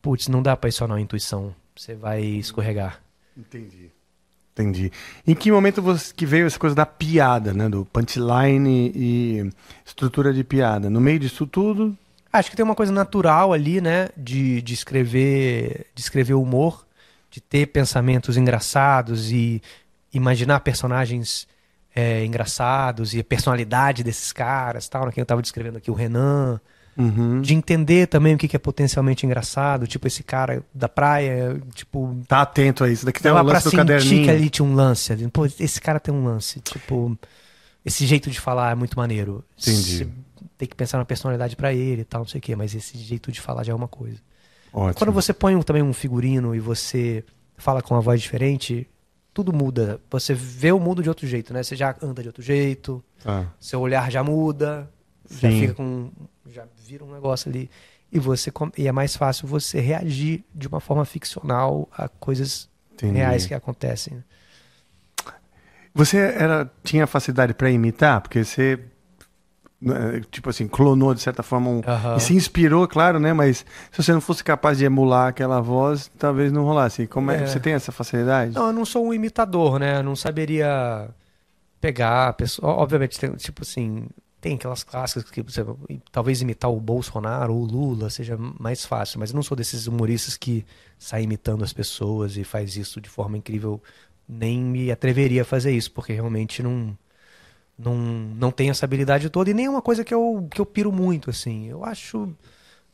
putz, 0.00 0.28
não 0.28 0.42
dá 0.42 0.56
pra 0.56 0.68
ir 0.68 0.72
só 0.72 0.86
na 0.86 1.00
intuição, 1.00 1.54
você 1.74 1.94
vai 1.94 2.22
escorregar. 2.22 3.02
Entendi. 3.36 3.90
Entendi. 4.54 4.90
Em 5.26 5.34
que 5.34 5.50
momento 5.50 5.82
você, 5.82 6.14
que 6.14 6.24
veio 6.24 6.46
essa 6.46 6.58
coisa 6.58 6.76
da 6.76 6.86
piada, 6.86 7.52
né? 7.52 7.68
Do 7.68 7.84
punchline 7.86 8.92
e 8.94 9.50
estrutura 9.84 10.32
de 10.32 10.44
piada? 10.44 10.88
No 10.88 11.00
meio 11.00 11.18
disso 11.18 11.44
tudo, 11.44 11.96
Acho 12.34 12.50
que 12.50 12.56
tem 12.56 12.64
uma 12.64 12.74
coisa 12.74 12.90
natural 12.90 13.52
ali, 13.52 13.80
né, 13.80 14.08
de, 14.16 14.60
de 14.60 14.74
escrever, 14.74 15.86
de 15.94 16.02
escrever 16.02 16.34
humor, 16.34 16.84
de 17.30 17.40
ter 17.40 17.66
pensamentos 17.66 18.36
engraçados 18.36 19.30
e 19.30 19.62
imaginar 20.12 20.58
personagens 20.58 21.46
é, 21.94 22.24
engraçados 22.24 23.14
e 23.14 23.20
a 23.20 23.24
personalidade 23.24 24.02
desses 24.02 24.32
caras, 24.32 24.88
tal, 24.88 25.06
né, 25.06 25.12
eu 25.16 25.22
estava 25.22 25.40
descrevendo 25.40 25.78
aqui 25.78 25.92
o 25.92 25.94
Renan, 25.94 26.60
uhum. 26.96 27.40
de 27.40 27.54
entender 27.54 28.06
também 28.06 28.34
o 28.34 28.38
que 28.38 28.46
que 28.48 28.56
é 28.56 28.58
potencialmente 28.58 29.24
engraçado, 29.26 29.86
tipo 29.86 30.06
esse 30.06 30.22
cara 30.22 30.62
da 30.74 30.88
praia, 30.88 31.60
tipo 31.74 32.16
tá 32.28 32.42
atento 32.42 32.84
a 32.84 32.90
isso. 32.90 33.04
Daqui 33.06 33.22
tem 33.22 33.32
pra 33.32 33.40
lance 33.42 33.70
do 33.70 33.76
caderninho. 33.76 34.24
que 34.24 34.30
ali 34.30 34.50
tinha 34.50 34.66
um 34.66 34.74
lance. 34.74 35.12
ali. 35.12 35.28
Pô, 35.28 35.44
esse 35.46 35.80
cara 35.80 35.98
tem 36.00 36.12
um 36.14 36.24
lance. 36.24 36.60
Tipo, 36.60 37.18
esse 37.84 38.06
jeito 38.06 38.30
de 38.30 38.40
falar 38.40 38.72
é 38.72 38.74
muito 38.74 38.96
maneiro. 38.98 39.44
Entendi. 39.60 40.04
Você 40.04 40.08
tem 40.56 40.68
que 40.68 40.74
pensar 40.76 40.98
na 40.98 41.04
personalidade 41.04 41.56
pra 41.56 41.72
ele 41.72 42.02
e 42.02 42.04
tal, 42.04 42.20
não 42.22 42.28
sei 42.28 42.38
o 42.38 42.42
quê, 42.42 42.54
mas 42.56 42.74
esse 42.74 42.96
jeito 42.98 43.30
de 43.32 43.40
falar 43.40 43.64
já 43.64 43.72
é 43.72 43.76
uma 43.76 43.88
coisa. 43.88 44.18
Ótimo. 44.72 44.94
Quando 44.94 45.12
você 45.12 45.32
põe 45.32 45.54
um- 45.54 45.62
também 45.62 45.82
um 45.82 45.92
figurino 45.92 46.54
e 46.54 46.60
você 46.60 47.24
fala 47.56 47.80
com 47.82 47.94
uma 47.94 48.00
voz 48.00 48.20
diferente, 48.20 48.88
tudo 49.32 49.52
muda. 49.52 50.00
Você 50.10 50.32
vê 50.34 50.72
o 50.72 50.78
mundo 50.80 51.02
de 51.02 51.08
outro 51.08 51.26
jeito, 51.26 51.52
né? 51.52 51.62
Você 51.62 51.74
já 51.76 51.94
anda 52.02 52.22
de 52.22 52.28
outro 52.28 52.42
jeito, 52.42 53.02
Tá. 53.22 53.46
seu 53.60 53.80
olhar 53.80 54.10
já 54.10 54.22
muda, 54.24 54.88
já 55.30 55.50
Sim. 55.50 55.60
fica 55.60 55.74
com. 55.74 56.10
Já 56.50 56.64
vira 56.86 57.04
um 57.04 57.12
negócio 57.12 57.48
ali. 57.48 57.70
E, 58.12 58.18
você, 58.18 58.52
e 58.78 58.86
é 58.86 58.92
mais 58.92 59.16
fácil 59.16 59.48
você 59.48 59.80
reagir 59.80 60.44
de 60.54 60.68
uma 60.68 60.78
forma 60.80 61.04
ficcional 61.04 61.88
a 61.96 62.08
coisas 62.08 62.68
Entendi. 62.92 63.16
reais 63.18 63.44
que 63.46 63.54
acontecem. 63.54 64.22
Você 65.94 66.18
era, 66.18 66.70
tinha 66.82 67.06
facilidade 67.06 67.54
para 67.54 67.70
imitar? 67.70 68.20
Porque 68.20 68.44
você, 68.44 68.80
né, 69.80 70.20
tipo 70.30 70.50
assim, 70.50 70.66
clonou 70.66 71.14
de 71.14 71.20
certa 71.20 71.42
forma 71.42 71.70
um, 71.70 71.82
e 72.16 72.20
se 72.20 72.34
inspirou, 72.34 72.86
claro, 72.88 73.20
né? 73.20 73.32
Mas 73.32 73.58
se 73.92 74.02
você 74.02 74.12
não 74.12 74.20
fosse 74.20 74.42
capaz 74.42 74.78
de 74.78 74.84
emular 74.84 75.28
aquela 75.28 75.60
voz, 75.60 76.10
talvez 76.18 76.50
não 76.52 76.64
rolasse. 76.64 77.06
Como 77.06 77.30
é, 77.30 77.42
É. 77.42 77.46
você 77.46 77.60
tem 77.60 77.74
essa 77.74 77.92
facilidade? 77.92 78.54
Não, 78.54 78.66
eu 78.68 78.72
não 78.72 78.84
sou 78.84 79.06
um 79.06 79.14
imitador, 79.14 79.78
né? 79.78 79.98
Eu 79.98 80.02
não 80.02 80.16
saberia 80.16 81.08
pegar 81.80 82.28
a 82.28 82.32
pessoa. 82.32 82.72
Obviamente, 82.74 83.18
tem, 83.18 83.30
tipo 83.34 83.62
assim, 83.62 84.08
tem 84.44 84.56
aquelas 84.56 84.84
clássicas 84.84 85.30
que 85.30 85.40
você, 85.40 85.64
talvez 86.12 86.42
imitar 86.42 86.70
o 86.70 86.78
Bolsonaro 86.78 87.54
ou 87.54 87.62
o 87.62 87.64
Lula 87.64 88.10
seja 88.10 88.36
mais 88.36 88.84
fácil, 88.84 89.18
mas 89.18 89.30
eu 89.30 89.36
não 89.36 89.42
sou 89.42 89.56
desses 89.56 89.86
humoristas 89.86 90.36
que 90.36 90.66
sai 90.98 91.22
imitando 91.22 91.64
as 91.64 91.72
pessoas 91.72 92.36
e 92.36 92.44
faz 92.44 92.76
isso 92.76 93.00
de 93.00 93.08
forma 93.08 93.38
incrível. 93.38 93.82
Nem 94.28 94.60
me 94.60 94.92
atreveria 94.92 95.40
a 95.40 95.44
fazer 95.46 95.72
isso, 95.72 95.90
porque 95.92 96.12
realmente 96.12 96.62
não. 96.62 96.94
Não, 97.76 97.96
não 97.96 98.52
tenho 98.52 98.70
essa 98.70 98.84
habilidade 98.84 99.30
toda 99.30 99.50
e 99.50 99.54
nem 99.54 99.64
é 99.66 99.70
uma 99.70 99.82
coisa 99.82 100.04
que 100.04 100.14
eu, 100.14 100.46
que 100.50 100.60
eu 100.60 100.66
piro 100.66 100.92
muito, 100.92 101.30
assim. 101.30 101.66
Eu 101.66 101.82
acho. 101.82 102.28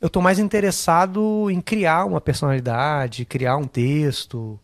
Eu 0.00 0.08
tô 0.08 0.20
mais 0.20 0.38
interessado 0.38 1.50
em 1.50 1.60
criar 1.60 2.04
uma 2.04 2.20
personalidade, 2.20 3.24
criar 3.24 3.56
um 3.56 3.66
texto, 3.66 4.58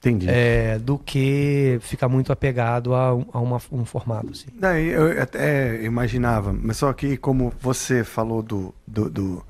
Entendi. 0.00 0.26
é, 0.30 0.78
do 0.78 0.98
que 0.98 1.78
ficar 1.82 2.08
muito 2.08 2.32
apegado 2.32 2.94
a, 2.94 3.14
um- 3.14 3.26
a 3.32 3.38
uma- 3.38 3.60
um 3.70 3.84
formato. 3.84 4.30
Assim. 4.32 4.46
Daí 4.54 4.88
eu 4.88 5.20
até 5.22 5.82
imaginava, 5.84 6.52
mas 6.52 6.78
só 6.78 6.90
que 6.92 7.16
como 7.18 7.52
você 7.60 8.02
falou 8.02 8.42
do 8.42 8.74
do, 8.86 9.10
do, 9.10 9.44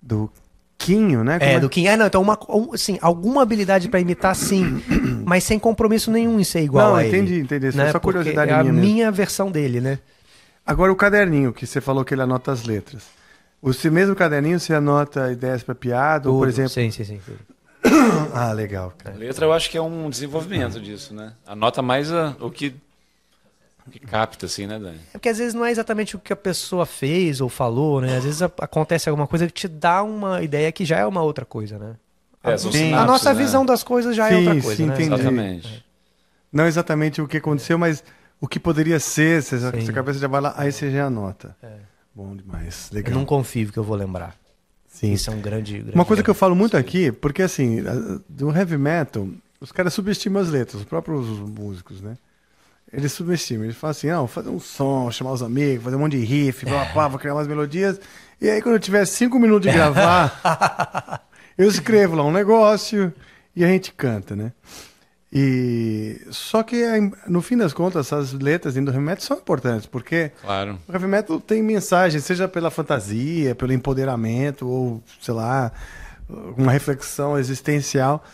do 0.00 0.30
Quinho, 0.78 1.22
né? 1.24 1.38
Como 1.40 1.50
É, 1.50 1.58
do 1.60 1.68
Kim. 1.68 1.88
Ah, 1.88 1.96
não, 1.96 2.06
então 2.06 2.22
uma, 2.22 2.38
um, 2.48 2.72
assim, 2.72 2.98
alguma 3.02 3.42
habilidade 3.42 3.88
pra 3.88 3.98
imitar, 4.00 4.34
sim, 4.36 4.80
mas 5.26 5.42
sem 5.44 5.58
compromisso 5.58 6.10
nenhum 6.10 6.38
em 6.40 6.44
ser 6.44 6.60
igual 6.62 6.90
Não, 6.90 6.94
a 6.96 7.04
ele. 7.04 7.16
entendi, 7.18 7.40
entendi. 7.40 7.66
Né? 7.66 7.72
foi 7.72 7.86
só 7.92 7.98
Porque 7.98 8.18
curiosidade 8.18 8.50
é 8.50 8.54
a 8.54 8.58
minha 8.62 8.72
mesmo. 8.72 8.88
minha 8.88 9.10
versão 9.10 9.50
dele, 9.50 9.80
né? 9.80 9.98
Agora 10.64 10.92
o 10.92 10.96
caderninho, 10.96 11.52
que 11.52 11.66
você 11.66 11.80
falou 11.80 12.04
que 12.04 12.14
ele 12.14 12.22
anota 12.22 12.52
as 12.52 12.62
letras. 12.64 13.02
O 13.60 13.72
mesmo 13.90 14.14
caderninho 14.14 14.58
você 14.60 14.72
anota 14.72 15.30
ideias 15.32 15.62
para 15.64 15.74
piada, 15.74 16.30
ou 16.30 16.38
por 16.38 16.46
Tudo. 16.46 16.54
exemplo. 16.54 16.70
Sim, 16.70 16.90
sim, 16.92 17.04
sim. 17.04 17.20
Ah, 18.34 18.52
legal. 18.52 18.92
cara. 18.96 19.16
Letra 19.16 19.46
eu 19.46 19.52
acho 19.52 19.70
que 19.70 19.76
é 19.76 19.82
um 19.82 20.08
desenvolvimento 20.10 20.80
disso, 20.80 21.14
né? 21.14 21.32
Anota 21.46 21.82
mais 21.82 22.12
a- 22.12 22.36
o 22.40 22.50
que, 22.50 22.74
o 23.86 23.90
que 23.90 23.98
capta, 24.00 24.46
assim, 24.46 24.66
né, 24.66 24.78
Dani? 24.78 24.98
É 25.08 25.12
porque 25.12 25.28
às 25.28 25.38
vezes 25.38 25.54
não 25.54 25.64
é 25.64 25.70
exatamente 25.70 26.16
o 26.16 26.18
que 26.18 26.32
a 26.32 26.36
pessoa 26.36 26.84
fez 26.86 27.40
ou 27.40 27.48
falou, 27.48 28.00
né? 28.00 28.16
Às 28.18 28.24
vezes 28.24 28.42
a- 28.42 28.50
acontece 28.60 29.08
alguma 29.08 29.26
coisa 29.26 29.46
que 29.46 29.52
te 29.52 29.68
dá 29.68 30.02
uma 30.02 30.42
ideia 30.42 30.70
que 30.72 30.84
já 30.84 30.98
é 30.98 31.06
uma 31.06 31.22
outra 31.22 31.44
coisa, 31.44 31.78
né? 31.78 31.96
É, 32.42 32.56
são 32.56 32.72
Sim. 32.72 32.78
a 32.78 32.80
sinapses, 32.86 33.06
nossa 33.06 33.34
né? 33.34 33.38
visão 33.42 33.66
das 33.66 33.82
coisas 33.82 34.16
já 34.16 34.28
é 34.28 34.30
Sim, 34.30 34.36
outra 34.48 34.62
coisa, 34.62 34.76
sim, 34.76 34.86
né? 34.86 34.94
entendi. 34.94 35.14
Exatamente. 35.14 35.84
Não 36.52 36.66
exatamente 36.66 37.20
o 37.22 37.28
que 37.28 37.36
aconteceu, 37.36 37.78
mas 37.78 38.02
o 38.40 38.48
que 38.48 38.58
poderia 38.58 38.98
ser, 38.98 39.42
você, 39.42 39.58
Sim. 39.58 39.80
sua 39.84 39.94
cabeça 39.94 40.18
já 40.18 40.26
vai 40.28 40.40
lá, 40.40 40.54
aí 40.56 40.72
você 40.72 40.90
já 40.90 41.06
anota. 41.06 41.54
É. 41.62 41.68
Bom 42.14 42.34
demais, 42.34 42.88
Eu 42.90 42.96
legal. 42.96 43.14
não 43.14 43.24
confio 43.24 43.70
que 43.70 43.78
eu 43.78 43.84
vou 43.84 43.96
lembrar. 43.96 44.34
Sim. 45.00 45.14
Isso 45.14 45.30
é 45.30 45.32
um 45.32 45.40
grande. 45.40 45.78
grande 45.78 45.94
Uma 45.94 46.04
coisa 46.04 46.22
que 46.22 46.28
eu 46.28 46.34
falo 46.34 46.54
muito 46.54 46.76
aqui, 46.76 47.10
porque 47.10 47.40
assim, 47.40 47.82
do 48.28 48.54
heavy 48.54 48.76
metal, 48.76 49.26
os 49.58 49.72
caras 49.72 49.94
subestimam 49.94 50.42
as 50.42 50.50
letras, 50.50 50.82
os 50.82 50.84
próprios 50.84 51.26
músicos, 51.26 52.02
né? 52.02 52.18
Eles 52.92 53.10
subestimam, 53.10 53.64
eles 53.64 53.76
falam 53.76 53.92
assim, 53.92 54.08
não, 54.08 54.26
fazer 54.26 54.50
um 54.50 54.60
som, 54.60 55.10
chamar 55.10 55.32
os 55.32 55.42
amigos, 55.42 55.84
fazer 55.84 55.96
um 55.96 56.00
monte 56.00 56.18
de 56.18 56.24
riff, 56.24 56.66
blá, 56.66 56.84
blá, 56.92 57.08
vou 57.08 57.18
criar 57.18 57.32
umas 57.32 57.46
melodias. 57.46 57.98
E 58.38 58.50
aí 58.50 58.60
quando 58.60 58.74
eu 58.74 58.80
tiver 58.80 59.06
cinco 59.06 59.38
minutos 59.38 59.70
de 59.70 59.74
gravar, 59.74 61.26
eu 61.56 61.66
escrevo 61.66 62.14
lá 62.14 62.22
um 62.22 62.32
negócio 62.32 63.10
e 63.56 63.64
a 63.64 63.68
gente 63.68 63.92
canta, 63.92 64.36
né? 64.36 64.52
E 65.32 66.20
só 66.30 66.62
que 66.64 66.82
aí, 66.82 67.10
no 67.28 67.40
fim 67.40 67.56
das 67.56 67.72
contas, 67.72 68.06
essas 68.06 68.32
letras 68.32 68.74
do 68.74 68.80
heavy 68.90 68.98
metal 68.98 69.24
são 69.24 69.36
importantes, 69.38 69.86
porque 69.86 70.32
Claro. 70.40 70.76
o 70.88 70.92
heavy 70.92 71.06
metal 71.06 71.40
tem 71.40 71.62
mensagem, 71.62 72.20
seja 72.20 72.48
pela 72.48 72.70
fantasia, 72.70 73.54
pelo 73.54 73.72
empoderamento, 73.72 74.66
ou, 74.66 75.02
sei 75.20 75.32
lá, 75.34 75.70
uma 76.56 76.72
reflexão 76.72 77.38
existencial. 77.38 78.24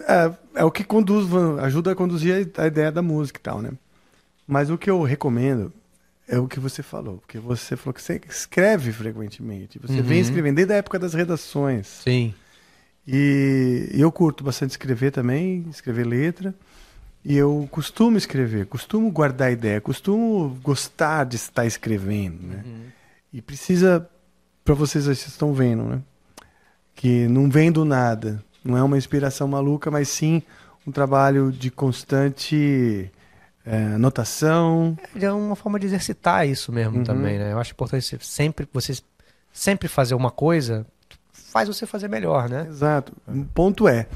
É, 0.00 0.32
é 0.60 0.64
o 0.64 0.70
que 0.70 0.84
conduz, 0.84 1.26
ajuda 1.60 1.92
a 1.92 1.94
conduzir 1.96 2.48
a 2.56 2.66
ideia 2.66 2.92
da 2.92 3.02
música 3.02 3.38
e 3.38 3.42
tal, 3.42 3.60
né? 3.60 3.70
Mas 4.46 4.70
o 4.70 4.78
que 4.78 4.90
eu 4.90 5.02
recomendo 5.02 5.72
é 6.28 6.38
o 6.38 6.46
que 6.46 6.60
você 6.60 6.82
falou, 6.82 7.18
porque 7.18 7.38
você 7.38 7.76
falou 7.76 7.92
que 7.92 8.02
você 8.02 8.20
escreve 8.28 8.92
frequentemente, 8.92 9.78
você 9.80 10.00
vem 10.00 10.18
Uhum. 10.18 10.22
escrevendo 10.22 10.56
desde 10.56 10.72
a 10.74 10.76
época 10.76 10.98
das 10.98 11.12
redações. 11.14 11.86
Sim. 12.04 12.34
E 13.06 13.88
eu 13.92 14.10
curto 14.12 14.44
bastante 14.44 14.70
escrever 14.72 15.10
também, 15.10 15.66
escrever 15.70 16.06
letra. 16.06 16.54
E 17.24 17.36
eu 17.36 17.68
costumo 17.70 18.16
escrever, 18.18 18.66
costumo 18.66 19.10
guardar 19.10 19.52
ideia, 19.52 19.80
costumo 19.80 20.58
gostar 20.62 21.24
de 21.24 21.36
estar 21.36 21.64
escrevendo, 21.64 22.42
né? 22.46 22.62
Uhum. 22.66 22.82
E 23.32 23.40
precisa, 23.40 24.08
para 24.64 24.74
vocês 24.74 25.04
vocês 25.04 25.28
estão 25.28 25.52
vendo, 25.54 25.84
né? 25.84 26.00
Que 26.96 27.28
não 27.28 27.48
vem 27.48 27.70
do 27.70 27.84
nada, 27.84 28.42
não 28.64 28.76
é 28.76 28.82
uma 28.82 28.98
inspiração 28.98 29.46
maluca, 29.46 29.88
mas 29.90 30.08
sim 30.08 30.42
um 30.84 30.90
trabalho 30.90 31.52
de 31.52 31.70
constante 31.70 33.08
é, 33.64 33.76
anotação. 33.94 34.98
É 35.14 35.30
uma 35.32 35.54
forma 35.54 35.78
de 35.78 35.86
exercitar 35.86 36.46
isso 36.48 36.72
mesmo 36.72 36.98
Uhum. 36.98 37.04
também, 37.04 37.38
né? 37.38 37.52
Eu 37.52 37.58
acho 37.60 37.70
importante 37.72 38.18
sempre, 38.20 38.68
você 38.72 39.00
sempre 39.52 39.86
fazer 39.86 40.14
uma 40.16 40.30
coisa, 40.30 40.84
faz 41.52 41.68
você 41.68 41.84
fazer 41.86 42.08
melhor, 42.08 42.48
né? 42.48 42.66
Exato. 42.68 43.12
Um 43.28 43.44
ponto 43.44 43.86
é, 43.86 44.06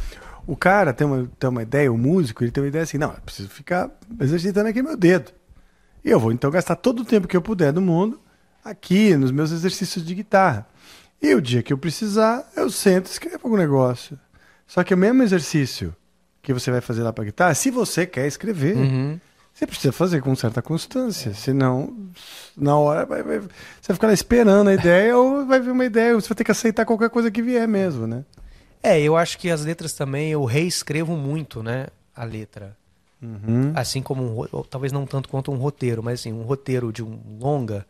o 0.46 0.56
cara 0.56 0.92
tem 0.94 1.06
uma, 1.06 1.30
tem 1.38 1.50
uma 1.50 1.62
ideia, 1.62 1.92
o 1.92 1.98
músico, 1.98 2.42
ele 2.42 2.50
tem 2.50 2.62
uma 2.62 2.68
ideia 2.68 2.82
assim, 2.84 2.96
não, 2.96 3.12
eu 3.12 3.20
preciso 3.24 3.48
ficar 3.50 3.90
exercitando 4.18 4.68
aqui 4.68 4.82
meu 4.82 4.96
dedo. 4.96 5.32
E 6.02 6.10
eu 6.10 6.18
vou 6.18 6.32
então 6.32 6.50
gastar 6.50 6.76
todo 6.76 7.00
o 7.00 7.04
tempo 7.04 7.28
que 7.28 7.36
eu 7.36 7.42
puder 7.42 7.72
do 7.72 7.80
mundo 7.80 8.18
aqui, 8.64 9.14
nos 9.16 9.30
meus 9.30 9.52
exercícios 9.52 10.04
de 10.04 10.14
guitarra. 10.14 10.66
E 11.20 11.34
o 11.34 11.40
dia 11.42 11.62
que 11.62 11.72
eu 11.72 11.78
precisar, 11.78 12.50
eu 12.56 12.70
sento 12.70 13.06
e 13.08 13.10
escrevo 13.10 13.40
algum 13.44 13.56
negócio. 13.56 14.18
Só 14.66 14.82
que 14.82 14.94
o 14.94 14.96
mesmo 14.96 15.22
exercício 15.22 15.94
que 16.42 16.54
você 16.54 16.70
vai 16.70 16.80
fazer 16.80 17.02
lá 17.02 17.12
para 17.12 17.24
guitarra, 17.24 17.54
se 17.54 17.70
você 17.70 18.06
quer 18.06 18.26
escrever, 18.26 18.76
Uhum. 18.76 19.20
Você 19.56 19.66
precisa 19.66 19.90
fazer 19.92 20.20
com 20.20 20.36
certa 20.36 20.60
constância. 20.60 21.32
Senão, 21.32 21.96
na 22.54 22.76
hora, 22.76 23.06
vai, 23.06 23.22
vai- 23.22 23.38
você 23.40 23.88
vai 23.88 23.94
ficar 23.94 24.06
lá 24.08 24.12
esperando 24.12 24.68
a 24.68 24.74
ideia 24.74 25.16
ou 25.16 25.46
vai 25.46 25.58
vir 25.58 25.70
uma 25.70 25.84
ideia, 25.86 26.14
você 26.14 26.28
vai 26.28 26.36
ter 26.36 26.44
que 26.44 26.50
aceitar 26.50 26.84
qualquer 26.84 27.08
coisa 27.08 27.30
que 27.30 27.40
vier 27.40 27.66
mesmo, 27.66 28.06
né? 28.06 28.22
É, 28.82 29.00
eu 29.00 29.16
acho 29.16 29.38
que 29.38 29.48
as 29.50 29.64
letras 29.64 29.94
também 29.94 30.30
eu 30.30 30.44
reescrevo 30.44 31.16
muito, 31.16 31.62
né? 31.62 31.86
A 32.14 32.22
letra. 32.24 32.76
Uhum. 33.22 33.72
Assim 33.74 34.02
como 34.02 34.22
um, 34.22 34.46
ou 34.52 34.62
talvez 34.62 34.92
não 34.92 35.06
tanto 35.06 35.28
quanto 35.30 35.50
um 35.50 35.56
roteiro, 35.56 36.02
mas 36.02 36.20
assim, 36.20 36.34
um 36.34 36.42
roteiro 36.42 36.92
de 36.92 37.02
um 37.02 37.18
longa 37.40 37.86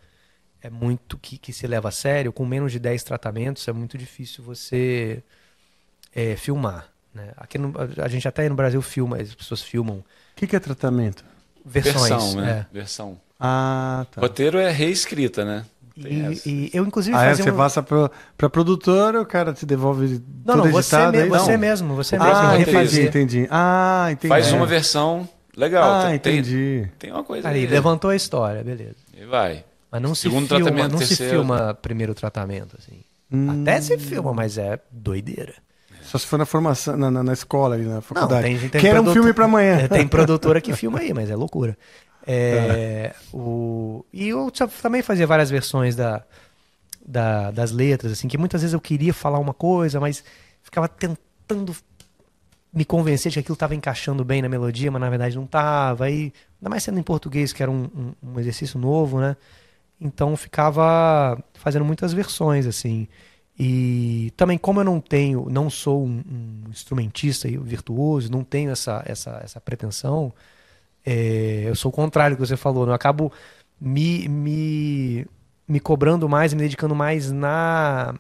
é 0.63 0.71
muito 0.71 1.19
que, 1.19 1.37
que 1.37 1.53
se 1.53 1.67
leva 1.67 1.89
a 1.89 1.93
sério, 1.93 2.33
com 2.33 2.47
menos 2.47 2.71
de 2.71 2.79
10 2.79 3.03
tratamentos, 3.03 3.67
é 3.67 3.73
muito 3.73 3.99
difícil 3.99 4.45
você 4.45 5.21
é, 6.15 6.37
filmar. 6.37 6.89
Né? 7.13 7.33
Aqui 7.37 7.59
no, 7.59 7.73
a 8.01 8.09
gente 8.09 8.29
até 8.29 8.49
no 8.49 8.55
Brasil 8.55 8.81
filma, 8.81 9.17
as 9.17 9.35
pessoas 9.35 9.63
filmam 9.63 9.97
O 9.99 10.05
que, 10.37 10.47
que 10.47 10.55
é 10.55 10.61
tratamento? 10.61 11.25
Versões. 11.67 12.09
Versão, 12.09 12.35
né? 12.41 12.67
é. 12.71 12.75
Versão. 12.75 13.19
Ah, 13.39 14.07
tá. 14.11 14.21
Roteiro 14.21 14.59
é 14.59 14.71
reescrita, 14.71 15.45
né? 15.45 15.65
E, 15.99 16.41
e 16.47 16.71
eu, 16.75 16.85
inclusive, 16.85 17.17
Ah, 17.17 17.25
é, 17.25 17.35
você 17.35 17.51
um... 17.51 17.57
passa 17.57 17.83
pro, 17.83 18.11
pra 18.37 18.51
produtora, 18.51 19.21
o 19.21 19.27
cara 19.27 19.53
te 19.55 19.65
devolve 19.65 20.23
Não, 20.45 20.57
tudo 20.57 20.65
não, 20.67 20.73
você, 20.73 20.95
editado, 20.97 21.13
me- 21.13 21.19
é 21.23 21.27
isso? 21.27 21.31
você 21.39 21.53
Não. 21.53 21.59
mesmo, 21.59 21.95
você 21.95 22.17
Ah, 22.17 22.25
mesmo 22.25 22.37
Ah, 22.39 22.61
entendi, 22.61 23.03
entendi. 23.03 23.49
Ah, 23.51 24.09
entendi. 24.13 24.29
Faz 24.29 24.49
É. 24.49 24.57
uma 24.57 24.67
versão 24.67 25.27
legal. 25.57 25.91
Ah, 26.01 26.07
tem, 26.07 26.15
entendi. 26.17 26.87
Tem 26.99 27.11
uma 27.11 27.25
coisa 27.25 27.49
Aí, 27.49 27.65
ali. 27.65 27.67
levantou 27.67 28.11
a 28.11 28.17
história, 28.17 28.63
beleza. 28.63 28.97
E 29.19 29.25
vai. 29.25 29.65
Mas 29.91 30.03
não 30.03 30.15
se 30.15 30.23
Segundo 30.23 30.49
filma, 30.49 30.65
tratamento, 30.65 30.93
não 30.93 30.99
se 30.99 31.09
terceiro. 31.09 31.33
filma 31.33 31.79
primeiro 31.81 32.15
tratamento, 32.15 32.77
assim. 32.79 33.01
Hum. 33.33 33.63
Até 33.63 33.81
se 33.81 33.97
filma, 33.99 34.35
mas 34.35 34.59
é 34.59 34.79
doideira. 34.91 35.55
Só 36.19 36.25
se 36.25 36.27
for 36.27 36.39
na 36.39 36.47
formação, 36.47 36.97
na, 36.97 37.11
na, 37.11 37.23
na 37.23 37.33
escola, 37.33 37.75
ali, 37.75 37.85
na 37.85 37.95
Não, 37.97 38.03
faculdade. 38.03 38.43
tem, 38.47 38.69
tem 38.69 38.81
que 38.81 38.87
era 38.89 39.01
um 39.01 39.13
filme 39.13 39.33
pra 39.33 39.45
amanhã. 39.45 39.79
É, 39.81 39.89
Tem 39.89 40.07
produtora 40.09 40.61
que 40.61 40.73
filma 40.73 41.01
aí, 41.01 41.13
mas 41.15 41.31
é 41.31 41.37
loucura. 41.37 41.77
É, 42.27 43.15
o, 43.33 44.05
e 44.13 44.29
eu 44.29 44.51
também 44.83 45.01
fazia 45.03 45.27
várias 45.27 45.49
versões 45.51 45.95
da, 45.95 46.23
da- 47.07 47.51
das 47.53 47.71
letras, 47.71 48.13
assim, 48.13 48.27
que 48.29 48.37
muitas 48.37 48.63
vezes 48.63 48.75
eu 48.75 48.81
queria 48.81 49.15
falar 49.15 49.39
uma 49.39 49.55
coisa, 49.55 50.01
mas 50.01 50.25
ficava 50.63 50.89
tentando 50.89 51.75
me 52.73 52.85
convencer 52.85 53.31
de 53.31 53.37
que 53.37 53.41
aquilo 53.41 53.55
estava 53.55 53.75
encaixando 53.75 54.25
bem 54.25 54.43
na 54.43 54.49
melodia, 54.49 54.91
mas 54.91 55.01
na 55.01 55.09
verdade 55.09 55.37
não 55.37 55.45
estava. 55.45 56.07
Ainda 56.07 56.33
mais 56.69 56.83
sendo 56.83 56.99
em 56.99 57.03
português, 57.03 57.53
que 57.53 57.63
era 57.63 57.71
um, 57.71 57.85
um- 58.23 58.33
um 58.35 58.41
exercício 58.41 58.79
novo, 58.79 59.21
né? 59.21 59.37
Então 60.01 60.37
ficava 60.37 61.39
fazendo 61.55 61.85
muitas 61.85 62.13
versões, 62.13 62.67
assim. 62.67 63.09
E 63.59 64.33
também, 64.37 64.59
como 64.59 64.81
eu 64.81 64.85
não 64.85 65.01
tenho, 65.01 65.49
não 65.51 65.71
sou 65.71 66.05
um, 66.05 66.23
um 66.67 66.71
instrumentista 66.71 67.49
virtuoso, 67.49 68.31
não 68.31 68.45
tenho 68.45 68.71
essa, 68.71 69.03
essa, 69.07 69.41
essa 69.43 69.61
pretensão, 69.61 70.33
é, 71.05 71.65
eu 71.67 71.75
sou 71.75 71.91
o 71.91 71.95
contrário 71.95 72.37
do 72.37 72.41
que 72.41 72.47
você 72.47 72.57
falou, 72.57 72.85
né? 72.85 72.91
eu 72.91 72.95
acabo 72.95 73.33
me, 73.81 74.29
me, 74.29 75.27
me 75.67 75.81
cobrando 75.81 76.29
mais, 76.29 76.53
me 76.53 76.61
dedicando 76.61 76.95
mais 76.95 77.33
na, 77.33 78.15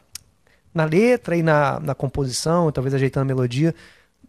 na 0.72 0.84
letra 0.84 1.36
e 1.36 1.42
na, 1.42 1.80
na 1.80 1.94
composição, 1.94 2.70
talvez 2.72 2.94
ajeitando 2.94 3.22
a 3.24 3.34
melodia, 3.34 3.74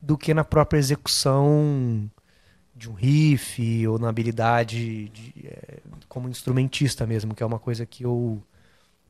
do 0.02 0.18
que 0.18 0.34
na 0.34 0.44
própria 0.44 0.80
execução 0.80 2.10
de 2.76 2.90
um 2.90 2.94
riff 2.94 3.88
ou 3.88 3.98
na 3.98 4.10
habilidade 4.10 5.10
de, 5.10 5.34
é, 5.46 5.80
como 6.08 6.30
instrumentista 6.30 7.06
mesmo, 7.08 7.34
que 7.34 7.42
é 7.42 7.46
uma 7.46 7.60
coisa 7.60 7.86
que 7.86 8.04
eu 8.04 8.42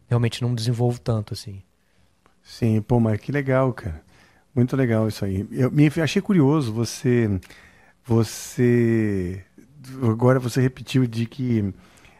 realmente 0.07 0.41
não 0.41 0.55
desenvolvo 0.55 0.99
tanto 0.99 1.33
assim. 1.33 1.61
Sim, 2.47 2.81
pô, 2.81 2.97
mas 2.97 3.19
que 3.19 3.29
legal, 3.29 3.73
cara. 3.73 4.01
Muito 4.55 4.75
legal 4.75 5.07
isso 5.07 5.25
aí. 5.25 5.45
Eu 5.51 5.69
me 5.69 5.91
achei 6.01 6.21
curioso 6.21 6.73
você 6.73 7.29
você 8.05 9.43
agora 10.01 10.39
você 10.39 10.61
repetiu 10.61 11.05
de 11.05 11.25
que 11.25 11.73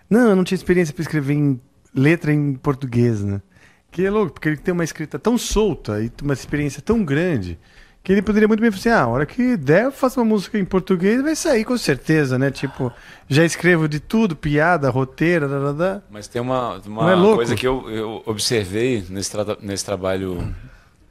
não, 0.09 0.29
eu 0.29 0.35
não 0.35 0.43
tinha 0.43 0.55
experiência 0.55 0.93
para 0.93 1.01
escrever 1.01 1.33
em 1.33 1.59
letra 1.95 2.33
em 2.33 2.55
português, 2.55 3.23
né? 3.23 3.41
Que 3.89 4.05
é 4.05 4.11
louco, 4.11 4.33
porque 4.33 4.49
ele 4.49 4.57
tem 4.57 4.73
uma 4.73 4.83
escrita 4.83 5.17
tão 5.17 5.37
solta 5.37 6.03
e 6.03 6.11
uma 6.21 6.33
experiência 6.33 6.81
tão 6.81 7.03
grande 7.05 7.57
que 8.07 8.13
ele 8.13 8.21
poderia 8.21 8.47
muito 8.47 8.61
bem 8.61 8.71
falar 8.71 8.79
assim, 8.79 8.89
ah, 8.89 9.01
a 9.01 9.07
hora 9.07 9.25
que 9.25 9.57
der, 9.57 9.83
eu 9.83 9.91
faço 9.91 10.17
uma 10.17 10.25
música 10.25 10.57
em 10.57 10.63
português, 10.63 11.21
vai 11.21 11.35
sair 11.35 11.65
com 11.65 11.77
certeza, 11.77 12.39
né? 12.39 12.49
Tipo, 12.49 12.89
já 13.27 13.43
escrevo 13.43 13.85
de 13.85 13.99
tudo, 13.99 14.33
piada, 14.33 14.89
roteiro, 14.89 15.73
da. 15.73 16.01
Mas 16.09 16.25
tem 16.25 16.41
uma, 16.41 16.77
uma 16.85 17.11
é 17.11 17.35
coisa 17.35 17.53
que 17.53 17.67
eu, 17.67 17.91
eu 17.91 18.23
observei 18.25 19.03
nesse, 19.09 19.29
trata- 19.29 19.57
nesse 19.61 19.83
trabalho 19.83 20.55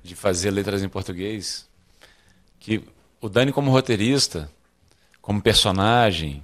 de 0.03 0.15
fazer 0.15 0.51
letras 0.51 0.83
em 0.83 0.89
português, 0.89 1.69
que 2.59 2.83
o 3.21 3.29
Dani 3.29 3.53
como 3.53 3.71
roteirista, 3.71 4.51
como 5.21 5.43
personagem, 5.43 6.43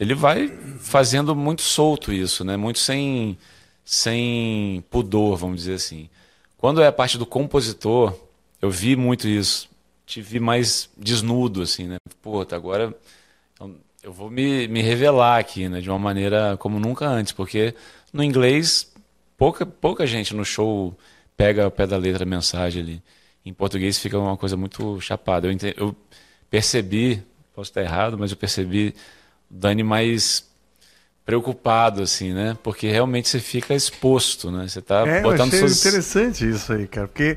ele 0.00 0.16
vai 0.16 0.48
fazendo 0.80 1.36
muito 1.36 1.62
solto 1.62 2.12
isso, 2.12 2.44
né? 2.44 2.56
Muito 2.56 2.80
sem, 2.80 3.38
sem 3.84 4.82
pudor, 4.90 5.36
vamos 5.36 5.58
dizer 5.58 5.74
assim. 5.74 6.10
Quando 6.58 6.82
é 6.82 6.88
a 6.88 6.92
parte 6.92 7.16
do 7.16 7.24
compositor, 7.24 8.12
eu 8.62 8.70
vi 8.70 8.96
muito 8.96 9.28
isso. 9.28 9.70
Te 10.06 10.22
vi 10.22 10.40
mais 10.40 10.90
desnudo, 10.98 11.62
assim, 11.62 11.88
né? 11.88 11.98
Pô, 12.22 12.44
tá, 12.46 12.56
agora 12.56 12.96
eu- 13.60 13.76
eu 14.02 14.12
vou 14.12 14.30
me, 14.30 14.68
me 14.68 14.82
revelar 14.82 15.38
aqui, 15.40 15.68
né? 15.68 15.80
De 15.80 15.90
uma 15.90 15.98
maneira 15.98 16.56
como 16.58 16.78
nunca 16.80 17.06
antes, 17.08 17.32
porque 17.32 17.74
no 18.12 18.22
inglês 18.24 18.92
pouca, 19.38 19.66
pouca 19.66 20.06
gente 20.06 20.34
no 20.34 20.44
show 20.44 20.96
pega 21.36 21.64
ao 21.64 21.70
pé 21.70 21.86
da 21.86 21.96
letra 21.96 22.24
a 22.24 22.26
mensagem 22.26 22.82
ali. 22.82 23.02
Em 23.44 23.52
português 23.54 23.98
fica 23.98 24.18
uma 24.18 24.36
coisa 24.36 24.56
muito 24.56 25.00
chapada. 25.00 25.46
Eu, 25.48 25.52
ente- 25.52 25.74
eu 25.76 25.96
percebi, 26.50 27.22
posso 27.54 27.70
estar 27.70 27.82
errado, 27.82 28.18
mas 28.18 28.30
eu 28.32 28.36
percebi 28.36 28.94
o 29.50 29.54
Dani 29.54 29.82
mais 29.84 30.50
preocupado, 31.24 32.02
assim, 32.02 32.32
né? 32.34 32.56
Porque 32.62 32.88
realmente 32.90 33.28
você 33.28 33.40
fica 33.40 33.74
exposto, 33.74 34.50
né? 34.50 34.68
Você 34.68 34.82
tá 34.82 35.04
É, 35.04 35.24
eu 35.26 35.32
botando 35.32 35.52
achei 35.52 35.58
suas... 35.58 35.70
interessante 35.70 36.48
isso 36.48 36.72
aí, 36.72 36.86
cara, 36.86 37.08
porque 37.08 37.36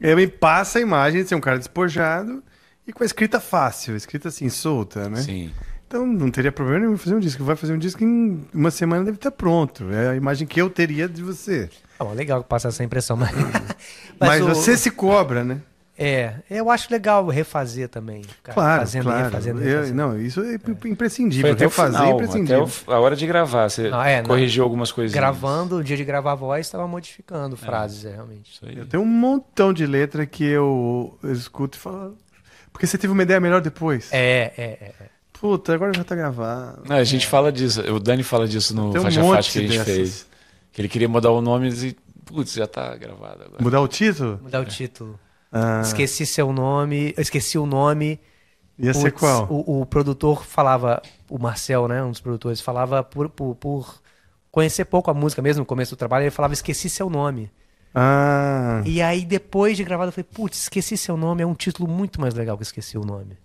ele 0.00 0.14
me 0.16 0.26
passa 0.26 0.78
a 0.78 0.82
imagem 0.82 1.22
de 1.22 1.28
ser 1.28 1.34
um 1.34 1.40
cara 1.40 1.58
despojado 1.58 2.42
e 2.86 2.92
com 2.92 3.02
a 3.02 3.06
escrita 3.06 3.40
fácil, 3.40 3.96
escrita 3.96 4.28
assim, 4.28 4.48
solta, 4.48 5.08
né? 5.08 5.20
Sim. 5.22 5.50
Então 5.88 6.04
não 6.04 6.30
teria 6.30 6.50
problema 6.50 6.80
nenhum 6.80 6.94
em 6.94 6.96
fazer 6.96 7.14
um 7.14 7.20
disco. 7.20 7.44
Vai 7.44 7.54
fazer 7.56 7.72
um 7.72 7.78
disco 7.78 8.02
em 8.02 8.44
uma 8.52 8.70
semana 8.72 9.04
deve 9.04 9.16
estar 9.18 9.30
pronto. 9.30 9.90
É 9.92 10.10
a 10.10 10.16
imagem 10.16 10.46
que 10.46 10.60
eu 10.60 10.68
teria 10.68 11.08
de 11.08 11.22
você. 11.22 11.70
Ah, 11.98 12.04
legal 12.04 12.42
que 12.42 12.48
passa 12.48 12.68
essa 12.68 12.82
impressão, 12.84 13.16
mas, 13.16 13.30
Mas, 14.18 14.42
o- 14.42 14.46
você 14.48 14.76
se 14.76 14.90
cobra, 14.90 15.44
né? 15.44 15.60
É, 15.98 16.34
eu 16.50 16.70
acho 16.70 16.92
legal 16.92 17.26
refazer 17.26 17.88
também. 17.88 18.22
ficar 18.22 18.52
Claro, 18.52 18.80
fazendo 18.80 19.04
claro. 19.04 19.24
refazendo. 19.24 19.60
e 19.60 19.64
Eu- 19.66 19.70
refazendo. 19.76 19.96
não, 19.96 20.20
isso 20.20 20.40
é 20.42 20.58
Foi 20.58 20.90
imprescindível. 20.90 21.52
até 21.52 21.64
o 21.64 21.68
Refazer 21.68 21.94
é 21.94 22.02
final, 22.04 22.14
imprescindível. 22.14 22.64
até 22.64 22.92
a 22.92 22.98
hora 23.00 23.16
de 23.16 23.26
gravar. 23.26 23.70
Você 23.70 23.88
Não, 23.88 24.02
é, 24.02 24.20
não. 24.20 24.28
corrigiu 24.28 24.62
algumas 24.64 24.92
coisinhas. 24.92 25.14
Gravando, 25.14 25.76
o 25.76 25.82
dia 25.84 25.96
de 25.96 26.04
gravar 26.04 26.32
a 26.32 26.34
voz, 26.34 26.66
estava 26.66 26.86
modificando 26.86 27.56
frases, 27.56 28.04
é, 28.04 28.12
realmente. 28.12 28.52
Isso 28.52 28.66
aí. 28.66 28.76
Eu 28.76 28.86
tenho 28.86 29.02
um 29.02 29.06
montão 29.06 29.72
de 29.72 29.86
letra 29.86 30.26
que 30.26 30.44
eu, 30.44 31.18
escuto 31.24 31.78
e 31.78 31.80
falo. 31.80 32.16
Porque 32.72 32.86
você 32.86 32.98
teve 32.98 33.12
uma 33.12 33.22
ideia 33.22 33.40
melhor 33.40 33.62
depois. 33.62 34.08
É, 34.12 34.52
é, 34.56 34.62
é. 34.64 34.92
é. 35.00 35.16
Puta, 35.32 35.74
agora 35.74 35.92
já 35.94 36.04
tá 36.04 36.14
gravado. 36.14 36.82
Não, 36.86 36.96
a 36.96 37.04
gente 37.04 37.26
fala 37.26 37.50
disso, 37.52 37.80
o 37.92 37.98
Dani 38.00 38.22
fala 38.22 38.46
disso 38.48 38.74
no 38.74 38.90
Tem 38.90 39.00
um 39.00 39.04
Faixa 39.04 39.20
monte 39.22 39.34
Faixa 39.36 39.52
que 39.52 39.58
a 39.58 39.62
gente 39.62 39.78
dessas. 39.78 39.94
fez. 39.94 40.26
Que 40.72 40.80
ele 40.82 40.88
queria 40.88 41.08
mudar 41.08 41.30
o 41.30 41.40
nome 41.40 41.68
e, 41.70 41.96
putz, 42.24 42.52
já 42.54 42.66
tá 42.66 42.94
gravado 42.96 43.44
agora. 43.44 43.62
Mudar 43.62 43.80
o 43.80 43.88
título? 43.88 44.40
Mudar 44.42 44.60
o 44.60 44.64
título. 44.66 45.18
Ah, 45.52 45.80
Esqueci 45.82 46.26
seu 46.26 46.52
nome. 46.52 47.14
Esqueci 47.16 47.58
o 47.58 47.66
nome. 47.66 48.20
ia 48.78 48.92
ser 48.92 49.12
Putz, 49.12 49.20
qual? 49.20 49.46
O, 49.50 49.80
o 49.80 49.86
produtor 49.86 50.44
falava, 50.44 51.02
o 51.28 51.38
Marcel, 51.38 51.88
né? 51.88 52.02
Um 52.02 52.10
dos 52.10 52.20
produtores, 52.20 52.60
falava 52.60 53.02
por, 53.02 53.28
por, 53.28 53.54
por 53.56 54.02
conhecer 54.50 54.84
pouco 54.86 55.10
a 55.10 55.14
música 55.14 55.42
mesmo, 55.42 55.60
no 55.60 55.66
começo 55.66 55.94
do 55.94 55.98
trabalho, 55.98 56.24
ele 56.24 56.30
falava, 56.30 56.54
esqueci 56.54 56.88
seu 56.88 57.10
nome. 57.10 57.50
Ah. 57.94 58.82
E 58.84 59.00
aí, 59.00 59.24
depois 59.24 59.76
de 59.76 59.84
gravado, 59.84 60.08
eu 60.08 60.12
falei, 60.12 60.28
putz, 60.32 60.62
esqueci 60.62 60.96
seu 60.96 61.16
nome, 61.16 61.42
é 61.42 61.46
um 61.46 61.54
título 61.54 61.88
muito 61.88 62.20
mais 62.20 62.34
legal 62.34 62.56
que 62.56 62.62
esqueci 62.62 62.98
o 62.98 63.04
nome. 63.04 63.38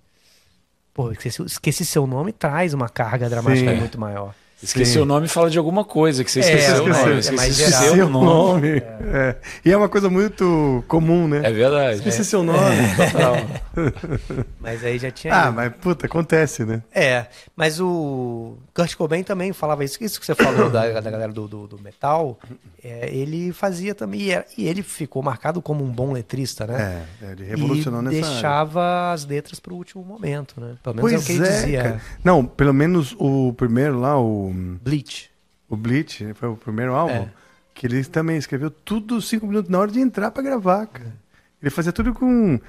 Pô, 0.94 1.12
esqueci, 1.12 1.42
esqueci 1.44 1.86
seu 1.86 2.06
nome 2.06 2.34
traz 2.34 2.74
uma 2.74 2.90
carga 2.90 3.30
dramática 3.30 3.72
Sim. 3.72 3.78
muito 3.78 4.00
maior. 4.00 4.36
Esqueci 4.64 4.94
Sim. 4.94 5.00
o 5.00 5.06
nome 5.06 5.26
e 5.26 5.30
fala 5.30 5.50
de 5.50 5.58
alguma 5.58 5.84
coisa 5.84 6.24
que 6.24 6.32
você 6.32 6.40
É, 6.40 6.44
esqueceu 6.44 6.84
o 6.84 6.88
mas- 6.90 6.98
nome. 7.00 7.14
é 7.16 7.20
Esqueci 7.20 7.36
mais 7.36 7.92
o 7.92 8.10
nome. 8.10 8.26
nome. 8.26 8.84
É. 9.14 9.36
E 9.66 9.72
é 9.72 9.78
uma 9.78 9.90
coisa 9.90 10.10
muito 10.10 10.84
comum, 10.88 11.28
né? 11.28 11.42
É 11.44 11.52
verdade. 11.52 11.98
Esqueci 11.98 12.24
seu 12.24 12.44
nome. 12.44 12.60
Total. 12.96 13.36
Mas 14.60 14.84
aí 14.84 14.98
já 15.00 15.10
tinha. 15.12 15.34
Ah, 15.36 15.44
ido. 15.48 15.54
mas 15.54 15.74
puta, 15.82 16.06
acontece, 16.06 16.64
né? 16.66 16.82
É, 16.94 17.26
mas 17.56 17.80
o 17.80 18.58
Kurt 18.74 18.96
Cobain 18.96 19.24
também 19.24 19.54
falava 19.54 19.84
isso. 19.84 19.98
Isso 20.04 20.20
que 20.20 20.26
você 20.26 20.36
falou 20.36 20.70
da, 20.70 20.90
da 21.02 21.10
galera 21.10 21.32
do, 21.32 21.48
do, 21.48 21.68
do 21.68 21.80
metal, 21.82 22.38
é, 22.84 23.10
ele 23.12 23.52
fazia 23.54 23.96
também. 23.96 24.22
E, 24.22 24.32
era- 24.32 24.46
e 24.58 24.68
ele 24.68 24.84
ficou 24.84 25.24
marcado 25.24 25.62
como 25.62 25.84
um 25.84 25.90
bom 25.90 26.12
letrista, 26.12 26.68
né? 26.68 27.06
É, 27.22 27.32
ele 27.32 27.46
revolucionou 27.46 28.02
e 28.02 28.06
nessa 28.06 28.18
área. 28.18 28.30
deixava 28.32 29.12
as 29.14 29.26
letras 29.26 29.60
pro 29.60 29.74
último 29.76 30.04
momento, 30.04 30.60
né? 30.62 30.76
Pelo 30.84 30.96
menos 30.98 31.12
é 31.12 31.16
o 31.16 31.18
Pois 31.20 31.26
que 31.28 31.34
ele 31.34 31.48
é, 31.48 31.52
dizia. 31.52 31.84
cara. 31.84 32.02
Não, 32.24 32.46
pelo 32.46 32.74
menos 32.74 33.16
o 33.18 33.54
primeiro 33.54 34.00
lá, 34.00 34.20
o, 34.20 34.51
Bleach. 34.54 35.30
o 35.70 35.76
Bleach, 35.78 36.34
foi 36.36 36.50
o 36.50 36.56
primeiro 36.58 36.94
álbum, 36.94 37.14
É. 37.14 37.30
que 37.74 37.88
ele 37.88 38.04
também 38.04 38.38
escreveu 38.38 38.70
tudo 38.70 39.22
cinco 39.22 39.48
minutos 39.48 39.70
na 39.72 39.80
hora 39.80 39.92
de 39.92 40.00
entrar 40.00 40.30
pra 40.32 40.44
gravar, 40.44 40.86
cara. 40.88 41.14
Ele 41.62 41.70
fazia 41.70 41.92
tudo 41.94 42.14
com... 42.14 42.60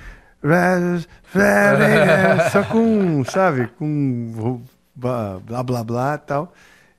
Só 2.53 2.65
com, 2.65 3.25
sabe, 3.25 3.69
com 3.79 4.61
blá 4.95 5.39
blá 5.63 5.85
blá, 5.85 6.15
e 6.15 6.27
tal. 6.27 6.55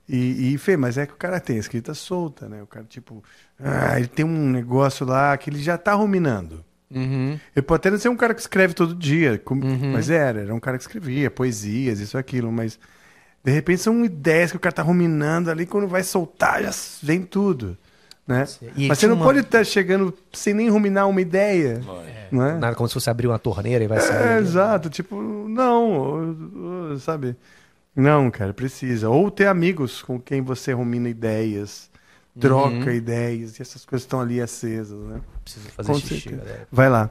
E, 0.08 0.54
e 0.54 0.58
Fê, 0.58 0.76
mas 0.76 0.98
é 0.98 1.06
que 1.06 1.12
o 1.14 1.16
cara 1.16 1.40
tem 1.40 1.56
a 1.56 1.60
escrita 1.60 1.94
solta, 1.94 2.48
né? 2.48 2.62
O 2.62 2.66
cara, 2.66 2.84
tipo, 2.88 3.22
ah, 3.58 3.98
ele 3.98 4.08
tem 4.08 4.24
um 4.24 4.50
negócio 4.50 5.06
lá 5.06 5.36
que 5.36 5.48
ele 5.50 5.58
já 5.62 5.78
tá 5.78 5.94
ruminando. 5.94 6.62
Uhum. 6.90 7.38
Ele 7.56 7.62
pode 7.62 7.80
até 7.80 7.90
não 7.90 7.98
ser 7.98 8.08
um 8.10 8.16
cara 8.16 8.34
que 8.34 8.40
escreve 8.40 8.74
todo 8.74 8.94
dia, 8.94 9.38
como- 9.38 9.64
mas 9.92 10.10
era, 10.10 10.42
era 10.42 10.54
um 10.54 10.60
cara 10.60 10.76
que 10.76 10.82
escrevia 10.84 11.30
poesias, 11.30 12.00
isso 12.00 12.18
aquilo, 12.18 12.52
mas 12.52 12.78
de 13.44 13.52
repente 13.52 13.82
são 13.82 14.04
ideias 14.04 14.50
que 14.50 14.56
o 14.56 14.60
cara 14.60 14.72
tá 14.74 14.82
ruminando 14.82 15.50
ali, 15.50 15.66
quando 15.66 15.86
vai 15.86 16.02
soltar 16.02 16.62
já 16.62 16.70
vem 17.02 17.22
tudo, 17.22 17.76
né? 18.26 18.46
E 18.76 18.88
mas 18.88 18.98
você 18.98 19.06
não 19.06 19.16
uma- 19.16 19.24
pode 19.24 19.40
estar 19.40 19.62
chegando 19.64 20.12
sem 20.32 20.54
nem 20.54 20.70
ruminar 20.70 21.08
uma 21.08 21.20
ideia, 21.20 21.80
não 22.32 22.44
é? 22.44 22.54
Nada 22.58 22.74
como 22.74 22.88
se 22.88 22.94
fosse 22.94 23.10
abrir 23.10 23.26
uma 23.26 23.38
torneira 23.38 23.84
e 23.84 23.86
vai 23.86 24.00
sair. 24.00 24.28
É, 24.36 24.38
exato, 24.38 24.88
tipo, 24.88 25.14
não, 25.48 26.98
sabe? 26.98 27.36
Não, 27.94 28.30
cara, 28.30 28.52
precisa. 28.52 29.08
Ou 29.08 29.30
ter 29.30 29.46
amigos 29.46 30.02
com 30.02 30.18
quem 30.18 30.40
você 30.42 30.72
rumina 30.72 31.08
ideias, 31.08 31.88
troca 32.40 32.92
ideias, 32.92 33.56
e 33.58 33.62
essas 33.62 33.84
coisas 33.84 34.04
estão 34.04 34.20
ali 34.20 34.40
acesas, 34.40 34.98
né? 34.98 35.20
Preciso 35.44 35.68
fazer 35.68 35.92
Com 35.92 35.98
xixi, 35.98 36.20
certeza. 36.22 36.42
galera. 36.42 36.68
Vai 36.72 36.88
lá. 36.88 37.10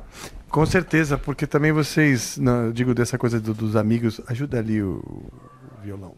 Com 0.50 0.66
certeza, 0.66 1.18
porque 1.18 1.48
também 1.48 1.72
vocês, 1.72 2.38
não, 2.38 2.66
eu 2.66 2.74
digo 2.74 2.94
dessa 2.94 3.18
coisa 3.18 3.40
do- 3.40 3.54
dos 3.54 3.76
amigos, 3.76 4.20
ajuda 4.28 4.60
ali 4.60 4.82
o, 4.84 4.96
o 5.06 5.82
violão. 5.84 6.16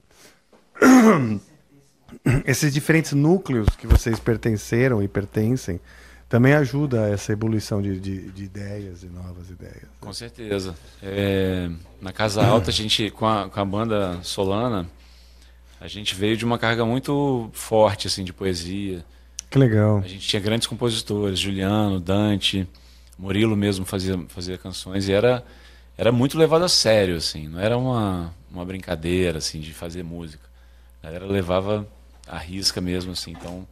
Esses 2.45 2.73
diferentes 2.73 3.13
núcleos 3.13 3.67
que 3.77 3.87
vocês 3.87 4.19
pertenceram 4.19 5.01
e 5.01 5.07
pertencem 5.07 5.79
também 6.27 6.53
ajuda 6.53 7.07
essa 7.09 7.31
evolução 7.31 7.81
de, 7.81 7.99
de, 7.99 8.31
de 8.31 8.43
ideias 8.43 9.03
e 9.03 9.07
novas 9.07 9.49
ideias. 9.49 9.85
Com 9.99 10.11
certeza. 10.11 10.75
É, 11.01 11.69
na 12.01 12.11
Casa 12.11 12.45
Alta, 12.45 12.71
a 12.71 12.73
gente, 12.73 13.11
com 13.11 13.27
a, 13.27 13.47
com 13.47 13.59
a 13.59 13.65
banda 13.65 14.19
Solana, 14.23 14.89
a 15.79 15.87
gente 15.87 16.15
veio 16.15 16.35
de 16.35 16.43
uma 16.43 16.57
carga 16.57 16.83
muito 16.83 17.49
forte, 17.53 18.07
assim, 18.07 18.23
de 18.23 18.33
poesia. 18.33 19.05
Que 19.49 19.59
legal. 19.59 19.99
A 19.99 20.07
gente 20.07 20.27
tinha 20.27 20.41
grandes 20.41 20.67
compositores, 20.67 21.39
Juliano, 21.39 21.99
Dante, 21.99 22.67
Murilo 23.17 23.55
mesmo 23.55 23.85
fazia, 23.85 24.17
fazia 24.27 24.57
canções 24.57 25.07
e 25.07 25.13
era, 25.13 25.43
era 25.97 26.11
muito 26.11 26.37
levado 26.37 26.65
a 26.65 26.69
sério, 26.69 27.15
assim, 27.15 27.47
não 27.47 27.59
era 27.59 27.77
uma, 27.77 28.33
uma 28.51 28.65
brincadeira, 28.65 29.37
assim, 29.37 29.59
de 29.59 29.73
fazer 29.73 30.03
música. 30.03 30.44
A 31.06 31.11
galera 31.11 31.26
levava 31.32 31.88
a 32.27 32.38
risca 32.38 32.82
mesmo, 32.82 33.11
assim, 33.11 33.32
então... 33.32 33.68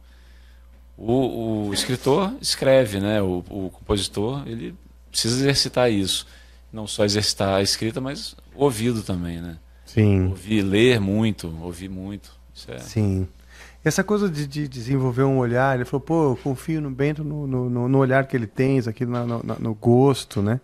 O, 0.96 1.66
o 1.68 1.74
escritor 1.74 2.32
escreve, 2.40 3.00
né? 3.00 3.20
O, 3.20 3.42
o 3.50 3.70
compositor, 3.70 4.44
ele 4.46 4.76
precisa 5.10 5.40
exercitar 5.40 5.90
isso. 5.90 6.24
Não 6.72 6.86
só 6.86 7.04
exercitar 7.04 7.54
a 7.56 7.62
escrita, 7.62 8.00
mas 8.00 8.36
o 8.54 8.62
ouvido 8.62 9.02
também, 9.02 9.40
né? 9.40 9.58
Sim. 9.84 10.28
Ouvir, 10.28 10.62
ler 10.62 11.00
muito, 11.00 11.52
ouvir 11.60 11.88
muito. 11.88 12.30
É... 12.68 12.78
Sim. 12.78 13.26
Essa 13.84 14.04
coisa 14.04 14.30
de, 14.30 14.46
de 14.46 14.68
desenvolver 14.68 15.24
um 15.24 15.38
olhar, 15.38 15.74
ele 15.74 15.84
falou, 15.84 16.00
pô, 16.00 16.30
eu 16.30 16.36
confio 16.36 16.80
no 16.80 16.90
Bento 16.90 17.24
no, 17.24 17.44
no, 17.44 17.88
no- 17.88 17.98
olhar 17.98 18.24
que 18.28 18.36
ele 18.36 18.46
tem, 18.46 18.78
isso 18.78 18.88
aqui 18.88 19.04
no, 19.04 19.26
no, 19.26 19.42
no 19.42 19.74
gosto, 19.74 20.40
né? 20.40 20.60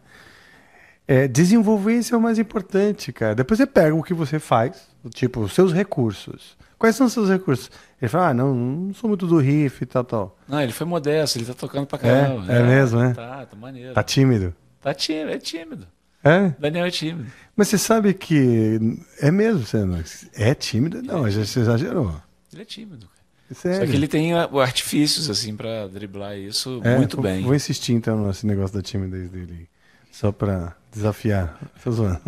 É, 1.08 1.26
desenvolver 1.26 1.98
isso 1.98 2.14
é 2.14 2.18
o 2.18 2.20
mais 2.20 2.38
importante, 2.38 3.12
cara. 3.12 3.34
Depois 3.34 3.58
você 3.58 3.66
pega 3.66 3.94
o 3.96 4.02
que 4.02 4.14
você 4.14 4.38
faz, 4.38 4.86
tipo, 5.12 5.40
os 5.40 5.52
seus 5.52 5.72
recursos. 5.72 6.56
Quais 6.80 6.96
são 6.96 7.06
os 7.06 7.12
seus 7.12 7.28
recursos? 7.28 7.70
Ele 8.00 8.08
fala, 8.08 8.28
ah, 8.30 8.34
não, 8.34 8.54
não 8.54 8.94
sou 8.94 9.06
muito 9.06 9.26
do 9.26 9.36
riff 9.36 9.82
e 9.82 9.86
tal, 9.86 10.02
tal. 10.02 10.38
Não, 10.48 10.62
ele 10.62 10.72
foi 10.72 10.86
modesto, 10.86 11.36
ele 11.36 11.44
tá 11.44 11.52
tocando 11.52 11.86
pra 11.86 11.98
É? 11.98 12.00
caramba. 12.00 12.50
É 12.52 12.62
mesmo, 12.62 13.00
é? 13.02 13.12
Tá, 13.12 13.44
tá 13.44 13.54
maneiro. 13.54 13.92
Tá 13.92 14.02
tímido? 14.02 14.54
Tá 14.80 14.94
tímido, 14.94 15.30
é 15.30 15.38
tímido. 15.38 15.86
É? 16.24 16.48
Daniel 16.58 16.86
é 16.86 16.90
tímido. 16.90 17.30
Mas 17.54 17.68
você 17.68 17.76
sabe 17.76 18.14
que 18.14 18.80
é 19.20 19.30
mesmo, 19.30 19.60
você 19.66 19.84
não, 19.84 20.02
é 20.34 20.54
tímido? 20.54 21.02
Não, 21.02 21.30
já 21.30 21.44
você 21.44 21.60
exagerou. 21.60 22.14
Ele 22.50 22.62
é 22.62 22.64
tímido. 22.64 23.06
Sério. 23.52 23.80
Só 23.80 23.86
que 23.86 23.96
ele 23.96 24.08
tem 24.08 24.32
ah, 24.32 24.48
artifícios, 24.62 25.28
assim, 25.28 25.54
pra 25.54 25.86
driblar 25.86 26.38
isso 26.38 26.80
É, 26.82 26.96
muito 26.96 27.16
vou- 27.16 27.22
bem. 27.24 27.42
Vou 27.42 27.54
insistir 27.54 27.92
então 27.92 28.26
nesse 28.26 28.46
negócio 28.46 28.74
da 28.74 28.80
timidez 28.82 29.28
dele. 29.28 29.68
Só 30.10 30.32
pra 30.32 30.74
desafiar. 30.90 31.58
Tô 31.84 31.92
zoando. 31.92 32.20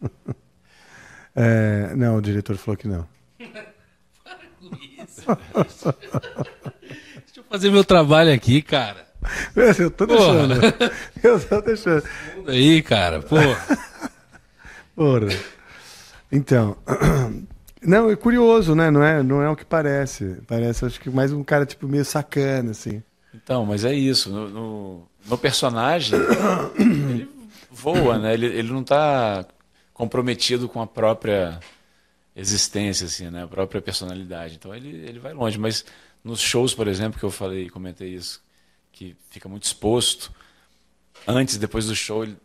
É, 1.34 1.94
não, 1.94 2.16
o 2.16 2.20
diretor 2.20 2.56
falou 2.56 2.76
que 2.76 2.88
não. 2.88 3.06
Deixa 7.26 7.40
eu 7.40 7.44
fazer 7.48 7.70
meu 7.70 7.84
trabalho 7.84 8.32
aqui, 8.32 8.62
cara. 8.62 9.06
Eu 9.78 9.90
tô 9.90 10.06
Porra. 10.06 10.46
deixando. 10.48 10.74
Eu 11.22 11.40
tô 11.40 11.60
deixando. 11.60 12.02
Muda 12.36 12.52
aí, 12.52 12.82
cara. 12.82 13.20
Pô. 13.20 13.36
Porra. 14.96 15.28
Então. 16.32 16.76
Não, 17.82 18.10
é 18.10 18.16
curioso, 18.16 18.74
né? 18.74 18.90
Não 18.90 19.02
é, 19.02 19.22
não 19.22 19.40
é 19.40 19.48
o 19.48 19.56
que 19.56 19.64
parece. 19.64 20.36
Parece, 20.46 20.84
acho 20.84 21.00
que 21.00 21.08
mais 21.08 21.32
um 21.32 21.42
cara, 21.42 21.64
tipo, 21.64 21.88
meio 21.88 22.04
sacana, 22.04 22.72
assim. 22.72 23.02
Então, 23.34 23.64
mas 23.64 23.86
é 23.86 23.94
isso. 23.94 24.28
No, 24.30 24.48
no, 24.50 25.02
no 25.26 25.38
personagem, 25.38 26.18
ele 26.78 27.26
voa, 27.70 28.18
né? 28.18 28.34
Ele, 28.34 28.44
ele 28.46 28.70
não 28.70 28.84
tá 28.84 29.46
comprometido 29.94 30.68
com 30.68 30.82
a 30.82 30.86
própria 30.86 31.58
existência, 32.34 33.06
assim, 33.06 33.30
né? 33.30 33.44
A 33.44 33.48
própria 33.48 33.80
personalidade. 33.80 34.56
Então 34.56 34.74
ele, 34.74 34.88
ele 34.88 35.18
vai 35.18 35.32
longe. 35.32 35.58
Mas 35.58 35.84
nos 36.22 36.40
shows, 36.40 36.74
por 36.74 36.88
exemplo, 36.88 37.18
que 37.18 37.24
eu 37.24 37.30
falei, 37.30 37.68
comentei 37.68 38.14
isso, 38.14 38.42
que 38.92 39.16
fica 39.30 39.48
muito 39.48 39.64
exposto, 39.64 40.32
antes, 41.26 41.56
depois 41.56 41.86
do 41.86 41.94
show, 41.94 42.22
ele 42.22 42.36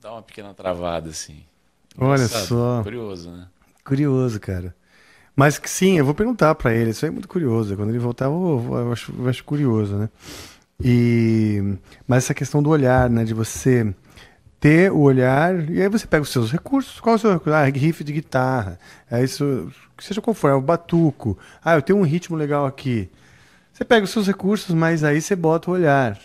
dá 0.00 0.12
uma 0.12 0.22
pequena 0.22 0.54
travada, 0.54 1.10
assim. 1.10 1.44
Olha 1.98 2.28
só. 2.28 2.82
Curioso, 2.82 3.30
né? 3.30 3.48
Curioso, 3.84 4.40
cara. 4.40 4.74
Mas 5.34 5.58
que 5.58 5.68
sim, 5.68 5.98
eu 5.98 6.04
vou 6.04 6.14
perguntar 6.14 6.54
pra 6.54 6.74
ele. 6.74 6.90
Isso 6.90 7.04
aí 7.04 7.10
é 7.10 7.12
muito 7.12 7.28
curioso. 7.28 7.76
Quando 7.76 7.90
ele 7.90 7.98
voltar, 7.98 8.26
eu, 8.26 8.66
eu 8.70 8.92
acho, 8.92 9.12
eu 9.16 9.28
acho 9.28 9.44
curioso, 9.44 9.96
né? 9.96 10.08
E 10.82 11.76
mas 12.06 12.24
essa 12.24 12.34
questão 12.34 12.62
do 12.62 12.70
olhar, 12.70 13.08
né? 13.08 13.24
De 13.24 13.34
você 13.34 13.94
ter 14.66 14.90
o 14.90 14.98
olhar 14.98 15.70
e 15.70 15.80
aí 15.80 15.88
você 15.88 16.08
pega 16.08 16.24
os 16.24 16.30
seus 16.30 16.50
recursos. 16.50 16.98
Qual 16.98 17.12
é 17.12 17.16
o 17.16 17.20
seu 17.20 17.32
recurso? 17.32 17.54
Ah, 17.54 17.64
riff 17.66 18.02
de 18.02 18.12
guitarra. 18.12 18.80
É 19.08 19.22
isso, 19.22 19.72
seja 19.96 20.20
qual 20.20 20.34
for, 20.34 20.50
é 20.50 20.54
o 20.54 20.60
batuco. 20.60 21.38
Ah, 21.64 21.76
eu 21.76 21.82
tenho 21.82 22.00
um 22.00 22.02
ritmo 22.02 22.36
legal 22.36 22.66
aqui. 22.66 23.08
Você 23.72 23.84
pega 23.84 24.04
os 24.04 24.10
seus 24.10 24.26
recursos, 24.26 24.74
mas 24.74 25.04
aí 25.04 25.22
você 25.22 25.36
bota 25.36 25.70
o 25.70 25.74
olhar. 25.74 26.18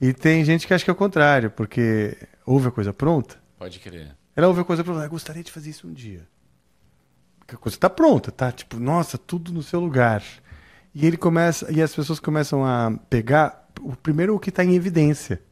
E 0.00 0.12
tem 0.12 0.44
gente 0.44 0.64
que 0.64 0.72
acha 0.72 0.84
que 0.84 0.90
é 0.90 0.92
o 0.92 0.96
contrário, 0.96 1.50
porque 1.50 2.16
ouve 2.44 2.68
a 2.68 2.70
coisa 2.70 2.92
pronta. 2.92 3.36
Pode 3.58 3.80
crer. 3.80 4.14
Ela 4.36 4.46
ouve 4.46 4.60
a 4.60 4.64
coisa 4.64 4.84
pronta. 4.84 5.02
Eu 5.02 5.10
gostaria 5.10 5.42
de 5.42 5.50
fazer 5.50 5.70
isso 5.70 5.88
um 5.88 5.92
dia. 5.92 6.24
Porque 7.40 7.56
a 7.56 7.58
coisa 7.58 7.76
tá 7.76 7.90
pronta, 7.90 8.30
tá? 8.30 8.52
Tipo, 8.52 8.78
nossa, 8.78 9.18
tudo 9.18 9.52
no 9.52 9.62
seu 9.62 9.80
lugar. 9.80 10.22
E 10.94 11.04
ele 11.04 11.16
começa, 11.16 11.66
e 11.72 11.82
as 11.82 11.92
pessoas 11.92 12.20
começam 12.20 12.64
a 12.64 12.92
pegar 13.10 13.68
o 13.80 13.96
primeiro 13.96 14.36
o 14.36 14.38
que 14.38 14.50
está 14.50 14.64
em 14.64 14.76
evidência. 14.76 15.42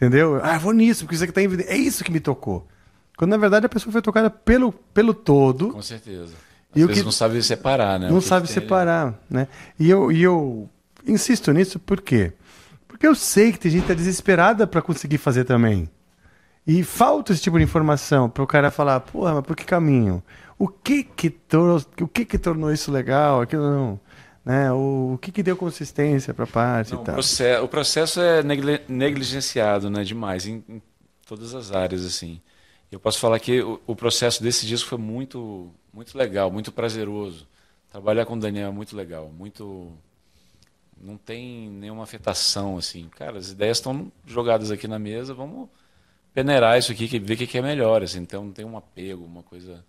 Entendeu? 0.00 0.40
Ah, 0.42 0.56
vou 0.56 0.72
nisso, 0.72 1.04
porque 1.04 1.14
isso 1.14 1.24
aqui 1.24 1.32
tá 1.32 1.42
em 1.42 1.44
evidência. 1.44 1.72
É 1.72 1.76
isso 1.76 2.02
que 2.02 2.10
me 2.10 2.20
tocou. 2.20 2.66
Quando 3.18 3.32
na 3.32 3.36
verdade 3.36 3.66
a 3.66 3.68
pessoa 3.68 3.92
foi 3.92 4.00
tocada 4.00 4.30
pelo, 4.30 4.72
pelo 4.72 5.12
todo, 5.12 5.70
Com 5.72 5.82
certeza. 5.82 6.32
Às 6.74 6.80
E 6.80 6.84
o 6.84 6.86
vezes 6.86 7.02
que- 7.02 7.04
não 7.04 7.12
sabe 7.12 7.42
separar, 7.42 7.98
né? 8.00 8.08
O 8.08 8.12
não 8.14 8.20
que 8.20 8.26
sabe 8.26 8.46
que 8.46 8.54
tem 8.54 8.60
ali. 8.62 8.66
separar, 8.66 9.14
né? 9.28 9.46
E 9.78 9.90
eu, 9.90 10.10
e 10.10 10.22
eu 10.22 10.68
insisto 11.06 11.52
nisso 11.52 11.78
por 11.78 12.00
quê? 12.00 12.32
Porque 12.88 13.06
eu 13.06 13.14
sei 13.14 13.52
que 13.52 13.58
tem 13.58 13.70
gente 13.70 13.82
que 13.82 13.88
tá 13.88 13.94
desesperada 13.94 14.66
para 14.66 14.80
conseguir 14.80 15.18
fazer 15.18 15.44
também. 15.44 15.88
E 16.66 16.82
falta 16.82 17.32
esse 17.32 17.42
tipo 17.42 17.58
de 17.58 17.64
informação 17.64 18.28
para 18.30 18.42
o 18.42 18.46
cara 18.46 18.70
falar, 18.70 19.00
porra, 19.00 19.34
mas 19.34 19.44
por 19.44 19.54
que 19.56 19.64
caminho? 19.64 20.22
O 20.58 20.68
que 20.68 21.02
que, 21.04 21.34
o 22.00 22.06
que 22.08 22.24
que 22.24 22.38
tornou 22.38 22.72
isso 22.72 22.90
legal? 22.92 23.40
Aquilo 23.42 23.62
não. 23.70 24.00
Né? 24.44 24.72
O, 24.72 25.14
o 25.14 25.18
que, 25.18 25.32
que 25.32 25.42
deu 25.42 25.56
consistência 25.56 26.34
para 26.34 26.44
a 26.44 26.48
parte 26.48 26.92
Não, 26.92 27.00
e 27.00 27.02
o, 27.02 27.04
tal. 27.04 27.14
processo, 27.14 27.64
o 27.64 27.68
processo 27.68 28.20
é 28.20 28.42
negli- 28.42 28.80
negligenciado, 28.88 29.90
né? 29.90 30.02
Demais, 30.04 30.46
em, 30.46 30.64
em 30.68 30.82
todas 31.26 31.54
as 31.54 31.72
áreas, 31.72 32.04
assim. 32.04 32.40
Eu 32.90 32.98
posso 33.00 33.18
falar 33.20 33.38
que 33.40 33.60
o, 33.62 33.80
o 33.86 33.94
processo 33.96 34.42
desse 34.42 34.66
disco 34.66 34.88
foi 34.88 34.98
muito, 34.98 35.70
muito 35.92 36.16
legal, 36.18 36.50
muito 36.50 36.72
prazeroso. 36.72 37.46
Trabalhar 37.90 38.26
com 38.26 38.34
o 38.34 38.40
Daniel 38.40 38.68
é 38.68 38.72
muito 38.72 38.96
legal, 38.96 39.28
muito... 39.28 39.92
Não 41.00 41.16
tem 41.16 41.70
nenhuma 41.70 42.02
afetação, 42.04 42.76
assim. 42.76 43.08
Cara, 43.16 43.38
as 43.38 43.50
ideias 43.50 43.78
estão 43.78 44.12
jogadas 44.26 44.70
aqui 44.70 44.86
na 44.86 44.98
mesa, 44.98 45.32
vamos 45.32 45.68
peneirar 46.34 46.78
isso 46.78 46.92
aqui, 46.92 47.18
ver 47.18 47.34
o 47.34 47.36
que 47.38 47.46
que 47.46 47.58
é 47.58 47.62
melhor, 47.62 48.02
assim. 48.02 48.20
Então 48.20 48.44
não 48.44 48.52
tem 48.52 48.64
um 48.64 48.76
apego, 48.76 49.24
uma 49.24 49.42
coisa... 49.42 49.84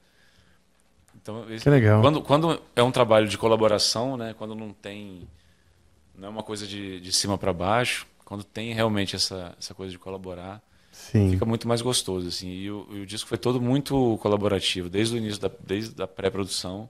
Então, 1.22 1.46
Que 1.62 1.70
legal. 1.70 2.02
Quando, 2.02 2.22
quando 2.22 2.62
é 2.76 2.82
um 2.82 2.92
trabalho 2.92 3.28
de 3.28 3.38
colaboração, 3.38 4.18
né? 4.18 4.34
Quando 4.38 4.56
não 4.56 4.72
tem 4.74 5.28
não 6.16 6.28
é 6.28 6.32
uma 6.32 6.44
coisa 6.44 6.68
de, 6.68 7.00
de 7.00 7.12
cima 7.12 7.38
para 7.38 7.52
baixo. 7.54 8.06
Quando 8.26 8.44
tem 8.44 8.74
realmente 8.74 9.16
essa, 9.16 9.56
essa 9.60 9.74
coisa 9.74 9.92
de 9.92 10.00
colaborar, 10.00 10.62
Sim. 10.92 11.32
fica 11.32 11.46
muito 11.46 11.68
mais 11.68 11.82
gostoso. 11.82 12.28
Assim. 12.28 12.50
E, 12.50 12.72
o, 12.72 12.88
e 12.92 13.00
o 13.02 13.06
disco 13.06 13.28
foi 13.28 13.38
todo 13.38 13.60
muito 13.60 14.18
colaborativo, 14.22 14.90
desde 14.90 15.16
o 15.16 15.18
início, 15.18 15.42
da, 15.42 15.50
desde 15.66 16.02
a 16.02 16.08
pré-produção 16.08 16.90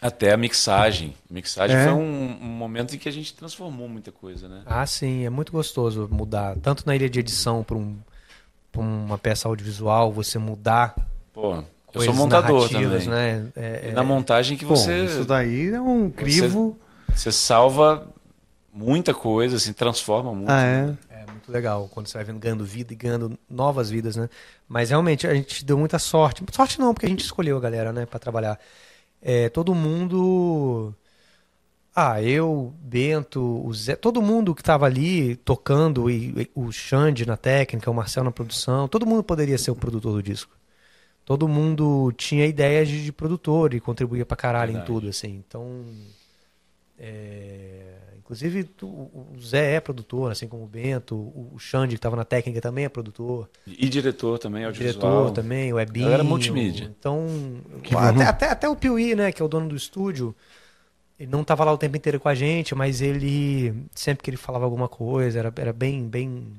até 0.00 0.32
a 0.32 0.36
mixagem. 0.36 1.14
A 1.30 1.34
mixagem 1.34 1.76
É. 1.76 1.84
foi 1.84 1.92
um, 1.92 2.38
um 2.42 2.46
momento 2.48 2.94
em 2.94 2.98
que 2.98 3.08
a 3.08 3.12
gente 3.12 3.32
transformou 3.34 3.88
muita 3.88 4.10
coisa, 4.10 4.48
né? 4.48 4.62
Ah, 4.66 4.84
sim, 4.84 5.24
é 5.24 5.30
muito 5.30 5.52
gostoso 5.52 6.08
mudar. 6.10 6.56
Tanto 6.58 6.84
na 6.84 6.94
ilha 6.96 7.08
de 7.08 7.20
edição 7.20 7.62
para 7.62 7.76
um, 7.76 7.96
uma 8.76 9.16
peça 9.16 9.48
audiovisual, 9.48 10.10
você 10.10 10.38
mudar. 10.38 10.94
Pô, 11.32 11.62
eu 11.94 12.02
sou 12.02 12.14
montador 12.14 12.68
também. 12.68 13.06
Né? 13.06 13.48
É, 13.54 13.88
é- 13.88 13.92
na 13.92 14.02
montagem 14.02 14.56
que 14.56 14.64
Bom, 14.64 14.74
você, 14.74 15.04
isso 15.04 15.24
daí 15.24 15.70
é 15.70 15.80
um 15.80 16.10
crivo. 16.10 16.78
você 17.14 17.30
salva 17.30 18.08
muita 18.72 19.12
coisa, 19.12 19.56
assim, 19.56 19.72
transforma 19.72 20.32
muito. 20.32 20.50
Ah, 20.50 20.62
né? 20.62 20.98
é? 21.10 21.22
É 21.22 21.26
muito 21.30 21.52
legal 21.52 21.88
quando 21.92 22.06
você 22.06 22.18
vai 22.18 22.24
vendo 22.24 22.38
ganhando 22.38 22.64
vida 22.64 22.92
e 22.92 22.96
ganhando 22.96 23.38
novas 23.48 23.90
vidas, 23.90 24.16
né? 24.16 24.28
Mas 24.68 24.90
realmente 24.90 25.26
a 25.26 25.34
gente 25.34 25.64
deu 25.64 25.76
muita 25.76 25.98
sorte. 25.98 26.42
Sorte 26.50 26.80
não, 26.80 26.94
porque 26.94 27.06
a 27.06 27.08
gente 27.08 27.22
escolheu 27.22 27.56
a 27.56 27.60
galera, 27.60 27.92
né, 27.92 28.06
para 28.06 28.18
trabalhar. 28.18 28.58
É, 29.20 29.48
todo 29.48 29.74
mundo. 29.74 30.94
Ah, 31.94 32.22
eu, 32.22 32.72
Bento, 32.80 33.40
o 33.66 33.74
Zé, 33.74 33.94
todo 33.94 34.22
mundo 34.22 34.54
que 34.54 34.62
tava 34.62 34.86
ali 34.86 35.36
tocando, 35.36 36.10
e, 36.10 36.30
e 36.30 36.50
o 36.54 36.72
Xande 36.72 37.26
na 37.26 37.36
técnica, 37.36 37.90
o 37.90 37.94
Marcel 37.94 38.24
na 38.24 38.30
produção, 38.30 38.88
todo 38.88 39.06
mundo 39.06 39.22
poderia 39.22 39.58
ser 39.58 39.70
o 39.70 39.76
produtor 39.76 40.14
do 40.14 40.22
disco. 40.22 40.56
Todo 41.24 41.46
mundo 41.48 42.12
tinha 42.16 42.46
ideias 42.46 42.88
de, 42.88 43.04
de 43.04 43.12
produtor 43.12 43.74
e 43.74 43.80
contribuía 43.80 44.26
pra 44.26 44.36
caralho 44.36 44.70
em 44.70 44.74
Verdade. 44.74 44.92
tudo, 44.92 45.08
assim. 45.08 45.42
Então. 45.46 45.84
é, 46.98 47.94
inclusive, 48.18 48.64
tu- 48.64 48.86
o 48.86 49.34
Zé 49.40 49.74
é 49.74 49.80
produtor, 49.80 50.30
assim 50.30 50.46
como 50.46 50.64
o 50.64 50.66
Bento, 50.66 51.14
o 51.16 51.52
o 51.54 51.58
Xande, 51.58 51.90
que 51.90 51.98
estava 51.98 52.16
na 52.16 52.24
técnica, 52.24 52.60
também 52.60 52.84
é 52.84 52.88
produtor. 52.88 53.48
E 53.66 53.88
diretor 53.88 54.38
também, 54.38 54.64
O 54.64 54.68
audiovisual. 54.68 55.10
diretor 55.10 55.30
também, 55.32 55.72
o 55.72 55.78
Ebinho. 55.80 56.04
Galera 56.06 56.24
multimídia. 56.24 56.84
Então, 56.98 57.26
Que 57.82 57.94
até, 57.94 58.24
até, 58.24 58.48
até 58.50 58.68
o 58.68 58.76
Piuí, 58.76 59.14
né, 59.14 59.32
que 59.32 59.42
é 59.42 59.44
o 59.44 59.48
dono 59.48 59.68
do 59.68 59.76
estúdio, 59.76 60.34
ele 61.18 61.30
não 61.30 61.44
tava 61.44 61.64
lá 61.64 61.72
o 61.72 61.78
tempo 61.78 61.96
inteiro 61.96 62.18
com 62.20 62.28
a 62.28 62.34
gente, 62.34 62.74
mas 62.74 63.00
ele, 63.00 63.74
sempre 63.94 64.22
que 64.24 64.30
ele 64.30 64.36
falava 64.36 64.64
alguma 64.64 64.88
coisa, 64.88 65.38
era, 65.38 65.52
era 65.56 65.72
bem, 65.72 66.08
bem, 66.08 66.52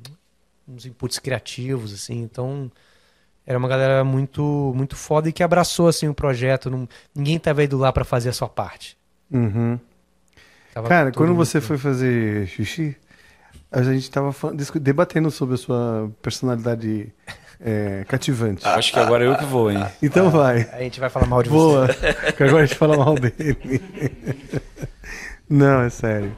uns 0.68 0.86
inputs 0.86 1.20
criativos, 1.20 1.94
assim, 1.94 2.22
então... 2.22 2.72
Era 3.46 3.58
uma 3.58 3.68
galera 3.68 4.04
muito, 4.04 4.72
muito 4.76 4.96
foda 4.96 5.28
e 5.30 5.34
que 5.34 5.44
abraçou, 5.44 5.88
assim, 5.88 6.08
o 6.08 6.14
projeto. 6.14 6.70
Não, 6.70 6.88
ninguém 7.14 7.38
tava 7.38 7.64
indo 7.64 7.78
lá 7.78 7.92
para 7.92 8.06
fazer 8.06 8.30
a 8.30 8.34
sua 8.34 8.48
parte. 8.48 8.98
Uhum. 9.32 9.78
Tava 10.74 10.88
Cara, 10.88 11.12
quando 11.12 11.36
você 11.36 11.60
foi 11.60 11.78
fazer 11.78 12.48
xixi, 12.48 12.96
a 13.72 13.84
gente 13.84 14.10
tava 14.10 14.34
debatendo 14.80 15.30
sobre 15.30 15.56
a 15.56 15.58
sua 15.58 16.12
personalidade 16.22 17.14
é, 17.60 18.06
cativante. 18.08 18.66
Acho 18.68 18.94
que 18.94 19.00
agora 19.00 19.24
eu 19.24 19.36
que 19.36 19.46
vou, 19.46 19.72
hein? 19.72 19.86
Então 20.02 20.30
vai. 20.30 20.70
A 20.72 20.80
gente 20.80 21.00
vai 21.00 21.10
falar 21.10 21.28
mal 21.28 21.44
de 21.44 21.50
Boa. 21.50 21.88
você. 21.88 22.34
Que 22.34 22.44
agora 22.44 22.64
a 22.64 22.66
gente 22.66 22.78
fala 22.78 22.98
mal 22.98 23.16
dele. 23.16 23.82
Não, 25.50 25.82
é 25.82 25.90
sério. 25.90 26.36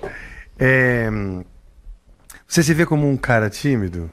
É, 0.58 1.10
Você 2.48 2.64
se 2.64 2.74
vê 2.74 2.86
como 2.86 3.10
um 3.10 3.18
cara 3.18 3.50
tímido? 3.50 4.10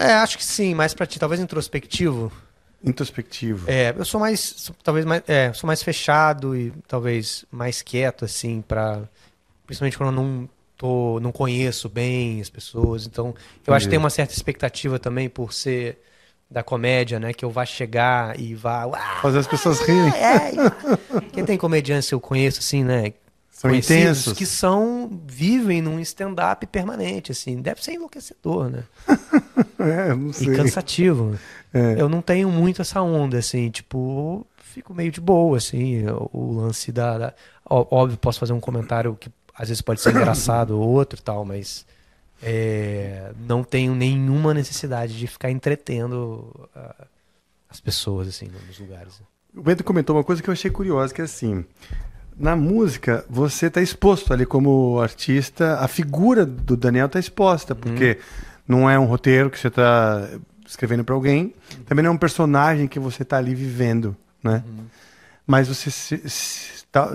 É, 0.00 0.14
acho 0.14 0.38
que 0.38 0.44
sim, 0.44 0.74
mais 0.74 0.94
pra 0.94 1.06
ti, 1.06 1.18
talvez 1.18 1.40
introspectivo. 1.40 2.32
Introspectivo. 2.82 3.70
É, 3.70 3.94
eu 3.96 4.04
sou 4.04 4.18
mais, 4.20 4.40
sou- 4.40 4.74
talvez 4.82 5.04
mais, 5.04 5.22
é, 5.28 5.52
sou 5.52 5.66
mais 5.66 5.82
fechado 5.82 6.56
e 6.56 6.72
talvez 6.88 7.44
mais 7.50 7.82
quieto 7.82 8.24
assim 8.24 8.62
para 8.66 9.02
principalmente 9.66 9.98
quando 9.98 10.08
eu 10.08 10.22
não 10.24 10.48
tô, 10.76 11.20
não 11.20 11.30
conheço 11.30 11.88
bem 11.88 12.40
as 12.40 12.48
pessoas. 12.48 13.06
Então, 13.06 13.34
eu 13.66 13.74
acho 13.74 13.86
que 13.86 13.90
tem 13.90 13.98
uma 13.98 14.10
certa 14.10 14.32
expectativa 14.32 14.98
também 14.98 15.28
por 15.28 15.52
ser 15.52 15.98
da 16.50 16.62
comédia, 16.64 17.20
né, 17.20 17.32
que 17.32 17.44
eu 17.44 17.50
vá 17.50 17.64
chegar 17.64 18.40
e 18.40 18.54
vá, 18.56 18.84
"Uau, 18.86 18.98
Fazer 19.22 19.38
as 19.38 19.46
pessoas 19.46 19.78
rirem. 19.80 20.08
é, 20.14 20.50
quem 21.32 21.44
tem 21.44 21.56
comediantes 21.56 22.08
que 22.08 22.14
eu 22.14 22.20
conheço 22.20 22.58
assim, 22.58 22.82
né, 22.82 23.12
São 23.60 23.70
conhecidos, 23.70 24.00
intensos. 24.00 24.32
que 24.38 24.46
são 24.46 25.20
vivem 25.26 25.82
num 25.82 26.00
stand-up 26.00 26.66
permanente 26.68 27.30
assim, 27.30 27.60
deve 27.60 27.84
ser 27.84 27.92
enlouquecedor, 27.92 28.70
né? 28.70 28.84
É, 29.78 30.14
não 30.14 30.30
E 30.30 30.34
sei. 30.34 30.54
cansativo. 30.56 31.38
É. 31.72 31.96
Eu 31.98 32.08
não 32.08 32.20
tenho 32.22 32.50
muito 32.50 32.80
essa 32.82 33.00
onda, 33.02 33.38
assim, 33.38 33.70
tipo, 33.70 34.46
fico 34.56 34.92
meio 34.94 35.10
de 35.10 35.20
boa, 35.20 35.56
assim, 35.58 36.04
o, 36.32 36.54
lance 36.60 36.90
da, 36.92 37.16
da- 37.18 37.34
Óbvio, 37.64 38.16
posso 38.18 38.38
fazer 38.40 38.52
um 38.52 38.60
comentário 38.60 39.14
que 39.18 39.30
às 39.54 39.68
vezes 39.68 39.80
pode 39.82 40.00
ser 40.00 40.10
engraçado 40.14 40.78
ou 40.78 40.88
outro 40.88 41.18
e 41.18 41.22
tal, 41.22 41.44
mas 41.44 41.86
é, 42.42 43.32
não 43.46 43.62
tenho 43.62 43.94
nenhuma 43.94 44.52
necessidade 44.54 45.18
de 45.18 45.26
ficar 45.26 45.50
entretendo 45.50 46.68
ah, 46.74 47.06
as 47.68 47.80
pessoas, 47.80 48.28
assim, 48.28 48.48
nos 48.68 48.78
lugares. 48.78 49.20
O 49.54 49.62
Bento 49.62 49.84
comentou 49.84 50.16
uma 50.16 50.24
coisa 50.24 50.42
que 50.42 50.48
eu 50.48 50.52
achei 50.52 50.70
curiosa, 50.70 51.12
que 51.14 51.20
é 51.20 51.24
assim, 51.24 51.64
na 52.40 52.56
música 52.56 53.24
você 53.28 53.66
está 53.66 53.80
exposto 53.82 54.32
ali 54.32 54.44
como 54.46 54.98
artista, 55.00 55.78
a 55.78 55.86
figura 55.86 56.44
do 56.46 56.76
Daniel 56.76 57.06
está 57.06 57.18
exposta, 57.20 57.74
porque 57.74 58.18
não 58.66 58.88
é 58.88 58.98
um 58.98 59.04
roteiro 59.04 59.50
que 59.50 59.58
você 59.58 59.68
está 59.68 60.26
escrevendo 60.66 61.04
para 61.04 61.14
alguém, 61.14 61.52
também 61.86 62.02
não 62.02 62.12
é 62.12 62.14
um 62.14 62.18
personagem 62.18 62.88
que 62.88 62.98
você 62.98 63.22
está 63.22 63.36
ali 63.38 63.54
vivendo, 63.54 64.16
né? 64.42 64.62
Mas 65.46 65.68
você 65.68 65.90
se- 65.90 66.28
se- 66.28 66.84
ta- 66.90 67.12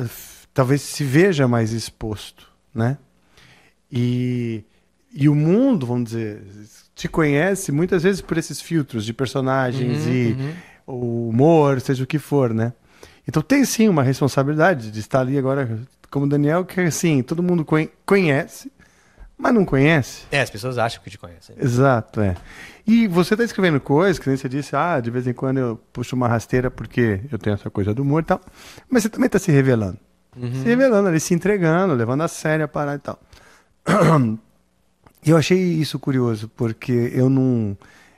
talvez 0.54 0.82
se 0.82 1.04
veja 1.04 1.48
mais 1.48 1.72
exposto, 1.72 2.48
né? 2.74 2.98
E, 3.92 4.64
e 5.14 5.30
o 5.30 5.36
mundo, 5.36 5.86
vamos 5.86 6.06
dizer, 6.12 6.42
te 6.94 7.08
conhece 7.08 7.72
muitas 7.72 8.04
vezes 8.04 8.22
por 8.22 8.38
esses 8.38 8.60
filtros 8.62 9.06
de 9.06 9.14
personagens 9.14 10.06
Uhum, 10.06 10.12
e 10.12 10.34
uhum. 10.34 10.54
o 10.88 11.30
humor, 11.30 11.80
seja 11.82 12.04
o 12.04 12.08
que 12.08 12.20
for, 12.20 12.54
né? 12.54 12.74
Então 13.28 13.42
tem 13.42 13.66
sim 13.66 13.88
uma 13.90 14.04
responsabilidade 14.04 14.92
de 14.92 15.00
estar 15.00 15.22
ali 15.22 15.38
agora 15.38 15.80
como 16.12 16.28
Daniel, 16.28 16.64
que 16.64 16.80
assim, 16.82 17.22
todo 17.24 17.42
mundo 17.44 17.66
conhe- 17.66 17.90
conhece, 18.06 18.72
mas 19.38 19.54
não 19.54 19.66
conhece. 19.66 20.24
É, 20.32 20.42
as 20.42 20.50
pessoas 20.50 20.78
acham 20.78 21.02
que 21.04 21.10
te 21.10 21.18
conhecem. 21.18 21.56
Exato, 21.60 22.22
é. 22.22 22.36
E 22.88 23.08
você 23.08 23.34
está 23.34 23.44
escrevendo 23.44 23.80
coisas, 23.82 24.20
que 24.20 24.28
nem 24.30 24.38
você 24.38 24.48
disse, 24.48 24.76
ah, 24.76 25.00
de 25.00 25.10
vez 25.10 25.26
em 25.28 25.34
quando 25.34 25.58
eu 25.58 25.80
puxo 25.92 26.16
uma 26.16 26.28
rasteira 26.28 26.70
porque 26.70 27.20
eu 27.32 27.38
tenho 27.40 27.56
essa 27.56 27.70
coisa 27.70 27.94
do 27.94 28.04
humor 28.04 28.22
e 28.22 28.26
tal. 28.26 28.40
Mas 28.90 29.04
você 29.04 29.10
também 29.10 29.26
está 29.26 29.40
se 29.40 29.52
revelando. 29.52 29.98
Se 30.36 30.64
revelando 30.66 31.08
ali, 31.08 31.20
se 31.20 31.34
entregando, 31.34 31.94
levando 31.94 32.22
a 32.22 32.28
sério 32.28 32.66
a 32.66 32.68
parada 32.68 32.98
e 32.98 33.00
tal. 33.00 33.20
E 35.26 35.30
eu 35.32 35.38
achei 35.38 35.58
isso 35.58 35.98
curioso, 35.98 36.50
porque 36.56 37.12
eu 37.14 37.30
não, 37.30 37.76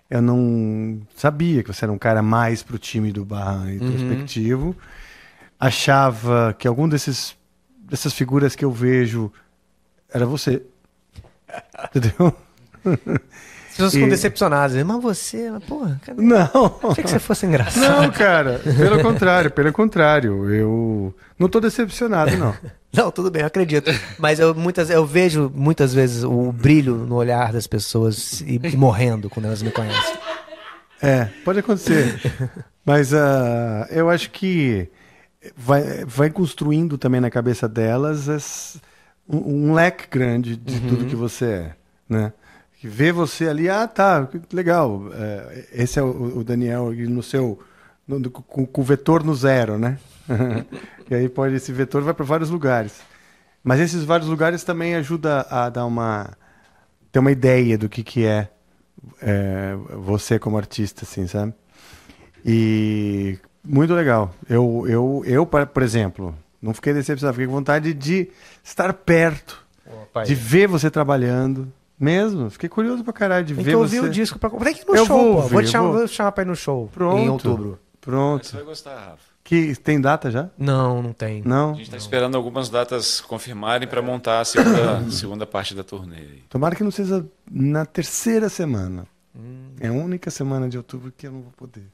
eu 0.09 0.21
não 0.21 0.99
sabia 1.15 1.63
que 1.63 1.71
você 1.73 1.85
era 1.85 1.91
um 1.91 1.97
cara 1.97 2.21
mais 2.21 2.61
pro 2.63 2.77
time 2.77 3.11
do 3.13 3.23
barra 3.23 3.71
introspectivo. 3.71 4.75
Achava 5.59 6.55
que 6.57 6.67
algum 6.67 6.87
desses 6.87 7.35
dessas 7.79 8.13
figuras 8.13 8.55
que 8.55 8.63
eu 8.65 8.71
vejo 8.71 9.31
era 10.13 10.25
você. 10.25 10.61
Entendeu? 11.95 12.35
As 12.85 13.71
pessoas 13.71 13.93
ficam 13.93 14.07
E- 14.07 14.11
decepcionadas. 14.11 14.83
Mas 14.83 15.01
você, 15.01 15.49
mas, 15.49 15.63
porra, 15.63 15.99
cadê? 16.05 16.21
Não. 16.21 16.49
Achei 16.89 17.03
que 17.03 17.09
você 17.09 17.19
fosse 17.19 17.45
engraçado. 17.45 18.03
Não, 18.03 18.11
cara, 18.11 18.59
pelo 18.59 19.01
contrário, 19.01 19.51
pelo 19.51 19.71
contrário. 19.73 20.53
Eu 20.53 21.15
não 21.39 21.47
tô 21.49 21.59
decepcionado, 21.59 22.35
não. 22.37 22.53
Não, 22.93 23.11
tudo 23.11 23.29
bem, 23.29 23.41
eu 23.41 23.47
acredito. 23.47 23.91
Mas 24.17 24.39
eu, 24.39 24.55
muitas, 24.55 24.89
eu 24.89 25.05
vejo 25.05 25.51
muitas 25.53 25.93
vezes 25.93 26.23
o 26.23 26.51
brilho 26.53 26.95
no 26.95 27.15
olhar 27.15 27.51
das 27.51 27.67
pessoas 27.67 28.41
e, 28.41 28.55
e 28.63 28.77
morrendo 28.77 29.29
quando 29.29 29.45
elas 29.45 29.61
me 29.61 29.69
conhecem. 29.69 30.15
É, 31.01 31.25
pode 31.43 31.59
acontecer. 31.59 32.19
Mas 32.83 33.13
ah, 33.13 33.85
eu 33.91 34.09
acho 34.09 34.31
que 34.31 34.89
vai, 35.55 36.03
vai 36.05 36.29
construindo 36.29 36.97
também 36.97 37.21
na 37.21 37.29
cabeça 37.29 37.67
delas 37.67 38.27
esse- 38.27 38.81
um, 39.27 39.69
um 39.69 39.73
leque 39.73 40.07
grande 40.09 40.55
de 40.55 40.79
tudo 40.81 41.05
que 41.05 41.15
você 41.15 41.45
é, 41.45 41.75
né? 42.09 42.33
Que 42.79 42.87
vê 42.87 43.11
você 43.11 43.47
ali, 43.47 43.69
ah, 43.69 43.87
tá, 43.87 44.27
legal. 44.53 45.03
é, 45.13 45.65
esse 45.73 45.99
é 45.99 46.01
o, 46.03 46.37
o 46.39 46.43
Daniel 46.43 46.93
no 46.93 47.21
seu 47.23 47.59
no- 48.07 48.19
no- 48.19 48.29
com, 48.31 48.65
com 48.65 48.81
o 48.81 48.83
vetor 48.83 49.23
no 49.23 49.35
zero, 49.35 49.77
né? 49.77 49.97
e 51.09 51.15
aí 51.15 51.27
pode 51.29 51.55
esse 51.55 51.71
vetor 51.71 52.01
vai 52.03 52.13
para 52.13 52.25
vários 52.25 52.49
lugares. 52.49 52.99
Mas 53.63 53.79
esses 53.79 54.03
vários 54.03 54.29
lugares 54.29 54.63
também 54.63 54.95
ajuda 54.95 55.41
a 55.49 55.69
dar 55.69 55.85
uma 55.85 56.37
ter 57.11 57.19
uma 57.19 57.31
ideia 57.31 57.77
do 57.77 57.89
que 57.89 58.03
que 58.03 58.25
é, 58.25 58.49
é, 59.21 59.75
você 59.97 60.37
como 60.39 60.57
artista, 60.57 61.03
assim, 61.03 61.27
sabe? 61.27 61.53
E 62.45 63.37
muito 63.63 63.93
legal. 63.93 64.33
Eu, 64.49 64.85
eu, 64.87 65.23
eu, 65.25 65.45
por 65.45 65.83
exemplo, 65.83 66.35
não 66.61 66.73
fiquei 66.73 66.93
decepcionado, 66.93 67.35
fiquei 67.35 67.47
com 67.47 67.53
vontade 67.53 67.93
de 67.93 68.29
estar 68.63 68.93
perto, 68.93 69.63
de 70.25 70.35
ver 70.35 70.67
você 70.67 70.89
trabalhando. 70.89 71.71
Mesmo, 71.99 72.47
fiquei 72.51 72.69
curioso 72.69 73.03
pra 73.03 73.11
caralho 73.11 73.43
de 73.43 73.55
Tem 73.55 73.63
ver 73.63 73.71
que 73.71 73.75
ouvir 73.75 73.99
você. 74.01 74.05
o 74.05 74.09
disco 74.11 74.37
pra. 74.37 74.51
Tem 74.51 74.73
que 74.75 74.81
ir 74.81 74.85
no 74.87 74.95
Eu 74.95 75.05
show, 75.07 75.17
vou 75.17 75.35
ouvir, 75.37 75.53
Vou 75.53 75.61
te 75.61 75.65
eu 75.65 75.71
chamar, 75.71 75.87
vou. 75.87 75.97
vou 75.97 76.07
te 76.07 76.13
chamar 76.13 76.31
pra 76.31 76.43
ir 76.43 76.47
no 76.47 76.55
show 76.55 76.87
Pronto. 76.93 77.17
em 77.17 77.27
outubro. 77.29 77.79
Pronto. 77.99 78.45
Você 78.45 78.55
vai 78.55 78.65
gostar, 78.65 78.93
Rafa. 78.95 79.27
Que 79.43 79.73
tem 79.77 79.99
data 79.99 80.29
já? 80.29 80.49
Não, 80.57 81.01
não 81.01 81.11
tem. 81.13 81.41
Não. 81.43 81.71
A 81.71 81.73
gente 81.73 81.83
está 81.85 81.97
esperando 81.97 82.35
algumas 82.35 82.69
datas 82.69 83.19
confirmarem 83.21 83.87
para 83.87 84.01
montar 84.01 84.41
a 84.41 84.45
segunda, 84.45 85.09
segunda 85.09 85.47
parte 85.47 85.73
da 85.73 85.83
turnê. 85.83 86.41
Tomara 86.49 86.75
que 86.75 86.83
não 86.83 86.91
seja 86.91 87.25
na 87.49 87.83
terceira 87.85 88.47
semana. 88.47 89.07
Hum, 89.35 89.69
É 89.79 89.87
a 89.87 89.91
única 89.91 90.29
semana 90.29 90.69
de 90.69 90.77
outubro 90.77 91.11
que 91.15 91.25
eu 91.25 91.31
não 91.31 91.41
vou 91.41 91.51
poder. 91.57 91.87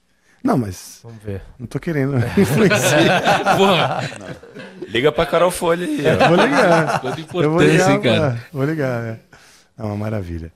Não, 0.43 0.57
mas 0.57 0.99
vamos 1.03 1.23
ver. 1.23 1.41
não 1.57 1.65
tô 1.65 1.79
querendo 1.79 2.17
influenciar. 2.37 3.55
Porra, 3.57 4.01
Liga 4.89 5.11
pra 5.11 5.25
Carol 5.25 5.49
Folha 5.51 5.85
aí, 5.87 6.03
ó. 6.05 6.27
vou 6.27 6.35
ligar. 6.37 6.99
quanta 6.99 7.21
Eu 7.37 7.51
vou 7.51 7.61
ligar, 7.61 7.91
hein, 7.91 8.01
cara. 8.01 8.31
pra- 8.31 8.39
vou 8.51 8.65
ligar. 8.65 9.03
É 9.05 9.19
É 9.77 9.83
uma 9.83 9.95
maravilha. 9.95 10.51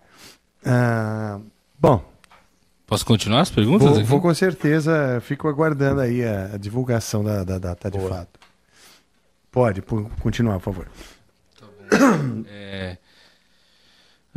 Ah, 0.66 1.40
bom, 1.80 2.04
Posso 2.86 3.06
continuar 3.06 3.42
as 3.42 3.50
perguntas 3.50 3.88
vou, 3.88 3.98
aqui? 3.98 4.06
vou 4.08 4.22
com 4.22 4.34
certeza, 4.34 5.20
fico 5.22 5.48
aguardando 5.50 6.00
aí 6.02 6.24
a, 6.24 6.52
a 6.54 6.58
divulgação 6.58 7.22
da, 7.24 7.44
da 7.44 7.58
data 7.58 7.90
de 7.92 8.00
fato. 8.00 8.40
Pode, 9.52 9.82
por- 9.82 10.10
continuar, 10.22 10.60
por 10.60 10.74
favor. 10.74 10.88
É. 12.50 12.98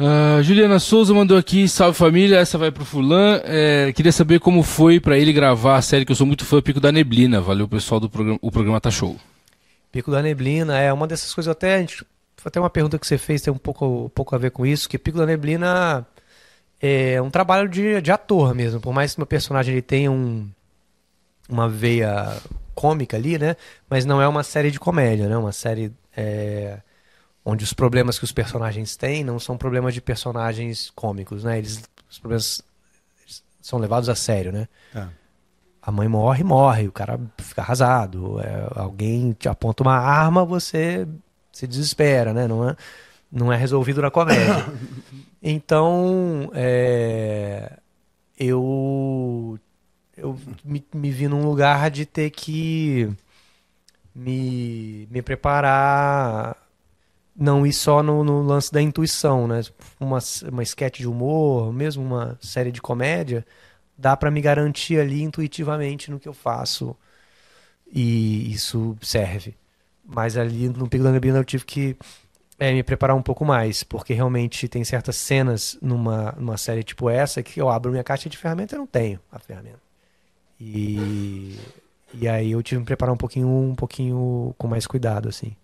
Ah, 0.02 0.40
Juliana 0.40 0.78
Souza 0.78 1.12
mandou 1.12 1.36
aqui, 1.36 1.68
salve 1.68 1.98
família, 1.98 2.38
essa 2.38 2.56
vai 2.56 2.70
pro 2.70 2.84
Fulan. 2.86 3.40
É, 3.44 3.92
queria 3.92 4.12
saber 4.12 4.40
como 4.40 4.62
foi 4.62 4.98
pra 4.98 5.18
ele 5.18 5.30
gravar 5.32 5.76
a 5.76 5.82
série 5.82 6.06
que 6.06 6.12
eu 6.12 6.16
sou 6.16 6.26
muito 6.26 6.44
fã, 6.44 6.62
Pico 6.62 6.80
da 6.80 6.90
Neblina. 6.90 7.40
Valeu, 7.40 7.68
pessoal 7.68 8.00
do 8.00 8.08
programa. 8.08 8.38
O 8.40 8.50
programa 8.50 8.80
tá 8.80 8.90
show. 8.90 9.16
Pico 9.92 10.10
da 10.10 10.22
Neblina 10.22 10.78
é 10.78 10.90
uma 10.92 11.06
dessas 11.06 11.34
coisas 11.34 11.50
até. 11.50 11.74
a 11.74 11.78
gente- 11.80 12.04
até 12.42 12.58
uma 12.58 12.70
pergunta 12.70 12.98
que 12.98 13.06
você 13.06 13.18
fez, 13.18 13.42
tem 13.42 13.52
um 13.52 13.58
pouco, 13.58 14.06
um 14.06 14.08
pouco 14.08 14.34
a 14.34 14.38
ver 14.38 14.50
com 14.52 14.64
isso, 14.64 14.88
que 14.88 14.96
Pico 14.98 15.18
da 15.18 15.26
Neblina 15.26 16.06
é 16.80 17.20
um 17.20 17.28
trabalho 17.28 17.68
de, 17.68 18.00
de 18.00 18.10
ator 18.10 18.54
mesmo. 18.54 18.80
Por 18.80 18.94
mais 18.94 19.12
que 19.12 19.20
meu 19.20 19.26
personagem 19.26 19.74
ele 19.74 19.82
tenha 19.82 20.10
um, 20.10 20.48
uma 21.46 21.68
veia 21.68 22.34
cômica 22.74 23.18
ali, 23.18 23.36
né? 23.38 23.54
Mas 23.90 24.06
não 24.06 24.22
é 24.22 24.26
uma 24.26 24.42
série 24.42 24.70
de 24.70 24.80
comédia, 24.80 25.28
né? 25.28 25.36
Uma 25.36 25.52
série 25.52 25.92
é, 26.16 26.78
onde 27.50 27.64
os 27.64 27.72
problemas 27.72 28.16
que 28.16 28.24
os 28.24 28.30
personagens 28.30 28.96
têm 28.96 29.24
não 29.24 29.40
são 29.40 29.58
problemas 29.58 29.92
de 29.92 30.00
personagens 30.00 30.90
cômicos, 30.94 31.42
né? 31.42 31.58
Eles, 31.58 31.82
os 32.08 32.18
problemas 32.18 32.62
são 33.60 33.78
levados 33.78 34.08
a 34.08 34.14
sério, 34.14 34.52
né? 34.52 34.68
Tá. 34.92 35.10
A 35.82 35.90
mãe 35.90 36.06
morre, 36.06 36.44
morre, 36.44 36.86
o 36.86 36.92
cara 36.92 37.18
fica 37.38 37.60
arrasado. 37.60 38.40
É, 38.40 38.68
alguém 38.76 39.32
te 39.32 39.48
aponta 39.48 39.82
uma 39.82 39.96
arma, 39.96 40.44
você 40.44 41.08
se 41.52 41.66
desespera, 41.66 42.32
né? 42.32 42.46
Não 42.46 42.68
é, 42.68 42.76
não 43.32 43.52
é 43.52 43.56
resolvido 43.56 44.00
na 44.00 44.10
comédia. 44.10 44.66
Então, 45.42 46.50
é, 46.52 47.78
eu, 48.38 49.58
eu 50.14 50.38
me, 50.62 50.84
me 50.92 51.10
vi 51.10 51.28
num 51.28 51.42
lugar 51.42 51.90
de 51.90 52.04
ter 52.04 52.28
que 52.28 53.10
me, 54.14 55.08
me 55.10 55.22
preparar, 55.22 56.54
não 57.40 57.66
ir 57.66 57.72
só 57.72 58.02
no, 58.02 58.22
no 58.22 58.42
lance 58.42 58.70
da 58.70 58.82
intuição, 58.82 59.48
né? 59.48 59.62
Uma, 59.98 60.18
uma 60.52 60.62
sketch 60.62 60.98
de 60.98 61.08
humor, 61.08 61.72
mesmo 61.72 62.04
uma 62.04 62.38
série 62.42 62.70
de 62.70 62.82
comédia, 62.82 63.46
dá 63.96 64.14
para 64.14 64.30
me 64.30 64.42
garantir 64.42 65.00
ali 65.00 65.22
intuitivamente 65.22 66.10
no 66.10 66.20
que 66.20 66.28
eu 66.28 66.34
faço 66.34 66.94
e 67.90 68.52
isso 68.52 68.94
serve. 69.00 69.56
Mas 70.04 70.36
ali 70.36 70.68
no 70.68 70.86
Pico 70.88 71.04
da 71.04 71.12
Neblina 71.12 71.38
eu 71.38 71.44
tive 71.44 71.64
que 71.64 71.96
é, 72.58 72.72
me 72.74 72.82
preparar 72.82 73.16
um 73.16 73.22
pouco 73.22 73.44
mais, 73.44 73.82
porque 73.82 74.12
realmente 74.12 74.68
tem 74.68 74.84
certas 74.84 75.16
cenas 75.16 75.78
numa, 75.80 76.32
numa 76.32 76.58
série 76.58 76.82
tipo 76.82 77.08
essa 77.08 77.42
que 77.42 77.60
eu 77.60 77.70
abro 77.70 77.90
minha 77.90 78.04
caixa 78.04 78.28
de 78.28 78.36
ferramenta 78.36 78.74
e 78.74 78.78
não 78.78 78.86
tenho 78.86 79.18
a 79.32 79.38
ferramenta. 79.38 79.80
E, 80.60 81.56
e 82.12 82.28
aí 82.28 82.52
eu 82.52 82.62
tive 82.62 82.78
que 82.78 82.80
me 82.80 82.86
preparar 82.86 83.14
um 83.14 83.18
pouquinho, 83.18 83.48
um 83.48 83.74
pouquinho 83.74 84.54
com 84.58 84.68
mais 84.68 84.86
cuidado, 84.86 85.28
assim. 85.28 85.56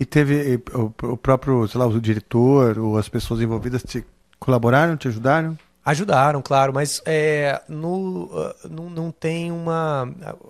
E 0.00 0.06
teve 0.06 0.54
eh, 0.54 0.60
o, 0.76 0.86
o 1.12 1.16
próprio, 1.18 1.68
sei 1.68 1.78
lá, 1.78 1.86
o 1.86 2.00
diretor 2.00 2.78
ou 2.78 2.98
as 2.98 3.08
pessoas 3.08 3.40
envolvidas 3.40 3.82
te 3.82 4.04
colaboraram, 4.38 4.96
te 4.96 5.08
ajudaram? 5.08 5.58
Ajudaram, 5.84 6.42
claro, 6.42 6.72
mas 6.74 7.02
é, 7.06 7.62
no, 7.68 8.30
ah, 8.34 8.54
não, 8.68 9.10
tem 9.10 9.50
uma. 9.52 10.02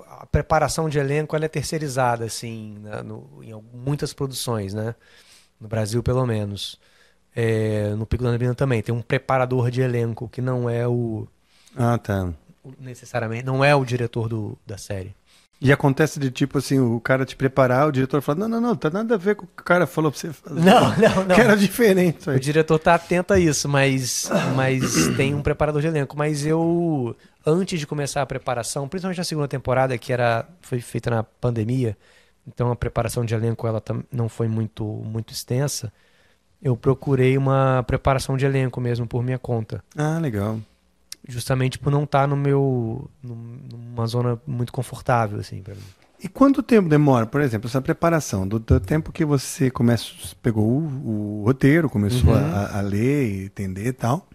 A, 0.08 0.26
preparação 0.26 0.88
de 0.88 0.98
elenco 0.98 1.36
ela 1.36 1.44
é 1.46 1.48
terceirizada, 1.48 2.24
assim, 2.24 2.78
né, 2.80 3.02
no- 3.02 3.42
em 3.42 3.52
muitas 3.72 4.12
produções, 4.12 4.74
né? 4.74 4.94
No 5.60 5.68
Brasil, 5.68 6.02
pelo 6.02 6.26
menos. 6.26 6.78
É, 7.34 7.90
no 7.96 8.06
Pico 8.06 8.24
da 8.24 8.32
Neblina 8.32 8.54
também. 8.54 8.82
Tem 8.82 8.94
um 8.94 9.02
preparador 9.02 9.70
de 9.70 9.80
elenco 9.82 10.28
que 10.28 10.40
não 10.42 10.68
é 10.70 10.86
o. 10.88 11.28
Ah, 11.76 11.98
tá. 11.98 12.32
o- 12.64 12.72
necessariamente. 12.80 13.44
Não 13.44 13.64
é 13.64 13.74
o 13.74 13.84
diretor 13.84 14.28
do, 14.28 14.58
da 14.66 14.78
série. 14.78 15.14
E 15.60 15.70
acontece 15.70 16.18
de 16.18 16.30
tipo 16.30 16.56
assim, 16.56 16.78
o 16.80 16.98
cara 17.00 17.26
te 17.26 17.36
preparar, 17.36 17.86
o 17.86 17.92
diretor 17.92 18.22
fala, 18.22 18.38
não, 18.40 18.48
não, 18.48 18.60
não, 18.62 18.74
tá 18.76 18.88
nada 18.88 19.14
a 19.14 19.18
ver 19.18 19.34
com 19.36 19.44
o 19.44 19.46
que 19.46 19.60
o 19.60 19.64
cara 19.64 19.86
falou 19.86 20.10
pra 20.10 20.18
você 20.18 20.32
fazer. 20.32 20.58
Não, 20.58 20.96
não, 20.96 21.24
não. 21.28 21.34
Que 21.34 21.40
era 21.42 21.54
diferente 21.54 22.20
isso 22.20 22.30
O 22.30 22.32
aí. 22.32 22.40
diretor 22.40 22.78
tá 22.78 22.94
atento 22.94 23.34
a 23.34 23.38
isso, 23.38 23.68
mas, 23.68 24.30
mas 24.56 25.08
tem 25.18 25.34
um 25.34 25.42
preparador 25.42 25.82
de 25.82 25.88
elenco. 25.88 26.16
Mas 26.16 26.46
eu, 26.46 27.14
antes 27.44 27.78
de 27.78 27.86
começar 27.86 28.22
a 28.22 28.26
preparação, 28.26 28.88
principalmente 28.88 29.18
na 29.18 29.24
segunda 29.24 29.48
temporada, 29.48 29.98
que 29.98 30.12
era, 30.14 30.48
foi 30.62 30.80
feita 30.80 31.10
na 31.10 31.22
pandemia, 31.22 31.94
então 32.48 32.70
a 32.72 32.76
preparação 32.76 33.22
de 33.22 33.34
elenco 33.34 33.66
ela 33.66 33.82
não 34.10 34.30
foi 34.30 34.48
muito, 34.48 34.82
muito 34.84 35.30
extensa, 35.34 35.92
eu 36.62 36.74
procurei 36.74 37.36
uma 37.36 37.82
preparação 37.86 38.34
de 38.34 38.46
elenco 38.46 38.80
mesmo 38.80 39.06
por 39.06 39.22
minha 39.22 39.38
conta. 39.38 39.84
Ah, 39.94 40.18
legal. 40.18 40.58
Justamente 41.28 41.78
por 41.78 41.92
não 41.92 42.04
estar 42.04 42.26
no 42.26 42.36
meu, 42.36 43.10
num- 43.22 43.60
numa 43.72 44.06
zona 44.06 44.40
muito 44.46 44.72
confortável, 44.72 45.38
assim, 45.38 45.62
pra 45.62 45.74
mim. 45.74 45.80
E 46.22 46.28
quanto 46.28 46.62
tempo 46.62 46.88
demora, 46.88 47.24
por 47.26 47.40
exemplo, 47.40 47.68
essa 47.68 47.80
preparação? 47.80 48.46
Do, 48.46 48.58
do 48.58 48.78
tempo 48.80 49.10
que 49.12 49.24
você 49.24 49.70
começa, 49.70 50.04
pegou 50.42 50.66
o, 50.66 51.40
o 51.40 51.44
roteiro, 51.44 51.88
começou 51.88 52.30
Uhum. 52.34 52.36
a, 52.38 52.78
a 52.78 52.80
ler 52.80 53.26
e 53.26 53.44
entender 53.46 53.86
e 53.86 53.92
tal, 53.92 54.26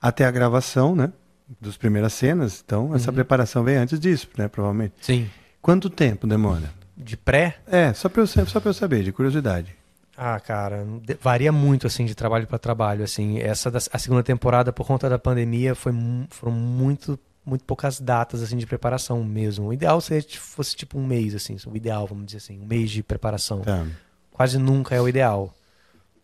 até 0.00 0.24
a 0.24 0.30
gravação, 0.30 0.96
né? 0.96 1.12
Das 1.60 1.76
primeiras 1.76 2.12
cenas. 2.12 2.62
Então, 2.64 2.94
essa 2.94 3.10
Uhum. 3.10 3.14
preparação 3.14 3.62
vem 3.62 3.76
antes 3.76 4.00
disso, 4.00 4.28
né? 4.36 4.48
Provavelmente. 4.48 4.94
Sim. 5.00 5.28
Quanto 5.60 5.88
tempo 5.90 6.26
demora? 6.26 6.72
De 6.96 7.16
pré, 7.16 7.56
É, 7.66 7.92
só 7.92 8.08
pra 8.08 8.22
eu, 8.22 8.26
só 8.26 8.60
pra 8.60 8.70
eu 8.70 8.74
saber, 8.74 9.02
de 9.04 9.12
curiosidade. 9.12 9.74
Ah, 10.16 10.38
cara, 10.38 10.86
varia 11.20 11.50
muito 11.50 11.86
assim 11.86 12.04
de 12.04 12.14
trabalho 12.14 12.46
para 12.46 12.58
trabalho, 12.58 13.02
assim. 13.02 13.38
Essa 13.38 13.70
da, 13.70 13.78
a 13.78 13.98
segunda 13.98 14.22
temporada 14.22 14.72
por 14.72 14.86
conta 14.86 15.08
da 15.08 15.18
pandemia 15.18 15.74
foi 15.74 15.92
foram 16.30 16.52
muito 16.52 17.18
muito 17.44 17.64
poucas 17.64 17.98
datas 18.00 18.40
assim 18.42 18.56
de 18.56 18.66
preparação 18.66 19.24
mesmo. 19.24 19.68
O 19.68 19.72
ideal 19.72 20.00
seria 20.00 20.22
que 20.22 20.38
fosse 20.38 20.76
tipo 20.76 20.98
um 20.98 21.04
mês 21.06 21.34
assim, 21.34 21.56
o 21.66 21.76
ideal, 21.76 22.06
vamos 22.06 22.26
dizer 22.26 22.38
assim, 22.38 22.60
um 22.60 22.66
mês 22.66 22.90
de 22.90 23.02
preparação. 23.02 23.62
Tá. 23.62 23.86
Quase 24.30 24.58
nunca 24.58 24.94
é 24.94 25.00
o 25.00 25.08
ideal. 25.08 25.54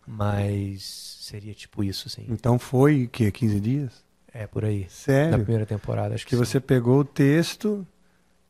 Mas 0.07 1.17
seria 1.21 1.53
tipo 1.53 1.83
isso 1.83 2.07
assim. 2.07 2.25
Então 2.29 2.57
foi 2.57 3.03
o 3.05 3.09
quê? 3.09 3.31
15 3.31 3.59
dias? 3.59 4.03
É 4.33 4.47
por 4.47 4.63
aí. 4.65 4.81
Na 4.83 4.89
Sério? 4.89 5.39
primeira 5.43 5.65
temporada, 5.65 6.15
acho 6.15 6.25
que, 6.25 6.31
Que 6.31 6.35
você 6.35 6.59
pegou 6.59 6.99
o 6.99 7.03
texto, 7.05 7.85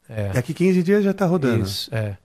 sim. 0.05 0.13
é. 0.13 0.29
daqui 0.29 0.53
15 0.53 0.83
dias 0.83 1.03
já 1.03 1.13
tá 1.13 1.25
rodando. 1.25 1.63
Isso, 1.63 1.93
é. 1.93 2.17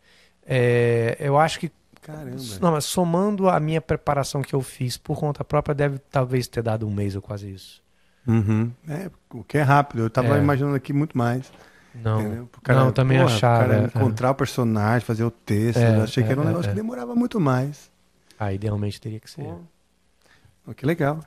É, 0.46 1.16
eu 1.20 1.38
acho 1.38 1.58
que 1.58 1.70
Caramba. 2.04 2.36
não, 2.60 2.72
mas 2.72 2.84
somando 2.84 3.48
a 3.48 3.58
minha 3.58 3.80
preparação 3.80 4.42
que 4.42 4.54
eu 4.54 4.60
fiz 4.60 4.96
por 4.98 5.18
conta 5.18 5.42
própria 5.42 5.74
deve 5.74 5.98
talvez 5.98 6.46
ter 6.46 6.62
dado 6.62 6.86
um 6.86 6.92
mês 6.92 7.16
ou 7.16 7.22
quase 7.22 7.50
isso. 7.50 7.82
Uhum. 8.26 8.70
É, 8.88 9.10
o 9.32 9.42
que 9.42 9.58
é 9.58 9.62
rápido. 9.62 10.02
Eu 10.02 10.10
tava 10.10 10.36
É. 10.36 10.40
imaginando 10.40 10.74
aqui 10.76 10.92
muito 10.92 11.16
mais. 11.16 11.50
Não. 11.94 12.46
Pro 12.46 12.74
não, 12.74 12.86
eu 12.86 12.92
também 12.92 13.18
porra, 13.18 13.34
achava. 13.34 13.64
O 13.64 13.68
cara 13.68 13.82
é. 13.82 13.84
encontrar 13.86 14.30
o 14.30 14.34
personagem, 14.34 15.00
fazer 15.06 15.24
o 15.24 15.30
texto. 15.30 15.78
É, 15.78 15.96
eu 15.96 16.02
achei 16.02 16.22
que 16.24 16.30
era 16.30 16.40
um 16.40 16.44
é, 16.44 16.46
negócio 16.48 16.68
é, 16.70 16.72
que 16.72 16.78
é. 16.78 16.82
demorava 16.82 17.14
muito 17.14 17.38
mais. 17.40 17.90
Ah, 18.38 18.52
idealmente 18.52 19.00
teria 19.00 19.20
que 19.20 19.30
ser. 19.30 19.46
Oh, 20.66 20.74
que 20.74 20.84
legal. 20.84 21.20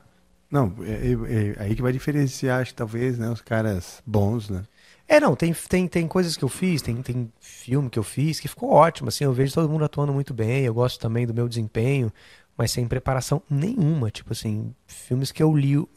Não, 0.50 0.74
é, 0.80 0.90
é- 0.92 1.56
é 1.60 1.62
aí 1.62 1.74
que 1.74 1.82
vai 1.82 1.92
diferenciar, 1.92 2.60
acho 2.60 2.70
que 2.72 2.76
talvez, 2.76 3.18
né? 3.18 3.28
Os 3.30 3.40
caras 3.40 4.02
bons, 4.06 4.48
né? 4.50 4.62
É, 5.08 5.18
não, 5.18 5.34
tem, 5.34 5.54
tem, 5.54 5.88
tem 5.88 6.06
coisas 6.06 6.36
que 6.36 6.44
eu 6.44 6.48
fiz, 6.50 6.82
tem, 6.82 7.00
tem 7.02 7.32
filme 7.40 7.88
que 7.88 7.98
eu 7.98 8.02
fiz 8.02 8.38
que 8.38 8.46
ficou 8.46 8.70
ótimo, 8.70 9.08
assim, 9.08 9.24
eu 9.24 9.32
vejo 9.32 9.54
todo 9.54 9.68
mundo 9.68 9.84
atuando 9.84 10.12
muito 10.12 10.34
bem, 10.34 10.64
eu 10.64 10.74
gosto 10.74 11.00
também 11.00 11.26
do 11.26 11.32
meu 11.32 11.48
desempenho, 11.48 12.12
mas 12.56 12.72
sem 12.72 12.86
preparação 12.86 13.42
nenhuma, 13.48 14.10
tipo 14.10 14.32
assim, 14.32 14.74
filmes 14.86 15.32
que 15.32 15.42
eu 15.42 15.56
li 15.56 15.78
o, 15.78 15.88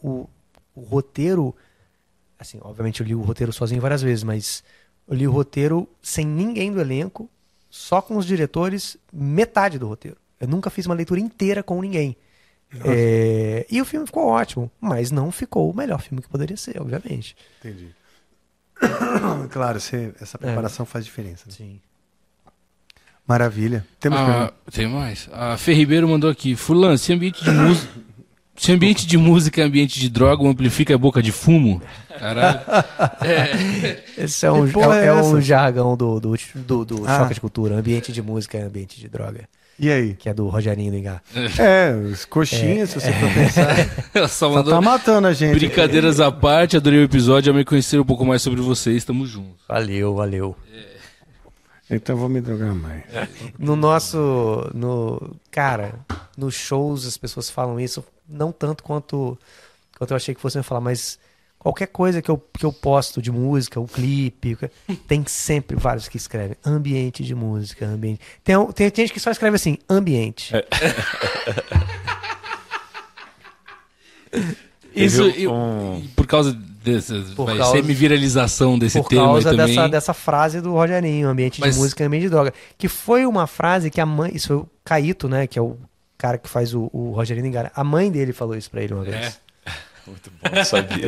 o 0.74 0.82
roteiro, 0.82 1.54
assim, 2.40 2.58
obviamente 2.62 3.02
eu 3.02 3.06
li 3.06 3.14
o 3.14 3.22
roteiro 3.22 3.52
sozinho 3.52 3.82
várias 3.82 4.02
vezes, 4.02 4.24
mas 4.24 4.64
Eu 5.08 5.16
li 5.16 5.28
o 5.28 5.32
roteiro 5.32 5.90
sem 6.02 6.26
ninguém 6.26 6.72
do 6.72 6.80
elenco, 6.80 7.30
só 7.70 8.02
com 8.02 8.18
os 8.18 8.26
diretores, 8.26 8.98
metade 9.12 9.78
do 9.78 9.88
roteiro. 9.88 10.18
Eu 10.40 10.48
nunca 10.48 10.70
fiz 10.70 10.86
uma 10.86 10.96
leitura 10.96 11.20
inteira 11.20 11.62
com 11.62 11.82
ninguém. 11.82 12.16
É, 12.86 13.66
e 13.70 13.82
o 13.82 13.86
filme 13.86 14.06
ficou 14.06 14.26
ótimo, 14.28 14.72
mas 14.80 15.12
não 15.12 15.32
ficou 15.32 15.70
o 15.70 15.76
melhor 15.76 16.02
filme 16.02 16.22
que 16.22 16.30
poderia 16.30 16.56
ser, 16.56 16.82
obviamente. 16.82 17.36
Entendi. 17.60 17.94
claro, 19.52 19.80
você- 19.80 20.14
essa 20.22 20.38
preparação 20.38 20.86
faz 20.86 21.06
diferença. 21.06 21.44
né? 21.48 21.54
Sim. 21.56 21.80
Maravilha. 23.28 23.86
Temos 24.00 24.20
Ah, 24.20 24.52
tem 24.72 24.88
mais. 24.88 25.30
A 25.32 25.56
Fê 25.58 25.74
Ribeiro 25.74 26.08
mandou 26.08 26.30
aqui. 26.30 26.56
Furlan, 26.56 26.98
se 26.98 27.14
ambiente 27.14 27.44
de 27.44 27.52
música. 27.52 27.88
Se 28.58 28.72
ambiente 28.72 29.08
de 29.08 29.18
música 29.18 29.62
é 29.62 29.64
ambiente 29.64 30.00
de 30.00 30.10
droga, 30.10 30.44
o 30.44 30.48
amplifica 30.48 30.94
é 30.94 30.98
boca 30.98 31.22
de 31.22 31.32
fumo? 31.32 31.82
Caralho. 32.20 32.60
Esse 34.18 34.46
é 34.46 34.52
um, 34.52 34.68
é, 34.68 35.04
é 35.04 35.06
é 35.08 35.14
um 35.14 35.40
jargão 35.42 35.96
do, 35.98 36.20
do, 36.20 36.36
do, 36.56 36.86
do 36.86 37.08
Ah. 37.08 37.20
Choque 37.20 37.34
de 37.36 37.42
Cultura. 37.42 37.76
Ambiente 37.76 38.12
de 38.12 38.22
música 38.22 38.58
é 38.58 38.64
ambiente 38.64 39.00
de 39.00 39.08
droga. 39.08 39.48
E 39.82 39.92
aí? 39.92 40.14
Que 40.14 40.30
é 40.30 40.34
do 40.34 40.48
Rogerinho 40.48 40.92
do 40.92 40.98
Engar. 40.98 41.24
É, 41.58 41.92
os 41.92 42.24
coxinhas, 42.24 42.92
se 42.92 43.00
você 43.00 43.12
for 43.12 43.34
pensar. 43.34 43.76
Ela 44.14 44.28
só 44.28 44.48
Só 44.48 44.54
mandou 44.54 44.74
tá 44.76 44.80
matando 44.80 45.28
a 45.28 45.34
gente. 45.34 45.56
brincadeiras 45.58 46.20
à 46.20 46.32
parte. 46.32 46.78
Adorei 46.78 47.00
o 47.00 47.04
episódio. 47.04 47.52
Amei 47.52 47.66
conhecer 47.66 48.00
um 48.00 48.06
pouco 48.06 48.24
mais 48.24 48.44
sobre 48.44 48.62
vocês. 48.62 49.04
Tamo 49.04 49.26
juntos. 49.26 49.60
Valeu, 49.68 50.14
valeu. 50.14 50.56
Então 51.90 52.16
eu 52.16 52.20
vou 52.20 52.30
me 52.30 52.40
drogar 52.42 52.76
mais. 52.76 53.04
No 53.58 53.76
nosso. 53.76 54.70
No, 54.72 55.36
cara, 55.50 55.96
nos 56.38 56.54
shows 56.54 57.08
as 57.08 57.18
pessoas 57.18 57.50
falam 57.50 57.80
isso, 57.80 58.06
não 58.30 58.52
tanto 58.52 58.84
quanto, 58.84 59.36
quanto 59.98 60.12
eu 60.12 60.16
achei 60.16 60.36
que 60.36 60.42
fossem 60.42 60.62
falar, 60.62 60.80
mas 60.82 61.18
qualquer 61.64 61.88
coisa 61.88 62.22
que 62.22 62.30
eu, 62.30 62.38
que 62.58 62.66
eu 62.66 62.74
posto 62.74 63.22
de 63.22 63.32
música, 63.32 63.80
um 63.80 63.86
clipe, 63.86 64.58
tem 65.08 65.24
sempre 65.28 65.78
vários 65.78 66.08
que 66.10 66.18
escrevem 66.18 66.58
ambiente 66.66 67.24
de 67.24 67.36
música, 67.36 67.86
ambiente. 67.86 68.20
Tem, 68.44 68.56
tem, 68.74 68.90
tem 68.90 69.06
gente 69.06 69.14
que 69.14 69.20
só 69.20 69.30
escreve 69.32 69.56
assim, 69.56 69.78
ambiente. 69.90 70.52
Isso 74.94 75.24
Teve 75.32 75.44
e- 75.44 75.48
um- 75.48 76.06
por 76.16 76.28
causa 76.28 76.52
dessa 76.54 77.16
Por 77.36 77.46
causa- 77.56 77.72
semi-viralização 77.78 78.78
desse 78.78 79.00
Por 79.00 79.08
termo 79.10 79.26
causa 79.26 79.52
também. 79.52 79.68
dessa, 79.76 79.88
dessa 79.88 80.14
frase 80.14 80.60
do 80.60 80.72
Rogerinho, 80.74 81.30
ambiente 81.30 81.60
Mas- 81.62 81.76
de 81.76 81.80
música, 81.82 82.06
ambiente 82.06 82.24
de 82.24 82.30
droga. 82.30 82.54
Que 82.78 82.88
foi 82.88 83.26
uma 83.26 83.48
frase 83.48 83.90
que 83.90 84.02
a 84.02 84.06
mãe. 84.06 84.32
Isso 84.34 84.48
foi 84.48 84.58
o 84.58 84.70
Caíto, 84.84 85.30
né? 85.30 85.48
Que 85.48 85.58
é 85.58 85.62
o 85.62 85.78
cara 86.18 86.38
que 86.38 86.50
faz 86.50 86.74
o, 86.74 86.90
o 86.92 87.12
Rogerinho 87.12 87.46
Engara. 87.48 87.72
A 87.76 87.84
mãe 87.84 88.12
dele 88.12 88.34
falou 88.34 88.56
isso 88.56 88.70
pra 88.70 88.82
ele 88.84 88.94
uma 88.94 89.04
vez. 89.04 89.40
Muito 90.08 90.32
bom, 90.42 90.64
sabia. 90.64 91.08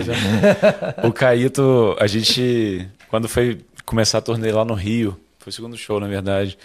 o 1.04 1.12
Caíto, 1.12 1.96
a 2.00 2.08
gente, 2.08 2.88
quando 3.10 3.28
foi 3.28 3.62
começar 3.86 4.20
a 4.20 4.22
turnê 4.22 4.52
lá 4.52 4.64
no 4.64 4.74
Rio, 4.74 5.20
foi 5.40 5.50
o 5.50 5.54
segundo 5.54 5.78
show, 5.78 6.00
na 6.00 6.08
verdade. 6.08 6.58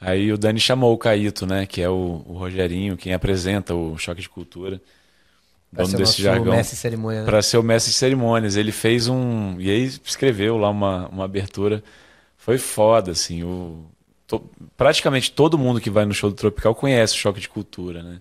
Aí 0.00 0.32
o 0.32 0.38
Dani 0.38 0.58
chamou 0.58 0.92
o 0.94 0.98
Caíto, 0.98 1.46
né? 1.46 1.66
Que 1.66 1.82
é 1.82 1.88
o, 1.88 2.22
o 2.26 2.32
Rogerinho, 2.34 2.96
quem 2.96 3.12
apresenta 3.12 3.74
o 3.74 3.96
Choque 3.98 4.22
de 4.22 4.28
Cultura. 4.28 4.80
Pra 5.72 5.84
Dono 5.84 5.98
desse 5.98 6.20
jargão. 6.22 6.52
mestre 6.52 6.76
cerimônia, 6.76 7.20
né? 7.20 7.26
Para 7.26 7.42
ser 7.42 7.58
o 7.58 7.62
mestre 7.62 7.92
de 7.92 7.96
cerimônias. 7.98 8.56
Ele 8.56 8.72
fez 8.72 9.06
um. 9.08 9.60
E 9.60 9.70
aí 9.70 9.84
escreveu 10.04 10.56
lá 10.56 10.68
uma, 10.70 11.06
uma 11.08 11.24
abertura. 11.24 11.82
Foi 12.36 12.58
foda, 12.58 13.12
assim. 13.12 13.44
O, 13.44 13.84
to- 14.26 14.50
praticamente 14.76 15.30
todo 15.30 15.58
mundo 15.58 15.80
que 15.80 15.90
vai 15.90 16.04
no 16.04 16.14
show 16.14 16.28
do 16.30 16.34
Tropical 16.34 16.74
conhece 16.74 17.14
o 17.14 17.18
choque 17.18 17.38
de 17.40 17.48
cultura, 17.48 18.02
né? 18.02 18.20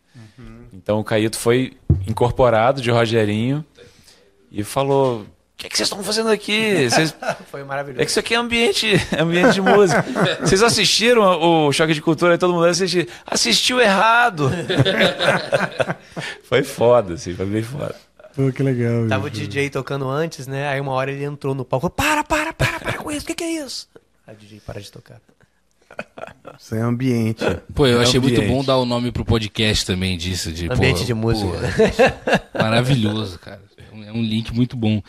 Então 0.73 0.99
o 0.99 1.03
Caíto 1.03 1.37
foi 1.37 1.73
incorporado 2.07 2.81
de 2.81 2.89
Rogerinho 2.91 3.65
e 4.51 4.63
falou: 4.63 5.21
O 5.21 5.25
que, 5.57 5.67
é 5.67 5.69
que 5.69 5.75
vocês 5.77 5.87
estão 5.89 6.03
fazendo 6.03 6.29
aqui? 6.29 6.89
Vocês- 6.89 7.15
Foi 7.51 7.63
maravilhoso. 7.63 8.01
É 8.01 8.05
que 8.05 8.11
isso 8.11 8.19
aqui 8.19 8.33
é 8.33 8.37
ambiente, 8.37 8.87
ambiente 9.19 9.53
de 9.53 9.61
música. 9.61 10.03
Vocês 10.41 10.61
assistiram 10.63 11.21
o 11.41 11.71
Choque 11.73 11.93
de 11.93 12.01
Cultura 12.01 12.35
e 12.35 12.37
todo 12.37 12.53
mundo 12.53 12.65
assistiu? 12.65 13.07
Assistiu 13.25 13.79
errado. 13.81 14.49
foi 16.43 16.63
foda, 16.63 17.15
assim, 17.15 17.33
foi 17.35 17.45
bem 17.45 17.63
foda. 17.63 17.95
Pô, 18.35 18.51
que 18.51 18.61
legal. 18.63 19.07
Tava 19.07 19.27
o. 19.27 19.29
DJ 19.29 19.69
tocando 19.69 20.07
antes, 20.07 20.47
né? 20.47 20.67
Aí 20.69 20.79
uma 20.79 20.91
hora 20.93 21.11
ele 21.11 21.23
entrou 21.23 21.53
no 21.55 21.65
palco. 21.65 21.89
Para, 21.89 22.23
para, 22.23 22.53
para, 22.53 22.79
para 22.79 22.93
com 22.99 23.11
isso. 23.11 23.23
O 23.23 23.27
que, 23.27 23.35
que 23.35 23.43
é 23.43 23.51
isso? 23.65 23.87
Aí 24.25 24.35
o 24.35 24.37
DJ 24.37 24.61
para 24.65 24.79
de 24.79 24.91
tocar. 24.91 25.19
Isso 26.59 26.75
é 26.75 26.81
ambiente. 26.81 27.43
Pô, 27.73 27.87
eu 27.87 27.99
É 27.99 28.03
achei 28.03 28.19
muito 28.19 28.35
ambiente. 28.39 28.53
bom 28.53 28.63
dar 28.63 28.77
o 28.77 28.85
nome 28.85 29.11
pro 29.11 29.23
podcast 29.23 29.85
também 29.85 30.17
disso. 30.17 30.51
De, 30.51 30.67
pô, 30.67 30.73
Ambiente 30.73 31.05
de 31.05 31.13
música. 31.13 31.47
pô, 32.53 32.59
maravilhoso, 32.61 33.39
cara. 33.39 33.61
É 33.91 34.11
um- 34.11 34.19
É 34.23 34.27
link 34.27 34.53
muito 34.53 34.75
bom. 34.75 35.01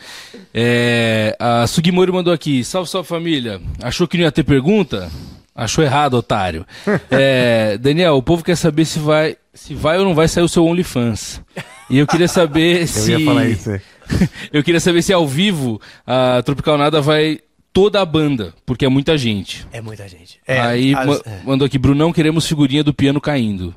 É, 0.53 1.35
a 1.39 1.65
Sugimori 1.67 2.11
mandou 2.11 2.31
aqui. 2.33 2.63
Salve, 2.63 2.89
salve 2.89 3.07
família. 3.07 3.59
Achou 3.81 4.07
que 4.07 4.17
não 4.17 4.23
ia 4.25 4.31
ter 4.31 4.43
pergunta? 4.43 5.09
Achou 5.55 5.83
errado, 5.83 6.13
otário. 6.15 6.65
É, 7.11 7.77
Daniel, 7.77 8.15
o 8.15 8.23
povo 8.23 8.43
quer 8.43 8.55
saber 8.55 8.85
se 8.85 8.99
vai, 8.99 9.35
se 9.53 9.73
vai 9.73 9.97
ou 9.97 10.05
não 10.05 10.15
vai 10.15 10.27
sair 10.27 10.43
o 10.43 10.49
seu 10.49 10.65
OnlyFans. 10.65 11.41
E 11.89 11.97
eu 11.97 12.07
queria 12.07 12.27
saber 12.27 12.81
Eu 12.83 12.87
se. 12.87 13.11
ia 13.11 13.25
falar 13.25 13.45
isso 13.47 13.69
aí. 13.71 13.81
eu 14.53 14.63
queria 14.63 14.79
saber 14.79 15.01
se 15.01 15.11
ao 15.13 15.27
vivo 15.27 15.79
a 16.05 16.41
Tropical 16.43 16.77
Nada 16.77 17.01
vai 17.01 17.39
toda 17.73 18.01
a 18.01 18.05
banda, 18.05 18.53
porque 18.65 18.85
é 18.85 18.89
muita 18.89 19.17
gente. 19.17 19.67
É 19.71 19.81
muita 19.81 20.07
gente. 20.07 20.39
Aí 20.47 20.93
as- 20.95 21.05
ma- 21.07 21.21
é. 21.25 21.41
mandou 21.43 21.65
aqui, 21.65 21.77
Brunão, 21.77 22.11
queremos 22.13 22.47
figurinha 22.47 22.83
do 22.83 22.93
piano 22.93 23.19
caindo. 23.21 23.73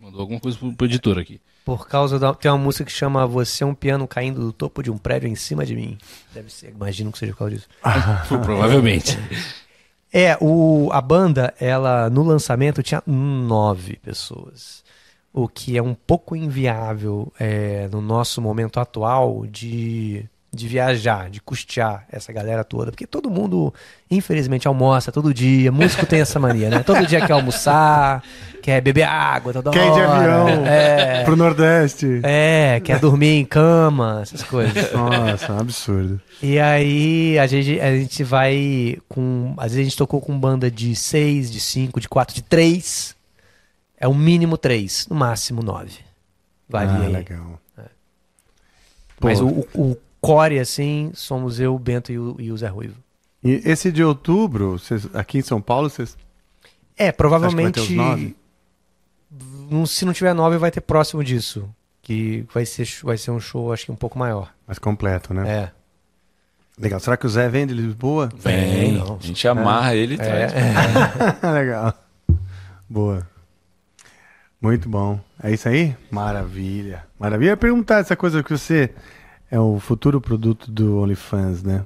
Mandou 0.00 0.20
alguma 0.20 0.40
coisa 0.40 0.56
pro, 0.58 0.72
pro 0.72 0.86
editor 0.86 1.18
aqui. 1.18 1.40
Por 1.64 1.86
causa 1.86 2.18
da. 2.18 2.34
Tem 2.34 2.50
uma 2.50 2.58
música 2.58 2.84
que 2.84 2.90
chama 2.90 3.26
Você 3.26 3.62
é 3.62 3.66
um 3.66 3.74
piano 3.74 4.08
caindo 4.08 4.40
do 4.40 4.52
topo 4.52 4.82
de 4.82 4.90
um 4.90 4.96
prédio 4.98 5.28
em 5.28 5.34
cima 5.36 5.64
de 5.64 5.76
mim. 5.76 5.98
Deve 6.34 6.50
ser, 6.50 6.70
imagino 6.70 7.12
que 7.12 7.18
seja 7.18 7.32
por 7.32 7.38
causa 7.40 7.54
disso. 7.54 7.68
Provavelmente. 8.42 9.16
É, 10.12 10.36
o, 10.40 10.88
a 10.90 11.00
banda, 11.00 11.54
ela 11.60 12.10
no 12.10 12.24
lançamento 12.24 12.82
tinha 12.82 13.02
nove 13.06 13.96
pessoas. 14.02 14.82
O 15.32 15.46
que 15.46 15.76
é 15.76 15.82
um 15.82 15.94
pouco 15.94 16.34
inviável 16.34 17.32
é, 17.38 17.88
no 17.92 18.00
nosso 18.00 18.42
momento 18.42 18.80
atual 18.80 19.46
de, 19.46 20.24
de 20.52 20.66
viajar, 20.66 21.30
de 21.30 21.40
custear 21.40 22.04
essa 22.10 22.32
galera 22.32 22.64
toda. 22.64 22.90
Porque 22.90 23.06
todo 23.06 23.30
mundo, 23.30 23.72
infelizmente, 24.10 24.66
almoça 24.66 25.12
todo 25.12 25.32
dia. 25.32 25.70
Músico 25.70 26.04
tem 26.04 26.20
essa 26.20 26.40
mania, 26.40 26.68
né? 26.68 26.82
Todo 26.82 27.06
dia 27.06 27.24
quer 27.24 27.34
almoçar, 27.34 28.22
quer 28.60 28.80
beber 28.80 29.04
água 29.04 29.52
toda 29.52 29.70
Quer 29.70 29.86
ir 29.86 29.92
de 29.92 30.00
hora. 30.00 30.16
avião 30.16 30.66
É, 30.66 31.22
pro 31.24 31.36
Nordeste. 31.36 32.20
é, 32.24 32.80
quer 32.80 32.98
dormir 32.98 33.36
em 33.38 33.44
cama, 33.44 34.20
essas 34.22 34.42
coisas. 34.42 34.92
Nossa, 34.92 35.52
um 35.52 35.58
absurdo. 35.60 36.20
E 36.42 36.58
aí 36.58 37.38
a 37.38 37.46
gente, 37.46 37.80
a 37.80 37.96
gente 37.96 38.24
vai 38.24 38.98
com. 39.08 39.54
Às 39.56 39.72
vezes 39.72 39.78
a 39.78 39.84
gente 39.84 39.96
tocou 39.96 40.20
com 40.20 40.36
banda 40.38 40.68
de 40.70 40.96
seis, 40.96 41.48
de 41.50 41.60
cinco, 41.60 42.00
de 42.00 42.08
quatro, 42.08 42.34
de 42.34 42.42
três. 42.42 43.14
É 43.96 44.08
o 44.08 44.14
mínimo 44.14 44.56
três, 44.58 45.06
no 45.08 45.14
máximo 45.14 45.62
nove. 45.62 45.98
Varia 46.68 46.92
ah, 46.94 47.02
aí. 47.02 47.12
legal. 47.12 47.60
Mas 49.20 49.38
Pô. 49.38 49.46
o, 49.46 49.68
o 49.74 49.96
core, 50.20 50.58
assim, 50.58 51.10
somos 51.14 51.58
eu, 51.60 51.74
o 51.74 51.78
Bento 51.78 52.12
e 52.12 52.18
o, 52.18 52.36
e 52.38 52.52
o 52.52 52.56
Zé 52.56 52.68
Ruivo. 52.68 52.96
E 53.42 53.62
esse 53.64 53.90
de 53.90 54.04
outubro, 54.04 54.72
vocês- 54.78 55.08
aqui 55.14 55.38
em 55.38 55.42
São 55.42 55.60
Paulo, 55.60 55.88
vocês 55.88 56.16
É, 56.96 57.10
provavelmente. 57.10 57.94
não- 59.70 59.86
se 59.86 60.04
não 60.04 60.12
tiver 60.12 60.34
nove, 60.34 60.58
vai 60.58 60.70
ter 60.70 60.80
próximo 60.80 61.22
disso. 61.24 61.68
Que 62.02 62.44
vai 62.52 62.66
ser, 62.66 62.88
vai 63.02 63.16
ser 63.16 63.30
um 63.30 63.38
show, 63.40 63.72
acho 63.72 63.84
que 63.86 63.92
um 63.92 63.96
pouco 63.96 64.18
maior. 64.18 64.52
mais 64.66 64.78
completo, 64.78 65.32
né? 65.32 65.48
É. 65.48 65.70
Legal. 66.78 66.98
Será 66.98 67.16
que 67.16 67.26
o 67.26 67.28
Zé 67.28 67.48
vem 67.48 67.66
de 67.66 67.74
Lisboa? 67.74 68.30
Vem, 68.36 68.92
não. 68.92 69.16
a 69.16 69.26
gente 69.26 69.46
amarra 69.46 69.94
ele 69.94 70.14
e 70.14 70.16
traz. 70.16 70.52
É. 70.52 71.46
legal. 71.52 71.94
Boa. 72.88 73.26
Muito 74.60 74.88
bom. 74.88 75.20
É 75.42 75.52
isso 75.52 75.68
aí? 75.68 75.94
Maravilha. 76.10 77.04
Maravilha. 77.18 77.48
Eu 77.48 77.52
ia 77.52 77.56
perguntar 77.56 77.98
essa 78.00 78.16
coisa 78.16 78.42
que 78.42 78.50
você 78.50 78.90
é 79.50 79.58
o 79.58 79.78
futuro 79.80 80.20
produto 80.20 80.70
do 80.70 81.00
OnlyFans, 81.00 81.62
né? 81.62 81.84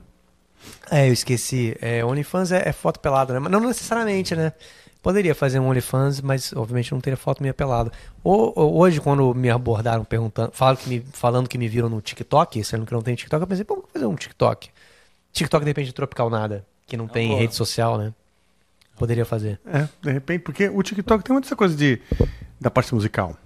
É, 0.91 1.09
eu 1.09 1.13
esqueci. 1.13 1.77
É, 1.81 2.05
OnlyFans 2.05 2.53
é, 2.53 2.69
é 2.69 2.73
foto 2.73 3.01
pelada, 3.01 3.33
né? 3.33 3.39
Mas 3.39 3.51
não 3.51 3.61
necessariamente, 3.61 4.37
né? 4.37 4.53
Poderia 5.03 5.35
fazer 5.35 5.59
um 5.59 5.69
OnlyFans, 5.69 6.21
mas 6.21 6.53
obviamente 6.55 6.93
não 6.93 7.01
teria 7.01 7.17
foto 7.17 7.43
minha 7.43 7.53
pelada. 7.53 7.93
Ou, 8.23 8.53
ou 8.57 8.77
hoje, 8.77 9.01
quando 9.01 9.35
me 9.35 9.51
abordaram 9.51 10.05
perguntando, 10.05 10.53
falaram 10.53 10.79
que 10.79 10.89
me, 10.89 11.01
falando 11.13 11.49
que 11.49 11.59
me 11.59 11.69
viram 11.69 11.89
no 11.89 12.01
TikTok, 12.01 12.63
sendo 12.65 12.87
que 12.87 12.93
não 12.93 13.03
tem 13.03 13.15
TikTok, 13.15 13.43
eu 13.43 13.47
pensei, 13.47 13.65
pô, 13.65 13.77
vou 13.77 13.89
fazer 13.93 14.07
um 14.07 14.15
TikTok. 14.15 14.71
TikTok 15.33 15.65
depende 15.65 15.89
de 15.89 15.95
Tropical 15.95 16.31
Nada, 16.31 16.65
que 16.87 16.97
não 16.97 17.07
tem 17.07 17.29
boa. 17.29 17.41
rede 17.41 17.55
social, 17.55 17.99
né? 17.99 18.15
Poderia 18.97 19.27
fazer. 19.27 19.61
É, 19.67 19.89
de 20.01 20.13
repente, 20.13 20.43
porque 20.43 20.69
o 20.69 20.83
TikTok 20.83 21.23
tem 21.23 21.33
muita 21.33 21.49
essa 21.49 21.57
coisa 21.57 21.77
de 21.77 22.01
da 22.61 22.71
parte 22.71 22.95
musical. 22.95 23.37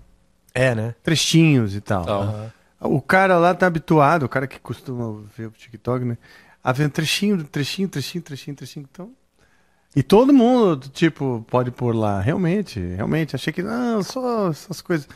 É, 0.54 0.74
né? 0.74 0.94
Trechinhos 1.02 1.74
e 1.74 1.80
tal. 1.80 2.04
Tal. 2.04 2.22
Aham. 2.22 2.52
O 2.80 3.02
cara 3.02 3.38
lá 3.38 3.54
tá 3.54 3.66
habituado, 3.66 4.24
o 4.24 4.28
cara 4.28 4.46
que 4.46 4.58
costuma 4.60 5.22
ver 5.36 5.46
o 5.46 5.50
TikTok, 5.50 6.04
né? 6.04 6.18
A 6.62 6.72
ver 6.72 6.86
um 6.86 6.90
trechinho, 6.90 7.42
trechinho, 7.44 7.88
trechinho, 7.88 8.22
trechinho, 8.22 8.56
trechinho. 8.56 8.88
Então. 8.90 9.12
E 9.96 10.02
todo 10.02 10.32
mundo, 10.32 10.88
tipo, 10.88 11.44
pode 11.50 11.70
pôr 11.70 11.94
lá. 11.94 12.20
Realmente, 12.20 12.78
realmente. 12.78 13.34
Achei 13.34 13.52
que, 13.52 13.62
não, 13.62 14.02
só 14.02 14.50
essas 14.50 14.80
coisas. 14.80 15.08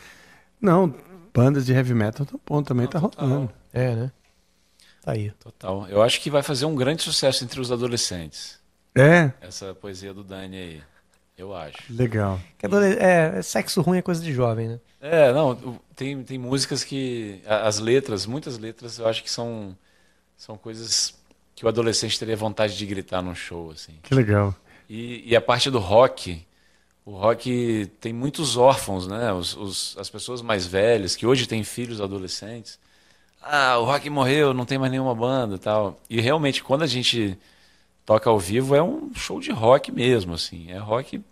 Não, 0.60 0.94
bandas 1.32 1.66
de 1.66 1.72
heavy 1.72 1.94
metal 1.94 2.26
tão 2.26 2.40
bom, 2.44 2.62
também 2.62 2.86
tá 2.86 2.98
rolando. 2.98 3.50
É, 3.72 3.94
né? 3.94 4.12
Tá 5.02 5.12
aí. 5.12 5.30
Total. 5.32 5.86
Eu 5.88 6.02
acho 6.02 6.20
que 6.20 6.30
vai 6.30 6.42
fazer 6.42 6.64
um 6.64 6.74
grande 6.74 7.02
sucesso 7.02 7.44
entre 7.44 7.60
os 7.60 7.70
adolescentes. 7.70 8.60
É? 8.94 9.32
Essa 9.40 9.74
poesia 9.74 10.12
do 10.12 10.22
Dani 10.22 10.56
aí. 10.56 10.82
Eu 11.36 11.54
acho. 11.54 11.78
Legal. 11.90 12.38
Que 12.58 12.66
adole- 12.66 12.96
É, 12.98 13.40
sexo 13.42 13.80
ruim 13.80 13.98
é 13.98 14.02
coisa 14.02 14.22
de 14.22 14.32
jovem, 14.32 14.68
né? 14.68 14.80
É, 15.00 15.32
não, 15.32 15.78
tem, 15.96 16.22
tem 16.22 16.38
músicas 16.38 16.84
que. 16.84 17.40
As 17.46 17.78
letras, 17.78 18.26
muitas 18.26 18.58
letras, 18.58 18.98
eu 18.98 19.08
acho 19.08 19.22
que 19.22 19.30
são, 19.30 19.76
são 20.36 20.56
coisas 20.56 21.14
que 21.54 21.64
o 21.64 21.68
adolescente 21.68 22.18
teria 22.18 22.36
vontade 22.36 22.76
de 22.76 22.86
gritar 22.86 23.22
num 23.22 23.34
show, 23.34 23.70
assim. 23.70 23.94
Que 24.02 24.14
legal. 24.14 24.54
E, 24.88 25.22
e 25.26 25.34
a 25.34 25.40
parte 25.40 25.70
do 25.70 25.78
rock, 25.78 26.44
o 27.04 27.12
rock 27.12 27.90
tem 28.00 28.12
muitos 28.12 28.56
órfãos, 28.56 29.06
né? 29.08 29.32
Os, 29.32 29.56
os- 29.56 29.96
as 29.98 30.08
pessoas 30.10 30.42
mais 30.42 30.66
velhas, 30.66 31.16
que 31.16 31.26
hoje 31.26 31.46
têm 31.46 31.64
filhos 31.64 32.00
adolescentes. 32.00 32.78
Ah, 33.42 33.78
o 33.78 33.84
rock 33.84 34.08
morreu, 34.08 34.54
não 34.54 34.64
tem 34.64 34.78
mais 34.78 34.92
nenhuma 34.92 35.14
banda 35.14 35.56
e 35.56 35.58
tal. 35.58 35.98
E 36.08 36.20
realmente, 36.20 36.62
quando 36.62 36.82
a 36.82 36.86
gente 36.86 37.36
toca 38.04 38.28
ao 38.30 38.38
vivo, 38.38 38.74
é 38.74 38.82
um 38.82 39.14
show 39.14 39.40
de 39.40 39.50
rock 39.50 39.90
mesmo, 39.92 40.34
assim. 40.34 40.70
É 40.70 40.78
rock 40.78 41.22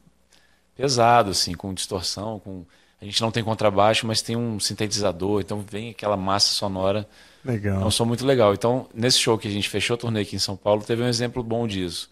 pesado, 0.76 1.30
assim, 1.30 1.54
com 1.54 1.74
distorção, 1.74 2.38
com... 2.40 2.64
A 3.00 3.04
gente 3.04 3.20
não 3.22 3.30
tem 3.30 3.42
contrabaixo, 3.42 4.06
mas 4.06 4.20
tem 4.20 4.36
um 4.36 4.60
sintetizador, 4.60 5.40
então 5.40 5.62
vem 5.62 5.90
aquela 5.90 6.18
massa 6.18 6.52
sonora 6.52 7.08
é 7.44 7.50
Legal. 7.50 7.86
um 7.86 7.90
som 7.90 8.04
muito 8.04 8.24
legal. 8.26 8.52
Então, 8.52 8.88
nesse 8.94 9.18
show 9.18 9.38
que 9.38 9.48
a 9.48 9.50
gente 9.50 9.68
fechou 9.68 9.94
a 9.94 9.98
turnê 9.98 10.20
aqui 10.20 10.36
em 10.36 10.38
São 10.40 10.56
Paulo, 10.56 10.82
teve 10.82 11.02
um 11.02 11.08
exemplo 11.08 11.42
bom 11.42 11.66
disso. 11.66 12.10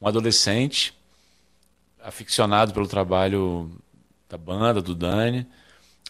Um 0.00 0.08
adolescente, 0.08 0.94
aficionado 2.02 2.72
pelo 2.72 2.88
trabalho 2.88 3.70
da 4.28 4.36
banda, 4.36 4.82
do 4.82 4.94
Dani, 4.94 5.46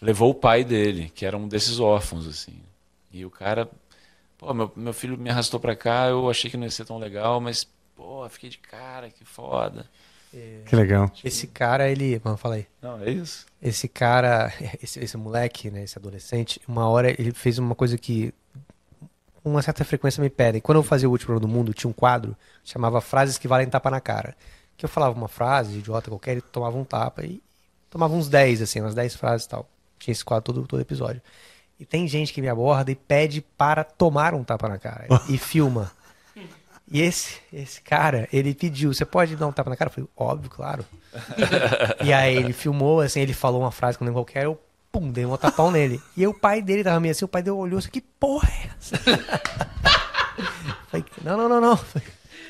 levou 0.01 0.31
o 0.31 0.35
pai 0.35 0.63
dele, 0.63 1.11
que 1.13 1.25
era 1.25 1.37
um 1.37 1.47
desses 1.47 1.79
órfãos, 1.79 2.27
assim. 2.27 2.59
E 3.11 3.25
o 3.25 3.29
cara, 3.29 3.69
pô, 4.37 4.53
meu, 4.53 4.71
meu 4.75 4.93
filho 4.93 5.17
me 5.17 5.29
arrastou 5.29 5.59
pra 5.59 5.75
cá, 5.75 6.07
eu 6.07 6.29
achei 6.29 6.49
que 6.49 6.57
não 6.57 6.65
ia 6.65 6.71
ser 6.71 6.85
tão 6.85 6.97
legal, 6.97 7.39
mas, 7.39 7.67
pô, 7.95 8.27
fiquei 8.29 8.49
de 8.49 8.57
cara, 8.57 9.09
que 9.09 9.23
foda. 9.25 9.85
Que 10.65 10.75
legal. 10.75 11.09
Esse 11.23 11.47
cara, 11.47 11.89
ele. 11.89 12.21
Mano, 12.23 12.35
fala 12.35 12.55
aí. 12.55 12.67
Não, 12.81 13.01
é 13.01 13.09
isso. 13.09 13.45
Esse 13.61 13.87
cara, 13.87 14.51
esse, 14.83 14.99
esse 14.99 15.15
moleque, 15.15 15.71
né, 15.71 15.83
esse 15.83 15.97
adolescente, 15.97 16.59
uma 16.67 16.87
hora 16.89 17.09
ele 17.09 17.31
fez 17.31 17.57
uma 17.57 17.73
coisa 17.73 17.97
que 17.97 18.33
com 19.41 19.51
uma 19.51 19.61
certa 19.61 19.85
frequência 19.85 20.21
me 20.21 20.29
pedem. 20.29 20.59
Quando 20.59 20.79
eu 20.79 20.83
fazia 20.83 21.07
o 21.07 21.11
último 21.11 21.27
Programa 21.27 21.47
do 21.47 21.57
mundo, 21.57 21.73
tinha 21.73 21.89
um 21.89 21.93
quadro 21.93 22.35
que 22.63 22.71
chamava 22.71 22.99
Frases 22.99 23.37
que 23.37 23.47
valem 23.47 23.69
tapa 23.69 23.89
na 23.89 24.01
cara. 24.01 24.35
Que 24.75 24.83
eu 24.83 24.89
falava 24.89 25.17
uma 25.17 25.27
frase 25.27 25.77
idiota 25.77 26.09
qualquer, 26.09 26.33
ele 26.33 26.41
tomava 26.41 26.77
um 26.77 26.83
tapa 26.83 27.23
e 27.23 27.41
tomava 27.89 28.13
uns 28.13 28.27
10, 28.27 28.63
assim, 28.63 28.81
umas 28.81 28.95
10 28.95 29.15
frases 29.15 29.45
e 29.45 29.49
tal. 29.49 29.69
Tinha 29.99 30.11
esse 30.11 30.25
quadro 30.25 30.51
todo, 30.51 30.67
todo 30.67 30.81
episódio. 30.81 31.21
E 31.79 31.85
tem 31.85 32.07
gente 32.07 32.33
que 32.33 32.41
me 32.41 32.49
aborda 32.49 32.91
e 32.91 32.95
pede 32.95 33.39
para 33.39 33.83
tomar 33.83 34.33
um 34.33 34.43
tapa 34.43 34.67
na 34.67 34.77
cara. 34.77 35.07
e 35.29 35.37
filma. 35.37 35.91
E 36.91 37.01
esse, 37.01 37.37
esse 37.51 37.81
cara, 37.81 38.27
ele 38.31 38.53
pediu, 38.53 38.93
você 38.93 39.05
pode 39.05 39.35
dar 39.35 39.47
um 39.47 39.51
tapa 39.51 39.69
na 39.69 39.75
cara? 39.75 39.89
Eu 39.89 39.93
falei, 39.93 40.09
óbvio, 40.15 40.49
claro. 40.49 40.85
e 42.03 42.13
aí 42.13 42.35
ele 42.35 42.53
filmou, 42.53 43.01
assim, 43.01 43.21
ele 43.21 43.33
falou 43.33 43.61
uma 43.61 43.71
frase 43.71 43.97
que 43.97 44.03
eu 44.03 44.05
não 44.05 44.11
lembro 44.11 44.23
qual 44.23 44.31
que 44.31 44.37
era, 44.37 44.47
eu, 44.47 44.59
pum, 44.91 45.11
dei 45.11 45.25
um 45.25 45.35
tapão 45.35 45.71
nele. 45.71 45.99
E 46.15 46.21
aí 46.21 46.27
o 46.27 46.33
pai 46.33 46.61
dele 46.61 46.83
tava 46.83 46.99
meio 46.99 47.11
assim, 47.11 47.25
o 47.25 47.27
pai 47.27 47.41
dele 47.41 47.55
olhou 47.55 47.79
assim, 47.79 47.89
que 47.89 48.01
porra 48.01 48.49
é 48.49 48.69
essa? 48.77 48.97
falei, 50.89 51.05
não, 51.23 51.37
não, 51.37 51.49
não, 51.49 51.61
não. 51.61 51.79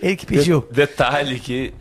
Ele 0.02 0.16
que 0.16 0.26
pediu. 0.26 0.68
Detalhe 0.70 1.40
que 1.40 1.74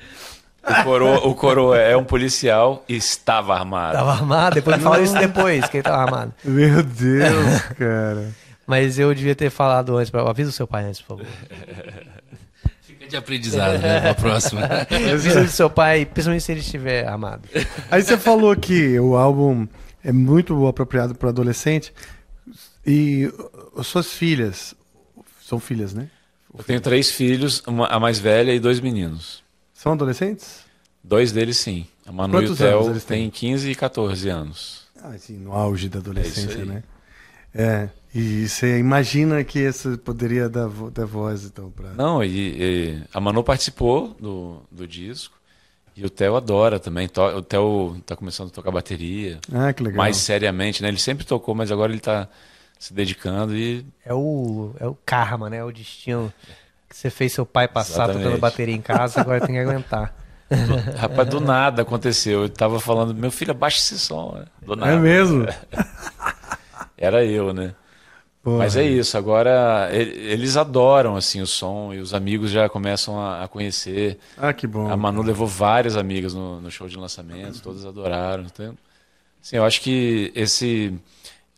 o 0.62 0.84
coroa, 0.84 1.26
o 1.26 1.34
coroa 1.34 1.78
é 1.78 1.96
um 1.96 2.04
policial 2.04 2.84
e 2.88 2.96
estava 2.96 3.54
armado. 3.54 3.98
Tava 3.98 4.12
armado, 4.12 4.54
depois 4.54 4.76
ele 4.76 4.84
falou 4.84 5.02
isso 5.02 5.18
depois, 5.18 5.66
que 5.68 5.78
ele 5.78 5.82
tava 5.82 6.02
armado. 6.02 6.32
Meu 6.44 6.82
Deus, 6.82 7.62
cara. 7.78 8.32
Mas 8.66 8.98
eu 8.98 9.14
devia 9.14 9.34
ter 9.34 9.50
falado 9.50 9.96
antes, 9.98 10.10
pra... 10.10 10.22
avisa 10.22 10.48
o 10.48 10.52
seu 10.52 10.66
pai 10.66 10.84
antes, 10.84 11.02
por 11.02 11.18
favor. 11.18 11.26
Fica 13.04 13.08
de 13.10 13.16
aprendizado, 13.16 13.78
né? 13.80 14.00
Pra 14.00 14.14
próxima. 14.14 14.62
Avisa 15.12 15.42
o 15.42 15.48
seu 15.48 15.68
pai, 15.70 16.04
principalmente 16.06 16.42
se 16.42 16.52
ele 16.52 16.60
estiver 16.60 17.06
armado. 17.06 17.48
Aí 17.90 18.02
você 18.02 18.16
falou 18.16 18.54
que 18.56 18.98
o 18.98 19.16
álbum 19.16 19.66
é 20.02 20.12
muito 20.12 20.66
apropriado 20.66 21.14
para 21.14 21.28
adolescente. 21.28 21.92
E 22.86 23.32
as 23.76 23.86
suas 23.86 24.12
filhas, 24.12 24.74
são 25.42 25.58
filhas, 25.58 25.94
né? 25.94 26.08
Eu 26.56 26.62
tenho 26.64 26.80
três 26.80 27.10
filhos, 27.10 27.62
uma- 27.66 27.86
a 27.88 27.98
mais 27.98 28.18
velha 28.18 28.52
e 28.54 28.60
dois 28.60 28.78
meninos. 28.80 29.42
São 29.72 29.92
adolescentes? 29.92 30.60
Dois 31.02 31.32
deles 31.32 31.56
sim. 31.56 31.86
A 32.06 32.12
Manu 32.12 32.34
Quantos 32.34 32.50
e 32.50 32.52
o 32.52 32.56
Theo 32.66 32.92
têm? 33.00 33.00
têm 33.00 33.30
15 33.30 33.70
e 33.70 33.74
14 33.74 34.28
anos. 34.28 34.82
Ah, 35.02 35.08
assim, 35.08 35.36
no 35.36 35.52
auge 35.52 35.88
da 35.88 35.98
É 35.98 36.00
adolescência, 36.00 36.60
aí. 36.60 36.64
né? 36.66 36.82
É. 37.54 37.88
E 38.14 38.48
você 38.48 38.78
imagina 38.78 39.42
que 39.42 39.64
essa 39.64 39.98
poderia 39.98 40.48
dar, 40.48 40.68
vo- 40.68 40.90
dar 40.90 41.04
voz, 41.04 41.44
então, 41.44 41.70
pra. 41.70 41.90
Não, 41.94 42.22
e, 42.22 42.28
e 42.62 43.02
a 43.12 43.20
Manu 43.20 43.42
participou 43.42 44.14
do, 44.20 44.62
do 44.70 44.86
disco. 44.86 45.34
E 45.96 46.04
o 46.04 46.10
Theo 46.10 46.36
adora 46.36 46.78
também. 46.78 47.08
O 47.36 47.42
Theo 47.42 48.00
tá 48.06 48.14
começando 48.16 48.48
a 48.48 48.50
tocar 48.52 48.70
bateria. 48.70 49.38
Ah, 49.52 49.72
que 49.72 49.82
legal. 49.82 49.98
Mais 49.98 50.16
seriamente, 50.16 50.82
né? 50.82 50.88
Ele 50.88 50.98
sempre 50.98 51.24
tocou, 51.24 51.54
mas 51.54 51.70
agora 51.72 51.90
ele 51.92 52.00
tá 52.00 52.28
se 52.78 52.92
dedicando 52.92 53.56
e 53.56 53.84
É 54.04 54.12
o, 54.14 54.72
é 54.78 54.86
o 54.86 54.96
karma, 55.06 55.48
né? 55.50 55.58
É 55.58 55.64
o 55.64 55.72
destino 55.72 56.32
que 56.88 56.96
você 56.96 57.10
fez 57.10 57.32
seu 57.32 57.46
pai 57.46 57.66
passar 57.68 58.04
Exatamente. 58.04 58.24
tocando 58.24 58.40
bateria 58.40 58.74
em 58.74 58.80
casa, 58.80 59.20
agora 59.20 59.40
tem 59.40 59.54
que 59.54 59.60
aguentar. 59.60 60.14
Rapaz, 60.98 61.28
do 61.28 61.40
nada 61.40 61.82
aconteceu. 61.82 62.42
Eu 62.42 62.48
tava 62.48 62.78
falando, 62.78 63.14
meu 63.14 63.30
filho, 63.30 63.52
abaixa 63.52 63.78
esse 63.78 63.98
som. 63.98 64.34
né? 64.36 64.44
Do 64.64 64.76
nada. 64.76 64.92
É 64.92 64.98
mesmo? 64.98 65.46
Era 66.96 67.24
eu, 67.24 67.52
né? 67.52 67.74
Pô, 68.44 68.58
Mas 68.58 68.76
é 68.76 68.84
isso, 68.84 69.16
agora 69.16 69.88
eles 69.90 70.56
adoram 70.58 71.16
assim 71.16 71.40
o 71.40 71.46
som 71.46 71.94
e 71.94 71.98
os 71.98 72.12
amigos 72.12 72.50
já 72.50 72.68
começam 72.68 73.18
a, 73.18 73.48
conhecer. 73.48 74.18
Ah, 74.36 74.52
que 74.52 74.66
bom. 74.66 74.90
A 74.90 74.96
Manu 74.96 75.22
levou 75.22 75.46
várias 75.46 75.96
amigas 75.96 76.34
no, 76.34 76.60
no 76.60 76.70
show 76.70 76.86
de 76.86 76.96
lançamento, 76.98 77.62
todas 77.62 77.86
adoraram. 77.86 78.44
Então, 78.44 78.76
assim, 79.42 79.56
eu 79.56 79.64
acho 79.64 79.80
que 79.80 80.30
esse 80.34 80.92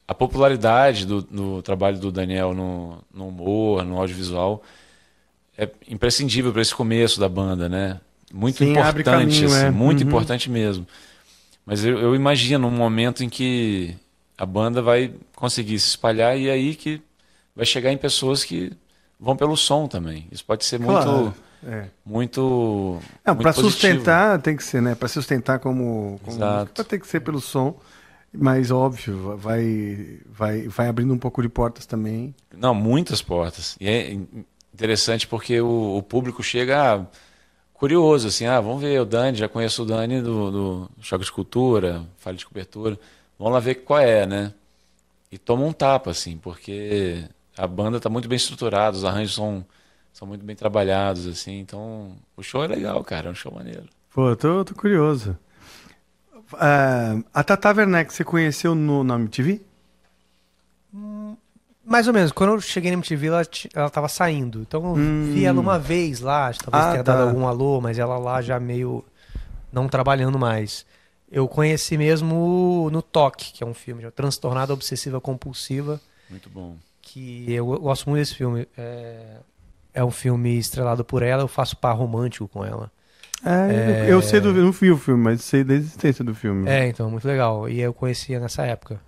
a 0.07 0.15
popularidade 0.15 1.05
do, 1.07 1.23
do 1.23 1.63
trabalho 1.63 1.99
do 1.99 2.13
Daniel 2.13 2.55
no, 2.55 2.99
no 3.13 3.29
humor, 3.29 3.85
no 3.85 3.99
audiovisual, 3.99 4.63
é 5.59 5.69
imprescindível 5.89 6.53
para 6.53 6.63
esse 6.63 6.75
começo 6.75 7.19
da 7.19 7.29
banda, 7.29 7.69
né? 7.69 8.01
Muito 8.33 8.59
Sim, 8.59 8.71
importante, 8.71 9.05
caminho, 9.05 9.47
assim, 9.47 9.67
é. 9.67 9.71
muito 9.71 10.03
Uhum. 10.03 10.07
importante 10.09 10.51
mesmo. 10.51 10.87
Mas 11.65 11.85
eu, 11.85 11.99
eu 11.99 12.15
imagino 12.15 12.67
um 12.69 12.71
momento 12.71 13.25
em 13.25 13.29
que 13.29 13.97
a 14.39 14.47
banda 14.47 14.83
vai 14.83 15.15
conseguir 15.35 15.79
se 15.81 15.89
espalhar 15.89 16.39
e 16.39 16.49
é 16.49 16.53
aí 16.53 16.75
que 16.75 17.03
vai 17.55 17.67
chegar 17.67 17.93
em 17.93 17.99
pessoas 17.99 18.45
que 18.45 18.73
vão 19.19 19.37
pelo 19.37 19.57
som 19.57 19.89
também. 19.89 20.29
Isso 20.31 20.45
pode 20.45 20.65
ser 20.65 20.79
muito 20.79 21.03
Claro. 21.03 21.35
É. 21.67 21.87
muito 22.05 23.01
Não, 23.25 23.35
muito 23.35 23.43
para 23.43 23.53
sustentar 23.53 24.41
tem 24.41 24.57
que 24.57 24.63
ser, 24.65 24.81
né? 24.83 24.95
Para 24.95 25.09
sustentar 25.09 25.59
como, 25.59 26.21
como 26.23 26.37
Exato. 26.37 26.85
tem 26.85 26.99
que 27.01 27.07
ser 27.07 27.21
pelo 27.21 27.41
som, 27.41 27.79
mas 28.33 28.71
óbvio, 28.71 29.37
vai 29.39 30.21
vai 30.27 30.69
vai 30.69 30.89
abrindo 30.89 31.13
um 31.15 31.19
pouco 31.19 31.43
de 31.43 31.49
portas 31.49 31.87
também. 31.87 32.35
Não, 32.55 32.75
muitas 32.75 33.23
portas. 33.23 33.77
E 33.81 33.89
é 33.89 34.13
in- 34.13 34.45
interessante 34.73 35.27
porque 35.27 35.61
o, 35.61 35.97
o 35.99 36.03
público 36.03 36.43
chega 36.43 36.95
ah, 36.97 37.07
curioso, 37.75 38.29
assim, 38.29 38.47
ah, 38.47 38.61
vamos 38.61 38.83
ver 38.83 39.01
o 39.01 39.05
Dani, 39.07 39.37
já 39.39 39.49
conheço 39.49 39.83
o 39.83 39.87
Dani 39.87 40.21
do, 40.23 40.51
do 40.51 40.91
Choque 41.01 41.25
de 41.25 41.33
Cultura, 41.33 42.05
Falha 42.19 42.37
de 42.37 42.47
Cobertura, 42.47 42.99
vamos 43.39 43.55
lá 43.55 43.61
ver 43.61 43.77
qual 43.77 44.01
é, 44.01 44.27
né? 44.27 44.53
E 45.31 45.39
toma 45.39 45.65
um 45.65 45.73
tapa, 45.73 46.11
assim, 46.11 46.37
porque 46.39 47.25
a 47.57 47.67
banda 47.67 47.99
está 47.99 48.09
muito 48.09 48.29
bem 48.29 48.37
estruturada, 48.37 48.97
os 48.97 49.05
arranjos 49.05 49.35
são, 49.35 49.65
são 50.13 50.27
muito 50.29 50.45
bem 50.45 50.57
trabalhados, 50.57 51.27
assim, 51.27 51.59
então 51.61 52.17
o 52.37 52.43
show 52.43 52.65
é 52.65 52.69
legal, 52.69 53.03
cara, 53.05 53.29
é 53.29 53.33
um 53.33 53.35
show 53.35 53.53
maneiro. 53.53 53.85
Pô, 54.13 54.31
eu 54.31 54.37
tô, 54.37 54.65
tô 54.65 54.75
curioso. 54.75 55.37
Ah, 56.55 57.17
a 57.35 57.43
Tata 57.45 57.73
Werneck 57.75 58.13
você 58.13 58.25
conheceu 58.25 58.75
no, 58.75 59.03
na 59.03 59.17
MTV? 59.17 59.61
Mais 61.85 62.09
ou 62.09 62.15
menos, 62.15 62.33
quando 62.33 62.55
eu 62.55 62.61
cheguei 62.61 62.91
na 62.91 62.97
MTV, 62.97 63.27
ela, 63.29 63.43
ela 63.75 63.91
tava 63.91 64.09
saindo. 64.09 64.61
Então 64.63 64.85
eu 64.85 64.95
Hum. 64.97 65.31
vi 65.33 65.45
ela 65.45 65.61
uma 65.61 65.79
vez 65.79 66.21
lá, 66.21 66.49
acho 66.49 66.59
que 66.59 66.65
talvez 66.65 66.85
Ah, 66.85 66.91
tenha 66.93 67.05
tá. 67.05 67.13
dado 67.15 67.23
algum 67.23 67.47
alô, 67.47 67.81
mas 67.81 67.99
ela 67.99 68.19
lá 68.19 68.43
já 68.43 68.59
meio 68.59 69.05
não 69.73 69.89
trabalhando 69.89 70.39
mais. 70.39 70.85
Eu 71.31 71.49
conheci 71.49 71.99
mesmo 71.99 72.89
no 72.93 73.03
Toque, 73.03 73.53
que 73.53 73.65
é 73.65 73.67
um 73.67 73.75
filme, 73.75 74.03
já, 74.03 74.11
Transtornada 74.11 74.73
Obsessiva 74.73 75.21
Compulsiva, 75.21 76.01
Muito 76.31 76.49
bom. 76.49 76.77
que 77.03 77.53
eu 77.53 77.67
gosto 77.81 78.09
muito 78.09 78.21
desse 78.21 78.35
filme. 78.37 78.67
É, 78.79 79.37
é 79.93 80.05
um 80.05 80.11
filme 80.11 80.57
estrelado 80.59 81.05
por 81.05 81.23
ela, 81.23 81.43
eu 81.43 81.49
faço 81.49 81.77
par 81.77 81.97
romântico 81.97 82.47
com 82.47 82.65
ela. 82.65 82.91
É, 83.45 84.07
Eu 84.09 84.23
sei 84.23 84.41
do, 84.41 84.53
não 84.53 84.73
vi 84.73 84.91
o 84.91 84.97
filme, 84.97 85.23
mas 85.23 85.43
sei 85.43 85.63
da 85.63 85.75
existência 85.75 86.25
do 86.25 86.35
filme. 86.35 86.69
É, 86.69 86.89
então, 86.89 87.11
muito 87.11 87.27
legal. 87.27 87.69
E 87.69 87.81
eu 87.81 87.93
conhecia 87.93 88.41
nessa 88.41 88.65
época. 88.65 89.01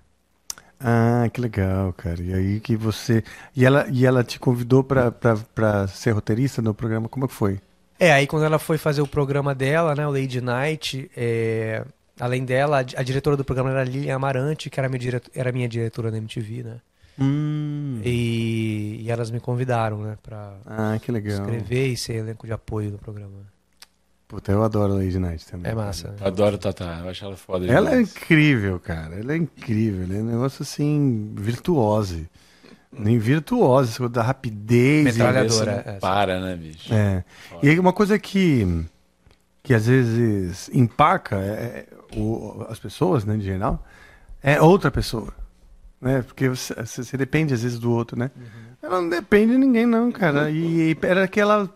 Ah, 0.79 1.27
que 1.33 1.41
legal, 1.41 1.91
cara. 1.93 2.21
E 2.21 2.33
aí 2.33 2.59
que 2.59 2.75
você 2.75 3.23
e 3.55 3.65
ela 3.65 3.85
e 3.91 4.05
ela 4.05 4.23
te 4.23 4.39
convidou 4.39 4.83
pra 4.83 5.87
ser 5.87 6.11
roteirista 6.11 6.61
no 6.61 6.73
programa? 6.73 7.09
Como 7.09 7.25
é 7.25 7.27
que 7.27 7.33
foi? 7.33 7.59
É, 7.99 8.13
aí 8.13 8.25
quando 8.25 8.45
ela 8.45 8.57
foi 8.57 8.77
fazer 8.77 9.01
o 9.01 9.07
programa 9.07 9.53
dela, 9.53 9.93
né, 9.93 10.07
o 10.07 10.11
Lady 10.11 10.39
Night, 10.39 11.11
é, 11.17 11.83
além 12.19 12.43
dela, 12.45 12.77
a, 12.77 12.79
a 12.81 13.03
diretora 13.03 13.37
do 13.37 13.43
programa 13.45 13.69
era 13.71 13.81
a 13.81 13.83
Lilian 13.83 14.15
Amarante, 14.15 14.69
que 14.69 14.79
era 14.79 14.87
minha, 14.89 14.99
dire- 14.99 15.21
era 15.33 15.51
minha 15.51 15.67
diretora 15.67 16.11
da 16.11 16.17
MTV, 16.17 16.63
né? 16.63 16.77
Hum. 17.21 17.99
E, 18.03 19.01
e 19.03 19.11
elas 19.11 19.29
me 19.29 19.39
convidaram, 19.39 20.01
né, 20.01 20.17
pra 20.23 20.53
Ah, 20.65 20.97
que 21.01 21.11
legal. 21.11 21.33
escrever 21.39 21.87
e 21.87 21.97
ser 21.97 22.13
elenco 22.15 22.47
de 22.47 22.53
apoio 22.53 22.91
do 22.91 22.97
programa. 22.97 23.47
Puta, 24.27 24.51
eu 24.51 24.63
adoro 24.63 24.93
Lady 24.93 25.17
Night 25.17 25.45
também. 25.47 25.71
É 25.71 25.75
massa. 25.75 26.15
Eu 26.19 26.27
adoro 26.27 26.57
Tatá, 26.57 26.99
eu 27.03 27.09
acho 27.09 27.25
ela 27.25 27.35
foda 27.35 27.65
Ela 27.65 27.89
é 27.89 27.91
demais. 27.93 28.11
incrível, 28.15 28.79
cara. 28.79 29.15
Ela 29.19 29.33
é 29.33 29.37
incrível. 29.37 30.03
Ela 30.03 30.15
é 30.15 30.21
um 30.21 30.25
negócio 30.25 30.61
assim, 30.61 31.33
virtuose. 31.35 32.29
Nem 32.91 33.17
virtuose, 33.17 34.07
da 34.07 34.21
rapidez. 34.21 35.01
e- 35.01 35.03
Metralhadora. 35.19 35.83
É. 35.85 35.93
para, 35.99 36.39
né, 36.39 36.55
bicho? 36.55 36.93
É. 36.93 37.23
E 37.63 37.69
aí 37.69 37.79
uma 37.79 37.91
coisa 37.91 38.17
que, 38.19 38.85
que 39.63 39.73
às 39.73 39.87
vezes 39.87 40.69
empaca 40.73 41.35
é, 41.37 41.87
o- 42.15 42.65
as 42.69 42.79
pessoas, 42.79 43.25
né, 43.25 43.35
de 43.37 43.43
geral, 43.43 43.83
é 44.41 44.61
outra 44.61 44.89
pessoa. 44.91 45.33
Né? 46.01 46.21
Porque 46.25 46.47
você, 46.49 46.73
você- 46.73 47.17
depende 47.17 47.53
às 47.53 47.61
vezes 47.63 47.77
do 47.79 47.91
outro, 47.91 48.17
né? 48.17 48.31
Ela 48.81 49.01
não 49.01 49.09
depende 49.09 49.51
de 49.51 49.57
ninguém, 49.57 49.85
não, 49.85 50.11
cara. 50.11 50.49
E, 50.49 50.95
era 51.01 51.27
que 51.27 51.39
ela, 51.41 51.69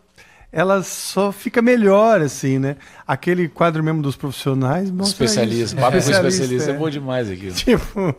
ela 0.51 0.81
só 0.81 1.31
fica 1.33 1.61
melhor, 1.61 2.21
assim, 2.21 2.57
né? 2.57 2.77
Aquele 3.05 3.49
quadro 3.49 3.83
mesmo 3.83 4.01
dos 4.01 4.15
profissionais. 4.15 4.89
Especialista, 4.89 5.63
isso. 5.63 5.75
papo 5.75 5.91
com 5.91 5.97
especialista 5.97 6.71
é 6.71 6.73
é. 6.73 6.77
bom 6.77 6.89
demais 6.89 7.29
aqui. 7.29 7.51
Tipo, 7.51 8.15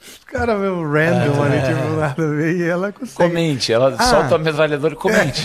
os 0.00 0.24
caras 0.24 0.58
meio 0.58 0.82
random 0.90 1.42
ali, 1.42 1.60
tipo, 1.60 1.96
nada 2.00 2.24
a 2.24 2.28
ver, 2.30 2.56
e 2.56 2.62
ela 2.62 2.92
consegue. 2.92 3.14
Comente, 3.28 3.72
ela 3.72 3.94
Ah. 3.98 4.04
solta 4.04 4.36
a 4.36 4.38
metralhadora 4.38 4.94
e 4.94 4.96
comente. 4.96 5.42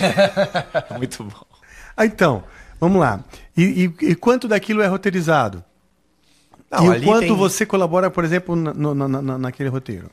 Muito 0.98 1.24
bom. 1.26 1.44
Ah, 1.98 2.06
então, 2.06 2.44
vamos 2.80 3.02
lá. 3.02 3.20
E, 3.58 3.92
e- 4.02 4.12
e 4.12 4.16
quanto 4.16 4.48
daquilo 4.48 4.82
é 4.82 4.88
roteirizado? 4.88 5.62
Não, 6.72 6.94
e 6.96 7.00
o 7.00 7.04
quanto 7.04 7.20
tem- 7.28 7.36
você 7.36 7.66
colabora, 7.66 8.10
por 8.10 8.24
exemplo, 8.24 8.56
na, 8.56 8.74
no- 8.74 8.94
na- 8.96 9.08
na- 9.22 9.38
naquele 9.38 9.70
roteiro? 9.70 10.10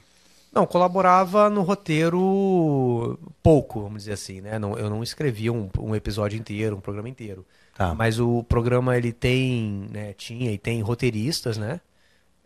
Não, 0.52 0.66
colaborava 0.66 1.48
no 1.48 1.62
roteiro 1.62 3.18
pouco, 3.42 3.82
vamos 3.82 3.98
dizer 4.02 4.12
assim, 4.14 4.40
né? 4.40 4.58
Não, 4.58 4.76
eu 4.78 4.88
não 4.90 5.02
escrevia 5.02 5.52
um, 5.52 5.68
um 5.78 5.94
episódio 5.94 6.38
inteiro, 6.38 6.76
um 6.76 6.80
programa 6.80 7.08
inteiro. 7.08 7.44
Tá. 7.76 7.94
Mas 7.94 8.18
o 8.18 8.42
programa 8.42 8.96
ele 8.96 9.12
tem, 9.12 9.86
né, 9.92 10.12
tinha 10.14 10.50
e 10.50 10.58
tem 10.58 10.80
roteiristas, 10.80 11.56
né? 11.58 11.80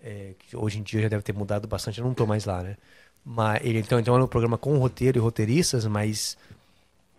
É, 0.04 0.32
que 0.38 0.56
hoje 0.56 0.78
em 0.80 0.82
dia 0.82 1.02
já 1.02 1.08
deve 1.08 1.22
ter 1.22 1.32
mudado 1.32 1.66
bastante, 1.68 2.00
eu 2.00 2.04
não 2.04 2.12
tô 2.12 2.26
mais 2.26 2.44
lá, 2.44 2.62
né? 2.62 2.76
Mas 3.24 3.60
ele 3.64 3.78
então, 3.78 4.00
então 4.00 4.16
é 4.16 4.22
um 4.22 4.26
programa 4.26 4.58
com 4.58 4.76
roteiro 4.78 5.16
e 5.16 5.20
roteiristas, 5.20 5.86
mas 5.86 6.36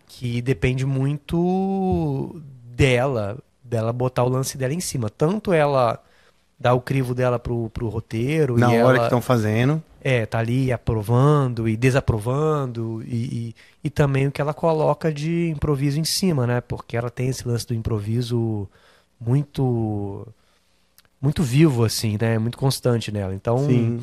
que 0.06 0.42
depende 0.42 0.84
muito 0.84 2.40
dela, 2.64 3.38
dela 3.62 3.92
botar 3.92 4.22
o 4.22 4.28
lance 4.28 4.56
dela 4.58 4.74
em 4.74 4.80
cima. 4.80 5.08
Tanto 5.08 5.52
ela 5.52 5.98
dar 6.64 6.72
o 6.72 6.80
crivo 6.80 7.14
dela 7.14 7.38
pro, 7.38 7.68
pro 7.68 7.90
roteiro 7.90 8.56
Na 8.58 8.68
hora 8.68 8.78
ela, 8.78 8.98
que 9.00 9.04
estão 9.04 9.20
fazendo. 9.20 9.82
é, 10.00 10.24
tá 10.24 10.38
ali 10.38 10.72
aprovando 10.72 11.68
e 11.68 11.76
desaprovando 11.76 13.02
e, 13.06 13.50
e, 13.50 13.54
e 13.84 13.90
também 13.90 14.26
o 14.26 14.32
que 14.32 14.40
ela 14.40 14.54
coloca 14.54 15.12
de 15.12 15.50
improviso 15.50 16.00
em 16.00 16.04
cima, 16.04 16.46
né? 16.46 16.62
Porque 16.62 16.96
ela 16.96 17.10
tem 17.10 17.28
esse 17.28 17.46
lance 17.46 17.66
do 17.66 17.74
improviso 17.74 18.66
muito 19.20 20.26
muito 21.20 21.42
vivo 21.42 21.84
assim, 21.84 22.16
né? 22.18 22.38
Muito 22.38 22.56
constante 22.56 23.12
nela. 23.12 23.34
Então, 23.34 23.58
Sim. 23.58 24.00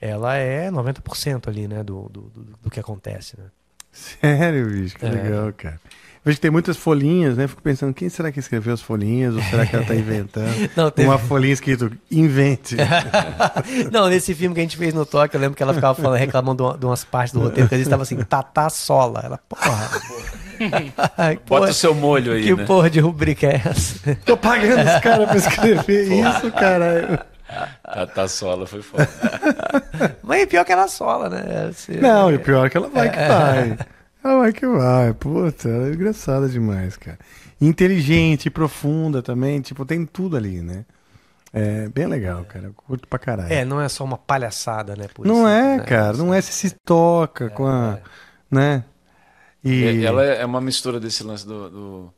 ela 0.00 0.36
é 0.36 0.70
90% 0.70 1.48
ali, 1.48 1.66
né, 1.66 1.82
do, 1.82 2.08
do, 2.08 2.20
do, 2.22 2.42
do 2.62 2.70
que 2.70 2.78
acontece, 2.78 3.36
né? 3.36 3.46
Sério, 3.92 4.68
bicho, 4.70 4.96
que 4.96 5.04
É. 5.06 5.10
legal, 5.10 5.52
cara. 5.54 5.80
Vejo 6.22 6.36
que 6.36 6.40
tem 6.42 6.50
muitas 6.50 6.76
folhinhas, 6.76 7.34
né? 7.36 7.46
Fico 7.48 7.62
pensando, 7.62 7.94
quem 7.94 8.08
será 8.10 8.30
que 8.30 8.38
escreveu 8.38 8.74
as 8.74 8.82
folhinhas? 8.82 9.34
Ou 9.34 9.42
será 9.42 9.64
que 9.64 9.74
ela 9.74 9.84
tá 9.86 9.94
inventando? 9.96 10.70
Não, 10.76 10.90
teve- 10.90 11.08
Uma 11.08 11.16
folhinha 11.18 11.54
escrito 11.54 11.90
invente. 12.10 12.76
Não, 13.90 14.06
nesse 14.08 14.34
filme 14.34 14.54
que 14.54 14.60
a 14.60 14.64
gente 14.64 14.76
fez 14.76 14.92
no 14.92 15.06
toque, 15.06 15.34
eu 15.34 15.40
lembro 15.40 15.56
que 15.56 15.62
ela 15.62 15.72
ficava 15.72 15.94
falando, 15.94 16.18
reclamando 16.18 16.62
de 16.62 16.68
uma- 16.68 16.78
de 16.78 16.84
umas 16.86 17.04
partes 17.04 17.32
do 17.32 17.40
roteiro, 17.40 17.68
que 17.68 17.74
às 17.74 17.78
vezes 17.78 17.86
estava 17.86 18.02
assim, 18.02 18.16
Tatá 18.16 18.68
Sola. 18.68 19.22
Ela, 19.24 19.38
porra. 19.48 19.90
Ai, 21.16 21.36
Bota 21.36 21.44
porra, 21.46 21.70
o 21.70 21.72
seu 21.72 21.94
molho 21.94 22.32
aí, 22.34 22.42
que 22.44 22.54
né? 22.54 22.64
porra 22.66 22.90
de 22.90 23.00
rubrica 23.00 23.46
é 23.46 23.62
essa? 23.64 24.14
Tô 24.26 24.36
pagando 24.36 24.86
os 24.86 25.00
caras 25.00 25.26
pra 25.26 25.36
escrever 25.38 26.12
isso, 26.12 26.52
caralho. 26.52 27.18
Tatá 27.82 28.28
Sola 28.28 28.66
foi 28.66 28.82
foda. 28.82 29.08
Mas 30.22 30.42
é 30.42 30.46
pior 30.46 30.64
que 30.66 30.72
ela 30.72 30.86
sola, 30.86 31.30
né? 31.30 31.70
Se- 31.72 31.96
Não, 31.96 32.30
e 32.30 32.38
pior 32.38 32.66
é 32.66 32.70
que 32.70 32.76
ela 32.76 32.88
vai 32.90 33.08
que 33.08 33.16
vai. 33.16 33.78
Ela 34.22 34.38
vai 34.38 34.52
que 34.52 34.66
vai. 34.66 35.14
Puta, 35.14 35.68
ela 35.68 35.88
é 35.88 35.92
engraçada 35.92 36.48
demais, 36.48 36.96
cara. 36.96 37.18
Inteligente, 37.60 38.50
profunda 38.50 39.22
também. 39.22 39.60
Tipo, 39.60 39.84
tem 39.84 40.04
tudo 40.06 40.36
ali, 40.36 40.60
né? 40.60 40.84
É 41.52 41.88
bem 41.88 42.06
legal, 42.06 42.44
cara. 42.44 42.66
Eu 42.66 42.74
curto 42.74 43.08
pra 43.08 43.18
caralho. 43.18 43.52
É, 43.52 43.64
não 43.64 43.80
é 43.80 43.88
só 43.88 44.04
uma 44.04 44.18
palhaçada, 44.18 44.94
né? 44.96 45.08
por 45.12 45.26
não 45.26 45.38
isso, 45.38 45.46
é, 45.48 45.76
né? 45.78 45.84
cara. 45.84 46.16
Não 46.16 46.32
é 46.32 46.40
se 46.40 46.52
se 46.52 46.76
toca 46.84 47.50
com 47.50 47.66
a. 47.66 47.98
Né? 48.50 48.84
E. 49.64 49.70
E 49.70 50.04
Ela 50.06 50.24
é 50.24 50.44
uma 50.44 50.60
mistura 50.60 51.00
desse 51.00 51.22
lance 51.24 51.46
do, 51.46 51.70
do- 51.70 52.14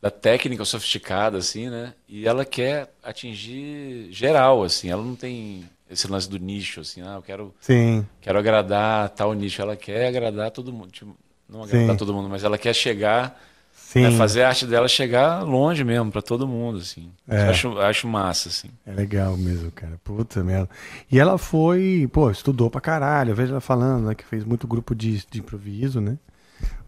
da 0.00 0.10
técnica 0.10 0.64
sofisticada, 0.64 1.38
assim, 1.38 1.68
né? 1.70 1.94
E 2.08 2.26
ela 2.26 2.44
quer 2.44 2.92
atingir 3.02 4.08
geral, 4.12 4.62
assim. 4.62 4.90
Ela 4.90 5.02
não 5.02 5.16
tem 5.16 5.68
esse 5.90 6.06
lance 6.10 6.28
do 6.28 6.38
nicho, 6.38 6.80
assim. 6.80 7.02
Ah, 7.02 7.14
eu 7.16 7.22
quero, 7.22 7.54
Sim. 7.60 8.06
quero 8.20 8.38
agradar 8.38 9.08
tal 9.10 9.32
nicho. 9.32 9.60
Ela 9.62 9.76
quer 9.76 10.06
agradar 10.08 10.50
todo 10.50 10.72
mundo. 10.72 10.90
Tipo, 10.90 11.16
não 11.48 11.62
agradar 11.62 11.90
Sim. 11.90 11.96
todo 11.96 12.12
mundo, 12.12 12.28
mas 12.28 12.44
ela 12.44 12.58
quer 12.58 12.74
chegar, 12.74 13.40
Sim. 13.72 14.02
né, 14.02 14.10
fazer 14.12 14.42
a 14.42 14.48
arte 14.48 14.66
dela 14.66 14.86
chegar 14.86 15.42
longe 15.42 15.82
mesmo, 15.82 16.12
pra 16.12 16.20
todo 16.20 16.46
mundo, 16.46 16.78
assim. 16.78 17.10
É. 17.26 17.46
Eu 17.46 17.50
acho, 17.50 17.78
acho 17.78 18.06
massa, 18.08 18.48
assim. 18.50 18.68
É 18.84 18.92
legal 18.92 19.36
mesmo, 19.36 19.70
cara. 19.72 19.98
Puta 20.04 20.44
merda. 20.44 20.68
E 21.10 21.18
ela 21.18 21.38
foi, 21.38 22.08
pô, 22.12 22.30
estudou 22.30 22.70
pra 22.70 22.80
caralho. 22.80 23.30
Eu 23.30 23.36
vejo 23.36 23.52
ela 23.52 23.60
falando, 23.60 24.08
né, 24.08 24.14
que 24.14 24.24
fez 24.24 24.44
muito 24.44 24.66
grupo 24.66 24.94
de, 24.94 25.24
de 25.30 25.38
improviso, 25.40 26.00
né? 26.00 26.18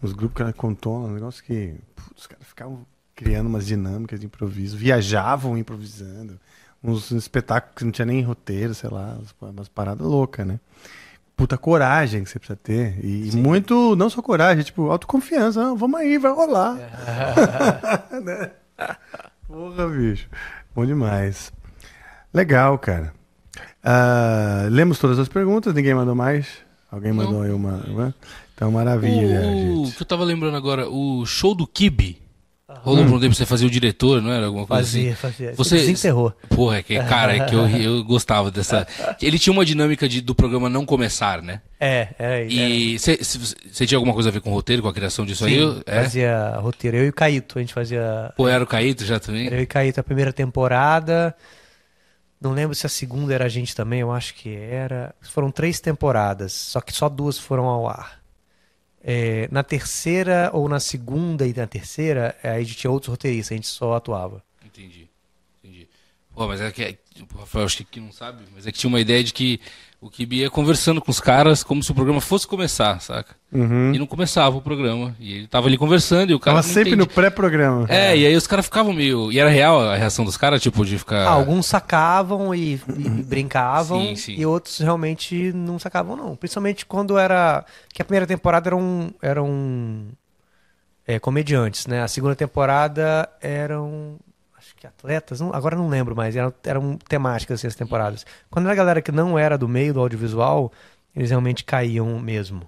Os 0.02 0.12
grupos 0.12 0.36
que 0.36 0.42
ela 0.42 0.52
contou, 0.52 1.04
um 1.06 1.12
negócio 1.12 1.42
que 1.44 1.74
putz, 1.94 2.10
os 2.16 2.26
caras 2.26 2.46
ficavam 2.46 2.84
criando 3.14 3.48
umas 3.48 3.66
dinâmicas 3.66 4.18
de 4.18 4.26
improviso, 4.26 4.76
viajavam 4.76 5.56
improvisando, 5.58 6.40
uns 6.82 7.10
espetáculos 7.10 7.76
que 7.76 7.84
não 7.84 7.92
tinha 7.92 8.06
nem 8.06 8.22
roteiro, 8.22 8.74
sei 8.74 8.90
lá, 8.90 9.18
umas, 9.40 9.68
paradas 9.68 10.06
loucas, 10.06 10.46
né? 10.46 10.58
Puta 11.36 11.56
coragem 11.56 12.24
que 12.24 12.30
você 12.30 12.38
precisa 12.38 12.58
ter. 12.62 13.02
E, 13.04 13.30
e 13.30 13.36
muito, 13.36 13.96
não 13.96 14.10
só 14.10 14.20
coragem, 14.20 14.62
tipo, 14.62 14.90
autoconfiança. 14.90 15.62
Não, 15.62 15.76
vamos 15.76 16.00
aí, 16.00 16.18
vai 16.18 16.32
rolar. 16.32 16.76
Né? 18.22 18.50
Porra, 19.46 19.88
bicho. 19.88 20.28
Bom 20.74 20.84
demais. 20.84 21.52
Legal, 22.32 22.78
cara. 22.78 23.12
Ah, 23.82 24.66
lemos 24.70 24.98
todas 24.98 25.18
as 25.18 25.28
perguntas, 25.28 25.74
ninguém 25.74 25.94
mandou 25.94 26.14
mais? 26.14 26.46
Alguém 26.90 27.12
Não. 27.12 27.24
mandou 27.24 27.42
aí 27.42 27.50
uma. 27.50 28.14
Então, 28.54 28.70
maravilha, 28.70 29.40
o, 29.40 29.82
o 29.82 29.84
gente. 29.86 29.96
que 29.96 30.02
eu 30.02 30.06
tava 30.06 30.24
lembrando 30.24 30.56
agora, 30.56 30.88
o 30.88 31.24
show 31.24 31.54
do 31.54 31.66
Kibe. 31.66 32.20
Rolou 32.82 33.04
por 33.04 33.14
um 33.14 33.20
tempo 33.20 33.34
você 33.34 33.44
fazia 33.44 33.66
o 33.66 33.70
diretor, 33.70 34.22
não 34.22 34.32
era? 34.32 34.46
Alguma 34.46 34.66
coisa 34.66 34.82
Fazia, 34.82 35.12
assim? 35.12 35.14
fazia. 35.20 35.54
Você- 35.54 35.76
desenterrou. 35.76 36.32
Porra, 36.48 36.78
é 36.78 36.82
que, 36.82 36.98
cara, 37.04 37.36
é 37.36 37.44
que 37.44 37.54
eu, 37.54 37.68
eu 37.68 38.04
gostava 38.04 38.50
dessa. 38.50 38.86
Ele 39.20 39.38
tinha 39.38 39.52
uma 39.52 39.64
dinâmica 39.64 40.08
de, 40.08 40.20
do 40.20 40.34
programa 40.34 40.68
não 40.68 40.86
começar, 40.86 41.42
né? 41.42 41.60
É, 41.78 42.08
era 42.18 42.42
isso. 42.42 43.10
E 43.10 43.16
você 43.72 43.86
tinha 43.86 43.96
alguma 43.98 44.14
coisa 44.14 44.28
a 44.28 44.32
ver 44.32 44.40
com 44.40 44.50
o 44.50 44.54
roteiro, 44.54 44.82
com 44.82 44.88
a 44.88 44.92
criação 44.94 45.24
disso 45.26 45.44
aí? 45.44 45.54
Sim, 45.60 45.82
É? 45.86 46.02
fazia 46.02 46.56
roteiro. 46.58 46.96
Eu 46.96 47.06
e 47.06 47.08
o 47.08 47.12
Caíto, 47.12 47.58
a 47.58 47.60
gente 47.62 47.74
fazia. 47.74 48.32
Pô, 48.36 48.48
era 48.48 48.62
o 48.62 48.66
Caíto 48.66 49.04
já 49.04 49.18
também? 49.20 49.46
Eu 49.48 49.60
e 49.60 49.64
o 49.64 49.66
Caíto 49.66 50.00
a 50.00 50.02
primeira 50.02 50.32
temporada. 50.32 51.34
Não 52.40 52.52
lembro 52.52 52.74
se 52.74 52.86
a 52.86 52.88
segunda 52.88 53.34
era 53.34 53.44
a 53.44 53.48
gente 53.48 53.74
também, 53.76 54.00
eu 54.00 54.10
acho 54.10 54.34
que 54.34 54.54
era. 54.54 55.14
Foram 55.20 55.50
três 55.50 55.78
temporadas, 55.80 56.52
só 56.52 56.80
que 56.80 56.92
só 56.92 57.08
duas 57.08 57.38
foram 57.38 57.64
ao 57.66 57.86
ar. 57.86 58.19
É, 59.02 59.48
na 59.50 59.62
terceira 59.62 60.50
ou 60.52 60.68
na 60.68 60.78
segunda 60.78 61.46
e 61.46 61.54
na 61.54 61.66
terceira, 61.66 62.36
aí 62.42 62.50
a 62.50 62.62
gente 62.62 62.76
tinha 62.76 62.90
outros 62.90 63.10
roteiristas, 63.10 63.52
a 63.52 63.56
gente 63.56 63.66
só 63.66 63.94
atuava. 63.94 64.42
Entendi. 64.64 65.08
Entendi. 65.58 65.88
Pô, 66.34 66.46
mas 66.46 66.60
é 66.60 66.70
que. 66.70 66.98
O 67.34 67.38
Rafael 67.38 67.64
acho 67.64 67.84
que 67.84 68.00
não 68.00 68.12
sabe, 68.12 68.44
mas 68.54 68.66
é 68.66 68.72
que 68.72 68.78
tinha 68.78 68.88
uma 68.88 69.00
ideia 69.00 69.22
de 69.22 69.32
que 69.32 69.60
o 70.00 70.08
Kibi 70.08 70.38
ia 70.38 70.50
conversando 70.50 71.00
com 71.00 71.10
os 71.10 71.20
caras 71.20 71.62
como 71.62 71.82
se 71.82 71.90
o 71.90 71.94
programa 71.94 72.22
fosse 72.22 72.46
começar, 72.46 73.00
saca? 73.02 73.36
Uhum. 73.52 73.92
E 73.92 73.98
não 73.98 74.06
começava 74.06 74.56
o 74.56 74.62
programa. 74.62 75.14
E 75.20 75.34
ele 75.34 75.46
tava 75.46 75.66
ali 75.66 75.76
conversando 75.76 76.30
e 76.30 76.34
o 76.34 76.40
cara. 76.40 76.56
Tava 76.56 76.66
não 76.66 76.74
sempre 76.74 76.96
no 76.96 77.02
entendia. 77.02 77.14
pré-programa. 77.14 77.86
É, 77.88 78.16
e 78.16 78.24
aí 78.24 78.34
os 78.34 78.46
caras 78.46 78.64
ficavam 78.64 78.94
meio. 78.94 79.30
E 79.30 79.38
era 79.38 79.50
real 79.50 79.78
a 79.80 79.96
reação 79.96 80.24
dos 80.24 80.38
caras, 80.38 80.62
tipo, 80.62 80.86
de 80.86 80.98
ficar. 80.98 81.26
Ah, 81.26 81.32
alguns 81.32 81.66
sacavam 81.66 82.54
e, 82.54 82.80
e 82.96 83.08
brincavam, 83.24 84.00
Sim, 84.00 84.16
sim. 84.16 84.34
e 84.38 84.46
outros 84.46 84.78
realmente 84.78 85.52
não 85.52 85.78
sacavam, 85.78 86.16
não. 86.16 86.34
Principalmente 86.34 86.86
quando 86.86 87.18
era. 87.18 87.64
Que 87.92 88.00
a 88.00 88.04
primeira 88.04 88.26
temporada 88.26 88.70
eram, 88.70 89.12
eram 89.20 90.06
é, 91.06 91.18
comediantes, 91.18 91.86
né? 91.86 92.02
A 92.02 92.08
segunda 92.08 92.34
temporada 92.34 93.28
eram. 93.42 94.16
Que 94.80 94.86
atletas, 94.86 95.40
não- 95.40 95.52
agora 95.54 95.76
não 95.76 95.88
lembro 95.88 96.16
mais, 96.16 96.34
eram, 96.34 96.52
eram 96.64 96.96
temáticas 96.96 97.60
assim, 97.60 97.66
as 97.66 97.74
temporadas. 97.74 98.24
Quando 98.50 98.64
era 98.64 98.72
a 98.72 98.76
galera 98.76 99.02
que 99.02 99.12
não 99.12 99.38
era 99.38 99.58
do 99.58 99.68
meio 99.68 99.92
do 99.92 100.00
audiovisual, 100.00 100.72
eles 101.14 101.28
realmente 101.28 101.62
caíam 101.64 102.18
mesmo. 102.18 102.66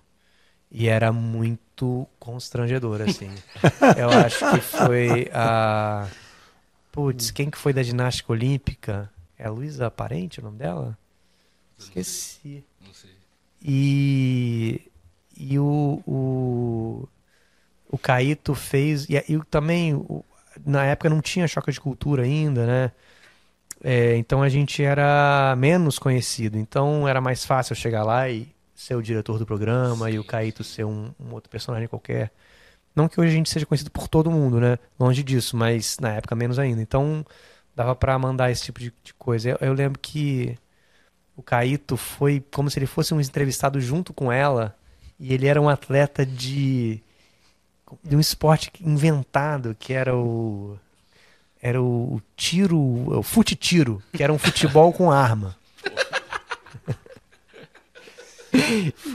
E 0.70 0.88
era 0.88 1.10
muito 1.10 2.06
constrangedor, 2.18 3.00
assim. 3.00 3.30
Eu 3.96 4.10
acho 4.10 4.38
que 4.50 4.60
foi 4.60 5.30
a. 5.32 6.06
Putz, 6.90 7.30
quem 7.30 7.50
que 7.50 7.56
foi 7.56 7.72
da 7.72 7.82
ginástica 7.82 8.30
olímpica? 8.32 9.10
É 9.38 9.46
a 9.46 9.50
Luísa 9.50 9.90
Parente 9.90 10.40
o 10.40 10.42
nome 10.44 10.58
dela? 10.58 10.96
Esqueci. 11.78 12.62
Não 12.86 12.92
sei. 12.92 13.10
E, 13.62 14.82
e 15.36 15.58
o, 15.58 16.02
o, 16.06 17.08
o 17.90 17.98
Caíto 17.98 18.54
fez. 18.54 19.08
E, 19.08 19.14
e 19.16 19.42
também, 19.50 19.94
o, 19.94 20.22
na 20.64 20.84
época 20.84 21.08
não 21.10 21.20
tinha 21.20 21.46
choque 21.48 21.72
de 21.72 21.80
cultura 21.80 22.22
ainda, 22.22 22.66
né? 22.66 22.92
É, 23.84 24.16
então 24.16 24.42
a 24.42 24.48
gente 24.48 24.82
era 24.82 25.54
menos 25.56 25.98
conhecido. 25.98 26.58
Então 26.58 27.06
era 27.08 27.20
mais 27.20 27.44
fácil 27.44 27.72
eu 27.72 27.76
chegar 27.76 28.04
lá 28.04 28.28
e 28.28 28.48
ser 28.74 28.94
o 28.94 29.02
diretor 29.02 29.38
do 29.38 29.46
programa 29.46 30.06
Sim. 30.06 30.14
e 30.14 30.18
o 30.18 30.24
Caíto 30.24 30.64
ser 30.64 30.84
um, 30.84 31.12
um, 31.20 31.32
outro 31.32 31.50
personagem 31.50 31.88
qualquer. 31.88 32.30
Não 32.94 33.08
que 33.08 33.20
hoje 33.20 33.30
a 33.32 33.34
gente 33.34 33.50
seja 33.50 33.66
conhecido 33.66 33.90
por 33.90 34.08
todo 34.08 34.30
mundo, 34.30 34.60
né? 34.60 34.78
Longe 34.98 35.22
disso, 35.22 35.56
mas 35.56 35.98
na 36.00 36.10
época 36.14 36.34
menos 36.34 36.58
ainda. 36.58 36.80
Então 36.82 37.24
dava 37.74 37.94
para 37.96 38.18
mandar 38.18 38.50
esse 38.50 38.64
tipo 38.64 38.80
de, 38.80 38.92
de 39.02 39.14
coisa. 39.14 39.50
Eu, 39.50 39.58
eu, 39.60 39.72
lembro 39.72 39.98
que 39.98 40.56
o 41.36 41.42
Caíto 41.42 41.96
foi 41.96 42.44
como 42.52 42.70
se 42.70 42.78
ele 42.78 42.86
fosse 42.86 43.14
um 43.14 43.20
entrevistado 43.20 43.80
junto 43.80 44.12
com 44.12 44.30
ela 44.30 44.76
e 45.18 45.32
ele 45.32 45.46
era 45.46 45.60
um 45.60 45.68
atleta 45.68 46.26
de, 46.26 47.02
de 48.02 48.16
um 48.16 48.20
esporte 48.20 48.70
inventado 48.80 49.76
que 49.78 49.92
era 49.92 50.16
o 50.16 50.76
era 51.62 51.80
o, 51.80 52.20
tiro, 52.36 52.76
o 52.76 53.22
fute-tiro, 53.22 54.02
que 54.12 54.22
era 54.22 54.32
um 54.32 54.38
futebol 54.38 54.92
com 54.92 55.12
arma. 55.12 55.56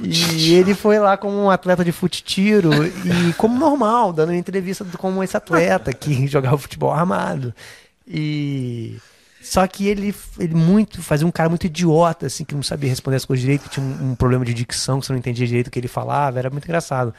e 0.01 0.53
ele 0.53 0.73
foi 0.73 0.97
lá 0.97 1.17
como 1.17 1.38
um 1.38 1.49
atleta 1.51 1.83
de 1.83 1.91
fute-tiro 1.91 2.72
e 2.85 3.33
como 3.33 3.59
normal, 3.59 4.14
dando 4.14 4.33
entrevista 4.33 4.85
como 4.97 5.22
esse 5.22 5.35
atleta 5.35 5.91
que 5.91 6.25
jogava 6.31 6.57
futebol 6.57 6.91
armado. 6.91 7.53
E 8.07 8.97
só 9.41 9.67
que 9.67 9.88
ele, 9.88 10.15
ele 10.39 10.56
muito 10.56 11.01
fazia 11.01 11.27
um 11.27 11.31
cara 11.31 11.49
muito 11.49 11.65
idiota, 11.65 12.27
assim, 12.27 12.45
que 12.45 12.56
não 12.56 12.64
sabia 12.64 12.89
responder 12.89 13.17
as 13.17 13.25
coisas 13.25 13.41
direito, 13.41 13.64
que 13.64 13.69
tinha 13.69 13.85
um, 13.85 14.11
um 14.11 14.15
problema 14.15 14.45
de 14.45 14.53
dicção, 14.53 14.99
que 14.99 15.06
você 15.06 15.11
não 15.11 15.19
entendia 15.19 15.45
direito 15.45 15.67
o 15.67 15.72
que 15.72 15.80
ele 15.80 15.88
falava, 15.88 16.39
era 16.39 16.49
muito 16.49 16.64
engraçado. 16.64 17.14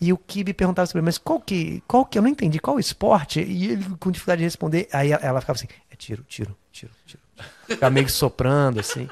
E 0.00 0.12
o 0.12 0.16
Kibi 0.16 0.54
perguntava 0.54 0.86
sobre 0.86 1.02
mas 1.02 1.18
qual 1.18 1.38
que, 1.38 1.82
qual 1.86 2.06
que, 2.06 2.16
eu 2.16 2.22
não 2.22 2.28
entendi, 2.28 2.58
qual 2.58 2.76
o 2.76 2.80
esporte? 2.80 3.40
E 3.42 3.72
ele 3.72 3.84
com 3.98 4.10
dificuldade 4.10 4.38
de 4.38 4.44
responder, 4.44 4.88
aí 4.92 5.12
ela 5.12 5.40
ficava 5.40 5.58
assim, 5.58 5.68
é 5.90 5.96
tiro, 5.96 6.24
tiro, 6.26 6.56
tiro, 6.72 6.92
tiro. 7.04 7.22
Ficava 7.66 7.90
meio 7.90 8.06
que 8.06 8.12
soprando, 8.12 8.80
assim. 8.80 9.08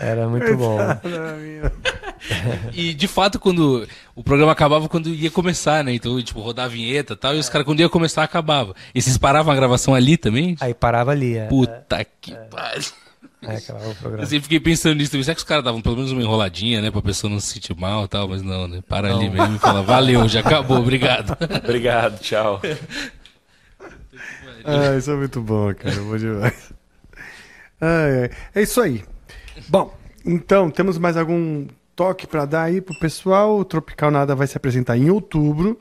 Era 0.00 0.26
muito 0.26 0.56
bom. 0.56 0.78
e 2.72 2.94
de 2.94 3.06
fato, 3.06 3.38
quando 3.38 3.86
o 4.16 4.24
programa 4.24 4.50
acabava, 4.50 4.88
quando 4.88 5.10
ia 5.10 5.30
começar, 5.30 5.84
né? 5.84 5.92
Então, 5.92 6.20
tipo, 6.22 6.40
rodar 6.40 6.64
a 6.64 6.68
vinheta 6.68 7.12
e 7.12 7.16
tal, 7.16 7.36
e 7.36 7.38
os 7.38 7.50
caras, 7.50 7.66
quando 7.66 7.80
ia 7.80 7.88
começar, 7.88 8.22
acabava. 8.22 8.74
E 8.94 9.02
vocês 9.02 9.18
paravam 9.18 9.52
a 9.52 9.56
gravação 9.56 9.94
ali 9.94 10.16
também? 10.16 10.56
Aí 10.58 10.72
parava 10.72 11.10
ali, 11.10 11.36
é. 11.36 11.46
Puta 11.46 12.00
é, 12.00 12.06
que 12.18 12.32
é. 12.32 12.36
pariu. 12.36 12.90
É, 13.42 13.56
acabava 13.56 13.88
o 13.88 13.94
programa. 13.94 14.22
Eu 14.22 14.26
sempre 14.26 14.42
fiquei 14.42 14.60
pensando 14.60 14.96
nisso 14.96 15.10
também. 15.10 15.24
Será 15.24 15.34
que 15.34 15.40
os 15.40 15.44
caras 15.44 15.64
davam 15.64 15.80
pelo 15.80 15.96
menos 15.96 16.12
uma 16.12 16.20
enroladinha, 16.20 16.82
né? 16.82 16.90
Pra 16.90 17.00
pessoa 17.00 17.30
não 17.30 17.40
se 17.40 17.54
sentir 17.54 17.74
mal 17.74 18.04
e 18.04 18.08
tal, 18.08 18.28
mas 18.28 18.42
não, 18.42 18.68
né? 18.68 18.82
Para 18.86 19.08
não. 19.08 19.16
ali 19.16 19.30
mesmo 19.30 19.56
e 19.56 19.58
fala, 19.58 19.82
valeu, 19.82 20.28
já 20.28 20.40
acabou, 20.40 20.78
obrigado. 20.78 21.36
obrigado, 21.64 22.20
tchau. 22.20 22.60
ah, 24.64 24.96
isso 24.96 25.10
é 25.10 25.16
muito 25.16 25.40
bom, 25.40 25.74
cara. 25.74 25.96
Bom 25.96 26.18
demais. 26.18 26.72
Ah, 27.80 28.06
é. 28.08 28.30
é 28.54 28.62
isso 28.62 28.80
aí. 28.80 29.02
Bom, 29.68 29.96
então, 30.24 30.70
temos 30.70 30.98
mais 30.98 31.16
algum 31.16 31.66
toque 31.96 32.26
para 32.26 32.44
dar 32.44 32.64
aí 32.64 32.80
pro 32.80 32.98
pessoal? 32.98 33.58
O 33.58 33.64
Tropical 33.64 34.10
Nada 34.10 34.34
vai 34.34 34.46
se 34.46 34.56
apresentar 34.56 34.98
em 34.98 35.10
outubro. 35.10 35.80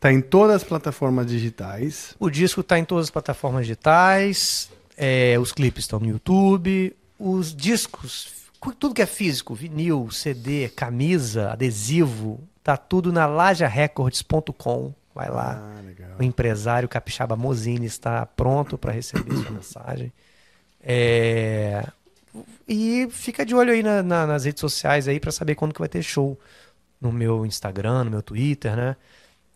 Tá 0.00 0.12
em 0.12 0.20
todas 0.20 0.56
as 0.56 0.64
plataformas 0.64 1.26
digitais. 1.26 2.14
O 2.18 2.28
disco 2.28 2.62
tá 2.62 2.78
em 2.78 2.84
todas 2.84 3.06
as 3.06 3.10
plataformas 3.10 3.62
digitais. 3.62 4.70
É, 4.96 5.38
os 5.38 5.52
clipes 5.52 5.84
estão 5.84 5.98
no 5.98 6.06
YouTube. 6.06 6.94
Os 7.18 7.54
discos, 7.54 8.32
tudo 8.78 8.94
que 8.94 9.02
é 9.02 9.06
físico, 9.06 9.54
vinil, 9.54 10.10
CD, 10.10 10.68
camisa, 10.68 11.52
adesivo, 11.52 12.40
tá 12.62 12.76
tudo 12.76 13.12
na 13.12 13.26
lajarecords.com. 13.26 14.92
Vai 15.14 15.30
lá. 15.30 15.60
Ah, 15.60 16.16
o 16.18 16.22
empresário 16.22 16.88
Capixaba 16.88 17.36
Mozini 17.36 17.86
está 17.86 18.26
pronto 18.26 18.76
para 18.76 18.92
receber 18.92 19.36
sua 19.36 19.50
mensagem. 19.52 20.12
É, 20.82 21.86
e 22.68 23.08
fica 23.10 23.46
de 23.46 23.54
olho 23.54 23.72
aí 23.72 23.82
na, 23.82 24.02
na, 24.02 24.26
nas 24.26 24.44
redes 24.44 24.60
sociais 24.60 25.06
aí 25.06 25.20
para 25.20 25.30
saber 25.30 25.54
quando 25.54 25.72
que 25.72 25.80
vai 25.80 25.88
ter 25.88 26.02
show. 26.02 26.38
No 27.00 27.12
meu 27.12 27.44
Instagram, 27.44 28.04
no 28.04 28.10
meu 28.10 28.22
Twitter, 28.22 28.74
né? 28.74 28.96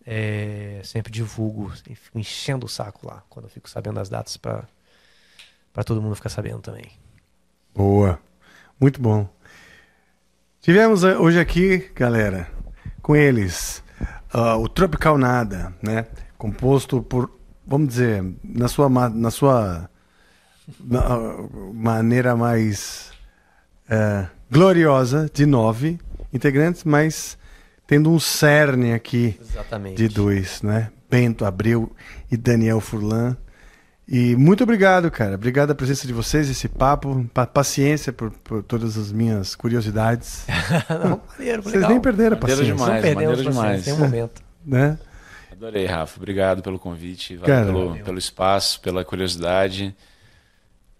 É, 0.05 0.81
sempre 0.83 1.11
divulgo, 1.11 1.71
fico 1.71 2.17
enchendo 2.17 2.65
o 2.65 2.69
saco 2.69 3.07
lá 3.07 3.23
quando 3.29 3.45
eu 3.45 3.49
fico 3.49 3.69
sabendo 3.69 3.99
as 3.99 4.09
datas 4.09 4.37
para 4.37 4.67
todo 5.85 6.01
mundo 6.01 6.15
ficar 6.15 6.29
sabendo 6.29 6.59
também. 6.59 6.91
Boa, 7.73 8.19
muito 8.79 9.01
bom. 9.01 9.29
Tivemos 10.61 11.03
eh, 11.03 11.17
hoje 11.17 11.39
aqui, 11.39 11.89
galera, 11.95 12.47
com 13.01 13.15
eles, 13.15 13.83
uh, 14.33 14.57
o 14.57 14.67
Tropical 14.67 15.17
Nada, 15.17 15.73
né? 15.81 16.05
Composto 16.37 17.01
por, 17.01 17.31
vamos 17.65 17.89
dizer, 17.89 18.23
na 18.43 18.67
sua, 18.67 18.89
na 19.09 19.31
sua 19.31 19.89
maneira 21.73 22.35
mais 22.35 23.11
é, 23.89 24.27
gloriosa 24.51 25.29
de 25.33 25.45
nove 25.45 25.99
integrantes, 26.31 26.83
mas 26.83 27.37
tendo 27.87 28.11
um 28.11 28.19
cerne 28.19 28.93
aqui 28.93 29.37
Exatamente. 29.41 29.97
de 29.97 30.07
dois, 30.07 30.61
né? 30.61 30.91
Bento 31.09 31.43
Abreu 31.43 31.91
e 32.31 32.37
Daniel 32.37 32.79
Furlan. 32.79 33.35
E 34.11 34.35
muito 34.35 34.63
obrigado, 34.63 35.11
cara. 35.11 35.35
Obrigado 35.35 35.69
a 35.69 35.75
presença 35.75 36.07
de 36.07 36.13
vocês, 36.13 36.49
esse 36.49 36.67
papo, 36.67 37.29
pa 37.31 37.45
paciência 37.45 38.11
por, 38.11 38.31
por, 38.31 38.63
todas 38.63 38.97
as 38.97 39.11
minhas 39.11 39.53
curiosidades. 39.55 40.47
Não, 40.89 41.21
maneiro, 41.29 41.61
Vocês 41.61 41.87
nem 41.87 42.01
perderam 42.01 42.35
a 42.35 42.39
paciência. 42.39 42.65
Demais, 42.65 42.95
Não 42.95 43.01
perdemos 43.01 43.43
demais. 43.43 43.85
Tem 43.85 43.93
um 43.93 43.99
momento. 43.99 44.41
Né? 44.65 44.99
Adorei, 45.49 45.85
Rafa. 45.85 46.17
Obrigado 46.17 46.61
pelo 46.61 46.77
convite, 46.77 47.37
cara, 47.37 47.65
pelo, 47.65 47.97
pelo 48.03 48.19
espaço, 48.19 48.81
pela 48.81 49.05
curiosidade. 49.05 49.95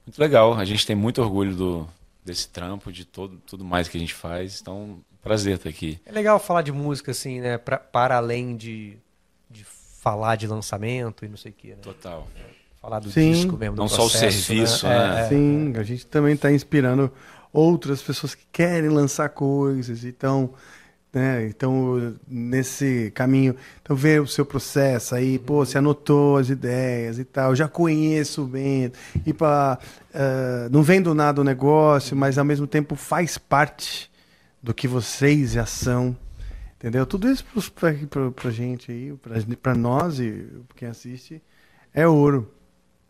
Muito 0.07 0.17
legal. 0.17 0.53
A 0.53 0.63
gente 0.63 0.87
tem 0.87 0.95
muito 0.95 1.21
orgulho 1.21 1.53
do, 1.53 1.87
desse 2.23 2.47
trampo, 2.47 2.91
de 2.91 3.03
todo, 3.03 3.37
tudo 3.45 3.65
mais 3.65 3.89
que 3.89 3.97
a 3.97 3.99
gente 3.99 4.13
faz. 4.13 4.61
Então, 4.61 5.01
prazer 5.21 5.55
estar 5.55 5.69
aqui. 5.69 5.99
É 6.05 6.11
legal 6.11 6.39
falar 6.39 6.61
de 6.61 6.71
música, 6.71 7.11
assim, 7.11 7.41
né? 7.41 7.57
Pra, 7.57 7.77
para 7.77 8.15
além 8.15 8.55
de, 8.55 8.97
de 9.51 9.65
falar 9.65 10.37
de 10.37 10.47
lançamento 10.47 11.25
e 11.25 11.27
não 11.27 11.37
sei 11.37 11.51
o 11.51 11.55
quê. 11.55 11.69
Né? 11.71 11.81
Total. 11.81 12.27
Falar 12.81 12.99
do 12.99 13.11
Sim. 13.11 13.31
disco 13.31 13.57
mesmo. 13.57 13.75
não 13.75 13.87
processo, 13.87 14.09
só 14.09 14.27
o 14.27 14.31
serviço, 14.31 14.87
né? 14.87 14.97
né? 14.97 15.21
É, 15.21 15.29
Sim, 15.29 15.73
a 15.75 15.83
gente 15.83 16.05
também 16.07 16.33
está 16.33 16.51
inspirando 16.51 17.11
outras 17.51 18.01
pessoas 18.01 18.35
que 18.35 18.45
querem 18.51 18.89
lançar 18.89 19.29
coisas. 19.29 20.03
Então, 20.03 20.53
né? 21.11 21.47
Então, 21.47 22.15
nesse 22.27 23.11
caminho, 23.15 23.55
então 23.81 23.95
ver 23.95 24.21
o 24.21 24.27
seu 24.27 24.45
processo 24.45 25.15
aí, 25.15 25.39
pô, 25.39 25.65
você 25.65 25.77
anotou 25.77 26.37
as 26.37 26.49
ideias 26.49 27.17
e 27.17 27.25
tal, 27.25 27.55
já 27.55 27.67
conheço 27.67 28.45
bem, 28.45 28.91
e 29.25 29.33
para 29.33 29.79
uh, 29.81 29.85
eh, 30.13 30.69
não 30.69 30.83
vendo 30.83 31.15
nada 31.15 31.41
o 31.41 31.43
negócio, 31.43 32.15
mas 32.15 32.37
ao 32.37 32.45
mesmo 32.45 32.67
tempo 32.67 32.95
faz 32.95 33.39
parte 33.39 34.09
do 34.61 34.71
que 34.71 34.87
vocês 34.87 35.53
já 35.53 35.65
são, 35.65 36.15
entendeu? 36.77 37.07
Tudo 37.07 37.27
isso 37.27 37.43
para 37.73 37.89
a 37.89 38.51
gente 38.51 38.91
aí, 38.91 39.11
para 39.55 39.73
nós 39.73 40.19
e 40.19 40.47
quem 40.75 40.89
assiste, 40.89 41.41
é 41.91 42.07
ouro. 42.07 42.53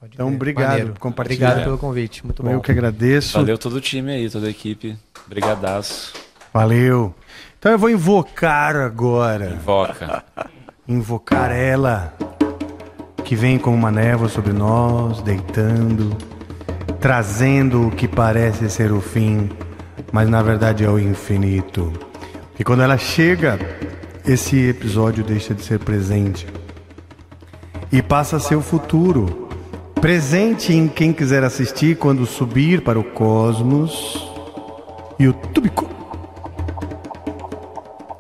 Então, 0.04 0.34
obrigado 0.34 0.70
Maneiro. 0.70 0.94
por 0.94 1.00
compartilhar. 1.00 1.50
Obrigado 1.50 1.66
pelo 1.66 1.78
convite, 1.78 2.26
muito 2.26 2.42
bom. 2.42 2.52
Eu 2.52 2.62
que 2.62 2.72
agradeço. 2.72 3.38
Valeu 3.38 3.58
todo 3.58 3.74
o 3.74 3.82
time 3.82 4.12
aí, 4.12 4.30
toda 4.30 4.48
a 4.48 4.50
equipe. 4.50 4.98
Brigadaço. 5.28 6.14
Valeu. 6.54 7.14
Então 7.60 7.72
eu 7.72 7.78
vou 7.78 7.90
invocar 7.90 8.76
agora. 8.78 9.52
Invoca. 9.52 10.24
Invocar 10.88 11.52
ela, 11.52 12.14
que 13.24 13.36
vem 13.36 13.60
como 13.60 13.76
uma 13.76 13.92
névoa 13.92 14.30
sobre 14.30 14.54
nós, 14.54 15.22
deitando, 15.22 16.18
trazendo 17.00 17.88
o 17.88 17.92
que 17.92 18.08
parece 18.08 18.70
ser 18.70 18.92
o 18.92 19.02
fim, 19.02 19.50
mas 20.12 20.30
na 20.30 20.42
verdade 20.42 20.84
é 20.84 20.90
o 20.90 20.98
infinito. 20.98 21.92
E 22.58 22.64
quando 22.64 22.82
ela 22.82 22.98
chega, 22.98 23.60
esse 24.26 24.70
episódio 24.70 25.24
deixa 25.24 25.54
de 25.54 25.62
ser 25.62 25.80
presente 25.80 26.48
e 27.92 28.02
passa 28.02 28.38
a 28.38 28.40
ser 28.40 28.56
o 28.56 28.62
futuro. 28.62 29.49
Presente 30.02 30.74
em 30.74 30.88
quem 30.88 31.12
quiser 31.12 31.44
assistir 31.44 31.98
quando 31.98 32.26
subir 32.26 32.84
para 32.84 33.00
o 33.00 33.04
cosmos. 33.04 34.28
O 35.20 35.34
túbico 35.34 35.90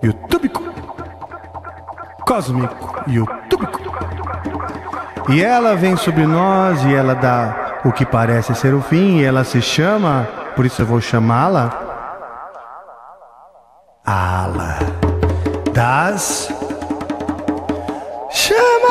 Youtubico. 0.03 0.63
Cósmico. 2.25 3.03
Youtubico. 3.07 3.79
E 5.29 5.43
ela 5.43 5.75
vem 5.75 5.95
sobre 5.97 6.25
nós 6.25 6.83
e 6.85 6.93
ela 6.93 7.13
dá 7.13 7.79
o 7.83 7.91
que 7.91 8.05
parece 8.05 8.55
ser 8.55 8.73
o 8.73 8.81
fim. 8.81 9.17
E 9.17 9.23
ela 9.23 9.43
se 9.43 9.61
chama, 9.61 10.27
por 10.55 10.65
isso 10.65 10.81
eu 10.81 10.85
vou 10.85 11.01
chamá-la 11.01 11.87
Ala. 14.05 14.79
Das 15.73 16.49
Chama 18.31 18.89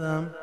them. 0.00 0.34